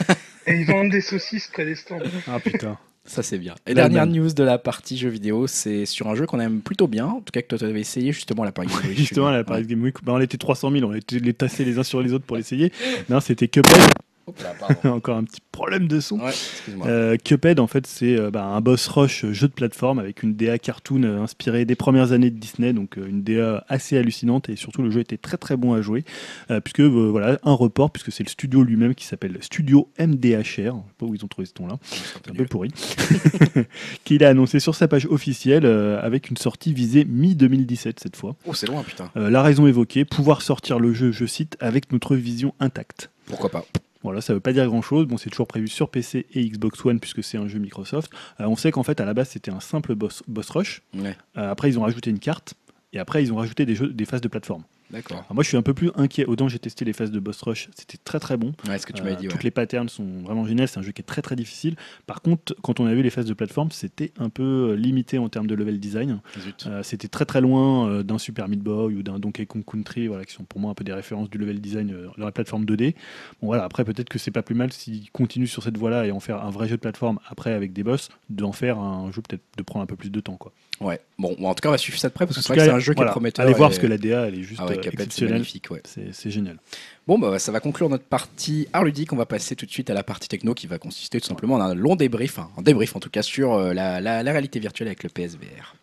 Et 0.46 0.54
ils 0.54 0.66
vendent 0.66 0.90
des 0.90 1.00
saucisses 1.00 1.46
près 1.46 1.64
des 1.64 1.76
stands. 1.76 2.00
Ah 2.26 2.40
putain. 2.40 2.78
Ça, 3.04 3.22
c'est 3.22 3.38
bien. 3.38 3.54
Et 3.66 3.74
dernière 3.74 4.06
news 4.06 4.32
de 4.32 4.44
la 4.44 4.58
partie 4.58 4.96
jeux 4.96 5.08
vidéo, 5.08 5.48
c'est 5.48 5.86
sur 5.86 6.08
un 6.08 6.14
jeu 6.14 6.24
qu'on 6.26 6.38
aime 6.38 6.60
plutôt 6.60 6.86
bien. 6.86 7.06
En 7.06 7.20
tout 7.20 7.32
cas, 7.32 7.42
que 7.42 7.48
toi, 7.48 7.58
tu 7.58 7.64
avais 7.64 7.80
essayé 7.80 8.12
justement 8.12 8.44
la 8.44 8.52
Paris 8.52 8.68
Game 8.68 8.88
Week. 8.88 8.96
justement, 8.96 9.30
la 9.30 9.42
Paris 9.42 9.66
Game 9.66 9.82
Week. 9.82 9.96
Bah, 10.04 10.12
on 10.14 10.20
était 10.20 10.38
300 10.38 10.70
000, 10.70 10.84
on 10.88 10.94
était 10.94 11.18
les 11.18 11.34
tasser 11.34 11.64
les 11.64 11.78
uns 11.78 11.82
sur 11.82 12.00
les 12.00 12.12
autres 12.12 12.24
pour 12.24 12.36
l'essayer. 12.36 12.72
Non, 13.08 13.18
c'était 13.18 13.48
Cuphead. 13.48 13.92
Encore 14.84 15.16
un 15.16 15.24
petit 15.24 15.40
problème 15.50 15.88
de 15.88 16.00
son. 16.00 16.20
Euh, 16.86 17.16
Cuphead, 17.16 17.58
en 17.60 17.66
fait, 17.66 17.86
c'est 17.86 18.18
euh, 18.18 18.30
bah, 18.30 18.44
un 18.44 18.60
boss 18.60 18.86
rush 18.88 19.26
jeu 19.26 19.48
de 19.48 19.52
plateforme 19.52 19.98
avec 19.98 20.22
une 20.22 20.34
DA 20.34 20.58
cartoon 20.58 21.02
euh, 21.02 21.20
inspirée 21.20 21.64
des 21.64 21.74
premières 21.74 22.12
années 22.12 22.30
de 22.30 22.38
Disney, 22.38 22.72
donc 22.72 22.96
une 22.96 23.22
DA 23.22 23.64
assez 23.68 23.96
hallucinante 23.96 24.48
et 24.48 24.56
surtout 24.56 24.82
le 24.82 24.90
jeu 24.90 25.00
était 25.00 25.16
très 25.16 25.36
très 25.36 25.56
bon 25.56 25.72
à 25.74 25.82
jouer, 25.82 26.04
puisque 26.64 26.80
voilà 26.80 27.38
un 27.42 27.52
report, 27.52 27.90
puisque 27.90 28.12
c'est 28.12 28.24
le 28.24 28.28
studio 28.28 28.62
lui-même 28.62 28.94
qui 28.94 29.06
s'appelle 29.06 29.38
Studio 29.40 29.88
MDHR, 29.98 30.44
je 30.44 30.60
sais 30.60 30.72
pas 30.98 31.06
où 31.06 31.14
ils 31.14 31.24
ont 31.24 31.28
trouvé 31.28 31.46
ce 31.46 31.52
ton-là, 31.52 31.78
c'est 31.82 32.30
un 32.30 32.34
peu 32.34 32.44
pourri, 32.44 32.70
qu'il 34.04 34.24
a 34.24 34.28
annoncé 34.28 34.60
sur 34.60 34.74
sa 34.74 34.88
page 34.88 35.06
officielle 35.06 35.66
avec 35.66 36.30
une 36.30 36.36
sortie 36.36 36.72
visée 36.72 37.04
mi-2017 37.04 37.94
cette 37.98 38.16
fois. 38.16 38.36
Oh, 38.46 38.54
c'est 38.54 38.66
loin, 38.66 38.82
putain. 38.82 39.10
la 39.14 39.42
raison 39.42 39.66
évoquée, 39.66 40.04
pouvoir 40.04 40.42
sortir 40.42 40.78
le 40.78 40.92
jeu, 40.92 41.12
je 41.12 41.26
cite, 41.26 41.56
avec 41.60 41.92
notre 41.92 42.16
vision 42.16 42.54
intacte. 42.60 43.10
Pourquoi 43.26 43.50
pas 43.50 43.64
voilà, 44.02 44.20
ça 44.20 44.34
veut 44.34 44.40
pas 44.40 44.52
dire 44.52 44.66
grand 44.66 44.82
chose. 44.82 45.06
Bon, 45.06 45.16
c'est 45.16 45.30
toujours 45.30 45.46
prévu 45.46 45.68
sur 45.68 45.90
PC 45.90 46.26
et 46.32 46.48
Xbox 46.48 46.84
One 46.84 47.00
puisque 47.00 47.22
c'est 47.22 47.38
un 47.38 47.48
jeu 47.48 47.58
Microsoft. 47.58 48.12
Euh, 48.40 48.44
on 48.46 48.56
sait 48.56 48.70
qu'en 48.70 48.82
fait, 48.82 49.00
à 49.00 49.04
la 49.04 49.14
base, 49.14 49.30
c'était 49.30 49.50
un 49.50 49.60
simple 49.60 49.94
boss, 49.94 50.22
boss 50.28 50.50
rush. 50.50 50.82
Euh, 50.96 51.12
après, 51.34 51.68
ils 51.68 51.78
ont 51.78 51.82
rajouté 51.82 52.10
une 52.10 52.18
carte. 52.18 52.54
Et 52.92 52.98
après, 52.98 53.22
ils 53.22 53.32
ont 53.32 53.36
rajouté 53.36 53.64
des, 53.64 53.74
jeux, 53.74 53.88
des 53.88 54.04
phases 54.04 54.20
de 54.20 54.28
plateforme. 54.28 54.64
D'accord. 54.92 55.24
Moi, 55.32 55.42
je 55.42 55.48
suis 55.48 55.56
un 55.56 55.62
peu 55.62 55.72
plus 55.74 55.90
inquiet. 55.94 56.26
Autant 56.26 56.48
j'ai 56.48 56.58
testé 56.58 56.84
les 56.84 56.92
phases 56.92 57.10
de 57.10 57.18
Boss 57.18 57.40
Rush, 57.42 57.68
c'était 57.74 57.98
très 58.02 58.20
très 58.20 58.36
bon. 58.36 58.52
Ouais, 58.68 58.78
ce 58.78 58.86
que 58.86 58.92
tu 58.92 59.02
m'as 59.02 59.14
dit. 59.14 59.26
Euh, 59.26 59.30
toutes 59.30 59.42
les 59.42 59.50
patterns 59.50 59.88
sont 59.88 60.22
vraiment 60.22 60.44
géniales. 60.44 60.68
C'est 60.68 60.78
un 60.78 60.82
jeu 60.82 60.92
qui 60.92 61.00
est 61.00 61.04
très 61.04 61.22
très 61.22 61.36
difficile. 61.36 61.76
Par 62.06 62.20
contre, 62.20 62.54
quand 62.62 62.78
on 62.80 62.86
a 62.86 62.94
vu 62.94 63.02
les 63.02 63.10
phases 63.10 63.26
de 63.26 63.34
plateforme, 63.34 63.70
c'était 63.70 64.12
un 64.18 64.28
peu 64.28 64.70
euh, 64.72 64.74
limité 64.74 65.18
en 65.18 65.28
termes 65.28 65.46
de 65.46 65.54
level 65.54 65.80
design. 65.80 66.20
Euh, 66.66 66.82
c'était 66.82 67.08
très 67.08 67.24
très 67.24 67.40
loin 67.40 68.02
d'un 68.02 68.18
Super 68.18 68.48
Meat 68.48 68.60
Boy 68.60 68.94
ou 68.94 69.02
d'un 69.02 69.18
Donkey 69.18 69.46
Kong 69.46 69.64
Country, 69.64 70.08
voilà, 70.08 70.24
qui 70.24 70.34
sont 70.34 70.44
pour 70.44 70.60
moi 70.60 70.70
un 70.70 70.74
peu 70.74 70.84
des 70.84 70.92
références 70.92 71.30
du 71.30 71.38
level 71.38 71.60
design 71.60 71.94
dans 72.18 72.26
la 72.26 72.32
plateforme 72.32 72.64
2D. 72.64 72.94
Bon 73.40 73.48
voilà, 73.48 73.64
après 73.64 73.84
peut-être 73.84 74.08
que 74.08 74.18
c'est 74.18 74.30
pas 74.30 74.42
plus 74.42 74.54
mal 74.54 74.72
s'ils 74.72 75.10
continuent 75.10 75.46
sur 75.46 75.62
cette 75.62 75.78
voie-là 75.78 76.06
et 76.06 76.10
en 76.10 76.20
faire 76.20 76.44
un 76.44 76.50
vrai 76.50 76.68
jeu 76.68 76.76
de 76.76 76.80
plateforme 76.80 77.18
après 77.26 77.52
avec 77.52 77.72
des 77.72 77.82
boss, 77.82 78.10
d'en 78.28 78.52
faire 78.52 78.78
un 78.78 79.10
jeu 79.10 79.22
peut-être 79.22 79.42
de 79.56 79.62
prendre 79.62 79.82
un 79.82 79.86
peu 79.86 79.96
plus 79.96 80.10
de 80.10 80.20
temps 80.20 80.36
quoi. 80.36 80.52
Ouais. 80.80 81.00
Bon, 81.18 81.36
en 81.44 81.54
tout 81.54 81.60
cas, 81.60 81.68
on 81.68 81.72
va 81.72 81.78
suivre 81.78 81.98
ça 81.98 82.08
de 82.08 82.12
près 82.12 82.26
parce 82.26 82.36
que 82.36 82.42
c'est 82.42 82.68
un 82.68 82.78
jeu 82.78 82.94
qui 82.94 83.02
est 83.02 83.06
prometteur. 83.06 83.44
Allez 83.44 83.54
voir 83.54 83.70
parce 83.70 83.78
que 83.78 83.86
la 83.86 83.98
DA, 83.98 84.26
elle 84.26 84.38
est 84.38 84.42
juste 84.42 84.60
ah 84.62 84.72
exceptionnelle. 84.72 85.44
C'est 86.12 86.30
génial. 86.30 86.58
Bon, 87.06 87.18
bah, 87.18 87.38
ça 87.38 87.52
va 87.52 87.60
conclure 87.60 87.88
notre 87.88 88.04
partie 88.04 88.68
art 88.72 88.84
ludique. 88.84 89.12
On 89.12 89.16
va 89.16 89.26
passer 89.26 89.56
tout 89.56 89.66
de 89.66 89.70
suite 89.70 89.90
à 89.90 89.94
la 89.94 90.02
partie 90.02 90.28
techno 90.28 90.54
qui 90.54 90.66
va 90.66 90.78
consister 90.78 91.20
tout 91.20 91.26
simplement 91.26 91.54
en 91.56 91.60
un 91.60 91.74
long 91.74 91.96
débrief, 91.96 92.38
un 92.38 92.62
débrief 92.62 92.96
en 92.96 93.00
tout 93.00 93.10
cas, 93.10 93.22
sur 93.22 93.54
euh, 93.54 93.74
la, 93.74 94.00
la, 94.00 94.22
la 94.22 94.32
réalité 94.32 94.58
virtuelle 94.60 94.88
avec 94.88 95.02
le 95.02 95.08
PSVR. 95.08 95.74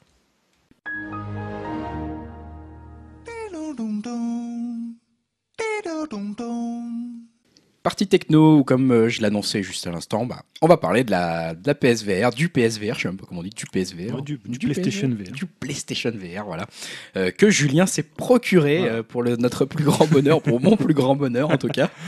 Partie 7.89 8.05
techno, 8.05 8.59
ou 8.59 8.63
comme 8.63 8.91
euh, 8.91 9.09
je 9.09 9.19
l'annonçais 9.19 9.63
juste 9.63 9.87
à 9.87 9.91
l'instant, 9.91 10.23
bah, 10.23 10.43
on 10.61 10.67
va 10.67 10.77
parler 10.77 11.03
de 11.03 11.09
la, 11.09 11.55
de 11.55 11.65
la 11.65 11.73
PSVR, 11.73 12.29
du 12.29 12.47
PSVR, 12.47 12.93
je 12.93 13.01
sais 13.01 13.07
même 13.07 13.17
pas 13.17 13.25
comment 13.27 13.39
on 13.39 13.43
dit, 13.43 13.49
du 13.49 13.65
PSVR. 13.65 14.21
du, 14.21 14.37
PlayStation 14.37 15.09
VR. 15.09 15.31
Du 15.31 15.47
PlayStation 15.47 16.11
VR, 16.11 16.45
voilà. 16.45 16.67
Euh, 17.17 17.31
que 17.31 17.49
Julien 17.49 17.87
s'est 17.87 18.03
procuré 18.03 18.87
euh, 18.87 19.01
pour 19.01 19.23
le, 19.23 19.37
notre 19.37 19.65
plus 19.65 19.83
grand 19.83 20.05
bonheur, 20.05 20.39
pour 20.43 20.61
mon 20.61 20.77
plus 20.77 20.93
grand 20.93 21.15
bonheur 21.15 21.49
en 21.49 21.57
tout 21.57 21.67
cas. 21.67 21.89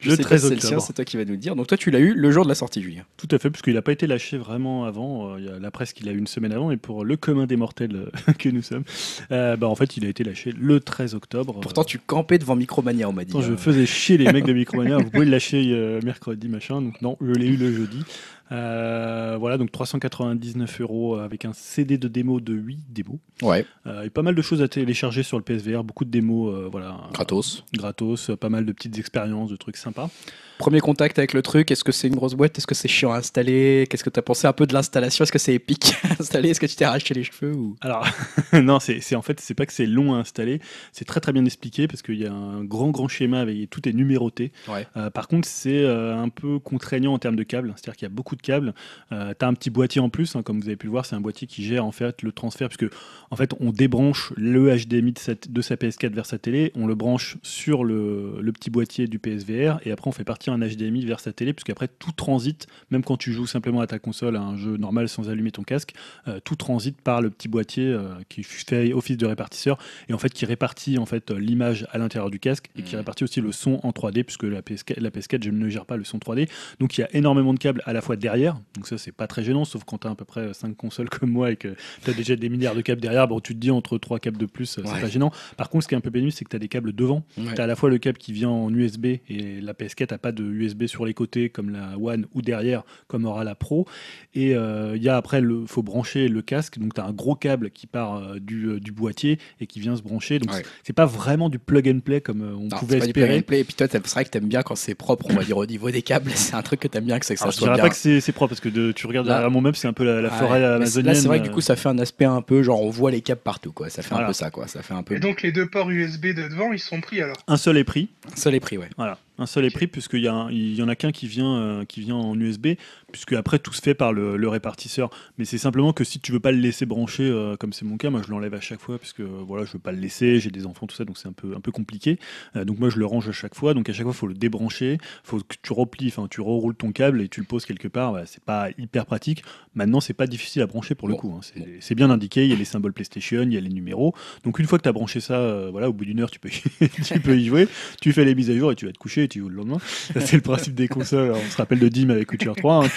Je 0.00 0.10
le 0.10 0.16
sais 0.16 0.22
13 0.22 0.52
octobre. 0.52 0.82
C'est 0.82 0.92
toi 0.92 1.04
qui 1.04 1.16
vas 1.16 1.24
nous 1.24 1.32
le 1.32 1.38
dire. 1.38 1.56
Donc 1.56 1.66
toi, 1.66 1.76
tu 1.76 1.90
l'as 1.90 1.98
eu 1.98 2.14
le 2.14 2.30
jour 2.30 2.44
de 2.44 2.48
la 2.48 2.54
sortie, 2.54 2.82
Julien. 2.82 3.04
Tout 3.16 3.28
à 3.30 3.38
fait, 3.38 3.50
parce 3.50 3.62
qu'il 3.62 3.74
n'a 3.74 3.82
pas 3.82 3.92
été 3.92 4.06
lâché 4.06 4.36
vraiment 4.36 4.84
avant. 4.84 5.36
Il 5.38 5.44
y 5.44 5.48
a 5.48 5.58
la 5.58 5.70
presse 5.70 5.92
qu'il 5.92 6.08
a 6.08 6.12
eu 6.12 6.18
une 6.18 6.26
semaine 6.26 6.52
avant, 6.52 6.70
et 6.70 6.76
pour 6.76 7.04
le 7.04 7.16
commun 7.16 7.46
des 7.46 7.56
mortels 7.56 8.10
que 8.38 8.48
nous 8.48 8.62
sommes, 8.62 8.84
bah, 9.30 9.56
en 9.62 9.74
fait, 9.74 9.96
il 9.96 10.04
a 10.04 10.08
été 10.08 10.24
lâché 10.24 10.52
le 10.52 10.80
13 10.80 11.14
octobre. 11.14 11.60
Pourtant, 11.60 11.84
tu 11.84 11.98
campais 11.98 12.38
devant 12.38 12.56
Micromania, 12.56 13.08
on 13.08 13.12
m'a 13.12 13.24
dit. 13.24 13.40
je 13.40 13.52
hein. 13.52 13.56
faisais 13.56 13.86
chier 13.86 14.18
les 14.18 14.32
mecs 14.32 14.44
de 14.44 14.52
Micromania. 14.52 14.98
Vous 14.98 15.10
pouvez 15.10 15.24
le 15.26 15.30
lâcher 15.30 16.00
mercredi, 16.02 16.48
machin. 16.48 16.82
Donc 16.82 17.00
non, 17.02 17.16
je 17.20 17.32
l'ai 17.32 17.46
eu 17.46 17.56
le 17.56 17.72
jeudi. 17.72 18.04
Euh, 18.52 19.36
voilà, 19.38 19.56
donc 19.56 19.72
399 19.72 20.80
euros 20.80 21.16
avec 21.16 21.44
un 21.44 21.52
CD 21.52 21.98
de 21.98 22.08
démo 22.08 22.40
de 22.40 22.52
8 22.52 22.78
démos. 22.90 23.18
Ouais. 23.42 23.66
Euh, 23.86 24.02
et 24.02 24.10
pas 24.10 24.22
mal 24.22 24.34
de 24.34 24.42
choses 24.42 24.62
à 24.62 24.68
télécharger 24.68 25.22
sur 25.22 25.38
le 25.38 25.44
PSVR, 25.44 25.82
beaucoup 25.82 26.04
de 26.04 26.10
démos, 26.10 26.54
euh, 26.54 26.68
voilà. 26.70 27.08
Gratos. 27.12 27.64
Gratos, 27.72 28.30
pas 28.38 28.48
mal 28.48 28.66
de 28.66 28.72
petites 28.72 28.98
expériences, 28.98 29.50
de 29.50 29.56
trucs 29.56 29.76
sympas. 29.76 30.10
Premier 30.58 30.80
contact 30.80 31.18
avec 31.18 31.32
le 31.32 31.42
truc, 31.42 31.70
est-ce 31.70 31.84
que 31.84 31.92
c'est 31.92 32.08
une 32.08 32.14
grosse 32.14 32.34
boîte 32.34 32.56
Est-ce 32.58 32.66
que 32.66 32.74
c'est 32.74 32.88
chiant 32.88 33.12
à 33.12 33.18
installer 33.18 33.86
Qu'est-ce 33.88 34.04
que 34.04 34.10
tu 34.10 34.18
as 34.18 34.22
pensé 34.22 34.46
un 34.46 34.52
peu 34.52 34.66
de 34.66 34.72
l'installation 34.72 35.24
Est-ce 35.24 35.32
que 35.32 35.38
c'est 35.38 35.54
épique 35.54 35.94
à 36.04 36.20
installer 36.20 36.50
Est-ce 36.50 36.60
que 36.60 36.66
tu 36.66 36.76
t'es 36.76 36.84
arraché 36.84 37.14
les 37.14 37.24
cheveux 37.24 37.54
ou... 37.54 37.76
Alors, 37.80 38.06
non, 38.52 38.78
c'est 38.80 39.14
en 39.14 39.22
fait, 39.22 39.40
c'est 39.40 39.54
pas 39.54 39.66
que 39.66 39.72
c'est 39.72 39.86
long 39.86 40.14
à 40.14 40.18
installer, 40.18 40.60
c'est 40.92 41.04
très 41.04 41.20
très 41.20 41.32
bien 41.32 41.44
expliqué 41.44 41.88
parce 41.88 42.02
qu'il 42.02 42.20
y 42.20 42.26
a 42.26 42.32
un 42.32 42.64
grand 42.64 42.90
grand 42.90 43.08
schéma 43.08 43.40
avec 43.40 43.68
tout 43.70 43.88
est 43.88 43.92
numéroté. 43.92 44.52
Ouais. 44.68 44.86
par 45.12 45.28
contre, 45.28 45.48
c'est 45.48 45.84
un 45.86 46.28
peu 46.28 46.58
contraignant 46.58 47.12
en 47.12 47.18
termes 47.18 47.36
de 47.36 47.42
câbles, 47.42 47.72
c'est-à-dire 47.76 47.96
qu'il 47.96 48.06
y 48.06 48.10
a 48.10 48.14
beaucoup 48.14 48.36
de 48.36 48.42
câbles. 48.42 48.74
Euh, 49.12 49.32
tu 49.38 49.44
as 49.44 49.48
un 49.48 49.54
petit 49.54 49.70
boîtier 49.70 50.00
en 50.00 50.08
plus, 50.08 50.36
hein, 50.36 50.42
comme 50.42 50.60
vous 50.60 50.66
avez 50.66 50.76
pu 50.76 50.86
le 50.86 50.92
voir, 50.92 51.06
c'est 51.06 51.16
un 51.16 51.20
boîtier 51.20 51.46
qui 51.46 51.64
gère 51.64 51.84
en 51.84 51.92
fait 51.92 52.22
le 52.22 52.32
transfert, 52.32 52.68
puisque 52.68 52.92
en 53.30 53.36
fait 53.36 53.52
on 53.60 53.70
débranche 53.70 54.32
le 54.36 54.74
HDMI 54.76 55.12
de, 55.12 55.36
de 55.48 55.62
sa 55.62 55.74
PS4 55.76 56.12
vers 56.12 56.26
sa 56.26 56.38
télé, 56.38 56.72
on 56.74 56.86
le 56.86 56.94
branche 56.94 57.36
sur 57.42 57.84
le, 57.84 58.38
le, 58.40 58.52
petit 58.52 58.70
boîtier 58.70 59.06
du 59.06 59.18
PSVR, 59.18 59.78
et 59.84 59.90
après 59.90 60.08
on 60.08 60.12
fait 60.12 60.24
un 60.52 60.58
HDMI 60.58 61.04
vers 61.04 61.20
sa 61.20 61.32
télé, 61.32 61.52
puisqu'après 61.52 61.88
tout 61.88 62.12
transite, 62.12 62.66
même 62.90 63.02
quand 63.02 63.16
tu 63.16 63.32
joues 63.32 63.46
simplement 63.46 63.80
à 63.80 63.86
ta 63.86 63.98
console 63.98 64.36
à 64.36 64.40
un 64.40 64.56
jeu 64.56 64.76
normal 64.76 65.08
sans 65.08 65.30
allumer 65.30 65.50
ton 65.50 65.62
casque, 65.62 65.94
euh, 66.28 66.40
tout 66.42 66.56
transite 66.56 67.00
par 67.00 67.20
le 67.20 67.30
petit 67.30 67.48
boîtier 67.48 67.86
euh, 67.86 68.14
qui 68.28 68.42
fait 68.42 68.92
office 68.92 69.16
de 69.16 69.26
répartisseur, 69.26 69.78
et 70.08 70.14
en 70.14 70.18
fait 70.18 70.32
qui 70.32 70.46
répartit 70.46 70.98
en 70.98 71.06
fait 71.06 71.30
l'image 71.30 71.86
à 71.90 71.98
l'intérieur 71.98 72.30
du 72.30 72.38
casque, 72.38 72.68
et 72.76 72.82
qui 72.82 72.94
mmh. 72.94 72.98
répartit 72.98 73.24
aussi 73.24 73.40
le 73.40 73.52
son 73.52 73.80
en 73.82 73.90
3D, 73.90 74.24
puisque 74.24 74.44
la 74.44 74.62
PS4, 74.62 75.00
la 75.00 75.10
PS4 75.10 75.44
je 75.44 75.50
ne 75.50 75.68
gère 75.68 75.86
pas 75.86 75.96
le 75.96 76.04
son 76.04 76.18
3D, 76.18 76.48
donc 76.80 76.96
il 76.98 77.02
y 77.02 77.04
a 77.04 77.14
énormément 77.14 77.54
de 77.54 77.58
câbles 77.58 77.82
à 77.84 77.92
la 77.92 78.00
fois 78.00 78.16
derrière, 78.16 78.56
donc 78.74 78.86
ça 78.86 78.98
c'est 78.98 79.12
pas 79.12 79.26
très 79.26 79.44
gênant, 79.44 79.64
sauf 79.64 79.84
quand 79.84 79.98
tu 79.98 80.06
as 80.06 80.10
à 80.10 80.14
peu 80.14 80.24
près 80.24 80.52
5 80.54 80.76
consoles 80.76 81.08
comme 81.08 81.30
moi 81.30 81.50
et 81.50 81.56
que 81.56 81.74
tu 82.04 82.10
as 82.10 82.14
déjà 82.14 82.36
des 82.36 82.48
milliards 82.48 82.74
de 82.74 82.82
câbles 82.82 83.00
derrière, 83.00 83.28
bon 83.28 83.40
tu 83.40 83.54
te 83.54 83.58
dis 83.58 83.70
entre 83.70 83.98
3 83.98 84.18
câbles 84.18 84.38
de 84.38 84.46
plus, 84.46 84.66
c'est 84.66 84.82
pas 84.82 85.08
gênant. 85.08 85.30
Par 85.56 85.70
contre 85.70 85.84
ce 85.84 85.88
qui 85.88 85.94
est 85.94 85.98
un 85.98 86.00
peu 86.00 86.10
pénible, 86.10 86.32
c'est 86.32 86.44
que 86.44 86.50
tu 86.50 86.56
as 86.56 86.60
des 86.60 86.68
câbles 86.68 86.92
devant. 86.92 87.24
Tu 87.36 87.60
as 87.60 87.64
à 87.64 87.66
la 87.66 87.76
fois 87.76 87.90
le 87.90 87.98
câble 87.98 88.18
qui 88.18 88.32
vient 88.32 88.50
en 88.50 88.72
USB 88.72 89.06
et 89.28 89.60
la 89.60 89.72
PS4 89.72 90.12
n'a 90.12 90.18
pas 90.18 90.32
de 90.34 90.44
USB 90.44 90.86
sur 90.86 91.06
les 91.06 91.14
côtés 91.14 91.48
comme 91.48 91.70
la 91.70 91.96
One 91.98 92.26
ou 92.34 92.42
derrière 92.42 92.82
comme 93.06 93.24
aura 93.24 93.44
la 93.44 93.54
Pro. 93.54 93.86
Et 94.34 94.52
il 94.52 95.02
y 95.02 95.08
a 95.08 95.16
après, 95.16 95.40
il 95.40 95.64
faut 95.66 95.82
brancher 95.82 96.28
le 96.28 96.42
casque. 96.42 96.78
Donc 96.78 96.94
tu 96.94 97.00
as 97.00 97.04
un 97.04 97.12
gros 97.12 97.34
câble 97.34 97.70
qui 97.70 97.86
part 97.86 98.34
du, 98.40 98.80
du, 98.80 98.92
boîtier 98.92 99.38
et 99.60 99.66
qui 99.66 99.80
vient 99.80 99.96
se 99.96 100.02
brancher. 100.02 100.38
Donc 100.38 100.50
c'est 100.82 100.92
pas 100.92 101.06
vraiment 101.06 101.48
du 101.48 101.58
plug 101.58 101.88
and 101.88 102.00
play 102.00 102.20
comme 102.20 102.42
on 102.42 102.68
pouvait 102.76 102.98
espérer. 102.98 103.42
play. 103.42 103.60
Et 103.60 103.64
puis 103.64 103.74
toi, 103.74 103.86
c'est 103.90 104.06
vrai 104.10 104.24
que 104.24 104.30
tu 104.30 104.38
aimes 104.38 104.48
bien 104.48 104.62
quand 104.62 104.76
c'est 104.76 104.94
propre, 104.94 105.26
on 105.30 105.34
va 105.34 105.44
dire 105.44 105.56
au 105.56 105.66
niveau 105.66 105.90
des 105.90 106.02
câbles. 106.02 106.30
C'est 106.34 106.54
un 106.54 106.62
truc 106.62 106.80
que 106.80 106.88
tu 106.88 106.98
aimes 106.98 107.04
bien 107.04 107.18
que, 107.18 107.26
ça, 107.26 107.34
que 107.34 107.40
ça 107.40 107.50
soit 107.50 107.66
bien. 107.66 107.72
Je 107.72 107.78
dirais 107.78 107.88
pas 107.88 107.94
que 107.94 108.20
c'est 108.20 108.32
propre 108.32 108.50
parce 108.50 108.60
que 108.60 108.68
de, 108.68 108.92
tu 108.92 109.06
regardes 109.06 109.26
derrière 109.26 109.50
mon 109.50 109.60
meuble, 109.60 109.76
c'est 109.76 109.88
un 109.88 109.92
peu 109.92 110.04
la, 110.04 110.30
forêt 110.30 110.62
amazonienne. 110.62 111.14
Là, 111.14 111.20
c'est 111.20 111.28
vrai 111.28 111.38
que 111.38 111.44
du 111.44 111.50
coup, 111.50 111.60
ça 111.60 111.76
fait 111.76 111.88
un 111.88 111.98
aspect 111.98 112.24
un 112.24 112.42
peu 112.42 112.62
genre 112.62 112.82
on 112.82 112.90
voit 112.90 113.10
les 113.10 113.20
câbles 113.20 113.40
partout. 113.40 113.72
Quoi. 113.72 113.88
Ça 113.90 114.02
fait 114.02 114.14
un 114.14 114.26
peu 114.26 114.32
ça. 114.32 114.50
Quoi. 114.50 114.66
Ça 114.66 114.82
fait 114.82 114.94
un 114.94 115.02
peu... 115.02 115.14
Et 115.16 115.20
donc 115.20 115.42
les 115.42 115.52
deux 115.52 115.66
ports 115.66 115.90
USB 115.90 116.26
de 116.26 116.48
devant, 116.48 116.72
ils 116.72 116.78
sont 116.78 117.00
pris 117.00 117.20
alors? 117.20 117.36
Un 117.46 117.56
seul 117.56 117.76
est 117.76 117.84
pris. 117.84 118.08
Un 118.32 118.36
seul 118.36 118.54
est 118.54 118.60
pris, 118.60 118.78
ouais. 118.78 118.88
Voilà. 118.96 119.18
Un 119.36 119.46
seul 119.46 119.64
est 119.64 119.70
pris, 119.70 119.88
puisqu'il 119.88 120.20
y, 120.20 120.76
y 120.76 120.82
en 120.82 120.88
a 120.88 120.94
qu'un 120.94 121.10
qui, 121.10 121.26
vient 121.26 121.56
euh, 121.56 121.84
qui 121.84 122.00
vient 122.00 122.14
en 122.14 122.38
USB, 122.38 122.68
puisque 123.10 123.32
après 123.32 123.58
tout 123.58 123.72
se 123.72 123.82
fait 123.82 123.94
par 123.94 124.12
le, 124.12 124.48
répartisseur. 124.48 125.10
Mais 125.38 125.44
c'est 125.44 125.58
simplement 125.58 125.92
que 125.92 126.04
si 126.04 126.20
tu 126.20 126.30
veux 126.30 126.38
pas 126.38 126.52
le 126.52 126.58
laisser 126.58 126.86
brancher, 126.86 127.24
euh, 127.24 127.56
comme 127.56 127.72
c'est 127.72 127.84
mon 127.84 127.96
cas, 127.96 128.10
moi 128.10 128.22
je 128.24 128.30
l'enlève 128.30 128.54
à 128.54 128.60
chaque 128.60 128.80
fois, 128.80 128.96
puisque 128.98 129.22
voilà, 129.22 129.64
je 129.64 129.72
veux 129.72 129.80
pas 129.80 129.90
le 129.90 129.98
laisser, 129.98 130.38
j'ai 130.38 130.50
des 130.50 130.66
enfants, 130.66 130.86
tout 130.86 130.94
ça, 130.94 131.04
donc 131.04 131.18
c'est 131.18 131.26
un 131.26 131.32
peu, 131.32 131.54
un 131.56 131.60
peu 131.60 131.72
compliqué. 131.72 132.18
Euh, 132.54 132.64
donc 132.64 132.78
moi 132.78 132.90
je 132.90 132.98
le 132.98 133.06
range 133.06 133.28
à 133.28 133.32
chaque 133.32 133.56
fois, 133.56 133.74
donc 133.74 133.88
à 133.88 133.92
chaque 133.92 134.04
fois 134.04 134.12
il 134.12 134.18
faut 134.18 134.28
le 134.28 134.34
débrancher, 134.34 134.98
il 135.00 135.00
faut 135.24 135.38
que 135.38 135.56
tu 135.60 135.72
replies, 135.72 136.08
enfin 136.08 136.28
tu 136.30 136.40
reroules 136.40 136.76
ton 136.76 136.92
câble 136.92 137.20
et 137.20 137.28
tu 137.28 137.40
le 137.40 137.46
poses 137.46 137.66
quelque 137.66 137.88
part, 137.88 138.16
c'est 138.26 138.44
pas 138.44 138.68
hyper 138.78 139.04
pratique. 139.04 139.42
Maintenant 139.74 140.00
c'est 140.00 140.14
pas 140.14 140.28
difficile 140.28 140.62
à 140.62 140.66
brancher 140.68 140.94
pour 140.94 141.08
le 141.08 141.16
coup, 141.16 141.36
hein. 141.36 141.40
c'est 141.80 141.96
bien 141.96 142.10
indiqué, 142.10 142.44
il 142.44 142.50
y 142.50 142.52
a 142.52 142.56
les 142.56 142.64
symboles 142.64 142.92
PlayStation, 142.92 143.42
il 143.42 143.52
y 143.52 143.56
a 143.56 143.60
les 143.60 143.70
numéros. 143.70 144.14
Donc 144.44 144.60
une 144.60 144.66
fois 144.66 144.78
que 144.78 144.84
tu 144.84 144.88
as 144.88 144.92
branché 144.92 145.18
ça, 145.18 145.68
voilà, 145.70 145.88
au 145.88 145.92
bout 145.92 146.04
d'une 146.04 146.20
heure 146.20 146.30
tu 146.30 146.38
peux, 146.38 146.50
tu 147.04 147.20
peux 147.20 147.36
y 147.36 147.46
jouer, 147.46 147.66
tu 148.00 148.12
fais 148.12 148.24
les 148.24 148.36
mises 148.36 148.50
à 148.50 148.56
jour 148.56 148.70
et 148.70 148.76
tu 148.76 148.86
vas 148.86 148.92
te 148.92 148.98
coucher 148.98 149.23
et 149.24 149.28
tu 149.28 149.40
joues 149.40 149.48
le 149.48 149.56
lendemain 149.56 149.78
c'est 150.20 150.34
le 150.34 150.40
principe 150.40 150.74
des 150.74 150.88
consoles. 150.88 151.32
On 151.32 151.50
se 151.50 151.56
rappelle 151.56 151.78
de 151.78 151.88
Dim 151.88 152.10
avec 152.10 152.30
Witcher 152.30 152.52
3. 152.56 152.84
Hein, 152.84 152.90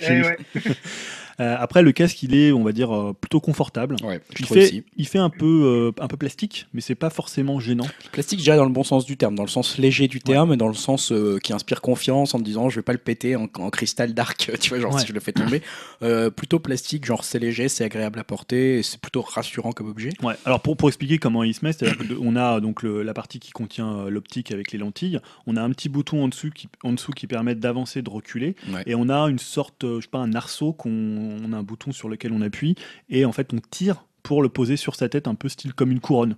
eh 0.00 0.22
euh, 1.40 1.56
après, 1.58 1.82
le 1.82 1.92
casque, 1.92 2.22
il 2.22 2.34
est, 2.34 2.52
on 2.52 2.64
va 2.64 2.72
dire, 2.72 2.94
euh, 2.94 3.12
plutôt 3.12 3.40
confortable. 3.40 3.96
il, 4.38 4.46
fait, 4.46 4.84
il 4.96 5.06
fait 5.06 5.18
un 5.18 5.30
peu, 5.30 5.92
euh, 5.96 6.02
un 6.02 6.08
peu 6.08 6.16
plastique, 6.16 6.66
mais 6.74 6.80
c'est 6.80 6.96
pas 6.96 7.10
forcément 7.10 7.60
gênant. 7.60 7.86
Plastique, 8.12 8.40
déjà 8.40 8.56
dans 8.56 8.64
le 8.64 8.72
bon 8.72 8.82
sens 8.82 9.04
du 9.04 9.16
terme, 9.16 9.34
dans 9.34 9.44
le 9.44 9.48
sens 9.48 9.78
léger 9.78 10.08
du 10.08 10.20
terme, 10.20 10.52
et 10.52 10.56
dans 10.56 10.68
le 10.68 10.74
sens 10.74 11.12
qui 11.42 11.52
inspire 11.52 11.80
confiance 11.80 12.34
en 12.34 12.40
disant 12.40 12.68
je 12.68 12.76
vais 12.76 12.82
pas 12.82 12.92
le 12.92 12.98
péter 12.98 13.36
en, 13.36 13.46
cristal 13.70 14.14
dark, 14.14 14.50
tu 14.60 14.70
vois, 14.70 14.80
genre 14.80 14.98
si 14.98 15.06
je 15.06 15.12
le 15.12 15.20
fais 15.20 15.32
tomber. 15.32 15.62
plutôt 16.30 16.58
plastique, 16.58 17.04
genre 17.04 17.24
c'est 17.24 17.38
léger, 17.38 17.68
c'est 17.68 17.84
agréable 17.84 18.18
à 18.18 18.24
porter, 18.24 18.82
c'est 18.82 19.00
plutôt 19.00 19.22
rassurant 19.22 19.72
comme 19.72 19.88
objet. 19.88 20.10
Ouais. 20.22 20.34
Alors 20.44 20.60
pour, 20.60 20.76
pour 20.76 20.88
expliquer 20.88 21.18
comment 21.18 21.44
il 21.44 21.54
se 21.54 21.64
met, 21.64 21.72
on 22.20 22.36
a 22.36 22.60
donc 22.60 22.82
la 22.82 23.14
partie 23.14 23.38
qui 23.38 23.52
contient 23.52 24.08
l'optique 24.08 24.50
avec 24.50 24.72
les 24.72 24.78
lentilles, 24.78 25.20
on 25.46 25.56
a 25.56 25.62
un 25.62 25.70
petit 25.70 25.88
bouton 25.88 26.24
en 26.24 26.28
dessous 26.28 26.50
qui, 26.50 26.68
en 26.82 26.92
dessous 26.92 27.12
qui 27.12 27.26
permet 27.26 27.54
d'avancer, 27.54 28.02
de 28.02 28.10
reculer, 28.10 28.56
et 28.86 28.94
on 28.94 29.08
a 29.08 29.28
une 29.28 29.38
sorte, 29.38 29.84
je 29.84 30.00
sais 30.00 30.08
pas, 30.08 30.18
un 30.18 30.34
arceau 30.34 30.72
qu'on 30.72 31.27
on 31.28 31.52
a 31.52 31.56
un 31.56 31.62
bouton 31.62 31.92
sur 31.92 32.08
lequel 32.08 32.32
on 32.32 32.40
appuie 32.40 32.74
et 33.08 33.24
en 33.24 33.32
fait 33.32 33.52
on 33.52 33.58
tire 33.70 34.04
pour 34.22 34.42
le 34.42 34.48
poser 34.48 34.76
sur 34.76 34.94
sa 34.94 35.08
tête 35.08 35.26
un 35.28 35.34
peu 35.34 35.48
style 35.48 35.72
comme 35.72 35.90
une 35.90 36.00
couronne. 36.00 36.36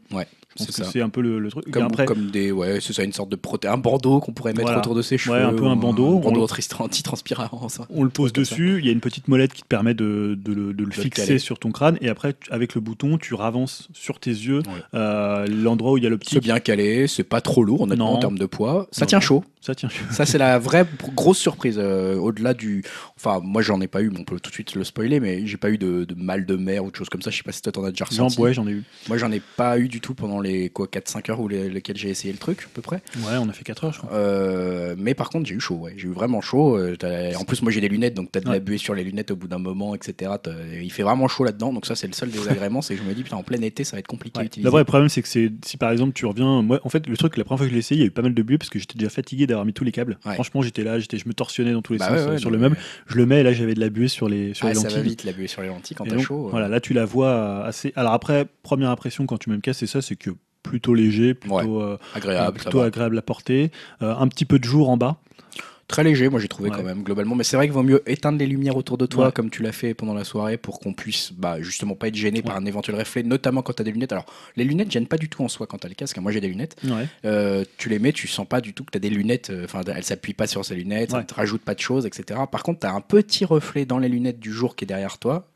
C'est 0.57 1.01
un 1.01 1.09
peu 1.09 1.21
le, 1.21 1.49
truc. 1.49 1.71
Comme, 1.71 1.85
après, 1.85 2.07
comme 2.07 2.31
des, 2.31 2.51
ouais, 2.51 2.81
c'est 2.81 2.93
ça, 2.93 3.05
une 3.05 3.13
sorte 3.13 3.31
de 3.31 3.37
proté 3.37 3.69
un 3.69 3.77
bandeau 3.77 4.21
qu'on 4.21 4.33
pourrait 4.33 4.53
mettre 4.53 4.77
autour 4.77 4.95
de 4.95 5.03
ses 5.03 5.19
cheveux. 5.19 5.37
Ouais, 5.37 5.43
un 5.43 5.53
peu 5.53 5.67
un 5.67 5.77
bandeau. 5.77 6.19
Un 6.19 6.21
bandeau 6.21 6.47
anti-transpirant. 6.79 7.49
On 7.91 8.03
le 8.03 8.11
pose 8.11 8.33
dessus. 8.33 8.79
Il 8.79 8.87
y 8.87 8.89
a 8.89 8.93
une 8.93 9.01
petite 9.01 9.29
molette 9.29 9.53
qui 9.53 9.63
te 9.63 9.69
permet 9.69 9.95
de, 9.95 10.39
de, 10.43 10.53
le, 10.53 10.91
fixer 10.91 11.39
sur 11.39 11.59
ton 11.59 11.71
crâne. 11.71 11.99
Et 12.01 12.09
après, 12.09 12.35
avec 12.51 12.75
le 12.75 12.81
bouton, 12.81 13.19
tu 13.19 13.35
ravances 13.35 13.89
sur 13.93 14.19
tes 14.19 14.31
yeux 14.31 14.63
euh, 14.95 15.47
l'endroit 15.47 15.93
où 15.93 15.99
il 15.99 16.05
y 16.05 16.07
a 16.07 16.11
l'optique. 16.11 16.35
C'est 16.35 16.41
bien 16.41 16.61
calé. 16.61 17.07
C'est 17.07 17.25
pas 17.25 17.41
trop 17.41 17.63
lourd 17.65 17.83
en 17.83 18.19
termes 18.19 18.39
de 18.39 18.47
poids. 18.47 18.89
Ça 18.91 19.07
tient 19.07 19.21
chaud. 19.21 19.45
Ça 19.61 19.75
tient 19.75 19.91
chaud. 19.91 20.05
Ça, 20.11 20.25
c'est 20.25 20.39
la 20.39 20.59
vraie 20.59 20.87
grosse 21.15 21.39
surprise. 21.39 21.79
Euh, 21.79 22.17
au-delà 22.17 22.55
du. 22.55 22.83
Enfin, 23.17 23.41
moi, 23.43 23.61
j'en 23.61 23.81
ai 23.81 23.89
pas 23.89 24.01
eu. 24.01 24.11
on 24.19 24.25
peut 24.25 24.41
tout 24.41 24.49
de 24.49 24.55
suite 24.55 24.75
le 24.75 24.85
spoiler, 24.85 25.21
mais 25.21 25.47
j'ai 25.47 25.59
pas 25.59 25.71
eu 25.71 25.77
de, 25.77 26.07
mal 26.17 26.47
de 26.47 26.57
mer 26.57 26.83
ou 26.85 26.91
de 26.91 26.97
choses 26.97 27.11
comme 27.11 27.21
ça. 27.21 27.31
Je 27.31 27.37
sais 27.37 27.43
pas 27.43 27.53
si 27.53 27.61
toi, 27.61 27.73
t'en 27.73 27.85
as 27.85 27.91
déjà 27.91 28.07
ressenti. 28.07 28.41
Ouais, 28.41 28.55
j'en 28.55 28.67
ai 28.67 28.73
eu. 28.73 28.85
Moi, 29.09 29.19
j'en 29.19 29.31
ai 29.31 29.41
pas 29.41 29.79
eu 29.79 29.89
du 29.89 30.01
tout 30.01 30.15
pendant 30.15 30.40
les 30.41 30.71
quoi 30.71 30.87
4-5 30.87 31.31
heures 31.31 31.41
ou 31.41 31.49
lesquelles 31.49 31.97
j'ai 31.97 32.11
essayé 32.11 32.33
le 32.33 32.39
truc, 32.39 32.63
à 32.65 32.69
peu 32.75 32.83
près. 32.83 33.03
Ouais, 33.19 33.37
on 33.41 33.49
a 33.49 33.53
fait 33.53 33.65
4 33.65 33.85
heures, 33.85 33.93
je 33.93 33.99
crois. 33.99 34.13
Euh, 34.13 34.95
mais 34.99 35.15
par 35.15 35.31
contre, 35.31 35.47
j'ai 35.47 35.55
eu 35.55 35.61
chaud, 35.61 35.77
ouais. 35.77 35.95
J'ai 35.97 36.09
eu 36.09 36.13
vraiment 36.13 36.41
chaud. 36.41 36.77
Euh, 36.77 36.97
en 37.37 37.45
plus, 37.45 37.63
moi, 37.63 37.73
j'ai 37.73 37.81
des 37.81 37.89
lunettes, 37.89 38.15
donc 38.15 38.31
t'as 38.33 38.41
de 38.41 38.49
la 38.49 38.59
buée 38.59 38.79
sur 38.79 38.95
les 38.95 39.05
lunettes 39.05 39.31
au 39.31 39.37
bout 39.37 39.49
d'un 39.49 39.59
moment, 39.59 39.95
etc. 39.95 40.33
Il 40.81 40.91
fait 40.93 41.03
vraiment 41.03 41.29
chaud 41.29 41.45
là-dedans, 41.45 41.73
donc 41.73 41.87
ça, 41.87 41.95
c'est 41.95 42.07
le 42.07 42.13
seul 42.13 42.31
désagrément. 42.31 42.83
c'est 42.83 42.95
que 42.95 43.03
je 43.03 43.09
me 43.09 43.15
dis, 43.15 43.23
putain, 43.23 43.37
en 43.37 43.43
plein 43.43 43.61
été, 43.63 43.85
ça 43.85 43.97
va 43.97 44.01
être 44.01 44.07
compliqué 44.07 44.41
à 44.41 44.45
utiliser. 44.45 44.65
Le 44.65 44.71
vrai 44.71 44.85
problème, 44.85 45.09
c'est 45.09 45.23
que 45.23 45.29
si 45.29 45.77
par 45.79 45.91
exemple, 45.91 46.13
tu 46.13 46.27
reviens. 46.27 46.63
Moi, 46.63 46.81
en 46.85 46.89
fait, 46.89 47.07
le 47.07 47.17
truc, 47.17 47.37
la 47.37 47.45
première 47.45 47.59
fois 47.59 47.67
que 47.67 47.71
je 47.71 47.75
l'ai 47.75 47.81
essayé, 47.81 48.01
il 48.01 48.03
y 48.03 48.05
a 48.05 48.09
eu 48.09 48.11
pas 48.11 48.23
mal 48.23 48.35
de 48.35 48.43
buée 48.43 48.59
parce 48.59 48.71
que 48.71 48.79
j'étais 48.79 48.99
déjà 48.99 49.11
fatigué 49.11 49.47
d'avoir 49.47 49.67
mis 49.67 49.73
tous 49.73 49.85
les 49.85 49.93
câbles. 49.93 50.19
Franchement, 50.35 50.63
j'étais 50.63 50.85
là, 50.85 50.99
j'étais, 50.99 51.19
je 51.19 51.29
me 51.29 51.35
torsionnais 51.35 51.73
dans 51.73 51.83
tous 51.83 51.93
les 51.93 51.99
bah 51.99 52.09
sens 52.09 52.19
euh, 52.19 52.39
sur 52.39 52.51
le 52.51 52.59
meuble. 52.59 52.77
Je 53.07 53.17
le 53.17 53.27
mets 53.27 53.41
et 53.41 53.43
là, 53.43 53.53
j'avais 53.53 53.75
de 53.75 53.81
la 53.81 53.89
buée 53.89 54.09
sur 54.09 54.29
les, 54.29 54.55
sur 54.55 54.67
les 54.69 54.75
lentilles. 54.75 54.91
Ça 54.91 54.97
va 54.97 55.03
vite, 55.03 55.25
la 55.25 55.33
buée 55.33 55.47
sur 55.47 55.63
les 55.63 55.69
lentilles 55.69 55.97
quand 55.97 56.07
t'as 56.07 56.19
chaud. 56.19 56.49
Voilà, 56.51 56.69
là, 56.69 56.81
tu 56.81 56.93
la 56.93 57.05
vois 57.05 57.65
assez. 57.65 57.93
Alors 57.97 58.13
après, 58.13 58.47
première 58.63 58.91
impression 58.91 59.27
quand 59.27 59.39
tu 59.39 59.51
me 59.51 59.59
casses, 59.59 59.79
c'est 59.79 59.87
ça, 59.87 60.03
c'est 60.03 60.17
que 60.17 60.31
plutôt 60.63 60.95
léger, 60.95 61.35
plutôt, 61.35 61.81
euh, 61.81 61.99
agréable, 62.15 62.59
plutôt 62.59 62.81
agréable 62.81 63.19
à 63.19 63.23
porter. 63.23 63.71
Euh, 64.03 64.15
un 64.17 64.29
petit 64.29 64.45
peu 64.45 64.59
de 64.59 64.65
jour 64.65 64.91
en 64.91 64.97
bas. 64.97 65.19
Très 65.91 66.05
léger, 66.05 66.29
moi 66.29 66.39
j'ai 66.39 66.47
trouvé 66.47 66.71
quand 66.71 66.85
même 66.85 67.03
globalement. 67.03 67.35
Mais 67.35 67.43
c'est 67.43 67.57
vrai 67.57 67.67
qu'il 67.67 67.73
vaut 67.73 67.83
mieux 67.83 68.01
éteindre 68.07 68.39
les 68.39 68.47
lumières 68.47 68.77
autour 68.77 68.97
de 68.97 69.07
toi 69.07 69.33
comme 69.33 69.51
tu 69.51 69.61
l'as 69.61 69.73
fait 69.73 69.93
pendant 69.93 70.15
la 70.15 70.23
soirée 70.23 70.57
pour 70.57 70.79
qu'on 70.79 70.93
puisse 70.93 71.33
bah, 71.33 71.61
justement 71.61 71.97
pas 71.97 72.07
être 72.07 72.15
gêné 72.15 72.43
par 72.43 72.57
un 72.57 72.65
éventuel 72.65 72.97
reflet, 72.97 73.25
notamment 73.25 73.63
quand 73.63 73.73
tu 73.73 73.83
as 73.83 73.85
des 73.85 73.91
lunettes. 73.91 74.13
Alors 74.13 74.27
les 74.55 74.63
lunettes 74.63 74.93
gênent 74.93 75.09
pas 75.09 75.17
du 75.17 75.29
tout 75.29 75.43
en 75.43 75.49
soi 75.49 75.67
quand 75.67 75.79
tu 75.79 75.87
as 75.87 75.89
le 75.89 75.97
casque. 75.97 76.17
Moi 76.19 76.31
j'ai 76.31 76.41
des 76.41 76.47
lunettes. 76.47 76.77
Euh, 77.25 77.65
tu 77.77 77.89
les 77.89 77.99
mets, 77.99 78.13
tu 78.13 78.29
sens 78.29 78.47
pas 78.47 78.61
du 78.61 78.73
tout 78.73 78.85
que 78.85 78.93
tu 78.93 78.99
as 78.99 79.01
des 79.01 79.11
lunettes. 79.11 79.51
Euh, 79.51 79.65
enfin, 79.65 79.81
elles 79.93 80.05
s'appuient 80.05 80.33
pas 80.33 80.47
sur 80.47 80.65
ces 80.65 80.77
lunettes, 80.77 81.13
elles 81.13 81.27
te 81.27 81.35
rajoutent 81.35 81.65
pas 81.65 81.75
de 81.75 81.81
choses, 81.81 82.07
etc. 82.07 82.39
Par 82.51 82.63
contre, 82.63 82.81
tu 82.81 82.87
as 82.87 82.93
un 82.93 83.01
petit 83.01 83.45
reflet 83.45 83.85
dans 83.85 83.99
les 83.99 84.09
lunettes 84.09 84.39
du 84.39 84.53
jour 84.53 84.77
qui 84.77 84.85
est 84.85 84.87
derrière 84.87 85.19
toi. 85.19 85.49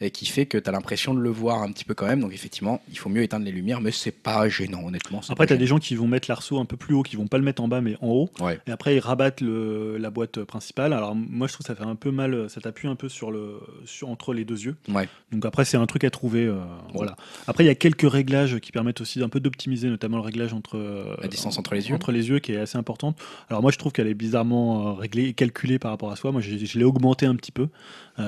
Et 0.00 0.10
qui 0.10 0.26
fait 0.26 0.46
que 0.46 0.58
tu 0.58 0.68
as 0.68 0.72
l'impression 0.72 1.14
de 1.14 1.20
le 1.20 1.30
voir 1.30 1.62
un 1.62 1.70
petit 1.70 1.84
peu 1.84 1.94
quand 1.94 2.06
même. 2.06 2.20
Donc 2.20 2.34
effectivement, 2.34 2.82
il 2.90 2.98
faut 2.98 3.10
mieux 3.10 3.22
éteindre 3.22 3.44
les 3.44 3.52
lumières, 3.52 3.80
mais 3.80 3.92
c'est 3.92 4.10
pas 4.10 4.48
gênant 4.48 4.84
honnêtement. 4.84 5.20
Après, 5.28 5.46
tu 5.46 5.52
as 5.52 5.56
des 5.56 5.66
gens 5.66 5.78
qui 5.78 5.94
vont 5.94 6.08
mettre 6.08 6.28
l'arceau 6.28 6.58
un 6.58 6.64
peu 6.64 6.76
plus 6.76 6.96
haut, 6.96 7.04
qui 7.04 7.14
vont 7.14 7.28
pas 7.28 7.38
le 7.38 7.44
mettre 7.44 7.62
en 7.62 7.68
bas 7.68 7.80
mais 7.80 7.96
en 8.00 8.08
haut. 8.08 8.30
Et 8.66 8.72
après, 8.72 8.96
ils 8.96 9.00
rabattent 9.00 9.40
le, 9.40 9.67
la 9.98 10.10
boîte 10.10 10.44
principale. 10.44 10.92
Alors 10.92 11.14
moi 11.14 11.46
je 11.46 11.52
trouve 11.52 11.66
que 11.66 11.72
ça 11.72 11.74
fait 11.74 11.88
un 11.88 11.94
peu 11.94 12.10
mal, 12.10 12.48
ça 12.50 12.60
t'appuie 12.60 12.88
un 12.88 12.96
peu 12.96 13.08
sur 13.08 13.30
le, 13.30 13.60
sur, 13.84 14.08
entre 14.08 14.32
les 14.32 14.44
deux 14.44 14.64
yeux. 14.64 14.76
Ouais. 14.88 15.08
Donc 15.32 15.44
après 15.44 15.64
c'est 15.64 15.76
un 15.76 15.86
truc 15.86 16.04
à 16.04 16.10
trouver. 16.10 16.46
Euh, 16.46 16.58
voilà. 16.94 17.16
Après 17.46 17.64
il 17.64 17.66
y 17.66 17.70
a 17.70 17.74
quelques 17.74 18.10
réglages 18.10 18.58
qui 18.58 18.72
permettent 18.72 19.00
aussi 19.00 19.22
un 19.22 19.28
peu 19.28 19.40
d'optimiser, 19.40 19.88
notamment 19.88 20.16
le 20.16 20.22
réglage 20.22 20.52
entre 20.52 20.76
euh, 20.76 21.16
la 21.20 21.28
distance 21.28 21.58
entre 21.58 21.74
les 21.74 21.88
yeux, 21.88 21.94
entre 21.94 22.12
les 22.12 22.28
yeux 22.28 22.38
qui 22.38 22.52
est 22.52 22.58
assez 22.58 22.78
importante. 22.78 23.18
Alors 23.48 23.62
moi 23.62 23.70
je 23.70 23.78
trouve 23.78 23.92
qu'elle 23.92 24.08
est 24.08 24.14
bizarrement 24.14 24.88
euh, 24.88 24.92
réglée 24.92 25.32
calculée 25.34 25.78
par 25.78 25.90
rapport 25.90 26.10
à 26.10 26.16
soi. 26.16 26.32
Moi 26.32 26.40
je 26.40 26.78
l'ai 26.78 26.84
augmenté 26.84 27.26
un 27.26 27.36
petit 27.36 27.52
peu 27.52 27.68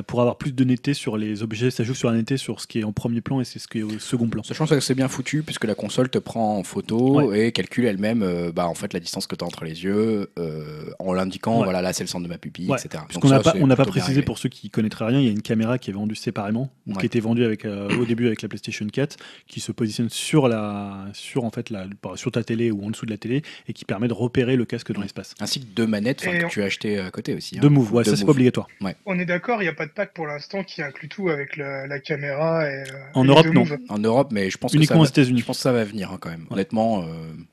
pour 0.07 0.21
avoir 0.21 0.37
plus 0.37 0.53
de 0.53 0.65
netteté 0.65 0.95
sur 0.95 1.17
les 1.17 1.43
objets. 1.43 1.71
Ça 1.71 1.85
joue 1.85 1.95
sur 1.95 2.11
la 2.11 2.17
netteté 2.17 2.37
sur 2.37 2.61
ce 2.61 2.67
qui 2.67 2.81
est 2.81 2.85
en 2.85 2.93
premier 2.93 3.21
plan 3.21 3.41
et 3.41 3.45
c'est 3.45 3.59
ce 3.59 3.69
qui 3.69 3.79
est 3.79 3.83
au 3.83 3.99
second 3.99 4.29
plan. 4.29 4.43
Sachant 4.43 4.67
que 4.67 4.81
c'est 4.81 4.95
bien 4.95 5.09
foutu 5.09 5.43
puisque 5.43 5.65
la 5.65 5.75
console 5.75 6.09
te 6.09 6.19
prend 6.19 6.59
en 6.59 6.65
photo 6.65 7.33
et 7.33 7.53
calcule 7.53 7.87
elle-même 7.87 8.51
bah, 8.55 8.69
en 8.69 8.75
fait 8.75 8.93
la 8.93 9.01
distance 9.01 9.27
que 9.27 9.37
tu 9.37 9.45
as 9.45 9.47
entre 9.47 9.65
les 9.65 9.85
yeux 9.85 10.31
en 10.99 11.12
l'indiquant. 11.12 11.62
Voilà 11.65 11.83
là 11.83 11.93
c'est 11.93 12.05
le 12.05 12.09
centre 12.09 12.25
de 12.25 12.29
ma 12.29 12.39
pupille, 12.39 12.71
etc. 12.73 13.05
Parce 13.07 13.19
qu'on 13.19 13.29
n'a 13.29 13.41
pas, 13.41 13.55
on 13.61 13.67
n'a 13.67 13.77
pas 13.77 13.85
précisé 13.85 14.23
pour 14.23 14.39
ceux 14.39 14.49
qui 14.49 14.71
connaîtraient 14.71 15.07
rien, 15.07 15.21
il 15.21 15.27
y 15.27 15.29
a 15.29 15.33
une 15.33 15.43
caméra 15.43 15.79
qui 15.79 15.91
est 15.91 15.93
vendue 15.93 16.15
séparément, 16.15 16.71
qui 16.99 17.07
était 17.07 17.21
vendue 17.21 17.45
avec, 17.45 17.65
euh, 17.65 17.89
au 17.99 18.05
début 18.05 18.27
avec 18.27 18.43
la 18.43 18.49
PlayStation 18.49 18.87
4, 18.87 19.17
qui 19.47 19.61
se 19.61 19.73
positionne 19.73 20.11
sur 20.11 20.49
la, 20.49 21.07
sur 21.12 21.45
en 21.45 21.51
fait 21.51 21.71
la, 21.71 21.87
sur 22.17 22.31
ta 22.31 22.43
télé 22.43 22.71
ou 22.71 22.85
en 22.85 22.91
dessous 22.91 23.07
de 23.07 23.11
la 23.11 23.19
télé 23.19 23.43
et 23.69 23.73
qui 23.73 23.85
permet 23.85 24.09
de 24.09 24.12
repérer 24.12 24.57
le 24.57 24.65
casque 24.65 24.93
dans 24.93 25.03
l'espace. 25.03 25.35
Ainsi 25.41 25.61
que 25.61 25.67
deux 25.67 25.87
manettes 25.87 26.23
que 26.23 26.49
tu 26.49 26.62
as 26.62 26.67
acheté 26.67 26.99
à 26.99 27.11
côté 27.11 27.35
aussi. 27.35 27.59
Hein. 27.59 27.62
Deux 27.62 27.69
moves, 27.69 27.93
ouais, 27.93 28.05
ça 28.05 28.17
c'est 28.17 28.25
pas 28.25 28.33
obligatoire. 28.33 28.69
On 29.07 29.19
est 29.19 29.25
d'accord, 29.25 29.62
il 29.62 29.65
n'y 29.65 29.71
a 29.71 29.75
pas 29.81 29.86
de 29.86 29.93
pack 29.93 30.12
pour 30.12 30.27
l'instant 30.27 30.62
qui 30.62 30.82
inclut 30.82 31.09
tout 31.09 31.31
avec 31.31 31.57
la, 31.57 32.01
caméra. 32.01 32.70
Et, 32.70 32.82
euh, 32.82 32.85
en 33.15 33.24
Europe, 33.24 33.47
non. 33.47 33.65
En 33.89 33.98
Europe, 33.98 34.28
mais 34.31 34.51
je 34.51 34.59
pense 34.59 34.74
Uniquement 34.74 35.01
que 35.01 35.07
ça 35.07 35.11
aux 35.11 35.12
États-Unis. 35.12 35.40
Je 35.40 35.47
pense 35.47 35.57
que 35.57 35.62
ça 35.62 35.73
va 35.73 35.85
venir 35.85 36.12
hein, 36.12 36.19
quand 36.20 36.28
même. 36.28 36.47
Honnêtement, 36.51 37.02
euh, 37.02 37.07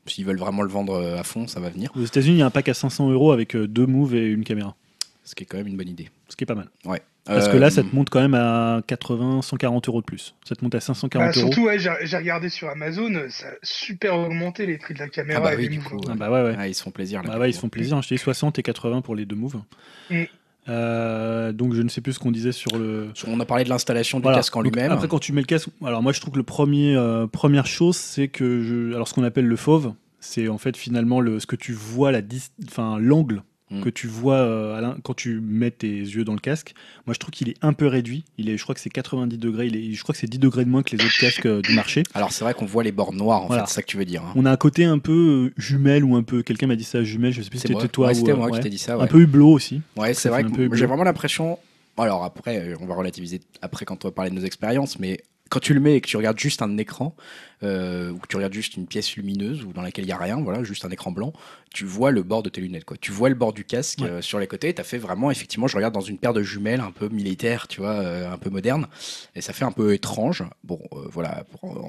s'ils 0.07 0.25
veulent 0.25 0.37
vraiment 0.37 0.61
le 0.61 0.69
vendre 0.69 1.15
à 1.17 1.23
fond, 1.23 1.47
ça 1.47 1.61
va 1.61 1.69
venir. 1.69 1.89
Aux 1.95 2.03
États-Unis, 2.03 2.35
il 2.35 2.39
y 2.39 2.41
a 2.41 2.45
un 2.45 2.51
pack 2.51 2.67
à 2.67 2.73
500 2.73 3.09
euros 3.11 3.31
avec 3.31 3.55
deux 3.55 3.85
moves 3.85 4.13
et 4.13 4.25
une 4.25 4.43
caméra. 4.43 4.75
Ce 5.23 5.35
qui 5.35 5.43
est 5.43 5.45
quand 5.45 5.57
même 5.57 5.67
une 5.67 5.77
bonne 5.77 5.87
idée. 5.87 6.09
Ce 6.27 6.35
qui 6.35 6.43
est 6.43 6.47
pas 6.47 6.55
mal. 6.55 6.67
Ouais. 6.83 7.01
Parce 7.25 7.47
que 7.49 7.57
là, 7.57 7.69
ça 7.69 7.81
te 7.81 7.87
euh, 7.87 7.91
monte 7.93 8.09
quand 8.09 8.21
même 8.21 8.33
à 8.33 8.81
80, 8.87 9.41
140 9.41 9.87
euros 9.87 10.01
de 10.01 10.05
plus. 10.05 10.35
Ça 10.47 10.55
te 10.55 10.63
monte 10.63 10.75
à 10.75 10.79
540 10.79 11.27
bah, 11.27 11.33
surtout, 11.33 11.45
euros. 11.45 11.53
Surtout, 11.53 11.67
ouais, 11.67 12.05
j'ai 12.05 12.17
regardé 12.17 12.49
sur 12.49 12.69
Amazon, 12.69 13.11
ça 13.29 13.47
a 13.47 13.51
super 13.63 14.17
augmenté 14.17 14.65
les 14.65 14.77
prix 14.77 14.93
de 14.93 14.99
la 14.99 15.07
caméra. 15.07 15.41
Ah 15.43 15.49
bah 15.49 15.55
oui, 15.57 15.69
du 15.69 15.79
coup. 15.79 15.99
Ah 16.09 16.15
bah 16.15 16.31
ouais, 16.31 16.43
ouais. 16.43 16.55
Ah, 16.57 16.67
ils 16.67 16.75
se 16.75 16.83
font 16.83 16.91
plaisir. 16.91 17.23
Là, 17.23 17.33
bah 17.33 17.39
ouais, 17.39 17.49
ils 17.49 17.53
se 17.53 17.59
font 17.59 17.69
plaisir. 17.69 18.01
J'ai 18.01 18.17
60 18.17 18.59
et 18.59 18.63
80 18.63 19.01
pour 19.01 19.15
les 19.15 19.25
deux 19.25 19.35
moves. 19.35 19.61
Mm. 20.09 20.23
Euh, 20.69 21.53
donc 21.53 21.73
je 21.73 21.81
ne 21.81 21.89
sais 21.89 22.01
plus 22.01 22.13
ce 22.13 22.19
qu'on 22.19 22.31
disait 22.31 22.51
sur 22.51 22.77
le. 22.77 23.09
On 23.27 23.39
a 23.39 23.45
parlé 23.45 23.63
de 23.63 23.69
l'installation 23.69 24.19
du 24.19 24.27
casque 24.27 24.55
en 24.55 24.61
lui-même. 24.61 24.91
Après 24.91 25.07
quand 25.07 25.19
tu 25.19 25.33
mets 25.33 25.41
le 25.41 25.47
casque, 25.47 25.69
alors 25.83 26.03
moi 26.03 26.11
je 26.11 26.19
trouve 26.19 26.33
que 26.33 26.37
le 26.37 26.43
premier 26.43 26.95
euh, 26.95 27.27
première 27.27 27.67
chose 27.67 27.95
c'est 27.95 28.27
que 28.27 28.61
je, 28.61 28.93
alors 28.93 29.07
ce 29.07 29.13
qu'on 29.13 29.23
appelle 29.23 29.47
le 29.47 29.55
fauve, 29.55 29.93
c'est 30.19 30.47
en 30.47 30.57
fait 30.57 30.75
finalement 30.75 31.21
le 31.21 31.39
ce 31.39 31.45
que 31.45 31.55
tu 31.55 31.73
vois 31.73 32.11
la 32.11 32.21
enfin 32.67 32.97
l'angle 32.99 33.43
mm. 33.71 33.81
que 33.81 33.89
tu 33.89 34.07
vois 34.07 34.35
euh, 34.35 34.93
quand 35.03 35.13
tu 35.13 35.39
mets 35.39 35.71
tes 35.71 35.87
yeux 35.87 36.23
dans 36.23 36.33
le 36.33 36.39
casque, 36.39 36.73
moi 37.05 37.13
je 37.13 37.19
trouve 37.19 37.31
qu'il 37.31 37.49
est 37.49 37.57
un 37.61 37.73
peu 37.73 37.87
réduit. 37.87 38.25
Il 38.37 38.49
est, 38.49 38.57
je 38.57 38.63
crois 38.63 38.75
que 38.75 38.81
c'est 38.81 38.89
90 38.89 39.37
degrés. 39.37 39.67
Il 39.67 39.75
est, 39.75 39.93
je 39.93 40.03
crois 40.03 40.13
que 40.13 40.19
c'est 40.19 40.27
10 40.27 40.39
degrés 40.39 40.65
de 40.65 40.69
moins 40.69 40.83
que 40.83 40.95
les 40.95 41.03
autres 41.03 41.17
casques 41.19 41.47
du 41.47 41.73
marché. 41.73 42.03
Alors 42.13 42.31
c'est 42.31 42.43
vrai 42.43 42.53
qu'on 42.53 42.65
voit 42.65 42.83
les 42.83 42.91
bords 42.91 43.13
noirs, 43.13 43.43
en 43.43 43.49
fait, 43.49 43.61
c'est 43.67 43.75
ça 43.75 43.81
que 43.81 43.87
tu 43.87 43.97
veux 43.97 44.05
dire. 44.05 44.23
Hein. 44.23 44.33
On 44.35 44.45
a 44.45 44.51
un 44.51 44.57
côté 44.57 44.85
un 44.85 44.99
peu 44.99 45.51
jumelle 45.57 46.03
ou 46.03 46.15
un 46.15 46.23
peu. 46.23 46.43
Quelqu'un 46.43 46.67
m'a 46.67 46.75
dit 46.75 46.83
ça, 46.83 47.03
jumelle, 47.03 47.33
je 47.33 47.41
sais 47.41 47.49
plus 47.49 47.59
si 47.59 47.67
c'était 47.67 47.87
toi 47.87 48.11
ou. 48.11 48.35
moi 48.35 48.51
qui 48.51 48.59
t'ai 48.59 48.69
dit 48.69 48.77
ça. 48.77 48.95
Un 48.95 49.07
peu 49.07 49.21
hublot 49.21 49.51
aussi. 49.51 49.81
Ouais, 49.95 50.13
c'est 50.13 50.29
vrai 50.29 50.43
que 50.43 50.75
j'ai 50.75 50.85
vraiment 50.85 51.03
l'impression. 51.03 51.59
Alors 51.97 52.23
après, 52.23 52.75
on 52.79 52.85
va 52.85 52.93
relativiser 52.93 53.41
après 53.61 53.85
quand 53.85 54.05
on 54.05 54.09
va 54.09 54.11
parler 54.11 54.29
de 54.29 54.35
nos 54.35 54.45
expériences, 54.45 54.99
mais 54.99 55.19
quand 55.49 55.59
tu 55.59 55.73
le 55.73 55.79
mets 55.79 55.95
et 55.95 56.01
que 56.01 56.07
tu 56.07 56.17
regardes 56.17 56.39
juste 56.39 56.61
un 56.61 56.77
écran, 56.77 57.15
euh, 57.63 58.11
ou 58.11 58.19
que 58.19 58.27
tu 58.27 58.35
regardes 58.35 58.53
juste 58.53 58.75
une 58.75 58.85
pièce 58.85 59.15
lumineuse 59.15 59.63
ou 59.63 59.73
dans 59.73 59.81
laquelle 59.81 60.05
il 60.05 60.07
n'y 60.07 60.13
a 60.13 60.17
rien, 60.17 60.39
voilà, 60.39 60.63
juste 60.63 60.85
un 60.85 60.89
écran 60.89 61.11
blanc, 61.11 61.33
tu 61.73 61.85
vois 61.85 62.11
le 62.11 62.21
bord 62.21 62.43
de 62.43 62.49
tes 62.49 62.61
lunettes. 62.61 62.85
Quoi. 62.85 62.97
Tu 62.99 63.11
vois 63.11 63.29
le 63.29 63.35
bord 63.35 63.51
du 63.51 63.63
casque 63.63 64.01
euh, 64.03 64.21
sur 64.21 64.39
les 64.39 64.45
côtés. 64.45 64.73
Tu 64.73 64.81
as 64.81 64.83
fait 64.83 64.99
vraiment, 64.99 65.31
effectivement, 65.31 65.67
je 65.67 65.75
regarde 65.75 65.93
dans 65.93 66.01
une 66.01 66.19
paire 66.19 66.33
de 66.33 66.43
jumelles 66.43 66.81
un 66.81 66.91
peu 66.91 67.09
militaire, 67.09 67.67
tu 67.67 67.81
vois, 67.81 67.93
euh, 67.93 68.31
un 68.31 68.37
peu 68.37 68.51
moderne. 68.51 68.85
Et 69.35 69.41
ça 69.41 69.53
fait 69.53 69.65
un 69.65 69.71
peu 69.71 69.93
étrange. 69.93 70.43
Bon, 70.63 70.79
voilà. 71.11 71.43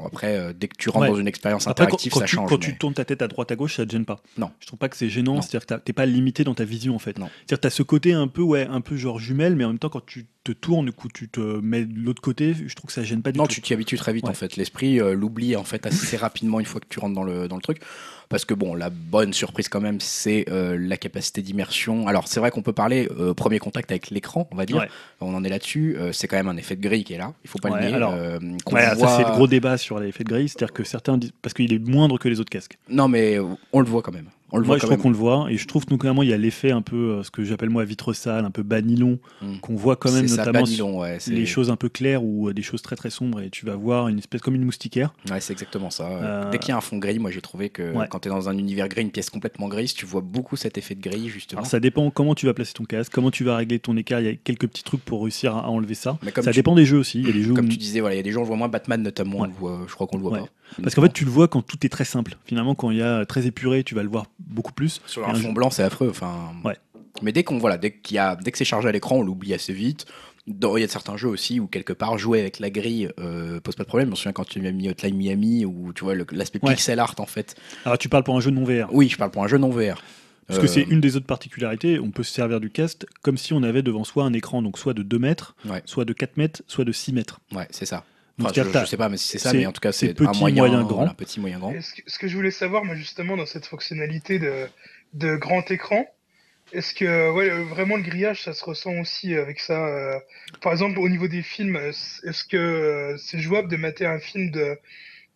après, 0.06 0.54
dès 0.54 0.68
que 0.68 0.76
tu 0.76 0.88
rentres 0.88 1.08
dans 1.08 1.16
une 1.16 1.28
expérience 1.28 1.66
interactive, 1.66 2.12
quand, 2.12 2.20
ça 2.20 2.26
change. 2.26 2.48
Quand 2.48 2.58
tu 2.58 2.78
tournes 2.78 2.94
ta 2.94 3.04
tête 3.04 3.20
à 3.20 3.28
droite 3.28 3.52
à 3.52 3.56
gauche, 3.56 3.76
ça 3.76 3.84
te 3.84 3.92
gêne 3.92 4.06
pas? 4.06 4.22
Non. 4.38 4.50
Je 4.60 4.66
trouve 4.66 4.78
pas 4.78 4.88
que 4.88 4.96
c'est 4.96 5.10
gênant. 5.10 5.42
C'est-à-dire 5.42 5.66
que 5.66 5.74
t'es 5.74 5.92
pas 5.92 6.06
limité 6.06 6.44
dans 6.44 6.54
ta 6.54 6.64
vision, 6.64 6.94
en 6.94 6.98
fait. 6.98 7.16
C'est-à-dire 7.16 7.56
que 7.56 7.56
tu 7.56 7.66
as 7.66 7.70
ce 7.70 7.82
côté 7.82 8.12
un 8.14 8.28
peu, 8.28 8.42
ouais, 8.42 8.66
un 8.66 8.80
peu 8.80 8.96
genre 8.96 9.18
jumelle, 9.18 9.54
mais 9.54 9.64
en 9.64 9.68
même 9.68 9.78
temps, 9.78 9.90
quand 9.90 10.04
tu 10.04 10.26
te 10.44 10.52
tournes, 10.52 10.92
coup, 10.92 11.08
tu 11.08 11.28
te 11.28 11.40
mets 11.40 11.84
de 11.84 12.00
l'autre 12.00 12.22
côté, 12.22 12.54
je 12.54 12.74
trouve 12.74 12.88
que 12.88 12.92
ça 12.92 13.04
gêne 13.04 13.22
pas 13.22 13.32
du 13.32 13.38
tout. 13.38 13.47
Tu 13.48 13.60
t'y 13.60 13.72
habitues 13.72 13.96
très 13.96 14.12
vite, 14.12 14.26
en 14.26 14.34
fait. 14.34 14.56
L'esprit 14.56 14.98
l'oublie, 14.98 15.56
en 15.56 15.64
fait, 15.64 15.86
assez 15.86 16.16
rapidement 16.16 16.60
une 16.60 16.66
fois 16.66 16.80
que 16.80 16.86
tu 16.88 16.98
rentres 16.98 17.14
dans 17.14 17.24
le, 17.24 17.48
dans 17.48 17.56
le 17.56 17.62
truc. 17.62 17.80
Parce 18.28 18.44
que 18.44 18.52
bon, 18.52 18.74
la 18.74 18.90
bonne 18.90 19.32
surprise 19.32 19.68
quand 19.68 19.80
même, 19.80 20.00
c'est 20.00 20.44
euh, 20.50 20.76
la 20.78 20.96
capacité 20.96 21.40
d'immersion. 21.40 22.08
Alors 22.08 22.28
c'est 22.28 22.40
vrai 22.40 22.50
qu'on 22.50 22.62
peut 22.62 22.72
parler 22.72 23.08
euh, 23.18 23.32
premier 23.32 23.58
contact 23.58 23.90
avec 23.90 24.10
l'écran, 24.10 24.48
on 24.52 24.56
va 24.56 24.66
dire. 24.66 24.84
On 25.20 25.34
en 25.34 25.44
est 25.44 25.48
là-dessus. 25.48 25.96
Euh, 25.98 26.12
c'est 26.12 26.28
quand 26.28 26.36
même 26.36 26.48
un 26.48 26.56
effet 26.56 26.76
de 26.76 26.82
grille 26.82 27.04
qui 27.04 27.14
est 27.14 27.18
là. 27.18 27.32
Il 27.44 27.50
faut 27.50 27.58
pas 27.58 27.70
le 27.70 27.86
nier. 27.86 27.94
Alors, 27.94 28.14
Ça 28.14 29.16
c'est 29.16 29.24
le 29.24 29.30
gros 29.30 29.46
débat 29.46 29.78
sur 29.78 29.98
l'effet 29.98 30.24
de 30.24 30.28
grille, 30.28 30.48
c'est-à-dire 30.48 30.72
que 30.72 30.84
certains 30.84 31.16
disent 31.16 31.32
parce 31.40 31.54
qu'il 31.54 31.72
est 31.72 31.78
moindre 31.78 32.18
que 32.18 32.28
les 32.28 32.40
autres 32.40 32.50
casques. 32.50 32.78
Non 32.88 33.08
mais 33.08 33.38
on 33.72 33.80
le 33.80 33.86
voit 33.86 34.02
quand 34.02 34.12
même. 34.12 34.28
On 34.50 34.56
le 34.56 34.64
moi, 34.64 34.78
je 34.78 34.86
trouve 34.86 34.96
qu'on 34.96 35.10
le 35.10 35.16
voit, 35.16 35.46
et 35.50 35.58
je 35.58 35.66
trouve 35.66 35.84
notamment 35.90 36.22
il 36.22 36.30
y 36.30 36.32
a 36.32 36.38
l'effet 36.38 36.70
un 36.70 36.80
peu, 36.80 37.22
ce 37.22 37.30
que 37.30 37.44
j'appelle 37.44 37.68
moi 37.68 37.84
vitre 37.84 38.14
sale, 38.14 38.46
un 38.46 38.50
peu 38.50 38.62
banilon, 38.62 39.18
hmm. 39.42 39.58
qu'on 39.58 39.74
voit 39.74 39.96
quand 39.96 40.10
même 40.10 40.24
notamment 40.24 40.64
les 41.26 41.46
choses 41.46 41.70
un 41.70 41.76
peu 41.76 41.90
claires 41.90 42.24
ou 42.24 42.50
des 42.54 42.62
choses 42.62 42.80
très 42.80 42.96
très 42.96 43.10
sombres, 43.10 43.42
et 43.42 43.50
tu 43.50 43.66
vas 43.66 43.76
voir 43.76 44.08
une 44.08 44.18
espèce 44.18 44.40
comme 44.40 44.54
une 44.54 44.64
moustiquaire. 44.64 45.12
Ouais, 45.30 45.40
c'est 45.40 45.52
exactement 45.52 45.90
ça. 45.90 46.48
Dès 46.50 46.58
qu'il 46.58 46.70
y 46.70 46.72
a 46.72 46.78
un 46.78 46.80
fond 46.80 46.96
gris, 46.96 47.18
moi 47.18 47.30
j'ai 47.30 47.42
trouvé 47.42 47.68
que 47.68 47.92
quand 48.08 48.17
tu 48.20 48.28
es 48.28 48.30
dans 48.30 48.48
un 48.48 48.56
univers 48.56 48.88
gris, 48.88 49.02
une 49.02 49.10
pièce 49.10 49.30
complètement 49.30 49.68
grise, 49.68 49.94
tu 49.94 50.06
vois 50.06 50.20
beaucoup 50.20 50.56
cet 50.56 50.78
effet 50.78 50.94
de 50.94 51.00
gris 51.00 51.28
justement. 51.28 51.64
ça 51.64 51.80
dépend 51.80 52.10
comment 52.10 52.34
tu 52.34 52.46
vas 52.46 52.54
placer 52.54 52.72
ton 52.72 52.84
casque, 52.84 53.12
comment 53.12 53.30
tu 53.30 53.44
vas 53.44 53.56
régler 53.56 53.78
ton 53.78 53.96
écart. 53.96 54.20
Il 54.20 54.26
y 54.26 54.30
a 54.30 54.34
quelques 54.34 54.68
petits 54.68 54.82
trucs 54.82 55.04
pour 55.04 55.22
réussir 55.22 55.56
à 55.56 55.68
enlever 55.68 55.94
ça. 55.94 56.18
ça 56.42 56.52
dépend 56.52 56.74
des 56.74 56.84
jeux 56.84 56.98
aussi. 56.98 57.20
Il 57.20 57.26
y 57.26 57.30
a 57.30 57.32
des 57.32 57.42
jeux 57.42 57.54
comme 57.54 57.68
tu 57.68 57.76
disais, 57.76 58.00
voilà, 58.00 58.14
il 58.14 58.18
y 58.18 58.20
a 58.20 58.24
des 58.24 58.32
gens 58.32 58.42
on 58.42 58.44
voit 58.44 58.56
moins 58.56 58.68
Batman 58.68 59.02
notamment. 59.02 59.46
je 59.46 59.94
crois 59.94 60.06
qu'on 60.06 60.16
le 60.16 60.22
voit 60.22 60.38
pas. 60.38 60.48
Parce 60.82 60.94
qu'en 60.94 61.02
fait, 61.02 61.12
tu 61.12 61.24
le 61.24 61.30
vois 61.30 61.48
quand 61.48 61.62
tout 61.62 61.84
est 61.84 61.88
très 61.88 62.04
simple. 62.04 62.36
Finalement, 62.44 62.74
quand 62.74 62.90
il 62.90 62.98
y 62.98 63.02
a 63.02 63.24
très 63.24 63.46
épuré, 63.46 63.84
tu 63.84 63.94
vas 63.94 64.02
le 64.02 64.08
voir 64.08 64.26
beaucoup 64.38 64.72
plus. 64.72 65.00
Sur 65.06 65.28
un 65.28 65.34
fond 65.34 65.52
blanc, 65.52 65.70
c'est 65.70 65.82
affreux. 65.82 66.08
Enfin. 66.10 66.52
Ouais. 66.64 66.76
Mais 67.22 67.32
dès 67.32 67.42
qu'on 67.42 67.58
voilà, 67.58 67.78
dès 67.78 67.92
qu'il 67.92 68.16
y 68.16 68.18
a, 68.18 68.36
dès 68.36 68.52
que 68.52 68.58
c'est 68.58 68.64
chargé 68.64 68.88
à 68.88 68.92
l'écran, 68.92 69.16
on 69.16 69.22
l'oublie 69.22 69.54
assez 69.54 69.72
vite. 69.72 70.06
Il 70.48 70.80
y 70.80 70.84
a 70.84 70.88
certains 70.88 71.16
jeux 71.16 71.28
aussi 71.28 71.60
où 71.60 71.66
quelque 71.66 71.92
part 71.92 72.18
jouer 72.18 72.40
avec 72.40 72.58
la 72.58 72.70
grille 72.70 73.10
euh, 73.20 73.60
pose 73.60 73.76
pas 73.76 73.84
de 73.84 73.88
problème. 73.88 74.08
Je 74.08 74.10
me 74.12 74.16
souviens 74.16 74.32
quand 74.32 74.46
tu 74.46 74.64
as 74.66 74.72
mis 74.72 74.88
Hotline 74.88 75.16
Miami 75.16 75.64
où 75.64 75.92
tu 75.92 76.04
vois 76.04 76.14
l'aspect 76.32 76.58
pixel 76.58 76.98
art 76.98 77.14
en 77.18 77.26
fait. 77.26 77.54
Alors 77.84 77.98
tu 77.98 78.08
parles 78.08 78.24
pour 78.24 78.36
un 78.36 78.40
jeu 78.40 78.50
non 78.50 78.64
VR. 78.64 78.88
Oui, 78.92 79.08
je 79.08 79.16
parle 79.16 79.30
pour 79.30 79.44
un 79.44 79.48
jeu 79.48 79.58
non 79.58 79.70
VR. 79.70 80.02
Parce 80.46 80.60
que 80.60 80.66
c'est 80.66 80.86
euh, 80.86 80.90
une 80.90 81.00
des 81.00 81.16
autres 81.16 81.26
particularités, 81.26 81.98
on 81.98 82.10
peut 82.10 82.22
se 82.22 82.32
servir 82.32 82.58
du 82.58 82.70
cast 82.70 83.06
comme 83.22 83.36
si 83.36 83.52
on 83.52 83.62
avait 83.62 83.82
devant 83.82 84.04
soi 84.04 84.24
un 84.24 84.32
écran, 84.32 84.62
donc 84.62 84.78
soit 84.78 84.94
de 84.94 85.02
2 85.02 85.18
mètres, 85.18 85.54
soit 85.84 86.06
de 86.06 86.14
4 86.14 86.38
mètres, 86.38 86.62
soit 86.66 86.86
de 86.86 86.92
6 86.92 87.12
mètres. 87.12 87.40
Ouais, 87.52 87.66
c'est 87.70 87.84
ça. 87.84 88.04
Enfin, 88.40 88.52
je, 88.54 88.60
ne 88.62 88.84
sais 88.86 88.96
pas 88.96 89.08
mais 89.08 89.16
si 89.16 89.26
c'est 89.26 89.38
ça, 89.38 89.52
mais 89.52 89.66
en 89.66 89.72
tout 89.72 89.80
cas, 89.80 89.92
c'est 89.92 90.18
un 90.20 90.32
moyen, 90.32 90.62
moyen 90.62 90.84
grand. 90.84 91.08
petit, 91.08 91.40
moyen, 91.40 91.58
grand. 91.58 91.74
Ce 92.06 92.18
que, 92.18 92.28
je 92.28 92.36
voulais 92.36 92.52
savoir, 92.52 92.84
moi, 92.84 92.94
justement, 92.94 93.36
dans 93.36 93.46
cette 93.46 93.66
fonctionnalité 93.66 94.38
de, 94.38 94.68
de 95.14 95.36
grand 95.36 95.68
écran, 95.70 96.06
est-ce 96.72 96.94
que 96.94 97.30
ouais, 97.30 97.48
vraiment 97.64 97.96
le 97.96 98.02
grillage, 98.02 98.42
ça 98.42 98.52
se 98.52 98.64
ressent 98.64 98.98
aussi 99.00 99.34
avec 99.34 99.60
ça 99.60 99.86
euh, 99.86 100.18
Par 100.60 100.72
exemple, 100.72 100.98
au 100.98 101.08
niveau 101.08 101.28
des 101.28 101.42
films, 101.42 101.76
est-ce 101.76 102.44
que 102.44 102.56
euh, 102.56 103.16
c'est 103.18 103.38
jouable 103.38 103.68
de 103.68 103.76
mater 103.76 104.06
un 104.06 104.18
film 104.18 104.50
de 104.50 104.78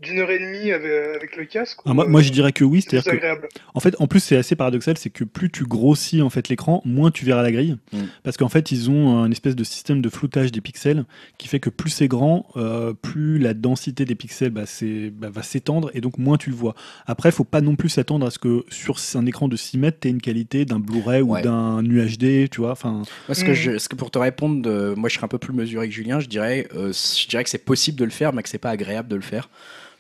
d'une 0.03 0.19
heure 0.19 0.31
et 0.31 0.39
demie 0.39 0.73
avec, 0.73 1.37
le 1.37 1.45
casque 1.45 1.79
ah, 1.87 1.95
moi, 1.95 2.21
je 2.21 2.29
euh, 2.29 2.33
dirais 2.33 2.53
que 2.53 2.65
oui, 2.65 2.85
c'est 2.87 3.07
agréable. 3.09 3.49
En 3.75 3.81
fait, 3.81 3.95
en 4.01 4.07
plus, 4.07 4.21
c'est 4.21 4.37
assez 4.37 4.57
paradoxal, 4.57 4.99
c'est 4.99 5.11
que 5.11 5.25
plus 5.25 5.51
tu 5.51 5.65
grossis 5.65 6.23
en 6.23 6.31
fait 6.31 6.49
l'écran, 6.49 6.83
moins 6.85 7.11
tu 7.11 7.25
verras 7.25 7.43
la 7.43 7.53
grille, 7.53 7.77
mm. 7.93 7.99
parce 8.23 8.37
qu'en 8.37 8.49
fait, 8.49 8.73
ils 8.73 8.91
ont 8.91 9.19
un 9.19 9.31
espèce 9.31 9.57
de 9.57 9.65
système 9.65 10.03
de 10.03 10.09
floutage 10.09 10.53
des 10.53 10.61
pixels 10.61 11.05
qui 11.39 11.49
fait 11.49 11.61
que 11.61 11.71
plus 11.71 11.91
c'est 11.91 12.09
grand, 12.09 12.47
euh, 12.57 12.93
plus 12.93 13.39
la 13.39 13.55
densité 13.55 14.05
des 14.05 14.15
pixels 14.15 14.51
bah, 14.51 14.65
bah, 15.13 15.31
va 15.31 15.43
s'étendre 15.43 15.91
et 15.95 16.01
donc 16.01 16.19
moins 16.19 16.37
tu 16.37 16.51
le 16.51 16.57
vois. 16.57 16.75
Après, 17.07 17.29
il 17.29 17.33
faut 17.33 17.45
pas 17.45 17.61
non 17.61 17.77
plus 17.77 17.89
s'attendre 17.89 18.27
à 18.27 18.31
ce 18.31 18.39
que 18.39 18.65
sur 18.69 18.97
un 19.15 19.27
écran 19.27 19.49
de 19.49 19.57
6 19.57 19.79
mètres, 19.79 19.99
tu 20.01 20.09
aies 20.09 20.11
une 20.11 20.21
qualité 20.21 20.65
d'un 20.65 20.81
Blu-ray 20.81 21.23
ou 21.23 21.41
d'un 21.41 21.85
UHD, 21.85 22.51
tu 22.51 22.61
vois. 22.61 22.73
Enfin. 22.73 23.03
ce 23.31 23.45
que 23.45 23.53
mm. 23.53 23.55
je, 23.55 23.79
ce 23.79 23.89
que 23.89 23.97
pour 23.97 24.11
te 24.11 24.19
répondre, 24.19 24.63
de, 24.63 24.95
moi, 24.97 25.09
je 25.09 25.15
serais 25.15 25.25
un 25.25 25.29
peu 25.29 25.39
plus 25.39 25.53
mesuré 25.53 25.89
que 25.89 25.95
Julien. 25.95 26.21
Je 26.21 26.29
dirais, 26.29 26.67
euh, 26.75 26.93
je 26.93 27.29
dirais 27.29 27.45
que 27.45 27.51
c'est 27.51 27.65
possible 27.65 27.99
de 27.99 28.05
le 28.05 28.11
faire, 28.11 28.33
mais 28.33 28.43
que 28.43 28.49
c'est 28.49 28.59
pas 28.59 28.71
agréable 28.71 29.09
de 29.09 29.17
le 29.17 29.23
faire. 29.23 29.49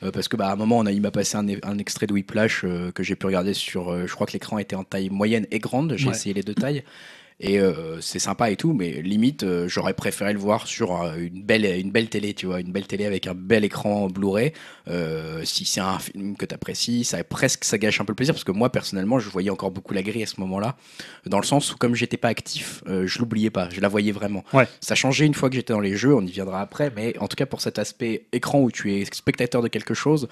Euh, 0.02 0.10
parce 0.10 0.28
que 0.28 0.36
bah, 0.36 0.48
à 0.48 0.52
un 0.52 0.56
moment, 0.56 0.78
on 0.78 0.86
a, 0.86 0.92
il 0.92 1.00
m'a 1.00 1.10
passé 1.10 1.36
un, 1.36 1.46
un, 1.62 1.78
extrait 1.78 2.06
de 2.06 2.12
Whiplash 2.12 2.64
euh, 2.64 2.90
que 2.92 3.02
j'ai 3.02 3.14
pu 3.14 3.26
regarder 3.26 3.54
sur. 3.54 3.90
Euh, 3.90 4.06
je 4.06 4.14
crois 4.14 4.26
que 4.26 4.32
l'écran 4.32 4.58
était 4.58 4.76
en 4.76 4.84
taille 4.84 5.10
moyenne 5.10 5.46
et 5.50 5.58
grande. 5.58 5.94
J'ai 5.96 6.10
essayé 6.10 6.34
les 6.34 6.42
deux 6.42 6.54
tailles. 6.54 6.82
Et 7.44 7.58
euh, 7.58 8.00
c'est 8.00 8.20
sympa 8.20 8.52
et 8.52 8.56
tout, 8.56 8.72
mais 8.72 9.02
limite, 9.02 9.42
euh, 9.42 9.66
j'aurais 9.66 9.94
préféré 9.94 10.32
le 10.32 10.38
voir 10.38 10.68
sur 10.68 11.02
euh, 11.02 11.16
une, 11.16 11.42
belle, 11.42 11.64
une 11.64 11.90
belle 11.90 12.08
télé, 12.08 12.34
tu 12.34 12.46
vois, 12.46 12.60
une 12.60 12.70
belle 12.70 12.86
télé 12.86 13.04
avec 13.04 13.26
un 13.26 13.34
bel 13.34 13.64
écran 13.64 14.06
Blu-ray. 14.06 14.52
si 15.42 15.64
c'est 15.64 15.80
un 15.80 15.98
film 15.98 16.36
que 16.36 16.46
tu 16.46 16.54
apprécies, 16.54 17.02
ça 17.02 17.22
presque 17.24 17.64
ça 17.64 17.78
gâche 17.78 18.00
un 18.00 18.04
peu 18.04 18.12
le 18.12 18.16
plaisir 18.16 18.32
parce 18.32 18.44
que 18.44 18.52
moi 18.52 18.70
personnellement, 18.70 19.18
je 19.18 19.28
voyais 19.28 19.50
encore 19.50 19.72
beaucoup 19.72 19.92
la 19.92 20.04
grille 20.04 20.22
à 20.22 20.26
ce 20.26 20.40
moment-là, 20.40 20.76
dans 21.26 21.40
le 21.40 21.44
sens 21.44 21.72
où 21.72 21.76
comme 21.76 21.96
j'étais 21.96 22.16
pas 22.16 22.28
actif, 22.28 22.84
je 22.86 23.18
l'oubliais 23.18 23.50
pas, 23.50 23.68
je 23.70 23.80
la 23.80 23.88
voyais 23.88 24.12
vraiment. 24.12 24.44
Ouais. 24.52 24.68
Ça 24.80 24.94
changeait 24.94 25.26
une 25.26 25.34
fois 25.34 25.48
que 25.48 25.56
j'étais 25.56 25.72
dans 25.72 25.80
les 25.80 25.96
jeux, 25.96 26.14
on 26.14 26.22
y 26.22 26.30
viendra 26.30 26.60
après, 26.60 26.92
mais 26.94 27.18
en 27.18 27.26
tout 27.26 27.36
cas 27.36 27.46
pour 27.46 27.60
cet 27.60 27.80
aspect 27.80 28.26
écran 28.32 28.60
où 28.60 28.70
tu 28.70 28.94
es 28.94 29.04
spectateur 29.12 29.62
de 29.62 29.68
quelque 29.68 29.94
chose, 29.94 30.28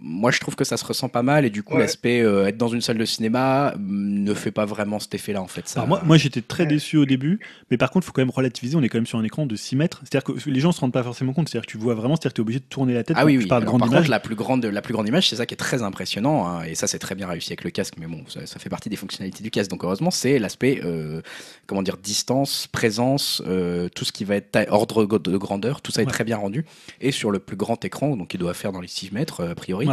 moi 0.00 0.32
je 0.32 0.40
trouve 0.40 0.56
que 0.56 0.64
ça 0.64 0.76
se 0.76 0.84
ressent 0.84 1.08
pas 1.08 1.22
mal 1.22 1.44
et 1.44 1.50
du 1.50 1.62
coup 1.62 1.76
l'aspect 1.76 2.20
euh, 2.20 2.46
être 2.46 2.56
dans 2.56 2.68
une 2.68 2.80
salle 2.80 2.98
de 2.98 3.04
cinéma 3.04 3.74
mm, 3.78 4.24
ne 4.24 4.34
fait 4.34 4.50
pas 4.50 4.64
vraiment 4.64 4.98
cet 4.98 5.14
effet 5.14 5.32
là 5.32 5.40
en 5.40 5.46
fait 5.46 5.68
ça. 5.68 5.86
Moi, 5.86 6.02
moi 6.04 6.16
j'étais 6.16 6.42
très 6.42 6.66
déçu 6.66 6.96
au 6.96 7.04
début 7.04 7.38
mais 7.70 7.76
par 7.76 7.90
contre 7.90 8.04
il 8.04 8.08
faut 8.08 8.12
quand 8.12 8.22
même 8.22 8.30
relativiser 8.30 8.76
on 8.76 8.82
est 8.82 8.88
quand 8.88 8.98
même 8.98 9.06
sur 9.06 9.18
un 9.18 9.24
écran 9.24 9.46
de 9.46 9.54
6 9.54 9.76
mètres. 9.76 10.00
C'est 10.04 10.16
à 10.16 10.20
dire 10.20 10.24
que 10.24 10.50
les 10.50 10.60
gens 10.60 10.72
se 10.72 10.80
rendent 10.80 10.92
pas 10.92 11.04
forcément 11.04 11.32
compte. 11.32 11.48
C'est 11.48 11.58
à 11.58 11.60
dire 11.60 11.66
que 11.66 11.70
tu 11.70 11.78
vois 11.78 11.94
vraiment 11.94 12.16
c'est 12.16 12.26
à 12.26 12.28
dire 12.28 12.32
que 12.32 12.34
tu 12.34 12.40
es 12.40 12.42
obligé 12.42 12.58
de 12.58 12.64
tourner 12.64 12.92
la 12.92 13.04
tête 13.04 13.16
ah 13.20 13.24
oui, 13.24 13.38
oui. 13.38 13.46
par 13.46 13.64
contre 13.64 14.08
la 14.08 14.20
plus 14.20 14.34
grande 14.34 14.64
la 14.64 14.82
plus 14.82 14.94
grande 14.94 15.06
image 15.06 15.28
c'est 15.28 15.36
ça 15.36 15.46
qui 15.46 15.54
est 15.54 15.58
très 15.58 15.82
impressionnant 15.82 16.48
hein, 16.48 16.64
et 16.64 16.74
ça 16.74 16.88
c'est 16.88 16.98
très 16.98 17.14
bien 17.14 17.28
réussi 17.28 17.52
avec 17.52 17.62
le 17.62 17.70
casque 17.70 17.94
mais 17.98 18.06
bon 18.06 18.24
ça, 18.28 18.58
fait 18.58 18.70
partie 18.70 18.88
des 18.88 18.96
fonctionnalités 18.96 19.44
du 19.44 19.50
casque. 19.52 19.70
Donc 19.70 19.84
heureusement 19.84 20.10
c'est 20.10 20.40
l'aspect 20.40 20.80
euh, 20.84 21.22
comment 21.66 21.82
dire 21.82 21.98
distance 21.98 22.66
présence 22.66 23.42
euh, 23.46 23.88
tout 23.88 24.04
ce 24.04 24.10
qui 24.10 24.24
va 24.24 24.34
être 24.34 24.66
ordre 24.70 25.06
de 25.06 25.36
grandeur 25.36 25.82
tout 25.82 25.92
ça 25.92 26.02
est 26.02 26.06
très 26.06 26.24
bien 26.24 26.36
rendu. 26.36 26.64
Et 27.00 27.12
sur 27.12 27.30
le 27.30 27.38
plus 27.38 27.56
grand 27.56 27.82
écran 27.84 28.16
donc 28.16 28.34
il 28.34 28.38
doit 28.38 28.54
faire 28.54 28.72
dans 28.72 28.80
les 28.80 28.88
6 28.88 29.12
mètres 29.12 29.44
a 29.44 29.54
priori 29.54 29.83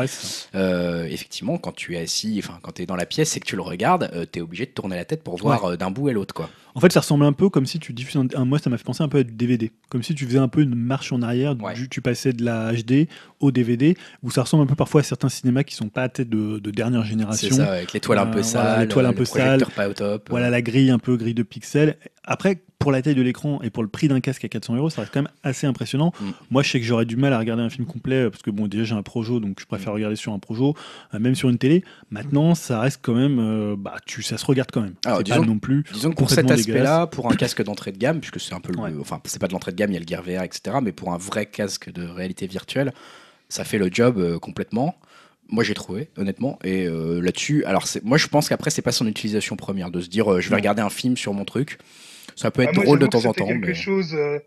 euh, 0.56 1.06
effectivement, 1.06 1.58
quand 1.58 1.72
tu 1.72 1.96
es 1.96 2.00
assis, 2.00 2.42
enfin, 2.44 2.60
quand 2.62 2.74
tu 2.74 2.84
es 2.84 2.86
dans 2.86 2.96
la 2.96 3.06
pièce 3.06 3.36
et 3.38 3.40
que 3.40 3.46
tu 3.46 3.56
le 3.56 3.62
regardes, 3.62 4.10
euh, 4.14 4.26
tu 4.32 4.40
es 4.40 4.42
obligé 4.42 4.66
de 4.66 4.72
tourner 4.72 4.96
la 4.96 5.06
tête 5.06 5.24
pour 5.24 5.38
voir 5.38 5.66
euh, 5.66 5.78
d'un 5.78 5.92
bout 5.92 6.08
à 6.08 6.14
l'autre. 6.14 6.34
quoi. 6.34 6.50
En 6.74 6.80
fait, 6.80 6.92
ça 6.92 7.02
ressemble 7.02 7.26
un 7.26 7.34
peu 7.34 7.50
comme 7.50 7.66
si 7.66 7.80
tu 7.80 7.92
diffuses 7.92 8.22
un, 8.36 8.46
moi 8.46 8.58
ça 8.60 8.70
m'a 8.70 8.78
fait 8.78 8.84
penser 8.84 9.04
un 9.04 9.10
peu 9.10 9.20
à 9.20 9.24
du 9.24 9.34
DVD, 9.34 9.72
comme 9.90 10.04
si 10.04 10.16
tu 10.16 10.26
faisais 10.26 10.38
un 10.38 10.48
peu 10.48 10.62
une 10.62 10.76
marche 10.76 11.12
en 11.12 11.22
arrière, 11.22 11.56
tu 11.90 12.02
passais 12.02 12.32
de 12.32 12.46
la 12.46 12.72
HD 12.72 13.08
au 13.40 13.52
DVD, 13.52 13.98
où 14.24 14.32
ça 14.32 14.44
ressemble 14.44 14.64
un 14.64 14.68
peu 14.68 14.76
parfois 14.76 15.02
à 15.02 15.04
certains 15.04 15.30
cinémas 15.30 15.64
qui 15.64 15.76
sont 15.76 15.90
pas 15.90 16.04
à 16.04 16.10
tête 16.10 16.30
de, 16.30 16.60
dernière 16.72 17.04
génération. 17.04 17.50
C'est 17.50 17.56
ça, 17.56 17.74
avec 17.74 17.92
l'étoile 17.92 18.20
un 18.20 18.28
peu 18.28 18.44
sale, 18.44 18.82
l'étoile 18.82 19.06
un 19.06 19.14
peu 19.14 19.26
sale, 19.26 19.66
pas 19.76 19.90
au 19.90 19.94
top. 19.94 20.28
Voilà 20.30 20.50
la 20.50 20.62
grille 20.62 20.92
un 20.92 21.00
peu 21.00 21.18
grille 21.18 21.34
de 21.34 21.44
pixels. 21.44 21.98
Après, 22.24 22.62
pour 22.82 22.92
la 22.92 23.02
taille 23.02 23.16
de 23.16 23.22
l'écran 23.22 23.62
et 23.62 23.70
pour 23.70 23.84
le 23.84 23.90
prix 23.90 24.08
d'un 24.08 24.20
casque 24.20 24.44
à 24.44 24.50
400 24.50 24.76
euros, 24.76 24.90
ça 24.90 25.02
reste 25.02 25.14
quand 25.14 25.22
même 25.22 25.32
assez 25.44 25.68
impressionnant. 25.68 26.12
Mm. 26.20 26.30
Moi, 26.50 26.64
je 26.64 26.72
sais 26.72 26.80
que 26.80 26.86
j'aurais 26.86 27.06
du 27.06 27.16
mal 27.16 27.32
à 27.32 27.40
regarder 27.40 27.64
un 27.64 27.70
film 27.70 27.86
complet 27.86 28.30
parce 28.30 28.42
que 28.42 28.50
bon, 28.50 28.68
déjà 28.68 28.84
j'ai 28.84 28.96
un 28.96 29.04
Projo, 29.04 29.40
donc 29.40 29.60
je 29.60 29.66
préfère 29.66 29.92
mm. 29.92 29.96
regarder 29.96 30.16
sur 30.16 30.34
un 30.34 30.40
Projo, 30.40 30.76
euh, 31.14 31.20
même 31.20 31.36
sur 31.36 31.50
une 31.50 31.58
télé. 31.58 31.84
Maintenant, 32.10 32.56
ça 32.56 32.80
reste 32.82 33.00
quand 33.02 33.14
même, 33.14 33.40
euh, 33.40 33.76
bah, 33.78 33.96
tu, 34.06 34.24
ça 34.24 34.38
se 34.38 34.46
regarde 34.46 34.72
quand 34.72 34.82
même. 34.82 34.96
Alors, 35.06 35.24
disons, 35.24 35.42
pas 35.42 35.46
non 35.46 35.60
plus. 35.60 35.84
Disons 35.94 36.10
que 36.10 36.16
pour 36.16 36.32
cet 36.32 36.50
aspect-là, 36.50 37.08
pour 37.08 37.32
un 37.32 37.36
casque 37.36 37.64
d'entrée 37.64 37.92
de 37.92 37.98
gamme, 37.98 38.20
puisque 38.20 38.40
c'est 38.40 38.54
un 38.54 38.60
peu, 38.60 38.74
le, 38.74 39.00
enfin, 39.00 39.22
c'est 39.26 39.40
pas 39.40 39.48
de 39.48 39.54
l'entrée 39.54 39.72
de 39.72 39.78
gamme, 39.78 39.92
il 39.92 39.94
y 39.94 39.98
a 39.98 40.00
le 40.00 40.08
Gear 40.08 40.24
VR, 40.24 40.44
etc. 40.44 40.78
Mais 40.82 40.92
pour 40.92 41.14
un 41.14 41.18
vrai 41.18 41.46
casque 41.46 41.92
de 41.92 42.06
réalité 42.06 42.48
virtuelle, 42.48 42.94
ça 43.48 43.64
fait 43.64 43.78
le 43.78 43.90
job 43.92 44.18
euh, 44.18 44.40
complètement. 44.40 44.96
Moi, 45.50 45.64
j'ai 45.64 45.74
trouvé, 45.74 46.10
honnêtement. 46.18 46.58
Et 46.64 46.88
là-dessus, 46.88 47.66
alors 47.66 47.86
moi, 48.06 48.18
je 48.18 48.28
pense 48.28 48.48
qu'après, 48.48 48.70
c'est 48.70 48.82
pas 48.82 48.94
son 48.94 49.06
utilisation 49.06 49.58
première 49.58 49.92
de 49.92 50.00
se 50.00 50.08
dire, 50.08 50.40
je 50.40 50.50
vais 50.50 50.56
regarder 50.56 50.82
un 50.82 50.90
film 50.90 51.18
sur 51.18 51.34
mon 51.34 51.44
truc. 51.44 51.78
Ça 52.42 52.52
peut 52.52 52.64
être 52.64 52.72
ah, 52.76 52.84
drôle 52.84 53.00
de 53.00 53.08
temps 53.08 53.26
en 53.26 53.34
temps. 53.34 53.46
quelque 53.46 53.74
chose. 53.74 54.16
Euh, 54.16 54.40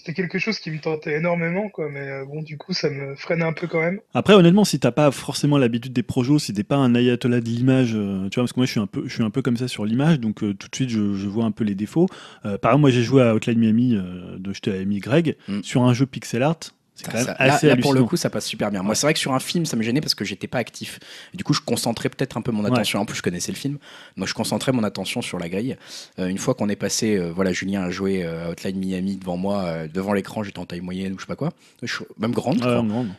c'était 0.00 0.14
quelque 0.14 0.38
chose 0.38 0.58
qui 0.58 0.70
me 0.70 0.78
tentait 0.78 1.18
énormément, 1.18 1.68
quoi. 1.68 1.90
Mais 1.90 2.00
euh, 2.00 2.24
bon, 2.24 2.40
du 2.42 2.56
coup, 2.56 2.72
ça 2.72 2.88
me 2.88 3.14
freinait 3.16 3.44
un 3.44 3.52
peu 3.52 3.66
quand 3.66 3.80
même. 3.80 4.00
Après, 4.14 4.32
honnêtement, 4.32 4.64
si 4.64 4.80
t'as 4.80 4.92
pas 4.92 5.10
forcément 5.10 5.58
l'habitude 5.58 5.92
des 5.92 6.02
projets, 6.02 6.38
si 6.38 6.54
t'es 6.54 6.62
pas 6.62 6.76
un 6.76 6.94
ayatollah 6.94 7.40
de 7.40 7.44
l'image, 7.44 7.92
euh, 7.94 8.28
tu 8.30 8.36
vois, 8.36 8.44
parce 8.44 8.54
que 8.54 8.60
moi, 8.60 8.66
je 8.66 8.70
suis 8.70 8.80
un 8.80 8.86
peu, 8.86 9.02
je 9.06 9.12
suis 9.12 9.22
un 9.22 9.28
peu 9.28 9.42
comme 9.42 9.58
ça 9.58 9.68
sur 9.68 9.84
l'image, 9.84 10.18
donc 10.18 10.42
euh, 10.42 10.54
tout 10.54 10.68
de 10.68 10.74
suite, 10.74 10.88
je, 10.88 11.14
je, 11.14 11.28
vois 11.28 11.44
un 11.44 11.50
peu 11.50 11.64
les 11.64 11.74
défauts. 11.74 12.06
par 12.42 12.52
exemple, 12.52 12.80
moi, 12.80 12.90
j'ai 12.90 13.02
joué 13.02 13.22
à 13.22 13.34
Hotline 13.34 13.58
Miami, 13.58 13.98
de 14.38 14.52
t'avais 14.54 14.86
mis 14.86 15.00
Greg, 15.00 15.36
mm. 15.48 15.62
sur 15.62 15.82
un 15.82 15.92
jeu 15.92 16.06
pixel 16.06 16.42
art. 16.42 16.60
Quand 17.02 17.14
même 17.14 17.34
assez 17.38 17.68
là, 17.68 17.76
pour 17.76 17.94
le 17.94 18.04
coup, 18.04 18.16
ça 18.16 18.30
passe 18.30 18.46
super 18.46 18.70
bien. 18.70 18.82
Moi, 18.82 18.94
c'est 18.94 19.06
vrai 19.06 19.14
que 19.14 19.20
sur 19.20 19.34
un 19.34 19.40
film, 19.40 19.66
ça 19.66 19.76
me 19.76 19.82
gênait 19.82 20.00
parce 20.00 20.14
que 20.14 20.24
j'étais 20.24 20.48
pas 20.48 20.58
actif. 20.58 20.98
Du 21.34 21.44
coup, 21.44 21.52
je 21.52 21.60
concentrais 21.60 22.08
peut-être 22.08 22.36
un 22.36 22.42
peu 22.42 22.52
mon 22.52 22.64
attention. 22.64 23.00
En 23.00 23.04
plus, 23.04 23.16
je 23.16 23.22
connaissais 23.22 23.52
le 23.52 23.56
film, 23.56 23.78
donc 24.16 24.28
je 24.28 24.34
concentrais 24.34 24.72
mon 24.72 24.84
attention 24.84 25.22
sur 25.22 25.38
la 25.38 25.48
grille. 25.48 25.76
Euh, 26.18 26.28
une 26.28 26.38
fois 26.38 26.54
qu'on 26.54 26.68
est 26.68 26.76
passé, 26.76 27.16
euh, 27.16 27.30
voilà, 27.34 27.52
Julien 27.52 27.82
a 27.82 27.90
joué 27.90 28.24
euh, 28.24 28.46
à 28.46 28.50
Hotline 28.50 28.78
Miami 28.78 29.16
devant 29.16 29.36
moi, 29.36 29.86
devant 29.92 30.12
l'écran, 30.12 30.42
j'étais 30.42 30.58
en 30.58 30.66
taille 30.66 30.80
moyenne 30.80 31.12
ou 31.12 31.16
je 31.16 31.22
sais 31.22 31.26
pas 31.26 31.36
quoi, 31.36 31.50
même 32.18 32.32
grande. 32.32 32.60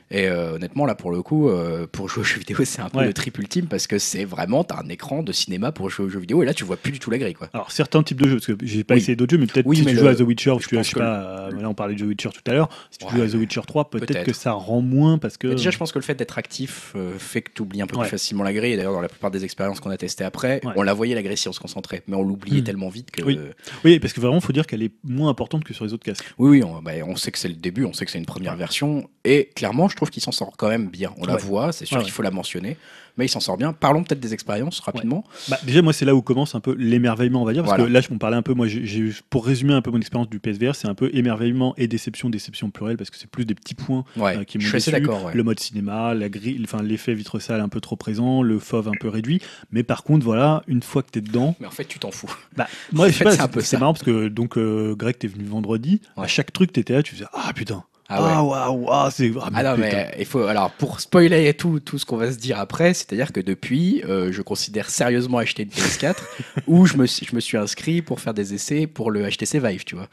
Et 0.10 0.30
honnêtement, 0.30 0.86
là, 0.86 0.96
pour 0.96 1.12
le 1.12 1.22
coup, 1.22 1.50
pour 1.92 2.10
jouer 2.10 2.22
aux 2.22 2.26
jeux 2.26 2.40
vidéo, 2.40 2.58
c'est 2.66 2.82
un 2.82 2.90
peu 2.90 3.04
le 3.04 3.14
trip 3.14 3.38
ultime 3.38 3.68
parce 3.68 3.88
que 3.88 3.98
c'est 3.98 4.26
vraiment, 4.26 4.64
t'as 4.64 4.82
un 4.82 4.90
écran 4.90 5.24
de 5.24 5.32
cinéma 5.32 5.72
pour 5.72 5.90
jouer 5.90 6.06
aux 6.06 6.10
jeux 6.10 6.20
vidéo 6.20 6.44
et 6.44 6.46
là, 6.46 6.54
tu 6.54 6.64
vois 6.64 6.78
plus 6.78 6.92
du 6.92 7.00
tout 7.00 7.12
la 7.12 7.18
grille, 7.18 7.34
quoi. 7.34 7.50
Alors, 7.54 7.72
certains 7.72 8.04
types 8.04 8.22
de 8.22 8.28
jeux, 8.28 8.36
parce 8.36 8.48
que 8.48 8.54
j'ai 8.64 8.84
pas 8.84 8.96
essayé 8.96 9.16
d'autres 9.16 9.32
jeux, 9.32 9.38
mais 9.38 9.48
peut-être 9.48 9.66
oui, 9.66 9.78
si 9.78 9.86
tu 9.86 9.96
joues 9.96 10.08
à 10.08 10.16
The 10.16 10.22
Witcher, 10.22 10.54
je, 10.60 10.68
tu 10.82 10.96
pas, 10.96 11.50
là, 11.50 11.70
on 11.70 11.74
parlait 11.74 11.96
de 11.96 12.00
The 12.00 12.08
Witcher 12.08 12.30
tout 12.30 12.50
à 12.50 12.54
l'heure, 12.54 12.70
si 12.90 13.00
tu 13.00 13.16
joues 13.16 13.22
à 13.22 13.28
The 13.28 13.36
Witcher 13.36 13.62
3, 13.72 13.90
peut-être 13.90 14.24
que 14.24 14.34
ça 14.34 14.52
rend 14.52 14.82
moins 14.82 15.18
parce 15.18 15.38
que. 15.38 15.48
déjà, 15.48 15.72
je 15.72 15.78
pense 15.78 15.92
que 15.92 16.00
le 16.00 16.04
fait 16.04 16.16
d'être 16.16 16.38
actif 16.38 16.94
euh, 16.96 17.14
fait 17.18 17.42
que 17.42 17.52
tu 17.54 17.62
oublies 17.62 17.82
un 17.82 17.88
peu 17.88 17.98
plus 17.98 18.10
facilement 18.10 18.44
la 18.44 18.54
grille. 18.54 18.74
Et 18.74 18.78
d'ailleurs, 18.78 18.94
dans 18.94 19.02
la 19.02 19.08
plupart 19.08 19.32
des 19.32 19.46
expériences 19.46 19.80
qu'on 19.80 19.90
a 19.90 19.98
testées 19.98 20.24
après, 20.24 20.62
on 20.76 20.84
la 20.84 20.94
voyait 20.94 21.16
la 21.16 21.24
grille 21.24 21.38
si 21.38 21.48
on 21.48 21.54
se 21.54 21.60
concentrait, 21.60 22.04
mais 22.08 22.16
on 22.16 22.24
l'oubliait 22.24 22.62
hmm. 22.62 22.66
tellement 22.66 22.90
vite 22.90 23.12
que. 23.12 23.24
Oui. 23.24 23.40
oui. 23.86 24.00
parce 24.00 24.14
que 24.14 24.20
vraiment, 24.20 24.38
il 24.38 24.44
faut 24.44 24.54
dire 24.54 24.68
qu'elle 24.68 24.84
est 24.84 24.92
moins 25.04 25.30
importante 25.30 25.64
que 25.64 25.74
sur 25.74 25.86
les 25.86 25.94
autres 25.94 26.04
casques. 26.04 26.26
Oui, 26.38 26.50
oui, 26.60 26.64
on, 26.64 26.82
bah, 26.82 26.92
on 27.06 27.16
sait 27.16 27.32
que 27.32 27.40
c'est 27.40 27.48
le 27.48 27.56
début, 27.56 27.86
on 27.86 27.94
sait 27.94 28.06
que 28.06 28.12
c'est 28.12 28.20
une 28.20 28.26
première 28.26 28.56
version, 28.56 29.10
et 29.24 29.50
clairement, 29.56 29.88
je 29.88 29.96
trouve 29.96 30.10
qu'il 30.10 30.22
s'en 30.22 30.32
sort 30.32 30.52
quand 30.58 30.68
même 30.68 30.90
bien. 30.90 31.14
On 31.18 31.26
la 31.26 31.38
voit, 31.38 31.72
c'est 31.72 31.86
sûr 31.86 32.04
qu'il 32.04 32.12
faut 32.12 32.24
la 32.24 32.32
mentionner 32.32 32.78
mais 33.18 33.26
il 33.26 33.30
s'en 33.30 33.40
sort 33.40 33.58
bien. 33.58 33.74
Parlons 33.74 34.04
peut-être 34.04 34.20
des 34.20 34.34
expériences 34.34 34.80
rapidement. 34.80 35.24
Bah, 35.50 35.58
déjà, 35.64 35.82
moi, 35.82 35.94
c'est 35.94 36.06
là 36.06 36.16
où 36.16 36.22
commence 36.22 36.56
un 36.56 36.60
peu 36.60 36.76
l'émerveillement, 36.78 37.42
on 37.42 37.46
va 37.46 37.54
dire, 37.54 37.64
parce 37.64 37.78
que 37.78 37.88
là, 37.88 38.02
je 38.02 38.10
m'en 38.12 38.18
parlais 38.18 38.38
un 38.38 38.42
peu. 38.42 38.54
Moi, 38.54 38.68
j'ai, 38.68 39.12
pour 39.30 39.46
résumer 39.46 39.74
un 39.74 39.82
peu 39.82 39.92
mon 39.92 40.00
expérience 40.00 40.30
du 40.30 40.40
PSVR, 40.40 40.76
c'est 40.76 40.88
un 40.88 40.96
peu 40.96 41.10
émerveillement 41.14 41.74
et 41.78 41.88
déception, 41.88 42.30
déception 42.30 42.70
plurielle, 42.70 42.98
parce 42.98 43.10
que 43.10 43.18
c'est 43.18 43.30
plus 43.30 43.46
des 43.46 43.56
petits 43.56 43.76
points 43.76 44.04
euh, 44.18 44.44
qui 44.44 44.58
m'ont 44.58 44.72
déçu. 44.72 44.92
Le 44.92 45.44
mode 45.44 45.60
cinéma, 45.60 46.14
la 46.14 46.30
grille, 46.30 46.60
enfin 46.64 46.84
l'effet 46.84 47.14
vitre 47.14 47.40
sale 47.40 47.62
un 47.62 47.70
peu 47.70 47.82
trop 47.82 47.96
présent, 47.96 48.42
le 48.42 48.60
fauve 48.60 48.88
un 48.88 48.98
peu 49.00 49.10
réduit. 49.10 49.42
Mais 49.72 49.84
par 49.84 50.04
contre, 50.04 50.26
voilà, 50.26 50.64
une 50.68 50.82
fois 50.82 51.04
que 51.04 51.12
tu 51.12 51.20
es 51.20 51.22
dedans. 51.22 51.56
Mais 51.60 51.68
en 51.68 51.72
fait, 51.72 51.86
tu 51.86 52.00
t'en 52.00 52.12
fous. 52.12 52.34
Bah, 52.56 52.68
moi, 52.92 53.10
je 53.10 53.14
sais 53.18 53.24
pas, 53.24 53.32
c'est, 53.62 53.78
marrant 53.80 53.94
parce 53.94 54.06
que 54.06 54.28
donc 54.28 54.58
euh, 54.58 54.96
Greg, 54.96 55.18
t'es 55.18 55.28
venu 55.28 55.46
vendredi. 55.46 56.02
À 56.18 56.28
chaque 56.28 56.54
truc, 56.54 56.72
t'étais 56.74 56.94
là, 56.94 57.04
tu 57.04 57.16
faisais 57.16 57.26
ah 57.34 57.52
putain. 57.54 57.84
Ah, 58.12 58.44
waouh, 58.44 58.88
wow, 58.88 59.10
c'est 59.10 59.32
ah, 59.40 59.50
ah 59.54 59.64
non, 59.64 59.78
mais 59.78 60.14
il 60.20 60.26
faut 60.26 60.44
alors 60.44 60.72
pour 60.72 61.00
spoiler 61.00 61.54
tout 61.54 61.80
tout 61.80 61.98
ce 61.98 62.06
qu'on 62.06 62.18
va 62.18 62.32
se 62.32 62.38
dire 62.38 62.60
après, 62.60 62.94
c'est-à-dire 62.94 63.32
que 63.32 63.40
depuis, 63.40 64.04
euh, 64.04 64.32
je 64.32 64.42
considère 64.42 64.90
sérieusement 64.90 65.38
acheter 65.38 65.64
une 65.64 65.70
PS4 65.70 66.16
où 66.68 66.86
je 66.86 66.98
me 66.98 67.06
suis, 67.06 67.26
je 67.26 67.36
me 67.36 67.40
suis 67.40 67.58
inscrit 67.58 68.02
pour 68.02 68.20
faire 68.20 68.34
des 68.34 68.54
essais 68.54 68.88
pour 68.88 69.12
le 69.12 69.30
HTC 69.30 69.60
Vive, 69.60 69.84
tu 69.86 69.96
vois. 69.96 70.08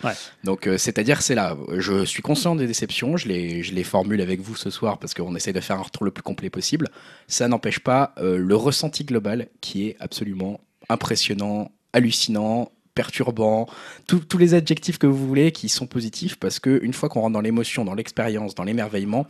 Donc 0.44 0.66
euh, 0.66 0.78
c'est-à-dire 0.78 1.22
c'est 1.22 1.34
là, 1.34 1.56
je 1.76 2.04
suis 2.04 2.22
conscient 2.22 2.54
des 2.54 2.66
déceptions, 2.66 3.16
je 3.16 3.28
les 3.28 3.62
je 3.62 3.74
les 3.74 3.84
formule 3.84 4.20
avec 4.20 4.40
vous 4.40 4.56
ce 4.56 4.70
soir 4.70 4.98
parce 4.98 5.14
qu'on 5.14 5.34
essaie 5.34 5.52
de 5.52 5.60
faire 5.60 5.78
un 5.78 5.82
retour 5.82 6.04
le 6.04 6.10
plus 6.10 6.22
complet 6.22 6.50
possible. 6.50 6.88
Ça 7.26 7.48
n'empêche 7.48 7.80
pas 7.80 8.14
euh, 8.18 8.38
le 8.38 8.56
ressenti 8.56 9.04
global 9.04 9.48
qui 9.60 9.88
est 9.88 9.96
absolument 10.00 10.60
impressionnant, 10.88 11.70
hallucinant, 11.92 12.70
perturbant, 12.98 13.68
tous 14.08 14.38
les 14.38 14.54
adjectifs 14.54 14.98
que 14.98 15.06
vous 15.06 15.24
voulez 15.24 15.52
qui 15.52 15.68
sont 15.68 15.86
positifs 15.86 16.34
parce 16.34 16.58
que 16.58 16.80
une 16.82 16.92
fois 16.92 17.08
qu'on 17.08 17.20
rentre 17.20 17.34
dans 17.34 17.40
l'émotion, 17.40 17.84
dans 17.84 17.94
l'expérience, 17.94 18.56
dans 18.56 18.64
l'émerveillement, 18.64 19.28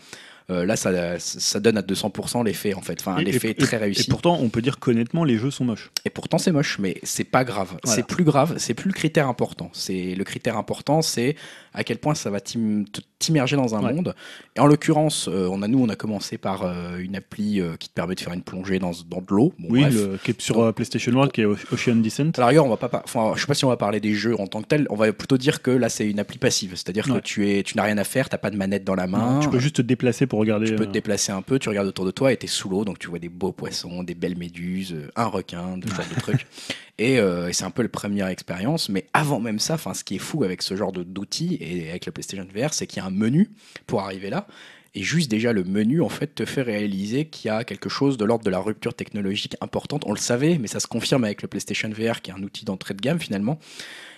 euh, 0.51 0.65
là, 0.65 0.77
ça, 0.77 1.19
ça, 1.19 1.61
donne 1.61 1.77
à 1.77 1.83
200% 1.83 2.43
l'effet, 2.43 2.73
en 2.73 2.81
fait. 2.81 2.99
Enfin, 3.01 3.21
l'effet 3.21 3.53
très 3.53 3.77
réussi. 3.77 4.05
Et 4.05 4.11
pourtant, 4.11 4.39
on 4.41 4.49
peut 4.49 4.63
dire 4.63 4.79
qu'honnêtement, 4.79 5.23
les 5.23 5.37
jeux 5.37 5.51
sont 5.51 5.67
moches. 5.67 5.91
Et 6.07 6.11
pourtant, 6.11 6.39
c'est 6.39 6.53
moche, 6.53 6.79
mais 6.79 6.97
c'est 7.03 7.25
pas 7.25 7.45
grave. 7.45 7.77
C'est 7.85 8.07
plus 8.07 8.25
grave, 8.25 8.55
c'est 8.57 8.73
plus 8.73 8.89
le 8.89 8.95
critère 8.95 9.29
important. 9.29 9.69
C'est 9.75 10.15
le 10.15 10.25
critère 10.25 10.57
important, 10.57 11.03
c'est 11.03 11.37
à 11.75 11.85
quel 11.85 11.99
point 11.99 12.15
ça 12.15 12.31
va 12.31 12.41
t'immerger 12.41 13.57
dans 13.57 13.75
un 13.75 13.81
monde. 13.81 14.15
Et 14.57 14.61
en 14.61 14.67
l'occurrence, 14.67 15.29
euh, 15.29 15.49
on 15.51 15.63
a 15.63 15.69
nous, 15.69 15.83
on 15.83 15.89
a 15.89 15.97
commencé 15.97 16.39
par 16.39 16.65
euh, 16.65 16.99
une 16.99 17.17
appli 17.17 17.61
qui 17.79 17.89
te 17.89 17.95
permet 17.95 18.15
de 18.15 18.21
faire 18.21 18.33
une 18.33 18.43
plongée 18.43 18.79
dans, 18.79 18.93
dans 19.09 19.21
de 19.21 19.27
l'eau. 19.29 19.53
oui, 19.69 19.85
qui 20.25 20.31
est 20.31 20.41
sur 20.41 20.73
PlayStation 20.75 21.13
World, 21.13 21.33
qui 21.33 21.43
est 21.43 21.47
Ocean 21.47 21.97
Descent. 21.97 22.33
À 22.39 22.53
on 22.59 22.69
va 22.69 22.77
pas, 22.77 23.03
enfin, 23.05 23.33
je 23.37 23.41
sais 23.41 23.47
pas 23.47 23.55
si 23.55 23.65
on 23.65 23.69
va 23.69 23.77
parler 23.77 24.01
des 24.01 24.15
jeux 24.15 24.39
en 24.41 24.47
tant 24.47 24.63
que 24.63 24.67
tel. 24.67 24.87
On 24.91 24.97
va 24.97 25.13
plutôt 25.13 25.39
dire 25.39 25.63
que 25.63 25.71
là, 25.71 25.89
c'est 25.89 26.09
une 26.09 26.19
appli 26.19 26.39
passive, 26.39 26.73
c'est-à-dire 26.75 27.07
que 27.07 27.19
tu 27.19 27.51
es, 27.51 27.63
tu 27.63 27.77
n'as 27.77 27.85
rien 27.85 27.99
à 27.99 28.05
faire, 28.05 28.29
t'as 28.29 28.39
pas 28.39 28.51
de 28.51 28.57
manette 28.57 28.85
dans 28.85 28.95
la 28.95 29.07
main. 29.07 29.41
tu 29.41 29.49
peux 29.49 29.59
juste 29.59 29.77
te 29.77 29.83
déplacer 29.83 30.27
pour 30.27 30.39
regarder. 30.39 30.67
Tu 30.67 30.77
peux 30.77 30.87
te 30.87 30.93
déplacer 30.93 31.33
un 31.33 31.43
peu, 31.43 31.59
tu 31.59 31.69
regardes 31.69 31.89
autour 31.89 32.05
de 32.05 32.11
toi 32.11 32.33
et 32.33 32.37
t'es 32.37 32.47
sous 32.47 32.69
l'eau, 32.69 32.85
donc 32.85 32.99
tu 32.99 33.09
vois 33.09 33.19
des 33.19 33.29
beaux 33.29 33.53
poissons, 33.53 34.03
des 34.03 34.15
belles 34.15 34.37
méduses, 34.37 34.97
un 35.17 35.27
requin, 35.27 35.77
de 35.77 35.89
genre 35.89 36.07
de 36.15 36.21
trucs. 36.21 36.47
Euh, 37.01 37.49
et, 37.49 37.53
c'est 37.53 37.65
un 37.65 37.71
peu 37.71 37.83
la 37.83 37.89
première 37.89 38.29
expérience. 38.29 38.89
Mais 38.89 39.07
avant 39.13 39.41
même 39.41 39.59
ça, 39.59 39.77
ce 39.79 40.05
qui 40.05 40.17
est 40.17 40.21
fou 40.21 40.45
avec 40.45 40.63
ce 40.63 40.77
genre 40.77 40.93
d'outils 40.93 41.59
et 41.69 41.91
avec 41.91 42.07
le 42.07 42.13
PlayStation 42.13 42.47
VR, 42.55 42.73
c'est 42.73 42.87
qu'il 42.87 43.03
y 43.03 43.05
a 43.05 43.07
un 43.07 43.11
menu 43.11 43.51
pour 43.87 44.01
arriver 44.01 44.31
là. 44.31 44.47
Et 44.95 45.03
juste 45.03 45.31
déjà 45.31 45.53
le 45.53 45.65
menu, 45.65 46.01
en 46.01 46.09
fait, 46.09 46.35
te 46.35 46.45
fait 46.45 46.63
réaliser 46.63 47.27
qu'il 47.27 47.49
y 47.49 47.51
a 47.51 47.63
quelque 47.63 47.89
chose 47.89 48.17
de 48.17 48.25
l'ordre 48.25 48.45
de 48.45 48.51
la 48.51 48.59
rupture 48.59 48.95
technologique 48.95 49.57
importante. 49.61 50.05
On 50.07 50.13
le 50.13 50.19
savait, 50.19 50.59
mais 50.59 50.67
ça 50.67 50.81
se 50.81 50.87
confirme 50.87 51.25
avec 51.25 51.43
le 51.43 51.49
PlayStation 51.49 51.91
VR, 51.91 52.23
qui 52.23 52.31
est 52.31 52.35
un 52.35 52.43
outil 52.43 52.65
d'entrée 52.65 52.95
de 52.95 53.01
gamme 53.01 53.21
finalement. 53.21 53.59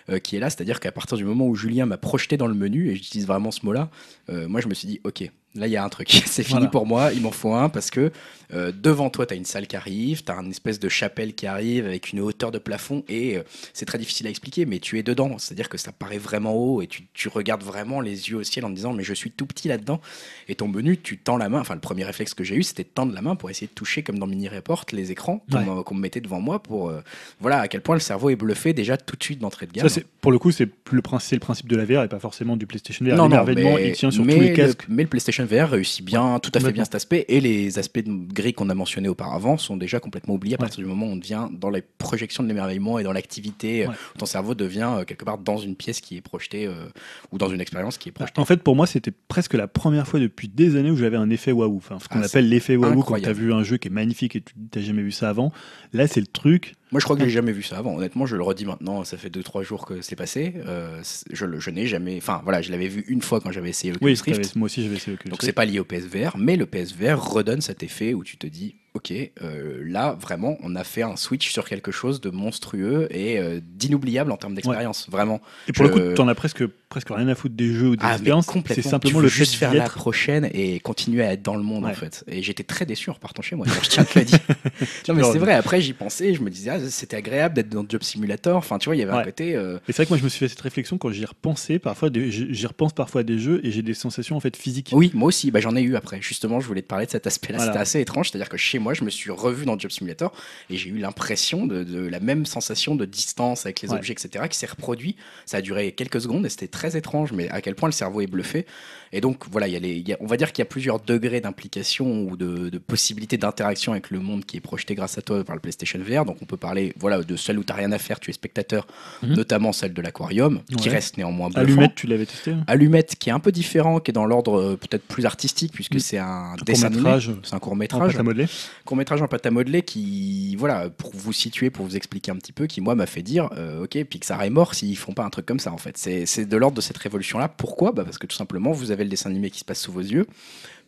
Euh, 0.09 0.19
qui 0.19 0.37
est 0.37 0.41
là, 0.41 0.49
c'est-à-dire 0.49 0.81
qu'à 0.81 0.93
partir 0.93 1.17
du 1.17 1.25
moment 1.25 1.47
où 1.47 1.55
Julien 1.55 1.87
m'a 1.87 1.99
projeté 1.99 2.37
dans 2.37 2.47
le 2.47 2.55
menu, 2.55 2.91
et 2.91 2.97
j'utilise 2.97 3.27
vraiment 3.27 3.51
ce 3.51 3.65
mot-là, 3.67 3.91
euh, 4.31 4.49
moi 4.49 4.61
je 4.61 4.67
me 4.67 4.75
suis 4.75 4.89
dit, 4.89 5.01
ok, 5.05 5.31
là 5.55 5.67
il 5.67 5.73
y 5.73 5.77
a 5.77 5.85
un 5.85 5.89
truc, 5.89 6.11
c'est 6.27 6.43
fini 6.43 6.69
pour 6.69 6.87
moi, 6.87 7.13
il 7.13 7.23
m'en 7.23 7.31
faut 7.31 7.55
un 7.55 7.69
parce 7.69 7.91
que 7.91 8.13
euh, 8.53 8.73
devant 8.73 9.11
toi 9.11 9.27
tu 9.27 9.35
as 9.35 9.37
une 9.37 9.45
salle 9.45 9.67
qui 9.67 9.77
arrive, 9.77 10.25
tu 10.25 10.33
as 10.33 10.37
une 10.37 10.51
espèce 10.51 10.81
de 10.81 10.89
chapelle 10.89 11.35
qui 11.35 11.47
arrive 11.47 11.87
avec 11.87 12.13
une 12.13 12.21
hauteur 12.21 12.51
de 12.51 12.59
plafond 12.59 13.05
et 13.09 13.37
euh, 13.37 13.43
c'est 13.73 13.87
très 13.87 13.99
difficile 13.99 14.27
à 14.27 14.31
expliquer, 14.31 14.67
mais 14.67 14.79
tu 14.79 14.99
es 14.99 15.03
dedans, 15.03 15.39
c'est-à-dire 15.39 15.69
que 15.69 15.79
ça 15.79 15.93
paraît 15.93 16.19
vraiment 16.19 16.55
haut 16.55 16.83
et 16.83 16.87
tu, 16.87 17.07
tu, 17.15 17.29
regardes 17.29 17.63
vraiment 17.63 18.01
les 18.01 18.31
yeux 18.31 18.39
au 18.39 18.43
ciel 18.43 18.65
en 18.65 18.71
te 18.71 18.75
disant 18.75 18.93
mais 18.93 19.05
je 19.05 19.15
suis 19.15 19.31
tout 19.31 19.47
petit 19.47 19.69
là-dedans. 19.69 20.01
Et 20.49 20.55
ton 20.55 20.69
menu 20.69 20.99
tu 20.99 21.19
tends 21.19 21.37
la 21.37 21.49
main, 21.49 21.61
enfin 21.61 21.75
le 21.75 21.81
premier 21.81 22.05
réflexe 22.05 22.35
que 22.35 22.45
j'ai 22.45 22.57
eu 22.57 22.63
c'était 22.63 22.83
de 22.83 22.89
tendre 22.89 23.13
la 23.13 23.23
main 23.23 23.37
pour 23.37 23.51
essayer 23.51 23.67
de 23.67 23.73
toucher 23.73 24.03
comme 24.03 24.19
dans 24.19 24.27
Mini 24.27 24.49
Report 24.49 24.85
les 24.93 25.13
écrans 25.13 25.45
qu'on 25.85 25.95
me 25.95 26.01
mettait 26.01 26.21
devant 26.21 26.41
moi 26.41 26.63
pour 26.63 26.89
euh, 26.89 27.03
voilà 27.41 27.61
à 27.61 27.69
quel 27.69 27.81
point 27.81 27.95
le 27.95 28.01
cerveau 28.01 28.31
est 28.31 28.37
bluffé 28.37 28.73
déjà 28.73 28.97
tout 28.97 29.17
de 29.17 29.23
suite 29.23 29.39
d'entrée 29.39 29.67
de 29.67 29.73
gamme. 29.73 29.89
Ça, 29.89 30.01
pour 30.21 30.33
le 30.33 30.39
coup 30.39 30.51
c'est 30.51 30.65
le, 30.65 30.73
le 30.93 31.03
principe 31.03 31.69
de 31.69 31.77
la 31.77 31.85
VR 31.85 32.05
et 32.05 32.09
pas 32.09 32.19
forcément 32.21 32.57
du 32.57 32.67
PlayStation 32.67 33.05
VR. 33.05 33.17
Non, 33.17 33.29
non, 33.29 33.45
mais, 33.45 33.89
il 33.89 33.93
tient 33.93 34.11
sur 34.11 34.25
tous 34.25 34.29
les 34.29 34.53
casques. 34.53 34.85
mais 34.89 35.03
le 35.03 35.09
PlayStation 35.09 35.40
VR 35.45 35.71
réussit 35.71 36.05
bien, 36.05 36.39
tout 36.39 36.51
à 36.55 36.61
fait 36.61 36.73
bien 36.73 36.85
cet 36.85 36.95
aspect. 36.95 37.25
Et 37.29 37.41
les 37.41 37.79
aspects 37.79 38.01
de 38.01 38.33
gris 38.33 38.53
qu'on 38.53 38.69
a 38.71 38.75
mentionnés 38.75 39.09
auparavant 39.09 39.59
sont 39.59 39.77
déjà 39.77 40.01
complètement 40.01 40.35
oubliés 40.35 40.55
à 40.55 40.59
partir 40.59 40.81
du 40.81 40.87
moment 40.87 41.07
où 41.07 41.11
on 41.11 41.17
devient 41.17 41.49
dans 41.53 41.71
les 41.71 41.83
projections 41.83 42.43
de 42.43 42.49
l'émerveillement 42.49 42.99
et 42.99 43.03
dans 43.03 43.13
l'activité, 43.13 43.87
où 43.87 44.19
ton 44.19 44.27
cerveau 44.27 44.55
devient 44.55 44.91
euh, 44.99 45.05
quelque 45.05 45.25
part 45.25 45.39
dans 45.39 45.57
une 45.57 45.77
pièce 45.77 46.01
qui 46.01 46.17
est 46.17 46.21
projetée 46.21 46.67
euh, 46.67 46.87
ou 47.33 47.39
dans 47.39 47.49
une 47.49 47.61
expérience 47.61 47.99
qui 47.99 48.09
est 48.09 48.13
projetée. 48.13 48.41
En 48.41 48.45
fait, 48.45 48.63
pour 48.63 48.77
moi, 48.77 48.87
c'était 48.87 49.13
presque 49.29 49.55
la 49.55 49.69
première 49.69 50.07
fois 50.07 50.21
depuis 50.21 50.49
des 50.49 50.77
années 50.77 50.91
où 50.91 50.97
j'avais 50.97 51.17
un 51.17 51.31
effet 51.31 51.53
waouh. 51.53 51.77
Enfin, 51.77 51.99
ce 52.01 52.09
qu'on 52.09 52.23
ah, 52.23 52.27
appelle 52.27 52.49
l'effet 52.49 52.77
waouh 52.77 53.03
quand 53.03 53.21
tu 53.21 53.29
as 53.29 53.33
vu 53.33 53.53
un 53.53 53.63
jeu 53.63 53.77
qui 53.77 53.89
est 53.89 53.93
magnifique 53.93 54.37
et 54.37 54.41
tu 54.41 54.55
n'as 54.75 54.83
jamais 54.83 55.03
vu 55.03 55.13
ça 55.13 55.29
avant. 55.29 55.53
Là, 55.93 56.07
c'est 56.07 56.21
le 56.21 56.27
truc 56.27 56.75
moi, 56.93 56.99
je 56.99 57.05
crois 57.05 57.17
que 57.17 57.23
j'ai 57.23 57.31
jamais 57.31 57.53
vu 57.53 57.63
ça 57.63 57.79
avant. 57.79 57.97
Honnêtement, 57.97 58.27
je 58.27 58.37
le 58.37 58.43
redis 58.43 58.65
maintenant. 58.65 59.05
Ça 59.05 59.17
fait 59.17 59.29
2-3 59.29 59.63
jours 59.63 59.87
que 59.87 60.03
c'est 60.03 60.17
passé. 60.17 60.55
Euh, 60.67 61.01
je, 61.31 61.47
je 61.59 61.71
n'ai 61.71 61.87
jamais. 61.87 62.17
Enfin, 62.17 62.41
voilà, 62.43 62.63
je 62.63 62.71
l'avais 62.73 62.89
vu 62.89 63.05
une 63.07 63.23
fois 63.23 63.41
quand 63.41 63.53
j'avais 63.53 63.71
essayé 63.71 63.93
Oculus 63.93 64.19
oui, 64.27 64.33
Rift. 64.33 64.57
Moi 64.57 64.67
aussi, 64.67 64.83
j'avais 64.83 64.97
essayé 64.97 65.15
Oculus 65.15 65.31
Donc, 65.31 65.43
c'est 65.43 65.53
pas 65.53 65.65
lié 65.65 65.79
au 65.79 65.85
PSVR, 65.85 66.37
mais 66.37 66.57
le 66.57 66.67
PSVR 66.67 67.21
redonne 67.21 67.61
cet 67.61 67.83
effet 67.83 68.13
où 68.15 68.25
tu 68.25 68.37
te 68.37 68.47
dis 68.47 68.77
ok, 68.95 69.13
euh, 69.13 69.83
là 69.85 70.17
vraiment, 70.21 70.57
on 70.63 70.75
a 70.75 70.85
fait 70.85 71.03
un 71.03 71.17
switch 71.17 71.53
sur 71.53 71.69
quelque 71.69 71.93
chose 71.93 72.21
de 72.21 72.31
monstrueux 72.31 73.07
et 73.11 73.39
euh, 73.39 73.61
d'inoubliable 73.63 74.33
en 74.33 74.37
termes 74.37 74.55
d'expérience, 74.55 75.09
vraiment. 75.09 75.41
Et 75.69 75.73
pour 75.73 75.85
le 75.85 75.91
coup, 75.91 76.01
t'en 76.15 76.29
as 76.29 76.35
presque, 76.35 76.65
presque 76.91 77.09
rien 77.11 77.29
à 77.29 77.35
foutre 77.37 77.55
des 77.55 77.73
jeux 77.73 77.91
ou 77.91 77.97
des 77.97 78.05
ah, 78.05 78.15
expériences. 78.15 78.49
C'est 78.67 78.83
simplement 78.83 79.21
le 79.21 79.29
juste 79.29 79.55
faire 79.55 79.73
la 79.73 79.89
prochaine 79.89 80.51
et 80.53 80.81
continuer 80.81 81.25
à 81.25 81.33
être 81.33 81.43
dans 81.43 81.57
le 81.57 81.63
monde 81.63 81.87
en 81.87 81.95
fait. 81.95 82.25
Et 82.29 82.43
j'étais 82.43 82.65
très 82.65 82.85
déçu 82.85 83.09
en 83.11 83.15
repartant 83.15 83.43
chez 83.43 83.57
moi. 83.57 83.67
je 83.83 83.89
tiens 83.89 84.03
à 84.03 84.07
te 84.07 84.19
le 84.19 84.25
dire. 84.25 84.39
non 85.09 85.15
mais 85.15 85.23
c'est 85.23 85.39
vrai. 85.39 85.55
Après, 85.55 85.81
j'y 85.81 85.93
pensais, 85.93 86.35
je 86.35 86.43
me 86.43 86.51
disais, 86.51 86.71
ah, 86.71 86.79
c'était 86.91 87.17
agréable 87.17 87.55
d'être 87.55 87.69
dans 87.69 87.83
le 87.83 87.89
Job 87.89 88.03
Simulator. 88.03 88.57
Enfin, 88.57 88.79
tu 88.79 88.89
vois, 88.89 88.97
il 88.97 88.99
y 88.99 89.03
avait 89.03 89.13
un 89.13 89.23
côté. 89.23 89.55
Euh... 89.55 89.79
c'est 89.87 89.97
vrai 89.97 90.05
que 90.07 90.11
moi, 90.11 90.19
je 90.19 90.25
me 90.25 90.29
suis 90.29 90.41
fait 90.41 90.49
cette 90.49 90.61
réflexion 90.61 90.99
quand 90.99 91.11
j'y 91.11 91.25
repensais. 91.25 91.79
Parfois, 91.79 92.11
j'y 92.13 92.67
repense 92.67 92.93
parfois 92.93 93.21
à 93.21 93.25
des 93.25 93.39
jeux 93.39 93.61
et 93.65 93.71
j'ai 93.71 93.83
des 93.83 93.95
sensations 93.95 94.37
en 94.37 94.41
fait 94.41 94.57
physiques. 94.57 94.91
Oui, 94.93 95.13
moi 95.15 95.29
aussi. 95.29 95.51
Bah, 95.53 95.61
j'en 95.61 95.77
ai 95.77 95.83
eu 95.83 95.95
après. 95.95 96.21
Justement, 96.21 96.59
je 96.59 96.67
voulais 96.67 96.83
te 96.83 96.89
parler 96.89 97.07
de 97.07 97.11
cet 97.13 97.27
aspect-là. 97.27 97.67
C'était 97.67 97.79
assez 97.79 98.01
étrange. 98.01 98.31
C'est-à-dire 98.31 98.49
que 98.49 98.57
chez 98.57 98.81
moi, 98.81 98.95
je 98.95 99.05
me 99.05 99.11
suis 99.11 99.31
revu 99.31 99.65
dans 99.65 99.79
Job 99.79 99.93
Simulator 99.93 100.33
et 100.69 100.77
j'ai 100.77 100.91
eu 100.91 100.99
l'impression 100.99 101.67
de, 101.67 102.09
la 102.09 102.21
même 102.21 102.47
sensation 102.47 102.97
de 102.97 103.05
distance 103.05 103.65
avec 103.65 103.81
les 103.83 103.93
objets, 103.93 104.13
etc., 104.13 104.47
qui 104.51 104.59
s'est 104.59 104.67
reproduit. 104.67 105.15
Ça 105.47 105.59
a 105.59 105.61
duré 105.63 105.93
quelques 105.93 106.21
secondes 106.21 106.45
et 106.47 106.49
c'était 106.49 106.69
très 106.81 106.97
étrange, 106.97 107.33
mais 107.33 107.49
à 107.51 107.61
quel 107.61 107.75
point 107.75 107.89
le 107.89 107.93
cerveau 107.93 108.23
est 108.23 108.27
bluffé. 108.27 108.65
Et 109.13 109.21
donc, 109.21 109.45
voilà, 109.51 109.67
y 109.67 109.75
a 109.75 109.81
les, 109.81 110.05
on 110.21 110.27
va 110.27 110.37
dire 110.37 110.53
qu'il 110.53 110.63
y 110.63 110.67
a 110.67 110.71
plusieurs 110.71 111.01
degrés 111.01 111.41
d'implication 111.41 112.23
ou 112.23 112.37
de, 112.37 112.69
de 112.69 112.79
possibilités 112.79 113.39
d'interaction 113.39 113.93
avec 113.93 114.11
le 114.11 114.21
monde 114.21 114.45
qui 114.45 114.57
est 114.57 114.61
projeté 114.61 114.95
grâce 114.95 115.19
à 115.19 115.23
toi 115.23 115.43
par 115.43 115.57
le 115.57 115.61
PlayStation 115.61 115.99
VR. 115.99 116.25
Donc, 116.25 116.37
on 116.43 116.45
peut 116.45 116.57
parler 116.57 116.93
voilà, 116.97 117.21
de 117.23 117.37
celle 117.37 117.59
où 117.59 117.65
tu 117.65 117.73
n'as 117.73 117.79
rien 117.79 117.91
à 117.91 117.99
faire, 117.99 118.21
tu 118.21 118.31
es 118.31 118.33
spectateur, 118.33 118.87
mhm. 119.23 119.35
notamment 119.35 119.73
celle 119.73 119.93
de 119.95 120.01
l'aquarium, 120.01 120.61
qui 120.79 120.89
reste 120.89 121.17
néanmoins 121.17 121.49
bluffant. 121.49 121.61
Allumette, 121.61 121.95
tu 121.97 122.07
l'avais 122.07 122.27
testé 122.27 122.53
hein? 122.53 122.65
Allumette, 122.69 123.17
qui 123.17 123.31
est 123.31 123.33
un 123.33 123.41
peu 123.41 123.51
différent, 123.51 123.99
qui 123.99 124.13
est 124.13 124.15
dans 124.15 124.27
l'ordre 124.27 124.61
euh, 124.61 124.77
peut-être 124.77 125.03
plus 125.03 125.27
artistique, 125.27 125.73
puisque 125.73 126.01
c'est 126.01 126.19
un, 126.19 126.55
dessin 126.65 126.87
animé. 126.87 127.19
C'est 127.43 127.55
un 127.55 127.59
court-métrage. 127.59 128.01
En 128.01 128.07
pâte 128.07 128.21
à 128.21 128.23
modeler. 128.23 128.47
Court-métrage 128.85 129.23
en 129.23 129.29
pâte 129.29 129.45
à 129.45 129.51
modeler 129.51 129.83
qui, 129.83 130.55
voilà, 130.57 130.89
pour 130.89 131.11
vous 131.15 131.33
situer, 131.33 131.71
pour 131.71 131.85
vous 131.85 131.97
expliquer 131.97 132.31
un 132.31 132.37
petit 132.37 132.53
peu, 132.53 132.67
qui, 132.67 132.81
moi, 132.81 132.95
m'a 132.95 133.07
fait 133.07 133.23
dire, 133.23 133.51
euh, 133.57 133.83
ok, 133.85 134.05
Pixar 134.05 134.41
est 134.45 134.51
mort 134.51 134.75
s'ils 134.75 134.97
font 134.97 135.15
pas 135.15 135.25
un 135.25 135.31
truc 135.31 135.47
comme 135.47 135.61
ça, 135.61 135.73
en 135.73 135.79
fait. 135.79 135.99
C'est 135.99 136.45
de 136.47 136.57
l'ordre 136.57 136.77
de 136.77 136.81
cette 136.81 136.99
révolution-là. 136.99 137.49
Pourquoi? 137.49 137.91
Bah 137.91 138.05
Parce 138.05 138.19
que 138.19 138.29
tout 138.29 138.37
simplement, 138.37 138.71
vous 138.71 138.93
avez 138.93 139.00
le 139.05 139.11
dessin 139.11 139.31
animé 139.31 139.51
qui 139.51 139.61
se 139.61 139.65
passe 139.65 139.81
sous 139.81 139.93
vos 139.93 140.01
yeux. 140.01 140.27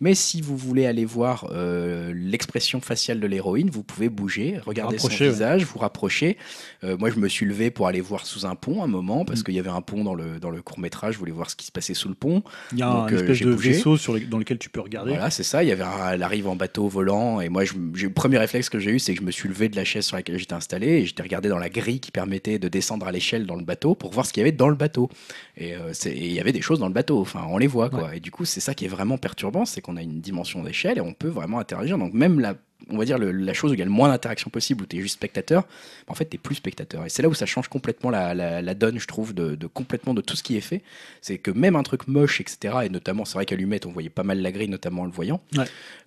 Mais 0.03 0.17
si 0.17 0.41
vous 0.41 0.57
voulez 0.57 0.85
aller 0.85 1.05
voir 1.05 1.47
euh, 1.53 2.13
l'expression 2.13 2.81
faciale 2.81 3.21
de 3.21 3.27
l'héroïne, 3.29 3.71
vous 3.71 3.85
pouvez 3.85 4.09
bouger, 4.09 4.59
regarder 4.67 4.99
son 4.99 5.07
visage, 5.07 5.65
vous 5.65 5.79
rapprocher. 5.79 6.37
Euh, 6.83 6.97
moi, 6.99 7.09
je 7.09 7.21
me 7.21 7.29
suis 7.29 7.47
levé 7.47 7.71
pour 7.71 7.87
aller 7.87 8.01
voir 8.01 8.27
sous 8.27 8.45
un 8.45 8.57
pont 8.57 8.83
un 8.83 8.89
moment, 8.89 9.25
parce 9.25 9.41
mm. 9.41 9.45
qu'il 9.45 9.55
y 9.55 9.61
avait 9.61 9.71
un 9.71 9.81
pont 9.81 10.03
dans 10.03 10.17
le, 10.17 10.41
dans 10.41 10.51
le 10.51 10.61
court 10.61 10.81
métrage, 10.81 11.15
je 11.15 11.19
voulais 11.21 11.31
voir 11.31 11.51
ce 11.51 11.55
qui 11.55 11.67
se 11.67 11.71
passait 11.71 11.95
sous 11.95 12.09
le 12.09 12.17
pont. 12.17 12.43
Il 12.73 12.81
y 12.81 12.83
a 12.83 12.91
un 12.91 13.07
euh, 13.07 13.17
espèce 13.17 13.43
de 13.43 13.53
vaisseau 13.53 13.97
sur 13.97 14.19
dans 14.29 14.39
lequel 14.39 14.59
tu 14.59 14.71
peux 14.71 14.81
regarder. 14.81 15.13
Voilà, 15.13 15.31
c'est 15.31 15.45
ça. 15.45 15.63
Il 15.63 15.69
y 15.69 15.73
avait 15.73 15.85
elle 16.11 16.25
arrive 16.25 16.49
en 16.49 16.57
bateau 16.57 16.89
volant, 16.89 17.41
et 17.41 17.49
moi, 17.49 17.65
je, 17.65 17.75
le 17.75 18.11
premier 18.11 18.39
réflexe 18.39 18.69
que 18.69 18.81
j'ai 18.81 18.91
eu, 18.91 18.99
c'est 18.99 19.15
que 19.15 19.21
je 19.21 19.25
me 19.25 19.31
suis 19.31 19.49
levé 19.49 19.69
de 19.69 19.77
la 19.77 19.85
chaise 19.85 20.07
sur 20.07 20.17
laquelle 20.17 20.37
j'étais 20.37 20.55
installé, 20.55 20.89
et 20.89 21.07
j'étais 21.07 21.23
regardé 21.23 21.49
dans 21.49 21.61
la 21.61 21.69
grille 21.69 22.01
qui 22.01 22.11
permettait 22.11 22.59
de 22.59 22.67
descendre 22.67 23.07
à 23.07 23.13
l'échelle 23.13 23.47
dans 23.47 23.57
le 23.57 23.65
bateau 23.65 23.95
pour 23.95 24.11
voir 24.11 24.27
ce 24.27 24.33
qu'il 24.33 24.41
y 24.41 24.45
avait 24.45 24.51
dans 24.51 24.69
le 24.69 24.75
bateau. 24.75 25.09
Et 25.57 25.75
il 26.07 26.33
y 26.33 26.41
avait 26.41 26.51
des 26.51 26.61
choses 26.61 26.81
dans 26.81 26.89
le 26.89 26.93
bateau, 26.93 27.21
enfin, 27.21 27.47
on 27.49 27.59
les 27.59 27.69
voit, 27.69 27.89
quoi. 27.89 28.17
Et 28.17 28.19
du 28.21 28.33
coup, 28.33 28.45
c'est 28.45 28.59
ça 28.59 28.75
qui 28.75 28.85
est 28.85 28.89
vraiment 28.89 29.17
perturbant, 29.17 29.65
c'est 29.65 29.81
qu'on 29.81 29.92
a 29.97 30.03
une 30.03 30.21
dimension 30.21 30.63
d'échelle 30.63 30.99
et 30.99 31.01
on 31.01 31.15
peut 31.15 31.29
vraiment 31.29 31.59
interagir. 31.59 31.99
Donc 31.99 32.13
même 32.15 32.41
la, 32.41 32.55
on 32.91 32.99
va 32.99 33.05
dire 33.05 33.19
la 33.19 33.53
chose 33.53 33.71
où 33.71 33.75
il 33.75 33.79
y 33.79 33.83
a 33.83 33.87
le 33.87 33.91
moins 33.91 34.09
d'interaction 34.09 34.51
possible, 34.51 34.85
où 34.85 34.87
tu 34.87 34.97
es 34.97 35.01
juste 35.01 35.15
spectateur, 35.15 35.67
en 36.09 36.15
fait 36.15 36.29
tu 36.29 36.37
es 36.37 36.39
plus 36.39 36.57
spectateur. 36.57 37.05
Et 37.05 37.09
c'est 37.09 37.23
là 37.23 37.29
où 37.29 37.35
ça 37.35 37.47
change 37.47 37.69
complètement 37.69 38.11
la, 38.11 38.75
donne, 38.75 38.99
je 38.99 39.07
trouve, 39.07 39.35
de, 39.35 39.67
complètement 39.67 40.15
de 40.15 40.21
tout 40.21 40.37
ce 40.37 40.43
qui 40.43 40.57
est 40.57 40.63
fait. 40.63 40.83
C'est 41.21 41.39
que 41.39 41.51
même 41.51 41.77
un 41.77 41.83
truc 41.83 42.09
moche, 42.09 42.41
etc., 42.41 42.75
et 42.85 42.89
notamment, 42.89 43.25
c'est 43.25 43.35
vrai 43.35 43.47
qu'à 43.47 43.57
Lumette, 43.57 43.87
on 43.87 43.93
voyait 43.93 44.11
pas 44.11 44.25
mal 44.25 44.41
la 44.41 44.53
grille, 44.53 44.69
notamment 44.69 45.03
en 45.03 45.07
le 45.07 45.13
voyant, 45.13 45.41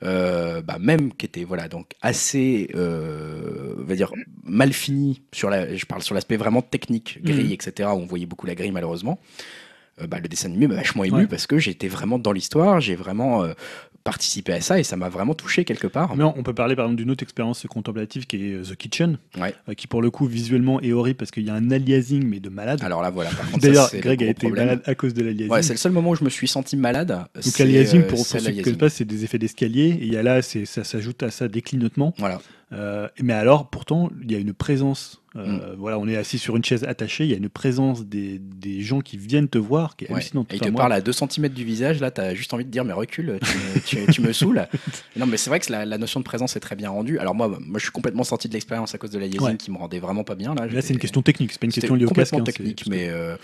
euh, 0.03 0.61
bah, 0.61 0.77
même 0.79 1.13
qui 1.13 1.25
était 1.25 1.43
voilà, 1.43 1.67
donc 1.67 1.91
assez, 2.01 2.69
euh, 2.75 3.75
on 3.79 3.83
va 3.83 3.95
dire, 3.95 4.11
mal 4.43 4.73
fini, 4.73 5.21
sur 5.31 5.49
la, 5.49 5.75
je 5.75 5.85
parle 5.85 6.01
sur 6.01 6.15
l'aspect 6.15 6.37
vraiment 6.37 6.61
technique, 6.61 7.19
grille, 7.23 7.49
mmh. 7.49 7.53
etc., 7.53 7.89
où 7.93 7.97
on 7.97 8.05
voyait 8.05 8.25
beaucoup 8.25 8.47
la 8.47 8.55
grille 8.55 8.71
malheureusement. 8.71 9.19
Euh, 10.01 10.07
bah, 10.07 10.17
le 10.21 10.27
dessin 10.27 10.49
animé 10.49 10.67
m'a 10.67 10.75
vachement 10.75 11.05
ému 11.05 11.25
parce 11.27 11.47
que 11.47 11.57
j'étais 11.57 11.87
vraiment 11.87 12.19
dans 12.19 12.33
l'histoire, 12.33 12.81
j'ai 12.81 12.95
vraiment 12.95 13.43
euh, 13.43 13.53
participé 14.03 14.51
à 14.51 14.59
ça 14.59 14.77
et 14.77 14.83
ça 14.83 14.97
m'a 14.97 15.07
vraiment 15.07 15.33
touché 15.33 15.63
quelque 15.63 15.87
part. 15.87 16.17
Mais 16.17 16.25
on 16.25 16.43
peut 16.43 16.53
parler 16.53 16.75
par 16.75 16.85
exemple 16.85 17.01
d'une 17.01 17.11
autre 17.11 17.23
expérience 17.23 17.65
contemplative 17.69 18.25
qui 18.27 18.35
est 18.35 18.53
euh, 18.55 18.63
The 18.63 18.75
Kitchen, 18.75 19.17
qui 19.77 19.87
pour 19.87 20.01
le 20.01 20.11
coup 20.11 20.25
visuellement 20.25 20.81
est 20.81 20.91
horrible 20.91 21.15
parce 21.15 21.31
qu'il 21.31 21.43
y 21.43 21.49
a 21.49 21.53
un 21.53 21.71
aliasing 21.71 22.27
mais 22.27 22.41
de 22.41 22.49
malade. 22.49 22.83
Alors 22.83 23.01
là 23.01 23.09
voilà. 23.09 23.29
D'ailleurs, 23.57 23.89
Greg 23.93 24.21
a 24.21 24.27
été 24.27 24.49
malade 24.49 24.81
à 24.85 24.95
cause 24.95 25.13
de 25.13 25.23
l'aliasing. 25.23 25.53
Ouais, 25.53 25.63
c'est 25.63 25.73
le 25.73 25.79
seul 25.79 25.93
moment 25.93 26.09
où 26.09 26.15
je 26.15 26.25
me 26.25 26.29
suis 26.29 26.49
senti 26.49 26.75
malade. 26.75 27.17
Donc 27.33 27.57
l'aliasing, 27.57 28.01
pour, 28.01 28.17
pour 28.17 28.25
ceux 28.25 28.39
qui 28.39 28.69
ne 28.69 28.75
pas, 28.75 28.89
c'est 28.89 29.05
des 29.05 29.23
effets 29.23 29.39
d'escalier 29.39 29.97
et 30.01 30.05
il 30.05 30.13
y 30.13 30.17
a 30.17 30.23
là, 30.23 30.41
ça 30.41 30.83
s'ajoute 30.83 31.23
à 31.23 31.31
ça 31.31 31.47
des 31.47 31.61
clignotements. 31.61 32.13
Voilà. 32.17 32.41
mais 33.21 33.33
alors, 33.33 33.69
pourtant, 33.69 34.09
il 34.21 34.29
y 34.29 34.35
a 34.35 34.39
une 34.39 34.53
présence 34.53 35.21
euh, 35.37 35.73
mm. 35.73 35.75
Voilà, 35.77 35.99
on 35.99 36.07
est 36.07 36.15
assis 36.15 36.37
sur 36.37 36.55
une 36.55 36.63
chaise 36.63 36.83
attachée, 36.83 37.25
il 37.25 37.31
y 37.31 37.33
a 37.33 37.37
une 37.37 37.49
présence 37.49 38.05
des, 38.05 38.39
des 38.39 38.81
gens 38.81 39.01
qui 39.01 39.17
viennent 39.17 39.49
te 39.49 39.57
voir 39.57 39.95
qui 39.95 40.05
est 40.05 40.11
hallucinante. 40.11 40.51
Et 40.53 40.55
ils 40.55 40.61
te 40.61 40.69
parlent 40.69 40.93
à 40.93 41.01
2 41.01 41.11
cm 41.11 41.49
du 41.49 41.65
visage, 41.65 41.99
là, 41.99 42.11
tu 42.11 42.21
as 42.21 42.33
juste 42.33 42.53
envie 42.53 42.65
de 42.65 42.69
dire, 42.69 42.85
mais 42.85 42.93
recule, 42.93 43.39
tu, 43.85 44.05
tu, 44.07 44.21
me 44.21 44.31
saoules. 44.33 44.65
non, 45.17 45.25
mais 45.25 45.37
c'est 45.37 45.49
vrai 45.49 45.59
que 45.59 45.71
la, 45.71 45.85
la, 45.85 45.97
notion 45.97 46.19
de 46.19 46.25
présence 46.25 46.55
est 46.55 46.59
très 46.59 46.75
bien 46.75 46.89
rendue. 46.89 47.19
Alors, 47.19 47.35
moi, 47.35 47.47
moi 47.47 47.79
je 47.79 47.83
suis 47.83 47.91
complètement 47.91 48.23
sorti 48.23 48.47
de 48.47 48.53
l'expérience 48.53 48.95
à 48.95 48.97
cause 48.97 49.11
de 49.11 49.19
la 49.19 49.27
liaison 49.27 49.55
qui 49.57 49.71
me 49.71 49.77
rendait 49.77 49.99
vraiment 49.99 50.23
pas 50.23 50.35
bien. 50.35 50.55
Là, 50.55 50.67
là 50.67 50.81
c'est 50.81 50.93
une 50.93 50.99
question 50.99 51.21
technique, 51.21 51.51
c'est 51.51 51.59
pas 51.59 51.65
une 51.65 51.73
question 51.73 51.95
liée 51.95 52.05
au 52.05 52.09
casque. 52.09 52.33
Hein, 52.33 52.43
technique, 52.43 52.85
mais 52.87 53.09
euh, 53.09 53.35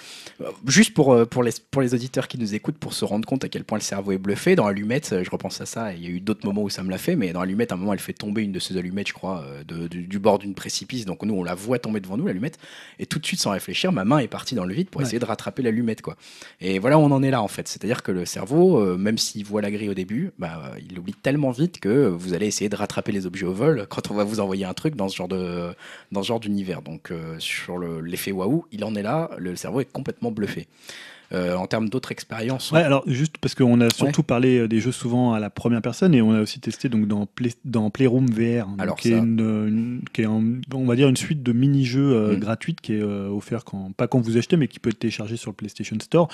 juste 0.67 0.93
pour, 0.93 1.13
euh, 1.13 1.25
pour, 1.25 1.43
les, 1.43 1.51
pour 1.71 1.81
les 1.81 1.93
auditeurs 1.93 2.27
qui 2.27 2.37
nous 2.37 2.55
écoutent, 2.55 2.77
pour 2.77 2.93
se 2.93 3.05
rendre 3.05 3.27
compte 3.27 3.43
à 3.43 3.49
quel 3.49 3.63
point 3.63 3.77
le 3.77 3.83
cerveau 3.83 4.11
est 4.11 4.17
bluffé, 4.17 4.55
dans 4.55 4.65
Allumette, 4.65 5.23
je 5.23 5.29
repense 5.29 5.59
à 5.61 5.65
ça, 5.65 5.93
il 5.93 6.03
y 6.03 6.07
a 6.07 6.09
eu 6.09 6.19
d'autres 6.19 6.45
moments 6.45 6.63
où 6.63 6.69
ça 6.69 6.83
me 6.83 6.89
l'a 6.89 6.97
fait, 6.97 7.15
mais 7.15 7.33
dans 7.33 7.41
Allumette, 7.41 7.71
à 7.71 7.75
un 7.75 7.77
moment, 7.77 7.93
elle 7.93 7.99
fait 7.99 8.13
tomber 8.13 8.43
une 8.43 8.51
de 8.51 8.59
ces 8.59 8.77
allumettes, 8.77 9.09
je 9.09 9.13
crois, 9.13 9.45
de, 9.67 9.87
du, 9.87 10.07
du 10.07 10.19
bord 10.19 10.39
d'une 10.39 10.53
précipice. 10.53 11.05
Donc, 11.05 11.23
nous, 11.23 11.33
on 11.33 11.43
la 11.43 11.55
voit 11.55 11.79
tomber 11.81 11.99
devant 11.99 12.15
nous, 12.15 12.25
l'allumette. 12.25 12.57
Et 12.99 13.05
tout 13.05 13.19
de 13.19 13.25
suite, 13.25 13.41
sans 13.41 13.51
réfléchir, 13.51 13.91
ma 13.91 14.05
main 14.05 14.19
est 14.19 14.29
partie 14.29 14.55
dans 14.55 14.63
le 14.63 14.73
vide 14.73 14.89
pour 14.89 15.01
essayer 15.01 15.19
de 15.19 15.25
rattraper 15.25 15.61
l'allumette. 15.61 16.01
Quoi. 16.01 16.15
Et 16.61 16.79
voilà 16.79 16.97
on 16.97 17.11
en 17.11 17.21
est 17.23 17.31
là, 17.31 17.41
en 17.41 17.47
fait. 17.49 17.67
C'est-à-dire 17.67 18.03
que 18.03 18.11
le 18.11 18.25
cerveau, 18.25 18.79
euh, 18.79 18.97
même 18.97 19.17
s'il 19.17 19.43
voit 19.43 19.61
la 19.61 19.71
grille 19.71 19.89
au 19.89 19.93
début, 19.93 20.31
bah, 20.39 20.71
il 20.89 20.97
oublie 20.97 21.13
tellement 21.13 21.51
vite 21.51 21.79
que 21.79 22.07
vous 22.07 22.33
allez 22.33 22.47
essayer 22.47 22.69
de 22.69 22.75
rattraper 22.75 23.11
les 23.11 23.25
objets 23.25 23.45
au 23.45 23.53
vol 23.53 23.87
quand 23.89 24.11
on 24.11 24.13
va 24.13 24.23
vous 24.23 24.39
envoyer 24.39 24.65
un 24.65 24.73
truc 24.73 24.95
dans 24.95 25.09
ce 25.09 25.15
genre, 25.15 25.27
de, 25.27 25.73
dans 26.11 26.23
ce 26.23 26.27
genre 26.27 26.39
d'univers. 26.39 26.81
Donc, 26.81 27.11
euh, 27.11 27.35
sur 27.39 27.79
l'effet 27.79 28.31
waouh, 28.31 28.65
il 28.71 28.83
en 28.83 28.95
est 28.95 29.03
là, 29.03 29.31
le 29.37 29.55
cerveau 29.55 29.81
est 29.81 29.91
complètement 29.91 30.31
bluffé. 30.31 30.67
Euh, 31.33 31.55
en 31.55 31.65
termes 31.65 31.87
d'autres 31.87 32.11
expériences. 32.11 32.71
Ouais, 32.71 32.81
alors 32.81 33.03
juste 33.07 33.37
parce 33.37 33.55
qu'on 33.55 33.79
a 33.79 33.89
surtout 33.89 34.21
parlé 34.21 34.57
euh, 34.57 34.67
des 34.67 34.81
jeux 34.81 34.91
souvent 34.91 35.31
à 35.31 35.39
la 35.39 35.49
première 35.49 35.81
personne 35.81 36.13
et 36.13 36.21
on 36.21 36.33
a 36.33 36.41
aussi 36.41 36.59
testé 36.59 36.89
donc 36.89 37.07
dans, 37.07 37.25
dans 37.63 37.89
Playroom 37.89 38.25
VR, 38.25 38.67
alors 38.77 38.97
qui, 38.97 39.13
est 39.13 39.17
une, 39.17 40.01
qui 40.11 40.23
est 40.23 40.25
on 40.25 40.85
va 40.85 40.95
dire 40.97 41.07
une 41.07 41.15
suite 41.15 41.41
de 41.41 41.53
mini-jeux 41.53 42.11
euh, 42.13 42.35
mm. 42.35 42.39
gratuites 42.39 42.81
qui 42.81 42.95
est 42.95 43.01
offert 43.01 43.63
quand, 43.63 43.93
pas 43.95 44.07
quand 44.07 44.19
vous 44.19 44.35
achetez, 44.35 44.57
mais 44.57 44.67
qui 44.67 44.79
peut 44.79 44.89
être 44.89 44.99
téléchargé 44.99 45.37
sur 45.37 45.51
le 45.51 45.55
PlayStation 45.55 45.95
Store, 46.01 46.27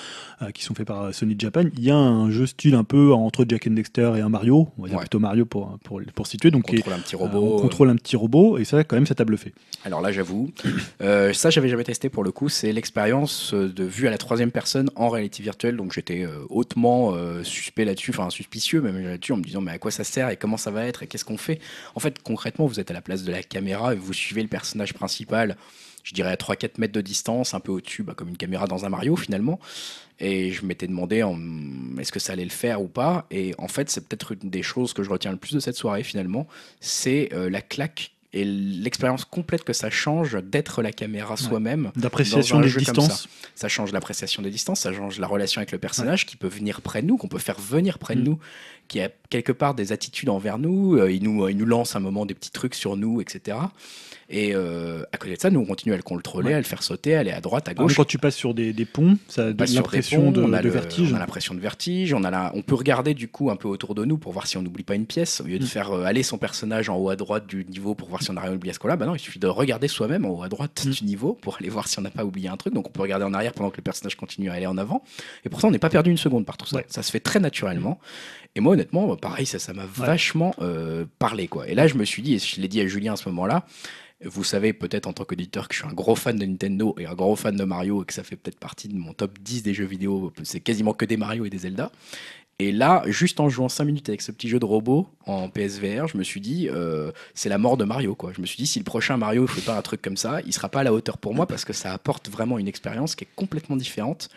qui 0.52 0.64
sont 0.64 0.74
faits 0.74 0.86
par 0.86 1.14
Sony 1.14 1.36
Japan. 1.38 1.64
Il 1.76 1.84
y 1.84 1.92
a 1.92 1.96
un 1.96 2.30
jeu 2.30 2.46
style 2.46 2.74
un 2.74 2.84
peu 2.84 3.12
entre 3.12 3.44
Jack 3.48 3.68
and 3.68 3.72
Dexter 3.72 4.14
et 4.16 4.20
un 4.20 4.28
Mario, 4.28 4.68
on 4.78 4.82
va 4.82 4.88
dire 4.88 4.98
plutôt 4.98 5.20
Mario 5.20 5.44
pour, 5.44 5.78
pour, 5.84 6.00
pour 6.12 6.26
situer. 6.26 6.50
Donc 6.50 6.64
on 6.68 6.72
contrôle 6.72 6.94
un 6.94 6.98
petit 6.98 7.14
robot. 7.14 7.56
on 7.58 7.60
contrôle 7.60 7.90
un 7.90 7.96
petit 7.96 8.16
robot 8.16 8.58
et 8.58 8.64
ça, 8.64 8.82
quand 8.82 8.96
même, 8.96 9.06
ça 9.06 9.14
t'a 9.14 9.24
bluffé. 9.24 9.54
Alors 9.84 10.00
là, 10.00 10.10
j'avoue, 10.10 10.50
ça, 10.98 11.50
j'avais 11.50 11.68
jamais 11.68 11.84
testé 11.84 12.08
pour 12.08 12.24
le 12.24 12.32
coup. 12.32 12.48
C'est 12.48 12.72
l'expérience 12.72 13.54
de 13.54 13.84
vue 13.84 14.08
à 14.08 14.10
la 14.10 14.18
troisième 14.18 14.50
personne 14.50 14.87
en 14.96 15.08
réalité 15.08 15.42
virtuelle, 15.42 15.76
donc 15.76 15.92
j'étais 15.92 16.24
euh, 16.24 16.44
hautement 16.50 17.14
euh, 17.14 17.42
suspect 17.42 17.84
là-dessus, 17.84 18.10
enfin 18.10 18.30
suspicieux 18.30 18.80
même 18.80 18.98
là-dessus, 19.02 19.32
en 19.32 19.36
me 19.36 19.42
disant 19.42 19.60
mais 19.60 19.72
à 19.72 19.78
quoi 19.78 19.90
ça 19.90 20.04
sert 20.04 20.28
et 20.30 20.36
comment 20.36 20.56
ça 20.56 20.70
va 20.70 20.86
être 20.86 21.02
et 21.02 21.06
qu'est-ce 21.06 21.24
qu'on 21.24 21.38
fait? 21.38 21.60
En 21.94 22.00
fait, 22.00 22.22
concrètement, 22.22 22.66
vous 22.66 22.80
êtes 22.80 22.90
à 22.90 22.94
la 22.94 23.02
place 23.02 23.22
de 23.24 23.32
la 23.32 23.42
caméra 23.42 23.94
et 23.94 23.96
vous 23.96 24.12
suivez 24.12 24.42
le 24.42 24.48
personnage 24.48 24.94
principal, 24.94 25.56
je 26.04 26.14
dirais 26.14 26.30
à 26.30 26.36
3-4 26.36 26.78
mètres 26.78 26.92
de 26.92 27.00
distance, 27.00 27.54
un 27.54 27.60
peu 27.60 27.72
au-dessus, 27.72 28.02
bah, 28.02 28.14
comme 28.16 28.28
une 28.28 28.36
caméra 28.36 28.66
dans 28.66 28.84
un 28.84 28.88
Mario 28.88 29.16
finalement. 29.16 29.60
Et 30.20 30.50
je 30.50 30.64
m'étais 30.64 30.86
demandé 30.86 31.24
est-ce 31.98 32.10
que 32.10 32.18
ça 32.18 32.32
allait 32.32 32.44
le 32.44 32.50
faire 32.50 32.82
ou 32.82 32.88
pas? 32.88 33.26
Et 33.30 33.54
en 33.58 33.68
fait, 33.68 33.90
c'est 33.90 34.08
peut-être 34.08 34.32
une 34.32 34.50
des 34.50 34.62
choses 34.62 34.92
que 34.92 35.02
je 35.02 35.10
retiens 35.10 35.30
le 35.30 35.36
plus 35.36 35.52
de 35.52 35.60
cette 35.60 35.76
soirée 35.76 36.02
finalement, 36.02 36.48
c'est 36.80 37.28
euh, 37.32 37.50
la 37.50 37.60
claque 37.60 38.12
et 38.32 38.44
l'expérience 38.44 39.24
complète 39.24 39.64
que 39.64 39.72
ça 39.72 39.88
change 39.88 40.42
d'être 40.42 40.82
la 40.82 40.92
caméra 40.92 41.36
soi-même. 41.36 41.90
D'appréciation 41.96 42.60
des 42.60 42.70
distances. 42.70 43.26
Ça. 43.54 43.68
change 43.68 43.92
l'appréciation 43.92 44.42
des 44.42 44.50
distances, 44.50 44.80
ça 44.80 44.92
change 44.92 45.18
la 45.18 45.26
relation 45.26 45.60
avec 45.60 45.72
le 45.72 45.78
personnage 45.78 46.26
qui 46.26 46.36
peut 46.36 46.48
venir 46.48 46.82
près 46.82 47.00
de 47.00 47.06
nous, 47.06 47.16
qu'on 47.16 47.28
peut 47.28 47.38
faire 47.38 47.58
venir 47.58 47.98
près 47.98 48.16
de 48.16 48.20
mm. 48.20 48.24
nous, 48.24 48.38
qui 48.86 49.00
a 49.00 49.10
quelque 49.30 49.52
part 49.52 49.74
des 49.74 49.92
attitudes 49.92 50.28
envers 50.28 50.58
nous, 50.58 50.96
euh, 50.96 51.10
il, 51.10 51.22
nous 51.22 51.48
il 51.48 51.56
nous 51.56 51.66
lance 51.66 51.96
un 51.96 52.00
moment 52.00 52.26
des 52.26 52.34
petits 52.34 52.50
trucs 52.50 52.74
sur 52.74 52.96
nous, 52.96 53.20
etc. 53.22 53.56
Et 54.30 54.54
euh, 54.54 55.04
à 55.12 55.16
côté 55.16 55.34
de 55.34 55.40
ça, 55.40 55.48
nous 55.48 55.60
on 55.60 55.64
continue 55.64 55.94
à 55.94 55.96
le 55.96 56.02
contrôler, 56.02 56.52
à 56.52 56.58
le 56.58 56.64
faire 56.64 56.82
sauter, 56.82 57.16
à 57.16 57.20
aller 57.20 57.30
à 57.30 57.40
droite, 57.40 57.66
à 57.68 57.74
gauche. 57.74 57.96
quand 57.96 58.04
tu 58.04 58.18
passes 58.18 58.36
sur 58.36 58.52
des, 58.52 58.74
des 58.74 58.84
ponts, 58.84 59.16
ça 59.26 59.46
a 59.46 59.46
l'impression 59.46 60.30
de, 60.30 60.42
de 60.42 60.68
vertige. 60.68 61.12
On 61.12 61.16
a 61.16 61.18
l'impression 61.18 61.54
de 61.54 61.60
vertige. 61.60 62.12
On, 62.12 62.24
a 62.24 62.30
la, 62.30 62.52
on 62.54 62.60
peut 62.60 62.74
regarder 62.74 63.14
du 63.14 63.28
coup 63.28 63.50
un 63.50 63.56
peu 63.56 63.68
autour 63.68 63.94
de 63.94 64.04
nous 64.04 64.18
pour 64.18 64.32
voir 64.32 64.46
si 64.46 64.58
on 64.58 64.62
n'oublie 64.62 64.82
pas 64.82 64.96
une 64.96 65.06
pièce. 65.06 65.40
Au 65.40 65.44
lieu 65.44 65.58
de 65.58 65.64
mm. 65.64 65.68
faire 65.68 65.92
euh, 65.92 66.04
aller 66.04 66.22
son 66.22 66.36
personnage 66.36 66.90
en 66.90 66.96
haut 66.98 67.08
à 67.08 67.16
droite 67.16 67.46
du 67.46 67.64
niveau 67.64 67.94
pour 67.94 68.08
voir 68.08 68.22
si 68.22 68.30
on 68.30 68.36
a 68.36 68.40
rien 68.42 68.52
oublié 68.52 68.70
à 68.70 68.74
ce 68.74 68.78
qu'on 68.78 68.88
là 68.88 68.96
bah 68.96 69.06
non, 69.06 69.14
il 69.14 69.18
suffit 69.18 69.38
de 69.38 69.46
regarder 69.46 69.88
soi-même 69.88 70.26
en 70.26 70.30
haut 70.30 70.42
à 70.42 70.48
droite 70.48 70.84
mm. 70.84 70.90
du 70.90 71.04
niveau 71.04 71.32
pour 71.32 71.56
aller 71.58 71.70
voir 71.70 71.88
si 71.88 71.98
on 71.98 72.02
n'a 72.02 72.10
pas 72.10 72.24
oublié 72.24 72.50
un 72.50 72.58
truc. 72.58 72.74
Donc 72.74 72.86
on 72.88 72.90
peut 72.90 73.02
regarder 73.02 73.24
en 73.24 73.32
arrière 73.32 73.54
pendant 73.54 73.70
que 73.70 73.78
le 73.78 73.82
personnage 73.82 74.16
continue 74.16 74.50
à 74.50 74.54
aller 74.54 74.66
en 74.66 74.76
avant. 74.76 75.02
Et 75.46 75.48
pour 75.48 75.62
ça, 75.62 75.68
on 75.68 75.70
n'est 75.70 75.78
pas 75.78 75.90
perdu 75.90 76.10
une 76.10 76.18
seconde 76.18 76.44
par 76.44 76.58
tout 76.58 76.66
ça. 76.66 76.82
Ça 76.88 77.02
se 77.02 77.10
fait 77.10 77.20
très 77.20 77.40
naturellement. 77.40 77.98
Et 78.58 78.60
moi, 78.60 78.72
honnêtement, 78.72 79.06
bah, 79.06 79.16
pareil, 79.16 79.46
ça, 79.46 79.60
ça 79.60 79.72
m'a 79.72 79.86
vachement 79.86 80.52
euh, 80.60 81.04
parlé, 81.20 81.46
quoi. 81.46 81.68
Et 81.68 81.76
là, 81.76 81.86
je 81.86 81.94
me 81.94 82.04
suis 82.04 82.22
dit, 82.22 82.34
et 82.34 82.38
je 82.40 82.60
l'ai 82.60 82.66
dit 82.66 82.80
à 82.80 82.88
Julien 82.88 83.12
à 83.12 83.16
ce 83.16 83.28
moment-là, 83.28 83.64
vous 84.24 84.42
savez 84.42 84.72
peut-être 84.72 85.06
en 85.06 85.12
tant 85.12 85.22
qu'auditeur 85.22 85.68
que 85.68 85.76
je 85.76 85.82
suis 85.82 85.88
un 85.88 85.94
gros 85.94 86.16
fan 86.16 86.36
de 86.36 86.44
Nintendo 86.44 86.92
et 86.98 87.06
un 87.06 87.14
gros 87.14 87.36
fan 87.36 87.54
de 87.54 87.62
Mario 87.62 88.02
et 88.02 88.04
que 88.04 88.12
ça 88.12 88.24
fait 88.24 88.34
peut-être 88.34 88.58
partie 88.58 88.88
de 88.88 88.96
mon 88.96 89.12
top 89.12 89.38
10 89.38 89.62
des 89.62 89.74
jeux 89.74 89.84
vidéo. 89.84 90.32
C'est 90.42 90.58
quasiment 90.58 90.92
que 90.92 91.04
des 91.04 91.16
Mario 91.16 91.44
et 91.44 91.50
des 91.50 91.58
Zelda. 91.58 91.92
Et 92.58 92.72
là, 92.72 93.04
juste 93.06 93.38
en 93.38 93.48
jouant 93.48 93.68
5 93.68 93.84
minutes 93.84 94.08
avec 94.08 94.22
ce 94.22 94.32
petit 94.32 94.48
jeu 94.48 94.58
de 94.58 94.64
robot 94.64 95.06
en 95.26 95.48
PSVR, 95.48 96.08
je 96.08 96.18
me 96.18 96.24
suis 96.24 96.40
dit, 96.40 96.68
euh, 96.68 97.12
c'est 97.34 97.48
la 97.48 97.58
mort 97.58 97.76
de 97.76 97.84
Mario. 97.84 98.16
Quoi. 98.16 98.32
Je 98.34 98.40
me 98.40 98.46
suis 98.46 98.56
dit, 98.56 98.66
si 98.66 98.80
le 98.80 98.84
prochain 98.84 99.16
Mario 99.16 99.42
ne 99.42 99.46
fait 99.46 99.60
pas 99.60 99.78
un 99.78 99.82
truc 99.82 100.02
comme 100.02 100.16
ça, 100.16 100.40
il 100.44 100.52
sera 100.52 100.68
pas 100.68 100.80
à 100.80 100.82
la 100.82 100.92
hauteur 100.92 101.18
pour 101.18 101.32
moi 101.32 101.46
parce 101.46 101.64
que 101.64 101.72
ça 101.72 101.92
apporte 101.92 102.28
vraiment 102.28 102.58
une 102.58 102.66
expérience 102.66 103.14
qui 103.14 103.22
est 103.22 103.28
complètement 103.36 103.76
différente 103.76 104.30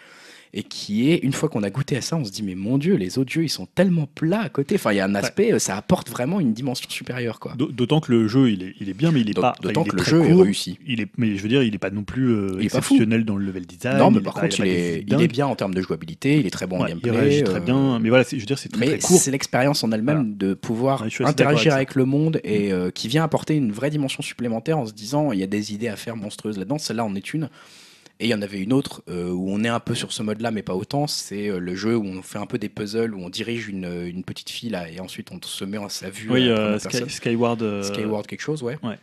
et 0.54 0.64
qui 0.64 1.10
est, 1.10 1.18
une 1.18 1.32
fois 1.32 1.48
qu'on 1.48 1.64
a 1.64 1.70
goûté 1.70 1.96
à 1.96 2.02
ça, 2.02 2.18
on 2.18 2.26
se 2.26 2.32
dit, 2.32 2.44
mais 2.44 2.56
mon 2.56 2.78
Dieu, 2.78 2.96
les 2.96 3.18
autres 3.18 3.32
jeux, 3.32 3.44
ils 3.44 3.50
sont 3.50 3.68
tellement 3.68 4.08
plats 4.14 4.42
à 4.42 4.50
côté. 4.50 4.76
Enfin, 4.76 4.92
il 4.92 4.98
y 4.98 5.00
a 5.00 5.06
un 5.06 5.16
aspect, 5.16 5.58
ça 5.60 5.78
apporte 5.78 6.10
vraiment 6.10 6.40
une 6.40 6.54
dimension 6.54 6.90
supérieure. 6.90 7.40
quoi. 7.40 7.54
D'autant 7.56 8.02
que 8.02 8.12
le 8.12 8.28
jeu, 8.28 8.52
il 8.52 8.64
est, 8.64 8.74
il 8.80 8.90
est 8.90 8.94
bien, 8.94 9.12
mais 9.12 9.22
il 9.22 9.30
est 9.30 9.34
pas. 9.34 9.56
D'autant 9.62 9.84
que 9.84 9.96
le 9.96 10.04
jeu 10.04 10.26
est 10.26 10.34
réussi. 10.34 10.78
Il 10.86 11.00
est, 11.00 11.08
mais 11.18 11.36
je 11.38 11.42
veux 11.42 11.50
dire, 11.50 11.64
il 11.64 11.74
est 11.74 11.80
pas 11.80 11.90
non 11.90 12.04
plus 12.04 12.30
euh, 12.30 12.60
exceptionnel 12.60 13.24
dans 13.24 13.38
le 13.38 13.46
level 13.46 13.66
design. 13.66 13.98
Non, 13.98 14.12
mais 14.12 14.20
par 14.20 14.34
contre, 14.34 14.60
il, 14.60 14.68
est, 14.68 15.06
il 15.08 15.22
est, 15.22 15.28
bien 15.28 15.48
en 15.48 15.56
termes 15.56 15.74
de 15.74 15.82
jouabilité, 15.82 16.40
il 16.40 16.48
est 16.48 16.52
très 16.52 16.68
bon 16.68 16.82
en 16.82 16.86
gameplay. 16.86 17.12
Il 17.12 17.18
réagit 17.18 17.44
très 17.44 17.62
bien, 17.62 18.00
mais 18.00 18.10
voilà, 18.10 18.26
je 18.30 18.36
veux 18.36 18.46
dire, 18.46 18.60
c'est 18.60 18.70
très, 18.70 18.86
mais 18.86 19.00
court. 19.00 19.20
c'est 19.20 19.32
l'expérience 19.32 19.84
en 19.84 19.92
elle-même 19.92 20.36
de 20.36 20.54
pouvoir 20.54 21.04
interagir 21.22 21.74
avec, 21.74 21.96
le 21.96 22.06
monde 22.06 22.40
et 22.44 22.72
euh, 22.72 22.90
qui 22.90 23.08
vient 23.08 23.24
apporter 23.24 23.56
une 23.56 23.72
vraie 23.72 23.90
dimension 23.90 24.22
supplémentaire 24.22 24.78
en 24.78 24.86
se 24.86 24.94
disant, 24.94 25.32
il 25.32 25.40
y 25.40 25.44
a 25.44 25.48
des 25.48 25.74
idées 25.74 25.88
à 25.88 25.96
faire 25.96 26.16
monstrueuses 26.16 26.58
là-dedans. 26.58 26.78
Celle-là 26.78 27.04
en 27.04 27.16
est 27.16 27.34
une. 27.34 27.50
Et 28.22 28.26
il 28.26 28.30
y 28.30 28.36
en 28.36 28.42
avait 28.44 28.60
une 28.60 28.72
autre 28.72 29.02
euh, 29.10 29.32
où 29.32 29.50
on 29.50 29.64
est 29.64 29.68
un 29.68 29.80
peu 29.80 29.96
sur 29.96 30.14
ce 30.14 30.22
mode-là, 30.22 30.52
mais 30.52 30.62
pas 30.62 30.76
autant. 30.76 31.08
C'est 31.08 31.50
euh, 31.50 31.58
le 31.58 31.74
jeu 31.74 31.98
où 31.98 32.06
on 32.06 32.22
fait 32.22 32.38
un 32.38 32.46
peu 32.46 32.60
des 32.60 32.70
puzzles, 32.70 33.16
où 33.16 33.20
on 33.20 33.30
dirige 33.30 33.68
une, 33.68 34.06
une 34.06 34.24
petite 34.24 34.52
fille 34.52 34.70
là, 34.70 34.90
et 34.90 35.00
ensuite 35.00 35.32
on 35.32 35.40
se 35.42 35.66
met 35.66 35.78
à 35.78 35.90
sa 35.90 36.12
vue. 36.12 36.30
Oui, 36.30 36.48
euh, 36.48 36.78
Skyward. 36.78 37.84
Skyward 37.84 38.28
quelque 38.28 38.42
chose, 38.42 38.62
ouais. 38.62 38.78
ouais 38.84 39.00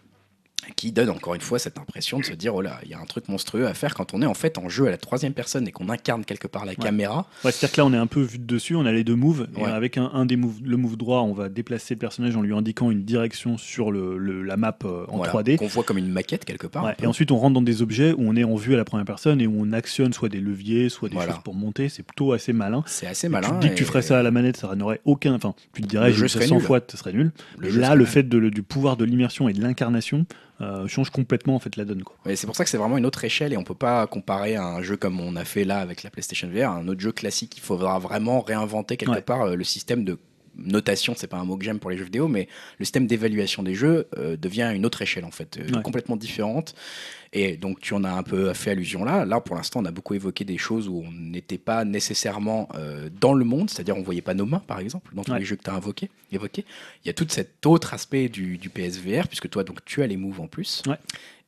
qui 0.76 0.92
donne 0.92 1.10
encore 1.10 1.34
une 1.34 1.40
fois 1.40 1.58
cette 1.58 1.78
impression 1.78 2.18
de 2.18 2.24
se 2.24 2.32
dire 2.32 2.54
oh 2.54 2.60
là, 2.60 2.80
il 2.84 2.90
y 2.90 2.94
a 2.94 3.00
un 3.00 3.04
truc 3.04 3.28
monstrueux 3.28 3.66
à 3.66 3.74
faire 3.74 3.94
quand 3.94 4.14
on 4.14 4.22
est 4.22 4.26
en 4.26 4.34
fait 4.34 4.58
en 4.58 4.68
jeu 4.68 4.86
à 4.86 4.90
la 4.90 4.96
troisième 4.96 5.32
personne 5.32 5.66
et 5.68 5.72
qu'on 5.72 5.88
incarne 5.88 6.24
quelque 6.24 6.46
part 6.46 6.64
la 6.64 6.74
caméra. 6.74 7.26
Ouais, 7.44 7.52
c'est-à-dire 7.52 7.72
que 7.72 7.80
là 7.80 7.86
on 7.86 7.92
est 7.92 7.98
un 7.98 8.06
peu 8.06 8.20
vu 8.20 8.38
de 8.38 8.44
dessus, 8.44 8.74
on 8.74 8.86
a 8.86 8.92
les 8.92 9.04
deux 9.04 9.14
moves 9.14 9.48
et 9.56 9.64
avec 9.64 9.98
un, 9.98 10.26
des 10.26 10.36
moves, 10.36 10.60
le 10.64 10.76
move 10.76 10.96
droit, 10.96 11.20
on 11.20 11.32
va 11.32 11.48
déplacer 11.48 11.94
le 11.94 11.98
personnage 11.98 12.36
en 12.36 12.42
lui 12.42 12.54
indiquant 12.54 12.90
une 12.90 13.04
direction 13.04 13.58
sur 13.58 13.90
le, 13.90 14.18
la 14.42 14.56
map 14.56 14.76
euh, 14.84 15.04
en 15.08 15.22
3D. 15.22 15.56
Qu'on 15.56 15.66
voit 15.66 15.84
comme 15.84 15.98
une 15.98 16.10
maquette 16.10 16.44
quelque 16.44 16.66
part. 16.66 16.92
Et 17.02 17.06
ensuite 17.06 17.30
on 17.30 17.38
rentre 17.38 17.54
dans 17.54 17.62
des 17.62 17.82
objets 17.82 18.12
où 18.12 18.20
on 18.20 18.36
est 18.36 18.44
en 18.44 18.56
vue 18.56 18.74
à 18.74 18.76
la 18.76 18.84
première 18.84 19.06
personne 19.06 19.40
et 19.40 19.46
où 19.46 19.54
on 19.58 19.72
actionne 19.72 20.12
soit 20.12 20.28
des 20.28 20.40
leviers, 20.40 20.88
soit 20.88 21.08
des 21.08 21.16
choses 21.16 21.40
pour 21.44 21.54
monter. 21.54 21.88
C'est 21.88 22.02
plutôt 22.02 22.32
assez 22.32 22.52
malin. 22.52 22.82
C'est 22.86 23.06
assez 23.06 23.28
malin. 23.28 23.48
tu 23.48 23.54
te 23.54 23.60
dis 23.60 23.68
que 23.70 23.74
tu 23.74 23.84
ferais 23.84 24.02
ça 24.02 24.18
à 24.18 24.22
la 24.22 24.30
manette, 24.30 24.56
ça 24.56 24.74
n'aurait 24.74 25.00
aucun. 25.04 25.34
Enfin, 25.34 25.54
tu 25.72 25.82
te 25.82 25.86
dirais, 25.86 26.12
je 26.12 26.26
100 26.26 26.60
fois, 26.60 26.80
ce 26.88 26.96
serait 26.96 27.12
nul. 27.12 27.32
là, 27.58 27.94
le 27.94 28.04
fait 28.04 28.28
du 28.28 28.62
pouvoir 28.62 28.96
de 28.96 29.04
l'immersion 29.04 29.48
et 29.48 29.52
de 29.52 29.60
l'incarnation 29.60 30.26
euh, 30.60 30.88
change 30.88 31.10
complètement 31.10 31.54
en 31.54 31.58
fait 31.58 31.76
la 31.76 31.84
donne. 31.84 32.02
Quoi. 32.02 32.16
c'est 32.34 32.46
pour 32.46 32.56
ça 32.56 32.64
que 32.64 32.70
c'est 32.70 32.78
vraiment 32.78 32.98
une 32.98 33.06
autre 33.06 33.22
échelle 33.24 33.52
et 33.52 33.56
on 33.56 33.62
peut 33.62 33.74
pas 33.74 34.06
comparer 34.06 34.56
à 34.56 34.64
un 34.64 34.82
jeu 34.82 34.96
comme 34.96 35.20
on 35.20 35.36
a 35.36 35.44
fait 35.44 35.64
là 35.64 35.78
avec 35.78 36.02
la 36.02 36.10
PlayStation 36.10 36.48
VR, 36.48 36.70
un 36.70 36.88
autre 36.88 37.00
jeu 37.00 37.12
classique. 37.12 37.56
Il 37.56 37.62
faudra 37.62 37.98
vraiment 37.98 38.40
réinventer 38.40 38.96
quelque 38.96 39.20
part 39.20 39.42
euh, 39.42 39.54
le 39.54 39.64
système 39.64 40.04
de 40.04 40.18
notation, 40.58 41.14
c'est 41.16 41.26
pas 41.26 41.38
un 41.38 41.44
mot 41.44 41.56
que 41.56 41.64
j'aime 41.64 41.78
pour 41.78 41.90
les 41.90 41.96
jeux 41.96 42.04
vidéo, 42.04 42.28
mais 42.28 42.48
le 42.78 42.84
système 42.84 43.06
d'évaluation 43.06 43.62
des 43.62 43.74
jeux 43.74 44.08
euh, 44.16 44.36
devient 44.36 44.70
une 44.74 44.84
autre 44.86 45.02
échelle 45.02 45.24
en 45.24 45.30
fait, 45.30 45.58
complètement 45.82 46.16
différente. 46.16 46.74
Et 47.34 47.56
donc 47.58 47.80
tu 47.80 47.92
en 47.92 48.04
as 48.04 48.10
un 48.10 48.22
peu 48.22 48.52
fait 48.54 48.70
allusion 48.70 49.04
là. 49.04 49.24
Là, 49.24 49.40
pour 49.40 49.56
l'instant, 49.56 49.80
on 49.80 49.84
a 49.84 49.90
beaucoup 49.90 50.14
évoqué 50.14 50.44
des 50.44 50.58
choses 50.58 50.88
où 50.88 51.04
on 51.06 51.12
n'était 51.12 51.58
pas 51.58 51.84
nécessairement 51.84 52.68
euh, 52.74 53.10
dans 53.20 53.34
le 53.34 53.44
monde, 53.44 53.68
c'est-à-dire 53.70 53.96
on 53.96 54.02
voyait 54.02 54.22
pas 54.22 54.34
nos 54.34 54.46
mains, 54.46 54.62
par 54.66 54.80
exemple, 54.80 55.14
dans 55.14 55.24
tous 55.24 55.34
les 55.34 55.44
jeux 55.44 55.56
que 55.56 55.64
tu 55.64 55.70
as 55.70 55.76
évoqués. 55.76 56.10
Évoqué. 56.32 56.64
Il 57.04 57.08
y 57.08 57.10
a 57.10 57.14
tout 57.14 57.26
cet 57.28 57.64
autre 57.66 57.94
aspect 57.94 58.28
du, 58.28 58.58
du, 58.58 58.68
PSVR, 58.68 59.28
puisque 59.28 59.48
toi, 59.48 59.64
donc, 59.64 59.84
tu 59.84 60.02
as 60.02 60.06
les 60.06 60.16
moves 60.16 60.40
en 60.40 60.46
plus. 60.46 60.82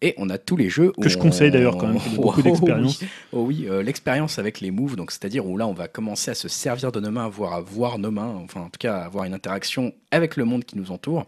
Et 0.02 0.14
on 0.16 0.30
a 0.30 0.38
tous 0.38 0.56
les 0.56 0.70
jeux 0.70 0.92
que 1.00 1.08
je 1.10 1.18
conseille 1.18 1.50
d'ailleurs 1.50 1.76
quand 1.76 1.88
même, 1.88 2.00
beaucoup 2.16 2.40
d'expérience. 2.42 3.02
Oh 3.32 3.42
oui, 3.42 3.66
oh 3.68 3.72
euh, 3.72 3.82
l'expérience 3.82 4.38
avec 4.38 4.60
les 4.60 4.70
moves, 4.70 4.96
donc 4.96 5.10
c'est-à-dire 5.10 5.46
où 5.46 5.58
là 5.58 5.66
on 5.66 5.74
va 5.74 5.88
commencer 5.88 6.30
à 6.30 6.34
se 6.34 6.48
servir 6.48 6.90
de 6.90 7.00
nos 7.00 7.10
mains, 7.10 7.28
voire 7.28 7.52
à 7.52 7.60
voir 7.60 7.98
nos 7.98 8.10
mains, 8.10 8.34
enfin 8.42 8.60
en 8.60 8.70
tout 8.70 8.78
cas 8.78 8.96
à 8.96 9.04
avoir 9.04 9.24
une 9.24 9.34
interaction 9.34 9.92
avec 10.10 10.36
le 10.36 10.44
monde 10.44 10.64
qui 10.64 10.78
nous 10.78 10.90
entoure. 10.90 11.26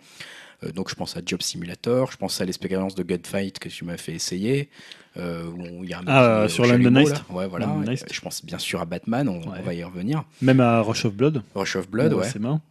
Euh, 0.64 0.72
donc 0.72 0.88
je 0.88 0.94
pense 0.94 1.16
à 1.18 1.20
Job 1.24 1.42
Simulator, 1.42 2.10
je 2.12 2.16
pense 2.16 2.40
à 2.40 2.46
l'expérience 2.46 2.94
de 2.94 3.02
Gunfight 3.02 3.58
que 3.58 3.68
tu 3.68 3.84
m'as 3.84 3.98
fait 3.98 4.12
essayer. 4.12 4.70
Euh, 5.18 5.44
où 5.50 5.84
il 5.84 5.90
y 5.90 5.92
a 5.92 5.98
un 5.98 6.04
ah, 6.06 6.48
sur 6.48 6.64
London 6.64 6.96
Heist 6.96 7.24
Ouais, 7.28 7.46
voilà. 7.46 7.68
Je 8.10 8.20
pense 8.22 8.42
bien 8.42 8.58
sûr 8.58 8.80
à 8.80 8.86
Batman, 8.86 9.28
on, 9.28 9.40
va 9.40 9.74
y 9.74 9.84
revenir. 9.84 10.24
Même 10.40 10.60
à 10.60 10.80
Rush 10.80 11.04
of 11.04 11.12
Blood. 11.12 11.42
Rush 11.54 11.76
of 11.76 11.90
Blood, 11.90 12.14
ouais. 12.14 12.26
mains. 12.40 12.62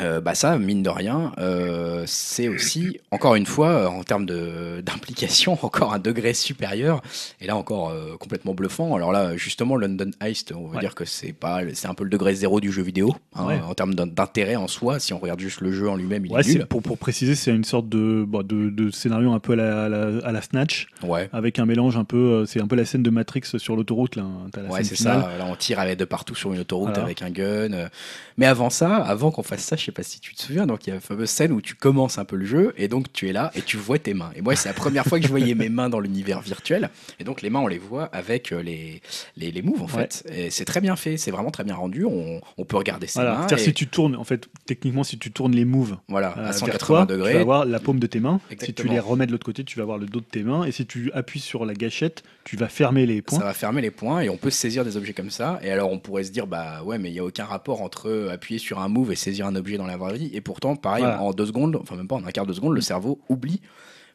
Euh, 0.00 0.20
bah 0.20 0.34
ça, 0.34 0.58
mine 0.58 0.82
de 0.82 0.90
rien, 0.90 1.32
euh, 1.38 2.04
c'est 2.06 2.48
aussi, 2.48 3.00
encore 3.10 3.34
une 3.34 3.46
fois, 3.46 3.68
euh, 3.68 3.86
en 3.86 4.02
termes 4.04 4.26
d'implication, 4.82 5.58
encore 5.62 5.92
un 5.92 5.98
degré 5.98 6.34
supérieur, 6.34 7.02
et 7.40 7.46
là 7.46 7.56
encore 7.56 7.92
complètement 8.18 8.54
bluffant. 8.54 8.94
Alors 8.94 9.12
là, 9.12 9.36
justement, 9.36 9.76
London 9.76 10.10
Heist, 10.20 10.52
on 10.52 10.68
va 10.68 10.80
dire 10.80 10.94
que 10.94 11.04
c'est 11.04 11.32
pas, 11.32 11.60
c'est 11.74 11.88
un 11.88 11.94
peu 11.94 12.04
le 12.04 12.10
degré 12.10 12.34
zéro 12.34 12.60
du 12.60 12.72
jeu 12.72 12.82
vidéo, 12.82 13.14
hein, 13.34 13.60
en 13.68 13.74
termes 13.74 13.94
d'intérêt 13.94 14.56
en 14.56 14.68
soi, 14.68 14.98
si 14.98 15.12
on 15.12 15.18
regarde 15.18 15.40
juste 15.40 15.60
le 15.60 15.72
jeu 15.72 15.88
en 15.88 15.96
lui-même, 15.96 16.26
il 16.26 16.32
est 16.32 16.54
nul. 16.54 16.66
Pour, 16.66 16.82
pour, 16.82 16.98
préciser, 16.98 17.34
c'est 17.34 17.50
une 17.50 17.64
sorte 17.64 17.88
de, 17.88 18.24
bah, 18.26 18.42
de, 18.44 18.70
de, 18.70 18.90
scénario 18.90 19.32
un 19.32 19.40
peu 19.40 19.54
à 19.54 19.56
la, 19.56 19.84
à 20.24 20.32
la, 20.32 20.42
Snatch, 20.42 20.88
avec 21.32 21.58
un 21.58 21.66
mélange 21.66 21.96
un 21.96 22.04
peu, 22.04 22.44
c'est 22.46 22.60
un 22.60 22.66
peu 22.66 22.76
la 22.76 22.84
scène 22.84 23.02
de 23.02 23.10
Matrix 23.10 23.42
sur 23.56 23.76
l'autoroute, 23.76 24.16
là. 24.16 24.24
ouais, 24.70 24.84
c'est 24.84 24.96
ça, 24.96 25.30
là 25.38 25.46
on 25.48 25.56
tire 25.56 25.78
de 25.96 26.04
partout 26.04 26.34
sur 26.34 26.52
une 26.52 26.60
autoroute 26.60 26.98
avec 26.98 27.22
un 27.22 27.30
gun. 27.30 27.88
Mais 28.36 28.46
avant 28.46 28.70
ça, 28.70 28.96
avant 28.96 29.30
qu'on 29.30 29.42
fasse 29.42 29.64
ça, 29.64 29.76
je 29.78 29.84
sais 29.84 29.92
pas 29.92 30.02
si 30.02 30.20
tu 30.20 30.34
te 30.34 30.42
souviens, 30.42 30.66
donc 30.66 30.86
il 30.86 30.90
y 30.90 30.92
a 30.92 30.96
la 30.96 31.00
fameuse 31.00 31.30
scène 31.30 31.52
où 31.52 31.60
tu 31.60 31.74
commences 31.74 32.18
un 32.18 32.24
peu 32.24 32.36
le 32.36 32.44
jeu 32.44 32.74
et 32.76 32.88
donc 32.88 33.12
tu 33.12 33.28
es 33.28 33.32
là 33.32 33.50
et 33.54 33.62
tu 33.62 33.76
vois 33.76 33.98
tes 33.98 34.14
mains. 34.14 34.30
Et 34.36 34.42
moi, 34.42 34.54
c'est 34.56 34.68
la 34.68 34.74
première 34.74 35.04
fois 35.04 35.18
que 35.18 35.24
je 35.24 35.30
voyais 35.30 35.54
mes 35.54 35.68
mains 35.68 35.88
dans 35.88 36.00
l'univers 36.00 36.40
virtuel. 36.40 36.90
Et 37.20 37.24
donc 37.24 37.42
les 37.42 37.50
mains, 37.50 37.60
on 37.60 37.66
les 37.66 37.78
voit 37.78 38.04
avec 38.06 38.52
euh, 38.52 38.62
les, 38.62 39.00
les, 39.36 39.50
les 39.50 39.62
moves 39.62 39.82
en 39.82 39.88
fait. 39.88 40.24
Et 40.32 40.50
c'est 40.50 40.64
très 40.64 40.80
bien 40.80 40.96
fait, 40.96 41.16
c'est 41.16 41.30
vraiment 41.30 41.50
très 41.50 41.64
bien 41.64 41.74
rendu. 41.74 42.04
On, 42.04 42.40
on 42.56 42.64
peut 42.64 42.76
regarder 42.76 43.06
ses 43.06 43.20
mains. 43.20 43.46
C'est-à-dire 43.46 43.64
si 43.64 43.74
tu 43.74 43.86
tournes, 43.86 44.16
en 44.16 44.24
fait, 44.24 44.48
techniquement, 44.66 45.04
si 45.04 45.18
tu 45.18 45.30
tournes 45.30 45.54
les 45.54 45.64
moves 45.64 45.96
voilà, 46.08 46.32
à 46.38 46.52
180 46.52 47.02
euh, 47.02 47.06
degrés, 47.06 47.32
tu 47.32 47.38
vas 47.38 47.44
voir 47.44 47.64
la 47.64 47.80
paume 47.80 47.98
de 47.98 48.06
tes 48.06 48.20
mains. 48.20 48.40
Si 48.60 48.72
tu 48.74 48.88
les 48.88 48.98
remets 49.00 49.26
de 49.26 49.32
l'autre 49.32 49.46
côté, 49.46 49.64
tu 49.64 49.78
vas 49.78 49.84
voir 49.84 49.98
le 49.98 50.06
dos 50.06 50.20
de 50.20 50.24
tes 50.24 50.42
mains. 50.42 50.64
Et 50.64 50.72
si 50.72 50.86
tu 50.86 51.10
appuies 51.12 51.40
sur 51.40 51.64
la 51.64 51.74
gâchette, 51.74 52.22
tu 52.44 52.56
vas 52.56 52.68
fermer 52.68 53.04
les 53.04 53.20
points. 53.20 53.38
Ça 53.38 53.44
va 53.44 53.52
fermer 53.52 53.82
les 53.82 53.90
points 53.90 54.20
et 54.20 54.30
on 54.30 54.36
peut 54.38 54.50
saisir 54.50 54.84
des 54.84 54.96
objets 54.96 55.12
comme 55.12 55.30
ça. 55.30 55.58
Et 55.62 55.70
alors 55.70 55.92
on 55.92 55.98
pourrait 55.98 56.24
se 56.24 56.32
dire, 56.32 56.46
bah 56.46 56.82
ouais, 56.82 56.98
mais 56.98 57.10
il 57.10 57.12
n'y 57.12 57.18
a 57.18 57.24
aucun 57.24 57.44
rapport 57.44 57.82
entre 57.82 58.28
appuyer 58.32 58.58
sur 58.58 58.78
un 58.80 58.88
move 58.88 59.12
et 59.12 59.16
saisir 59.16 59.46
un 59.46 59.54
objet 59.54 59.67
dans 59.76 59.86
la 59.86 59.96
vraie 59.96 60.16
vie. 60.16 60.30
Et 60.32 60.40
pourtant, 60.40 60.76
pareil, 60.76 61.04
en 61.04 61.32
deux 61.32 61.46
secondes, 61.46 61.76
enfin 61.76 61.96
même 61.96 62.08
pas 62.08 62.16
en 62.16 62.24
un 62.24 62.30
quart 62.30 62.46
de 62.46 62.52
seconde, 62.52 62.74
le 62.74 62.80
cerveau 62.80 63.20
oublie 63.28 63.60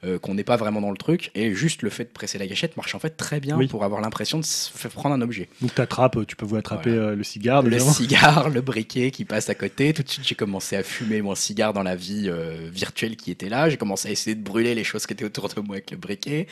euh, 0.05 0.19
qu'on 0.19 0.33
n'est 0.33 0.43
pas 0.43 0.57
vraiment 0.57 0.81
dans 0.81 0.91
le 0.91 0.97
truc 0.97 1.31
et 1.33 1.53
juste 1.53 1.81
le 1.81 1.89
fait 1.89 2.03
de 2.03 2.09
presser 2.09 2.37
la 2.37 2.45
gâchette 2.45 2.75
marche 2.75 2.93
en 2.93 2.99
fait 2.99 3.11
très 3.11 3.39
bien 3.39 3.57
pour 3.67 3.85
avoir 3.85 4.01
l'impression 4.01 4.37
de 4.37 4.43
se 4.43 4.69
faire 4.69 4.91
prendre 4.91 5.15
un 5.15 5.21
objet. 5.21 5.47
Donc 5.61 5.73
tu 5.75 5.79
attrapes, 5.79 6.17
tu 6.27 6.35
peux 6.35 6.45
vous 6.45 6.57
attraper 6.57 6.89
euh, 6.89 7.15
le 7.15 7.23
cigare. 7.23 7.63
Le 7.63 7.79
cigare, 7.79 8.49
le 8.49 8.59
briquet 8.59 9.11
qui 9.11 9.23
passe 9.23 9.49
à 9.49 9.55
côté. 9.55 9.93
Tout 9.93 10.03
de 10.03 10.09
suite 10.09 10.27
j'ai 10.27 10.35
commencé 10.35 10.75
à 10.75 10.83
fumer 10.83 11.21
mon 11.21 11.35
cigare 11.35 11.71
dans 11.71 11.83
la 11.83 11.95
vie 11.95 12.25
euh, 12.27 12.69
virtuelle 12.69 13.15
qui 13.15 13.31
était 13.31 13.47
là. 13.47 13.69
J'ai 13.69 13.77
commencé 13.77 14.09
à 14.09 14.11
essayer 14.11 14.35
de 14.35 14.43
brûler 14.43 14.75
les 14.75 14.83
choses 14.83 15.05
qui 15.05 15.13
étaient 15.13 15.23
autour 15.23 15.47
de 15.47 15.61
moi 15.61 15.75
avec 15.75 15.91
le 15.91 15.97
briquet. 15.97 16.47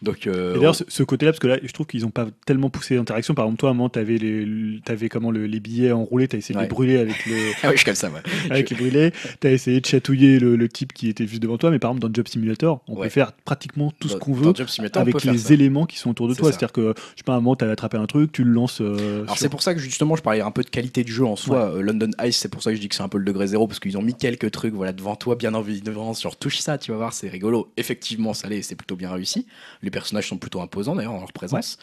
Donc, 0.00 0.26
euh, 0.26 0.54
d'ailleurs, 0.54 0.76
ce, 0.76 1.02
côté-là, 1.02 1.32
parce 1.32 1.40
que 1.40 1.48
là, 1.48 1.58
je 1.62 1.72
trouve 1.72 1.86
qu'ils 1.86 2.02
n'ont 2.02 2.10
pas 2.10 2.26
tellement 2.46 2.70
poussé 2.70 2.94
l'interaction. 2.94 3.34
Par 3.34 3.46
exemple, 3.46 3.58
toi, 3.58 3.70
à 3.70 3.72
un 3.72 3.74
moment, 3.74 3.88
tu 3.88 3.98
avais, 3.98 4.16
les, 4.16 4.80
avais 4.86 5.08
comment, 5.08 5.32
les 5.32 5.60
billets 5.60 5.90
enroulés, 5.90 6.28
tu 6.28 6.36
as 6.36 6.38
essayé 6.38 6.54
de 6.54 6.60
les 6.60 6.68
brûler 6.68 6.98
avec 6.98 7.26
le. 7.26 7.34
ah 7.64 7.70
oui, 7.70 7.76
je 7.76 7.84
comme 7.84 7.94
ça, 7.94 8.08
ouais. 8.08 8.20
Avec 8.50 8.70
les 8.70 8.76
brûlés. 8.76 9.12
Tu 9.40 9.46
as 9.46 9.52
essayé 9.52 9.80
de 9.80 9.86
chatouiller 9.86 10.38
le, 10.38 10.68
type 10.68 10.92
qui 10.92 11.08
était 11.08 11.26
juste 11.26 11.42
devant 11.42 11.58
toi. 11.58 11.70
Mais 11.70 11.78
par 11.78 11.90
exemple, 11.90 12.06
dans 12.06 12.14
Job 12.14 12.28
Simulator, 12.28 12.80
on 12.86 12.96
peut 12.96 13.08
faire 13.08 13.32
pratiquement 13.32 13.92
tout 13.98 14.08
ce 14.08 14.16
qu'on 14.16 14.32
veut 14.32 14.52
avec 14.94 15.24
les 15.24 15.52
éléments 15.52 15.86
qui 15.86 15.98
sont 15.98 16.10
autour 16.10 16.28
de 16.28 16.34
toi. 16.34 16.50
C'est-à-dire 16.50 16.72
que, 16.72 16.94
je 16.96 17.18
sais 17.18 17.24
pas, 17.24 17.34
à 17.34 17.36
un 17.36 17.40
moment, 17.40 17.56
tu 17.56 17.64
as 17.64 17.70
attrapé 17.70 17.96
un 17.96 18.06
truc, 18.06 18.30
tu 18.30 18.44
le 18.44 18.52
lances. 18.52 18.80
Euh, 18.80 19.24
Alors, 19.24 19.38
c'est 19.38 19.48
pour 19.48 19.62
ça 19.62 19.74
que 19.74 19.80
justement, 19.80 20.14
je 20.14 20.22
parlais 20.22 20.40
un 20.40 20.50
peu 20.50 20.62
de 20.62 20.70
qualité 20.70 21.02
de 21.02 21.08
jeu 21.08 21.24
en 21.24 21.36
soi. 21.36 21.74
Euh, 21.74 21.82
London 21.82 22.10
Ice, 22.24 22.36
c'est 22.36 22.48
pour 22.48 22.62
ça 22.62 22.70
que 22.70 22.76
je 22.76 22.80
dis 22.80 22.88
que 22.88 22.94
c'est 22.94 23.02
un 23.02 23.08
peu 23.08 23.18
le 23.18 23.24
degré 23.24 23.48
zéro, 23.48 23.66
parce 23.66 23.80
qu'ils 23.80 23.98
ont 23.98 24.02
mis 24.02 24.14
quelques 24.14 24.50
trucs 24.50 24.74
voilà, 24.74 24.92
devant 24.92 25.16
toi, 25.16 25.34
bien 25.34 25.54
en 25.54 25.62
devant, 25.62 26.14
sur 26.14 26.36
touche 26.36 26.58
ça, 26.58 26.78
tu 26.78 26.92
vas 26.92 26.96
voir, 26.96 27.12
c'est 27.12 27.28
rigolo. 27.28 27.72
Effectivement, 27.76 28.34
ça 28.34 28.48
l'est, 28.48 28.62
c'est 28.62 28.76
plutôt 28.76 28.96
bien 28.96 29.10
réussi. 29.10 29.46
Les 29.88 29.90
personnages 29.90 30.28
sont 30.28 30.36
plutôt 30.36 30.60
imposant 30.60 30.94
d'ailleurs 30.94 31.14
en 31.14 31.20
leur 31.20 31.32
présence. 31.32 31.78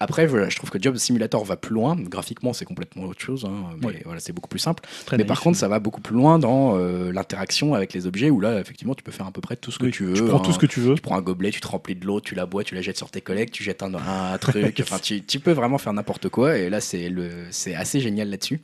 Après, 0.00 0.26
je 0.26 0.56
trouve 0.56 0.70
que 0.70 0.80
Job 0.80 0.96
Simulator 0.96 1.44
va 1.44 1.58
plus 1.58 1.74
loin. 1.74 1.96
Graphiquement, 1.98 2.54
c'est 2.54 2.64
complètement 2.64 3.04
autre 3.04 3.20
chose, 3.20 3.46
hein, 3.46 3.76
mais 3.82 4.00
voilà, 4.04 4.20
c'est 4.20 4.32
beaucoup 4.32 4.48
plus 4.48 4.58
simple. 4.58 4.82
mais 5.12 5.24
par 5.24 5.40
contre, 5.40 5.58
ça 5.58 5.68
va 5.68 5.78
beaucoup 5.78 6.00
plus 6.00 6.14
loin 6.14 6.38
dans 6.38 6.76
euh, 6.76 7.12
l'interaction 7.12 7.74
avec 7.74 7.92
les 7.92 8.06
objets 8.06 8.30
où 8.30 8.40
là, 8.40 8.58
effectivement, 8.58 8.94
tu 8.94 9.02
peux 9.02 9.12
faire 9.12 9.26
à 9.26 9.30
peu 9.30 9.42
près 9.42 9.56
tout 9.56 9.70
ce 9.70 9.78
que 9.78 9.86
tu 9.86 10.04
veux. 10.04 10.14
Tu 10.14 10.24
prends 10.24 10.40
tout 10.40 10.52
ce 10.52 10.58
que 10.58 10.66
tu 10.66 10.80
veux. 10.80 10.94
Tu 10.94 11.02
prends 11.02 11.16
un 11.16 11.22
gobelet, 11.22 11.50
tu 11.50 11.60
te 11.60 11.68
remplis 11.68 11.94
de 11.94 12.06
l'eau, 12.06 12.20
tu 12.22 12.34
la 12.34 12.46
bois, 12.46 12.64
tu 12.64 12.74
la 12.74 12.80
jettes 12.82 12.98
sur 12.98 13.10
tes 13.10 13.20
collègues, 13.20 13.50
tu 13.50 13.64
jettes 13.64 13.82
un, 13.82 13.94
un 13.94 14.38
truc. 14.38 14.80
enfin, 14.82 14.98
tu, 14.98 15.22
tu, 15.22 15.40
peux 15.40 15.52
vraiment 15.52 15.78
faire 15.78 15.92
n'importe 15.92 16.28
quoi. 16.30 16.56
Et 16.56 16.70
là, 16.70 16.80
c'est 16.80 17.74
assez 17.74 18.00
génial 18.00 18.30
là-dessus. 18.30 18.60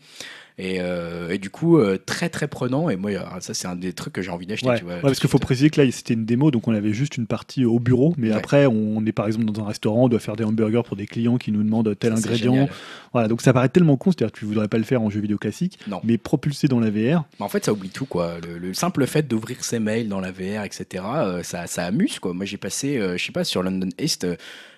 Euh, 0.60 1.30
et, 1.30 1.38
du 1.38 1.50
coup, 1.50 1.78
euh, 1.78 1.98
très 2.04 2.28
très 2.28 2.48
prenant. 2.48 2.90
Et 2.90 2.96
moi, 2.96 3.10
ça, 3.40 3.54
c'est 3.54 3.68
un 3.68 3.76
des 3.76 3.92
trucs 3.92 4.12
que 4.12 4.22
j'ai 4.22 4.30
envie 4.30 4.46
d'acheter. 4.46 4.68
Ouais. 4.68 5.00
parce 5.00 5.18
qu'il 5.18 5.30
faut 5.30 5.38
préciser 5.38 5.70
que 5.70 5.80
là, 5.80 5.90
c'était 5.90 6.14
une 6.14 6.24
démo, 6.24 6.50
donc 6.50 6.68
on 6.68 6.74
avait 6.74 6.92
juste 6.92 7.16
une 7.16 7.26
partie 7.26 7.64
au 7.64 7.78
bureau. 7.78 8.14
Mais 8.16 8.32
après, 8.32 8.66
on 8.66 9.04
est 9.06 9.12
par 9.12 9.26
exemple 9.26 9.46
dans 9.46 9.62
un 9.62 9.66
restaurant, 9.66 10.04
on 10.04 10.08
doit 10.08 10.20
faire 10.20 10.36
des 10.36 10.44
hamburgers 10.44 10.82
pour 10.86 10.96
des 10.96 11.06
clients 11.06 11.38
qui 11.38 11.52
nous 11.52 11.62
demandent 11.62 11.96
tel 11.98 12.12
ingrédient. 12.12 12.68
Voilà, 13.12 13.28
donc 13.28 13.42
ça 13.42 13.52
paraît 13.52 13.68
tellement 13.68 13.96
con, 13.96 14.10
c'est-à-dire 14.10 14.32
que 14.32 14.38
tu 14.38 14.46
voudrais 14.46 14.68
pas 14.68 14.78
le 14.78 14.84
faire 14.84 15.02
en 15.02 15.10
jeu 15.10 15.20
vidéo 15.20 15.36
classique, 15.36 15.78
non. 15.86 16.00
mais 16.02 16.16
propulsé 16.16 16.66
dans 16.66 16.80
la 16.80 16.90
VR. 16.90 17.24
en 17.40 17.48
fait, 17.48 17.64
ça 17.64 17.72
oublie 17.72 17.90
tout, 17.90 18.06
quoi. 18.06 18.36
Le, 18.42 18.72
simple 18.72 19.06
fait 19.06 19.28
d'ouvrir 19.28 19.62
ses 19.64 19.78
mails 19.78 20.08
dans 20.08 20.20
la 20.20 20.32
VR, 20.32 20.64
etc., 20.64 21.04
euh, 21.04 21.42
ça, 21.42 21.66
ça, 21.66 21.84
amuse, 21.84 22.18
quoi. 22.18 22.32
Moi, 22.32 22.46
j'ai 22.46 22.56
passé, 22.56 22.98
je 23.16 23.22
sais 23.22 23.32
pas, 23.32 23.44
sur 23.44 23.62
London 23.62 23.88
East 23.98 24.26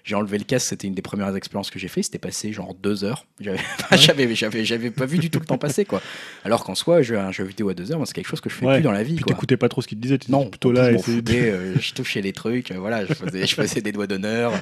j'ai 0.04 0.14
enlevé 0.14 0.36
le 0.36 0.44
casque, 0.44 0.68
c'était 0.68 0.86
une 0.86 0.94
des 0.94 1.02
premières 1.02 1.34
expériences 1.34 1.70
que 1.70 1.78
j'ai 1.78 1.88
fait. 1.88 2.02
C'était 2.02 2.18
passé 2.18 2.52
genre 2.52 2.74
deux 2.74 3.04
heures. 3.04 3.26
J'avais, 3.92 4.34
j'avais, 4.34 4.90
pas 4.90 5.06
vu 5.06 5.18
du 5.18 5.30
tout 5.30 5.38
le 5.38 5.46
temps 5.46 5.58
passer, 5.58 5.84
quoi. 5.84 6.02
Alors 6.44 6.64
qu'en 6.64 6.74
soi, 6.74 6.98
un 6.98 7.32
jeu 7.32 7.44
vidéo 7.44 7.68
à 7.70 7.74
deux 7.74 7.90
heures, 7.90 8.00
c'est 8.06 8.12
quelque 8.12 8.28
chose 8.28 8.40
que 8.40 8.50
je 8.50 8.54
fais 8.54 8.66
plus 8.66 8.82
dans 8.82 8.92
la 8.92 9.02
vie. 9.02 9.16
Tu 9.16 9.24
t'écoutais 9.24 9.56
pas 9.56 9.68
trop 9.68 9.82
ce 9.82 9.88
qu'il 9.88 9.98
disait, 9.98 10.18
tu 10.18 10.30
non, 10.30 10.50
plutôt 10.50 10.72
là. 10.72 10.92
Je, 10.92 10.96
euh, 11.30 11.74
je 11.78 11.94
touchais 11.94 12.20
les 12.20 12.32
trucs, 12.32 12.70
euh, 12.70 12.78
voilà, 12.78 13.06
je 13.06 13.14
faisais, 13.14 13.46
je 13.46 13.54
faisais 13.54 13.80
des 13.80 13.92
doigts 13.92 14.06
d'honneur. 14.06 14.52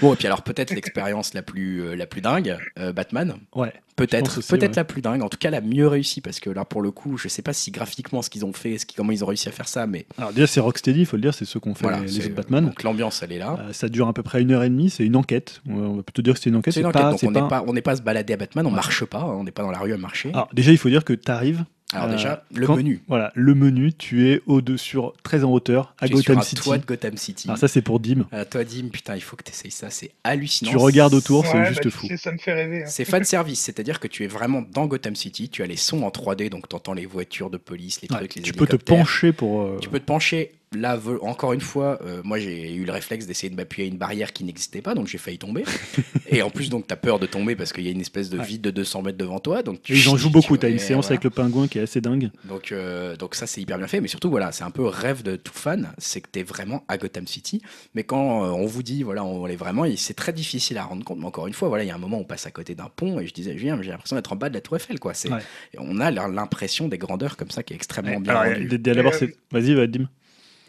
Bon, 0.00 0.14
et 0.14 0.16
puis 0.16 0.26
alors 0.26 0.42
peut-être 0.42 0.72
l'expérience 0.72 1.34
la 1.34 1.42
plus, 1.42 1.82
euh, 1.82 1.94
la 1.94 2.06
plus 2.06 2.20
dingue, 2.20 2.56
Batman. 2.94 3.34
Ouais. 3.54 3.72
Peut-être, 3.96 4.46
peut-être 4.46 4.76
la 4.76 4.84
plus 4.84 5.00
dingue, 5.00 5.22
en 5.22 5.30
tout 5.30 5.38
cas 5.38 5.48
la 5.48 5.62
mieux 5.62 5.88
réussie, 5.88 6.20
parce 6.20 6.38
que 6.38 6.50
là 6.50 6.66
pour 6.66 6.82
le 6.82 6.90
coup, 6.90 7.16
je 7.16 7.28
sais 7.28 7.40
pas 7.40 7.54
si 7.54 7.70
graphiquement 7.70 8.20
ce 8.20 8.28
qu'ils 8.28 8.44
ont 8.44 8.52
fait, 8.52 8.76
ce 8.76 8.84
qui, 8.84 8.94
comment 8.94 9.10
ils 9.10 9.24
ont 9.24 9.26
réussi 9.26 9.48
à 9.48 9.52
faire 9.52 9.68
ça, 9.68 9.86
mais. 9.86 10.04
Alors 10.18 10.34
déjà 10.34 10.46
c'est 10.46 10.60
Rocksteady, 10.60 11.00
il 11.00 11.06
faut 11.06 11.16
le 11.16 11.22
dire, 11.22 11.32
c'est 11.32 11.46
ceux 11.46 11.60
qu'on 11.60 11.74
fait 11.74 11.86
les, 12.02 12.18
autres 12.18 12.34
Batman. 12.34 12.66
Donc 12.66 12.82
l'ambiance 12.82 13.22
elle 13.22 13.32
est 13.32 13.38
là. 13.38 13.58
ça 13.72 13.88
dure 13.88 14.06
à 14.06 14.12
peu 14.12 14.22
près 14.22 14.42
une 14.42 14.52
heure 14.52 14.62
et 14.62 14.68
demie, 14.68 14.85
c'est 14.90 15.04
une 15.04 15.16
enquête. 15.16 15.60
On 15.68 15.96
va 15.96 16.02
plutôt 16.02 16.22
dire 16.22 16.34
que 16.34 16.40
c'est 16.40 16.50
une 16.50 16.56
enquête. 16.56 16.74
C'est 16.74 16.80
une 16.80 16.86
enquête, 16.86 17.02
donc 17.02 17.22
on 17.22 17.72
n'est 17.72 17.82
pas... 17.82 17.92
à 17.92 17.96
se 17.96 18.02
balader 18.02 18.32
à 18.32 18.36
Batman, 18.36 18.66
on 18.66 18.70
marche 18.70 19.04
pas, 19.04 19.20
hein, 19.20 19.36
on 19.38 19.44
n'est 19.44 19.50
pas 19.50 19.62
dans 19.62 19.70
la 19.70 19.78
rue 19.78 19.92
à 19.92 19.98
marcher. 19.98 20.30
Alors 20.32 20.48
déjà 20.52 20.72
il 20.72 20.78
faut 20.78 20.88
dire 20.88 21.04
que 21.04 21.12
tu 21.12 21.30
arrives 21.30 21.64
alors 21.92 22.08
déjà, 22.08 22.32
euh, 22.32 22.36
le 22.58 22.66
menu. 22.66 23.02
Voilà, 23.06 23.30
le 23.36 23.54
menu, 23.54 23.92
tu 23.92 24.28
es 24.28 24.42
au 24.46 24.60
dessus 24.60 24.86
sur 24.86 25.14
très 25.22 25.44
en 25.44 25.52
hauteur 25.52 25.94
à 25.98 26.08
Gotham 26.08 26.42
City. 26.42 26.62
Toi 26.62 26.78
de 26.78 26.84
Gotham 26.84 27.16
City. 27.16 27.46
Alors 27.48 27.58
ça 27.58 27.68
c'est 27.68 27.82
pour 27.82 28.00
Dim. 28.00 28.26
Euh, 28.32 28.44
toi 28.44 28.64
Dim, 28.64 28.88
putain, 28.88 29.14
il 29.14 29.20
faut 29.20 29.36
que 29.36 29.44
tu 29.44 29.52
essayes 29.52 29.70
ça, 29.70 29.88
c'est 29.88 30.10
hallucinant. 30.24 30.70
Tu 30.70 30.76
regardes 30.76 31.14
autour, 31.14 31.46
c'est 31.46 31.64
juste 31.66 31.84
bah, 31.84 31.90
fou. 31.90 32.08
Ça 32.16 32.32
me 32.32 32.38
fait 32.38 32.54
rêver. 32.54 32.82
Hein. 32.82 32.88
C'est 32.88 33.04
fan 33.04 33.22
service, 33.22 33.60
c'est-à-dire 33.60 34.00
que 34.00 34.08
tu 34.08 34.24
es 34.24 34.26
vraiment 34.26 34.62
dans 34.62 34.86
Gotham 34.86 35.14
City, 35.14 35.48
tu 35.48 35.62
as 35.62 35.66
les 35.66 35.76
sons 35.76 36.02
en 36.02 36.08
3D, 36.08 36.50
donc 36.50 36.68
tu 36.68 36.74
entends 36.74 36.92
les 36.92 37.06
voitures 37.06 37.50
de 37.50 37.56
police, 37.56 38.02
les 38.02 38.08
trucs, 38.08 38.34
les 38.34 38.42
Tu 38.42 38.52
peux 38.52 38.66
te 38.66 38.76
pencher 38.76 39.32
pour. 39.32 39.62
Euh, 39.62 39.78
tu 39.80 39.88
peux 39.88 40.00
te 40.00 40.04
pencher 40.04 40.52
là, 40.74 40.98
encore 41.22 41.52
une 41.52 41.60
fois, 41.60 41.98
euh, 42.02 42.20
moi 42.24 42.38
j'ai 42.38 42.74
eu 42.74 42.84
le 42.84 42.92
réflexe 42.92 43.26
d'essayer 43.26 43.50
de 43.50 43.56
m'appuyer 43.56 43.88
à 43.88 43.90
une 43.90 43.98
barrière 43.98 44.32
qui 44.32 44.44
n'existait 44.44 44.82
pas, 44.82 44.94
donc 44.94 45.06
j'ai 45.06 45.18
failli 45.18 45.38
tomber. 45.38 45.64
et 46.28 46.42
en 46.42 46.50
plus, 46.50 46.70
donc 46.70 46.86
tu 46.86 46.92
as 46.92 46.96
peur 46.96 47.18
de 47.18 47.26
tomber 47.26 47.56
parce 47.56 47.72
qu'il 47.72 47.84
y 47.84 47.88
a 47.88 47.90
une 47.90 48.00
espèce 48.00 48.30
de 48.30 48.40
vide 48.40 48.62
de 48.62 48.70
200 48.70 49.02
mètres 49.02 49.18
devant 49.18 49.38
toi. 49.38 49.62
Donc 49.62 49.88
ils 49.88 50.08
en 50.08 50.16
jouent 50.16 50.30
beaucoup. 50.30 50.56
Tu 50.56 50.66
as 50.66 50.68
une 50.68 50.78
séance 50.78 51.10
avec 51.10 51.24
le 51.24 51.30
pingouin 51.30 51.68
qui 51.68 51.78
est 51.78 51.82
assez 51.82 52.00
dingue. 52.00 52.30
Donc, 52.44 52.72
euh, 52.72 53.16
donc 53.16 53.34
ça, 53.34 53.46
c'est 53.46 53.60
hyper 53.60 53.78
bien 53.78 53.86
fait. 53.86 54.00
Mais 54.00 54.08
surtout, 54.08 54.30
voilà, 54.30 54.52
c'est 54.52 54.64
un 54.64 54.70
peu 54.70 54.84
rêve 54.84 55.22
de 55.22 55.36
tout 55.36 55.54
fan, 55.54 55.92
c'est 55.98 56.20
que 56.20 56.28
tu 56.32 56.40
es 56.40 56.42
vraiment 56.42 56.84
à 56.88 56.98
Gotham 56.98 57.26
City. 57.26 57.62
Mais 57.94 58.04
quand 58.04 58.44
euh, 58.44 58.48
on 58.48 58.66
vous 58.66 58.82
dit, 58.82 59.02
voilà, 59.02 59.24
on 59.24 59.46
est 59.46 59.56
vraiment, 59.56 59.84
c'est 59.96 60.14
très 60.14 60.32
difficile 60.32 60.78
à 60.78 60.84
rendre 60.84 61.04
compte. 61.04 61.18
Mais 61.18 61.26
encore 61.26 61.46
une 61.46 61.54
fois, 61.54 61.68
voilà, 61.68 61.84
il 61.84 61.88
y 61.88 61.90
a 61.90 61.94
un 61.94 61.98
moment 61.98 62.18
où 62.18 62.22
on 62.22 62.24
passe 62.24 62.46
à 62.46 62.50
côté 62.50 62.74
d'un 62.74 62.90
pont 62.94 63.20
et 63.20 63.26
je 63.26 63.34
disais, 63.34 63.56
j'ai 63.56 63.68
l'impression 63.68 64.16
d'être 64.16 64.32
en 64.32 64.36
bas 64.36 64.48
de 64.48 64.54
la 64.54 64.60
Tour 64.60 64.76
Eiffel, 64.76 64.98
quoi. 64.98 65.14
C'est, 65.14 65.30
on 65.78 66.00
a 66.00 66.10
l'impression 66.10 66.88
des 66.88 66.98
grandeurs 66.98 67.36
comme 67.36 67.50
ça 67.50 67.62
qui 67.62 67.72
est 67.72 67.76
extrêmement 67.76 68.20
bien. 68.20 68.44
D'abord, 68.78 69.14
vas-y, 69.50 69.74
va, 69.74 69.86
Dim. 69.86 70.08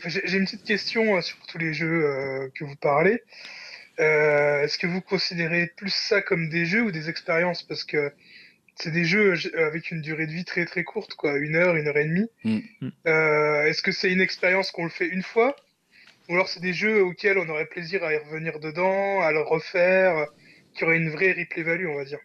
J'ai 0.08 0.38
une 0.38 0.46
petite 0.46 0.64
question 0.64 1.18
euh, 1.18 1.22
sur 1.22 1.38
tous 1.48 1.58
les 1.58 1.74
jeux 1.74 2.06
euh, 2.06 2.50
que 2.56 2.64
vous 2.64 2.76
parlez. 2.76 3.22
Euh, 4.00 4.64
est-ce 4.64 4.78
que 4.78 4.88
vous 4.88 5.02
considérez 5.02 5.72
plus 5.76 5.94
ça 5.94 6.22
comme 6.22 6.50
des 6.50 6.66
jeux 6.66 6.84
ou 6.84 6.92
des 6.92 7.10
expériences? 7.10 7.64
Parce 7.64 7.84
que 7.84 8.12
c'est 8.76 8.92
des 8.92 9.06
jeux 9.06 9.34
avec 9.56 9.90
une 9.90 10.02
durée 10.02 10.28
de 10.28 10.32
vie 10.32 10.46
très 10.46 10.66
très 10.66 10.84
courte, 10.84 11.16
quoi, 11.16 11.36
une 11.38 11.56
heure, 11.56 11.76
une 11.76 11.88
heure 11.88 11.98
et 11.98 12.06
demie. 12.06 12.30
Mm. 12.44 12.60
Est-ce 13.06 13.82
que 13.82 13.92
c'est 13.92 14.12
une 14.12 14.22
expérience 14.22 14.70
qu'on 14.70 14.84
le 14.84 14.92
fait 14.92 15.08
une 15.08 15.24
fois? 15.24 15.56
Ou 16.30 16.34
alors 16.34 16.48
c'est 16.48 16.60
des 16.60 16.74
jeux 16.74 17.02
auxquels 17.02 17.40
on 17.40 17.50
aurait 17.50 17.66
plaisir 17.66 18.04
à 18.04 18.14
y 18.14 18.18
revenir 18.18 18.60
dedans, 18.60 19.22
à 19.22 19.32
le 19.32 19.42
refaire, 19.42 20.28
qui 20.76 20.84
aurait 20.84 20.98
une 20.98 21.10
vraie 21.10 21.32
replay 21.32 21.64
value, 21.64 21.88
on 21.88 21.96
va 21.96 22.06
dire? 22.06 22.20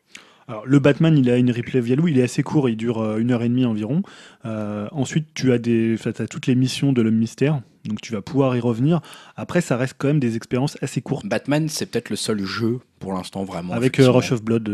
Alors, 0.48 0.66
le 0.66 0.78
Batman, 0.78 1.16
il 1.16 1.30
a 1.30 1.36
une 1.36 1.50
replay 1.50 1.80
value, 1.80 2.08
il 2.08 2.18
est 2.18 2.22
assez 2.22 2.42
court, 2.42 2.68
il 2.68 2.76
dure 2.76 3.00
euh, 3.00 3.18
une 3.18 3.30
heure 3.30 3.42
et 3.42 3.48
demie 3.48 3.64
environ. 3.64 4.02
Euh, 4.44 4.88
ensuite, 4.92 5.28
tu 5.34 5.52
as, 5.52 5.58
des, 5.58 5.96
as 6.04 6.26
toutes 6.26 6.46
les 6.46 6.54
missions 6.54 6.92
de 6.92 7.00
l'homme 7.00 7.16
mystère, 7.16 7.60
donc 7.84 8.00
tu 8.00 8.12
vas 8.12 8.22
pouvoir 8.22 8.56
y 8.56 8.60
revenir. 8.60 9.00
Après, 9.36 9.60
ça 9.60 9.76
reste 9.76 9.94
quand 9.98 10.08
même 10.08 10.20
des 10.20 10.36
expériences 10.36 10.76
assez 10.82 11.00
courtes. 11.00 11.26
Batman, 11.26 11.68
c'est 11.68 11.86
peut-être 11.86 12.10
le 12.10 12.16
seul 12.16 12.42
jeu 12.44 12.80
pour 12.98 13.12
l'instant 13.12 13.44
vraiment. 13.44 13.72
Avec 13.72 14.00
euh, 14.00 14.10
Rush 14.10 14.32
of 14.32 14.42
Blood, 14.42 14.68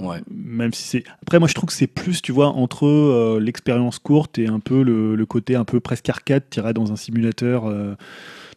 ouais. 0.00 0.20
même 0.30 0.72
si 0.72 0.82
c'est. 0.82 1.04
Après, 1.22 1.38
moi, 1.38 1.48
je 1.48 1.54
trouve 1.54 1.68
que 1.68 1.74
c'est 1.74 1.86
plus, 1.86 2.20
tu 2.20 2.32
vois, 2.32 2.48
entre 2.48 3.38
l'expérience 3.38 3.98
courte 3.98 4.38
et 4.38 4.46
un 4.46 4.60
peu 4.60 4.82
le, 4.82 5.14
le, 5.14 5.26
côté 5.26 5.56
un 5.56 5.64
peu 5.64 5.80
presque 5.80 6.08
arcade, 6.08 6.44
tiré 6.50 6.72
dans 6.72 6.92
un 6.92 6.96
simulateur 6.96 7.64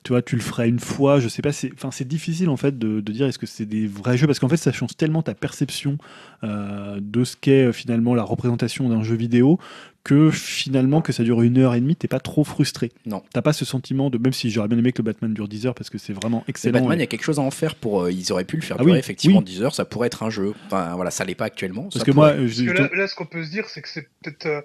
tu 0.03 0.13
vois, 0.13 0.21
tu 0.21 0.35
le 0.35 0.41
feras 0.41 0.65
une 0.65 0.79
fois, 0.79 1.19
je 1.19 1.27
sais 1.27 1.41
pas, 1.41 1.51
c'est, 1.51 1.71
enfin, 1.73 1.91
c'est 1.91 2.07
difficile 2.07 2.49
en 2.49 2.57
fait 2.57 2.77
de, 2.77 3.01
dire 3.01 3.27
est-ce 3.27 3.39
que 3.39 3.45
c'est 3.45 3.65
des 3.65 3.85
vrais 3.85 4.17
jeux 4.17 4.27
parce 4.27 4.39
qu'en 4.39 4.47
fait 4.47 4.57
ça 4.57 4.71
change 4.71 4.95
tellement 4.95 5.21
ta 5.21 5.33
perception 5.33 5.97
euh, 6.43 6.99
de 7.01 7.23
ce 7.23 7.35
qu'est 7.35 7.65
euh, 7.65 7.71
finalement 7.73 8.15
la 8.15 8.23
représentation 8.23 8.87
d'un 8.87 9.03
jeu 9.03 9.15
vidéo 9.15 9.59
que 10.05 10.31
finalement 10.31 11.01
que 11.01 11.11
ça 11.11 11.23
dure 11.23 11.41
une 11.41 11.57
heure 11.57 11.75
et 11.75 11.81
demie, 11.81 11.95
t'es 11.95 12.07
pas 12.07 12.21
trop 12.21 12.45
frustré. 12.45 12.91
Non. 13.05 13.21
T'as 13.33 13.41
pas 13.41 13.51
ce 13.51 13.65
sentiment 13.65 14.09
de 14.09 14.17
même 14.17 14.31
si 14.31 14.49
j'aurais 14.49 14.69
bien 14.69 14.77
aimé 14.77 14.93
que 14.93 15.01
le 15.01 15.03
Batman 15.03 15.33
dure 15.33 15.49
10 15.49 15.67
heures 15.67 15.75
parce 15.75 15.89
que 15.89 15.97
c'est 15.97 16.13
vraiment 16.13 16.45
excellent. 16.47 16.75
Le 16.75 16.79
Batman, 16.79 16.99
il 16.99 17.01
y 17.01 17.03
a 17.03 17.07
quelque 17.07 17.25
chose 17.25 17.37
à 17.37 17.41
en 17.41 17.51
faire 17.51 17.75
pour. 17.75 18.03
Euh, 18.03 18.11
ils 18.11 18.31
auraient 18.31 18.45
pu 18.45 18.55
le 18.55 18.61
faire 18.61 18.77
ah 18.79 18.83
durer 18.83 18.97
effectivement 18.97 19.41
10 19.41 19.61
heures, 19.63 19.75
ça 19.75 19.83
pourrait 19.83 20.07
être 20.07 20.23
un 20.23 20.29
jeu. 20.29 20.53
Enfin 20.67 20.95
voilà, 20.95 21.11
ça 21.11 21.25
l'est 21.25 21.35
pas 21.35 21.45
actuellement. 21.45 21.89
Parce 21.91 22.05
que 22.05 22.11
moi, 22.11 22.33
là, 22.33 23.07
ce 23.07 23.15
qu'on 23.15 23.25
peut 23.25 23.43
se 23.43 23.51
dire, 23.51 23.67
c'est 23.67 23.81
que 23.81 23.89
c'est 23.89 24.07
peut-être 24.23 24.63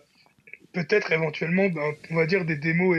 peut-être 0.72 1.12
éventuellement, 1.12 1.68
ben, 1.68 1.92
on 2.10 2.16
va 2.16 2.26
dire 2.26 2.44
des 2.44 2.56
démos 2.56 2.96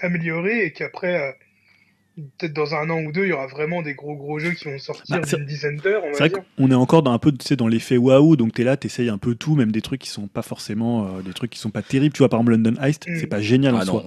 améliorer 0.00 0.64
et 0.66 0.72
qu'après, 0.72 1.16
euh, 1.20 1.32
peut-être 2.38 2.52
dans 2.52 2.74
un 2.74 2.90
an 2.90 3.00
ou 3.00 3.12
deux, 3.12 3.24
il 3.24 3.28
y 3.28 3.32
aura 3.32 3.46
vraiment 3.46 3.82
des 3.82 3.94
gros 3.94 4.16
gros 4.16 4.38
jeux 4.38 4.52
qui 4.52 4.64
vont 4.64 4.78
sortir 4.78 5.20
bah, 5.20 5.26
d'une 5.26 5.46
dizaine 5.46 5.76
d'heures. 5.76 6.02
C'est 6.12 6.28
vrai 6.28 6.30
qu'on 6.30 6.70
est 6.70 6.74
encore 6.74 7.02
dans 7.02 7.12
un 7.12 7.18
peu, 7.18 7.32
tu 7.32 7.46
sais, 7.46 7.56
dans 7.56 7.68
l'effet 7.68 7.96
waouh, 7.96 8.36
donc 8.36 8.54
tu 8.54 8.62
es 8.62 8.64
là, 8.64 8.76
tu 8.76 8.86
essayes 8.86 9.08
un 9.08 9.18
peu 9.18 9.34
tout, 9.34 9.54
même 9.54 9.72
des 9.72 9.82
trucs 9.82 10.00
qui 10.00 10.08
sont 10.08 10.26
pas 10.26 10.42
forcément, 10.42 11.06
euh, 11.06 11.22
des 11.22 11.32
trucs 11.32 11.50
qui 11.50 11.58
sont 11.58 11.70
pas 11.70 11.82
terribles. 11.82 12.12
Tu 12.12 12.18
vois, 12.18 12.28
par 12.28 12.40
exemple, 12.40 12.52
London 12.52 12.80
Heist, 12.82 13.06
mm. 13.08 13.16
c'est 13.20 13.26
pas 13.26 13.40
génial 13.40 13.74
en 13.74 13.78
ah 13.78 13.84
soi. 13.84 14.04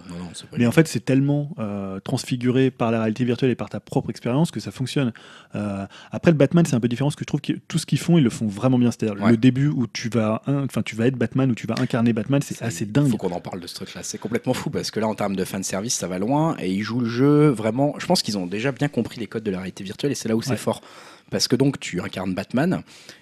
mais 0.57 0.65
en 0.65 0.71
fait, 0.71 0.88
c'est 0.88 1.03
tellement 1.03 1.51
euh, 1.59 1.99
transfiguré 1.99 2.71
par 2.71 2.91
la 2.91 2.99
réalité 2.99 3.23
virtuelle 3.23 3.51
et 3.51 3.55
par 3.55 3.69
ta 3.69 3.79
propre 3.79 4.09
expérience 4.09 4.51
que 4.51 4.59
ça 4.59 4.71
fonctionne. 4.71 5.13
Euh, 5.55 5.85
après, 6.11 6.31
le 6.31 6.38
Batman, 6.38 6.65
c'est 6.65 6.75
un 6.75 6.79
peu 6.79 6.88
différent, 6.88 7.09
parce 7.09 7.15
que 7.15 7.23
je 7.23 7.27
trouve 7.27 7.41
que 7.41 7.53
tout 7.67 7.77
ce 7.77 7.85
qu'ils 7.85 7.99
font, 7.99 8.17
ils 8.17 8.23
le 8.23 8.29
font 8.29 8.47
vraiment 8.47 8.77
bien. 8.77 8.91
C'est-à-dire 8.91 9.25
le 9.25 9.38
début 9.38 9.67
où 9.67 9.88
tu 9.88 10.09
vas, 10.09 10.41
enfin, 10.47 10.81
tu 10.81 10.95
vas 10.95 11.07
être 11.07 11.17
Batman, 11.17 11.51
où 11.51 11.55
tu 11.55 11.67
vas 11.67 11.75
incarner 11.79 12.13
Batman, 12.13 12.41
c'est 12.41 12.61
assez 12.61 12.85
dingue. 12.85 13.07
Il 13.07 13.11
faut 13.11 13.17
qu'on 13.17 13.31
en 13.31 13.39
parle 13.39 13.59
de 13.59 13.67
ce 13.67 13.75
truc-là. 13.75 14.01
C'est 14.03 14.17
complètement 14.17 14.53
fou, 14.53 14.69
parce 14.69 14.91
que 14.91 14.99
là, 14.99 15.07
en 15.07 15.15
termes 15.15 15.35
de 15.35 15.45
fan 15.45 15.63
service, 15.63 15.95
ça 15.95 16.07
va 16.07 16.19
loin, 16.19 16.55
et 16.59 16.71
ils 16.71 16.83
jouent 16.83 17.01
le 17.01 17.09
jeu 17.09 17.47
vraiment. 17.49 17.95
Je 18.02 18.07
pense 18.07 18.23
qu'ils 18.23 18.38
ont 18.38 18.48
déjà 18.48 18.72
bien 18.72 18.88
compris 18.88 19.19
les 19.19 19.28
codes 19.28 19.44
de 19.44 19.52
la 19.52 19.60
réalité 19.60 19.84
virtuelle 19.84 20.11
et 20.11 20.15
c'est 20.15 20.28
là 20.28 20.36
où 20.36 20.41
c'est 20.41 20.57
fort. 20.57 20.82
Parce 21.30 21.48
que 21.48 21.56
donc 21.56 21.80
tu 21.80 22.02
incarnes 22.02 22.34
Batman, 22.34 22.82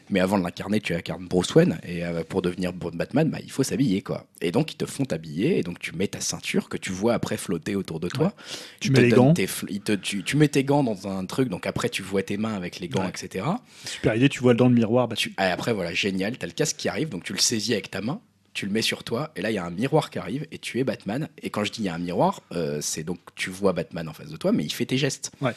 mais 0.09 0.21
avant 0.21 0.39
de 0.39 0.43
l'incarner, 0.43 0.79
tu 0.79 0.95
incarnes 0.95 1.27
Bruce 1.27 1.53
Wayne 1.53 1.79
et 1.83 2.03
euh, 2.03 2.23
pour 2.23 2.41
devenir 2.41 2.71
Batman, 2.73 3.29
bah, 3.29 3.37
il 3.43 3.51
faut 3.51 3.61
s'habiller 3.61 4.01
quoi. 4.01 4.25
Et 4.41 4.51
donc 4.51 4.71
ils 4.71 4.77
te 4.77 4.85
font 4.85 5.03
t'habiller 5.03 5.59
et 5.59 5.63
donc 5.63 5.79
tu 5.79 5.93
mets 5.93 6.07
ta 6.07 6.21
ceinture 6.21 6.69
que 6.69 6.77
tu 6.77 6.91
vois 6.91 7.13
après 7.13 7.35
flotter 7.35 7.75
autour 7.75 7.99
de 7.99 8.07
toi. 8.07 8.33
Tu 8.79 8.89
mets 8.91 9.01
les 9.01 9.09
gants. 9.09 9.33
tu, 9.33 10.37
mets 10.37 10.47
tes 10.47 10.63
gants 10.63 10.83
dans 10.83 11.07
un 11.07 11.25
truc, 11.25 11.49
donc 11.49 11.67
après 11.67 11.89
tu 11.89 12.01
vois 12.01 12.23
tes 12.23 12.37
mains 12.37 12.55
avec 12.55 12.79
les 12.79 12.87
gants, 12.87 13.07
etc. 13.07 13.45
Super 13.85 14.15
idée, 14.15 14.29
tu 14.29 14.39
vois 14.39 14.53
dans 14.53 14.69
le 14.69 14.73
miroir. 14.73 15.09
Bah, 15.09 15.17
tu... 15.17 15.35
Et 15.37 15.43
après 15.43 15.73
voilà, 15.73 15.93
génial, 15.93 16.37
tu 16.37 16.45
as 16.45 16.47
le 16.47 16.53
casque 16.53 16.77
qui 16.77 16.87
arrive, 16.87 17.09
donc 17.09 17.23
tu 17.23 17.33
le 17.33 17.39
saisis 17.39 17.73
avec 17.73 17.91
ta 17.91 17.99
main 18.01 18.21
tu 18.53 18.65
le 18.65 18.71
mets 18.71 18.81
sur 18.81 19.03
toi, 19.03 19.31
et 19.35 19.41
là 19.41 19.51
il 19.51 19.55
y 19.55 19.57
a 19.57 19.65
un 19.65 19.69
miroir 19.69 20.09
qui 20.09 20.19
arrive, 20.19 20.45
et 20.51 20.57
tu 20.57 20.79
es 20.79 20.83
Batman. 20.83 21.29
Et 21.41 21.49
quand 21.49 21.63
je 21.63 21.71
dis 21.71 21.81
il 21.81 21.85
y 21.85 21.89
a 21.89 21.95
un 21.95 21.99
miroir, 21.99 22.41
euh, 22.53 22.79
c'est 22.81 23.03
donc 23.03 23.19
tu 23.35 23.49
vois 23.49 23.73
Batman 23.73 24.07
en 24.07 24.13
face 24.13 24.29
de 24.29 24.37
toi, 24.37 24.51
mais 24.51 24.63
il 24.63 24.71
fait 24.71 24.85
tes 24.85 24.97
gestes. 24.97 25.31
Ouais. 25.41 25.53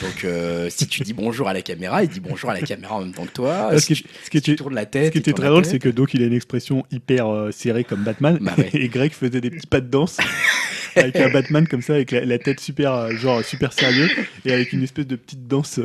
Donc, 0.00 0.24
euh, 0.24 0.68
si 0.68 0.86
tu 0.86 1.02
dis 1.02 1.14
bonjour 1.14 1.48
à 1.48 1.54
la 1.54 1.62
caméra, 1.62 2.02
il 2.02 2.10
dit 2.10 2.20
bonjour 2.20 2.50
à 2.50 2.54
la 2.54 2.60
caméra 2.60 2.96
en 2.96 3.00
même 3.00 3.14
temps 3.14 3.24
que 3.24 3.32
toi. 3.32 3.78
ce, 3.78 3.86
qui, 3.86 4.04
ce 4.24 4.30
qui 4.30 4.42
tu, 4.42 4.54
tournes 4.56 4.74
la 4.74 4.84
tête. 4.84 5.06
Ce 5.06 5.12
qui 5.12 5.18
était 5.18 5.32
très 5.32 5.48
drôle, 5.48 5.64
c'est 5.64 5.78
que 5.78 5.88
donc 5.88 6.12
il 6.12 6.22
a 6.22 6.26
une 6.26 6.34
expression 6.34 6.84
hyper 6.90 7.28
euh, 7.28 7.50
serrée 7.50 7.84
comme 7.84 8.04
Batman, 8.04 8.38
bah 8.40 8.54
et 8.74 8.88
Greg 8.88 9.12
faisait 9.12 9.40
des 9.40 9.50
petits 9.50 9.66
pas 9.66 9.80
de 9.80 9.88
danse. 9.88 10.18
avec 10.96 11.16
un 11.16 11.30
Batman 11.30 11.66
comme 11.66 11.82
ça, 11.82 11.94
avec 11.94 12.10
la, 12.10 12.38
tête 12.38 12.60
super, 12.60 12.92
euh, 12.92 13.10
genre 13.12 13.44
super 13.44 13.72
sérieux, 13.72 14.08
et 14.44 14.52
avec 14.52 14.72
une 14.72 14.82
espèce 14.82 15.06
de 15.06 15.16
petite 15.16 15.46
danse. 15.46 15.80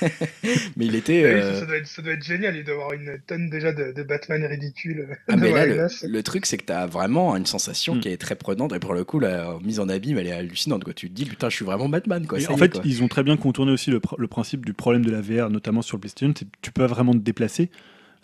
mais 0.76 0.86
il 0.86 0.94
était. 0.94 1.22
ça, 1.40 1.66
doit 1.66 1.76
être, 1.76 1.86
ça, 1.86 2.02
doit 2.02 2.12
être, 2.12 2.24
génial, 2.24 2.56
il 2.56 2.64
doit 2.64 2.74
avoir 2.74 2.92
une 2.92 3.18
tonne 3.26 3.50
déjà 3.50 3.72
de, 3.72 4.02
Batman 4.02 4.44
ridicule. 4.44 5.08
Ah, 5.28 5.36
mais 5.36 5.52
là, 5.52 5.88
le, 6.02 6.22
truc, 6.22 6.46
c'est 6.46 6.56
que 6.56 6.66
tu 6.66 6.72
as 6.72 6.86
vraiment 6.86 7.36
une 7.36 7.46
sensation 7.46 7.94
mm. 7.94 8.00
qui 8.00 8.08
est 8.08 8.16
très 8.16 8.36
prenante, 8.36 8.72
et 8.72 8.78
pour 8.78 8.94
le 8.94 9.04
coup, 9.04 9.20
la 9.20 9.58
mise 9.62 9.80
en 9.80 9.88
abîme, 9.88 10.18
elle 10.18 10.26
est 10.26 10.32
hallucinante. 10.32 10.84
Quoi. 10.84 10.94
Tu 10.94 11.08
te 11.08 11.14
dis, 11.14 11.24
putain, 11.24 11.48
je 11.48 11.56
suis 11.56 11.64
vraiment 11.64 11.88
Batman. 11.88 12.26
Quoi. 12.26 12.38
en 12.48 12.56
fait, 12.56 12.80
ils 12.84 13.02
ont 13.02 13.08
très 13.08 13.22
bien 13.22 13.36
tourner 13.36 13.72
aussi 13.72 13.90
le, 13.90 14.00
le, 14.18 14.28
principe 14.28 14.64
du 14.64 14.72
problème 14.72 15.04
de 15.04 15.10
la 15.10 15.20
VR, 15.20 15.50
notamment 15.50 15.82
sur 15.82 15.96
le 15.96 16.00
PlayStation, 16.00 16.32
c'est 16.36 16.46
que 16.46 16.56
tu 16.62 16.72
peux 16.72 16.84
vraiment 16.84 17.12
te 17.12 17.18
déplacer. 17.18 17.70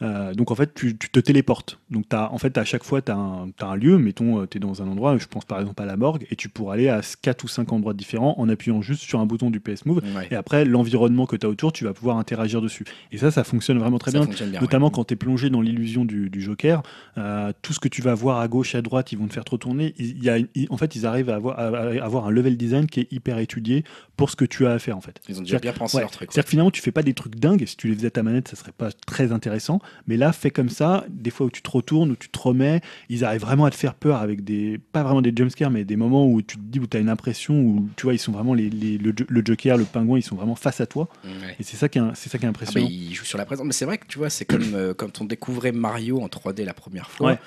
Euh, 0.01 0.33
donc 0.35 0.51
en 0.51 0.55
fait, 0.55 0.73
tu, 0.75 0.97
te 0.97 1.20
téléportes. 1.20 1.79
Donc 1.91 2.05
as, 2.12 2.33
en 2.33 2.39
fait, 2.39 2.57
à 2.59 2.65
chaque 2.65 2.85
fois, 2.85 3.03
tu 3.03 3.11
as, 3.11 3.16
un 3.16 3.77
lieu, 3.77 3.99
mettons, 3.99 4.41
euh, 4.41 4.47
tu 4.47 4.59
es 4.59 4.61
dans 4.61 4.83
un 4.83 4.89
endroit, 4.89 5.16
je 5.19 5.27
pense 5.27 5.45
par 5.45 5.61
exemple 5.61 5.83
à 5.83 5.87
la 5.87 5.97
morgue, 5.97 6.27
et 6.31 6.37
tu 6.37 6.49
pourras 6.49 6.75
aller 6.75 6.89
à 6.89 7.01
4 7.23 7.45
ou 7.45 7.49
5 7.49 7.73
endroits 7.73 7.95
différents 7.95 8.35
en 8.39 8.49
appuyant 8.49 8.81
juste 8.81 9.03
sur 9.03 9.20
un 9.20 9.27
bouton 9.27 9.51
du 9.51 9.61
PS 9.61 9.87
Move. 9.87 10.03
Et 10.31 10.35
après, 10.35 10.65
l'environnement 10.65 11.27
que 11.27 11.37
tu 11.37 11.47
as 11.47 11.49
autour, 11.49 11.73
tu 11.73 11.85
vas 11.85 11.93
pouvoir 11.93 12.19
interagir 12.19 12.61
dessus. 12.61 12.85
Et 13.12 13.19
ça, 13.19 13.31
ça 13.31 13.45
fonctionne 13.45 13.79
vraiment 13.79 13.99
très 13.99 14.12
bien, 14.12 14.27
notamment 14.61 14.91
quand 14.91 15.05
tu 15.05 15.15
es 15.15 15.16
plongé 15.16 15.51
dans 15.51 15.61
l'illusion 15.61 16.05
du, 16.05 16.31
Joker. 16.39 16.83
Euh, 17.16 17.53
tout 17.62 17.73
ce 17.73 17.81
que 17.81 17.89
tu 17.89 18.01
vas 18.01 18.15
voir 18.15 18.39
à 18.39 18.47
gauche 18.47 18.77
à 18.77 18.83
droite, 18.83 19.11
ils 19.11 19.19
vont 19.19 19.27
te 19.27 19.33
faire 19.33 19.45
trop 19.45 19.59
tourner. 19.59 19.95
Il, 19.99 20.23
y 20.23 20.31
a, 20.31 20.39
en 20.70 20.77
fait, 20.77 20.95
ils 20.95 21.05
arrivent 21.05 21.31
à 21.31 21.35
avoir, 21.35 21.59
à 21.59 21.65
avoir, 22.05 22.27
un 22.27 22.31
level 22.31 22.57
design 22.57 22.87
qui 22.87 23.01
est 23.01 23.12
hyper 23.12 23.39
étudié 23.39 23.85
pour 24.16 24.31
ce 24.31 24.37
que 24.37 24.45
tu 24.45 24.66
as 24.66 24.73
à 24.73 24.79
faire 24.79 24.97
en 24.97 25.01
fait. 25.01 25.20
Ils 25.29 25.39
ont 25.39 25.43
déjà 25.43 25.59
bien 25.59 25.73
pensé 25.73 25.99
leur 25.99 26.11
truc. 26.11 26.31
C'est-à-dire 26.31 26.45
que 26.45 26.51
finalement, 26.51 26.70
tu 26.70 26.81
fais 26.81 26.93
pas 26.93 27.03
des 27.03 27.15
trucs 27.15 27.37
dingues. 27.37 27.65
Si 27.66 27.77
tu 27.77 27.89
les 27.89 27.95
faisais 27.95 28.09
à 28.09 28.11
ta 28.11 28.23
manette, 28.23 28.49
ça 28.49 28.57
serait 28.57 28.73
pas 28.73 28.91
très 29.07 29.33
intéressant. 29.33 29.81
Mais 30.06 30.16
là, 30.16 30.32
fait 30.32 30.51
comme 30.51 30.69
ça, 30.69 31.05
des 31.09 31.31
fois 31.31 31.47
où 31.47 31.51
tu 31.51 31.62
te 31.62 31.70
retournes, 31.70 32.12
où 32.12 32.16
tu 32.16 32.28
te 32.28 32.39
remets, 32.39 32.81
ils 33.09 33.24
arrivent 33.24 33.40
vraiment 33.40 33.65
à 33.65 33.70
te 33.70 33.77
faire 33.77 33.94
peur 33.94 34.20
avec 34.20 34.44
des, 34.44 34.78
pas 34.93 35.02
vraiment 35.02 35.23
des 35.23 35.32
jumpscares, 35.35 35.70
mais 35.70 35.85
des 35.85 35.97
moments 35.97 36.27
où 36.27 36.40
tu 36.43 36.56
te 36.56 36.62
dis, 36.62 36.81
où 36.81 36.86
tu 36.86 36.97
as 36.97 37.01
une 37.01 37.09
impression, 37.09 37.55
où 37.55 37.89
tu 37.97 38.05
vois, 38.05 38.15
ils 38.15 38.19
sont 38.19 38.32
vraiment, 38.32 38.55
les, 38.55 38.70
le, 38.70 39.43
Joker, 39.44 39.77
le 39.77 39.85
pingouin, 39.85 40.19
ils 40.19 40.23
sont 40.23 40.36
vraiment 40.36 40.55
face 40.55 40.81
à 40.81 40.86
toi. 40.86 41.09
Et 41.59 41.62
c'est 41.62 41.77
ça 41.77 41.89
qui 41.89 41.98
est, 41.98 42.02
c'est 42.15 42.31
ça 42.31 42.39
qui 42.39 42.44
est 42.44 42.48
impressionnant. 42.48 42.86
Ah 42.86 42.89
bah, 42.89 42.94
il 42.94 43.15
joue 43.15 43.24
sur 43.24 43.39
la 43.39 43.44
présence. 43.44 43.66
Mais 43.66 43.73
c'est 43.73 43.85
vrai 43.85 43.98
que 43.98 44.06
tu 44.06 44.19
vois, 44.19 44.31
c'est 44.31 44.44
comme 44.44 44.74
euh, 44.74 44.94
quand 44.94 45.20
on 45.20 45.24
découvrait 45.24 45.73
Mario 45.73 46.20
en 46.20 46.28
3D 46.28 46.65
la 46.65 46.74
première 46.74 47.10
fois. 47.10 47.39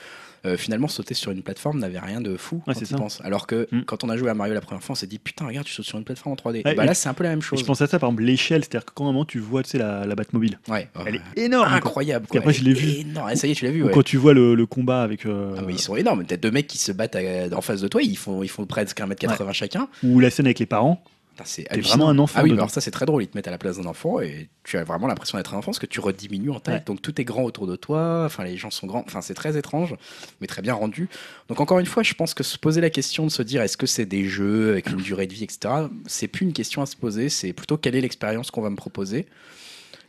Euh, 0.44 0.58
finalement 0.58 0.88
sauter 0.88 1.14
sur 1.14 1.32
une 1.32 1.44
plateforme 1.44 1.78
n'avait 1.78 2.00
rien 2.00 2.20
de 2.20 2.36
fou 2.36 2.64
quand 2.66 2.74
tu 2.74 2.86
penses. 2.96 3.22
Alors 3.24 3.46
que 3.46 3.68
mm. 3.72 3.84
quand 3.84 4.04
on 4.04 4.10
a 4.10 4.18
joué 4.18 4.28
à 4.28 4.34
Mario 4.34 4.56
la 4.56 4.62
première 4.62 4.82
fois, 4.82 4.94
on 4.94 4.96
s'est 4.96 5.06
dit 5.06 5.20
putain 5.20 5.46
regarde 5.46 5.68
tu 5.68 5.74
sautes 5.74 5.86
sur 5.86 6.00
une 6.00 6.04
plateforme 6.04 6.34
en 6.34 6.36
3D. 6.36 6.64
bah 6.76 6.84
là 6.84 6.96
c'est 6.96 7.10
un 7.10 7.14
peu 7.14 7.24
la 7.24 7.30
même 7.30 7.44
chose. 7.44 7.60
Je 7.60 7.66
pense 7.66 7.80
à 7.82 7.86
ça 7.86 8.00
par 8.00 8.10
exemple 8.10 8.24
l'échelle, 8.24 8.64
c'est-à-dire 8.64 8.86
que 8.86 8.92
quand 8.92 9.04
un 9.04 9.12
moment 9.12 9.26
tu 9.26 9.38
vois 9.38 9.62
tu 9.62 9.70
sais 9.70 9.78
la, 9.78 10.06
la 10.08 10.16
Batmobile, 10.16 10.58
ouais, 10.68 10.90
elle 11.06 11.16
est 11.16 11.44
énorme, 11.44 11.72
incroyable. 11.72 12.26
Quoi. 12.26 12.40
après 12.40 12.54
je 12.54 12.64
l'ai 12.64 12.74
vu. 12.74 13.06
Ça 13.36 13.46
y 13.46 13.52
est 13.52 13.54
tu 13.54 13.66
l'as 13.66 13.72
vu. 13.72 13.86
Quand 13.92 14.02
tu 14.02 14.18
vois 14.18 14.34
le, 14.34 14.56
le 14.56 14.66
combat 14.66 15.04
avec. 15.04 15.28
Euh, 15.28 15.56
ah, 15.60 15.62
mais 15.66 15.74
ils 15.74 15.80
sont 15.80 15.96
énormes. 15.96 16.26
T'as 16.26 16.38
deux 16.38 16.52
mecs 16.52 16.68
qui 16.68 16.80
se 16.80 16.92
battent 16.92 17.18
en 17.54 17.62
face 17.62 17.82
de 17.82 17.88
toi, 17.88 18.02
ils 18.02 18.18
font 18.18 18.42
ils 18.42 18.50
font 18.50 18.66
presque 18.66 19.00
1m80 19.00 19.54
chacun. 19.54 19.90
Ou 20.04 20.20
la 20.20 20.32
scène 20.32 20.48
avec 20.48 20.58
les 20.58 20.66
parents. 20.66 21.04
C'est 21.46 21.68
vraiment 21.82 22.10
un 22.10 22.18
enfant. 22.20 22.40
Ah 22.40 22.44
oui, 22.44 22.52
alors 22.52 22.70
ça 22.70 22.82
c'est 22.82 22.92
très 22.92 23.06
drôle, 23.06 23.24
ils 23.24 23.28
te 23.28 23.38
mettent 23.38 23.48
à 23.48 23.52
la 23.52 23.58
place 23.58 23.78
d'un 23.78 23.86
enfant 23.86 24.20
et 24.20 24.50
tu 24.64 24.78
as 24.78 24.84
vraiment 24.84 25.08
l'impression 25.08 25.38
d'être 25.38 25.54
un 25.54 25.58
enfant 25.58 25.72
parce 25.72 25.80
que 25.80 25.86
tu 25.86 26.00
rediminues 26.00 26.52
en 26.52 26.60
taille. 26.60 26.84
Donc 26.86 27.02
tout 27.02 27.20
est 27.20 27.24
grand 27.24 27.44
autour 27.44 27.68
de 27.68 27.76
toi, 27.76 28.24
enfin 28.26 28.44
les 28.44 28.58
gens 28.58 28.72
sont 28.72 28.88
grands, 28.88 29.04
enfin 29.06 29.22
c'est 29.22 29.34
très 29.34 29.58
étrange, 29.58 29.96
mais 30.40 30.48
très 30.48 30.62
bien 30.62 30.74
rendu. 30.74 31.10
Donc 31.48 31.60
encore 31.60 31.80
une 31.80 31.86
fois, 31.86 32.04
je 32.04 32.14
pense 32.14 32.34
que 32.34 32.44
se 32.44 32.58
poser 32.58 32.82
la 32.82 32.90
question 32.90 33.26
de 33.26 33.32
se 33.32 33.42
dire 33.42 33.62
est-ce 33.62 33.78
que 33.78 33.88
c'est 33.88 34.06
des 34.06 34.26
jeux 34.26 34.70
avec 34.70 34.90
une 34.90 34.98
durée 34.98 35.28
de 35.28 35.34
vie, 35.34 35.44
etc., 35.44 35.74
c'est 36.06 36.28
plus 36.28 36.46
une 36.46 36.54
question 36.54 36.82
à 36.82 36.86
se 36.86 36.96
poser, 36.96 37.30
c'est 37.30 37.54
plutôt 37.54 37.78
quelle 37.78 37.96
est 37.96 38.02
l'expérience 38.02 38.52
qu'on 38.52 38.62
va 38.62 38.70
me 38.70 38.76
proposer. 38.76 39.28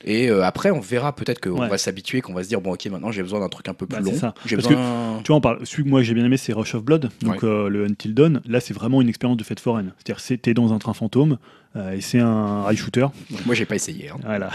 Et 0.05 0.31
euh, 0.31 0.45
après, 0.45 0.71
on 0.71 0.81
verra 0.81 1.15
peut-être 1.15 1.41
qu'on 1.41 1.67
va 1.67 1.79
s'habituer, 1.79 2.21
qu'on 2.21 2.35
va 2.35 2.43
se 2.43 2.49
dire 2.49 2.61
bon, 2.61 2.73
ok, 2.73 2.87
maintenant 2.87 3.11
j'ai 3.11 3.23
besoin 3.23 3.41
d'un 3.41 3.49
truc 3.49 3.69
un 3.69 3.75
peu 3.75 3.87
plus 3.87 4.03
bah, 4.03 4.03
long. 4.03 4.33
J'ai 4.47 4.57
besoin... 4.57 5.21
tu 5.23 5.29
vois, 5.29 5.37
on 5.37 5.41
parle. 5.41 5.65
Celui 5.65 5.85
que 5.85 5.89
moi 5.89 6.03
j'ai 6.03 6.15
bien 6.15 6.25
aimé, 6.25 6.37
c'est 6.37 6.53
Rush 6.53 6.75
of 6.75 6.85
Blood, 6.85 7.11
donc 7.23 7.45
euh, 7.45 7.69
le 7.69 7.85
Until 7.85 8.15
Dawn. 8.15 8.41
Là, 8.47 8.61
c'est 8.61 8.75
vraiment 8.75 9.01
une 9.01 9.09
expérience 9.09 9.37
de 9.37 9.45
fête 9.45 9.61
foraine. 9.61 9.93
C'est-à-dire, 9.99 10.21
c'était 10.21 10.55
dans 10.55 10.73
un 10.73 10.79
train 10.79 10.95
fantôme. 10.95 11.39
Euh, 11.75 11.93
et 11.93 12.03
c'est 12.03 12.19
un 12.19 12.63
rail 12.63 12.77
shooter. 12.77 13.07
Moi, 13.47 13.55
j'ai 13.55 13.65
pas 13.65 13.77
essayé. 13.77 14.11
Hein. 14.11 14.17
Voilà. 14.25 14.51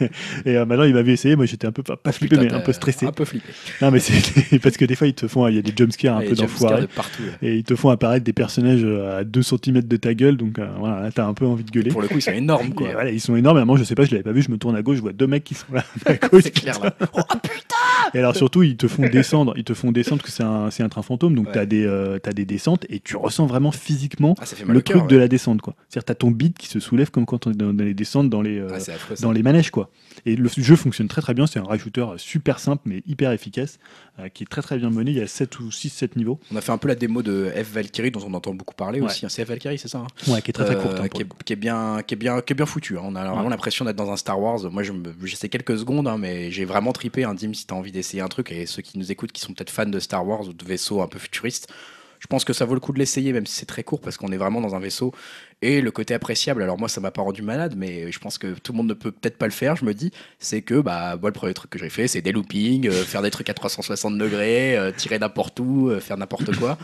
et 0.44 0.56
euh, 0.56 0.66
maintenant, 0.66 0.84
il 0.84 0.92
m'avait 0.92 1.14
essayé. 1.14 1.34
Moi, 1.34 1.46
j'étais 1.46 1.66
un 1.66 1.72
peu 1.72 1.82
pas, 1.82 1.98
oh, 2.06 2.12
flippé, 2.12 2.36
mais 2.36 2.52
un 2.52 2.60
peu 2.60 2.74
stressé. 2.74 3.06
Un 3.06 3.12
peu 3.12 3.24
flippé. 3.24 3.48
Non, 3.80 3.90
mais 3.90 4.00
c'est 4.00 4.58
parce 4.62 4.76
que 4.76 4.84
des 4.84 4.96
fois, 4.96 5.06
ils 5.06 5.14
te 5.14 5.28
font, 5.28 5.48
il 5.48 5.56
y 5.56 5.58
a 5.58 5.62
des 5.62 5.72
jumpscares 5.74 6.18
un 6.18 6.22
peu 6.22 6.34
d'enfoirés. 6.34 6.88
Et 7.40 7.56
ils 7.56 7.64
te 7.64 7.74
font 7.74 7.88
apparaître 7.88 8.24
des 8.24 8.34
personnages 8.34 8.84
euh, 8.84 9.20
à 9.20 9.24
2 9.24 9.42
cm 9.42 9.80
de 9.80 9.96
ta 9.96 10.12
gueule. 10.12 10.36
Donc 10.36 10.60
voilà, 10.78 11.00
là, 11.00 11.10
t'as 11.10 11.24
un 11.24 11.32
peu 11.32 11.46
envie 11.46 11.64
de 11.64 11.70
gueuler. 11.70 11.90
pour 11.90 12.02
le 12.02 12.08
coup, 12.08 12.16
ils 12.18 12.22
sont 12.22 12.32
énormes, 12.32 12.74
quoi. 12.74 12.92
voilà, 12.92 13.10
ils 13.10 13.20
sont 13.20 13.36
énormes. 13.36 13.62
moi, 13.64 13.78
je 13.78 13.84
sais 13.84 13.94
pas, 13.94 14.04
je 14.04 14.10
l'avais 14.10 14.22
pas 14.22 14.32
vu. 14.32 14.42
Je 14.42 14.50
me 14.50 14.58
tourne 14.58 14.76
à 14.76 14.82
gauche, 14.82 14.96
je 14.96 15.02
vois 15.02 15.12
deux 15.12 15.26
mecs 15.26 15.44
qui 15.44 15.54
sont 15.54 15.66
là 15.72 15.84
c'est 16.40 16.50
clair, 16.50 16.78
là. 16.82 16.94
Oh 17.14 17.22
putain 17.42 17.76
Et 18.12 18.18
alors, 18.18 18.36
surtout, 18.36 18.62
ils 18.62 18.76
te 18.76 18.88
font 18.88 19.08
descendre. 19.08 19.54
Ils 19.56 19.64
te 19.64 19.72
font 19.72 19.90
descendre 19.90 20.20
parce 20.20 20.32
que 20.32 20.36
c'est 20.36 20.82
un, 20.82 20.86
un 20.86 20.88
train 20.90 21.02
fantôme. 21.02 21.34
Donc, 21.34 21.50
t'as 21.50 21.64
des, 21.64 21.86
as 21.86 22.32
des 22.32 22.44
descentes 22.44 22.84
et 22.90 23.00
tu 23.00 23.16
ressens 23.16 23.46
vraiment 23.46 23.72
physiquement 23.72 24.34
ah, 24.38 24.44
le 24.66 24.82
truc 24.82 25.06
de 25.06 25.16
la 25.16 25.28
descente, 25.28 25.62
quoi. 25.62 25.74
C'est-à-dire, 25.88 26.04
ton 26.32 26.50
qui 26.58 26.66
se 26.66 26.80
soulève 26.80 27.10
comme 27.10 27.26
quand 27.26 27.46
on 27.46 27.52
est 27.52 27.56
dans, 27.56 27.72
les 27.72 27.94
descentes 27.94 28.30
dans 28.30 28.42
les, 28.42 28.58
euh, 28.58 28.68
ah, 28.72 29.14
dans 29.20 29.32
les 29.32 29.42
manèges. 29.42 29.70
Quoi. 29.70 29.90
Et 30.24 30.36
le 30.36 30.48
jeu 30.48 30.76
fonctionne 30.76 31.08
très 31.08 31.22
très 31.22 31.34
bien. 31.34 31.46
C'est 31.46 31.58
un 31.58 31.64
rail 31.64 31.78
shooter 31.78 32.06
super 32.16 32.58
simple 32.58 32.82
mais 32.86 33.02
hyper 33.06 33.32
efficace 33.32 33.78
euh, 34.18 34.28
qui 34.28 34.44
est 34.44 34.46
très 34.46 34.62
très 34.62 34.78
bien 34.78 34.90
mené. 34.90 35.10
Il 35.10 35.16
y 35.16 35.20
a 35.20 35.26
7 35.26 35.60
ou 35.60 35.70
6, 35.70 35.90
7 35.90 36.16
niveaux. 36.16 36.40
On 36.52 36.56
a 36.56 36.60
fait 36.60 36.72
un 36.72 36.78
peu 36.78 36.88
la 36.88 36.94
démo 36.94 37.22
de 37.22 37.50
F 37.54 37.72
Valkyrie 37.72 38.10
dont 38.10 38.22
on 38.26 38.34
entend 38.34 38.54
beaucoup 38.54 38.74
parler 38.74 39.00
aussi. 39.00 39.26
Hein. 39.26 39.28
C'est 39.28 39.44
F 39.44 39.48
Valkyrie, 39.48 39.78
c'est 39.78 39.88
ça 39.88 39.98
hein? 39.98 40.32
Ouais, 40.32 40.42
qui 40.42 40.50
est 40.50 40.52
très 40.52 40.64
très 40.64 40.76
courte. 40.76 40.98
Hein, 41.00 41.08
qui, 41.08 41.52
est, 41.52 41.56
bien, 41.56 42.02
qui, 42.06 42.14
est 42.14 42.16
bien, 42.16 42.40
qui 42.40 42.52
est 42.52 42.56
bien 42.56 42.66
foutu. 42.66 42.96
On 42.98 43.14
a 43.14 43.24
vraiment 43.24 43.48
l'impression 43.48 43.84
d'être 43.84 43.96
dans 43.96 44.10
un 44.10 44.16
Star 44.16 44.40
Wars. 44.40 44.70
Moi, 44.70 44.82
j'essaie 45.24 45.48
quelques 45.48 45.78
secondes, 45.78 46.10
mais 46.18 46.50
j'ai 46.50 46.64
vraiment 46.64 46.92
tripé. 46.92 47.24
Un 47.24 47.34
Dim, 47.34 47.52
si 47.54 47.66
tu 47.66 47.74
as 47.74 47.76
envie 47.76 47.92
d'essayer 47.92 48.22
un 48.22 48.28
truc, 48.28 48.52
et 48.52 48.66
ceux 48.66 48.82
qui 48.82 48.98
nous 48.98 49.10
écoutent 49.12 49.32
qui 49.32 49.40
sont 49.40 49.52
peut-être 49.52 49.70
fans 49.70 49.86
de 49.86 50.00
Star 50.00 50.26
Wars 50.26 50.48
ou 50.48 50.52
de 50.52 50.64
vaisseaux 50.64 51.02
un 51.02 51.08
peu 51.08 51.18
futuristes, 51.18 51.68
je 52.18 52.26
pense 52.26 52.44
que 52.44 52.52
ça 52.52 52.64
vaut 52.64 52.74
le 52.74 52.80
coup 52.80 52.92
de 52.92 52.98
l'essayer, 52.98 53.32
même 53.32 53.46
si 53.46 53.54
c'est 53.54 53.66
très 53.66 53.82
court, 53.82 54.00
parce 54.00 54.16
qu'on 54.16 54.32
est 54.32 54.36
vraiment 54.36 54.60
dans 54.60 54.74
un 54.74 54.80
vaisseau. 54.80 55.12
Et 55.62 55.80
le 55.80 55.90
côté 55.90 56.12
appréciable, 56.14 56.62
alors 56.62 56.78
moi, 56.78 56.88
ça 56.88 57.00
m'a 57.00 57.10
pas 57.10 57.22
rendu 57.22 57.42
malade, 57.42 57.74
mais 57.76 58.12
je 58.12 58.18
pense 58.18 58.36
que 58.36 58.48
tout 58.58 58.72
le 58.72 58.76
monde 58.76 58.88
ne 58.88 58.94
peut 58.94 59.10
peut-être 59.10 59.38
pas 59.38 59.46
le 59.46 59.52
faire, 59.52 59.76
je 59.76 59.84
me 59.84 59.94
dis, 59.94 60.10
c'est 60.38 60.62
que, 60.62 60.80
bah, 60.80 61.16
moi, 61.20 61.30
le 61.30 61.34
premier 61.34 61.54
truc 61.54 61.70
que 61.70 61.78
j'ai 61.78 61.88
fait, 61.88 62.08
c'est 62.08 62.20
des 62.20 62.32
loopings, 62.32 62.88
euh, 62.88 63.04
faire 63.04 63.22
des 63.22 63.30
trucs 63.30 63.48
à 63.48 63.54
360 63.54 64.18
degrés, 64.18 64.76
euh, 64.76 64.92
tirer 64.92 65.18
n'importe 65.18 65.58
où, 65.60 65.88
euh, 65.88 66.00
faire 66.00 66.18
n'importe 66.18 66.54
quoi 66.56 66.76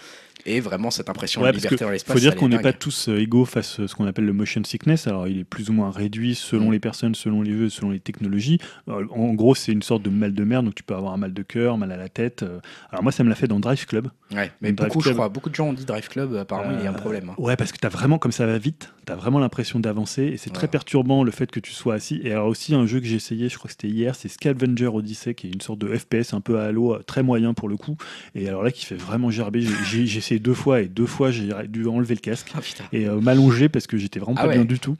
et 0.46 0.60
vraiment 0.60 0.90
cette 0.90 1.08
impression 1.08 1.42
de 1.42 1.48
liberté 1.50 1.84
dans 1.84 1.90
l'espace. 1.90 2.14
Il 2.14 2.18
faut 2.18 2.20
dire 2.20 2.36
qu'on 2.36 2.48
n'est 2.48 2.58
pas 2.58 2.72
tous 2.72 3.08
euh, 3.08 3.20
égaux 3.20 3.44
face 3.44 3.80
à 3.80 3.88
ce 3.88 3.94
qu'on 3.94 4.06
appelle 4.06 4.24
le 4.24 4.32
motion 4.32 4.62
sickness. 4.64 5.06
Alors, 5.06 5.28
il 5.28 5.40
est 5.40 5.44
plus 5.44 5.70
ou 5.70 5.72
moins 5.72 5.90
réduit 5.90 6.34
selon 6.34 6.68
mm. 6.68 6.72
les 6.72 6.80
personnes, 6.80 7.14
selon 7.14 7.42
les 7.42 7.52
jeux, 7.52 7.68
selon 7.68 7.90
les 7.90 8.00
technologies. 8.00 8.58
Euh, 8.88 9.06
en 9.10 9.34
gros, 9.34 9.54
c'est 9.54 9.72
une 9.72 9.82
sorte 9.82 10.02
de 10.02 10.10
mal 10.10 10.34
de 10.34 10.44
mer, 10.44 10.62
donc 10.62 10.74
tu 10.74 10.82
peux 10.82 10.94
avoir 10.94 11.12
un 11.12 11.16
mal 11.16 11.32
de 11.32 11.42
cœur, 11.42 11.78
mal 11.78 11.92
à 11.92 11.96
la 11.96 12.08
tête. 12.08 12.42
Euh. 12.42 12.60
Alors, 12.90 13.02
moi, 13.02 13.12
ça 13.12 13.24
me 13.24 13.28
l'a 13.28 13.34
fait 13.34 13.48
dans 13.48 13.60
Drive 13.60 13.86
Club. 13.86 14.08
Ouais, 14.32 14.50
mais 14.60 14.72
beaucoup, 14.72 15.00
je 15.00 15.10
crois, 15.10 15.28
beaucoup 15.28 15.50
de 15.50 15.54
gens 15.54 15.68
ont 15.68 15.72
dit 15.72 15.84
Drive 15.84 16.08
Club, 16.08 16.34
apparemment, 16.36 16.76
il 16.78 16.84
y 16.84 16.86
a 16.86 16.90
un 16.90 16.94
problème. 16.94 17.30
Hein. 17.30 17.34
Ouais, 17.38 17.56
parce 17.56 17.72
que 17.72 17.78
tu 17.78 17.86
as 17.86 17.90
vraiment, 17.90 18.18
comme 18.18 18.32
ça 18.32 18.46
va 18.46 18.58
vite, 18.58 18.92
tu 19.06 19.12
as 19.12 19.16
vraiment 19.16 19.38
l'impression 19.38 19.80
d'avancer 19.80 20.22
et 20.22 20.36
c'est 20.36 20.50
très 20.50 20.68
perturbant 20.68 21.24
le 21.24 21.30
fait 21.30 21.50
que 21.50 21.60
tu 21.60 21.72
sois 21.72 21.94
assis. 21.94 22.20
Et 22.24 22.32
alors, 22.32 22.46
aussi, 22.46 22.74
un 22.74 22.86
jeu 22.86 23.00
que 23.00 23.06
j'ai 23.06 23.16
essayé, 23.16 23.48
je 23.48 23.58
crois 23.58 23.68
que 23.68 23.72
c'était 23.72 23.88
hier, 23.88 24.14
c'est 24.14 24.28
Scavenger 24.28 24.88
Odyssey, 24.88 25.34
qui 25.34 25.48
est 25.48 25.50
une 25.50 25.60
sorte 25.60 25.78
de 25.78 25.94
FPS 25.94 26.34
un 26.34 26.40
peu 26.40 26.58
à 26.58 26.72
l'eau, 26.72 26.98
très 27.06 27.22
moyen 27.22 27.54
pour 27.54 27.68
le 27.68 27.76
coup. 27.76 27.96
Et 28.34 28.48
alors 28.48 28.62
là, 28.62 28.70
qui 28.70 28.86
fait 28.86 28.96
vraiment 28.96 29.30
gerber. 29.30 29.64
J'ai 29.84 30.02
essayé 30.02 30.31
deux 30.38 30.54
fois 30.54 30.80
et 30.80 30.86
deux 30.86 31.06
fois, 31.06 31.30
j'ai 31.30 31.50
dû 31.68 31.86
enlever 31.86 32.14
le 32.14 32.20
casque 32.20 32.52
ah, 32.54 32.60
et 32.92 33.06
euh, 33.06 33.20
m'allonger 33.20 33.68
parce 33.68 33.86
que 33.86 33.96
j'étais 33.96 34.20
vraiment 34.20 34.36
ah 34.38 34.46
pas 34.46 34.52
bien 34.52 34.64
du 34.64 34.78
tout. 34.78 34.96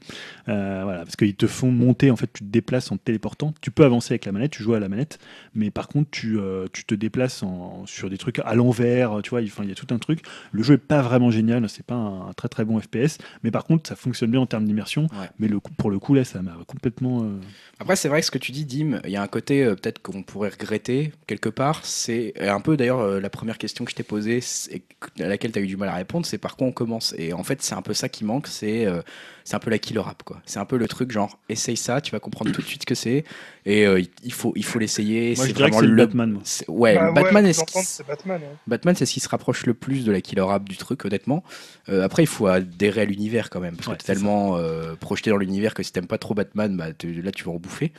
Euh, 0.49 0.81
voilà, 0.83 0.99
parce 0.99 1.15
qu'ils 1.15 1.35
te 1.35 1.47
font 1.47 1.71
monter, 1.71 2.11
en 2.11 2.15
fait, 2.15 2.31
tu 2.31 2.43
te 2.43 2.49
déplaces 2.49 2.91
en 2.91 2.97
te 2.97 3.03
téléportant. 3.03 3.53
Tu 3.61 3.71
peux 3.71 3.85
avancer 3.85 4.13
avec 4.13 4.25
la 4.25 4.31
manette, 4.31 4.51
tu 4.51 4.63
joues 4.63 4.73
à 4.73 4.79
la 4.79 4.89
manette, 4.89 5.19
mais 5.55 5.71
par 5.71 5.87
contre, 5.87 6.09
tu, 6.11 6.39
euh, 6.39 6.67
tu 6.71 6.85
te 6.85 6.95
déplaces 6.95 7.43
en, 7.43 7.85
sur 7.85 8.09
des 8.09 8.17
trucs 8.17 8.39
à 8.39 8.55
l'envers, 8.55 9.21
tu 9.23 9.29
vois, 9.29 9.41
il 9.41 9.47
y 9.47 9.71
a 9.71 9.75
tout 9.75 9.93
un 9.93 9.99
truc. 9.99 10.21
Le 10.51 10.63
jeu 10.63 10.75
est 10.75 10.77
pas 10.77 11.01
vraiment 11.01 11.31
génial, 11.31 11.67
c'est 11.69 11.85
pas 11.85 11.95
un, 11.95 12.33
très 12.33 12.49
très 12.49 12.65
bon 12.65 12.79
FPS, 12.79 13.17
mais 13.43 13.51
par 13.51 13.63
contre, 13.65 13.87
ça 13.87 13.95
fonctionne 13.95 14.31
bien 14.31 14.39
en 14.39 14.45
termes 14.45 14.65
d'immersion. 14.65 15.07
Mais 15.39 15.47
le 15.47 15.59
pour 15.59 15.91
le 15.91 15.99
coup, 15.99 16.13
là, 16.13 16.23
ça 16.23 16.41
m'a 16.41 16.57
complètement. 16.67 17.25
Après, 17.83 17.97
c'est 17.97 18.07
vrai 18.07 18.21
que 18.21 18.25
ce 18.25 18.31
que 18.31 18.37
tu 18.37 18.53
dis, 18.53 18.63
Dim, 18.63 19.01
il 19.03 19.09
y 19.09 19.17
a 19.17 19.21
un 19.21 19.27
côté 19.27 19.65
peut-être 19.65 20.01
qu'on 20.01 20.23
pourrait 20.23 20.47
regretter 20.47 21.11
quelque 21.27 21.49
part. 21.49 21.81
C'est 21.83 22.33
un 22.39 22.61
peu 22.61 22.77
d'ailleurs 22.77 23.19
la 23.19 23.29
première 23.29 23.57
question 23.57 23.83
que 23.83 23.91
je 23.91 23.95
t'ai 23.97 24.03
posée, 24.03 24.39
à 25.19 25.27
laquelle 25.27 25.51
tu 25.51 25.59
as 25.59 25.61
eu 25.61 25.67
du 25.67 25.75
mal 25.75 25.89
à 25.89 25.95
répondre 25.95 26.25
c'est 26.25 26.37
par 26.37 26.55
quoi 26.55 26.65
on 26.67 26.71
commence? 26.71 27.13
Et 27.17 27.33
en 27.33 27.43
fait, 27.43 27.61
c'est 27.61 27.75
un 27.75 27.81
peu 27.81 27.93
ça 27.93 28.07
qui 28.07 28.23
manque, 28.23 28.47
c'est 28.47 28.85
euh, 28.85 29.01
c'est 29.43 29.55
un 29.55 29.59
peu 29.59 29.69
la 29.69 29.79
killer 29.79 30.01
app 30.05 30.23
quoi. 30.23 30.41
C'est 30.45 30.59
un 30.59 30.65
peu 30.65 30.77
le 30.77 30.87
truc 30.87 31.11
genre 31.11 31.39
essaye 31.49 31.77
ça, 31.77 32.01
tu 32.01 32.11
vas 32.11 32.19
comprendre 32.19 32.51
tout 32.51 32.61
de 32.61 32.67
suite 32.67 32.81
ce 32.81 32.85
que 32.85 32.95
c'est 32.95 33.23
et 33.65 33.85
euh, 33.85 34.01
il 34.23 34.33
faut 34.33 34.53
il 34.55 34.65
faut 34.65 34.79
l'essayer. 34.79 35.35
c'est 35.35 35.53
vraiment 35.53 35.79
le 35.79 35.95
Batman. 35.95 36.39
Ouais, 36.67 36.95
bah, 36.95 37.11
Batman 37.11 37.45
est 37.45 37.53
ce 37.53 38.03
Batman. 38.03 38.41
Batman 38.67 38.95
c'est 38.95 39.05
ce 39.05 39.13
qui 39.13 39.19
se 39.19 39.29
rapproche 39.29 39.65
le 39.65 39.73
plus 39.73 40.05
de 40.05 40.11
la 40.11 40.21
killer 40.21 40.45
app 40.49 40.67
du 40.67 40.77
truc 40.77 41.05
honnêtement. 41.05 41.43
Euh, 41.89 42.03
après 42.03 42.23
il 42.23 42.27
faut 42.27 42.47
adhérer 42.47 43.01
à 43.01 43.05
l'univers 43.05 43.49
quand 43.49 43.59
même 43.59 43.75
parce 43.75 43.89
que 43.89 43.93
t'es 43.93 44.13
tellement 44.13 44.57
euh, 44.57 44.95
projeté 44.95 45.29
dans 45.29 45.37
l'univers 45.37 45.73
que 45.73 45.83
si 45.83 45.91
t'aimes 45.91 46.07
pas 46.07 46.17
trop 46.17 46.33
Batman, 46.33 46.75
bah, 46.75 46.87
là 46.87 47.31
tu 47.31 47.43
vas 47.43 47.51
en 47.51 47.59
bouffer. 47.59 47.91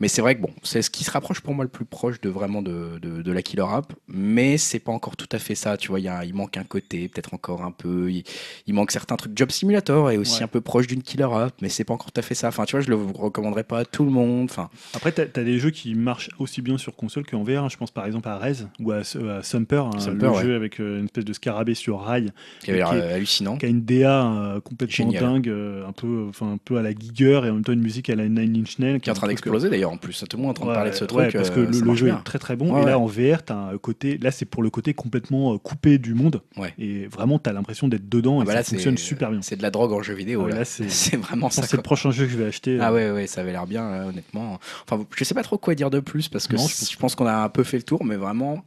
Mais 0.00 0.08
c'est 0.08 0.20
vrai 0.20 0.36
que 0.36 0.42
bon, 0.42 0.50
c'est 0.62 0.82
ce 0.82 0.90
qui 0.90 1.04
se 1.04 1.10
rapproche 1.10 1.40
pour 1.40 1.54
moi 1.54 1.64
le 1.64 1.70
plus 1.70 1.84
proche 1.84 2.20
de 2.20 2.28
vraiment 2.28 2.62
de, 2.62 2.98
de, 2.98 3.32
la 3.32 3.42
killer 3.42 3.64
app, 3.68 3.92
mais 4.08 4.58
c'est 4.58 4.78
pas 4.78 4.92
encore 4.92 5.16
tout 5.16 5.28
à 5.32 5.38
fait 5.38 5.54
ça. 5.54 5.76
Tu 5.76 5.88
vois, 5.88 6.00
y 6.00 6.08
a, 6.08 6.24
il 6.24 6.34
manque 6.34 6.56
un 6.56 6.64
côté, 6.64 7.08
peut-être 7.08 7.34
encore 7.34 7.62
un 7.62 7.70
peu. 7.70 8.10
Il, 8.10 8.74
manque 8.74 8.90
certains 8.90 9.16
trucs. 9.16 9.36
Job 9.36 9.50
Simulator 9.50 10.10
est 10.10 10.16
aussi 10.16 10.42
un 10.42 10.48
peu 10.48 10.60
proche 10.60 10.86
d'une 10.88 11.02
killer 11.02 11.28
app, 11.32 11.54
mais 11.62 11.68
c'est 11.68 11.84
pas 11.84 11.94
encore 11.94 12.10
tout 12.10 12.18
à 12.18 12.22
fait 12.22 12.34
ça. 12.34 12.48
Enfin, 12.48 12.64
tu 12.64 12.72
vois, 12.72 12.80
je 12.80 12.88
le 12.88 12.96
recommanderais 12.96 13.64
pas 13.64 13.80
à 13.80 13.84
tout 13.84 14.04
le 14.04 14.10
monde. 14.10 14.48
Enfin. 14.50 14.70
Après, 14.94 15.12
tu 15.12 15.20
as, 15.20 15.26
des 15.26 15.58
jeux 15.58 15.70
qui 15.70 15.94
marchent 15.94 16.30
aussi 16.38 16.62
bien 16.62 16.78
sur 16.78 16.96
console 16.96 17.24
qu'en 17.26 17.42
VR. 17.42 17.68
Je 17.68 17.76
pense 17.76 17.90
par 17.90 18.06
exemple 18.06 18.28
à 18.28 18.38
Rez 18.38 18.64
ou 18.80 18.92
à, 18.92 19.02
Sumper, 19.42 19.84
hein, 19.86 19.90
le 20.12 20.34
jeu 20.40 20.54
avec 20.54 20.80
euh, 20.80 20.98
une 20.98 21.04
espèce 21.04 21.24
de 21.24 21.32
scarabée 21.32 21.74
sur 21.74 22.00
rail. 22.00 22.30
Qui 22.62 22.72
a 22.72 22.74
l'air 22.74 22.92
euh, 22.92 23.14
hallucinant. 23.14 23.56
Qui 23.56 23.66
a 23.66 23.68
une 23.68 23.84
DA 23.84 24.26
euh, 24.26 24.60
complètement 24.60 25.12
dingue, 25.12 25.48
un, 25.48 25.92
peu, 25.92 26.26
enfin, 26.28 26.52
un 26.52 26.58
peu 26.58 26.78
à 26.78 26.82
la 26.82 26.90
Giger 26.92 27.40
et 27.44 27.50
en 27.50 27.54
même 27.54 27.64
temps 27.64 27.72
une 27.72 27.82
musique 27.82 28.10
à 28.10 28.16
la 28.16 28.28
Nine 28.28 28.56
Inch 28.56 28.78
Nails. 28.78 29.00
Qui 29.00 29.10
est 29.10 29.12
en 29.12 29.16
train 29.16 29.28
d'exploser 29.28 29.70
d'ailleurs 29.70 29.92
en 29.92 29.96
plus. 29.96 30.24
Tout 30.28 30.36
le 30.36 30.42
monde 30.42 30.56
est 30.56 30.60
en 30.60 30.62
train 30.62 30.66
de 30.66 30.74
parler 30.74 30.90
de 30.90 30.96
ce 30.96 31.04
truc. 31.04 31.32
parce 31.32 31.50
que 31.50 31.60
le, 31.60 31.94
jeu 31.94 32.08
est 32.08 32.24
très 32.24 32.38
très 32.38 32.56
bon. 32.56 32.80
et 32.80 32.84
là 32.84 32.98
en 32.98 33.06
VR, 33.06 33.44
tu 33.44 33.52
as 33.52 33.56
un 33.56 33.78
côté. 33.78 34.18
Là, 34.18 34.30
c'est 34.30 34.46
pour 34.46 34.62
le 34.62 34.70
côté 34.70 34.94
complètement 34.94 35.56
coupé 35.58 35.98
du 35.98 36.14
monde. 36.14 36.42
Et 36.78 37.06
vraiment, 37.06 37.38
tu 37.38 37.48
as 37.48 37.52
l'impression 37.52 37.88
d'être 37.88 38.08
dedans 38.08 38.40
ah 38.40 38.42
et 38.42 38.46
bah 38.46 38.52
ça 38.52 38.64
fonctionne 38.64 38.98
super 38.98 39.30
bien. 39.30 39.42
C'est 39.42 39.56
de 39.56 39.62
la 39.62 39.70
drogue 39.70 39.92
en 39.92 40.02
jeu 40.02 40.14
vidéo. 40.14 40.46
Ah 40.50 40.54
là, 40.54 40.64
c'est 40.88 41.16
vraiment 41.16 41.50
ça. 41.50 41.62
C'est 41.62 41.76
le 41.76 41.82
prochain 41.82 42.10
jeu 42.10 42.26
que 42.26 42.32
je 42.32 42.38
vais 42.38 42.46
acheter. 42.46 42.78
Ah 42.80 42.92
ouais, 42.92 43.10
ouais, 43.10 43.26
ça 43.26 43.40
avait 43.40 43.52
l'air 43.52 43.66
bien, 43.66 43.84
euh, 43.84 44.08
honnêtement. 44.08 44.58
Enfin, 44.88 45.04
je 45.16 45.24
sais 45.24 45.34
pas 45.34 45.42
trop 45.42 45.58
quoi 45.58 45.74
dire 45.74 45.90
de 45.90 46.00
plus 46.00 46.28
parce 46.28 46.46
que 46.46 46.56
je 46.56 46.96
pense 46.96 47.14
qu'on 47.14 47.26
a 47.26 47.34
un 47.34 47.48
peu 47.48 47.64
fait 47.64 47.76
le 47.76 47.82
tour, 47.82 48.04
mais 48.04 48.16
vraiment, 48.16 48.62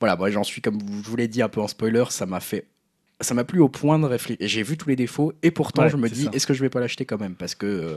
voilà, 0.00 0.16
moi 0.16 0.30
j'en 0.30 0.44
suis 0.44 0.60
comme 0.60 0.78
je 0.80 1.08
vous 1.08 1.16
l'ai 1.16 1.28
dit 1.28 1.42
un 1.42 1.48
peu 1.48 1.60
en 1.60 1.68
spoiler, 1.68 2.04
ça 2.10 2.26
m'a 2.26 2.40
fait 2.40 2.66
ça 3.20 3.32
m'a 3.32 3.44
plu 3.44 3.60
au 3.60 3.68
point 3.68 3.98
de 3.98 4.04
réfléchir. 4.04 4.46
J'ai 4.46 4.62
vu 4.62 4.76
tous 4.76 4.88
les 4.90 4.96
défauts 4.96 5.32
et 5.42 5.50
pourtant 5.50 5.88
je 5.88 5.96
me 5.96 6.08
dis 6.08 6.28
est-ce 6.32 6.46
que 6.46 6.54
je 6.54 6.60
vais 6.60 6.68
pas 6.68 6.80
l'acheter 6.80 7.04
quand 7.06 7.18
même? 7.18 7.34
Parce 7.34 7.54
que 7.54 7.66
euh, 7.66 7.96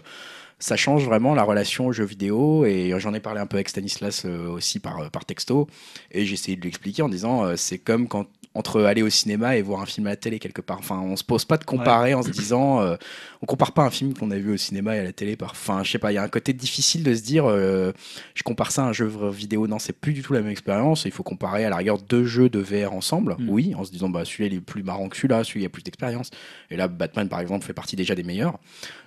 ça 0.60 0.78
change 0.78 1.06
vraiment 1.06 1.36
la 1.36 1.44
relation 1.44 1.88
au 1.88 1.92
jeu 1.92 2.06
vidéo 2.06 2.66
et 2.66 2.94
j'en 3.00 3.14
ai 3.14 3.20
parlé 3.20 3.42
un 3.42 3.46
peu 3.46 3.58
avec 3.58 3.70
Stanislas 3.70 4.24
euh, 4.26 4.48
aussi 4.48 4.80
par, 4.80 5.12
par 5.12 5.26
texto 5.26 5.68
et 6.12 6.26
j'ai 6.26 6.34
essayé 6.34 6.56
de 6.56 6.62
lui 6.62 6.70
expliquer 6.70 7.02
en 7.02 7.10
disant 7.10 7.56
c'est 7.58 7.80
comme 7.80 8.08
quand 8.08 8.28
entre 8.56 8.84
aller 8.84 9.04
au 9.04 9.10
cinéma 9.10 9.58
et 9.58 9.62
voir 9.62 9.82
un 9.82 9.86
film 9.86 10.08
à 10.08 10.12
la 10.12 10.16
télé 10.16 10.40
quelque 10.40 10.62
part. 10.62 10.80
Enfin, 10.80 11.00
on 11.00 11.16
se 11.16 11.24
pose 11.24 11.46
pas 11.46 11.58
de 11.58 11.64
comparer 11.64 12.16
en 12.16 12.24
se 12.24 12.30
disant, 12.30 12.82
euh, 12.82 12.96
on 13.42 13.46
compare 13.46 13.74
pas 13.74 13.84
un 13.84 13.92
film 13.92 14.16
qu'on 14.16 14.32
a 14.32 14.38
vu 14.38 14.54
au 14.54 14.58
cinéma 14.58 14.96
et 14.96 15.00
à 15.00 15.04
la 15.04 15.14
télé. 15.14 15.36
Par... 15.36 15.52
Enfin, 15.52 15.84
je 15.84 15.92
sais 15.92 16.00
pas, 16.00 16.12
il 16.12 16.16
y 16.16 16.18
a 16.18 16.24
un 16.24 16.30
côté 16.30 16.54
difficile 16.54 17.04
de 17.04 17.14
se 17.14 17.22
dire, 17.22 17.46
euh, 17.48 17.92
je 18.34 18.42
compare 18.42 18.72
ça 18.72 18.84
à 18.84 18.86
un 18.88 18.94
jeu 18.94 19.10
vidéo. 19.30 19.68
Non, 19.68 19.78
c'est 19.78 19.94
plus 19.94 20.14
du 20.14 20.24
tout 20.24 20.34
la 20.34 20.42
même 20.42 20.52
expérience. 20.52 21.06
Il 21.06 21.12
faut 21.12 21.24
comparer 21.24 21.64
à 21.64 21.70
la 21.70 21.76
rigueur 21.78 22.00
deux 22.00 22.26
jeux 22.26 22.50
de 22.50 22.60
VR 22.60 22.94
ensemble, 22.94 23.36
mm. 23.38 23.50
oui, 23.50 23.76
en 23.76 23.84
se 23.84 23.92
disant, 23.92 24.10
bah 24.10 24.26
celui-là 24.26 24.50
il 24.52 24.58
est 24.58 24.62
plus 24.62 24.84
marrant 24.84 25.10
que 25.10 25.16
celui-là, 25.16 25.44
celui-là 25.44 25.68
a 25.68 25.70
plus 25.70 25.84
d'expérience. 25.84 26.32
Et 26.72 26.76
là, 26.76 26.88
Batman 26.88 27.30
par 27.30 27.42
exemple 27.42 27.66
fait 27.66 27.74
partie 27.74 27.96
déjà 27.96 28.16
des 28.16 28.24
meilleurs 28.24 28.58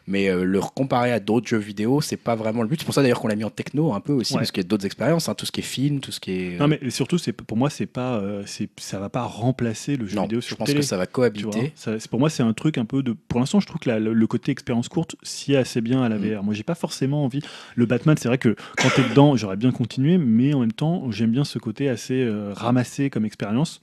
mais 0.07 0.29
euh, 0.29 0.45
le 0.45 0.61
comparer 0.61 1.13
à 1.13 1.21
d'autres 1.21 1.47
jeux 1.47 1.59
vidéo, 1.59 2.01
c'est 2.01 2.17
pas 2.17 2.35
vraiment 2.35 2.63
le 2.63 2.69
but. 2.69 2.81
C'est 2.81 2.85
pour 2.85 2.95
ça 2.95 3.03
d'ailleurs 3.03 3.21
qu'on 3.21 3.29
l'a 3.29 3.37
mis 3.37 3.45
en 3.45 3.51
techno 3.51 3.93
un 3.93 4.01
peu 4.01 4.13
aussi, 4.13 4.35
parce 4.35 4.51
qu'il 4.51 4.63
y 4.63 4.67
a 4.67 4.69
d'autres 4.69 4.87
expériences, 4.87 5.29
hein, 5.29 5.35
tout 5.35 5.47
ce 5.47 5.53
qui 5.53 5.61
est 5.61 5.65
film, 5.65 6.01
tout 6.01 6.13
ce 6.13 6.21
qui 6.21 6.33
est. 6.33 6.59
Non, 6.59 6.69
mais 6.69 6.91
surtout, 6.91 7.19
c'est 7.19 7.33
pour 7.33 7.57
moi, 7.57 7.71
c'est 7.71 7.87
pas, 7.87 8.17
euh, 8.17 8.43
c'est 8.47 8.69
ça 8.79 8.99
va 8.99 9.09
pas 9.09 9.23
remplacer 9.23 9.97
le 9.97 10.07
jeu 10.07 10.21
vidéo 10.21 10.41
sur 10.41 10.57
je 10.57 10.59
pense 10.59 10.73
que 10.73 10.83
ça 10.83 10.97
va 10.97 11.07
cohabiter. 11.07 11.73
pour 12.11 12.21
moi, 12.21 12.31
c'est 12.31 12.43
un 12.43 12.53
truc 12.53 12.79
un 12.79 12.85
peu 12.85 13.03
de. 13.03 13.13
Pour 13.13 13.41
l'instant, 13.41 13.61
je 13.61 13.67
trouve 13.67 13.81
que 13.81 13.91
le, 13.91 14.27
côté 14.27 14.51
expérience 14.51 14.89
courte 14.89 15.17
s'y 15.23 15.53
est 15.53 15.57
assez 15.57 15.81
bien 15.81 16.03
à 16.03 16.09
la 16.09 16.19
mm. 16.19 16.35
VR. 16.35 16.43
Moi, 16.43 16.55
j'ai 16.55 16.63
pas 16.63 16.75
forcément 16.75 17.25
envie. 17.25 17.41
Le 17.77 17.87
Batman, 17.87 18.17
c'est 18.19 18.29
vrai 18.29 18.39
que 18.39 18.57
quand 18.79 18.89
t'es 18.95 19.03
dedans, 19.09 19.37
j'aurais 19.37 19.57
bien 19.57 19.73
continué, 19.73 20.19
mais 20.19 20.55
en 20.55 20.61
même 20.61 20.73
temps, 20.73 21.11
j'aime 21.11 21.31
bien 21.31 21.45
ce 21.45 21.59
côté 21.59 21.89
assez 21.89 22.23
euh, 22.23 22.53
ramassé 22.55 23.11
comme 23.11 23.25
expérience. 23.25 23.81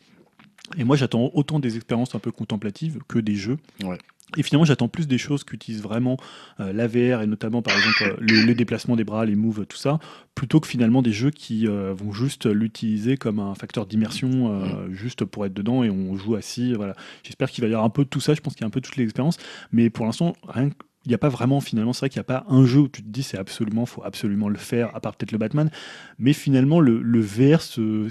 Et 0.78 0.84
moi, 0.84 0.96
j'attends 0.96 1.32
autant 1.34 1.60
des 1.60 1.76
expériences 1.76 2.14
un 2.16 2.20
peu 2.20 2.32
contemplatives 2.32 3.00
que 3.08 3.20
des 3.20 3.36
jeux. 3.36 3.58
Ouais. 3.84 3.98
Et 4.38 4.44
finalement, 4.44 4.66
j'attends 4.66 4.88
plus 4.88 5.08
des 5.08 5.18
choses 5.18 5.44
qui 5.44 5.56
utilisent 5.56 5.82
vraiment 5.82 6.18
euh, 6.60 6.72
l'AVR 6.72 7.22
et 7.22 7.28
notamment, 7.28 7.62
par 7.62 7.76
exemple, 7.76 8.04
euh, 8.04 8.46
le, 8.46 8.54
déplacement 8.54 8.96
des 8.96 9.04
bras, 9.04 9.26
les 9.26 9.36
moves, 9.36 9.66
tout 9.66 9.78
ça, 9.78 10.00
plutôt 10.36 10.60
que 10.60 10.68
finalement 10.68 11.02
des 11.02 11.12
jeux 11.12 11.32
qui 11.32 11.68
euh, 11.68 11.94
vont 11.98 12.12
juste 12.12 12.46
l'utiliser 12.46 13.18
comme 13.18 13.40
un 13.40 13.56
facteur 13.56 13.86
d'immersion, 13.86 14.50
mm. 14.50 14.94
juste 14.94 15.26
pour 15.26 15.46
être 15.46 15.54
dedans 15.54 15.84
et 15.84 15.90
on 15.90 16.16
joue 16.16 16.36
assis. 16.36 16.74
Voilà. 16.74 16.96
J'espère 17.24 17.50
qu'il 17.50 17.64
va 17.64 17.70
y 17.70 17.74
avoir 17.74 17.86
un 17.86 17.90
peu 17.90 18.04
de 18.04 18.10
tout 18.10 18.22
ça. 18.22 18.34
Je 18.34 18.42
pense 18.42 18.54
qu'il 18.54 18.62
y 18.62 18.66
a 18.66 18.68
un 18.68 18.72
peu 18.72 18.82
toutes 18.82 18.98
les 18.98 19.04
expériences. 19.04 19.38
Mais 19.72 19.90
pour 19.90 20.06
l'instant, 20.06 20.34
rien 20.48 20.70
que 20.70 20.76
il 21.10 21.14
n'y 21.14 21.16
a 21.16 21.20
pas 21.20 21.30
vraiment 21.30 21.60
finalement, 21.60 21.92
c'est 21.92 22.02
vrai 22.02 22.10
qu'il 22.10 22.20
n'y 22.20 22.22
a 22.22 22.40
pas 22.40 22.46
un 22.50 22.66
jeu 22.66 22.82
où 22.82 22.88
tu 22.88 23.02
te 23.02 23.10
dis 23.10 23.24
c'est 23.24 23.40
absolument, 23.40 23.88
faut 23.88 24.04
absolument 24.04 24.48
le 24.48 24.60
faire, 24.60 24.96
à 24.96 25.00
part 25.00 25.16
peut-être 25.16 25.32
le 25.32 25.40
Batman, 25.40 25.72
mais 26.20 26.34
finalement 26.34 26.80
le, 26.80 27.02
le 27.02 27.20
VR, 27.20 27.62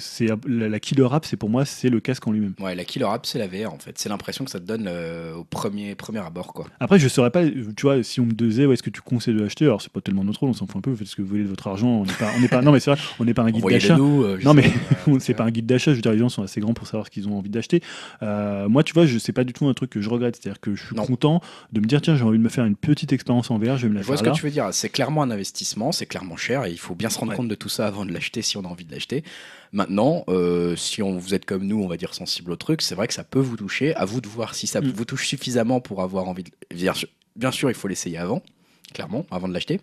c'est 0.01 0.27
la, 0.49 0.81
killer 0.81 1.07
app, 1.13 1.25
c'est 1.25 1.37
pour 1.37 1.49
moi 1.49 1.65
c'est 1.65 1.91
le 1.91 2.01
casque 2.01 2.27
en 2.27 2.33
lui-même. 2.33 2.55
Ouais, 2.59 2.75
la 2.75 2.85
killer 2.85 3.07
app 3.09 3.25
c'est 3.25 3.39
la 3.39 3.47
VR 3.47 3.73
en 3.73 3.79
fait, 3.79 3.97
c'est 3.99 4.09
l'impression 4.09 4.45
que 4.45 4.51
ça 4.51 4.59
te 4.59 4.65
donne 4.65 4.87
euh, 4.89 5.37
au 5.37 5.45
premier, 5.45 5.95
premier 5.95 6.19
abord 6.19 6.53
quoi. 6.53 6.67
Après 6.81 6.99
je 6.99 7.07
saurais 7.07 7.31
pas, 7.31 7.49
tu 7.49 7.83
vois, 7.83 8.03
si 8.03 8.19
on 8.19 8.27
me 8.27 8.33
disait 8.33 8.67
ouais, 8.67 8.75
est-ce 8.75 8.83
que 8.83 8.91
tu 8.91 9.01
conseilles 9.01 9.35
de 9.35 9.43
l'acheter, 9.43 9.67
alors 9.67 9.81
c'est 9.81 9.93
pas 9.93 10.01
tellement 10.01 10.25
notre 10.25 10.41
rôle, 10.41 10.51
on 10.51 10.55
s'en 10.55 10.67
fout 10.67 10.79
un 10.79 10.81
peu, 10.81 10.93
faites 10.97 11.07
ce 11.07 11.15
que 11.15 11.23
vous 11.23 11.29
voulez 11.29 11.45
de 11.45 11.49
votre 11.49 11.69
argent, 11.69 11.87
on 11.87 12.05
n'est 12.05 12.13
pas, 12.15 12.33
on 12.37 12.49
pas, 12.49 12.63
non 12.63 12.73
mais 12.73 12.81
c'est 12.81 12.91
vrai, 12.91 13.01
on 13.21 13.25
n'est 13.25 13.35
pas 13.35 13.43
un 13.43 13.53
guide 13.53 13.65
d'achat. 13.65 13.97
Euh, 13.97 14.39
non 14.43 14.55
mais 14.55 14.73
c'est 15.21 15.35
pas 15.35 15.45
un 15.45 15.53
guide 15.53 15.67
d'achat, 15.67 15.93
je 15.93 15.97
veux 15.97 16.03
dire 16.03 16.11
les 16.11 16.19
gens 16.19 16.29
sont 16.29 16.43
assez 16.43 16.61
grands 16.61 16.75
pour 16.75 16.89
savoir 16.89 17.07
ce 17.07 17.13
qu'ils 17.13 17.29
ont 17.29 17.39
envie 17.39 17.51
d'acheter. 17.51 17.81
Euh, 18.25 18.69
moi 18.69 18.83
tu 18.83 18.93
vois, 18.93 19.07
je 19.07 19.19
sais 19.19 19.33
pas 19.33 19.45
du 19.45 19.53
tout 19.53 19.69
un 19.69 19.75
truc 19.75 19.91
que 19.91 20.01
je 20.01 20.11
regrette, 20.11 20.35
c'est-à-dire 20.35 20.61
que 20.61 20.75
je 20.75 20.85
suis 20.85 20.97
content 20.97 21.41
de 21.73 21.81
me 21.81 21.87
dire 21.87 22.01
tiens 22.01 22.17
j'ai 22.17 22.25
envie 22.25 22.39
de 22.39 22.43
me 22.43 22.49
faire 22.49 22.65
une 22.65 22.75
petite 22.89 23.13
expérience 23.13 23.51
en 23.51 23.61
je 23.61 23.67
vais 23.67 23.89
me 23.89 23.95
la 23.95 24.01
Je 24.01 24.07
vois 24.07 24.17
ce 24.17 24.23
que 24.23 24.31
tu 24.31 24.43
veux 24.43 24.51
dire. 24.51 24.69
C'est 24.73 24.89
clairement 24.89 25.23
un 25.23 25.31
investissement, 25.31 25.93
c'est 25.93 26.07
clairement 26.07 26.37
cher 26.37 26.65
et 26.65 26.71
il 26.71 26.79
faut 26.79 26.95
bien 26.95 27.11
se 27.11 27.19
rendre 27.19 27.35
compte 27.35 27.49
de 27.49 27.55
tout 27.55 27.69
ça 27.69 27.87
avant 27.87 28.07
de 28.07 28.13
l'acheter 28.13 28.41
si 28.41 28.57
on 28.57 28.65
a 28.65 28.69
envie 28.69 28.85
de 28.85 28.93
l'acheter. 28.93 29.25
Maintenant, 29.73 30.25
euh, 30.29 30.75
si 30.77 31.03
on, 31.03 31.19
vous 31.19 31.35
êtes 31.35 31.45
comme 31.45 31.67
nous, 31.67 31.83
on 31.83 31.87
va 31.87 31.99
dire 31.99 32.15
sensible 32.15 32.51
au 32.51 32.57
truc, 32.57 32.81
c'est 32.81 32.95
vrai 32.95 33.07
que 33.07 33.15
ça 33.15 33.25
peut 33.25 33.41
vous 33.41 33.57
toucher. 33.57 33.95
À 33.95 34.07
vous 34.07 34.23
de 34.23 34.29
voir 34.29 34.55
si 34.55 34.67
ça 34.67 34.81
mm. 34.81 34.91
vous 34.91 35.05
touche 35.05 35.27
suffisamment 35.27 35.81
pour 35.81 36.03
avoir 36.03 36.29
envie 36.29 36.45
de. 36.45 36.51
Bien 37.37 37.51
sûr, 37.53 37.71
il 37.71 37.75
faut 37.75 37.89
l'essayer 37.89 38.17
avant, 38.17 38.43
clairement, 38.95 39.27
avant 39.31 39.49
de 39.49 39.53
l'acheter. 39.53 39.81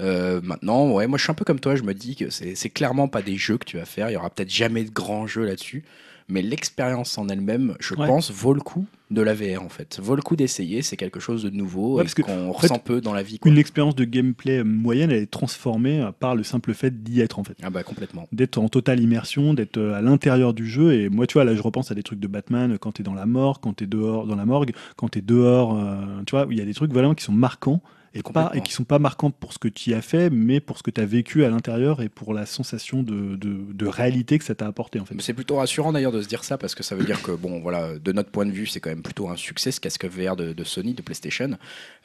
Euh, 0.00 0.40
maintenant, 0.42 0.90
ouais, 0.90 1.06
moi 1.06 1.18
je 1.18 1.22
suis 1.22 1.30
un 1.30 1.34
peu 1.34 1.44
comme 1.44 1.60
toi, 1.60 1.76
je 1.76 1.82
me 1.82 1.94
dis 1.94 2.14
que 2.14 2.28
c'est 2.28 2.70
clairement 2.70 3.08
pas 3.08 3.22
des 3.22 3.36
jeux 3.36 3.56
que 3.56 3.64
tu 3.64 3.78
vas 3.78 3.86
faire. 3.86 4.10
Il 4.10 4.12
y 4.12 4.16
aura 4.16 4.28
peut-être 4.28 4.50
jamais 4.50 4.84
de 4.84 4.90
grands 4.90 5.26
jeux 5.26 5.44
là-dessus 5.44 5.84
mais 6.28 6.42
l'expérience 6.42 7.18
en 7.18 7.28
elle-même, 7.28 7.76
je 7.80 7.94
pense, 7.94 8.30
vaut 8.30 8.54
le 8.54 8.60
coup 8.60 8.86
de 9.14 9.22
la 9.22 9.34
VR 9.34 9.62
en 9.62 9.68
fait. 9.68 9.98
Vaut 10.02 10.16
le 10.16 10.22
coup 10.22 10.36
d'essayer, 10.36 10.82
c'est 10.82 10.96
quelque 10.96 11.20
chose 11.20 11.42
de 11.42 11.50
nouveau 11.50 12.00
et 12.00 12.22
qu'on 12.22 12.52
ressent 12.52 12.78
peu 12.78 13.00
dans 13.00 13.14
la 13.14 13.22
vie. 13.22 13.38
Une 13.44 13.58
expérience 13.58 13.94
de 13.94 14.04
gameplay 14.04 14.62
moyenne, 14.64 15.10
elle 15.10 15.22
est 15.22 15.30
transformée 15.30 16.06
par 16.20 16.34
le 16.34 16.42
simple 16.42 16.74
fait 16.74 17.02
d'y 17.02 17.20
être 17.20 17.38
en 17.38 17.44
fait. 17.44 17.56
Ah 17.62 17.70
bah 17.70 17.82
complètement. 17.82 18.28
D'être 18.32 18.58
en 18.58 18.68
totale 18.68 19.00
immersion, 19.00 19.54
d'être 19.54 19.78
euh, 19.78 19.94
à 19.94 20.02
l'intérieur 20.02 20.54
du 20.54 20.66
jeu. 20.66 20.94
Et 20.94 21.08
moi, 21.08 21.26
tu 21.26 21.34
vois, 21.34 21.44
là, 21.44 21.54
je 21.54 21.62
repense 21.62 21.90
à 21.90 21.94
des 21.94 22.02
trucs 22.02 22.20
de 22.20 22.28
Batman 22.28 22.78
quand 22.78 22.92
tu 22.92 23.02
es 23.02 23.04
dans 23.04 23.14
la 23.14 23.26
mort, 23.26 23.60
quand 23.60 23.74
tu 23.74 23.84
es 23.84 23.86
dehors 23.86 24.26
dans 24.26 24.36
la 24.36 24.44
morgue, 24.46 24.72
quand 24.96 25.08
tu 25.08 25.18
es 25.18 25.22
dehors, 25.22 25.78
euh, 25.78 26.22
tu 26.26 26.32
vois, 26.32 26.46
il 26.50 26.58
y 26.58 26.60
a 26.60 26.64
des 26.64 26.74
trucs 26.74 26.92
vraiment 26.92 27.14
qui 27.14 27.24
sont 27.24 27.32
marquants 27.32 27.82
et, 28.14 28.22
pas, 28.22 28.52
et 28.54 28.60
qui 28.60 28.72
sont 28.72 28.84
pas 28.84 29.00
marquants 29.00 29.30
pour 29.30 29.52
ce 29.52 29.58
que 29.58 29.68
tu 29.68 29.90
y 29.90 29.94
as 29.94 30.00
fait, 30.00 30.30
mais 30.30 30.60
pour 30.60 30.78
ce 30.78 30.82
que 30.82 30.90
tu 30.90 31.00
as 31.00 31.06
vécu 31.06 31.44
à 31.44 31.50
l'intérieur 31.50 32.00
et 32.00 32.08
pour 32.08 32.32
la 32.32 32.46
sensation 32.46 33.02
de, 33.02 33.36
de, 33.36 33.86
réalité 33.86 34.38
que 34.38 34.44
ça 34.44 34.54
t'a 34.54 34.66
apporté. 34.66 35.00
En 35.00 35.04
fait. 35.04 35.14
C'est 35.20 35.34
plutôt 35.34 35.56
rassurant 35.56 35.92
d'ailleurs 35.92 36.12
de 36.12 36.22
se 36.22 36.28
dire 36.28 36.44
ça 36.44 36.56
parce 36.56 36.74
que 36.74 36.82
ça 36.82 36.94
veut 36.94 37.04
dire 37.04 37.20
que, 37.22 37.32
bon, 37.32 37.60
voilà, 37.60 37.98
de 37.98 38.12
notre 38.12 38.30
point 38.30 38.46
de 38.46 38.52
vue, 38.52 38.66
c'est 38.66 38.80
quand 38.80 38.90
même 38.90 39.02
plutôt 39.02 39.28
un 39.28 39.36
succès 39.36 39.72
ce 39.72 39.80
casque 39.80 40.06
VR 40.06 40.36
de, 40.36 40.52
de 40.52 40.64
Sony, 40.64 40.94
de 40.94 41.02
PlayStation. 41.02 41.50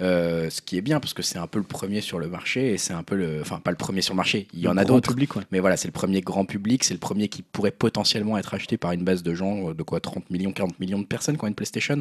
Euh, 0.02 0.50
ce 0.50 0.62
qui 0.62 0.78
est 0.78 0.82
bien 0.82 1.00
parce 1.00 1.14
que 1.14 1.22
c'est 1.22 1.38
un 1.38 1.48
peu 1.48 1.60
le 1.60 1.66
premier 1.66 2.02
sur 2.02 2.20
le 2.20 2.28
marché 2.28 2.74
et 2.74 2.78
c'est 2.78 2.94
un 2.94 3.04
peu 3.04 3.16
le. 3.16 3.42
Enfin, 3.42 3.60
pas 3.60 3.72
le 3.72 3.78
premier 3.78 4.02
sur 4.02 4.14
le 4.14 4.18
marché, 4.18 4.48
il 4.54 4.62
y 4.62 4.68
en 4.68 4.78
a 4.78 4.86
d'autres. 4.86 5.16
Mais 5.52 5.60
voilà, 5.60 5.78
c'est 5.78 5.88
le 5.88 5.94
premier 5.94 6.22
grand 6.22 6.46
public, 6.46 6.84
c'est 6.84 6.94
le 6.94 7.00
premier 7.00 7.28
qui 7.28 7.44
pourrait 7.44 7.72
potentiellement 7.72 8.38
être 8.38 8.54
acheté 8.54 8.78
par 8.78 8.92
une 8.94 9.04
base 9.04 9.24
de 9.24 9.34
gens, 9.34 9.74
de 9.74 9.84
quoi 9.84 10.00
30 10.00 10.30
millions, 10.32 10.52
40 10.52 10.80
millions 10.80 11.00
de 11.00 11.06
personnes 11.06 11.38
qui 11.38 11.44
ont 11.44 11.48
une 11.48 11.56
PlayStation. 11.56 12.00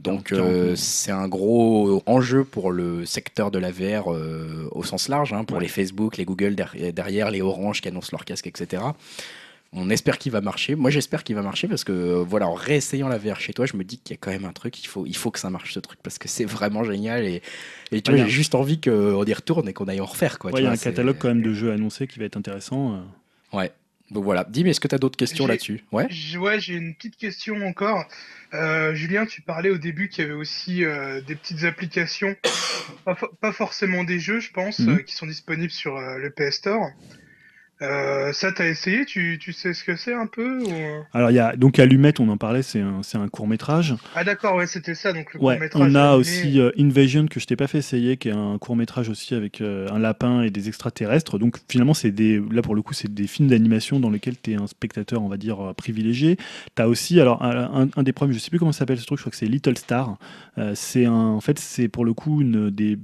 Donc, 0.00 0.32
euh, 0.32 0.74
c'est 0.76 1.10
un 1.10 1.28
gros 1.28 2.02
enjeu 2.06 2.44
pour 2.44 2.70
le 2.70 3.06
secteur 3.06 3.29
de 3.36 3.58
la 3.58 3.70
VR 3.70 4.12
euh, 4.12 4.68
au 4.72 4.82
sens 4.82 5.08
large, 5.08 5.32
hein, 5.32 5.44
pour 5.44 5.60
les 5.60 5.68
Facebook, 5.68 6.16
les 6.16 6.24
Google 6.24 6.54
derrière, 6.54 7.30
les 7.30 7.40
Orange 7.40 7.80
qui 7.80 7.88
annoncent 7.88 8.10
leur 8.12 8.24
casque, 8.24 8.46
etc. 8.46 8.82
On 9.72 9.88
espère 9.88 10.18
qu'il 10.18 10.32
va 10.32 10.40
marcher. 10.40 10.74
Moi, 10.74 10.90
j'espère 10.90 11.22
qu'il 11.22 11.36
va 11.36 11.42
marcher 11.42 11.68
parce 11.68 11.84
que, 11.84 11.92
euh, 11.92 12.24
voilà, 12.26 12.48
en 12.48 12.54
réessayant 12.54 13.06
la 13.06 13.18
VR 13.18 13.38
chez 13.38 13.52
toi, 13.52 13.66
je 13.66 13.76
me 13.76 13.84
dis 13.84 13.98
qu'il 13.98 14.14
y 14.14 14.18
a 14.18 14.20
quand 14.20 14.32
même 14.32 14.44
un 14.44 14.52
truc. 14.52 14.82
Il 14.82 14.88
faut, 14.88 15.06
il 15.06 15.14
faut 15.14 15.30
que 15.30 15.38
ça 15.38 15.48
marche 15.48 15.74
ce 15.74 15.78
truc 15.78 16.00
parce 16.02 16.18
que 16.18 16.26
c'est 16.26 16.44
vraiment 16.44 16.82
génial 16.82 17.24
et, 17.24 17.40
et 17.92 18.02
tu 18.02 18.10
vois, 18.10 18.24
j'ai 18.24 18.30
juste 18.30 18.56
envie 18.56 18.80
qu'on 18.80 19.24
y 19.24 19.32
retourne 19.32 19.68
et 19.68 19.72
qu'on 19.72 19.86
aille 19.86 20.00
en 20.00 20.06
refaire. 20.06 20.38
Il 20.56 20.64
y 20.64 20.66
a 20.66 20.70
un 20.72 20.76
catalogue 20.76 21.16
quand 21.18 21.28
même 21.28 21.42
de 21.42 21.54
jeux 21.54 21.70
annoncés 21.70 22.08
qui 22.08 22.18
va 22.18 22.24
être 22.24 22.36
intéressant. 22.36 22.94
Euh. 22.94 23.56
Ouais. 23.56 23.72
Donc 24.10 24.24
voilà. 24.24 24.44
Dis, 24.48 24.64
mais 24.64 24.70
est-ce 24.70 24.80
que 24.80 24.88
tu 24.88 24.94
as 24.94 24.98
d'autres 24.98 25.16
questions 25.16 25.46
là-dessus? 25.46 25.84
Ouais. 25.92 26.08
Ouais, 26.38 26.60
j'ai 26.60 26.74
une 26.74 26.94
petite 26.94 27.16
question 27.16 27.66
encore. 27.66 28.04
Euh, 28.54 28.94
Julien, 28.94 29.26
tu 29.26 29.42
parlais 29.42 29.70
au 29.70 29.78
début 29.78 30.08
qu'il 30.08 30.24
y 30.24 30.26
avait 30.26 30.36
aussi 30.36 30.84
euh, 30.84 31.20
des 31.20 31.36
petites 31.36 31.64
applications, 31.64 32.34
pas, 33.40 33.52
forcément 33.52 34.02
des 34.02 34.18
jeux, 34.18 34.40
je 34.40 34.50
pense, 34.50 34.80
mhm. 34.80 34.96
euh, 34.96 34.98
qui 34.98 35.14
sont 35.14 35.26
disponibles 35.26 35.70
sur 35.70 36.00
le 36.00 36.30
PS 36.30 36.56
Store. 36.56 36.90
Euh, 37.82 38.32
ça, 38.32 38.52
t'as 38.52 38.66
essayé? 38.66 39.06
Tu, 39.06 39.38
tu, 39.40 39.52
sais 39.52 39.72
ce 39.72 39.84
que 39.84 39.96
c'est 39.96 40.12
un 40.12 40.26
peu 40.26 40.62
Alors, 41.14 41.30
il 41.30 41.34
y 41.34 41.38
a 41.38 41.56
donc 41.56 41.78
Allumette, 41.78 42.20
on 42.20 42.28
en 42.28 42.36
parlait, 42.36 42.62
c'est 42.62 42.80
un, 42.80 43.00
un 43.14 43.28
court 43.28 43.48
métrage. 43.48 43.94
Ah, 44.14 44.22
d'accord, 44.22 44.56
ouais, 44.56 44.66
c'était 44.66 44.94
ça, 44.94 45.12
donc 45.12 45.32
le 45.32 45.40
court 45.40 45.58
métrage. 45.58 45.82
On 45.82 45.94
a 45.94 46.14
aussi 46.14 46.60
euh, 46.60 46.70
Invasion 46.78 47.26
que 47.26 47.40
je 47.40 47.46
t'ai 47.46 47.56
pas 47.56 47.66
fait 47.66 47.78
essayer, 47.78 48.18
qui 48.18 48.28
est 48.28 48.32
un 48.32 48.58
court 48.58 48.76
métrage 48.76 49.08
aussi 49.08 49.34
avec 49.34 49.60
euh, 49.60 49.88
un 49.90 49.98
lapin 49.98 50.42
et 50.42 50.50
des 50.50 50.68
extraterrestres. 50.68 51.38
Donc, 51.38 51.56
finalement, 51.68 51.94
c'est 51.94 52.10
des, 52.10 52.42
là 52.50 52.60
pour 52.60 52.74
le 52.74 52.82
coup, 52.82 52.92
c'est 52.92 53.12
des 53.12 53.26
films 53.26 53.48
d'animation 53.48 53.98
dans 53.98 54.10
lesquels 54.10 54.38
tu 54.40 54.52
es 54.52 54.56
un 54.56 54.66
spectateur, 54.66 55.22
on 55.22 55.28
va 55.28 55.38
dire, 55.38 55.72
privilégié. 55.76 56.36
Tu 56.76 56.82
as 56.82 56.88
aussi, 56.88 57.18
alors, 57.18 57.42
un, 57.42 57.88
un, 57.96 58.02
des 58.02 58.12
premiers, 58.12 58.34
je 58.34 58.38
sais 58.38 58.50
plus 58.50 58.58
comment 58.58 58.72
ça 58.72 58.80
s'appelle 58.80 58.98
ce 58.98 59.06
truc, 59.06 59.18
je 59.18 59.22
crois 59.22 59.30
que 59.30 59.38
c'est 59.38 59.46
Little 59.46 59.78
Star. 59.78 60.18
c'est 60.74 61.06
en 61.06 61.40
fait, 61.40 61.58
c'est 61.58 61.88
pour 61.88 62.04
le 62.04 62.12
coup 62.12 62.42
une 62.42 62.68
des 62.70 62.98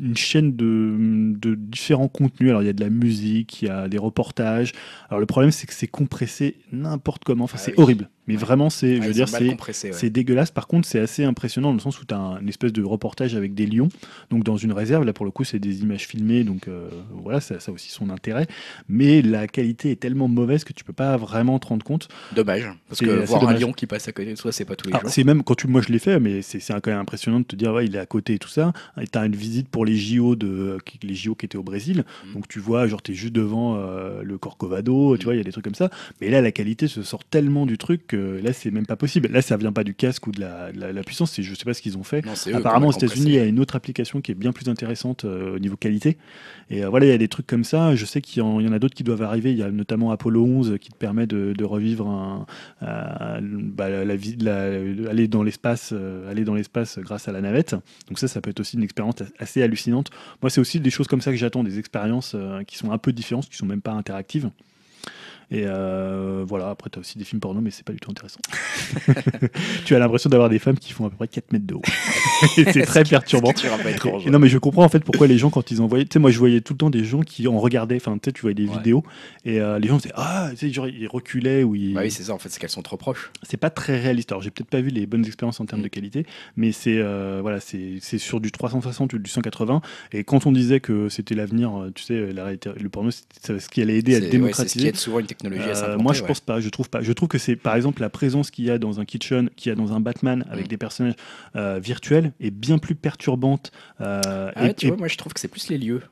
une 0.00 0.16
chaîne 0.16 0.56
de, 0.56 1.34
de, 1.38 1.54
différents 1.54 2.08
contenus. 2.08 2.50
Alors 2.50 2.62
il 2.62 2.66
y 2.66 2.70
a 2.70 2.72
de 2.72 2.80
la 2.80 2.90
musique, 2.90 3.62
il 3.62 3.68
y 3.68 3.70
a 3.70 3.88
des 3.88 3.98
reportages. 3.98 4.72
Alors 5.08 5.20
le 5.20 5.26
problème 5.26 5.50
c'est 5.50 5.66
que 5.66 5.74
c'est 5.74 5.86
compressé 5.86 6.56
n'importe 6.72 7.24
comment. 7.24 7.44
Enfin, 7.44 7.58
ah 7.58 7.62
c'est 7.64 7.78
horrible. 7.78 8.08
Mais 8.28 8.36
vraiment, 8.36 8.68
c'est, 8.68 8.96
je 8.96 9.06
veux 9.06 9.14
dire, 9.14 9.26
c'est, 9.26 9.92
c'est 9.92 10.10
dégueulasse. 10.10 10.50
Par 10.50 10.66
contre, 10.66 10.86
c'est 10.86 11.00
assez 11.00 11.24
impressionnant 11.24 11.68
dans 11.68 11.74
le 11.74 11.80
sens 11.80 11.98
où 11.98 12.04
tu 12.04 12.12
as 12.12 12.18
un, 12.18 12.40
une 12.40 12.48
espèce 12.50 12.74
de 12.74 12.84
reportage 12.84 13.34
avec 13.34 13.54
des 13.54 13.66
lions. 13.66 13.88
Donc, 14.30 14.44
dans 14.44 14.58
une 14.58 14.72
réserve, 14.72 15.04
là, 15.04 15.14
pour 15.14 15.24
le 15.24 15.30
coup, 15.30 15.44
c'est 15.44 15.58
des 15.58 15.80
images 15.80 16.06
filmées. 16.06 16.44
Donc, 16.44 16.68
euh, 16.68 16.90
voilà, 17.10 17.40
ça, 17.40 17.58
ça 17.58 17.70
a 17.70 17.74
aussi 17.74 17.90
son 17.90 18.10
intérêt. 18.10 18.46
Mais 18.86 19.22
la 19.22 19.48
qualité 19.48 19.90
est 19.92 19.96
tellement 19.96 20.28
mauvaise 20.28 20.64
que 20.64 20.74
tu 20.74 20.84
peux 20.84 20.92
pas 20.92 21.16
vraiment 21.16 21.58
te 21.58 21.68
rendre 21.68 21.84
compte. 21.84 22.08
Dommage. 22.36 22.70
Parce 22.88 23.00
que 23.00 23.24
voir 23.24 23.48
un 23.48 23.54
lion 23.54 23.72
qui 23.72 23.86
passe 23.86 24.06
à 24.08 24.12
côté 24.12 24.34
de 24.34 24.36
toi, 24.36 24.52
c'est 24.52 24.66
pas 24.66 24.76
tous 24.76 24.88
les 24.88 24.92
jours. 24.92 25.08
C'est 25.08 25.24
même 25.24 25.42
quand 25.42 25.54
tu, 25.54 25.66
moi, 25.66 25.80
je 25.80 25.90
l'ai 25.90 25.98
fait, 25.98 26.20
mais 26.20 26.42
c'est, 26.42 26.60
quand 26.60 26.88
même 26.88 27.00
impressionnant 27.00 27.40
de 27.40 27.46
te 27.46 27.56
dire, 27.56 27.72
ouais, 27.72 27.86
il 27.86 27.96
est 27.96 27.98
à 27.98 28.06
côté 28.06 28.34
et 28.34 28.38
tout 28.38 28.50
ça. 28.50 28.74
Et 29.00 29.06
tu 29.06 29.16
as 29.16 29.24
une 29.24 29.36
visite 29.36 29.70
pour 29.70 29.86
les 29.86 29.96
JO, 29.96 30.36
de, 30.36 30.76
les 31.02 31.14
JO 31.14 31.34
qui 31.34 31.46
étaient 31.46 31.56
au 31.56 31.62
Brésil. 31.62 32.04
Mm. 32.26 32.34
Donc, 32.34 32.48
tu 32.48 32.60
vois, 32.60 32.86
genre, 32.88 33.00
tu 33.00 33.12
es 33.12 33.14
juste 33.14 33.32
devant 33.32 33.76
euh, 33.76 34.22
le 34.22 34.36
Corcovado. 34.36 35.16
Tu 35.16 35.22
mm. 35.22 35.24
vois, 35.24 35.34
il 35.34 35.38
y 35.38 35.40
a 35.40 35.44
des 35.44 35.52
trucs 35.52 35.64
comme 35.64 35.74
ça. 35.74 35.88
Mais 36.20 36.28
là, 36.28 36.42
la 36.42 36.52
qualité 36.52 36.88
se 36.88 37.02
sort 37.02 37.24
tellement 37.24 37.64
du 37.64 37.78
truc 37.78 38.06
que 38.06 38.17
là, 38.42 38.52
c'est 38.52 38.70
même 38.70 38.86
pas 38.86 38.96
possible. 38.96 39.28
Là, 39.30 39.42
ça 39.42 39.56
vient 39.56 39.72
pas 39.72 39.84
du 39.84 39.94
casque 39.94 40.26
ou 40.26 40.32
de 40.32 40.40
la, 40.40 41.02
puissance, 41.02 41.40
je 41.40 41.54
sais 41.54 41.64
pas 41.64 41.74
ce 41.74 41.82
qu'ils 41.82 41.96
ont 41.96 42.02
fait. 42.02 42.24
Apparemment, 42.52 42.88
aux 42.88 42.92
États-Unis, 42.92 43.26
il 43.26 43.34
y 43.34 43.38
a 43.38 43.44
une 43.44 43.60
autre 43.60 43.76
application 43.76 44.20
qui 44.20 44.32
est 44.32 44.34
bien 44.34 44.52
plus 44.52 44.68
intéressante 44.68 45.24
euh, 45.24 45.56
au 45.56 45.58
niveau 45.58 45.76
qualité. 45.76 46.18
Et 46.70 46.84
euh, 46.84 46.88
voilà, 46.88 47.06
il 47.06 47.08
y 47.10 47.12
a 47.12 47.18
des 47.18 47.28
trucs 47.28 47.46
comme 47.46 47.64
ça. 47.64 47.94
Je 47.94 48.04
sais 48.04 48.20
qu'il 48.20 48.42
y, 48.42 48.44
en 48.44 48.72
a 48.72 48.78
d'autres 48.78 48.94
qui 48.94 49.04
doivent 49.04 49.22
arriver. 49.22 49.52
Il 49.52 49.58
y 49.58 49.62
a 49.62 49.70
notamment 49.70 50.10
Apollo 50.10 50.44
11 50.44 50.76
qui 50.80 50.90
te 50.90 50.96
permet 50.96 51.26
de, 51.26 51.64
revivre 51.64 52.08
un, 52.08 52.46
euh, 52.82 53.40
bah, 53.42 53.88
la, 53.88 54.04
la, 54.04 55.10
aller 55.10 55.28
dans 55.28 55.42
l'espace, 55.42 55.94
aller 56.28 56.44
dans 56.44 56.54
l'espace 56.54 56.98
grâce 56.98 57.28
à 57.28 57.32
la 57.32 57.40
navette. 57.40 57.74
Donc 58.08 58.18
ça, 58.18 58.28
ça 58.28 58.40
peut 58.40 58.50
être 58.50 58.60
aussi 58.60 58.76
une 58.76 58.82
expérience 58.82 59.16
assez 59.38 59.62
hallucinante. 59.62 60.10
Moi, 60.42 60.50
c'est 60.50 60.60
aussi 60.60 60.80
des 60.80 60.90
choses 60.90 61.06
comme 61.06 61.20
ça 61.20 61.30
que 61.30 61.36
j'attends, 61.36 61.64
des 61.64 61.78
expériences 61.78 62.36
qui 62.66 62.76
sont 62.76 62.92
un 62.92 62.98
peu 62.98 63.12
différentes, 63.12 63.48
qui 63.48 63.56
sont 63.56 63.66
même 63.66 63.82
pas 63.82 63.92
interactives. 63.92 64.50
Et 65.50 65.64
voilà, 66.46 66.70
après, 66.70 66.90
tu 66.90 66.98
as 66.98 67.00
aussi 67.00 67.18
des 67.18 67.24
films 67.24 67.40
porno, 67.40 67.60
mais 67.60 67.70
c'est 67.70 67.84
pas 67.84 67.92
du 67.92 68.00
tout 68.00 68.10
intéressant. 68.10 68.40
tu 69.84 69.94
as 69.94 69.98
l'impression 69.98 70.30
d'avoir 70.30 70.48
des 70.48 70.58
femmes 70.58 70.78
qui 70.78 70.92
font 70.92 71.06
à 71.06 71.10
peu 71.10 71.16
près 71.16 71.28
4 71.28 71.52
mètres 71.52 71.66
de 71.66 71.74
haut. 71.74 71.82
c'est 72.54 72.82
très 72.82 73.04
perturbant. 73.04 73.52
non, 74.26 74.38
mais 74.38 74.48
je 74.48 74.58
comprends 74.58 74.84
en 74.84 74.88
fait 74.88 75.04
pourquoi 75.04 75.26
les 75.26 75.38
gens, 75.38 75.50
quand 75.50 75.70
ils 75.70 75.80
envoyaient. 75.80 76.04
Tu 76.04 76.14
sais, 76.14 76.18
moi, 76.18 76.30
je 76.30 76.38
voyais 76.38 76.60
tout 76.60 76.74
le 76.74 76.78
temps 76.78 76.90
des 76.90 77.04
gens 77.04 77.22
qui 77.22 77.48
en 77.48 77.58
regardaient, 77.58 77.96
enfin, 77.96 78.14
tu 78.14 78.20
sais, 78.26 78.32
tu 78.32 78.42
voyais 78.42 78.54
des 78.54 78.66
vidéos, 78.66 79.04
et 79.44 79.58
les 79.58 79.88
gens 79.88 79.96
disaient 79.96 80.12
Ah, 80.14 80.48
tu 80.50 80.56
sais, 80.56 80.72
genre, 80.72 80.88
ils 80.88 81.08
reculaient 81.08 81.62
ou 81.62 81.74
ils. 81.74 81.94
Bah 81.94 82.02
oui, 82.02 82.10
c'est 82.10 82.24
ça, 82.24 82.32
en 82.32 82.38
fait, 82.38 82.48
c'est 82.48 82.60
qu'elles 82.60 82.70
sont 82.70 82.82
trop 82.82 82.96
proches. 82.96 83.30
C'est 83.42 83.56
pas 83.56 83.70
très 83.70 83.98
réaliste. 83.98 84.32
Alors, 84.32 84.42
j'ai 84.42 84.50
peut-être 84.50 84.70
pas 84.70 84.80
vu 84.80 84.90
les 84.90 85.06
bonnes 85.06 85.24
expériences 85.24 85.60
en 85.60 85.66
termes 85.66 85.80
mm. 85.80 85.84
de 85.84 85.88
qualité, 85.88 86.26
mais 86.56 86.72
c'est 86.72 87.02
voilà, 87.40 87.60
c'est 87.60 88.18
sur 88.18 88.40
du 88.40 88.52
360 88.52 89.12
ou 89.12 89.18
du 89.18 89.30
180. 89.30 89.80
Et 90.12 90.24
quand 90.24 90.46
on 90.46 90.52
disait 90.52 90.80
que 90.80 91.08
c'était 91.08 91.34
l'avenir, 91.34 91.72
tu 91.94 92.02
sais, 92.02 92.32
la 92.32 92.48
le 92.52 92.88
porno, 92.88 93.10
c'est 93.10 93.58
ce 93.58 93.68
qui 93.68 93.82
allait 93.82 93.98
aider 93.98 94.14
à 94.16 94.20
démocratiser. 94.20 94.92
Technologie 95.38 95.70
à 95.70 95.96
Moi, 95.96 96.12
je 96.12 96.22
pense 96.22 96.40
pas. 96.40 96.60
Je 96.60 96.68
trouve 96.68 96.90
pas. 96.90 97.00
Je 97.00 97.12
trouve 97.12 97.28
que 97.28 97.38
c'est, 97.38 97.56
par 97.56 97.74
exemple, 97.74 98.00
la 98.00 98.10
présence 98.10 98.50
qu'il 98.50 98.64
y 98.64 98.70
a 98.70 98.78
dans 98.78 99.00
un 99.00 99.04
kitchen, 99.04 99.50
qu'il 99.56 99.70
y 99.70 99.72
a 99.72 99.76
dans 99.76 99.92
un 99.92 100.00
Batman 100.00 100.44
avec 100.50 100.66
mm. 100.66 100.68
des 100.68 100.76
personnages 100.76 101.14
virtuels 101.54 102.32
est 102.40 102.50
bien 102.50 102.78
plus 102.78 102.94
perturbante. 102.94 103.72
Ah 103.98 104.52
et, 104.62 104.74
tu 104.74 104.88
vois, 104.88 104.96
moi, 104.96 105.08
je 105.08 105.16
trouve 105.16 105.32
que 105.32 105.40
c'est 105.40 105.48
plus 105.48 105.68
les 105.68 105.78
lieux 105.78 106.02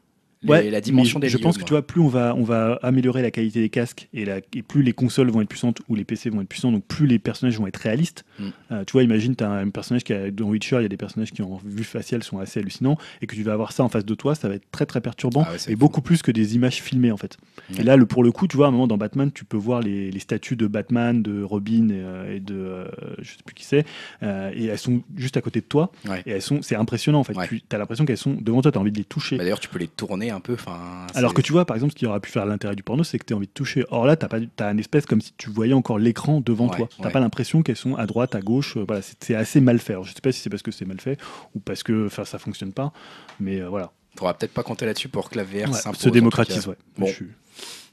ouais, 0.45 0.71
la 0.71 0.81
dimension 0.81 1.19
des 1.19 1.29
Je 1.29 1.39
pense 1.39 1.59
que 1.59 1.65
tu 1.65 1.71
vois, 1.71 1.87
plus 1.87 2.01
on 2.01 2.09
va, 2.09 2.35
on 2.37 2.43
va 2.43 2.79
améliorer 2.83 3.23
la 3.23 3.31
qualité 3.31 3.61
des 3.61 3.69
casques 3.69 4.09
et, 4.13 4.25
la, 4.25 4.39
et, 4.39 4.63
plus 4.63 4.83
les 4.83 4.93
consoles 4.93 5.31
vont 5.31 5.41
être 5.41 5.49
puissantes 5.49 5.81
ou 5.89 5.95
les 5.95 6.05
PC 6.05 6.31
vont 6.31 6.41
être 6.41 6.49
puissants, 6.49 6.73
donc 6.73 6.85
plus 6.85 7.07
les 7.07 7.19
personnages 7.19 7.59
vont 7.59 7.67
être 7.67 7.77
réalistes. 7.77 8.25
Mm. 8.39 8.45
Euh, 8.73 8.85
tu 8.85 8.93
vois, 8.93 9.03
imagine, 9.03 9.37
tu 9.37 9.45
as 9.45 9.51
un 9.51 9.69
personnage 9.71 10.05
qui 10.05 10.13
a, 10.13 10.31
dans 10.31 10.47
Witcher, 10.47 10.77
il 10.77 10.83
y 10.83 10.87
a 10.87 10.89
des 10.89 10.97
personnages 10.97 11.33
qui 11.33 11.43
en 11.43 11.61
vue 11.65 11.85
faciale 11.85 12.23
sont 12.23 12.39
assez 12.39 12.61
hallucinants 12.61 12.99
et 13.23 13.27
que 13.27 13.35
tu 13.35 13.43
vas 13.43 13.53
avoir 13.53 13.73
ça 13.73 13.85
en 13.85 13.89
face 13.89 14.05
de 14.05 14.15
toi, 14.15 14.35
ça 14.35 14.49
va 14.49 14.55
être 14.55 14.71
très 14.71 14.87
très 14.87 15.01
perturbant 15.01 15.45
ah 15.47 15.57
et 15.69 15.77
beaucoup 15.77 16.03
plus 16.03 16.23
que 16.23 16.31
des 16.31 16.55
images 16.55 16.83
filmées 16.83 17.13
en 17.13 17.17
fait. 17.17 17.37
Et 17.79 17.83
là, 17.83 17.97
le, 17.97 18.07
pour 18.07 18.23
le 18.23 18.33
coup, 18.33 18.47
tu 18.47 18.57
vois, 18.57 18.67
à 18.67 18.69
un 18.69 18.73
moment 18.73 18.87
dans 18.87 18.99
Batman, 18.99 19.31
tu 19.33 19.45
peux 19.45 19.57
voir 19.57 19.81
les, 19.81 20.11
les 20.11 20.21
statues 20.21 20.57
de 20.57 20.67
Batman, 20.67 21.23
de 21.23 21.43
Robin 21.43 21.89
et, 21.89 21.93
euh, 21.93 22.39
de 22.41 22.55
euh, 22.55 22.85
je 23.19 23.31
sais 23.31 23.39
plus 23.45 23.55
qui 23.55 23.65
c'est, 23.65 23.85
et 24.23 24.67
elles 24.67 24.79
sont 24.79 25.03
juste 25.17 25.37
à 25.37 25.41
côté 25.41 25.61
de 25.61 25.67
toi 25.67 25.91
et 26.27 26.31
elles 26.31 26.43
sont, 26.43 26.63
c'est 26.63 26.77
impressionnant 26.77 27.21
en 27.21 27.25
fait. 27.25 27.35
Tu 27.49 27.63
as 27.73 27.79
l'impression 27.79 28.05
qu'elles 28.05 28.17
sont 28.17 28.37
devant 28.41 28.63
toi, 28.63 28.73
tu 28.73 28.79
as 28.79 28.81
envie 28.81 28.93
de 28.93 28.99
les 28.99 29.05
toucher. 29.05 29.37
Bah, 29.37 29.45
d'ailleurs, 29.45 29.61
tu 29.61 29.69
peux 29.69 29.79
les 29.79 29.89
tourner 29.89 30.26
un 30.31 30.41
peu. 30.41 30.55
Enfin, 30.55 31.07
alors 31.15 31.35
que 31.35 31.43
tu 31.43 31.53
vois, 31.53 31.65
par 31.65 31.77
exemple, 31.77 31.93
ce 31.93 31.97
qui 31.97 32.07
aurait 32.07 32.21
pu 32.21 32.31
faire 32.31 32.47
l'intérêt 32.47 32.77
du 32.77 32.83
porno, 32.83 33.05
c'est 33.05 33.19
que 33.19 33.25
tu 33.25 33.33
as 33.33 33.37
envie 33.37 33.47
de 33.47 33.53
toucher. 33.53 33.85
Or 33.91 34.07
là, 34.07 34.17
tu 34.17 34.27
as, 34.27 34.65
as, 34.65 34.71
une 34.71 34.79
espèce 34.79 35.07
comme 35.07 35.21
si 35.21 35.33
tu 35.37 35.51
voyais 35.51 35.75
encore 35.75 35.99
l'écran 35.99 36.41
devant 36.41 36.69
toi. 36.69 36.89
Tu 36.95 37.03
n'as 37.03 37.11
pas 37.11 37.21
l'impression 37.21 37.63
qu'elles 37.63 37.77
sont 37.77 37.95
à 37.97 38.07
droite, 38.07 38.35
à 38.35 38.41
gauche. 38.41 38.77
Euh, 38.77 38.85
voilà, 38.87 39.03
c'est 39.03 39.35
assez 39.35 39.61
mal 39.61 39.79
fait. 39.79 39.97
je 40.03 40.13
sais 40.13 40.21
pas 40.21 40.33
si 40.33 40.41
c'est 40.41 40.51
parce 40.51 40.63
que 40.63 40.71
c'est 40.71 40.85
mal 40.85 41.01
fait 41.01 41.19
ou 41.55 41.61
parce 41.61 41.83
que 41.83 42.09
ça 42.09 42.39
fonctionne 42.39 42.73
pas. 42.73 42.93
Mais 43.41 43.61
euh, 43.61 43.69
voilà. 43.69 43.93
faudra 44.17 44.35
peut-être 44.35 44.53
pas 44.53 44.63
compter 44.63 44.87
là-dessus 44.87 45.09
pour 45.09 45.31
que 45.31 45.37
la 45.37 45.45
VR 45.45 45.75
se 45.75 46.09
démocratise. 46.09 46.67
Ouais. 46.67 46.77
Bon. 46.99 47.09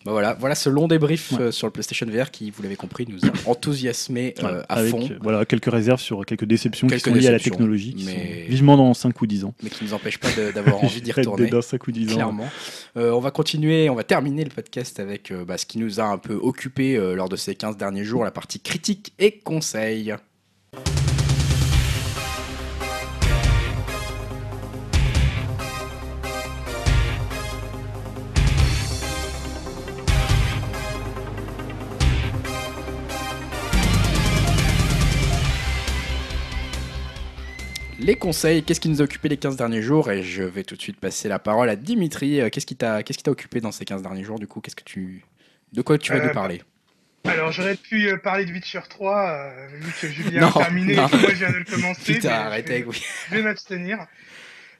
Bah 0.05 0.11
voilà, 0.11 0.34
voilà 0.34 0.53
ce 0.55 0.69
long 0.69 0.88
débrief 0.88 1.34
euh, 1.39 1.51
sur 1.51 1.67
le 1.67 1.71
PlayStation 1.71 2.05
VR 2.05 2.30
qui, 2.30 2.51
vous 2.51 2.61
l'avez 2.61 2.75
compris, 2.75 3.05
nous 3.07 3.19
a 3.25 3.49
enthousiasmé 3.49 4.35
euh, 4.43 4.61
à 4.67 4.84
fond. 4.84 5.09
Voilà, 5.21 5.45
quelques 5.45 5.71
réserves 5.71 6.01
sur 6.01 6.25
quelques 6.25 6.45
déceptions 6.45 6.88
qui 6.88 6.99
sont 6.99 7.13
liées 7.13 7.27
à 7.27 7.31
la 7.31 7.39
technologie, 7.39 7.95
vivement 8.47 8.75
dans 8.77 8.93
5 8.93 9.21
ou 9.21 9.27
10 9.27 9.45
ans. 9.45 9.53
Mais 9.63 9.69
qui 9.69 9.84
ne 9.84 9.89
nous 9.89 9.95
empêchent 9.95 10.19
pas 10.19 10.30
d'avoir 10.53 10.84
envie 10.84 11.01
d'y 11.01 11.11
retourner. 11.11 11.47
dans 11.47 11.61
5 11.61 11.88
ou 11.88 11.91
10 11.91 12.11
ans. 12.11 12.15
Clairement. 12.15 12.49
Euh, 12.97 13.11
on 13.11 13.19
va 13.19 13.31
continuer, 13.31 13.89
on 13.89 13.95
va 13.95 14.03
terminer 14.03 14.43
le 14.43 14.49
podcast 14.49 14.99
avec 14.99 15.31
bah, 15.47 15.57
ce 15.57 15.65
qui 15.65 15.80
nous 15.80 15.99
a 15.99 16.03
un 16.03 16.17
peu 16.17 16.35
occupé 16.35 16.97
lors 17.15 17.30
de 17.30 17.35
ces 17.35 17.55
15 17.55 17.77
derniers 17.77 18.03
jours, 18.03 18.23
la 18.23 18.31
partie 18.31 18.59
critique 18.59 19.13
et 19.19 19.39
conseils. 19.39 20.13
Les 38.03 38.15
conseils, 38.15 38.63
qu'est-ce 38.63 38.80
qui 38.80 38.89
nous 38.89 39.01
a 39.01 39.05
occupé 39.05 39.30
les 39.30 39.38
15 39.38 39.55
derniers 39.55 39.81
jours 39.81 40.11
Et 40.11 40.23
je 40.23 40.43
vais 40.43 40.63
tout 40.63 40.75
de 40.75 40.81
suite 40.81 40.99
passer 40.99 41.30
la 41.30 41.39
parole 41.39 41.69
à 41.69 41.75
Dimitri. 41.75 42.41
Euh, 42.41 42.49
qu'est-ce 42.49 42.65
qui 42.65 42.75
t'a 42.75 43.01
qui 43.01 43.30
occupé 43.30 43.61
dans 43.61 43.71
ces 43.71 43.85
15 43.85 44.01
derniers 44.01 44.23
jours 44.23 44.39
du 44.39 44.47
coup? 44.47 44.61
Qu'est-ce 44.61 44.75
que 44.75 44.84
tu 44.84 45.23
de 45.71 45.81
quoi 45.81 45.97
tu 45.97 46.11
vas 46.11 46.19
nous 46.19 46.30
euh, 46.30 46.34
parler? 46.34 46.61
Alors 47.23 47.51
j'aurais 47.51 47.75
pu 47.75 48.09
euh, 48.09 48.17
parler 48.17 48.45
de 48.45 48.51
Witcher 48.51 48.81
3 48.88 49.53
vu 49.80 49.91
que 49.99 50.07
Julien 50.07 50.47
a 50.47 50.51
terminé 50.51 50.93
et 50.93 50.95
que 50.97 51.15
moi 51.15 51.30
je 51.30 51.35
viens 51.35 51.51
de 51.51 51.57
le 51.57 51.63
commencer. 51.63 52.13
Putain, 52.15 52.30
arrêtez, 52.30 52.84
oui. 52.85 53.01
Je 53.30 53.35
vais 53.35 53.41
m'abstenir. 53.41 54.05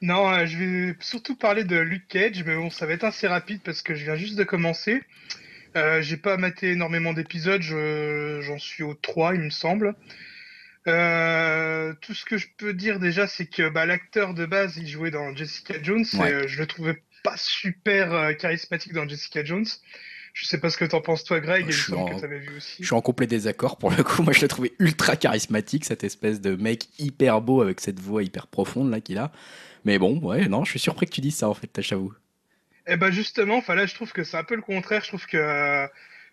Non, 0.02 0.46
je 0.46 0.58
vais 0.58 0.96
surtout 1.00 1.38
parler 1.38 1.64
de 1.64 1.78
Luke 1.78 2.08
Cage, 2.10 2.44
mais 2.46 2.58
bon, 2.58 2.70
ça 2.70 2.86
va 2.86 2.92
être 2.92 3.06
assez 3.06 3.26
rapide 3.26 3.62
parce 3.64 3.82
que 3.82 3.96
je 3.96 4.04
viens 4.04 4.16
juste 4.16 4.36
de 4.36 4.44
commencer. 4.44 5.02
j'ai 6.02 6.18
pas 6.18 6.36
maté 6.36 6.72
énormément 6.72 7.14
d'épisodes, 7.14 7.62
j'en 7.62 8.60
suis 8.60 8.84
au 8.84 8.94
3 8.94 9.36
il 9.36 9.42
me 9.42 9.50
semble. 9.50 9.96
Euh, 10.88 11.94
tout 12.02 12.14
ce 12.14 12.26
que 12.26 12.38
je 12.38 12.48
peux 12.58 12.74
dire 12.74 13.00
déjà, 13.00 13.28
c'est 13.28 13.46
que 13.46 13.70
bah, 13.70 13.86
l'acteur 13.86 14.34
de 14.34 14.46
base, 14.46 14.78
il 14.78 14.88
jouait 14.88 15.12
dans 15.12 15.34
Jessica 15.36 15.76
Jones 15.82 16.06
et 16.14 16.22
euh, 16.22 16.48
je 16.48 16.60
le 16.60 16.68
trouvais 16.68 17.02
pas 17.24 17.38
super 17.38 18.14
euh, 18.14 18.34
charismatique 18.34 18.94
dans 18.94 19.08
Jessica 19.08 19.44
Jones. 19.44 19.66
Je 20.34 20.46
sais 20.46 20.60
pas 20.60 20.70
ce 20.70 20.78
que 20.78 20.86
t'en 20.86 21.00
penses 21.00 21.24
toi, 21.24 21.40
Greg. 21.40 21.70
Je, 21.70 21.84
suis 21.84 21.94
en... 21.94 22.06
vu 22.06 22.58
aussi. 22.58 22.78
je 22.80 22.86
suis 22.86 22.96
en 22.96 23.02
complet 23.02 23.28
désaccord 23.28 23.78
pour 23.78 23.92
le 23.92 24.04
coup. 24.04 24.24
Moi, 24.24 24.34
je 24.34 24.42
l'ai 24.42 24.48
trouvé 24.48 24.74
ultra 24.80 25.16
charismatique, 25.16 25.86
cette 25.86 26.04
espèce 26.04 26.42
de 26.42 26.56
mec 26.56 26.88
hyper 27.00 27.40
beau 27.40 27.62
avec 27.62 27.80
cette 27.80 28.00
voix 28.00 28.24
hyper 28.24 28.48
profonde 28.48 28.92
là 28.92 29.00
qu'il 29.00 29.20
a. 29.20 29.32
Mais 29.86 30.00
bon, 30.00 30.20
ouais, 30.20 30.48
non, 30.48 30.66
je 30.66 30.72
suis 30.72 30.80
surpris 30.80 31.06
que 31.06 31.12
tu 31.12 31.22
dises 31.22 31.36
ça 31.36 31.48
en 31.48 31.54
fait, 31.54 31.70
j'avoue. 31.82 32.14
Eh 32.88 32.98
ben 32.98 33.12
justement, 33.12 33.58
enfin 33.58 33.76
là, 33.76 33.86
je 33.86 33.94
trouve 33.94 34.12
que 34.12 34.24
c'est 34.24 34.36
un 34.36 34.44
peu 34.44 34.56
le 34.56 34.62
contraire. 34.62 35.02
Je 35.04 35.10
trouve 35.10 35.26
que 35.28 35.88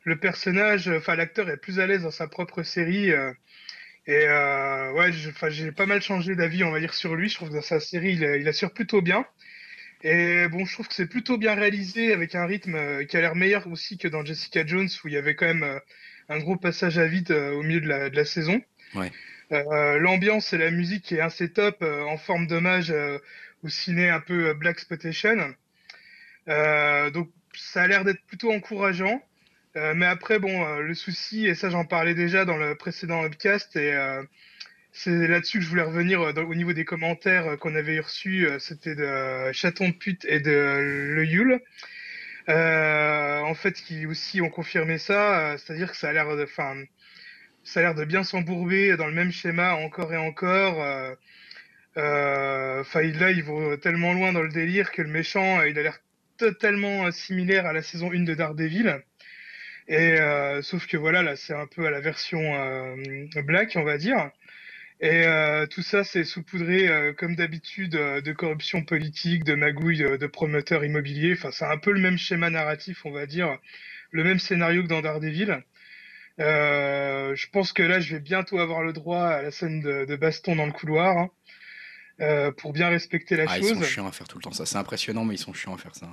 le 0.05 0.19
personnage, 0.19 0.89
enfin 0.89 1.15
l'acteur 1.15 1.49
est 1.51 1.59
plus 1.59 1.79
à 1.79 1.87
l'aise 1.87 2.03
dans 2.03 2.11
sa 2.11 2.27
propre 2.27 2.65
série. 2.65 3.13
Et 4.11 4.27
euh, 4.27 4.91
ouais, 4.91 5.13
j'ai 5.13 5.71
pas 5.71 5.87
mal 5.87 6.03
changé 6.03 6.35
d'avis, 6.35 6.65
on 6.65 6.73
va 6.73 6.81
dire, 6.81 6.95
sur 6.95 7.15
lui. 7.15 7.29
Je 7.29 7.37
trouve 7.37 7.51
que 7.51 7.55
dans 7.55 7.63
sa 7.63 7.79
série, 7.79 8.15
il, 8.15 8.49
assure 8.49 8.73
plutôt 8.73 9.03
bien. 9.03 9.25
Et 10.03 10.49
bon, 10.49 10.65
je 10.65 10.73
trouve 10.73 10.89
que 10.89 10.95
c'est 10.95 11.07
plutôt 11.07 11.39
bien 11.39 11.55
réalisé 11.55 12.13
avec 12.13 12.35
un 12.35 12.45
rythme 12.45 12.75
euh, 12.75 13.05
qui 13.05 13.17
a 13.17 13.21
l'air 13.21 13.37
meilleur 13.37 13.69
aussi 13.69 13.99
que 13.99 14.09
dans 14.09 14.25
Jessica 14.25 14.67
Jones 14.67 14.89
où 15.05 15.09
il 15.09 15.15
y 15.15 15.17
avait 15.17 15.37
quand 15.37 15.47
même 15.47 15.63
euh, 15.63 15.79
un 16.29 16.41
gros 16.41 16.57
passage 16.57 16.99
à 16.99 17.07
vide 17.07 17.31
au 17.31 17.63
milieu 17.63 17.81
de 17.81 17.87
la, 17.87 18.11
de 18.11 18.17
la 18.17 18.25
saison. 18.25 18.61
Ouais. 18.97 19.13
L'ambiance 19.51 20.53
et 20.53 20.59
la 20.59 20.73
musique 20.73 21.13
est 21.13 21.21
assez 21.21 21.53
top 21.53 21.83
en 21.83 22.17
forme 22.17 22.47
d'hommage 22.47 22.95
au 23.65 23.69
ciné 23.69 24.09
un 24.09 24.21
peu 24.21 24.55
Black 24.55 24.79
Spotation. 24.79 25.55
donc 26.47 27.31
ça 27.55 27.83
a 27.83 27.87
l'air 27.89 28.05
d'être 28.05 28.23
plutôt 28.27 28.53
encourageant. 28.53 29.21
Euh, 29.77 29.95
mais 29.95 30.07
après, 30.07 30.39
bon, 30.39 30.67
euh, 30.67 30.81
le 30.83 30.95
souci, 30.95 31.47
et 31.47 31.55
ça 31.55 31.71
j'en 31.71 31.85
parlais 31.85 32.15
déjà 32.15 32.45
dans 32.45 32.57
le 32.57 32.75
précédent 32.75 33.23
podcast, 33.23 33.77
et 33.77 33.95
euh, 33.95 34.23
c'est 34.93 35.29
là-dessus 35.29 35.59
que 35.59 35.65
je 35.65 35.71
voulais 35.71 35.83
revenir 35.83 36.21
au 36.23 36.55
niveau 36.55 36.73
des 36.73 36.85
commentaires 36.85 37.59
qu'on 37.61 37.75
avait 37.77 38.01
reçus, 38.01 38.49
c'était 38.59 38.95
de 38.97 39.53
Chaton 39.53 39.89
de 39.91 39.95
pute 39.95 40.25
et 40.27 40.41
de 40.41 40.51
Le 41.15 41.25
Yule. 41.25 41.61
en 42.49 43.55
fait, 43.55 43.75
qui 43.75 44.07
aussi 44.07 44.41
ont 44.41 44.51
confirmé 44.51 44.99
ça, 44.99 45.57
c'est-à-dire 45.59 45.91
que 45.93 45.97
ça 45.97 46.11
a 46.11 46.13
l'air 46.13 46.37
de, 46.37 46.45
enfin, 46.45 46.83
ça 47.65 47.81
a 47.81 47.83
l'air 47.85 47.95
de 47.95 48.05
bien 48.05 48.25
s'embourber 48.25 48.97
dans 48.97 49.07
le 49.07 49.15
même 49.15 49.33
schéma 49.33 49.75
encore 49.75 50.13
et 50.13 50.17
encore. 50.17 50.79
Enfin, 51.97 53.03
là, 53.03 53.31
ils 53.31 53.45
vont 53.45 53.77
tellement 53.79 54.13
loin 54.15 54.33
dans 54.33 54.43
le 54.43 54.49
délire 54.49 54.91
que 54.93 55.03
le 55.03 55.09
méchant, 55.09 55.63
il 55.63 55.79
a 55.79 55.83
l'air 55.83 55.99
totalement 56.39 57.11
similaire 57.13 57.67
à 57.67 57.73
la 57.73 57.83
saison 57.83 58.11
1 58.13 58.25
de 58.25 58.35
Daredevil. 58.35 59.05
Et 59.91 60.21
euh, 60.21 60.63
sauf 60.63 60.87
que 60.87 60.97
voilà, 60.97 61.25
là, 61.25 61.35
c'est 61.35 61.53
un 61.53 61.67
peu 61.67 61.85
à 61.85 61.91
la 61.91 62.01
version 62.01 62.41
euh, 62.41 62.97
black, 63.43 63.73
on 63.75 63.83
va 63.83 63.99
dire. 63.99 64.31
Et 65.01 65.25
euh, 65.25 65.67
tout 65.67 65.83
ça, 65.83 66.05
c'est 66.05 66.23
saupoudré, 66.23 66.87
euh, 66.87 67.13
comme 67.13 67.35
d'habitude, 67.35 67.97
euh, 67.97 68.21
de 68.21 68.33
corruption 68.33 68.85
politique, 68.85 69.43
de 69.43 69.57
magouille 69.57 69.99
de 69.99 70.27
promoteurs 70.29 70.85
immobiliers. 70.85 71.33
Enfin, 71.33 71.51
c'est 71.51 71.65
un 71.65 71.77
peu 71.77 71.91
le 71.91 71.99
même 71.99 72.19
schéma 72.19 72.51
narratif, 72.51 73.05
on 73.05 73.11
va 73.11 73.27
dire, 73.27 73.59
le 74.13 74.23
même 74.23 74.39
scénario 74.39 74.85
que 74.85 74.89
dans 74.89 75.01
Daredevil. 75.01 75.61
je 76.39 77.51
pense 77.51 77.73
que 77.73 77.83
là, 77.83 77.99
je 77.99 78.15
vais 78.15 78.21
bientôt 78.21 78.61
avoir 78.61 78.85
le 78.85 78.93
droit 78.93 79.25
à 79.25 79.43
la 79.43 79.51
scène 79.51 79.81
de, 79.81 80.05
de 80.05 80.17
baston 80.17 80.55
dans 80.55 80.67
le 80.67 80.73
couloir. 80.73 81.19
Hein, 81.19 81.31
pour 82.59 82.75
bien 82.75 82.91
respecter 82.91 83.35
la 83.35 83.47
ah, 83.49 83.57
chose. 83.57 83.71
Ils 83.71 83.77
sont 83.77 83.83
chiants 83.83 84.07
à 84.07 84.13
faire 84.13 84.29
tout 84.29 84.37
le 84.37 84.43
temps, 84.43 84.53
ça 84.53 84.67
c'est 84.67 84.77
impressionnant, 84.77 85.25
mais 85.25 85.37
ils 85.37 85.39
sont 85.39 85.55
chiants 85.55 85.75
à 85.75 85.79
faire 85.79 85.95
ça. 85.97 86.07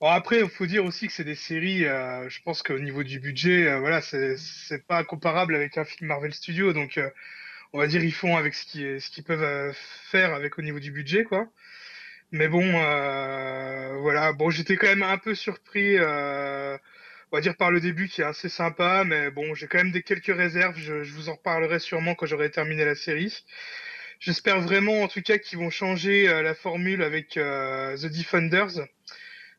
Bon, 0.00 0.08
après, 0.08 0.40
il 0.40 0.48
faut 0.48 0.64
dire 0.66 0.84
aussi 0.86 1.06
que 1.08 1.12
c'est 1.12 1.24
des 1.24 1.34
séries, 1.34 1.84
euh, 1.84 2.26
je 2.30 2.40
pense 2.42 2.62
qu'au 2.62 2.78
niveau 2.78 3.02
du 3.02 3.20
budget, 3.20 3.66
euh, 3.68 3.80
voilà, 3.80 4.00
c'est 4.00 4.86
pas 4.86 5.04
comparable 5.04 5.54
avec 5.54 5.76
un 5.76 5.84
film 5.84 6.08
Marvel 6.08 6.32
Studios, 6.32 6.72
donc 6.72 6.96
euh, 6.96 7.10
on 7.74 7.78
va 7.78 7.86
dire 7.86 8.02
ils 8.04 8.12
font 8.14 8.36
avec 8.36 8.54
ce 8.54 8.66
qu'ils 8.66 9.00
ce 9.00 9.10
qu'ils 9.10 9.24
peuvent 9.24 9.74
faire 10.10 10.34
avec 10.34 10.58
au 10.58 10.62
niveau 10.62 10.80
du 10.80 10.90
budget, 10.92 11.24
quoi. 11.24 11.48
Mais 12.32 12.48
bon, 12.48 12.62
voilà, 14.02 14.32
bon, 14.34 14.50
j'étais 14.50 14.76
quand 14.76 14.88
même 14.88 15.02
un 15.02 15.18
peu 15.18 15.34
surpris, 15.34 15.98
on 16.00 16.78
va 17.32 17.40
dire 17.42 17.56
par 17.56 17.70
le 17.70 17.80
début 17.80 18.08
qui 18.08 18.22
est 18.22 18.24
assez 18.24 18.48
sympa, 18.48 19.04
mais 19.04 19.30
bon, 19.30 19.54
j'ai 19.54 19.66
quand 19.68 19.78
même 19.78 19.92
des 19.92 20.02
quelques 20.02 20.34
réserves, 20.34 20.78
je, 20.78 21.04
je 21.04 21.12
vous 21.14 21.28
en 21.28 21.34
reparlerai 21.34 21.78
sûrement 21.80 22.14
quand 22.14 22.26
j'aurai 22.26 22.50
terminé 22.50 22.84
la 22.84 22.94
série. 22.94 23.44
J'espère 24.20 24.60
vraiment 24.60 25.02
en 25.02 25.08
tout 25.08 25.22
cas 25.22 25.38
qu'ils 25.38 25.58
vont 25.58 25.70
changer 25.70 26.26
la 26.42 26.54
formule 26.54 27.02
avec 27.02 27.30
The 27.30 28.06
Defenders 28.06 28.86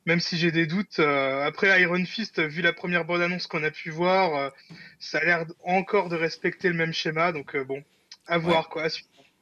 même 0.05 0.19
si 0.19 0.37
j'ai 0.37 0.51
des 0.51 0.65
doutes. 0.65 0.99
après 0.99 1.81
Iron 1.81 2.03
Fist, 2.05 2.41
vu 2.41 2.61
la 2.61 2.73
première 2.73 3.05
bonne 3.05 3.21
annonce 3.21 3.47
qu'on 3.47 3.63
a 3.63 3.71
pu 3.71 3.89
voir, 3.89 4.51
ça 4.99 5.19
a 5.19 5.23
l'air 5.23 5.45
encore 5.63 6.09
de 6.09 6.15
respecter 6.15 6.69
le 6.69 6.75
même 6.75 6.93
schéma. 6.93 7.31
Donc 7.31 7.55
bon, 7.67 7.83
à 8.27 8.37
voir 8.37 8.69
quoi. 8.69 8.87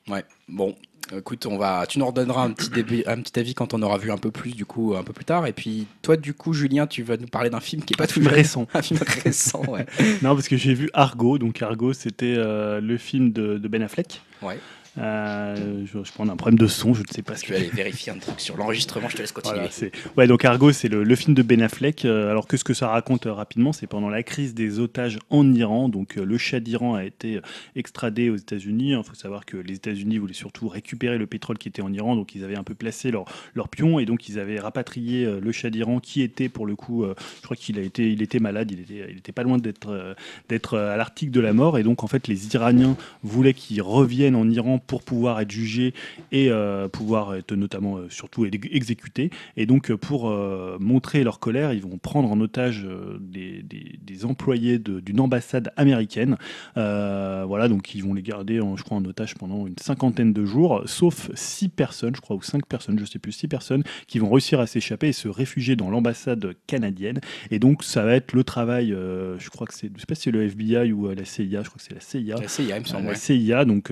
Ouais, 0.08 0.26
bon, 0.48 0.76
écoute, 1.16 1.46
on 1.46 1.58
va, 1.58 1.86
tu 1.88 2.00
nous 2.00 2.06
redonneras 2.06 2.44
un 2.44 2.52
petit, 2.52 2.70
début, 2.70 3.04
un 3.06 3.22
petit 3.22 3.40
avis 3.40 3.54
quand 3.54 3.74
on 3.74 3.82
aura 3.82 3.98
vu 3.98 4.12
un 4.12 4.18
peu 4.18 4.32
plus, 4.32 4.56
du 4.56 4.66
coup, 4.66 4.96
un 4.96 5.04
peu 5.04 5.14
plus 5.14 5.26
tard. 5.26 5.46
Et 5.48 5.54
puis, 5.54 5.88
toi, 6.02 6.18
du 6.18 6.34
coup, 6.34 6.54
Julien, 6.54 6.88
tu 6.88 7.04
vas 7.04 7.18
nous 7.18 7.28
parler 7.28 7.50
d'un 7.50 7.60
film 7.60 7.84
qui 7.84 7.94
est 7.94 7.98
pas 7.98 8.08
tout 8.08 8.22
récent. 8.24 8.68
un 8.74 8.82
film 8.82 9.00
récent, 9.24 9.64
ouais. 9.66 9.86
non, 10.22 10.36
parce 10.36 10.48
que 10.48 10.58
j'ai 10.58 10.74
vu 10.74 10.90
Argo. 10.94 11.38
Donc, 11.38 11.62
Argo, 11.62 11.94
c'était 11.94 12.36
euh, 12.38 12.82
le 12.82 12.98
film 12.98 13.32
de, 13.32 13.58
de 13.58 13.68
Ben 13.68 13.82
Affleck. 13.82 14.22
Ouais. 14.42 14.60
Euh, 15.00 15.86
je, 15.86 16.04
je 16.04 16.12
prends 16.12 16.28
un 16.28 16.36
problème 16.36 16.60
de 16.60 16.68
son, 16.68 16.94
je 16.94 17.02
ne 17.02 17.08
sais 17.08 17.22
pas 17.22 17.36
ce 17.36 17.44
que. 17.44 17.48
Je 17.48 17.54
vais 17.54 17.60
aller 17.60 17.70
vérifier 17.70 18.12
un 18.12 18.18
truc 18.18 18.40
sur 18.40 18.58
l'enregistrement, 18.58 19.08
je 19.08 19.16
te 19.16 19.22
laisse 19.22 19.32
continuer. 19.32 19.70
ouais, 20.18 20.28
donc 20.28 20.44
Argo, 20.46 20.72
c'est 20.72 20.90
le, 20.90 21.16
film 21.16 21.34
de 21.34 21.42
Ben 21.42 21.62
Affleck. 21.62 22.06
Euh, 22.06 22.30
alors 22.30 22.48
que 22.48 22.58
ce 22.58 22.64
que 22.64 22.74
ça 22.74 22.90
raconte 22.90 23.26
euh, 23.26 23.34
rapidement, 23.34 23.72
c'est 23.72 23.88
pendant 23.88 24.10
la 24.10 24.24
crise 24.24 24.54
des 24.54 24.80
otages 24.80 25.20
en 25.30 25.54
Iran. 25.54 25.90
Donc 25.90 26.16
le 26.16 26.38
Shah 26.38 26.60
d'Iran 26.60 26.96
a 26.96 27.06
été 27.06 27.40
extradé 27.76 28.30
aux 28.30 28.36
États-Unis. 28.36 28.92
Il 28.92 29.04
faut 29.04 29.16
savoir 29.16 29.46
que 29.46 29.58
les 29.58 29.76
États-Unis 29.76 30.18
voulaient 30.18 30.34
surtout 30.34 30.68
récupérer 30.68 31.18
le 31.18 31.28
pétrole 31.28 31.58
qui 31.58 31.70
était 31.70 31.82
en 31.82 31.94
Iran, 31.94 32.16
donc 32.16 32.36
ils 32.36 32.44
avaient 32.44 32.58
un 32.58 32.64
peu 32.64 32.76
placé 32.76 33.12
leur, 33.12 33.26
leur 33.54 33.70
pion 33.70 34.00
et 34.00 34.06
donc 34.06 34.28
ils 34.28 34.40
avaient 34.40 34.60
rapatrié 34.60 35.40
le 35.40 35.52
Shah 35.52 35.70
d'Iran 35.70 36.00
qui 36.00 36.22
était 36.22 36.50
pour 36.50 36.66
le 36.66 36.76
coup, 36.76 37.06
je 37.06 37.44
crois 37.44 37.56
qu'il 37.56 37.80
a 37.80 37.82
été, 37.82 38.12
il 38.12 38.22
était 38.22 38.40
malade, 38.40 38.72
il 38.72 38.82
était, 38.82 39.08
il 39.10 39.18
était 39.18 39.32
pas 39.32 39.44
loin 39.44 39.58
d'être, 39.58 40.16
d'être 40.50 40.78
à 40.78 40.98
l'article 40.98 41.32
de 41.32 41.40
la 41.40 41.54
mort 41.54 41.78
et 41.78 41.84
donc 41.84 42.04
en 42.04 42.08
fait 42.08 42.28
les 42.28 42.54
Iraniens 42.54 42.96
voulaient 43.24 43.54
qu'il 43.54 43.82
revienne 43.82 44.36
en 44.36 44.50
Iran 44.50 44.80
pour 44.90 45.04
pouvoir 45.04 45.40
être 45.40 45.52
jugé 45.52 45.94
et 46.32 46.50
euh, 46.50 46.88
pouvoir 46.88 47.36
être 47.36 47.54
notamment 47.54 47.98
euh, 47.98 48.10
surtout 48.10 48.46
exécuté. 48.46 49.30
Et 49.56 49.68
donc 49.68 49.94
pour 49.94 50.30
euh, 50.30 50.78
montrer 50.80 51.24
leur 51.24 51.40
colère, 51.40 51.74
ils 51.74 51.84
vont 51.84 52.00
prendre 52.00 52.32
en 52.32 52.42
otage 52.42 52.88
des, 53.20 53.64
des, 53.64 54.26
employés 54.26 54.80
d'une 54.80 55.20
ambassade 55.22 55.72
américaine. 55.78 56.38
voilà, 56.76 57.68
donc 57.68 57.94
ils 57.94 58.04
vont 58.04 58.16
les 58.16 58.24
garder, 58.24 58.60
en, 58.60 58.76
je 58.76 58.84
crois, 58.84 58.98
en 58.98 59.06
otage 59.06 59.36
pendant 59.36 59.68
une 59.68 59.78
cinquantaine 59.80 60.34
de 60.34 60.44
jours, 60.44 60.82
sauf 60.86 61.30
six 61.36 61.70
personnes, 61.70 62.16
je 62.16 62.22
crois, 62.22 62.36
ou 62.36 62.42
cinq 62.42 62.66
personnes, 62.66 62.98
je 63.00 63.06
sais 63.06 63.20
plus, 63.20 63.32
six 63.32 63.48
personnes 63.48 63.84
qui 64.08 64.18
vont 64.18 64.30
réussir 64.30 64.60
à 64.60 64.66
s'échapper 64.66 65.10
et 65.10 65.14
se 65.14 65.28
réfugier 65.28 65.76
dans 65.76 65.90
l'ambassade 65.90 66.54
canadienne. 66.68 67.22
Et 67.52 67.60
donc 67.60 67.84
ça 67.84 68.04
va 68.04 68.16
être 68.16 68.34
le 68.34 68.44
travail, 68.44 68.90
je 68.90 69.50
crois 69.50 69.68
que 69.68 69.74
c'est, 69.74 69.92
je 69.96 70.00
sais 70.00 70.08
pas 70.08 70.16
si 70.16 70.24
c'est 70.24 70.32
le 70.32 70.44
FBI 70.44 70.92
ou 70.92 71.14
la 71.14 71.26
CIA, 71.26 71.62
je 71.62 71.70
crois 71.70 71.78
que 71.78 71.84
c'est 71.84 71.94
la 71.94 72.02
CIA. 72.02 72.36
La 72.42 72.48
CIA, 72.48 72.78
il 72.78 72.82
me 72.82 72.88
semble. 72.88 73.08
La 73.08 73.16
CIA, 73.16 73.66
donc 73.66 73.92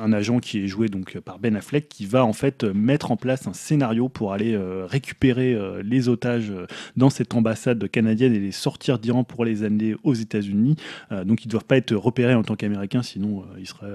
un 0.00 0.12
agent 0.12 0.38
qui 0.40 0.64
est 0.64 0.66
joué 0.66 0.88
donc 0.88 1.18
par 1.20 1.38
Ben 1.38 1.56
Affleck, 1.56 1.88
qui 1.88 2.06
va 2.06 2.24
en 2.24 2.32
fait 2.32 2.64
mettre 2.64 3.10
en 3.10 3.16
place 3.16 3.46
un 3.46 3.52
scénario 3.52 4.08
pour 4.08 4.32
aller 4.32 4.54
euh, 4.54 4.86
récupérer 4.86 5.54
euh, 5.54 5.82
les 5.84 6.08
otages 6.08 6.50
euh, 6.50 6.66
dans 6.96 7.10
cette 7.10 7.34
ambassade 7.34 7.88
canadienne 7.88 8.34
et 8.34 8.38
les 8.38 8.52
sortir 8.52 8.98
d'Iran 8.98 9.24
pour 9.24 9.44
les 9.44 9.64
amener 9.64 9.94
aux 10.02 10.14
États-Unis. 10.14 10.76
donc 11.24 11.44
ils 11.44 11.48
ne 11.48 11.52
doivent 11.52 11.64
pas 11.64 11.76
être 11.76 11.94
repérés 11.94 12.34
en 12.34 12.42
tant 12.42 12.56
qu'Américains, 12.56 13.02
sinon 13.02 13.44
ils 13.58 13.66
seraient 13.66 13.88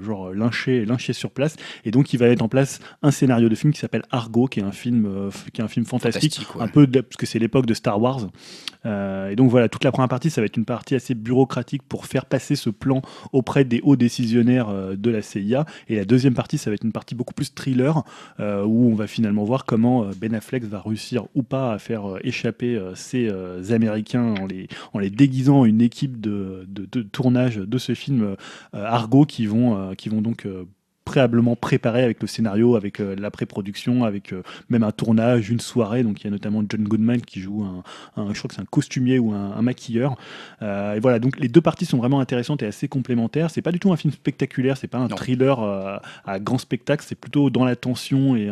genre 0.00 0.32
lynchés, 0.32 0.84
lynchés 0.84 1.12
sur 1.12 1.30
place. 1.30 1.56
Et 1.84 1.90
donc 1.90 2.12
il 2.12 2.18
va 2.18 2.28
mettre 2.28 2.44
en 2.44 2.48
place 2.48 2.80
un 3.02 3.10
scénario 3.10 3.48
de 3.48 3.54
film 3.54 3.72
qui 3.72 3.80
s'appelle 3.80 4.02
Argo, 4.10 4.46
qui 4.46 4.60
est 4.60 4.62
un 4.62 4.72
film, 4.72 5.30
qui 5.52 5.60
est 5.60 5.64
un 5.64 5.68
film 5.68 5.86
fantastique, 5.86 6.40
un 6.58 6.68
peu 6.68 6.86
parce 6.86 7.16
que 7.16 7.26
c'est 7.26 7.38
l'époque 7.38 7.66
de 7.66 7.74
Star 7.74 8.00
Wars. 8.00 8.28
et 8.84 9.36
donc 9.36 9.50
voilà, 9.50 9.68
toute 9.68 9.84
la 9.84 9.92
première 9.92 10.08
partie, 10.08 10.30
ça 10.30 10.40
va 10.40 10.46
être 10.46 10.56
une 10.56 10.64
partie 10.64 10.94
assez 10.94 11.14
bureaucratique 11.14 11.82
pour 11.82 12.06
faire 12.06 12.26
passer 12.26 12.56
ce 12.56 12.70
plan 12.70 13.02
auprès 13.32 13.64
des 13.64 13.80
hauts 13.82 13.96
décisionnaires 13.96 14.72
de 14.96 15.10
la 15.10 15.22
CIA. 15.22 15.47
Et 15.88 15.96
la 15.96 16.04
deuxième 16.04 16.34
partie, 16.34 16.58
ça 16.58 16.70
va 16.70 16.74
être 16.74 16.84
une 16.84 16.92
partie 16.92 17.14
beaucoup 17.14 17.34
plus 17.34 17.54
thriller, 17.54 18.02
euh, 18.40 18.64
où 18.64 18.90
on 18.90 18.94
va 18.94 19.06
finalement 19.06 19.44
voir 19.44 19.64
comment 19.64 20.04
euh, 20.04 20.10
Ben 20.16 20.34
Affleck 20.34 20.64
va 20.64 20.80
réussir 20.80 21.26
ou 21.34 21.42
pas 21.42 21.72
à 21.72 21.78
faire 21.78 22.08
euh, 22.08 22.18
échapper 22.22 22.78
ces 22.94 23.30
Américains 23.70 24.34
en 24.40 24.46
les, 24.46 24.68
en 24.92 25.00
déguisant 25.00 25.64
une 25.64 25.80
équipe 25.80 26.20
de 26.20 26.66
tournage 27.12 27.56
de 27.56 27.78
ce 27.78 27.94
film 27.94 28.36
Argo 28.72 29.24
qui 29.24 29.46
vont, 29.46 29.94
qui 29.94 30.08
vont 30.08 30.20
donc 30.20 30.46
préalablement 31.08 31.56
préparé 31.56 32.02
avec 32.02 32.20
le 32.20 32.28
scénario, 32.28 32.76
avec 32.76 33.00
euh, 33.00 33.16
la 33.18 33.30
pré-production, 33.30 34.04
avec 34.04 34.34
euh, 34.34 34.42
même 34.68 34.82
un 34.82 34.92
tournage, 34.92 35.48
une 35.48 35.58
soirée. 35.58 36.02
Donc 36.02 36.20
il 36.20 36.24
y 36.24 36.26
a 36.26 36.30
notamment 36.30 36.62
John 36.68 36.84
Goodman 36.84 37.22
qui 37.22 37.40
joue 37.40 37.64
un, 37.64 37.82
je 38.34 38.38
crois 38.38 38.48
que 38.48 38.54
c'est 38.54 38.60
un 38.60 38.66
costumier 38.66 39.18
ou 39.18 39.32
un, 39.32 39.62
maquilleur. 39.62 40.16
Euh, 40.60 40.96
et 40.96 41.00
voilà, 41.00 41.18
donc 41.18 41.40
les 41.40 41.48
deux 41.48 41.62
parties 41.62 41.86
sont 41.86 41.96
vraiment 41.96 42.20
intéressantes 42.20 42.62
et 42.62 42.66
assez 42.66 42.88
complémentaires. 42.88 43.50
C'est 43.50 43.62
pas 43.62 43.72
du 43.72 43.80
tout 43.80 43.90
un 43.90 43.96
film 43.96 44.12
spectaculaire, 44.12 44.76
c'est 44.76 44.86
pas 44.86 44.98
un 44.98 45.08
thriller 45.08 45.58
à 46.26 46.38
grand 46.40 46.58
spectacle, 46.58 47.02
c'est 47.06 47.14
plutôt 47.14 47.48
dans 47.48 47.64
la 47.64 47.74
tension 47.74 48.36
et, 48.36 48.50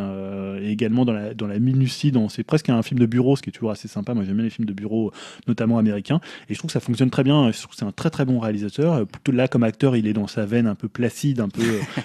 également 0.62 1.04
dans 1.04 1.12
la, 1.12 1.34
dans 1.34 1.46
la 1.46 1.58
minutie. 1.58 2.10
C'est 2.30 2.42
presque 2.42 2.70
un 2.70 2.82
film 2.82 2.98
de 2.98 3.06
bureau, 3.06 3.36
ce 3.36 3.42
qui 3.42 3.50
est 3.50 3.52
toujours 3.52 3.70
assez 3.70 3.88
sympa. 3.88 4.14
Moi 4.14 4.24
j'aime 4.24 4.36
bien 4.36 4.44
les 4.44 4.50
films 4.50 4.66
de 4.66 4.72
bureau, 4.72 5.12
notamment 5.46 5.76
américains. 5.76 6.20
Et 6.48 6.54
je 6.54 6.58
trouve 6.58 6.68
que 6.68 6.72
ça 6.72 6.80
fonctionne 6.80 7.10
très 7.10 7.22
bien. 7.22 7.52
Je 7.52 7.58
trouve 7.58 7.72
que 7.72 7.76
c'est 7.76 7.84
un 7.84 7.92
très 7.92 8.08
très 8.08 8.24
bon 8.24 8.38
réalisateur. 8.38 9.06
Plutôt 9.06 9.32
là, 9.32 9.46
comme 9.46 9.62
acteur, 9.62 9.94
il 9.94 10.06
est 10.06 10.14
dans 10.14 10.26
sa 10.26 10.46
veine 10.46 10.66
un 10.66 10.74
peu 10.74 10.88
placide, 10.88 11.40
un 11.40 11.50
peu. 11.50 11.62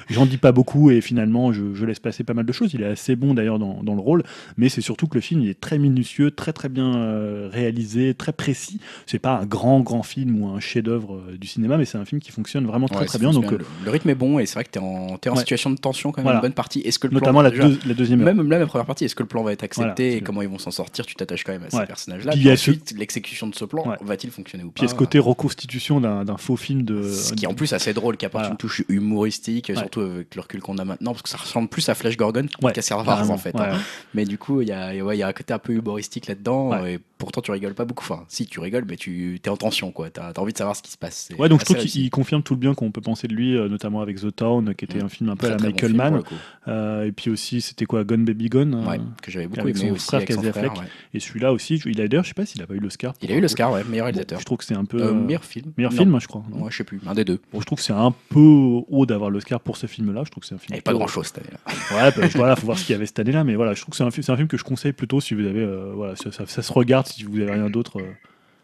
J'en 0.09 0.25
dis 0.25 0.37
pas 0.41 0.51
beaucoup 0.51 0.91
et 0.91 1.01
finalement 1.01 1.53
je, 1.53 1.85
laisse 1.85 1.99
passer 1.99 2.23
pas 2.23 2.33
mal 2.33 2.45
de 2.45 2.51
choses. 2.51 2.73
Il 2.73 2.81
est 2.81 2.87
assez 2.87 3.15
bon 3.15 3.33
d'ailleurs 3.33 3.59
dans, 3.59 3.81
dans, 3.83 3.95
le 3.95 4.01
rôle, 4.01 4.23
mais 4.57 4.69
c'est 4.69 4.81
surtout 4.81 5.07
que 5.07 5.15
le 5.15 5.21
film 5.21 5.41
il 5.41 5.49
est 5.49 5.59
très 5.59 5.77
minutieux, 5.77 6.31
très 6.31 6.53
très 6.53 6.69
bien 6.69 6.95
euh, 6.95 7.49
réalisé, 7.51 8.13
très 8.13 8.33
précis. 8.33 8.79
C'est 9.05 9.19
pas 9.19 9.37
un 9.37 9.45
grand 9.45 9.79
grand 9.81 10.03
film 10.03 10.41
ou 10.41 10.47
un 10.47 10.59
chef-d'œuvre 10.59 11.15
euh, 11.15 11.37
du 11.37 11.47
cinéma, 11.47 11.77
mais 11.77 11.85
c'est 11.85 11.97
un 11.97 12.05
film 12.05 12.19
qui 12.19 12.31
fonctionne 12.31 12.65
vraiment 12.65 12.87
très 12.87 13.05
très 13.05 13.19
bien. 13.19 13.31
Donc 13.31 13.53
euh, 13.53 13.59
le, 13.85 13.91
rythme 13.91 14.09
est 14.09 14.15
bon 14.15 14.39
et 14.39 14.45
c'est 14.45 14.55
vrai 14.55 14.63
que 14.63 14.71
tu 14.71 14.79
es 14.79 14.81
en, 14.81 15.17
es 15.23 15.29
en 15.29 15.35
situation 15.35 15.69
de 15.69 15.77
tension 15.77 16.11
quand 16.11 16.23
même 16.23 16.35
une 16.35 16.41
bonne 16.41 16.53
partie. 16.53 16.81
Est-ce 16.81 16.99
que 16.99 17.07
le 17.07 17.13
notamment 17.13 17.41
la, 17.41 17.49
la, 17.49 17.93
deuxième 17.93 18.21
même 18.21 18.49
la 18.49 18.65
première 18.65 18.85
partie, 18.85 19.05
est-ce 19.05 19.15
que 19.15 19.23
le 19.23 19.29
plan 19.29 19.43
va 19.43 19.53
être 19.53 19.63
accepté 19.63 20.17
et 20.17 20.21
comment 20.21 20.41
ils 20.41 20.49
vont 20.49 20.59
s'en 20.59 20.71
sortir? 20.71 21.05
Tu 21.05 21.15
t'attaches 21.15 21.43
quand 21.43 21.53
même 21.53 21.63
à 21.63 21.69
ces 21.69 21.85
personnages-là. 21.85 22.33
Puis, 22.33 22.51
ensuite, 22.51 22.93
l'exécution 22.97 23.47
de 23.47 23.55
ce 23.55 23.65
plan 23.65 23.95
va-il 24.01 24.31
fonctionner 24.31 24.63
ou 24.63 24.67
pas 24.67 24.73
Puis 24.73 24.83
il 24.83 24.87
y 24.87 24.89
a 24.89 24.93
ce 24.93 24.97
côté 24.97 25.19
reconstitution 25.19 26.01
d'un 26.01 26.37
faux 26.37 26.55
film 26.55 26.83
de. 26.83 27.03
Ce 27.03 27.33
qui 27.33 27.45
est 27.45 27.47
en 27.47 27.53
plus 27.53 27.73
assez 27.73 27.93
drôle, 27.93 28.17
qui 28.17 28.25
apporte 28.25 28.49
une 28.49 28.57
touche 28.57 28.83
humoristique, 28.89 29.71
surtout 29.75 30.01
avec 30.31 30.35
le 30.35 30.41
recul 30.41 30.61
qu'on 30.61 30.77
a 30.77 30.85
maintenant, 30.85 31.11
parce 31.11 31.23
que 31.23 31.29
ça 31.29 31.37
ressemble 31.37 31.67
plus 31.67 31.89
à 31.89 31.95
Flash 31.95 32.15
Gorgon 32.15 32.47
qu'à 32.73 32.81
Servars 32.81 33.29
en 33.29 33.37
fait. 33.37 33.55
Hein. 33.55 33.79
Mais 34.13 34.25
du 34.25 34.37
coup, 34.37 34.61
il 34.61 34.69
y 34.69 34.71
a, 34.71 34.93
y 34.93 35.23
a 35.23 35.27
un 35.27 35.33
côté 35.33 35.53
un 35.53 35.59
peu 35.59 35.73
humoristique 35.73 36.27
là-dedans, 36.27 36.85
et 36.85 36.99
pourtant 37.21 37.41
tu 37.41 37.51
rigoles 37.51 37.73
pas 37.73 37.85
beaucoup. 37.85 38.03
Enfin, 38.03 38.25
si 38.27 38.45
tu 38.45 38.59
rigoles, 38.59 38.85
mais 38.87 38.97
tu 38.97 39.39
es 39.43 39.49
en 39.49 39.57
tension, 39.57 39.91
quoi. 39.91 40.09
T'as 40.09 40.29
as 40.29 40.39
envie 40.39 40.53
de 40.53 40.57
savoir 40.57 40.75
ce 40.75 40.81
qui 40.81 40.91
se 40.91 40.97
passe. 40.97 41.29
Ouais, 41.37 41.49
donc 41.49 41.59
je 41.61 41.65
trouve 41.65 41.77
qu'il 41.77 42.09
confirme 42.09 42.43
tout 42.43 42.53
le 42.53 42.59
bien 42.59 42.73
qu'on 42.73 42.91
peut 42.91 43.01
penser 43.01 43.27
de 43.27 43.33
lui, 43.33 43.55
euh, 43.55 43.69
notamment 43.69 44.01
avec 44.01 44.19
The 44.19 44.35
Town, 44.35 44.73
qui 44.75 44.85
était 44.85 44.99
mm. 44.99 45.05
un 45.05 45.09
film 45.09 45.29
un 45.29 45.35
peu 45.35 45.47
à 45.47 45.51
la 45.51 45.57
Michael 45.57 45.93
Mann. 45.93 46.21
Euh, 46.67 47.05
et 47.05 47.11
puis 47.11 47.29
aussi, 47.29 47.61
c'était 47.61 47.85
quoi, 47.85 48.03
Gun 48.03 48.19
Baby 48.19 48.49
Gun 48.49 48.73
euh, 48.73 48.97
que 49.21 49.31
j'avais 49.31 49.47
beaucoup 49.47 49.67
aimé 49.67 49.79
son 49.79 49.89
aussi. 49.91 50.07
Frère 50.07 50.19
avec 50.19 50.33
son 50.33 50.41
frère, 50.41 50.73
Et 51.13 51.19
celui-là 51.19 51.53
aussi, 51.53 51.81
il 51.85 52.01
a 52.01 52.07
d'ailleurs, 52.07 52.23
je 52.23 52.29
sais 52.29 52.33
pas 52.33 52.45
s'il 52.45 52.61
a 52.61 52.67
pas 52.67 52.73
eu 52.73 52.79
l'Oscar. 52.79 53.13
Il 53.21 53.31
a 53.31 53.35
eu 53.35 53.41
l'Oscar, 53.41 53.71
ouais, 53.71 53.83
meilleur 53.83 54.05
réalisateur. 54.05 54.39
je 54.39 54.45
trouve 54.45 54.57
que 54.57 54.65
c'est 54.65 54.75
un 54.75 54.85
peu. 54.85 55.11
meilleur 55.13 55.45
film. 55.45 55.71
Meilleur 55.77 55.93
film, 55.93 56.19
je 56.19 56.27
crois. 56.27 56.43
Ouais, 56.51 56.71
je 56.71 56.77
sais 56.77 56.83
plus, 56.83 56.99
un 57.05 57.13
des 57.13 57.25
deux. 57.25 57.39
Bon, 57.53 57.59
je 57.59 57.65
trouve 57.65 57.77
que 57.77 57.83
c'est 57.83 57.93
un 57.93 58.13
peu 58.29 58.39
haut 58.39 59.05
d'avoir 59.05 59.29
l'Oscar 59.29 59.59
pour 59.59 59.77
ce 59.77 59.87
film-là. 59.87 60.23
Je 60.25 60.31
trouve 60.31 60.41
que 60.41 60.47
c'est 60.47 60.55
un 60.55 60.59
film. 60.59 60.69
Il 60.71 60.75
n'y 60.75 60.81
pas 60.81 60.93
grand-chose 60.93 61.27
cette 61.27 61.39
année-là. 61.39 61.59
Ouais, 61.91 62.09
bah, 62.15 62.27
voilà, 62.35 62.55
faut 62.55 62.65
voir 62.65 62.77
ce 62.77 62.85
qu'il 62.85 62.93
y 62.93 62.95
avait 62.95 63.05
cette 63.05 63.19
année-là, 63.19 63.43
mais 63.43 63.55
voilà, 63.55 63.73
je 63.73 63.81
trouve 63.81 63.91
que 63.91 63.97
c'est 63.97 64.31
un, 64.31 64.35
film 64.37 64.47
que 64.47 64.57
je 64.57 64.63
conseille 64.63 64.93
plutôt 64.93 65.19
si 65.19 65.33
vous 65.33 65.45
avez, 65.45 65.61
euh, 65.61 65.91
voilà, 65.93 66.15
ça, 66.15 66.45
se 66.45 66.73
regarde 66.73 67.07
si 67.11 67.23
vous 67.23 67.39
avez 67.39 67.51
rien 67.51 67.69
d'autre. 67.69 68.01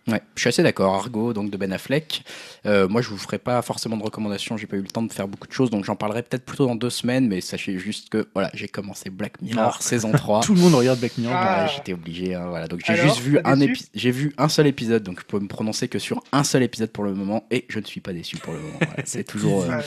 Ouais, 0.07 0.21
je 0.35 0.41
suis 0.41 0.47
assez 0.47 0.63
d'accord. 0.63 0.95
Argo, 0.95 1.33
donc 1.33 1.49
de 1.49 1.57
Ben 1.57 1.73
Affleck. 1.73 2.23
Euh, 2.65 2.87
moi, 2.87 3.01
je 3.01 3.09
vous 3.09 3.17
ferai 3.17 3.37
pas 3.37 3.61
forcément 3.61 3.97
de 3.97 4.03
recommandations. 4.03 4.55
J'ai 4.55 4.65
pas 4.65 4.77
eu 4.77 4.81
le 4.81 4.87
temps 4.87 5.03
de 5.03 5.11
faire 5.11 5.27
beaucoup 5.27 5.47
de 5.47 5.51
choses, 5.51 5.69
donc 5.69 5.83
j'en 5.83 5.97
parlerai 5.97 6.23
peut-être 6.23 6.45
plutôt 6.45 6.65
dans 6.65 6.75
deux 6.75 6.89
semaines. 6.89 7.27
Mais 7.27 7.41
sachez 7.41 7.77
juste 7.77 8.09
que 8.09 8.25
voilà, 8.33 8.49
j'ai 8.53 8.69
commencé 8.69 9.09
Black 9.09 9.41
Mirror 9.41 9.75
ah. 9.77 9.81
saison 9.81 10.13
3. 10.13 10.41
Tout 10.45 10.53
le 10.53 10.61
monde 10.61 10.75
regarde 10.75 10.99
Black 10.99 11.17
Mirror. 11.17 11.35
Ah. 11.35 11.67
J'étais 11.67 11.91
obligé. 11.91 12.35
Hein, 12.35 12.45
voilà, 12.47 12.67
donc 12.67 12.81
j'ai 12.85 12.95
juste 12.95 13.19
vu 13.19 13.39
un. 13.43 13.57
J'ai 13.93 14.11
vu 14.11 14.33
un 14.37 14.47
seul 14.47 14.67
épisode, 14.67 15.03
donc 15.03 15.19
je 15.19 15.25
peux 15.25 15.39
me 15.39 15.47
prononcer 15.47 15.89
que 15.89 15.99
sur 15.99 16.23
un 16.31 16.43
seul 16.43 16.63
épisode 16.63 16.91
pour 16.91 17.03
le 17.03 17.13
moment, 17.13 17.45
et 17.51 17.65
je 17.67 17.79
ne 17.79 17.85
suis 17.85 17.99
pas 17.99 18.13
déçu 18.13 18.37
pour 18.37 18.53
le 18.53 18.59
moment. 18.59 18.79
c'est 19.03 19.25
toujours, 19.25 19.63
euh, 19.63 19.81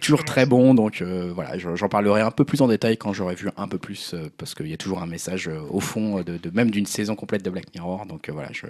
toujours 0.00 0.24
très 0.24 0.46
bon. 0.46 0.72
Donc 0.72 1.02
euh, 1.02 1.32
voilà, 1.34 1.58
j'en 1.58 1.88
parlerai 1.88 2.22
un 2.22 2.30
peu 2.30 2.44
plus 2.44 2.62
en 2.62 2.68
détail 2.68 2.96
quand 2.96 3.12
j'aurai 3.12 3.34
vu 3.34 3.50
un 3.58 3.68
peu 3.68 3.78
plus, 3.78 4.14
parce 4.38 4.54
qu'il 4.54 4.68
y 4.68 4.74
a 4.74 4.78
toujours 4.78 5.02
un 5.02 5.06
message 5.06 5.50
au 5.68 5.80
fond 5.80 6.22
de, 6.22 6.38
même 6.54 6.70
d'une 6.70 6.86
saison 6.86 7.14
complète 7.14 7.44
de 7.44 7.50
Black 7.50 7.66
Mirror. 7.74 8.06
Donc 8.06 8.30
voilà, 8.30 8.48
je, 8.52 8.66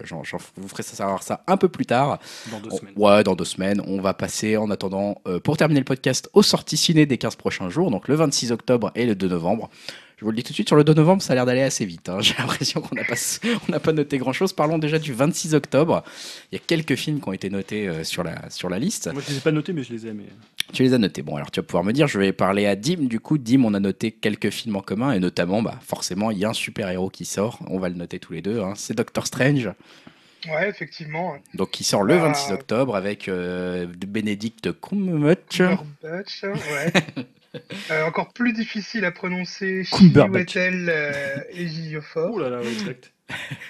vous 0.57 0.69
ferai 0.69 0.83
savoir 0.97 1.23
ça 1.23 1.43
un 1.47 1.57
peu 1.57 1.69
plus 1.69 1.87
tard. 1.87 2.19
Dans 2.51 2.61
deux 2.61 2.71
semaines. 2.71 2.95
ouais, 2.97 3.25
dans 3.25 3.35
deux 3.35 3.45
semaines. 3.45 3.83
On 3.87 4.01
va 4.01 4.15
passer 4.15 4.57
en 4.57 4.71
attendant, 4.71 5.21
euh, 5.27 5.41
pour 5.41 5.57
terminer 5.57 5.81
le 5.81 5.85
podcast, 5.85 6.29
aux 6.33 6.43
sorties 6.43 6.77
ciné 6.77 7.07
des 7.07 7.19
15 7.19 7.37
prochains 7.37 7.69
jours, 7.69 7.91
donc 7.91 8.09
le 8.09 8.15
26 8.15 8.53
octobre 8.53 8.91
et 8.95 9.07
le 9.07 9.15
2 9.15 9.29
novembre. 9.29 9.71
Je 10.19 10.25
vous 10.25 10.31
le 10.31 10.37
dis 10.39 10.43
tout 10.43 10.49
de 10.49 10.55
suite, 10.55 10.69
sur 10.69 10.77
le 10.77 10.85
2 10.85 10.95
novembre, 10.95 11.21
ça 11.21 11.35
a 11.35 11.37
l'air 11.37 11.45
d'aller 11.45 11.61
assez 11.61 11.85
vite. 11.85 12.09
Hein. 12.09 12.19
J'ai 12.21 12.35
l'impression 12.39 12.81
qu'on 12.81 12.95
n'a 12.95 13.05
pas, 13.05 13.17
on 13.69 13.79
pas 13.79 13.93
noté 13.93 14.17
grand-chose. 14.17 14.55
Parlons 14.55 14.79
déjà 14.79 14.99
du 14.99 15.13
26 15.13 15.55
octobre. 15.55 16.03
Il 16.51 16.55
y 16.55 16.59
a 16.59 16.63
quelques 16.67 16.95
films 16.95 17.21
qui 17.21 17.29
ont 17.29 17.35
été 17.35 17.51
notés 17.51 17.87
euh, 17.87 18.03
sur, 18.03 18.23
la, 18.23 18.49
sur 18.49 18.71
la 18.71 18.79
liste. 18.79 19.13
Moi, 19.13 19.23
je 19.27 19.33
les 19.33 19.39
ai 19.39 19.41
pas 19.41 19.53
notés, 19.53 19.75
mais 19.75 19.83
je 19.83 19.93
les 19.93 20.07
ai. 20.07 20.15
Mais... 20.15 20.25
Tu 20.73 20.85
les 20.85 20.95
as 20.95 20.99
notés. 20.99 21.21
Bon, 21.21 21.37
alors 21.37 21.51
tu 21.51 21.61
vas 21.61 21.67
pouvoir 21.67 21.85
me 21.85 21.93
dire, 21.93 22.09
je 22.09 22.19
vais 22.19 22.33
parler 22.33 22.65
à 22.65 22.77
Dim. 22.77 23.09
Du 23.09 23.21
coup, 23.21 23.37
Dim, 23.37 23.63
on 23.67 23.75
a 23.75 23.81
noté 23.81 24.11
quelques 24.11 24.49
films 24.49 24.77
en 24.77 24.81
commun, 24.81 25.13
et 25.13 25.21
notamment, 25.21 25.61
bah, 25.61 25.79
forcément, 25.83 26.31
il 26.31 26.39
y 26.39 26.47
a 26.47 26.49
un 26.49 26.55
super-héros 26.55 27.11
qui 27.11 27.27
sort. 27.27 27.59
On 27.69 27.79
va 27.79 27.91
le 27.91 27.97
noter 27.97 28.19
tous 28.19 28.33
les 28.33 28.41
deux. 28.41 28.61
Hein. 28.61 28.73
C'est 28.75 28.95
Doctor 28.95 29.27
Strange. 29.27 29.71
Ouais, 30.51 30.69
effectivement. 30.69 31.37
Donc, 31.55 31.71
qui 31.71 31.85
sort 31.85 32.03
le 32.03 32.17
26 32.17 32.49
bah, 32.49 32.55
octobre 32.55 32.97
avec 32.97 33.29
euh, 33.29 33.87
Benedict 34.07 34.71
Cumberbatch. 34.81 35.59
Cumberbatch, 35.59 36.43
ouais. 36.45 36.93
encore 38.07 38.33
plus 38.33 38.53
difficile 38.53 39.05
à 39.05 39.11
prononcer. 39.13 39.85
Cumberbatch. 39.91 40.57
euh, 40.57 41.13
Ejiofor. 41.55 42.33
Oh 42.35 42.39
là 42.39 42.51
là, 42.51 42.61
ouais, 42.61 42.71
exact. 42.73 43.13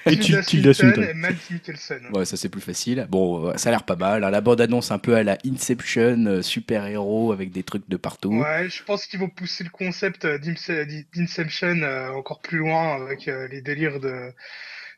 Et 0.05 0.19
Tilda 0.19 0.75
Swinton. 0.75 1.03
et 1.03 1.15
Mads 1.15 1.31
Mikkelsen. 1.51 2.01
Ouais, 2.13 2.27
ça 2.27 2.37
c'est 2.37 2.51
plus 2.51 2.61
facile. 2.61 3.07
Bon, 3.09 3.49
euh, 3.49 3.57
ça 3.57 3.71
a 3.71 3.73
l'air 3.73 3.85
pas 3.85 3.97
mal. 3.97 4.23
hein. 4.23 4.29
La 4.31 4.43
bande 4.43 4.61
annonce 4.61 4.91
un 4.91 4.99
peu 4.99 5.15
à 5.15 5.23
la 5.23 5.39
Inception, 5.47 6.27
euh, 6.27 6.43
super-héros 6.43 7.33
avec 7.33 7.53
des 7.53 7.63
trucs 7.63 7.89
de 7.89 7.97
partout. 7.97 8.29
Ouais, 8.37 8.69
je 8.69 8.83
pense 8.83 9.07
qu'ils 9.07 9.19
vont 9.19 9.31
pousser 9.31 9.65
le 9.65 9.71
concept 9.71 10.27
euh, 10.27 10.37
d'Ince- 10.37 10.87
d'Inception 11.15 11.81
euh, 11.83 12.11
encore 12.11 12.41
plus 12.41 12.59
loin 12.59 12.97
avec 13.03 13.29
euh, 13.29 13.49
les 13.49 13.63
délires 13.63 13.99
de, 13.99 14.31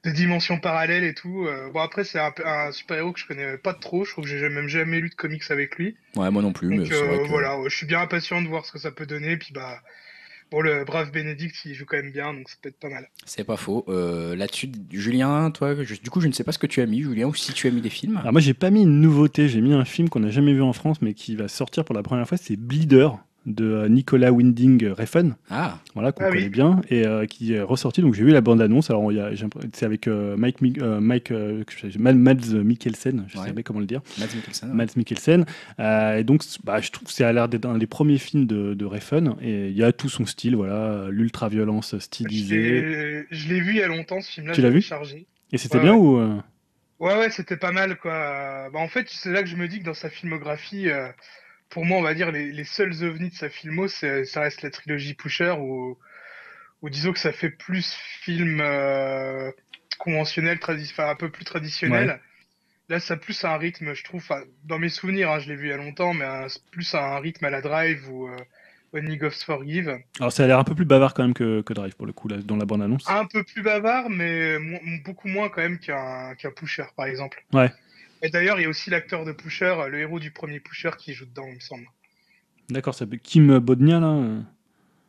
de 0.09 0.15
dimensions 0.15 0.59
parallèles 0.59 1.05
et 1.05 1.15
tout. 1.15 1.47
Euh, 1.47 1.71
bon, 1.73 1.81
après, 1.81 2.05
c'est 2.05 2.19
un, 2.19 2.73
super-héros 2.73 3.13
que 3.13 3.21
je 3.21 3.27
connais 3.27 3.57
pas 3.59 3.75
trop. 3.75 4.05
Je 4.05 4.13
trouve 4.13 4.25
que 4.25 4.31
j'ai 4.31 4.49
même 4.49 4.69
jamais 4.69 5.01
lu 5.01 5.09
de 5.11 5.15
comics 5.15 5.43
avec 5.51 5.77
lui. 5.77 5.97
Ouais, 6.17 6.31
moi 6.31 6.43
non 6.43 6.53
plus, 6.53 6.69
mais 6.69 6.79
Donc 6.79 6.93
euh, 6.93 7.03
vrai 7.03 7.19
que... 7.19 7.29
voilà, 7.29 7.59
ouais, 7.61 7.71
je 7.71 7.77
suis 7.77 7.87
bien 7.87 8.01
impatient 8.01 8.43
de 8.43 8.49
voir 8.49 8.65
ce 8.67 8.73
que 8.73 8.79
ça 8.79 8.91
peut 8.91 9.07
donner. 9.07 9.37
Puis 9.37 9.53
bah, 9.53 9.79
bon, 10.51 10.61
le 10.61 10.85
brave 10.85 11.11
Bénédicte, 11.11 11.57
il 11.65 11.75
joue 11.75 11.85
quand 11.87 11.97
même 11.99 12.11
bien, 12.13 12.33
donc 12.35 12.49
ça 12.49 12.57
peut 12.61 12.69
être 12.69 12.79
pas 12.81 12.89
mal. 12.89 13.09
C'est 13.25 13.45
pas 13.45 13.57
faux. 13.57 13.85
Euh, 13.89 14.35
Là-dessus, 14.37 14.71
Julien, 14.91 15.51
toi, 15.51 15.75
je- 15.85 15.95
du 16.01 16.11
coup, 16.11 16.21
je 16.21 16.29
ne 16.29 16.33
sais 16.33 16.45
pas 16.45 16.53
ce 16.53 16.59
que 16.59 16.67
tu 16.67 16.81
as 16.81 16.87
mis, 16.87 17.03
Julien, 17.03 17.27
ou 17.27 17.35
si 17.35 17.53
tu 17.53 17.67
as 17.67 17.71
mis 17.71 17.81
des 17.81 17.91
films. 17.91 18.17
Alors 18.19 18.33
moi 18.33 18.41
j'ai 18.41 18.55
pas 18.55 18.71
mis 18.71 18.83
une 18.83 19.01
nouveauté, 19.01 19.49
j'ai 19.49 19.61
mis 19.61 19.73
un 19.75 19.85
film 19.85 20.09
qu'on 20.09 20.21
n'a 20.21 20.31
jamais 20.31 20.53
vu 20.55 20.63
en 20.63 20.73
France 20.73 21.01
mais 21.03 21.15
qui 21.15 21.37
va 21.37 21.49
sortir 21.49 21.85
pour 21.85 21.95
la 21.95 22.03
première 22.03 22.27
fois, 22.29 22.39
c'est 22.39 22.57
Bleeder 22.57 23.11
de 23.47 23.65
euh, 23.65 23.89
Nicolas 23.89 24.31
Winding 24.31 24.89
Refn, 24.91 25.35
Ah, 25.49 25.79
voilà 25.95 26.13
qu'on 26.13 26.25
Ah 26.25 26.29
oui. 26.31 26.37
connaît 26.39 26.49
bien 26.51 26.81
et 26.91 27.07
euh, 27.07 27.25
qui 27.25 27.55
est 27.55 27.61
ressorti. 27.63 28.03
Donc 28.03 28.15
j'ai 28.15 28.23
vu 28.25 28.31
la 28.31 28.41
bande 28.43 28.61
annonce. 28.61 28.91
Alors 28.91 29.11
c'est 29.73 29.87
avec 29.87 30.07
euh, 30.07 30.37
Mike 30.37 30.61
Mi- 30.61 30.75
euh, 30.83 31.01
euh, 31.31 31.63
Mads 31.99 32.55
Mikkelsen, 32.63 33.25
je 33.29 33.39
Ouais. 33.39 33.47
sais 33.47 33.53
pas 33.55 33.63
comment 33.63 33.81
le 33.81 33.87
dire. 33.87 34.03
Mads 34.19 34.35
Mikkelsen. 34.35 34.73
Mads 34.73 34.97
Mikkelsen. 34.97 35.47
Euh, 35.81 36.19
et 36.19 36.25
donc, 36.25 36.43
bah, 36.65 36.81
je 36.81 36.91
trouve 36.91 37.09
que 37.09 37.15
c'est 37.15 37.25
à 37.25 37.33
l'air 37.33 37.49
d'être 37.49 37.65
un 37.67 37.79
des 37.79 37.87
premiers 37.87 38.19
films 38.19 38.47
de, 38.47 38.75
de 38.75 38.85
Refn. 38.85 39.35
Et 39.41 39.69
il 39.69 39.77
y 39.77 39.83
a 39.85 39.93
tout 39.93 40.09
son 40.11 40.27
style, 40.27 40.55
voilà, 40.57 41.07
l'ultra-violence 41.11 41.99
stylisée. 41.99 43.25
je 43.31 43.49
l'ai 43.49 43.61
vu 43.61 43.71
il 43.71 43.77
y 43.79 43.83
a 43.83 43.89
longtemps, 43.89 44.21
ce 44.21 44.31
film-là. 44.33 44.53
Tu 44.53 44.61
l'as 44.61 44.71
vu 44.71 44.83
chargé. 44.83 45.27
Et 45.53 45.59
c'était 45.59 45.77
Ouais, 45.79 45.85
bien 45.85 45.95
ouais. 45.95 45.99
ou 46.01 46.19
euh, 46.19 46.37
Ouais, 47.01 47.17
ouais, 47.19 47.31
c'était 47.31 47.57
pas 47.57 47.73
mal, 47.73 47.97
quoi. 47.97 48.69
Bah, 48.73 48.79
en 48.81 48.89
fait, 48.89 49.07
c'est 49.09 49.31
là 49.31 49.43
que 49.43 49.49
je 49.49 49.57
me 49.57 49.69
dis 49.69 49.79
que 49.79 49.85
dans 49.85 49.95
sa 49.95 50.11
filmographie, 50.11 50.89
euh, 50.91 51.09
pour 51.71 51.85
moi, 51.85 51.99
on 51.99 52.03
va 52.03 52.15
dire, 52.15 52.31
les, 52.33 52.51
les 52.53 52.65
seuls 52.65 53.03
ovnis 53.05 53.31
de 53.31 53.35
sa 53.35 53.49
filmo, 53.49 53.89
ça 53.89 54.07
reste 54.41 54.63
la 54.63 54.71
trilogie 54.71 55.15
Pusher, 55.15 55.55
ou 55.59 55.99
ou 56.81 56.91
disons 56.91 57.13
que 57.13 57.19
ça 57.19 57.33
fait 57.33 57.51
plus 57.51 57.93
film 58.23 58.61
euh, 58.61 59.51
conventionnel, 59.99 60.59
enfin, 60.63 61.09
un 61.09 61.17
peu 61.17 61.29
plus 61.31 61.45
traditionnel. 61.45 62.21
Là, 62.89 63.01
ça 63.01 63.15
a 63.15 63.17
plus 63.17 63.45
un 63.45 63.57
rythme, 63.57 63.95
je 63.95 64.05
trouve, 64.05 64.27
dans 64.65 64.79
mes 64.79 64.89
souvenirs, 64.89 65.31
hein, 65.31 65.41
je 65.41 65.49
l'ai 65.49 65.57
vu 65.57 65.67
il 65.67 65.71
y 65.71 65.73
a 65.73 65.77
longtemps, 65.77 66.15
mais 66.15 66.25
un- 66.25 66.47
plus 66.71 66.95
un 66.95 67.19
rythme 67.19 67.45
à 67.45 67.51
la 67.51 67.61
Drive 67.61 68.09
ou 68.11 68.29
euh, 68.29 68.37
He 68.95 69.19
Goes 69.19 69.45
Forgive. 69.45 69.99
Alors 70.21 70.33
ça 70.33 70.45
a 70.45 70.47
l'air 70.47 70.59
un 70.59 70.65
peu 70.65 70.75
plus 70.75 70.87
bavard 70.87 71.13
quand 71.15 71.23
même 71.25 71.35
que, 71.35 71.61
que 71.63 71.75
Drive 71.75 71.97
pour 71.97 72.07
le 72.07 72.13
coup, 72.13 72.29
là, 72.29 72.39
dans 72.39 72.57
la 72.57 72.65
bande-annonce. 72.65 73.05
Un 73.11 73.27
peu 73.27 73.43
plus 73.43 73.63
bavard, 73.63 74.09
mais 74.09 74.59
mo- 74.59 74.81
beaucoup 75.05 75.29
moins 75.29 75.49
quand 75.49 75.61
même 75.61 75.79
qu'un 75.79 76.35
qu'un 76.37 76.51
Pusher, 76.53 76.85
par 76.97 77.07
exemple. 77.07 77.45
Ouais. 77.53 77.71
Et 78.23 78.31
d'ailleurs, 78.31 78.59
il 78.59 78.65
y 78.65 78.67
a 78.67 78.69
aussi 78.69 78.91
l'acteur 78.91 79.25
de 79.25 79.33
Pusher, 79.33 79.75
euh, 79.79 79.89
le 79.89 80.01
héros 80.01 80.19
du 80.19 80.31
premier 80.31 80.61
Pusher, 80.61 80.91
qui 80.99 81.13
joue 81.13 81.27
dedans, 81.27 81.47
il 81.49 81.55
me 81.57 81.61
semble. 81.61 81.87
D'accord, 82.71 82.95
c'est 82.95 83.09
Kim 83.23 83.59
Bodnia 83.61 84.01
là. 84.01 84.09
euh. 84.09 84.41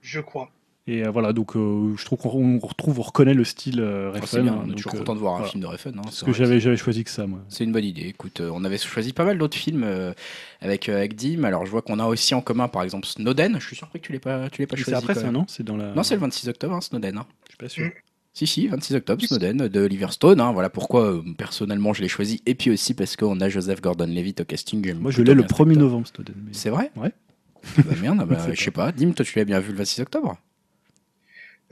Je 0.02 0.20
crois. 0.20 0.52
Et 0.88 1.06
euh, 1.06 1.12
voilà, 1.12 1.34
donc 1.34 1.56
euh, 1.56 1.94
je 1.98 2.06
trouve 2.06 2.18
qu'on 2.20 2.30
on 2.56 2.58
retrouve, 2.60 2.98
on 3.00 3.04
reconnaît 3.04 3.36
le 3.36 3.44
style 3.44 3.80
euh, 3.80 4.12
Ah, 4.16 4.20
Refn. 4.22 4.42
bien, 4.42 4.54
hein, 4.54 4.60
on 4.62 4.66
est 4.66 4.68
donc, 4.70 4.78
toujours 4.78 4.96
euh, 4.96 4.98
content 5.00 5.14
de 5.14 5.20
voir 5.20 5.34
un 5.34 5.38
voilà. 5.40 5.52
film 5.52 5.62
de 5.62 5.68
Refn. 5.68 5.90
hein, 5.90 6.02
Parce 6.04 6.20
c'est 6.22 6.26
que 6.26 6.34
j'avais 6.34 6.60
j'avais 6.60 6.78
choisi 6.78 7.04
que 7.04 7.12
ça, 7.12 7.28
moi. 7.28 7.42
C'est 7.50 7.64
une 7.64 7.72
bonne 7.72 7.84
idée. 7.84 8.08
Écoute, 8.08 8.42
euh, 8.42 8.50
on 8.52 8.64
avait 8.64 8.78
choisi 8.80 9.14
pas 9.14 9.24
mal 9.26 9.38
d'autres 9.38 9.58
films 9.58 9.84
euh, 9.84 10.14
avec, 10.62 10.90
euh, 10.90 10.96
avec 10.98 11.16
Dim. 11.16 11.44
Alors, 11.44 11.66
je 11.66 11.70
vois 11.72 11.84
qu'on 11.84 12.00
a 12.00 12.06
aussi 12.08 12.34
en 12.34 12.42
commun, 12.42 12.70
par 12.70 12.82
exemple, 12.82 13.06
Snowden. 13.06 13.60
Je 13.60 13.66
suis 13.68 13.76
surpris 13.76 14.00
que 14.00 14.08
tu 14.08 14.14
l'aies 14.14 14.20
pas, 14.20 14.50
tu 14.50 14.62
l'aies 14.62 14.68
pas 14.68 14.78
Et 14.78 14.80
choisi. 14.80 14.90
C'est 15.00 15.04
après 15.12 15.14
ça, 15.14 15.32
non? 15.32 15.46
C'est 15.48 15.64
dans 15.64 15.78
la. 15.78 15.94
Non, 15.94 16.02
c'est 16.02 16.16
le 16.16 16.22
26 16.22 16.48
octobre, 16.50 16.74
hein, 16.74 16.82
Snowden. 16.82 17.18
hein. 17.20 17.26
Je 17.46 17.50
suis 17.50 17.58
pas 17.58 17.70
sûr. 17.70 17.92
Si, 18.34 18.48
si, 18.48 18.68
26 18.68 18.96
octobre, 18.96 19.22
Snowden 19.26 19.68
de 19.68 19.84
Liverstone. 19.86 20.40
hein. 20.40 20.52
Voilà 20.54 20.70
pourquoi, 20.70 21.06
euh, 21.14 21.22
personnellement, 21.38 21.94
je 21.94 22.02
l'ai 22.02 22.08
choisi. 22.08 22.42
Et 22.46 22.56
puis 22.56 22.70
aussi 22.72 22.94
parce 22.94 23.16
qu'on 23.16 23.40
a 23.42 23.50
Joseph 23.50 23.82
Gordon-Levitt 23.82 24.42
au 24.42 24.46
casting. 24.46 24.94
Moi 24.96 25.12
je 25.12 25.22
l'ai 25.22 25.34
le 25.34 25.42
bien 25.42 25.48
cet 25.48 25.58
1er 25.58 25.72
acteur. 25.72 25.84
novembre, 25.84 26.08
Snowden. 26.08 26.36
mais- 26.46 26.54
C'est 26.54 26.70
vrai 26.70 26.92
Ouais. 26.96 27.12
Bah, 27.78 27.84
merde, 28.02 28.18
bah, 28.30 28.38
Je 28.40 28.46
sais 28.52 28.56
je 28.56 28.64
sais 28.64 28.72
pas. 28.72 28.92
Dim, 28.92 29.12
toi, 29.12 29.26
tu 29.26 29.38
l'as 29.38 29.46
bien 29.46 29.60
vu 29.60 29.72
le 29.72 29.78
26 29.80 30.02
octobre 30.02 30.38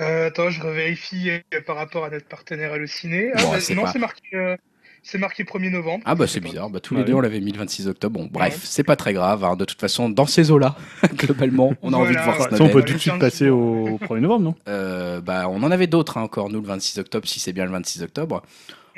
Euh, 0.01 0.27
attends, 0.27 0.49
je 0.49 0.61
revérifie 0.61 1.29
euh, 1.29 1.39
par 1.65 1.75
rapport 1.77 2.03
à 2.05 2.09
notre 2.09 2.27
partenaire 2.27 2.73
Allociné. 2.73 3.31
Ah, 3.35 3.41
Bon, 3.43 3.51
bah, 3.51 3.57
non, 3.75 3.81
pas- 3.83 3.91
c'est 3.93 3.99
marqué, 3.99 4.35
euh, 4.35 4.55
c'est 5.03 5.17
marqué 5.17 5.43
1er 5.43 5.71
novembre. 5.71 6.03
Ah, 6.05 6.15
bah, 6.15 6.27
c'est 6.27 6.39
bizarre. 6.39 6.69
Bah, 6.69 6.79
tous 6.79 6.95
les 6.95 7.03
deux, 7.03 7.13
on 7.13 7.21
l'avait 7.21 7.39
mis 7.39 7.51
le 7.51 7.57
26 7.59 7.87
octobre. 7.87 8.19
Bon, 8.19 8.29
bref, 8.31 8.53
Ouais. 8.53 8.59
c'est 8.63 8.83
pas 8.83 8.95
très 8.95 9.13
grave. 9.13 9.43
hein. 9.43 9.55
De 9.55 9.65
toute 9.65 9.79
façon, 9.79 10.09
dans 10.09 10.25
ces 10.25 10.51
eaux-là, 10.51 10.75
globalement, 11.15 11.73
on 11.81 11.93
a 11.93 11.97
envie 11.97 12.15
de 12.15 12.19
voir 12.21 12.39
ouais. 12.39 12.57
Ça, 12.57 12.63
on 12.63 12.69
peut 12.69 12.83
tout 12.83 12.93
de 12.93 12.97
suite 12.99 13.19
passer 13.19 13.49
au 13.49 13.97
1er 14.01 14.19
novembre, 14.19 14.43
non? 14.43 14.55
Euh, 14.67 15.21
bah, 15.21 15.47
on 15.49 15.63
en 15.63 15.71
avait 15.71 15.87
d'autres 15.87 16.17
hein, 16.17 16.21
encore, 16.23 16.49
nous, 16.49 16.61
le 16.61 16.67
26 16.67 16.99
octobre, 16.99 17.27
si 17.27 17.39
c'est 17.39 17.53
bien 17.53 17.65
le 17.65 17.71
26 17.71 18.03
octobre. 18.03 18.43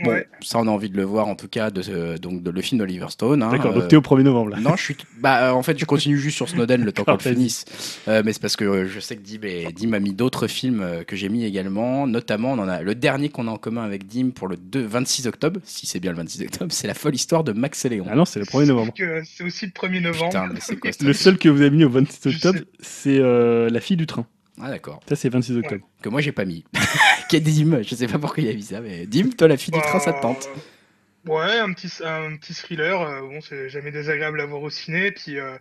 Bon, 0.03 0.11
Ouais. 0.11 0.27
ça, 0.41 0.59
on 0.59 0.67
a 0.67 0.71
envie 0.71 0.89
de 0.89 0.95
le 0.97 1.03
voir, 1.03 1.27
en 1.27 1.35
tout 1.35 1.47
cas, 1.47 1.71
de, 1.71 1.81
ce- 1.81 2.17
donc, 2.17 2.41
de 2.43 2.49
le 2.51 2.61
film 2.61 2.79
d'Oliver 2.79 3.07
Stone. 3.09 3.43
hein, 3.43 3.51
D'accord, 3.51 3.71
euh, 3.75 3.79
donc 3.81 3.87
t'es 3.89 3.95
au 3.95 4.01
1er 4.01 4.23
novembre 4.23 4.51
là. 4.51 4.59
Non, 4.59 4.75
je 4.75 4.83
suis. 4.83 4.97
Bah, 5.19 5.49
euh, 5.49 5.51
en 5.51 5.63
fait, 5.63 5.77
je 5.77 5.85
continue 5.85 6.17
juste 6.17 6.37
sur 6.37 6.47
Snowden 6.47 6.83
le 6.85 6.91
temps 6.91 7.03
qu'on 7.03 7.13
le 7.13 7.17
finisse. 7.19 7.65
Euh, 8.07 8.21
mais 8.25 8.33
c'est 8.33 8.41
parce 8.41 8.55
que 8.55 8.63
euh, 8.65 8.87
je 8.87 8.99
sais 8.99 9.15
que 9.17 9.21
Dim, 9.21 9.41
et- 9.43 9.71
Dim 9.73 9.93
a 9.93 9.99
mis 9.99 10.13
d'autres 10.13 10.47
films 10.47 10.81
euh, 10.81 11.03
que 11.03 11.15
j'ai 11.15 11.29
mis 11.29 11.43
également. 11.45 12.07
Notamment, 12.07 12.53
on 12.53 12.59
en 12.59 12.67
a 12.69 12.81
le 12.81 12.95
dernier 12.95 13.29
qu'on 13.29 13.47
a 13.47 13.51
en 13.51 13.57
commun 13.57 13.83
avec 13.83 14.07
Dim 14.07 14.29
pour 14.31 14.47
le 14.47 14.55
2 14.57 14.81
26 14.85 15.27
octobre, 15.27 15.59
si 15.63 15.85
c'est 15.85 15.99
bien 15.99 16.11
le 16.11 16.17
26 16.17 16.43
octobre, 16.43 16.71
c'est 16.71 16.87
la 16.87 16.93
folle 16.93 17.15
histoire 17.15 17.43
de 17.43 17.51
Max 17.51 17.83
et 17.85 17.89
Léon. 17.89 18.05
Ah 18.09 18.15
non, 18.15 18.25
c'est 18.25 18.39
le 18.39 18.45
1er 18.45 18.67
novembre. 18.67 18.93
C'est 19.25 19.43
aussi 19.43 19.65
le 19.65 19.71
1er 19.71 20.01
novembre. 20.01 20.29
Putain, 20.29 20.47
mais 20.53 20.59
c'est 20.61 20.77
quoi 20.77 20.91
Le 21.01 21.13
seul 21.13 21.37
que 21.37 21.49
vous 21.49 21.61
avez 21.61 21.71
mis 21.75 21.83
au 21.83 21.89
26 21.89 22.29
Je 22.29 22.35
octobre, 22.37 22.59
c'est 22.79 23.17
euh, 23.19 23.69
La 23.69 23.79
fille 23.81 23.97
du 23.97 24.05
train. 24.07 24.25
Ah, 24.61 24.69
d'accord. 24.69 24.99
Ça, 25.07 25.15
c'est 25.15 25.29
26 25.29 25.57
octobre. 25.57 25.85
Que 26.01 26.09
moi, 26.09 26.21
j'ai 26.21 26.31
pas 26.31 26.45
mis. 26.45 26.65
Qu'est 27.29 27.39
Dim 27.39 27.81
Je 27.83 27.95
sais 27.95 28.07
pas 28.07 28.19
pourquoi 28.19 28.43
il 28.43 28.49
a 28.49 28.53
mis 28.53 28.63
ça, 28.63 28.81
mais 28.81 29.05
Dim, 29.05 29.29
toi, 29.37 29.47
la 29.47 29.57
fille 29.57 29.73
du 29.73 29.79
train, 29.81 29.99
ça 29.99 30.13
te 30.13 30.21
tente 30.21 30.49
Ouais, 31.25 31.59
un 31.59 31.73
petit, 31.73 31.91
un 32.03 32.35
petit 32.37 32.53
thriller. 32.53 33.01
euh, 33.01 33.21
bon, 33.21 33.41
c'est 33.41 33.69
jamais 33.69 33.91
désagréable 33.91 34.39
à 34.41 34.45
voir 34.45 34.61
au 34.61 34.69
ciné. 34.69 35.11
Puis 35.11 35.37
euh, 35.37 35.57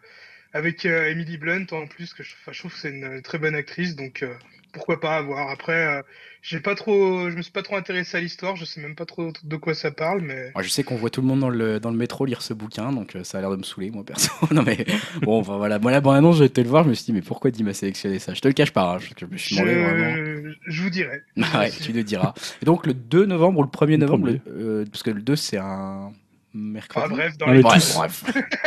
avec 0.52 0.86
euh, 0.86 1.10
Emily 1.10 1.36
Blunt 1.36 1.66
en 1.72 1.86
plus, 1.86 2.14
que 2.14 2.22
je, 2.22 2.34
je 2.50 2.58
trouve 2.58 2.72
que 2.72 2.78
c'est 2.78 2.90
une 2.90 3.22
très 3.22 3.38
bonne 3.38 3.54
actrice, 3.54 3.96
donc 3.96 4.22
euh, 4.22 4.34
pourquoi 4.72 5.00
pas 5.00 5.16
avoir. 5.16 5.50
Après, 5.50 5.98
euh, 5.98 6.02
j'ai 6.42 6.60
pas 6.60 6.74
trop, 6.74 7.30
je 7.30 7.36
me 7.36 7.42
suis 7.42 7.52
pas 7.52 7.62
trop 7.62 7.76
intéressé 7.76 8.16
à 8.16 8.20
l'histoire. 8.20 8.56
Je 8.56 8.64
sais 8.64 8.80
même 8.80 8.94
pas 8.94 9.04
trop 9.06 9.32
de 9.42 9.56
quoi 9.56 9.74
ça 9.74 9.90
parle, 9.90 10.20
mais 10.22 10.50
Moi, 10.54 10.62
je 10.62 10.68
sais 10.68 10.82
qu'on 10.84 10.96
voit 10.96 11.10
tout 11.10 11.20
le 11.20 11.26
monde 11.26 11.40
dans 11.40 11.48
le, 11.50 11.80
dans 11.80 11.90
le 11.90 11.96
métro 11.96 12.24
lire 12.24 12.42
ce 12.42 12.54
bouquin, 12.54 12.92
donc 12.92 13.16
euh, 13.16 13.24
ça 13.24 13.38
a 13.38 13.40
l'air 13.40 13.50
de 13.50 13.56
me 13.56 13.62
saouler, 13.62 13.90
moi, 13.90 14.04
perso. 14.04 14.30
non, 14.52 14.62
mais 14.62 14.84
bon, 15.22 15.40
enfin 15.40 15.56
voilà. 15.56 15.78
Moi, 15.78 15.90
la 15.90 16.00
bande-annonce, 16.00 16.38
j'ai 16.38 16.44
été 16.44 16.62
le 16.62 16.68
voir, 16.68 16.84
je 16.84 16.90
me 16.90 16.94
suis 16.94 17.04
dit, 17.06 17.12
mais 17.12 17.22
pourquoi 17.22 17.50
Dim 17.50 17.66
a 17.68 17.74
sélectionné 17.74 18.18
ça? 18.18 18.34
Je 18.34 18.40
te 18.40 18.48
le 18.48 18.54
cache 18.54 18.72
pas, 18.72 18.94
hein, 18.94 18.98
je, 18.98 19.08
je 19.18 19.26
me 19.26 19.36
suis 19.36 19.56
demandé 19.56 19.74
vraiment. 19.74 20.16
je, 20.16 20.54
je 20.72 20.82
vous 20.82 20.90
dirai. 20.90 21.22
Ah 21.42 21.58
ouais, 21.60 21.70
tu 21.70 21.92
le 21.92 22.02
diras. 22.02 22.34
Et 22.62 22.64
donc 22.64 22.86
le 22.86 22.94
2 22.94 23.26
novembre 23.26 23.58
ou 23.60 23.62
le 23.62 23.68
1er 23.68 23.90
Le 23.92 23.96
novembre, 23.98 24.28
le- 24.28 24.40
euh, 24.48 24.84
parce 24.90 25.02
que 25.02 25.10
le 25.10 25.20
2 25.22 25.36
c'est 25.36 25.58
un 25.58 26.12
mercredi. 26.54 27.06
Enfin, 27.06 27.14
bref, 27.14 27.38
dans 27.38 27.46
Ah, 27.46 27.50
les 27.50 27.56
mais 27.58 27.62
bref, 27.62 27.84
tous. 27.84 27.94
bref. 27.96 28.24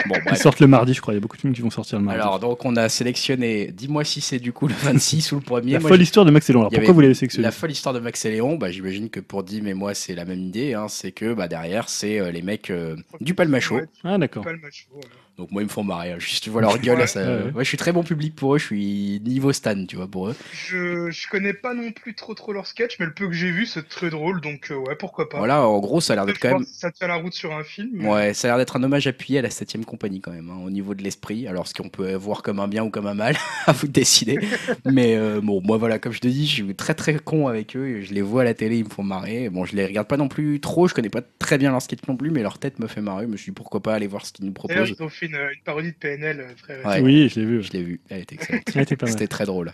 Bon, 0.07 0.15
Ils 0.31 0.37
sortent 0.37 0.59
le 0.59 0.67
mardi, 0.67 0.93
je 0.93 1.01
crois. 1.01 1.13
Il 1.13 1.17
y 1.17 1.19
a 1.19 1.21
beaucoup 1.21 1.35
de 1.37 1.41
films 1.41 1.53
qui 1.53 1.61
vont 1.61 1.69
sortir 1.69 1.97
le 1.99 2.05
mardi. 2.05 2.21
Alors 2.21 2.39
donc 2.39 2.63
on 2.65 2.75
a 2.75 2.89
sélectionné, 2.89 3.71
dis-moi 3.71 4.03
si 4.03 4.21
c'est 4.21 4.39
du 4.39 4.53
coup 4.53 4.67
le 4.67 4.73
26 4.75 5.31
ou 5.31 5.35
le 5.35 5.41
1er. 5.41 5.71
la 5.73 5.79
Moi, 5.79 5.89
folle 5.89 6.01
histoire 6.01 6.25
de 6.25 6.31
Max 6.31 6.49
et 6.49 6.53
Léon. 6.53 6.61
Alors 6.61 6.71
pourquoi 6.71 6.93
vous 6.93 7.01
l'avez 7.01 7.13
sélectionné 7.13 7.43
La 7.43 7.51
folle 7.51 7.71
histoire 7.71 7.93
de 7.95 7.99
Max 7.99 8.23
et 8.25 8.31
Léon, 8.31 8.55
bah, 8.55 8.71
j'imagine 8.71 9.09
que 9.09 9.19
pour 9.19 9.43
Dim 9.43 9.65
et 9.65 9.73
moi 9.73 9.93
c'est 9.93 10.15
la 10.15 10.25
même 10.25 10.39
idée, 10.41 10.73
hein, 10.73 10.87
c'est 10.89 11.11
que 11.11 11.33
bah, 11.33 11.47
derrière 11.47 11.89
c'est 11.89 12.19
euh, 12.19 12.31
les 12.31 12.41
mecs 12.41 12.69
euh, 12.69 12.95
du 13.19 13.33
Palmacho. 13.33 13.75
Ouais, 13.75 13.85
Ah 14.03 14.17
d'accord. 14.17 14.45
match. 14.45 14.87
voilà. 14.91 15.07
Donc 15.37 15.51
moi 15.51 15.61
ils 15.61 15.65
me 15.65 15.69
font 15.71 15.83
marrer, 15.83 16.11
hein. 16.11 16.19
juste 16.19 16.43
tu 16.43 16.49
vois 16.49 16.61
leur 16.61 16.77
gueule, 16.79 16.99
Ouais. 16.99 17.07
ça, 17.07 17.21
Ouais, 17.21 17.43
ouais. 17.45 17.51
ouais, 17.53 17.63
je 17.63 17.67
suis 17.69 17.77
très 17.77 17.91
bon 17.91 18.03
public 18.03 18.35
pour 18.35 18.55
eux, 18.55 18.59
je 18.59 18.65
suis 18.65 19.21
niveau 19.25 19.51
Stan 19.53 19.85
tu 19.87 19.95
vois 19.95 20.07
pour 20.07 20.29
eux. 20.29 20.35
Je, 20.53 21.09
je 21.09 21.27
connais 21.29 21.53
pas 21.53 21.73
non 21.73 21.91
plus 21.91 22.13
trop 22.13 22.33
trop 22.35 22.53
leur 22.53 22.67
sketch, 22.67 22.97
mais 22.99 23.05
le 23.05 23.13
peu 23.13 23.27
que 23.27 23.33
j'ai 23.33 23.49
vu, 23.51 23.65
c'est 23.65 23.87
très 23.87 24.09
drôle, 24.09 24.41
donc 24.41 24.67
euh, 24.71 24.75
ouais, 24.75 24.95
pourquoi 24.99 25.29
pas. 25.29 25.37
Voilà, 25.39 25.65
en 25.67 25.79
gros 25.79 25.99
ça 26.01 26.13
a 26.13 26.15
l'air 26.17 26.25
d'être 26.25 26.39
quand 26.39 26.59
même... 26.59 26.65
ça 26.65 26.91
tient 26.91 27.07
la 27.07 27.15
route 27.15 27.33
sur 27.33 27.53
un 27.55 27.63
film. 27.63 27.89
mais- 27.93 28.07
Ouais, 28.07 28.33
ça 28.33 28.47
a 28.47 28.51
l'air 28.51 28.57
d'être 28.57 28.75
un 28.75 28.83
hommage 28.83 29.07
appuyé 29.07 29.39
à 29.39 29.41
la 29.41 29.49
7ème 29.49 29.83
compagnie 29.85 30.21
quand 30.21 30.31
même, 30.31 30.49
hein, 30.49 30.59
au 30.65 30.69
niveau 30.69 30.93
de 30.93 31.01
l'esprit. 31.03 31.47
Alors, 31.47 31.67
ce 31.67 31.73
qu'on 31.73 31.89
peut 31.89 32.13
voir 32.15 32.43
comme 32.43 32.59
un 32.59 32.67
bien 32.67 32.83
ou 32.83 32.89
comme 32.89 33.07
un 33.07 33.13
mal, 33.15 33.35
à 33.65 33.71
vous 33.71 33.87
de 33.87 33.91
décider. 33.93 34.37
Mais 34.85 35.15
euh, 35.15 35.39
bon, 35.41 35.61
moi 35.63 35.77
voilà, 35.77 35.97
comme 35.97 36.11
je 36.11 36.19
te 36.19 36.27
dis, 36.27 36.45
je 36.45 36.63
suis 36.63 36.75
très 36.75 36.93
très 36.93 37.15
con 37.15 37.47
avec 37.47 37.75
eux. 37.75 38.01
Je 38.01 38.13
les 38.13 38.21
vois 38.21 38.41
à 38.41 38.45
la 38.45 38.53
télé, 38.53 38.77
ils 38.77 38.85
me 38.85 38.89
font 38.89 39.03
marrer. 39.03 39.49
Bon, 39.49 39.65
je 39.65 39.75
les 39.75 39.85
regarde 39.85 40.07
pas 40.07 40.17
non 40.17 40.27
plus 40.27 40.59
trop, 40.59 40.87
je 40.87 40.93
connais 40.93 41.09
pas 41.09 41.21
très 41.39 41.57
bien 41.57 41.71
leur 41.71 41.81
sketch 41.81 42.01
non 42.07 42.15
plus, 42.17 42.29
mais 42.31 42.41
leur 42.43 42.59
tête 42.59 42.79
me 42.79 42.87
fait 42.87 43.01
marrer. 43.01 43.25
Je 43.25 43.31
me 43.31 43.37
suis 43.37 43.51
dit 43.51 43.55
pourquoi 43.55 43.81
pas 43.81 43.93
aller 43.95 44.07
voir 44.07 44.25
ce 44.25 44.33
qu'ils 44.33 44.45
nous 44.45 44.51
proposent. 44.53 44.77
Fait 45.22 45.25
une, 45.27 45.35
une 45.35 45.61
parodie 45.64 45.91
de 45.91 45.98
PNL 45.98 46.40
euh, 46.40 46.48
très. 46.61 46.83
Ouais. 46.85 47.01
Oui, 47.01 47.30
je 47.30 47.40
l'ai 47.40 47.45
vu. 47.45 47.64
Je 47.64 47.72
l'ai 47.72 47.83
vu, 47.83 48.01
elle 48.09 48.22
était 48.22 48.35
excellente. 48.35 48.64
C'était 49.08 49.27
très 49.27 49.45
drôle. 49.45 49.72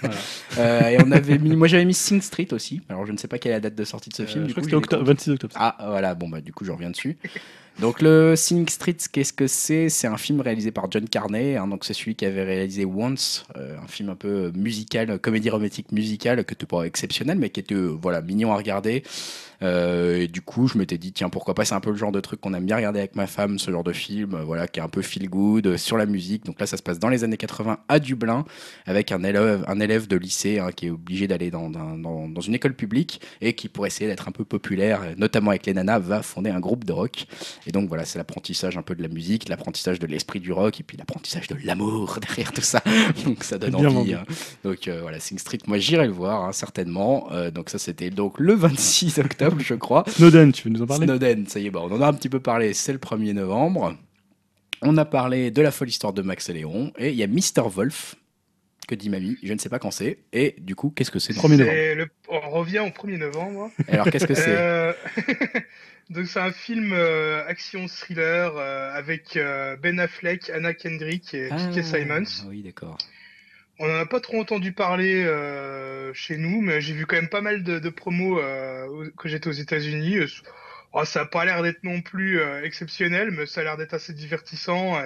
Voilà. 0.00 0.16
Euh, 0.58 0.88
et 0.88 0.96
on 1.00 1.12
avait 1.12 1.38
mis, 1.38 1.54
moi 1.54 1.68
j'avais 1.68 1.84
mis 1.84 1.94
Sing 1.94 2.20
Street 2.20 2.48
aussi. 2.50 2.80
Alors 2.88 3.06
je 3.06 3.12
ne 3.12 3.16
sais 3.16 3.28
pas 3.28 3.38
quelle 3.38 3.52
est 3.52 3.56
la 3.56 3.60
date 3.60 3.76
de 3.76 3.84
sortie 3.84 4.10
de 4.10 4.14
ce 4.16 4.22
Euh, 4.22 4.26
film. 4.26 4.42
je 4.42 4.46
du 4.48 4.52
crois 4.54 4.62
coup, 4.64 4.68
que 4.68 4.76
c'était 4.82 4.96
je 4.96 4.96
l'ai 4.96 5.02
octo- 5.02 5.06
26 5.06 5.30
octobre. 5.30 5.54
Ah 5.56 5.76
voilà, 5.86 6.16
bon 6.16 6.28
bah 6.28 6.40
du 6.40 6.52
coup 6.52 6.64
je 6.64 6.72
reviens 6.72 6.90
dessus. 6.90 7.16
Donc 7.78 8.02
le 8.02 8.34
Sing 8.36 8.68
Street, 8.68 8.96
qu'est-ce 9.12 9.32
que 9.32 9.46
c'est? 9.46 9.88
C'est 9.88 10.08
un 10.08 10.16
film 10.18 10.40
réalisé 10.40 10.72
par 10.72 10.90
John 10.90 11.08
Carney. 11.08 11.56
Hein, 11.56 11.68
donc 11.68 11.84
c'est 11.84 11.94
celui 11.94 12.16
qui 12.16 12.26
avait 12.26 12.42
réalisé 12.42 12.84
Once, 12.84 13.46
euh, 13.56 13.76
un 13.82 13.86
film 13.86 14.08
un 14.10 14.16
peu 14.16 14.50
musical, 14.56 15.16
comédie 15.20 15.48
romantique 15.48 15.92
musicale, 15.92 16.44
que 16.44 16.54
tu 16.54 16.66
pas 16.66 16.82
exceptionnel, 16.82 17.38
mais 17.38 17.50
qui 17.50 17.60
était 17.60 17.74
voilà 17.76 18.20
mignon 18.20 18.52
à 18.52 18.56
regarder. 18.56 19.04
Euh, 19.62 20.20
et 20.22 20.28
du 20.28 20.42
coup, 20.42 20.66
je 20.66 20.76
m'étais 20.78 20.98
dit, 20.98 21.12
tiens, 21.12 21.28
pourquoi 21.28 21.54
pas, 21.54 21.64
c'est 21.64 21.74
un 21.74 21.80
peu 21.80 21.90
le 21.90 21.96
genre 21.96 22.12
de 22.12 22.20
truc 22.20 22.40
qu'on 22.40 22.54
aime 22.54 22.66
bien 22.66 22.76
regarder 22.76 22.98
avec 22.98 23.16
ma 23.16 23.26
femme, 23.26 23.58
ce 23.58 23.70
genre 23.70 23.84
de 23.84 23.92
film, 23.92 24.34
euh, 24.34 24.44
voilà, 24.44 24.66
qui 24.66 24.80
est 24.80 24.82
un 24.82 24.88
peu 24.88 25.02
feel 25.02 25.28
good, 25.28 25.66
euh, 25.66 25.76
sur 25.76 25.96
la 25.96 26.06
musique. 26.06 26.44
Donc 26.44 26.60
là, 26.60 26.66
ça 26.66 26.76
se 26.76 26.82
passe 26.82 26.98
dans 26.98 27.08
les 27.08 27.24
années 27.24 27.36
80 27.36 27.78
à 27.88 27.98
Dublin, 27.98 28.44
avec 28.86 29.12
un 29.12 29.22
élève, 29.22 29.64
un 29.68 29.80
élève 29.80 30.08
de 30.08 30.16
lycée 30.16 30.58
hein, 30.58 30.70
qui 30.72 30.86
est 30.86 30.90
obligé 30.90 31.28
d'aller 31.28 31.50
dans, 31.50 31.70
dans, 31.70 31.96
dans, 31.96 32.40
une 32.40 32.54
école 32.54 32.74
publique 32.74 33.20
et 33.40 33.52
qui, 33.54 33.68
pour 33.68 33.86
essayer 33.86 34.08
d'être 34.08 34.28
un 34.28 34.32
peu 34.32 34.44
populaire, 34.44 35.00
notamment 35.16 35.50
avec 35.50 35.66
les 35.66 35.74
nanas, 35.74 36.00
va 36.00 36.22
fonder 36.22 36.50
un 36.50 36.60
groupe 36.60 36.84
de 36.84 36.92
rock. 36.92 37.26
Et 37.66 37.72
donc 37.72 37.88
voilà, 37.88 38.04
c'est 38.04 38.18
l'apprentissage 38.18 38.76
un 38.76 38.82
peu 38.82 38.94
de 38.94 39.02
la 39.02 39.08
musique, 39.08 39.48
l'apprentissage 39.48 39.98
de 40.00 40.06
l'esprit 40.06 40.40
du 40.40 40.52
rock, 40.52 40.80
et 40.80 40.82
puis 40.82 40.96
l'apprentissage 40.96 41.46
de 41.46 41.56
l'amour 41.64 42.18
derrière 42.28 42.52
tout 42.52 42.62
ça. 42.62 42.82
donc 43.24 43.44
ça 43.44 43.58
donne 43.58 43.76
envie. 43.76 44.14
Hein. 44.14 44.24
Donc 44.64 44.88
voilà, 44.88 45.20
Sing 45.20 45.38
Street, 45.38 45.58
moi 45.66 45.78
j'irai 45.78 46.06
le 46.06 46.12
voir, 46.12 46.44
hein, 46.44 46.52
certainement. 46.52 47.28
donc 47.54 47.70
ça, 47.70 47.78
c'était 47.78 48.10
donc 48.10 48.38
le 48.40 48.54
26 48.62 49.18
octobre 49.18 49.51
je 49.60 49.74
crois. 49.74 50.04
Snowden, 50.06 50.52
tu 50.52 50.64
veux 50.64 50.70
nous 50.70 50.82
en 50.82 50.86
parler? 50.86 51.06
Snowden, 51.06 51.46
ça 51.46 51.60
y 51.60 51.66
est, 51.66 51.70
bon, 51.70 51.88
on 51.90 51.94
en 51.94 52.00
a 52.00 52.06
un 52.06 52.14
petit 52.14 52.28
peu 52.28 52.40
parlé, 52.40 52.72
c'est 52.74 52.92
le 52.92 52.98
1er 52.98 53.32
novembre. 53.32 53.96
On 54.82 54.96
a 54.96 55.04
parlé 55.04 55.50
de 55.50 55.62
la 55.62 55.70
folle 55.70 55.88
histoire 55.88 56.12
de 56.12 56.22
Max 56.22 56.48
et 56.48 56.54
Léon, 56.54 56.92
et 56.98 57.10
il 57.10 57.16
y 57.16 57.22
a 57.22 57.26
Mister 57.26 57.62
Wolf, 57.64 58.16
que 58.88 58.94
dit 58.94 59.10
mamie, 59.10 59.36
je 59.42 59.52
ne 59.52 59.58
sais 59.58 59.68
pas 59.68 59.78
quand 59.78 59.90
c'est, 59.90 60.18
et 60.32 60.56
du 60.58 60.74
coup, 60.74 60.90
qu'est-ce 60.90 61.10
que 61.10 61.18
c'est? 61.18 61.32
1er 61.32 61.96
novembre. 61.96 62.12
On 62.28 62.50
revient 62.50 62.80
au 62.80 62.88
1er 62.88 63.18
novembre. 63.18 63.70
Alors, 63.88 64.10
qu'est-ce 64.10 64.26
que 64.26 64.34
c'est? 64.34 64.56
Euh, 64.56 64.92
Donc, 66.10 66.26
c'est 66.26 66.40
un 66.40 66.50
film 66.50 66.92
euh, 66.92 67.46
action-thriller 67.46 68.56
euh, 68.56 68.92
avec 68.92 69.38
Ben 69.82 70.00
Affleck, 70.00 70.50
Anna 70.50 70.74
Kendrick 70.74 71.32
et 71.32 71.48
ah, 71.50 71.82
Simons. 71.82 72.48
Oui, 72.48 72.62
d'accord. 72.62 72.98
On 73.78 73.88
n'en 73.88 73.98
a 73.98 74.06
pas 74.06 74.20
trop 74.20 74.38
entendu 74.38 74.72
parler 74.72 75.24
euh, 75.24 76.12
chez 76.14 76.36
nous, 76.36 76.60
mais 76.60 76.80
j'ai 76.80 76.92
vu 76.92 77.06
quand 77.06 77.16
même 77.16 77.28
pas 77.28 77.40
mal 77.40 77.62
de, 77.62 77.88
promos 77.88 78.38
euh, 78.38 79.10
que 79.16 79.28
j'étais 79.28 79.48
aux 79.48 79.52
États-Unis. 79.52 80.18
Oh, 80.92 81.04
ça 81.04 81.20
n'a 81.20 81.26
pas 81.26 81.44
l'air 81.44 81.62
d'être 81.62 81.82
non 81.82 82.02
plus 82.02 82.38
euh, 82.38 82.62
exceptionnel, 82.62 83.30
mais 83.30 83.46
ça 83.46 83.62
a 83.62 83.64
l'air 83.64 83.76
d'être 83.76 83.94
assez 83.94 84.12
divertissant. 84.12 85.00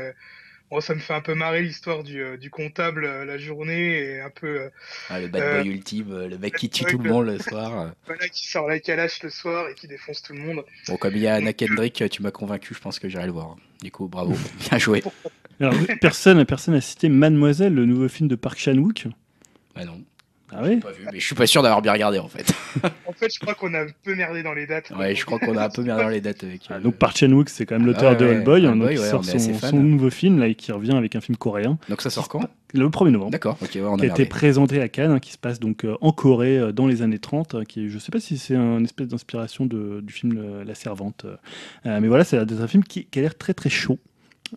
Bon, 0.68 0.80
ça 0.80 0.96
me 0.96 0.98
fait 0.98 1.14
un 1.14 1.20
peu 1.20 1.34
marrer 1.36 1.62
l'histoire 1.62 2.02
du, 2.02 2.36
du, 2.38 2.50
comptable 2.50 3.06
la 3.22 3.38
journée 3.38 3.98
et 3.98 4.20
un 4.20 4.30
peu. 4.30 4.68
Ah, 5.08 5.20
le 5.20 5.28
bad 5.28 5.62
boy 5.62 5.68
ultime, 5.68 6.26
le 6.26 6.38
mec 6.38 6.56
qui 6.56 6.68
tue 6.68 6.84
tout 6.84 6.98
le 6.98 7.08
monde 7.08 7.26
le 7.26 7.38
soir. 7.38 7.92
Voilà, 8.06 8.28
qui 8.28 8.48
sort 8.48 8.66
la 8.66 8.80
calache 8.80 9.22
le 9.22 9.30
soir 9.30 9.68
et 9.68 9.74
qui 9.74 9.86
défonce 9.86 10.22
tout 10.22 10.32
le 10.32 10.40
monde. 10.40 10.64
Bon, 10.88 10.96
comme 10.96 11.14
il 11.14 11.22
y 11.22 11.28
a 11.28 11.36
Anna 11.36 11.52
Kendrick, 11.52 12.02
tu 12.10 12.20
m'as 12.20 12.32
convaincu, 12.32 12.74
je 12.74 12.80
pense 12.80 12.98
que 12.98 13.08
j'irai 13.08 13.26
le 13.26 13.32
voir. 13.32 13.56
Du 13.80 13.92
coup, 13.92 14.08
bravo, 14.08 14.34
bien 14.68 14.78
joué. 14.78 15.04
Alors, 15.60 15.74
personne, 16.00 16.44
personne 16.44 16.74
n'a 16.74 16.80
cité 16.80 17.08
Mademoiselle, 17.08 17.74
le 17.74 17.86
nouveau 17.86 18.08
film 18.08 18.28
de 18.28 18.34
Park 18.34 18.58
Chan-wook. 18.58 19.06
Bah 19.74 19.84
non. 19.84 20.02
Ah 20.52 20.60
oui 20.62 20.76
pas 20.76 20.92
vu, 20.92 21.04
mais 21.12 21.18
je 21.18 21.26
suis 21.26 21.34
pas 21.34 21.46
sûr 21.46 21.60
d'avoir 21.62 21.82
bien 21.82 21.92
regardé 21.92 22.18
en 22.18 22.28
fait. 22.28 22.54
en 23.06 23.12
fait, 23.12 23.32
je 23.34 23.40
crois 23.40 23.54
qu'on 23.54 23.74
a 23.74 23.80
un 23.80 23.86
peu 24.04 24.14
merdé 24.14 24.44
dans 24.44 24.54
les 24.54 24.66
dates. 24.66 24.92
Ouais, 24.96 25.14
je 25.14 25.24
crois 25.24 25.40
qu'on 25.40 25.56
a 25.56 25.64
un 25.64 25.68
peu 25.68 25.82
merdé 25.82 26.02
dans 26.04 26.08
les 26.08 26.20
dates 26.20 26.44
avec. 26.44 26.62
Ah, 26.70 26.78
donc 26.78 26.94
Park 26.96 27.16
Chan-wook, 27.16 27.48
c'est 27.48 27.66
quand 27.66 27.76
même 27.76 27.86
l'auteur 27.86 28.12
ah 28.12 28.14
de 28.14 28.26
Old 28.26 28.44
Boy, 28.44 28.66
hein, 28.66 28.78
qui 28.88 28.96
sort 28.96 29.24
son, 29.24 29.76
nouveau 29.76 30.10
film 30.10 30.38
là 30.38 30.46
et 30.46 30.54
qui 30.54 30.70
revient 30.70 30.94
avec 30.94 31.16
un 31.16 31.20
film 31.20 31.36
coréen. 31.36 31.78
Donc 31.88 32.00
ça 32.00 32.10
sort 32.10 32.28
quand? 32.28 32.48
Le 32.74 32.88
1er 32.88 33.10
novembre. 33.10 33.32
D'accord, 33.32 33.58
ok, 33.60 33.78
on 33.82 33.94
a 33.94 33.98
Qui 33.98 34.06
a 34.06 34.08
été 34.08 34.26
présenté 34.26 34.80
à 34.80 34.88
Cannes, 34.88 35.10
hein, 35.10 35.18
qui 35.18 35.32
se 35.32 35.38
passe 35.38 35.58
donc 35.58 35.84
euh, 35.84 35.96
en 36.00 36.12
Corée 36.12 36.58
euh, 36.58 36.72
dans 36.72 36.86
les 36.86 37.02
années 37.02 37.18
30, 37.18 37.54
hein, 37.54 37.64
qui 37.64 37.88
je 37.88 37.98
sais 37.98 38.12
pas 38.12 38.20
si 38.20 38.38
c'est 38.38 38.54
une 38.54 38.84
espèce 38.84 39.08
d'inspiration 39.08 39.66
du 39.66 40.12
film 40.12 40.62
La 40.64 40.74
Servante, 40.74 41.24
euh, 41.24 42.00
mais 42.00 42.08
voilà, 42.08 42.24
c'est 42.24 42.38
un 42.38 42.68
film 42.68 42.84
qui 42.84 43.08
a 43.16 43.20
l'air 43.20 43.36
très 43.36 43.54
très 43.54 43.70
chaud. 43.70 43.98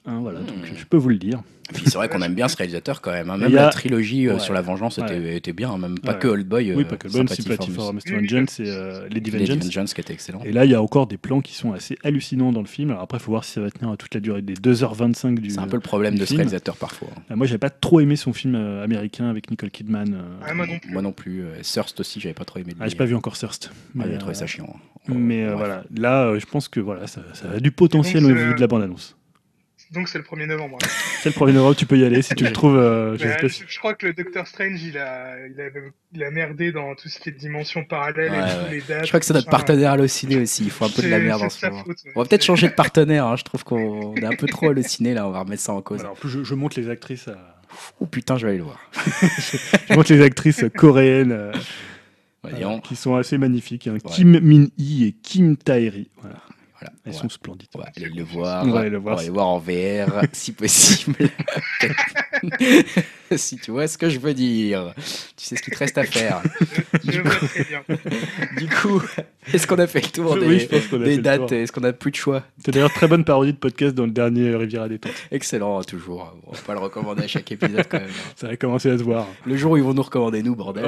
Hein, 0.06 0.20
voilà, 0.22 0.40
donc 0.40 0.58
hmm. 0.58 0.76
je 0.76 0.86
peux 0.86 0.98
vous 0.98 1.10
le 1.10 1.18
dire. 1.18 1.42
c'est 1.86 1.96
vrai 1.96 2.10
qu'on 2.10 2.22
aime 2.22 2.36
bien 2.36 2.48
ce 2.48 2.56
réalisateur 2.58 3.02
quand 3.02 3.12
même. 3.12 3.30
Hein. 3.30 3.38
Même 3.38 3.54
la 3.54 3.70
trilogie 3.70 4.28
euh, 4.28 4.40
sur 4.40 4.54
la 4.54 4.62
vengeance 4.62 5.00
était, 5.00 5.54
bien, 5.54 5.72
hein. 5.72 5.78
même 5.78 6.00
pas 6.00 6.14
que 6.14 6.28
Old 6.28 6.48
Boy. 6.48 6.74
Oui, 6.74 6.84
pas 6.84 6.98
que 6.98 7.08
Old 7.08 7.28
Boy, 7.28 7.36
Sympathy 7.36 7.72
for 7.72 7.94
Mr. 7.94 8.16
Vengeance 8.16 8.60
et 8.60 8.70
euh, 8.70 9.08
Lady 9.10 9.32
Vengeance. 9.32 9.94
qui 9.94 10.02
était 10.02 10.14
excellent. 10.14 10.42
Et 10.44 10.52
là, 10.52 10.66
il 10.66 10.72
y 10.72 10.76
a 10.76 10.82
encore 10.82 11.08
des 11.08 11.18
plans 11.18 11.42
qui 11.42 11.56
sont 11.56 11.74
assez 11.74 11.98
hallucinants 12.04 12.52
dans 12.52 12.62
le 12.62 12.68
film. 12.68 12.92
Alors 12.92 13.04
après, 13.04 13.18
il 13.18 13.22
faut 13.22 13.32
voir 13.32 13.44
si 13.44 13.54
ça 13.54 13.62
va 13.62 13.70
tenir 13.70 13.92
à 13.92 13.98
toute 13.98 14.14
la 14.14 14.20
durée 14.20 14.42
des 14.42 14.56
2h25 14.56 15.40
du 15.40 15.50
C'est 15.50 15.60
un 15.60 15.68
peu 15.68 15.78
le 15.78 15.82
problème 15.82 16.18
de 16.18 16.26
ce 16.26 16.36
réalisateur 16.36 16.76
parfois. 16.78 17.10
Euh, 17.32 17.36
moi, 17.36 17.46
j'avais 17.48 17.60
pas 17.60 17.70
trop 17.70 18.00
aimé 18.00 18.16
son 18.16 18.34
film 18.34 18.56
américain 18.56 19.30
avec 19.30 19.50
Nicole 19.50 19.72
Kidman. 19.72 20.16
Ah, 20.46 20.54
moi, 20.54 20.68
non 20.68 20.80
plus. 20.80 20.92
moi 20.92 21.02
non 21.02 21.12
plus. 21.12 21.44
Thirst 21.62 22.00
aussi, 22.00 22.20
j'avais 22.20 22.34
pas 22.34 22.46
trop 22.46 22.60
aimé. 22.60 22.74
Ah, 22.80 22.88
j'ai 22.88 22.96
pas 22.96 23.06
vu 23.06 23.16
encore 23.16 23.38
Thirst. 23.38 23.72
Mais 23.96 24.06
j'ai 24.12 24.18
trouvé 24.18 24.34
ça 24.34 24.48
chiant. 24.48 24.76
Mais 25.08 25.52
voilà, 25.54 25.84
là, 25.96 26.38
je 26.38 26.46
pense 26.46 26.68
que 26.68 26.80
voilà, 26.80 27.08
ça, 27.08 27.22
a 27.54 27.60
du 27.60 27.72
potentiel 27.72 28.26
au 28.26 28.30
vu 28.30 28.56
de 28.56 28.62
la 28.62 28.68
bande-annonce. 28.68 29.16
Donc 29.92 30.08
c'est 30.08 30.20
le 30.20 30.24
1er 30.24 30.46
novembre. 30.46 30.78
c'est 31.22 31.30
le 31.30 31.36
1er 31.36 31.54
novembre, 31.54 31.76
tu 31.76 31.86
peux 31.86 31.98
y 31.98 32.06
aller 32.06 32.22
si 32.22 32.36
tu 32.36 32.44
le 32.44 32.52
trouves. 32.52 32.78
Euh, 32.78 33.18
je, 33.18 33.80
crois 33.80 33.96
que 33.96 34.06
le 34.06 34.14
Docteur 34.14 34.46
Strange, 34.46 34.82
il 34.84 34.98
a, 34.98 35.36
il, 36.14 36.24
a, 36.24 36.32
merdé 36.32 36.72
dans 36.72 36.94
tout 36.94 37.10
ce 37.10 37.20
qui 37.20 37.30
est 37.30 37.32
dimension 37.32 37.84
parallèle 37.84 38.34
et 38.34 38.72
les 38.72 38.82
dates. 38.82 39.04
Je 39.04 39.08
crois 39.08 39.20
que 39.20 39.26
c'est 39.26 39.34
notre 39.34 39.50
partenaire 39.50 39.92
halluciné 39.92 40.38
aussi. 40.38 40.64
Il 40.64 40.72
faut 40.72 40.86
un 40.86 40.90
peu 40.90 41.02
de 41.02 41.08
la 41.08 41.20
merde 41.20 41.42
en 41.42 41.50
ce 41.50 41.66
moment. 41.66 41.84
On 42.16 42.22
va 42.22 42.28
peut-être 42.28 42.46
changer 42.46 42.68
de 42.68 42.74
partenaire. 42.74 43.26
Hein. 43.26 43.36
Je 43.36 43.44
trouve 43.44 43.64
qu'on 43.64 44.16
est 44.16 44.26
un 44.26 44.36
peu 44.36 44.48
trop 44.48 44.70
halluciné 44.70 45.14
là. 45.14 45.28
On 45.28 45.32
va 45.32 45.40
remettre 45.40 45.64
ça 45.64 45.74
en 45.74 45.82
cause. 45.82 46.02
Alors, 46.02 46.12
en 46.12 46.16
plus, 46.16 46.44
je, 46.44 46.54
monte 46.54 46.76
les 46.76 46.90
actrices 46.90 47.28
à. 47.28 47.60
Oh 48.00 48.06
putain, 48.06 48.38
je 48.38 48.46
vais 48.46 48.50
aller 48.50 48.58
le 48.60 48.66
voir. 48.66 48.80
je 49.90 49.94
monte 49.96 50.10
les 50.10 50.22
actrices 50.22 50.66
coréennes. 50.76 51.32
Euh, 51.32 51.52
euh, 52.46 52.80
qui 52.80 52.96
sont 52.96 53.16
assez 53.16 53.38
magnifiques. 53.38 53.88
Hein. 53.88 53.98
Kim 54.06 54.40
Min-hee 54.40 55.08
et 55.08 55.12
Kim 55.12 55.58
Tae-ri. 55.58 56.10
Voilà. 56.22 56.38
Elles 57.06 57.14
sont 57.14 57.30
splendides. 57.30 57.70
On 57.76 57.80
va 57.80 57.90
aller 57.96 58.10
le 58.10 58.24
voir. 58.24 58.66
On 58.66 58.72
va 58.72 58.80
aller 58.82 58.90
le 58.90 58.98
voir, 58.98 59.20
voir 59.32 59.48
en 59.48 59.60
VR, 59.60 60.24
si 60.34 60.52
possible. 60.52 61.30
si 63.36 63.58
tu 63.58 63.72
vois 63.72 63.88
ce 63.88 63.98
que 63.98 64.10
je 64.10 64.20
veux 64.20 64.34
dire. 64.34 64.94
Tu 65.36 65.46
sais 65.46 65.56
ce 65.56 65.62
qu'il 65.62 65.74
te 65.74 65.80
reste 65.80 65.98
à 65.98 66.04
faire. 66.04 66.42
du, 67.04 67.22
coup, 67.24 67.46
du 68.58 68.68
coup, 68.68 69.02
est-ce 69.54 69.68
qu'on 69.68 69.80
a 69.80 69.88
fait 69.88 70.02
le 70.02 70.12
tour 70.12 70.38
des, 70.38 71.18
dates? 71.18 71.52
Est-ce 71.52 71.72
qu'on 71.72 71.84
a 71.84 71.94
plus 71.94 72.12
de 72.12 72.16
choix? 72.16 72.44
C'est 72.64 72.72
d'ailleurs 72.72 72.94
très 72.94 73.08
bonne 73.08 73.24
parodie 73.24 73.54
de 73.54 73.58
podcast 73.58 73.96
dans 73.96 74.06
le 74.06 74.12
dernier 74.12 74.56
Riviera 74.56 74.88
détente. 74.88 75.14
Excellent, 75.32 75.84
toujours. 75.84 76.36
On 76.48 76.52
va 76.52 76.60
pas 76.60 76.74
le 76.74 76.80
recommander 76.80 77.24
à 77.24 77.28
chaque 77.28 77.52
épisode 77.52 77.86
quand 77.90 78.00
même. 78.00 78.10
Ça 78.36 78.48
va 78.48 78.58
commencer 78.58 78.90
à 78.90 78.98
se 78.98 79.04
voir. 79.04 79.28
Le 79.46 79.58
jour 79.58 79.74
où 79.74 79.78
ils 79.78 79.84
vont 79.84 79.94
nous 79.94 80.04
recommander, 80.04 80.44
nous, 80.44 80.56
bordel. 80.56 80.86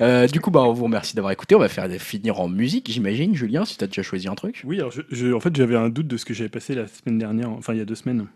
Euh, 0.00 0.26
du 0.26 0.40
coup, 0.40 0.50
bah, 0.50 0.62
on 0.62 0.72
vous 0.72 0.84
remercie 0.84 1.14
d'avoir 1.14 1.32
écouté. 1.32 1.54
On 1.54 1.58
va 1.58 1.68
faire 1.68 1.88
finir 1.98 2.40
en 2.40 2.48
musique, 2.48 2.90
j'imagine. 2.90 3.34
Julien, 3.34 3.64
si 3.64 3.76
tu 3.76 3.84
as 3.84 3.86
déjà 3.86 4.02
choisi 4.02 4.28
un 4.28 4.34
truc. 4.34 4.45
Oui, 4.64 4.78
alors 4.78 4.92
je, 5.10 5.32
en 5.32 5.40
fait, 5.40 5.54
j'avais 5.54 5.76
un 5.76 5.88
doute 5.88 6.06
de 6.06 6.16
ce 6.16 6.24
que 6.24 6.34
j'avais 6.34 6.48
passé 6.48 6.74
la 6.74 6.86
semaine 6.86 7.18
dernière, 7.18 7.50
enfin 7.50 7.72
il 7.72 7.78
y 7.78 7.82
a 7.82 7.84
deux 7.84 7.94
semaines. 7.94 8.26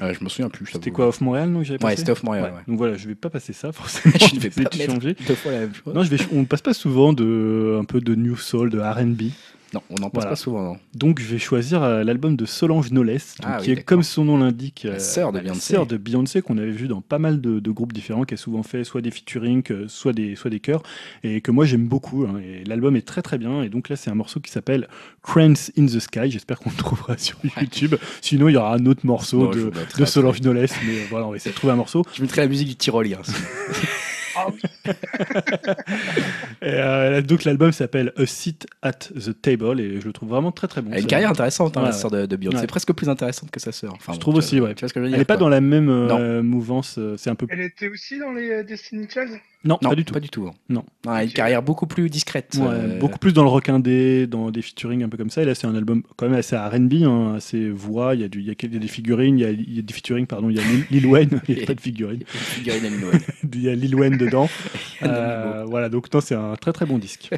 je 0.00 0.24
me 0.24 0.28
souviens 0.28 0.48
plus. 0.48 0.66
C'était 0.66 0.90
quoi, 0.90 1.08
Off 1.08 1.20
Montréal, 1.20 1.50
non 1.50 1.60
Ouais, 1.60 1.96
c'était 1.96 2.12
Off 2.12 2.22
Montréal. 2.22 2.52
Donc 2.66 2.78
voilà, 2.78 2.96
je 2.96 3.08
vais 3.08 3.14
pas 3.14 3.30
passer 3.30 3.52
ça 3.52 3.72
forcément. 3.72 4.14
je 4.18 4.38
vais 4.40 4.50
pas 4.50 4.70
changer. 4.70 5.16
Deux 5.26 5.34
fois 5.34 5.52
la 5.52 5.60
même 5.60 5.74
chose. 5.74 5.94
Non, 5.94 6.02
je 6.02 6.10
vais, 6.10 6.18
on 6.32 6.44
passe 6.44 6.62
pas 6.62 6.74
souvent 6.74 7.12
de 7.12 7.78
un 7.80 7.84
peu 7.84 8.00
de 8.00 8.14
new 8.14 8.36
soul, 8.36 8.70
de 8.70 8.78
R&B. 8.80 9.30
Non, 9.72 9.82
on 9.90 9.96
n'en 9.96 10.10
passe 10.10 10.24
pas 10.24 10.36
souvent. 10.36 10.62
Non. 10.62 10.76
Donc 10.94 11.20
je 11.20 11.26
vais 11.26 11.38
choisir 11.38 11.82
euh, 11.82 12.02
l'album 12.02 12.36
de 12.36 12.44
Solange 12.44 12.90
Knowles, 12.90 13.18
ah 13.44 13.58
qui 13.62 13.70
est 13.70 13.82
comme 13.82 14.02
son 14.02 14.24
nom 14.24 14.38
l'indique, 14.38 14.82
la 14.84 14.92
euh, 14.92 14.98
sœur 14.98 15.32
de 15.32 15.40
Beyoncé. 15.40 15.60
Sœur 15.60 15.86
de 15.86 15.96
Beyoncé 15.96 16.42
qu'on 16.42 16.58
avait 16.58 16.70
vu 16.70 16.88
dans 16.88 17.00
pas 17.00 17.18
mal 17.18 17.40
de, 17.40 17.70
groupes 17.70 17.92
différents, 17.92 18.24
qui 18.24 18.34
a 18.34 18.36
souvent 18.36 18.62
fait 18.62 18.82
soit 18.82 19.00
des 19.00 19.10
featuring, 19.10 19.62
soit 19.86 20.12
des, 20.12 20.34
soit 20.34 20.50
des 20.50 20.60
chœurs, 20.60 20.82
et 21.22 21.40
que 21.40 21.50
moi 21.50 21.64
j'aime 21.64 21.86
beaucoup. 21.86 22.24
Hein, 22.24 22.40
et 22.40 22.64
l'album 22.64 22.96
est 22.96 23.06
très 23.06 23.22
très 23.22 23.38
bien. 23.38 23.62
Et 23.62 23.68
donc 23.68 23.88
là 23.88 23.96
c'est 23.96 24.10
un 24.10 24.14
morceau 24.14 24.40
qui 24.40 24.50
s'appelle 24.50 24.88
Cranes 25.22 25.56
in 25.78 25.86
the 25.86 26.00
Sky. 26.00 26.30
J'espère 26.30 26.58
qu'on 26.58 26.70
le 26.70 26.76
trouvera 26.76 27.16
sur 27.18 27.38
YouTube. 27.60 27.94
Sinon 28.20 28.48
il 28.48 28.54
y 28.54 28.56
aura 28.56 28.74
un 28.74 28.86
autre 28.86 29.04
morceau 29.04 29.48
de, 29.48 29.70
de 29.98 30.04
Solange 30.04 30.40
Knowles, 30.40 30.66
mais 30.86 31.04
voilà 31.10 31.26
on 31.26 31.30
va 31.30 31.36
essayer 31.36 31.52
de 31.52 31.56
trouver 31.56 31.72
un 31.72 31.76
morceau. 31.76 32.04
Je 32.12 32.22
mettrai 32.22 32.42
la 32.42 32.48
musique 32.48 32.68
du 32.68 32.76
tyrolien. 32.76 33.20
Ah 36.62 36.66
euh, 36.66 37.22
donc 37.22 37.44
l'album 37.44 37.72
s'appelle 37.72 38.12
A 38.16 38.26
Seat 38.26 38.66
at 38.82 38.92
the 38.92 39.40
Table 39.40 39.80
et 39.80 40.00
je 40.00 40.06
le 40.06 40.12
trouve 40.12 40.28
vraiment 40.28 40.52
très 40.52 40.68
très 40.68 40.82
bon. 40.82 40.90
Elle 40.90 40.98
a 40.98 41.00
une 41.00 41.06
carrière 41.06 41.30
intéressante, 41.30 41.76
hein, 41.76 41.82
la 41.82 41.92
sœur 41.92 42.10
de, 42.10 42.26
de 42.26 42.36
Beyoncé. 42.36 42.58
C'est 42.58 42.66
presque 42.66 42.92
plus 42.92 43.08
intéressante 43.08 43.50
que 43.50 43.60
sa 43.60 43.72
sœur. 43.72 43.94
Enfin, 43.94 44.12
je 44.12 44.18
trouve 44.18 44.34
aussi, 44.34 44.60
ouais. 44.60 44.74
Elle 44.94 45.10
n'est 45.10 45.24
pas 45.24 45.38
dans 45.38 45.48
la 45.48 45.60
même 45.60 45.88
euh, 45.88 46.42
mouvance. 46.42 46.96
Euh, 46.98 47.16
c'est 47.16 47.30
un 47.30 47.34
peu. 47.34 47.46
Elle 47.48 47.60
était 47.60 47.88
aussi 47.88 48.18
dans 48.18 48.32
les 48.32 48.62
Destiny 48.64 49.08
Child? 49.08 49.40
Non, 49.62 49.76
pas 49.76 49.94
du 49.94 50.04
tout. 50.04 50.14
Pas 50.14 50.20
du 50.20 50.30
tout. 50.30 50.46
Hein. 50.46 50.52
Non. 50.70 50.84
non 51.04 51.18
une 51.18 51.32
carrière 51.32 51.62
beaucoup 51.62 51.86
plus 51.86 52.08
discrète. 52.08 52.56
Euh. 52.58 52.98
Beaucoup 52.98 53.18
plus 53.18 53.34
dans 53.34 53.42
le 53.42 53.50
rock 53.50 53.68
indé, 53.68 54.26
dans 54.26 54.50
des 54.50 54.62
featuring 54.62 55.02
un 55.02 55.08
peu 55.10 55.18
comme 55.18 55.28
ça. 55.28 55.42
Et 55.42 55.44
là, 55.44 55.54
c'est 55.54 55.66
un 55.66 55.74
album 55.74 56.02
quand 56.16 56.26
même 56.28 56.38
assez 56.38 56.56
R&B, 56.56 57.02
hein, 57.02 57.34
assez 57.36 57.68
voix. 57.68 58.14
Il 58.14 58.22
y, 58.22 58.24
a 58.24 58.28
du, 58.28 58.40
il, 58.40 58.46
y 58.46 58.50
a, 58.50 58.78
des 58.78 58.88
figurines, 58.88 59.38
il 59.38 59.42
y 59.42 59.44
a, 59.44 59.50
il 59.50 59.76
y 59.76 59.78
a 59.78 59.82
des 59.82 59.92
featuring, 59.92 60.26
pardon. 60.26 60.48
Il 60.48 60.56
y 60.56 60.60
a 60.60 60.62
Lil 60.90 61.06
Wayne, 61.06 61.42
il 61.48 61.56
n'y 61.56 61.62
a 61.62 61.66
pas 61.66 61.74
de 61.74 61.80
figurines. 61.80 62.22
il 62.58 62.66
y 63.62 63.68
a 63.68 63.74
Lil 63.74 63.94
Wayne 63.94 64.16
dedans. 64.16 64.48
euh, 65.02 65.64
voilà, 65.66 65.90
donc 65.90 66.12
non, 66.12 66.22
c'est 66.22 66.34
un 66.34 66.54
très 66.56 66.72
très 66.72 66.86
bon 66.86 66.96
disque. 66.96 67.28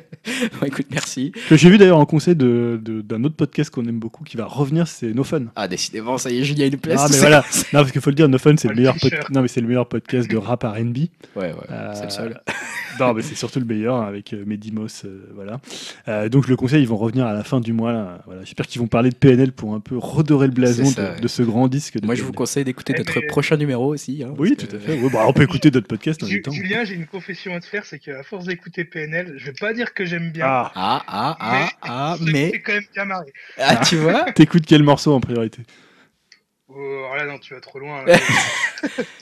bon, 0.60 0.66
écoute, 0.66 0.86
merci. 0.92 1.32
Que 1.48 1.56
j'ai 1.56 1.70
vu 1.70 1.78
d'ailleurs 1.78 1.98
en 1.98 2.06
conseil 2.06 2.36
d'un 2.36 2.76
de, 2.76 3.00
d'un 3.00 3.24
autre 3.24 3.36
podcast 3.36 3.70
qu'on 3.70 3.86
aime 3.86 3.98
beaucoup 3.98 4.22
qui 4.22 4.36
va 4.36 4.46
revenir, 4.46 4.86
c'est 4.86 5.12
No 5.12 5.24
Fun. 5.24 5.46
Ah, 5.56 5.66
décidément, 5.66 6.18
ça 6.18 6.30
y 6.30 6.38
est, 6.38 6.44
Julien, 6.44 6.66
une 6.66 6.76
place. 6.76 7.00
Ah, 7.02 7.08
mais 7.10 7.18
voilà. 7.18 7.44
non, 7.72 7.80
parce 7.80 7.90
qu'il 7.90 8.00
faut 8.00 8.10
le 8.10 8.16
dire, 8.16 8.28
No 8.28 8.38
Fun, 8.38 8.54
c'est 8.56 8.68
le, 8.68 8.76
meilleur 8.76 8.94
non, 9.30 9.42
mais 9.42 9.48
le 9.56 9.66
meilleur 9.66 9.88
podcast 9.88 10.30
de 10.30 10.36
rap 10.36 10.62
R&B. 10.62 10.96
Ouais, 10.96 11.08
ouais. 11.34 11.54
Euh, 11.70 11.94
console. 12.16 12.40
non, 13.00 13.14
mais 13.14 13.22
c'est 13.22 13.34
surtout 13.34 13.58
le 13.58 13.64
meilleur 13.64 13.96
hein, 13.96 14.06
avec 14.06 14.32
Medimos. 14.32 15.04
voilà. 15.34 15.60
donc 16.28 16.44
je 16.44 16.50
le 16.50 16.56
conseille, 16.56 16.82
ils 16.82 16.88
vont 16.88 16.96
revenir 16.96 17.26
à 17.26 17.32
la 17.32 17.44
fin 17.44 17.60
du 17.60 17.72
mois. 17.72 18.18
Voilà. 18.26 18.44
J'espère 18.44 18.66
qu'ils 18.66 18.80
vont 18.80 18.86
parler 18.86 19.10
de 19.10 19.16
PNL 19.16 19.52
pour 19.52 19.74
un 19.74 19.80
peu 19.80 19.96
redorer 19.96 20.46
le 20.46 20.52
blason 20.52 20.84
de, 21.20 21.28
ce 21.28 21.42
grand 21.42 21.68
disque. 21.68 21.98
Moi, 22.02 22.14
je 22.14 22.22
vous 22.22 22.32
conseille 22.32 22.64
d'écouter 22.64 22.94
notre 22.96 23.20
prochain 23.28 23.56
numéro 23.56 23.92
aussi. 23.92 24.22
Hein, 24.24 24.34
oui, 24.38 24.56
tout 24.56 24.74
à 24.74 24.78
fait. 24.78 24.96
Bah, 25.10 25.24
on 25.26 25.32
peut 25.32 25.42
écouter 25.42 25.70
d'autres 25.70 25.88
podcasts 25.88 26.22
en 26.22 26.26
même 26.26 26.42
temps. 26.42 26.50
Julien, 26.50 26.84
j'ai 26.84 26.94
une 26.94 27.06
confession 27.06 27.54
à 27.54 27.60
te 27.60 27.66
faire, 27.66 27.84
c'est 27.84 27.98
qu'à 27.98 28.22
force 28.22 28.46
d'écouter 28.46 28.84
PNL, 28.84 29.34
je 29.36 29.46
vais 29.46 29.52
pas 29.52 29.72
dire 29.72 29.94
que 29.94 30.04
j'aime 30.04 30.30
bien. 30.30 30.46
Ah, 30.46 30.72
ah, 30.74 31.02
ah, 31.06 31.36
ah, 31.38 31.68
ah 31.82 32.16
mais. 32.20 32.62
Quand 32.64 32.72
même 32.72 32.84
bien 32.92 33.04
marré. 33.04 33.32
Ah, 33.58 33.76
tu 33.84 33.96
vois 33.96 34.24
T'écoutes 34.34 34.64
quel 34.66 34.82
morceau 34.82 35.12
en 35.12 35.20
priorité? 35.20 35.62
Oh, 36.74 37.14
là, 37.16 37.26
non, 37.26 37.38
tu 37.38 37.54
vas 37.54 37.60
trop 37.60 37.78
loin. 37.78 38.04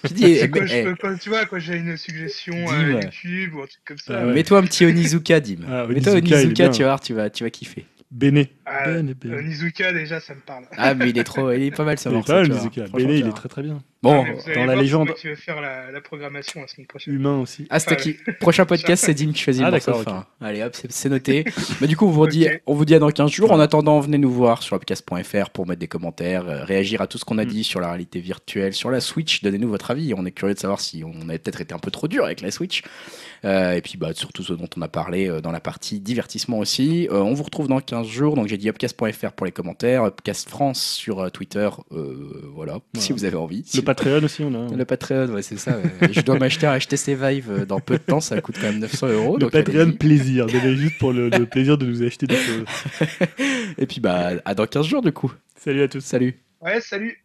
je 0.05 0.09
dis, 0.15 0.25
eh, 0.25 0.49
quoi, 0.49 0.67
je 0.67 0.95
peux 0.95 1.19
tu 1.19 1.29
vois, 1.31 1.47
quand 1.47 1.59
j'ai 1.59 1.77
une 1.77 1.97
suggestion 1.97 2.69
à 2.69 2.83
YouTube 2.83 3.55
ou 3.55 3.63
un 3.63 3.67
truc 3.67 3.83
comme 3.85 3.99
ça. 3.99 4.21
Mets-toi 4.21 4.59
un 4.59 4.63
petit 4.63 4.85
Onizuka, 4.85 5.41
Dim. 5.41 5.59
Ah, 5.69 5.87
Mets-toi 5.89 6.15
Onizuka, 6.15 6.69
tu 6.69 6.83
vas 6.83 6.89
voir, 6.89 7.01
tu 7.01 7.15
vas, 7.15 7.29
tu 7.31 7.45
vas 7.45 7.51
kiffer. 7.51 7.87
Béné. 8.11 8.51
Ah, 8.67 8.89
euh, 8.89 9.03
Nizuka, 9.43 9.93
déjà, 9.93 10.19
ça 10.19 10.35
me 10.35 10.41
parle. 10.41 10.65
Ah, 10.77 10.95
mais 10.95 11.11
il 11.11 11.19
est 11.19 11.25
trop, 11.25 11.53
il 11.53 11.63
est 11.63 11.71
pas 11.71 11.85
mal 11.85 11.97
ce 11.97 12.09
morceau. 12.09 12.33
Pas 12.33 12.43
Nizuka. 12.43 12.87
Béné, 12.93 13.19
il 13.19 13.27
est 13.29 13.33
très 13.33 13.49
très 13.49 13.63
bien. 13.63 13.83
Bon, 14.03 14.25
ah, 14.27 14.53
dans 14.55 14.65
la 14.65 14.75
légende. 14.75 15.11
Tu 15.17 15.29
vas 15.29 15.37
faire 15.37 15.61
la, 15.61 15.93
la, 15.93 16.01
programmation 16.01 16.61
la 16.61 16.67
semaine 16.67 16.89
prochaine. 16.89 17.15
Humain 17.15 17.39
aussi. 17.39 17.67
Ah, 17.71 17.79
c'était 17.79 17.97
qui 17.97 18.17
Prochain 18.41 18.65
podcast, 18.65 19.05
c'est 19.05 19.15
Dim 19.15 19.33
qui 19.33 19.43
choisit 19.43 19.63
ah, 19.63 19.67
le 19.67 19.73
morceau. 19.73 19.93
Enfin, 19.93 20.27
allez, 20.41 20.63
hop, 20.63 20.75
c'est 20.89 21.09
noté. 21.09 21.45
mais 21.81 21.87
du 21.87 21.97
coup, 21.97 22.07
on 22.07 22.11
vous, 22.11 22.27
dit, 22.27 22.49
on 22.67 22.75
vous 22.75 22.85
dit 22.85 22.97
à 22.97 22.99
dans 22.99 23.11
15 23.11 23.31
jours. 23.31 23.53
En 23.53 23.61
attendant, 23.61 24.01
venez 24.01 24.19
nous 24.19 24.31
voir 24.31 24.63
sur 24.63 24.77
podcast.fr 24.77 25.51
pour 25.51 25.67
mettre 25.67 25.81
des 25.81 25.89
commentaires, 25.89 26.49
euh, 26.49 26.65
réagir 26.65 27.03
à 27.03 27.07
tout 27.07 27.19
ce 27.19 27.25
qu'on 27.25 27.39
a 27.39 27.45
mm. 27.45 27.49
dit 27.49 27.63
sur 27.63 27.79
la 27.79 27.89
réalité 27.89 28.19
virtuelle, 28.19 28.73
sur 28.73 28.91
la 28.91 29.01
Switch. 29.01 29.43
Donnez-nous 29.43 29.69
votre 29.69 29.91
avis. 29.93 30.15
On 30.17 30.27
est 30.27 30.33
curieux 30.33 30.55
de 30.55 30.59
savoir 30.59 30.81
si 30.81 31.05
on 31.05 31.29
avait 31.29 31.39
peut-être 31.39 31.61
été 31.61 31.75
un 31.75 31.79
peu 31.79 31.91
trop 31.91 32.09
dur 32.09 32.25
avec 32.25 32.41
la 32.41 32.51
Switch. 32.51 32.83
Euh, 33.45 33.73
et 33.73 33.81
puis 33.81 33.97
bah, 33.97 34.13
surtout 34.13 34.43
ce 34.43 34.53
dont 34.53 34.69
on 34.77 34.83
a 34.83 34.89
parlé 34.89 35.29
euh, 35.29 35.41
dans 35.41 35.53
la 35.53 35.61
partie 35.61 36.01
divertissement 36.01 36.59
aussi. 36.59 37.09
Euh, 37.11 37.21
on 37.23 37.33
vous 37.33 37.43
retrouve 37.43 37.69
dans 37.69 37.81
15 37.81 38.00
jours, 38.09 38.35
donc 38.35 38.49
j'ai 38.49 38.57
dit 38.57 38.69
upcast.fr 38.69 39.33
pour 39.33 39.47
les 39.47 39.53
commentaires, 39.53 40.05
Upcast 40.05 40.49
France 40.49 40.83
sur 40.83 41.31
Twitter, 41.33 41.69
voilà, 42.55 42.79
si 42.95 43.13
vous 43.13 43.25
avez 43.25 43.37
envie. 43.37 43.65
Le 43.75 43.83
Patreon 43.83 44.23
aussi, 44.23 44.43
on 44.43 44.55
a. 44.55 44.75
Le 44.75 44.85
Patreon, 44.85 45.27
ouais, 45.29 45.43
c'est 45.43 45.59
ça. 45.59 45.79
je 46.11 46.21
dois 46.21 46.39
m'acheter 46.39 46.67
un 46.67 46.79
HTC 46.79 47.15
Vive 47.15 47.67
dans 47.67 47.81
peu 47.81 47.95
de 47.95 48.03
temps, 48.03 48.21
ça 48.21 48.41
coûte 48.41 48.57
quand 48.61 48.69
même 48.69 48.79
900 48.79 49.09
euros. 49.09 49.37
Le 49.39 49.49
Patreon 49.49 49.93
plaisir, 49.93 50.49
juste 50.49 50.99
pour 50.99 51.13
le, 51.13 51.29
le, 51.29 51.47
plaisir 51.47 51.79
de 51.79 51.87
nous 51.87 52.03
acheter 52.03 52.27
des 52.27 52.37
choses. 52.37 52.65
et 53.79 53.87
puis 53.87 54.01
bah 54.01 54.33
à 54.45 54.55
dans 54.55 54.67
15 54.67 54.87
jours 54.87 55.03
du 55.03 55.13
coup. 55.13 55.33
Salut 55.57 55.83
à 55.83 55.89
tous. 55.89 56.01
Salut. 56.01 56.39
Ouais, 56.61 56.81
salut. 56.81 57.19